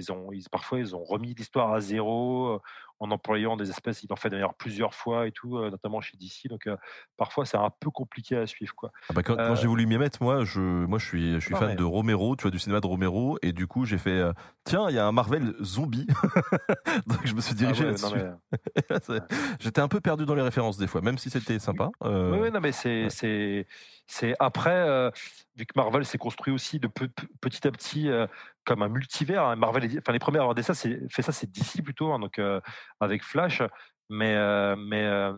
Parfois 0.52 0.80
ils 0.80 0.96
ont 0.96 1.04
remis 1.04 1.34
l'histoire 1.34 1.74
à 1.74 1.82
zéro 1.82 2.62
en 3.00 3.12
employant 3.12 3.58
des 3.58 3.70
espèces. 3.70 4.04
Ils 4.04 4.08
l'ont 4.10 4.16
fait 4.16 4.30
d'ailleurs 4.30 4.54
plusieurs 4.54 4.94
fois 4.94 5.28
et 5.28 5.32
tout, 5.32 5.58
euh, 5.58 5.70
notamment 5.70 6.02
chez 6.02 6.16
DC. 6.18 6.48
Donc 6.50 6.68
euh, 6.68 6.78
parfois 7.18 7.46
c'est 7.46 7.58
un 7.58 7.70
peu 7.80 7.90
compliqué 7.92 8.38
à 8.38 8.48
suivre 8.48 8.74
quoi. 8.76 8.92
Ah 9.10 9.14
bah, 9.14 9.24
quand, 9.24 9.36
quand 9.36 9.42
Euh, 9.42 9.56
j'ai 9.56 9.68
voulu 9.68 9.86
m'y 9.86 9.98
mettre, 9.98 10.22
moi, 10.24 10.44
je, 10.46 10.60
moi, 10.62 10.98
je 11.00 11.06
suis, 11.06 11.34
je 11.36 11.40
suis 11.40 11.54
Non, 11.54 11.60
fan 11.60 11.68
mais- 11.70 11.76
de 11.76 11.84
Romero, 11.84 12.36
tu 12.36 12.44
vois, 12.44 12.52
du 12.52 12.60
cinéma 12.60 12.80
de 12.82 12.88
Romero, 12.88 13.38
et 13.42 13.52
du 13.52 13.68
coup, 13.68 13.86
j'ai 13.86 13.98
fait, 13.98 14.24
tiens, 14.64 14.90
il 14.90 14.96
y 14.96 15.00
a 15.00 15.06
un 15.06 15.12
Marvel 15.12 15.54
zombie, 15.62 16.08
donc 17.08 17.20
je 17.26 17.34
me 17.34 17.42
suis 17.42 17.56
dirigé 17.56 17.84
Ah 17.86 17.92
ouais, 17.92 18.02
non, 18.02 18.10
là-dessus. 18.10 19.12
mais- 19.12 19.20
J'étais 19.60 19.82
un 19.82 19.88
peu 19.88 20.00
perdu 20.02 20.26
dans 20.26 20.36
les 20.36 20.42
références 20.42 20.78
des 20.78 20.88
fois, 20.88 21.02
même 21.02 21.18
si 21.18 21.30
c'était 21.30 21.60
sympa. 21.60 21.90
euh, 22.04 22.32
Oui, 22.32 22.40
oui, 22.44 22.52
non, 22.52 22.60
mais 22.62 22.72
c'est, 22.72 23.04
ouais. 23.04 23.10
c'est, 23.10 23.68
c'est 24.08 24.36
après, 24.40 24.72
euh, 24.76 25.10
vu 25.58 25.66
que 25.66 25.74
Marvel 25.76 26.06
s'est 26.06 26.18
construit 26.18 26.54
aussi 26.54 26.80
de 26.80 26.88
pe- 26.88 27.08
pe- 27.08 27.28
petit 27.42 27.68
à 27.68 27.72
petit 27.72 28.10
euh, 28.10 28.28
comme 28.66 28.82
un 28.82 28.90
multivers. 28.90 29.44
hein, 29.44 29.56
Marvel, 29.56 29.86
enfin 30.00 30.12
les 30.12 30.20
premiers 30.20 30.40
à 30.40 30.42
avoir 30.42 30.56
fait 30.56 30.64
ça, 30.64 30.74
c'est, 30.74 31.52
DC 31.52 31.84
plutôt, 31.84 32.12
hein, 32.12 32.20
donc 32.20 32.40
euh, 32.40 32.60
avec 33.00 33.24
Flash. 33.24 33.62
Mais, 34.10 34.36
euh, 34.36 35.34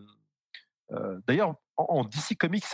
euh, 0.92 1.20
d'ailleurs, 1.28 1.56
en, 1.76 2.04
DC 2.04 2.38
Comics, 2.40 2.66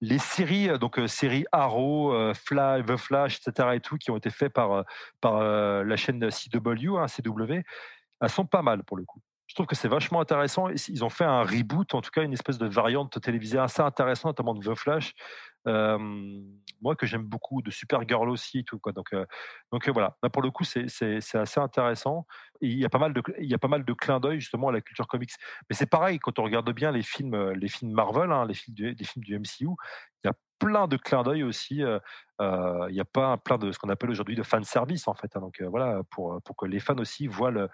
les 0.00 0.18
séries, 0.18 0.78
donc 0.78 1.00
séries 1.08 1.46
Arrow, 1.52 2.32
Flash, 2.34 2.84
The 2.86 2.96
Flash, 2.96 3.40
etc. 3.40 3.70
et 3.74 3.80
tout, 3.80 3.96
qui 3.96 4.10
ont 4.10 4.16
été 4.16 4.30
faits 4.30 4.52
par 4.52 4.84
la 5.22 5.96
chaîne 5.96 6.20
CW, 6.30 6.98
hein, 6.98 7.06
CW, 7.08 7.62
elles 8.20 8.30
sont 8.30 8.46
pas 8.46 8.62
mal 8.62 8.84
pour 8.84 8.96
le 8.96 9.04
coup. 9.04 9.20
Je 9.46 9.54
trouve 9.54 9.66
que 9.66 9.76
c'est 9.76 9.88
vachement 9.88 10.20
intéressant. 10.20 10.68
Ils 10.88 11.04
ont 11.04 11.08
fait 11.08 11.24
un 11.24 11.42
reboot, 11.42 11.94
en 11.94 12.00
tout 12.00 12.10
cas 12.10 12.22
une 12.22 12.32
espèce 12.32 12.58
de 12.58 12.66
variante 12.66 13.20
télévisée 13.20 13.58
assez 13.58 13.80
intéressante, 13.80 14.38
notamment 14.38 14.54
de 14.54 14.64
The 14.64 14.74
Flash. 14.76 15.14
Moi 15.66 16.94
que 16.96 17.06
j'aime 17.06 17.22
beaucoup, 17.24 17.62
de 17.62 17.70
Supergirl 17.70 18.28
aussi 18.28 18.64
tout 18.64 18.78
quoi. 18.78 18.92
Donc, 18.92 19.88
voilà. 19.88 20.16
Là, 20.22 20.30
pour 20.30 20.42
le 20.42 20.50
coup, 20.50 20.64
c'est 20.64 20.86
assez 21.34 21.60
intéressant. 21.60 22.26
Il 22.60 22.78
y 22.78 22.84
a 22.84 22.88
pas 22.88 22.98
mal 22.98 23.12
de 23.12 23.22
il 23.38 23.48
y 23.48 23.54
a 23.54 23.58
pas 23.58 23.68
mal 23.68 23.84
de 23.84 23.92
clins 23.92 24.20
d'œil 24.20 24.40
justement 24.40 24.68
à 24.68 24.72
la 24.72 24.80
culture 24.80 25.06
comics. 25.06 25.30
Mais 25.68 25.76
c'est 25.76 25.86
pareil 25.86 26.18
quand 26.18 26.38
on 26.38 26.42
regarde 26.44 26.70
bien 26.72 26.90
les 26.90 27.02
films 27.02 27.52
les 27.52 27.68
films 27.68 27.92
Marvel, 27.92 28.32
hein, 28.32 28.46
les 28.46 28.54
films 28.54 28.74
du, 28.74 28.96
films 29.04 29.24
du 29.24 29.38
MCU, 29.38 29.68
il 30.24 30.26
y 30.26 30.28
a 30.28 30.32
plein 30.58 30.88
de 30.88 30.96
clins 30.96 31.22
d'œil 31.22 31.42
aussi. 31.42 31.82
Il 32.40 32.94
y 32.94 33.00
a 33.00 33.04
pas 33.04 33.36
plein 33.36 33.58
de 33.58 33.70
ce 33.72 33.78
qu'on 33.78 33.90
appelle 33.90 34.10
aujourd'hui 34.10 34.36
de 34.36 34.42
fan 34.42 34.64
service 34.64 35.06
en 35.08 35.14
fait. 35.14 35.36
hein. 35.36 35.40
donc 35.40 35.60
voilà 35.62 36.02
pour 36.10 36.40
pour 36.42 36.56
que 36.56 36.66
les 36.66 36.80
fans 36.80 36.98
aussi 36.98 37.26
voient 37.26 37.50
le 37.50 37.68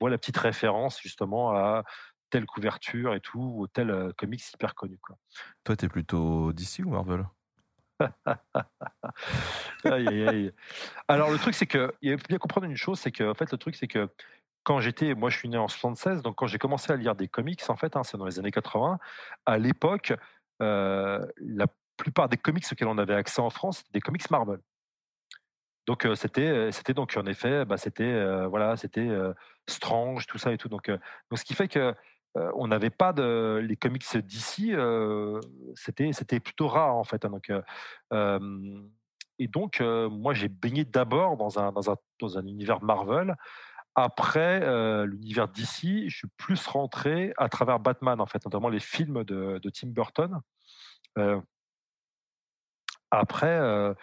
voient 0.00 0.10
la 0.10 0.18
petite 0.18 0.36
référence 0.36 1.00
justement 1.00 1.52
à 1.52 1.84
telle 2.30 2.46
couverture 2.46 3.14
et 3.14 3.20
tout, 3.20 3.54
ou 3.56 3.66
tel 3.68 4.12
comics 4.18 4.42
hyper 4.52 4.74
connu. 4.74 4.98
Quoi. 4.98 5.16
Toi, 5.64 5.76
t'es 5.76 5.88
plutôt 5.88 6.52
DC 6.52 6.80
ou 6.84 6.90
Marvel? 6.90 7.24
Aïe, 9.84 10.08
aïe, 10.08 10.28
aïe. 10.28 10.52
Alors 11.08 11.30
le 11.30 11.38
truc 11.38 11.54
c'est 11.54 11.66
que 11.66 11.94
il 12.02 12.18
faut 12.18 12.26
bien 12.28 12.36
comprendre 12.36 12.66
une 12.66 12.76
chose, 12.76 12.98
c'est 13.00 13.10
que 13.10 13.24
en 13.24 13.32
fait 13.32 13.50
le 13.50 13.56
truc 13.56 13.74
c'est 13.74 13.86
que 13.86 14.10
quand 14.66 14.80
j'étais, 14.80 15.14
moi 15.14 15.30
je 15.30 15.38
suis 15.38 15.48
né 15.48 15.56
en 15.56 15.68
76, 15.68 16.22
donc 16.22 16.34
quand 16.34 16.48
j'ai 16.48 16.58
commencé 16.58 16.92
à 16.92 16.96
lire 16.96 17.14
des 17.14 17.28
comics, 17.28 17.62
en 17.68 17.76
fait, 17.76 17.94
hein, 17.94 18.02
c'est 18.02 18.18
dans 18.18 18.24
les 18.24 18.40
années 18.40 18.50
80, 18.50 18.98
à 19.46 19.58
l'époque, 19.58 20.12
euh, 20.60 21.24
la 21.38 21.66
plupart 21.96 22.28
des 22.28 22.36
comics 22.36 22.64
auxquels 22.70 22.88
on 22.88 22.98
avait 22.98 23.14
accès 23.14 23.40
en 23.40 23.48
France, 23.48 23.78
c'était 23.78 23.92
des 23.92 24.00
comics 24.00 24.28
Marvel. 24.28 24.58
Donc 25.86 26.06
c'était, 26.14 26.72
c'était 26.72 26.94
donc 26.94 27.16
en 27.16 27.26
effet, 27.26 27.64
bah, 27.64 27.76
c'était 27.76 28.46
voilà, 28.46 28.76
c'était 28.76 29.08
Strange, 29.68 30.26
tout 30.26 30.38
ça 30.38 30.52
et 30.52 30.58
tout. 30.58 30.68
Donc, 30.68 30.90
donc 30.90 31.38
ce 31.38 31.44
qui 31.44 31.54
fait 31.54 31.68
que 31.68 31.94
on 32.34 32.66
n'avait 32.68 32.90
pas 32.90 33.12
de 33.12 33.60
les 33.62 33.76
comics 33.76 34.04
d'ici, 34.18 34.74
c'était 35.74 36.12
c'était 36.12 36.40
plutôt 36.40 36.68
rare 36.68 36.96
en 36.96 37.04
fait. 37.04 37.24
Hein, 37.24 37.30
donc 37.30 37.52
et 39.38 39.48
donc 39.48 39.80
moi 39.80 40.34
j'ai 40.34 40.48
baigné 40.48 40.84
d'abord 40.84 41.36
dans 41.36 41.58
un, 41.58 41.72
dans 41.72 41.90
un 41.90 41.96
dans 42.20 42.36
un 42.36 42.46
univers 42.46 42.82
Marvel 42.82 43.36
après 43.96 44.60
l'univers 45.06 45.48
d'ici, 45.48 46.08
je 46.10 46.18
suis 46.18 46.28
plus 46.36 46.66
rentré 46.66 47.32
à 47.38 47.48
travers 47.48 47.80
Batman, 47.80 48.20
en 48.20 48.26
fait, 48.26 48.44
notamment 48.44 48.68
les 48.68 48.78
films 48.78 49.24
de, 49.24 49.58
Tim 49.72 49.88
Burton. 49.88 50.40
Après, 53.10 53.94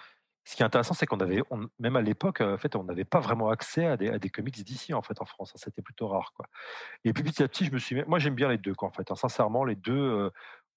ce 0.46 0.56
qui 0.56 0.62
est 0.62 0.66
intéressant, 0.66 0.94
c'est 0.94 1.06
qu'on 1.06 1.20
avait, 1.20 1.42
même 1.80 1.96
à 1.96 2.02
l'époque, 2.02 2.42
en 2.42 2.58
fait, 2.58 2.76
on 2.76 2.84
n'avait 2.84 3.06
pas 3.06 3.20
vraiment 3.20 3.50
accès 3.50 3.86
à 3.86 3.98
des, 3.98 4.30
comics 4.30 4.64
d'ici, 4.64 4.94
en 4.94 5.02
fait, 5.02 5.22
en 5.22 5.26
France. 5.26 5.52
Hein, 5.56 5.60
c'était 5.64 5.82
plutôt 5.82 6.08
rare, 6.08 6.34
quoi. 6.36 6.48
Et 7.06 7.14
puis 7.14 7.24
petit 7.24 7.44
à 7.44 7.48
petit, 7.48 7.66
je 7.66 7.72
me 7.72 7.78
suis, 7.78 8.04
moi, 8.06 8.20
j'aime 8.20 8.36
bien 8.36 8.50
les 8.50 8.58
deux, 8.58 8.76
quoi, 8.76 8.90
en 8.90 8.92
fait. 8.92 9.10
Hein. 9.10 9.16
sincèrement, 9.16 9.64
les 9.64 9.76
deux 9.76 10.30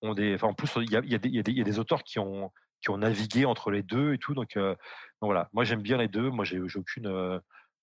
ont 0.02 0.14
des, 0.14 0.42
en 0.42 0.54
plus, 0.54 0.70
il 0.76 0.90
y 0.90 0.96
a, 0.96 1.42
des 1.42 1.78
auteurs 1.80 2.04
qui 2.04 2.18
ont, 2.20 2.52
qui 2.80 2.90
ont 2.90 2.98
navigué 2.98 3.44
entre 3.44 3.70
les 3.70 3.82
deux 3.82 4.14
et 4.14 4.18
tout. 4.18 4.34
Donc, 4.34 4.56
donc 4.56 4.76
voilà, 5.20 5.48
moi, 5.52 5.64
j'aime 5.64 5.82
bien 5.82 5.96
les 5.96 6.08
deux. 6.08 6.30
Moi, 6.30 6.44
j'ai 6.44 6.60
aucune 6.60 7.40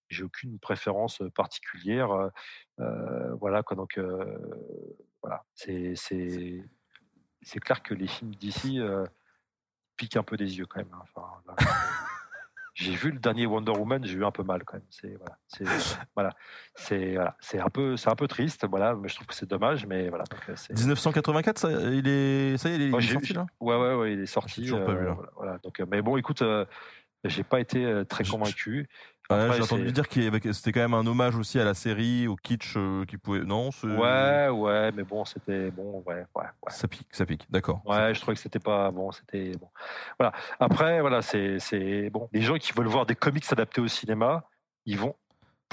j'ai 0.09 0.23
aucune 0.23 0.59
préférence 0.59 1.21
particulière. 1.35 2.29
voilà, 2.77 3.61
donc 3.75 3.99
voilà, 5.21 5.43
c'est 5.55 5.95
clair 7.59 7.83
que 7.83 7.93
les 7.93 8.07
films 8.07 8.35
d'ici 8.35 8.79
piquent 9.95 10.17
un 10.17 10.23
peu 10.23 10.37
des 10.37 10.57
yeux 10.57 10.65
quand 10.65 10.79
même. 10.79 10.93
Hein, 10.93 11.03
enfin, 11.15 11.55
j'ai 12.73 12.91
vu 12.93 13.11
le 13.11 13.19
dernier 13.19 13.45
Wonder 13.45 13.71
Woman, 13.71 14.03
j'ai 14.03 14.15
eu 14.15 14.25
un 14.25 14.31
peu 14.31 14.43
mal 14.43 14.63
quand 14.63 14.77
même. 14.77 14.85
C'est 14.89 15.15
voilà, 15.15 15.37
c'est 15.47 15.65
voilà, 16.15 16.35
c'est 16.75 17.15
voilà, 17.15 17.37
c'est 17.39 17.59
un 17.59 17.69
peu 17.69 17.97
c'est 17.97 18.09
un 18.09 18.15
peu 18.15 18.27
triste, 18.27 18.65
voilà, 18.67 18.95
mais 18.95 19.09
je 19.09 19.15
trouve 19.15 19.27
que 19.27 19.35
c'est 19.35 19.49
dommage, 19.49 19.85
mais 19.85 20.09
voilà. 20.09 20.23
Donc, 20.25 20.47
1984, 20.69 21.57
ça, 21.59 21.71
il 21.71 22.07
est 22.07 22.57
ça 22.57 22.69
y 22.69 22.73
est, 22.73 22.75
il 22.77 22.95
est, 22.95 23.01
sorti 23.01 23.33
là? 23.33 23.45
Ouais 23.59 23.77
ouais 23.77 23.93
ouais, 23.95 24.13
il 24.13 24.19
est 24.21 24.25
sorti. 24.25 24.69
pas 24.69 24.93
vu, 24.93 25.07
voilà, 25.35 25.57
donc, 25.59 25.79
mais 25.89 26.01
bon, 26.01 26.17
écoute, 26.17 26.43
j'ai 27.25 27.43
pas 27.43 27.59
été 27.59 28.03
très 28.07 28.23
convaincu. 28.23 28.87
Ouais, 29.29 29.53
j'ai 29.53 29.61
entendu 29.61 29.91
dire 29.91 30.07
que 30.09 30.51
c'était 30.51 30.71
quand 30.73 30.81
même 30.81 30.93
un 30.93 31.07
hommage 31.07 31.35
aussi 31.35 31.59
à 31.59 31.63
la 31.63 31.73
série, 31.73 32.27
au 32.27 32.35
kitsch 32.35 32.73
euh, 32.75 33.05
qui 33.05 33.17
pouvait. 33.17 33.39
Non 33.39 33.69
Ouais, 33.83 34.49
ouais, 34.49 34.91
mais 34.91 35.03
bon, 35.03 35.23
c'était 35.23 35.71
bon, 35.71 36.03
ouais, 36.05 36.25
ouais, 36.35 36.45
Ça 36.67 36.87
pique, 36.87 37.07
ça 37.11 37.25
pique, 37.25 37.45
d'accord. 37.49 37.81
Ouais, 37.85 38.13
je 38.13 38.19
trouvais 38.19 38.35
que 38.35 38.41
c'était 38.41 38.59
pas 38.59 38.91
bon, 38.91 39.11
c'était 39.11 39.53
bon. 39.53 39.69
Voilà. 40.19 40.33
Après, 40.59 40.99
voilà, 40.99 41.21
c'est 41.21 42.09
bon. 42.11 42.29
Les 42.33 42.41
gens 42.41 42.57
qui 42.57 42.73
veulent 42.73 42.87
voir 42.87 43.05
des 43.05 43.15
comics 43.15 43.45
adaptés 43.51 43.81
au 43.81 43.87
cinéma, 43.87 44.43
ils 44.85 44.97
vont 44.97 45.15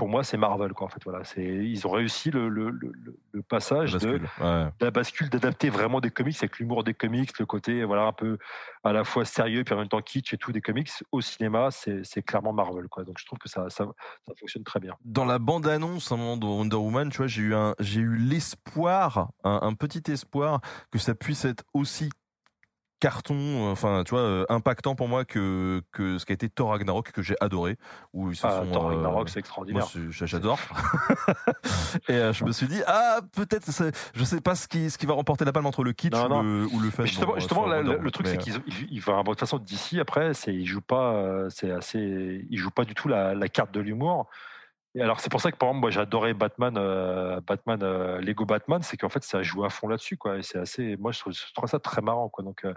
pour 0.00 0.08
moi, 0.08 0.24
c'est 0.24 0.38
Marvel. 0.38 0.72
Quoi, 0.72 0.86
en 0.86 0.88
fait, 0.88 1.04
voilà, 1.04 1.24
c'est 1.24 1.44
ils 1.44 1.86
ont 1.86 1.90
réussi 1.90 2.30
le, 2.30 2.48
le, 2.48 2.70
le, 2.70 3.42
passage 3.42 3.92
de, 3.92 4.18
la 4.40 4.90
bascule 4.90 5.28
d'adapter 5.28 5.68
vraiment 5.68 6.00
des 6.00 6.10
comics 6.10 6.36
avec 6.38 6.58
l'humour 6.58 6.84
des 6.84 6.94
comics, 6.94 7.38
le 7.38 7.44
côté 7.44 7.84
voilà 7.84 8.04
un 8.04 8.12
peu 8.14 8.38
à 8.82 8.94
la 8.94 9.04
fois 9.04 9.26
sérieux 9.26 9.62
puis 9.62 9.74
en 9.74 9.78
même 9.78 9.88
temps 9.88 10.00
kitsch 10.00 10.32
et 10.32 10.38
tout 10.38 10.52
des 10.52 10.62
comics 10.62 10.88
au 11.12 11.20
cinéma, 11.20 11.68
c'est 11.70 12.22
clairement 12.22 12.54
Marvel. 12.54 12.88
Quoi. 12.88 13.04
Donc 13.04 13.18
je 13.18 13.26
trouve 13.26 13.38
que 13.38 13.50
ça, 13.50 13.68
ça, 13.68 13.84
ça 14.26 14.32
fonctionne 14.40 14.64
très 14.64 14.80
bien. 14.80 14.94
Dans 15.04 15.26
la 15.26 15.38
bande 15.38 15.66
annonce, 15.66 16.10
un 16.12 16.16
moment 16.16 16.38
de 16.38 16.46
Wonder 16.46 16.76
Woman, 16.76 17.10
tu 17.10 17.18
vois, 17.18 17.26
j'ai 17.26 17.42
eu 17.42 17.54
un 17.54 17.74
j'ai 17.78 18.00
eu 18.00 18.16
l'espoir, 18.16 19.32
un, 19.44 19.58
un 19.60 19.74
petit 19.74 20.10
espoir 20.10 20.62
que 20.90 20.98
ça 20.98 21.14
puisse 21.14 21.44
être 21.44 21.64
aussi 21.74 22.08
carton, 23.00 23.34
euh, 23.34 23.72
enfin 23.72 24.04
tu 24.04 24.10
vois, 24.10 24.20
euh, 24.20 24.44
impactant 24.48 24.94
pour 24.94 25.08
moi 25.08 25.24
que, 25.24 25.82
que 25.90 26.18
ce 26.18 26.26
qui 26.26 26.32
a 26.32 26.34
été 26.34 26.48
Thor 26.48 26.70
Ragnarok 26.70 27.10
que 27.10 27.22
j'ai 27.22 27.34
adoré. 27.40 27.76
Où 28.12 28.30
ils 28.30 28.38
ah, 28.42 28.62
Thor 28.72 28.84
euh, 28.86 28.94
Ragnarok, 28.94 29.28
c'est 29.28 29.40
extraordinaire. 29.40 29.88
J'adore. 30.10 30.58
et 32.08 32.32
je 32.32 32.44
me 32.44 32.52
suis 32.52 32.68
dit 32.68 32.82
ah 32.86 33.20
peut-être, 33.34 33.70
je 34.14 34.24
sais 34.24 34.40
pas 34.40 34.54
ce 34.54 34.68
qui 34.68 34.90
ce 34.90 34.98
qui 34.98 35.06
va 35.06 35.14
remporter 35.14 35.44
la 35.44 35.52
palme 35.52 35.66
entre 35.66 35.82
le 35.82 35.92
kitsch 35.92 36.14
ou, 36.14 36.42
Le, 36.42 36.66
ou 36.66 36.78
le 36.78 36.90
Justement, 37.06 37.34
justement 37.36 37.66
le, 37.66 38.10
truc 38.10 38.26
c'est 38.26 38.36
qu'il 38.36 38.62
il, 38.90 39.00
va 39.00 39.22
de 39.22 39.28
toute 39.28 39.40
façon 39.40 39.58
d'ici 39.58 39.98
après, 39.98 40.34
c'est 40.34 40.54
il 40.54 40.66
joue 40.66 40.82
pas, 40.82 41.48
c'est 41.48 41.70
assez, 41.70 42.46
il 42.50 42.58
joue 42.58 42.70
pas 42.70 42.84
du 42.84 42.94
tout 42.94 43.08
la, 43.08 43.34
la 43.34 43.48
carte 43.48 43.72
de 43.72 43.80
l'humour. 43.80 44.28
Et 44.96 45.02
alors 45.02 45.20
c'est 45.20 45.30
pour 45.30 45.40
ça 45.40 45.52
que 45.52 45.56
par 45.56 45.68
exemple 45.68 45.82
moi 45.82 45.90
j'adorais 45.90 46.34
Batman, 46.34 46.74
euh, 46.76 47.40
Batman, 47.46 47.80
euh, 47.82 48.20
Lego 48.20 48.44
Batman, 48.44 48.82
c'est 48.82 48.96
qu'en 48.96 49.08
fait 49.08 49.22
ça 49.22 49.40
joue 49.42 49.64
à 49.64 49.70
fond 49.70 49.86
là-dessus 49.86 50.16
quoi. 50.16 50.38
Et 50.38 50.42
c'est 50.42 50.58
assez, 50.58 50.96
moi 50.96 51.12
je 51.12 51.20
trouve, 51.20 51.32
je 51.32 51.52
trouve, 51.54 51.68
ça 51.68 51.78
très 51.78 52.02
marrant 52.02 52.28
quoi. 52.28 52.42
Donc 52.42 52.64
euh, 52.64 52.74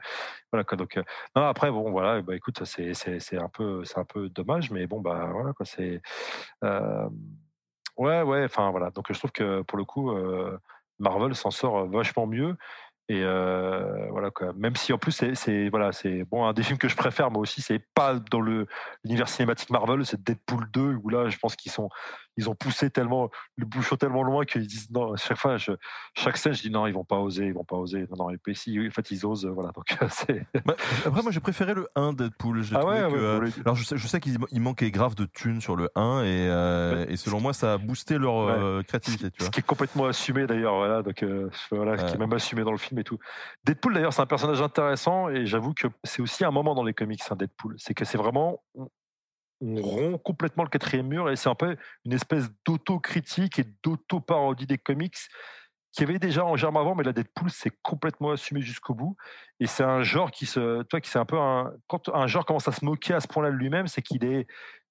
voilà 0.52 0.64
quoi. 0.64 0.78
Donc 0.78 1.00
non 1.36 1.44
après 1.46 1.72
bon 1.72 1.90
voilà, 1.92 2.22
bah 2.22 2.36
écoute 2.36 2.64
c'est 2.66 2.94
c'est 2.94 3.38
un 3.38 3.50
peu 3.50 3.84
c'est 3.84 3.98
un 3.98 4.06
peu 4.06 4.30
dommage, 4.30 4.70
mais 4.70 4.86
bon 4.86 5.02
bah 5.02 5.30
voilà 5.32 5.54
quoi. 5.54 5.66
C'est 5.66 6.02
ouais 7.98 8.22
ouais. 8.22 8.44
Enfin 8.46 8.70
voilà. 8.70 8.92
Donc 8.92 9.12
je 9.12 9.18
trouve 9.18 9.32
que 9.32 9.62
pour 9.64 9.78
le 9.80 9.86
coup 9.86 10.12
Marvel 11.00 11.34
s'en 11.36 11.52
sort 11.52 11.88
vachement 11.88 12.28
mieux. 12.28 12.56
Et 13.10 13.22
euh, 13.22 14.08
voilà 14.12 14.32
quoi. 14.32 14.54
Même 14.54 14.78
si 14.78 14.94
en 14.94 14.98
plus 14.98 15.12
c'est 15.12 15.70
voilà 15.70 15.92
c'est 15.92 16.24
bon 16.24 16.46
un 16.46 16.54
des 16.54 16.64
films 16.64 16.78
que 16.78 16.88
je 16.88 16.96
préfère 16.96 17.32
moi 17.32 17.42
aussi 17.42 17.62
c'est 17.62 17.80
pas 17.94 18.16
dans 18.32 18.40
l'univers 18.40 19.28
cinématique 19.28 19.70
Marvel 19.72 20.06
c'est 20.06 20.24
Deadpool 20.24 20.70
2 20.72 21.00
où 21.04 21.10
là 21.10 21.30
je 21.30 21.38
pense 21.38 21.58
qu'ils 21.58 21.72
sont 21.72 21.90
ils 22.38 22.50
ont 22.50 22.56
poussé 22.56 22.90
tellement 22.90 23.30
le 23.58 23.66
bouchon 23.66 23.96
tellement 23.96 24.24
loin 24.24 24.46
qu'ils 24.46 24.68
disent 24.68 24.90
non 24.92 25.16
chaque 25.16 25.38
fois 25.38 25.58
je, 25.58 25.72
chaque 26.16 26.38
scène 26.38 26.54
je 26.54 26.62
dis 26.62 26.70
non 26.72 26.88
ils 26.88 26.94
vont 26.94 27.04
pas 27.04 27.20
oser 27.20 27.46
ils 27.48 27.54
vont 27.54 27.64
pas 27.64 27.76
oser. 27.76 28.08
Non 28.12 28.26
non 28.26 28.30
et 28.30 28.38
puis 28.38 28.56
si 28.56 28.80
en 28.80 28.92
fait 28.92 29.12
ils 29.12 29.26
osent 29.26 29.46
voilà 29.46 29.72
donc 29.72 29.86
c'est 30.10 30.46
bah, 30.66 30.76
après 31.06 31.22
moi 31.22 31.32
j'ai 31.32 31.40
préféré 31.40 31.74
le 31.74 31.88
1 31.96 32.14
Deadpool 32.14 32.64
ah 32.74 32.86
ouais, 32.86 33.02
euh, 33.02 33.50
alors 33.66 33.76
je 33.76 33.84
sais, 33.84 33.98
je 33.98 34.08
sais 34.08 34.20
qu'il 34.20 34.40
manquait 34.62 34.92
grave 34.92 35.16
de 35.16 35.26
thunes 35.26 35.62
sur 35.62 35.76
le 35.76 35.90
1 35.96 36.24
et, 36.24 36.48
euh, 36.50 37.06
et 37.08 37.18
selon 37.18 37.40
moi 37.40 37.54
ça 37.54 37.74
a 37.74 37.78
boosté 37.78 38.18
leur 38.18 38.38
euh, 38.40 38.82
créativité 38.84 39.32
tu 39.32 39.40
vois. 39.40 39.48
ce 39.48 39.52
qui 39.52 39.60
est 39.60 39.64
complètement 39.64 40.06
assumé 40.06 40.48
d'ailleurs 40.48 40.76
voilà 40.76 41.02
donc 41.02 41.24
voilà 41.72 41.98
qui 41.98 42.14
est 42.14 42.18
même 42.18 42.34
assumé 42.34 42.64
dans 42.64 42.72
le 42.72 42.78
film 42.78 43.00
et 43.00 43.04
tout. 43.04 43.20
Deadpool 43.66 43.94
d'ailleurs 43.94 44.14
c'est 44.14 44.22
un 44.22 44.28
personnage 44.28 44.62
intéressant 44.62 45.30
et 45.30 45.46
j'avoue 45.46 45.74
que 45.74 45.88
c'est 46.04 46.22
aussi 46.22 46.46
un 46.46 46.52
moment 46.52 46.76
dans 46.76 46.84
les 46.84 46.94
comics 46.94 47.22
un 47.30 47.36
Deadpool. 47.36 47.76
C'est 47.78 47.94
que 47.94 48.06
c'est 48.06 48.18
vraiment 48.18 48.64
on 49.64 49.82
rompt 49.82 50.22
complètement 50.22 50.64
le 50.64 50.70
quatrième 50.70 51.08
mur 51.08 51.30
et 51.30 51.36
c'est 51.36 51.50
un 51.50 51.56
peu 51.56 51.78
une 52.06 52.14
espèce 52.14 52.50
d'autocritique 52.66 53.60
et 53.60 53.66
d'auto-parodie 53.84 54.68
des 54.68 54.78
comics 54.78 55.18
qui 55.94 56.04
avait 56.04 56.20
déjà 56.20 56.44
en 56.44 56.56
germe 56.56 56.78
avant, 56.78 56.96
mais 56.96 57.04
la 57.04 57.14
Deadpool 57.14 57.52
c'est 57.52 57.72
complètement 57.82 58.32
assumé 58.32 58.62
jusqu'au 58.62 58.96
bout. 58.96 59.16
Et 59.60 59.68
c'est 59.68 59.84
un 59.84 60.02
genre 60.02 60.32
qui 60.32 60.46
se, 60.46 60.82
toi, 60.84 61.00
qui 61.00 61.10
c'est 61.10 61.20
un 61.20 61.26
peu 61.26 61.38
un, 61.38 61.72
quand 61.88 62.10
un 62.10 62.28
genre 62.28 62.46
commence 62.46 62.68
à 62.68 62.72
se 62.72 62.84
moquer 62.84 63.14
à 63.14 63.20
ce 63.20 63.28
point-là 63.28 63.52
de 63.52 63.56
lui-même, 63.56 63.88
c'est 63.88 64.02
qu'il 64.02 64.26
est, 64.26 64.48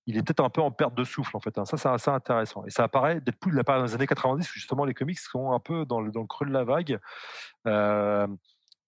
il 0.07 0.17
est 0.17 0.23
peut-être 0.23 0.45
un 0.45 0.49
peu 0.49 0.61
en 0.61 0.71
perte 0.71 0.95
de 0.95 1.05
souffle 1.05 1.37
en 1.37 1.41
fait. 1.41 1.59
Hein. 1.59 1.65
Ça, 1.65 1.77
c'est 1.77 1.89
assez 1.89 2.11
intéressant. 2.11 2.65
Et 2.67 2.71
ça 2.71 2.85
apparaît, 2.85 3.21
Deadpool, 3.21 3.53
il 3.53 3.59
apparaît 3.59 3.81
dans 3.81 3.87
les 3.87 3.95
années 3.95 4.07
90 4.07 4.49
où 4.49 4.55
justement 4.55 4.85
les 4.85 4.95
comics 4.95 5.19
sont 5.19 5.53
un 5.53 5.61
peu 5.61 5.85
dans 5.85 6.01
le, 6.01 6.13
dans 6.13 6.21
le 6.21 6.27
creux 6.27 6.47
de 6.47 6.53
la 6.53 6.65
vague. 6.65 6.99
Euh, 7.67 8.29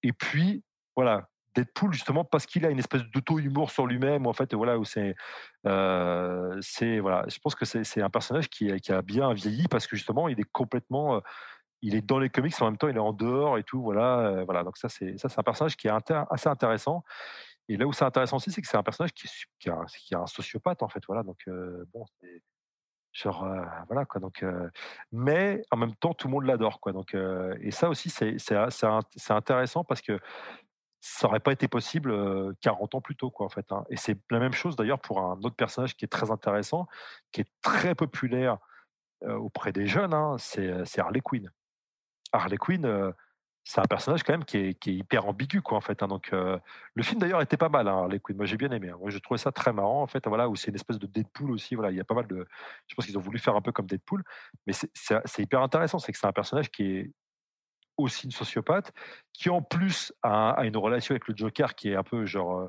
et 0.05 0.12
puis, 0.12 0.62
voilà, 0.94 1.28
Deadpool 1.55 1.93
justement 1.93 2.24
parce 2.24 2.47
qu'il 2.47 2.66
a 2.66 2.70
une 2.70 2.78
espèce 2.78 3.02
d'auto-humour 3.05 3.70
sur 3.70 3.86
lui-même 3.86 4.26
en 4.26 4.32
fait 4.32 4.55
voilà 4.55 4.78
où 4.78 4.85
c'est 4.85 5.14
euh, 5.66 6.59
c'est 6.60 6.98
voilà 6.98 7.24
je 7.28 7.39
pense 7.39 7.55
que 7.55 7.64
c'est 7.64 8.02
un 8.02 8.10
personnage 8.10 8.48
qui, 8.48 8.70
a 8.70 9.02
bien 9.02 9.32
vieilli 9.32 9.68
parce 9.68 9.86
que 9.86 9.97
justement 9.97 10.28
il 10.28 10.40
est 10.40 10.51
complètement 10.52 11.16
euh, 11.16 11.20
il 11.82 11.94
est 11.94 12.02
dans 12.02 12.18
les 12.18 12.31
comics 12.31 12.55
en 12.60 12.66
même 12.66 12.78
temps 12.78 12.89
il 12.89 12.97
est 12.97 13.01
en 13.01 13.12
dehors 13.12 13.59
et 13.59 13.62
tout 13.62 13.82
voilà 13.82 14.20
euh, 14.20 14.44
voilà. 14.44 14.64
Donc 14.64 14.76
ça 14.76 14.89
c'est 14.89 15.18
ça 15.18 15.28
c'est 15.28 15.39
un 15.39 15.44
personnage 15.44 15.76
qui 15.76 15.89
est 15.89 15.93
assez 16.31 16.48
intéressant. 16.48 17.05
Et 17.68 17.78
là 17.78 17.86
où 17.86 17.93
c'est 17.94 18.05
intéressant 18.05 18.36
aussi 18.36 18.51
c'est 18.51 18.60
que 18.60 18.68
c'est 18.68 18.76
un 18.76 18.82
personnage 18.82 19.14
qui, 19.14 19.26
a, 19.70 19.85
qui, 19.86 20.14
a, 20.14 20.18
un 20.18 20.26
sociopathe 20.26 20.82
en 20.82 20.89
fait 20.89 21.02
voilà. 21.06 21.22
Donc 21.22 21.39
bon 21.93 22.05
voilà 23.89 24.05
quoi. 24.05 24.20
Donc 24.20 24.44
mais 25.12 25.62
en 25.70 25.76
même 25.76 25.94
temps 25.94 26.12
tout 26.12 26.28
le 26.28 26.32
monde 26.32 26.44
l'adore 26.44 26.81
quoi. 26.81 26.93
Donc 26.93 27.14
et 27.14 27.70
ça 27.70 27.89
aussi 27.89 28.10
c'est 28.10 28.36
c'est 28.39 29.31
intéressant 29.31 29.82
parce 29.85 30.02
que 30.02 30.20
ça 31.06 31.26
n'aurait 31.26 31.40
pas 31.40 31.52
été 31.52 31.68
possible 31.68 32.56
40 32.62 32.94
ans 32.94 33.01
plus 33.02 33.14
tôt, 33.14 33.31
quoi, 33.31 33.44
en 33.44 33.51
fait. 33.51 33.70
Hein. 33.72 33.85
Et 33.90 33.97
c'est 33.98 34.18
la 34.31 34.39
même 34.39 34.55
chose 34.55 34.74
d'ailleurs 34.74 35.01
pour 35.01 35.20
un 35.20 35.39
autre 35.43 35.55
personnage 35.55 35.97
qui 35.97 36.06
est 36.06 36.09
très 36.09 36.31
intéressant, 36.31 36.86
qui 37.31 37.43
est 37.43 37.51
très 37.60 37.94
populaire 37.94 38.56
auprès 39.20 39.72
des 39.72 39.86
jeunes, 39.86 40.14
hein, 40.14 40.36
c'est 40.39 40.98
Harley 40.98 41.20
Quinn. 41.20 41.51
Harley 42.32 42.56
Quinn, 42.56 43.12
c'est 43.64 43.81
un 43.81 43.85
personnage 43.85 44.22
quand 44.22 44.32
même 44.32 44.47
qui 44.47 44.56
est, 44.56 44.86
hyper 44.86 45.26
ambigu, 45.26 45.60
quoi, 45.60 45.76
en 45.76 45.82
fait. 45.82 46.02
Hein. 46.02 46.09
Donc, 46.09 46.31
le 46.32 47.02
film 47.02 47.20
d'ailleurs 47.20 47.43
était 47.43 47.59
pas 47.59 47.68
mal, 47.68 47.86
Harley 47.86 48.18
Quinn. 48.18 48.39
Moi, 48.39 48.47
j'ai 48.47 48.56
bien 48.56 48.70
aimé. 48.70 48.90
Moi, 48.98 49.10
j'ai 49.10 49.20
trouvé 49.20 49.36
ça 49.36 49.52
très 49.52 49.74
marrant, 49.74 50.02
en 50.02 50.06
fait. 50.06 50.26
Voilà, 50.26 50.48
où 50.48 50.56
c'est 50.56 50.68
une 50.68 50.74
espèce 50.74 50.98
de 50.98 51.06
Deadpool 51.06 51.51
aussi. 51.51 51.74
Voilà, 51.74 51.90
il 51.90 51.98
y 51.98 52.01
a 52.01 52.05
pas 52.05 52.14
mal 52.14 52.26
de. 52.26 52.47
Je 52.86 52.94
pense 52.94 53.05
qu'ils 53.05 53.18
ont 53.18 53.22
voulu 53.22 53.39
faire 53.39 53.56
un 53.56 53.62
peu 53.62 53.72
comme 53.72 53.86
Deadpool, 53.86 54.24
mais 54.66 54.72
c'est 54.72 55.43
hyper 55.43 55.60
intéressant. 55.60 55.98
C'est 55.98 56.12
que 56.12 56.18
c'est 56.18 56.26
un 56.26 56.32
personnage 56.32 56.70
qui 56.70 56.82
est 56.85 57.12
aussi 57.96 58.26
une 58.26 58.32
sociopathe, 58.32 58.92
qui 59.32 59.50
en 59.50 59.62
plus 59.62 60.12
a, 60.22 60.56
une 60.64 60.76
relation 60.76 61.12
avec 61.12 61.28
le 61.28 61.36
Joker 61.36 61.74
qui 61.74 61.90
est 61.90 61.96
un 61.96 62.02
peu 62.02 62.26
genre. 62.26 62.68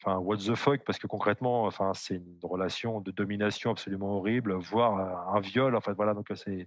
enfin, 0.00 0.18
what 0.18 0.36
the 0.38 0.54
fuck, 0.54 0.84
parce 0.84 0.98
que 0.98 1.06
concrètement, 1.06 1.64
enfin, 1.64 1.92
c'est 1.94 2.16
une 2.16 2.38
relation 2.42 3.00
de 3.00 3.10
domination 3.10 3.70
absolument 3.70 4.16
horrible, 4.18 4.54
voire 4.54 5.34
un 5.34 5.40
viol. 5.40 5.76
En 5.76 5.80
fait, 5.80 5.92
voilà, 5.92 6.14
donc 6.14 6.28
c'est. 6.34 6.66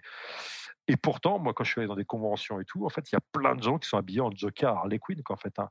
Et 0.88 0.98
pourtant, 0.98 1.40
moi, 1.40 1.54
quand 1.54 1.64
je 1.64 1.72
suis 1.72 1.80
allé 1.80 1.88
dans 1.88 1.96
des 1.96 2.06
conventions 2.06 2.60
et 2.60 2.66
tout, 2.66 2.86
en 2.86 2.90
fait, 2.90 3.10
il 3.12 3.16
y 3.16 3.18
a 3.18 3.22
plein 3.32 3.56
de 3.56 3.64
gens 3.64 3.78
qui 3.78 3.88
sont 3.88 3.98
habillés 3.98 4.22
en 4.22 4.32
Joker 4.32 4.76
Harley 4.76 5.00
Quinn, 5.00 5.22
en 5.30 5.36
fait. 5.36 5.58
Hein. 5.60 5.70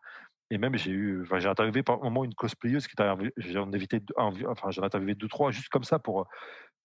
Et 0.50 0.58
même, 0.58 0.76
j'ai 0.76 0.90
eu, 0.90 1.22
enfin, 1.22 1.38
j'ai 1.38 1.48
interviewé 1.48 1.82
par 1.82 2.00
moment 2.02 2.24
une 2.24 2.34
cosplayeuse 2.34 2.88
qui 2.88 2.94
j'en 3.36 3.70
ai 3.70 3.76
invité, 3.76 4.00
enfin, 4.16 4.70
j'en 4.70 4.82
interviewé 4.82 5.14
deux, 5.14 5.28
trois, 5.28 5.52
juste 5.52 5.68
comme 5.68 5.84
ça 5.84 5.98
pour, 5.98 6.26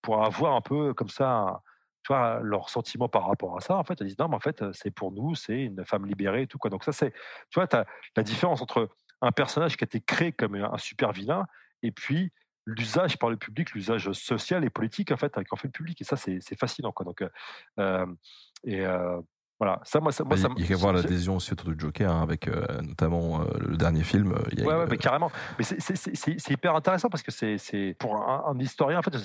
pour 0.02 0.24
avoir 0.24 0.56
un 0.56 0.62
peu 0.62 0.94
comme 0.94 1.10
ça, 1.10 1.62
tu 2.06 2.14
vois, 2.14 2.40
leur 2.44 2.70
sentiment 2.70 3.10
par 3.10 3.28
rapport 3.28 3.58
à 3.58 3.62
ça. 3.62 3.76
En 3.78 3.84
fait, 3.84 4.00
elles 4.00 4.06
disent 4.06 4.20
non, 4.20 4.28
mais 4.28 4.36
en 4.36 4.40
fait, 4.40 4.64
c'est 4.74 4.92
pour 4.92 5.12
nous, 5.12 5.34
c'est 5.34 5.64
une 5.64 5.84
femme 5.86 6.06
libérée 6.06 6.44
et 6.44 6.48
tout, 6.48 6.60
quoi. 6.60 6.70
Donc, 6.70 6.84
ça, 6.84 6.92
c'est, 6.92 7.12
tu 7.50 7.60
vois, 7.60 7.68
as 7.76 7.86
la 8.16 8.22
différence 8.22 8.62
entre 8.62 8.90
un 9.22 9.32
personnage 9.32 9.76
qui 9.76 9.84
a 9.84 9.88
été 9.88 10.02
créé 10.02 10.32
comme 10.32 10.54
un 10.54 10.78
super 10.78 11.12
vilain 11.12 11.48
et 11.82 11.92
puis 11.92 12.32
l'usage 12.68 13.18
par 13.18 13.32
le 13.32 13.38
public, 13.38 13.72
l'usage 13.72 14.12
social 14.12 14.64
et 14.64 14.70
politique, 14.70 15.12
en 15.12 15.18
fait, 15.18 15.34
qu'en 15.46 15.56
fait 15.56 15.68
le 15.68 15.72
public. 15.72 16.00
Et 16.00 16.04
ça, 16.04 16.16
c'est 16.16 16.60
fascinant, 16.60 16.92
quoi. 16.92 17.06
Donc, 17.06 17.24
euh, 17.80 18.06
et, 18.64 18.86
euh, 18.86 19.20
voilà, 19.58 19.80
ça, 19.86 20.02
moi, 20.02 20.12
ça, 20.12 20.26
moi, 20.26 20.36
bah, 20.36 20.50
il 20.58 20.70
y 20.70 20.74
a 20.74 20.76
voir 20.76 20.92
l'adhésion 20.92 21.38
aussi 21.38 21.54
autour 21.54 21.70
du 21.70 21.80
Joker, 21.80 22.12
hein, 22.12 22.22
avec 22.22 22.50
euh, 22.50 22.66
notamment 22.82 23.42
euh, 23.42 23.46
le 23.60 23.78
dernier 23.78 24.04
film. 24.04 24.34
Euh, 24.34 24.42
il 24.52 24.60
y 24.60 24.64
a 24.64 24.66
ouais, 24.66 24.76
ouais 24.76 24.86
mais 24.90 24.98
carrément. 24.98 25.32
Mais 25.58 25.64
c'est 25.64 26.52
hyper 26.52 26.76
intéressant 26.76 27.08
parce 27.10 27.24
que 27.24 27.32
c'est 27.32 27.96
pour 27.98 28.18
un, 28.18 28.60
historien, 28.60 29.00
en 29.00 29.02
fait, 29.02 29.16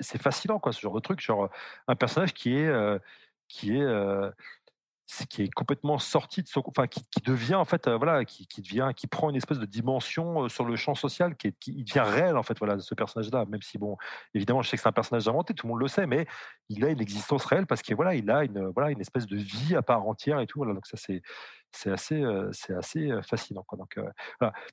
c'est 0.00 0.22
fascinant, 0.22 0.58
quoi, 0.58 0.72
ce 0.72 0.80
genre 0.80 0.94
de 0.94 1.00
truc. 1.00 1.20
Genre, 1.20 1.50
un 1.86 1.96
personnage 1.96 2.32
qui 2.32 2.56
est. 2.56 2.72
qui 3.46 3.76
est 3.76 3.86
qui 5.28 5.42
est 5.42 5.52
complètement 5.52 5.98
sorti 5.98 6.42
de 6.42 6.48
son, 6.48 6.62
enfin 6.66 6.86
qui, 6.86 7.02
devient 7.24 7.54
en 7.54 7.64
fait 7.64 7.88
voilà 7.88 8.24
qui, 8.24 8.46
devient 8.58 8.90
qui 8.96 9.06
prend 9.06 9.30
une 9.30 9.36
espèce 9.36 9.58
de 9.58 9.66
dimension 9.66 10.48
sur 10.48 10.64
le 10.64 10.76
champ 10.76 10.94
social 10.94 11.36
qui, 11.36 11.48
est, 11.48 11.58
qui 11.58 11.84
devient 11.84 12.04
réel 12.04 12.36
en 12.36 12.42
fait 12.42 12.58
voilà 12.58 12.78
ce 12.78 12.94
personnage 12.94 13.30
là 13.30 13.44
même 13.46 13.62
si 13.62 13.78
bon 13.78 13.96
évidemment 14.34 14.62
je 14.62 14.70
sais 14.70 14.76
que 14.76 14.82
c'est 14.82 14.88
un 14.88 14.92
personnage 14.92 15.28
inventé 15.28 15.54
tout 15.54 15.66
le 15.66 15.72
monde 15.72 15.80
le 15.80 15.88
sait 15.88 16.06
mais 16.06 16.26
il 16.68 16.84
a 16.84 16.88
une 16.88 17.00
existence 17.00 17.44
réelle 17.44 17.66
parce 17.66 17.82
qu'il 17.82 17.94
voilà 17.94 18.14
il 18.14 18.30
a 18.30 18.44
une 18.44 18.66
voilà 18.68 18.90
une 18.90 19.00
espèce 19.00 19.26
de 19.26 19.36
vie 19.36 19.76
à 19.76 19.82
part 19.82 20.06
entière 20.06 20.40
et 20.40 20.46
tout 20.46 20.64
donc 20.64 20.86
ça 20.86 20.96
c'est 20.96 21.22
c'est 21.72 21.90
assez, 21.90 22.22
c'est 22.52 22.74
assez 22.74 23.10
fascinant. 23.22 23.64
Quoi. 23.66 23.78
Donc, 23.78 23.98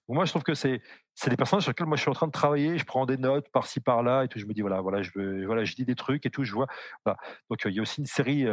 moi, 0.07 0.25
je 0.25 0.31
trouve 0.31 0.43
que 0.43 0.53
c'est, 0.53 0.81
des 1.27 1.35
personnages 1.35 1.63
sur 1.63 1.71
lesquels 1.71 1.87
moi 1.87 1.97
je 1.97 2.01
suis 2.01 2.09
en 2.09 2.13
train 2.13 2.27
de 2.27 2.31
travailler. 2.31 2.77
Je 2.77 2.85
prends 2.85 3.05
des 3.05 3.17
notes 3.17 3.49
par-ci 3.49 3.79
par-là 3.79 4.23
et 4.23 4.27
tout. 4.27 4.39
Je 4.39 4.45
me 4.45 4.53
dis 4.53 4.61
voilà, 4.61 4.81
voilà, 4.81 5.01
je 5.01 5.11
veux, 5.15 5.45
voilà, 5.45 5.63
je 5.63 5.75
dis 5.75 5.85
des 5.85 5.95
trucs 5.95 6.25
et 6.25 6.29
tout. 6.29 6.43
Je 6.43 6.53
vois. 6.53 6.67
Donc, 7.49 7.61
il 7.65 7.71
y 7.71 7.79
a 7.79 7.81
aussi 7.81 8.01
une 8.01 8.07
série, 8.07 8.45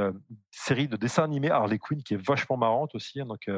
série 0.50 0.88
de 0.88 0.96
dessins 0.96 1.24
animés 1.24 1.50
Harley 1.50 1.78
Quinn 1.78 2.02
qui 2.02 2.14
est 2.14 2.26
vachement 2.26 2.56
marrante 2.56 2.94
aussi. 2.94 3.20
Hein. 3.20 3.26
donc, 3.26 3.48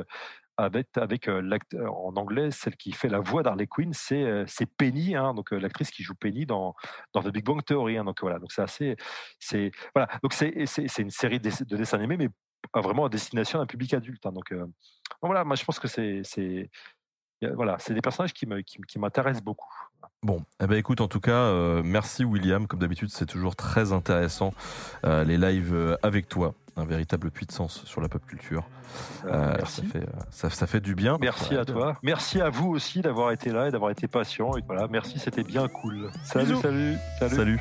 avec, 0.59 0.89
avec 0.97 1.27
l'acteur 1.27 1.97
en 1.97 2.17
anglais, 2.17 2.51
celle 2.51 2.77
qui 2.77 2.93
fait 2.93 3.09
la 3.09 3.21
voix 3.21 3.45
d'Harley 3.45 3.69
Quinn, 3.69 3.93
c'est, 3.93 4.45
c'est 4.49 4.67
Penny, 4.67 5.15
hein, 5.15 5.33
donc 5.33 5.53
l'actrice 5.53 5.91
qui 5.91 6.03
joue 6.03 6.15
Penny 6.15 6.47
dans, 6.47 6.75
dans 7.15 7.23
The 7.23 7.29
Big 7.29 7.45
Bang 7.45 7.65
Theory. 7.65 7.97
Hein. 7.97 8.05
donc 8.05 8.21
voilà, 8.21 8.41
donc 8.41 8.51
c'est 8.51 8.63
assez, 8.63 8.97
c'est 9.39 9.71
voilà, 9.95 10.09
donc 10.23 10.33
c'est 10.33 10.49
une 10.99 11.11
série 11.11 11.39
de, 11.39 11.51
de 11.65 11.77
dessins 11.77 11.99
animés, 11.99 12.17
mais 12.17 12.29
vraiment 12.75 13.07
à 13.07 13.09
destination 13.09 13.59
d'un 13.59 13.67
public 13.67 13.95
adulte. 13.95 14.25
Hein, 14.27 14.33
donc, 14.33 14.53
voilà, 15.23 15.45
moi 15.45 15.57
je 15.57 15.65
pense 15.65 15.79
que 15.79 15.89
c'est 15.89 16.23
voilà, 17.55 17.77
c'est 17.79 17.95
des 17.95 18.01
personnages 18.01 18.33
qui 18.33 18.47
m'intéressent 18.47 19.41
qui, 19.41 19.45
beaucoup. 19.45 19.73
Bon, 20.23 20.43
eh 20.61 20.67
ben 20.67 20.77
écoute, 20.77 21.01
en 21.01 21.07
tout 21.07 21.21
cas, 21.21 21.53
merci 21.83 22.25
William. 22.25 22.67
Comme 22.67 22.81
d'habitude, 22.81 23.11
c'est 23.11 23.27
toujours 23.27 23.55
très 23.55 23.93
intéressant 23.93 24.53
les 25.05 25.37
lives 25.37 25.99
avec 26.03 26.29
toi. 26.29 26.55
Un 26.77 26.85
véritable 26.85 27.33
puits 27.33 27.47
de 27.47 27.51
sens 27.51 27.85
sur 27.85 28.01
la 28.01 28.09
pop 28.09 28.25
culture. 28.25 28.65
merci. 29.25 29.83
Ça 29.83 29.89
fait, 29.89 30.07
ça, 30.31 30.51
ça 30.51 30.67
fait, 30.69 30.81
du 30.81 30.95
bien. 30.95 31.19
Merci 31.21 31.57
à 31.57 31.65
toi. 31.65 31.97
Merci 32.05 32.41
à 32.41 32.51
vous 32.51 32.69
aussi 32.69 33.01
d'avoir 33.03 33.33
été 33.33 33.51
là 33.51 33.69
et 33.69 33.71
d'avoir 33.73 33.91
été 33.91 34.07
patient. 34.07 34.57
Et 34.57 34.63
voilà, 34.65 34.87
merci, 34.89 35.19
c'était 35.19 35.43
bien 35.43 35.67
cool. 35.67 36.11
Salut, 36.23 36.57
salut, 36.57 36.97
salut. 37.19 37.37
salut. 37.37 37.61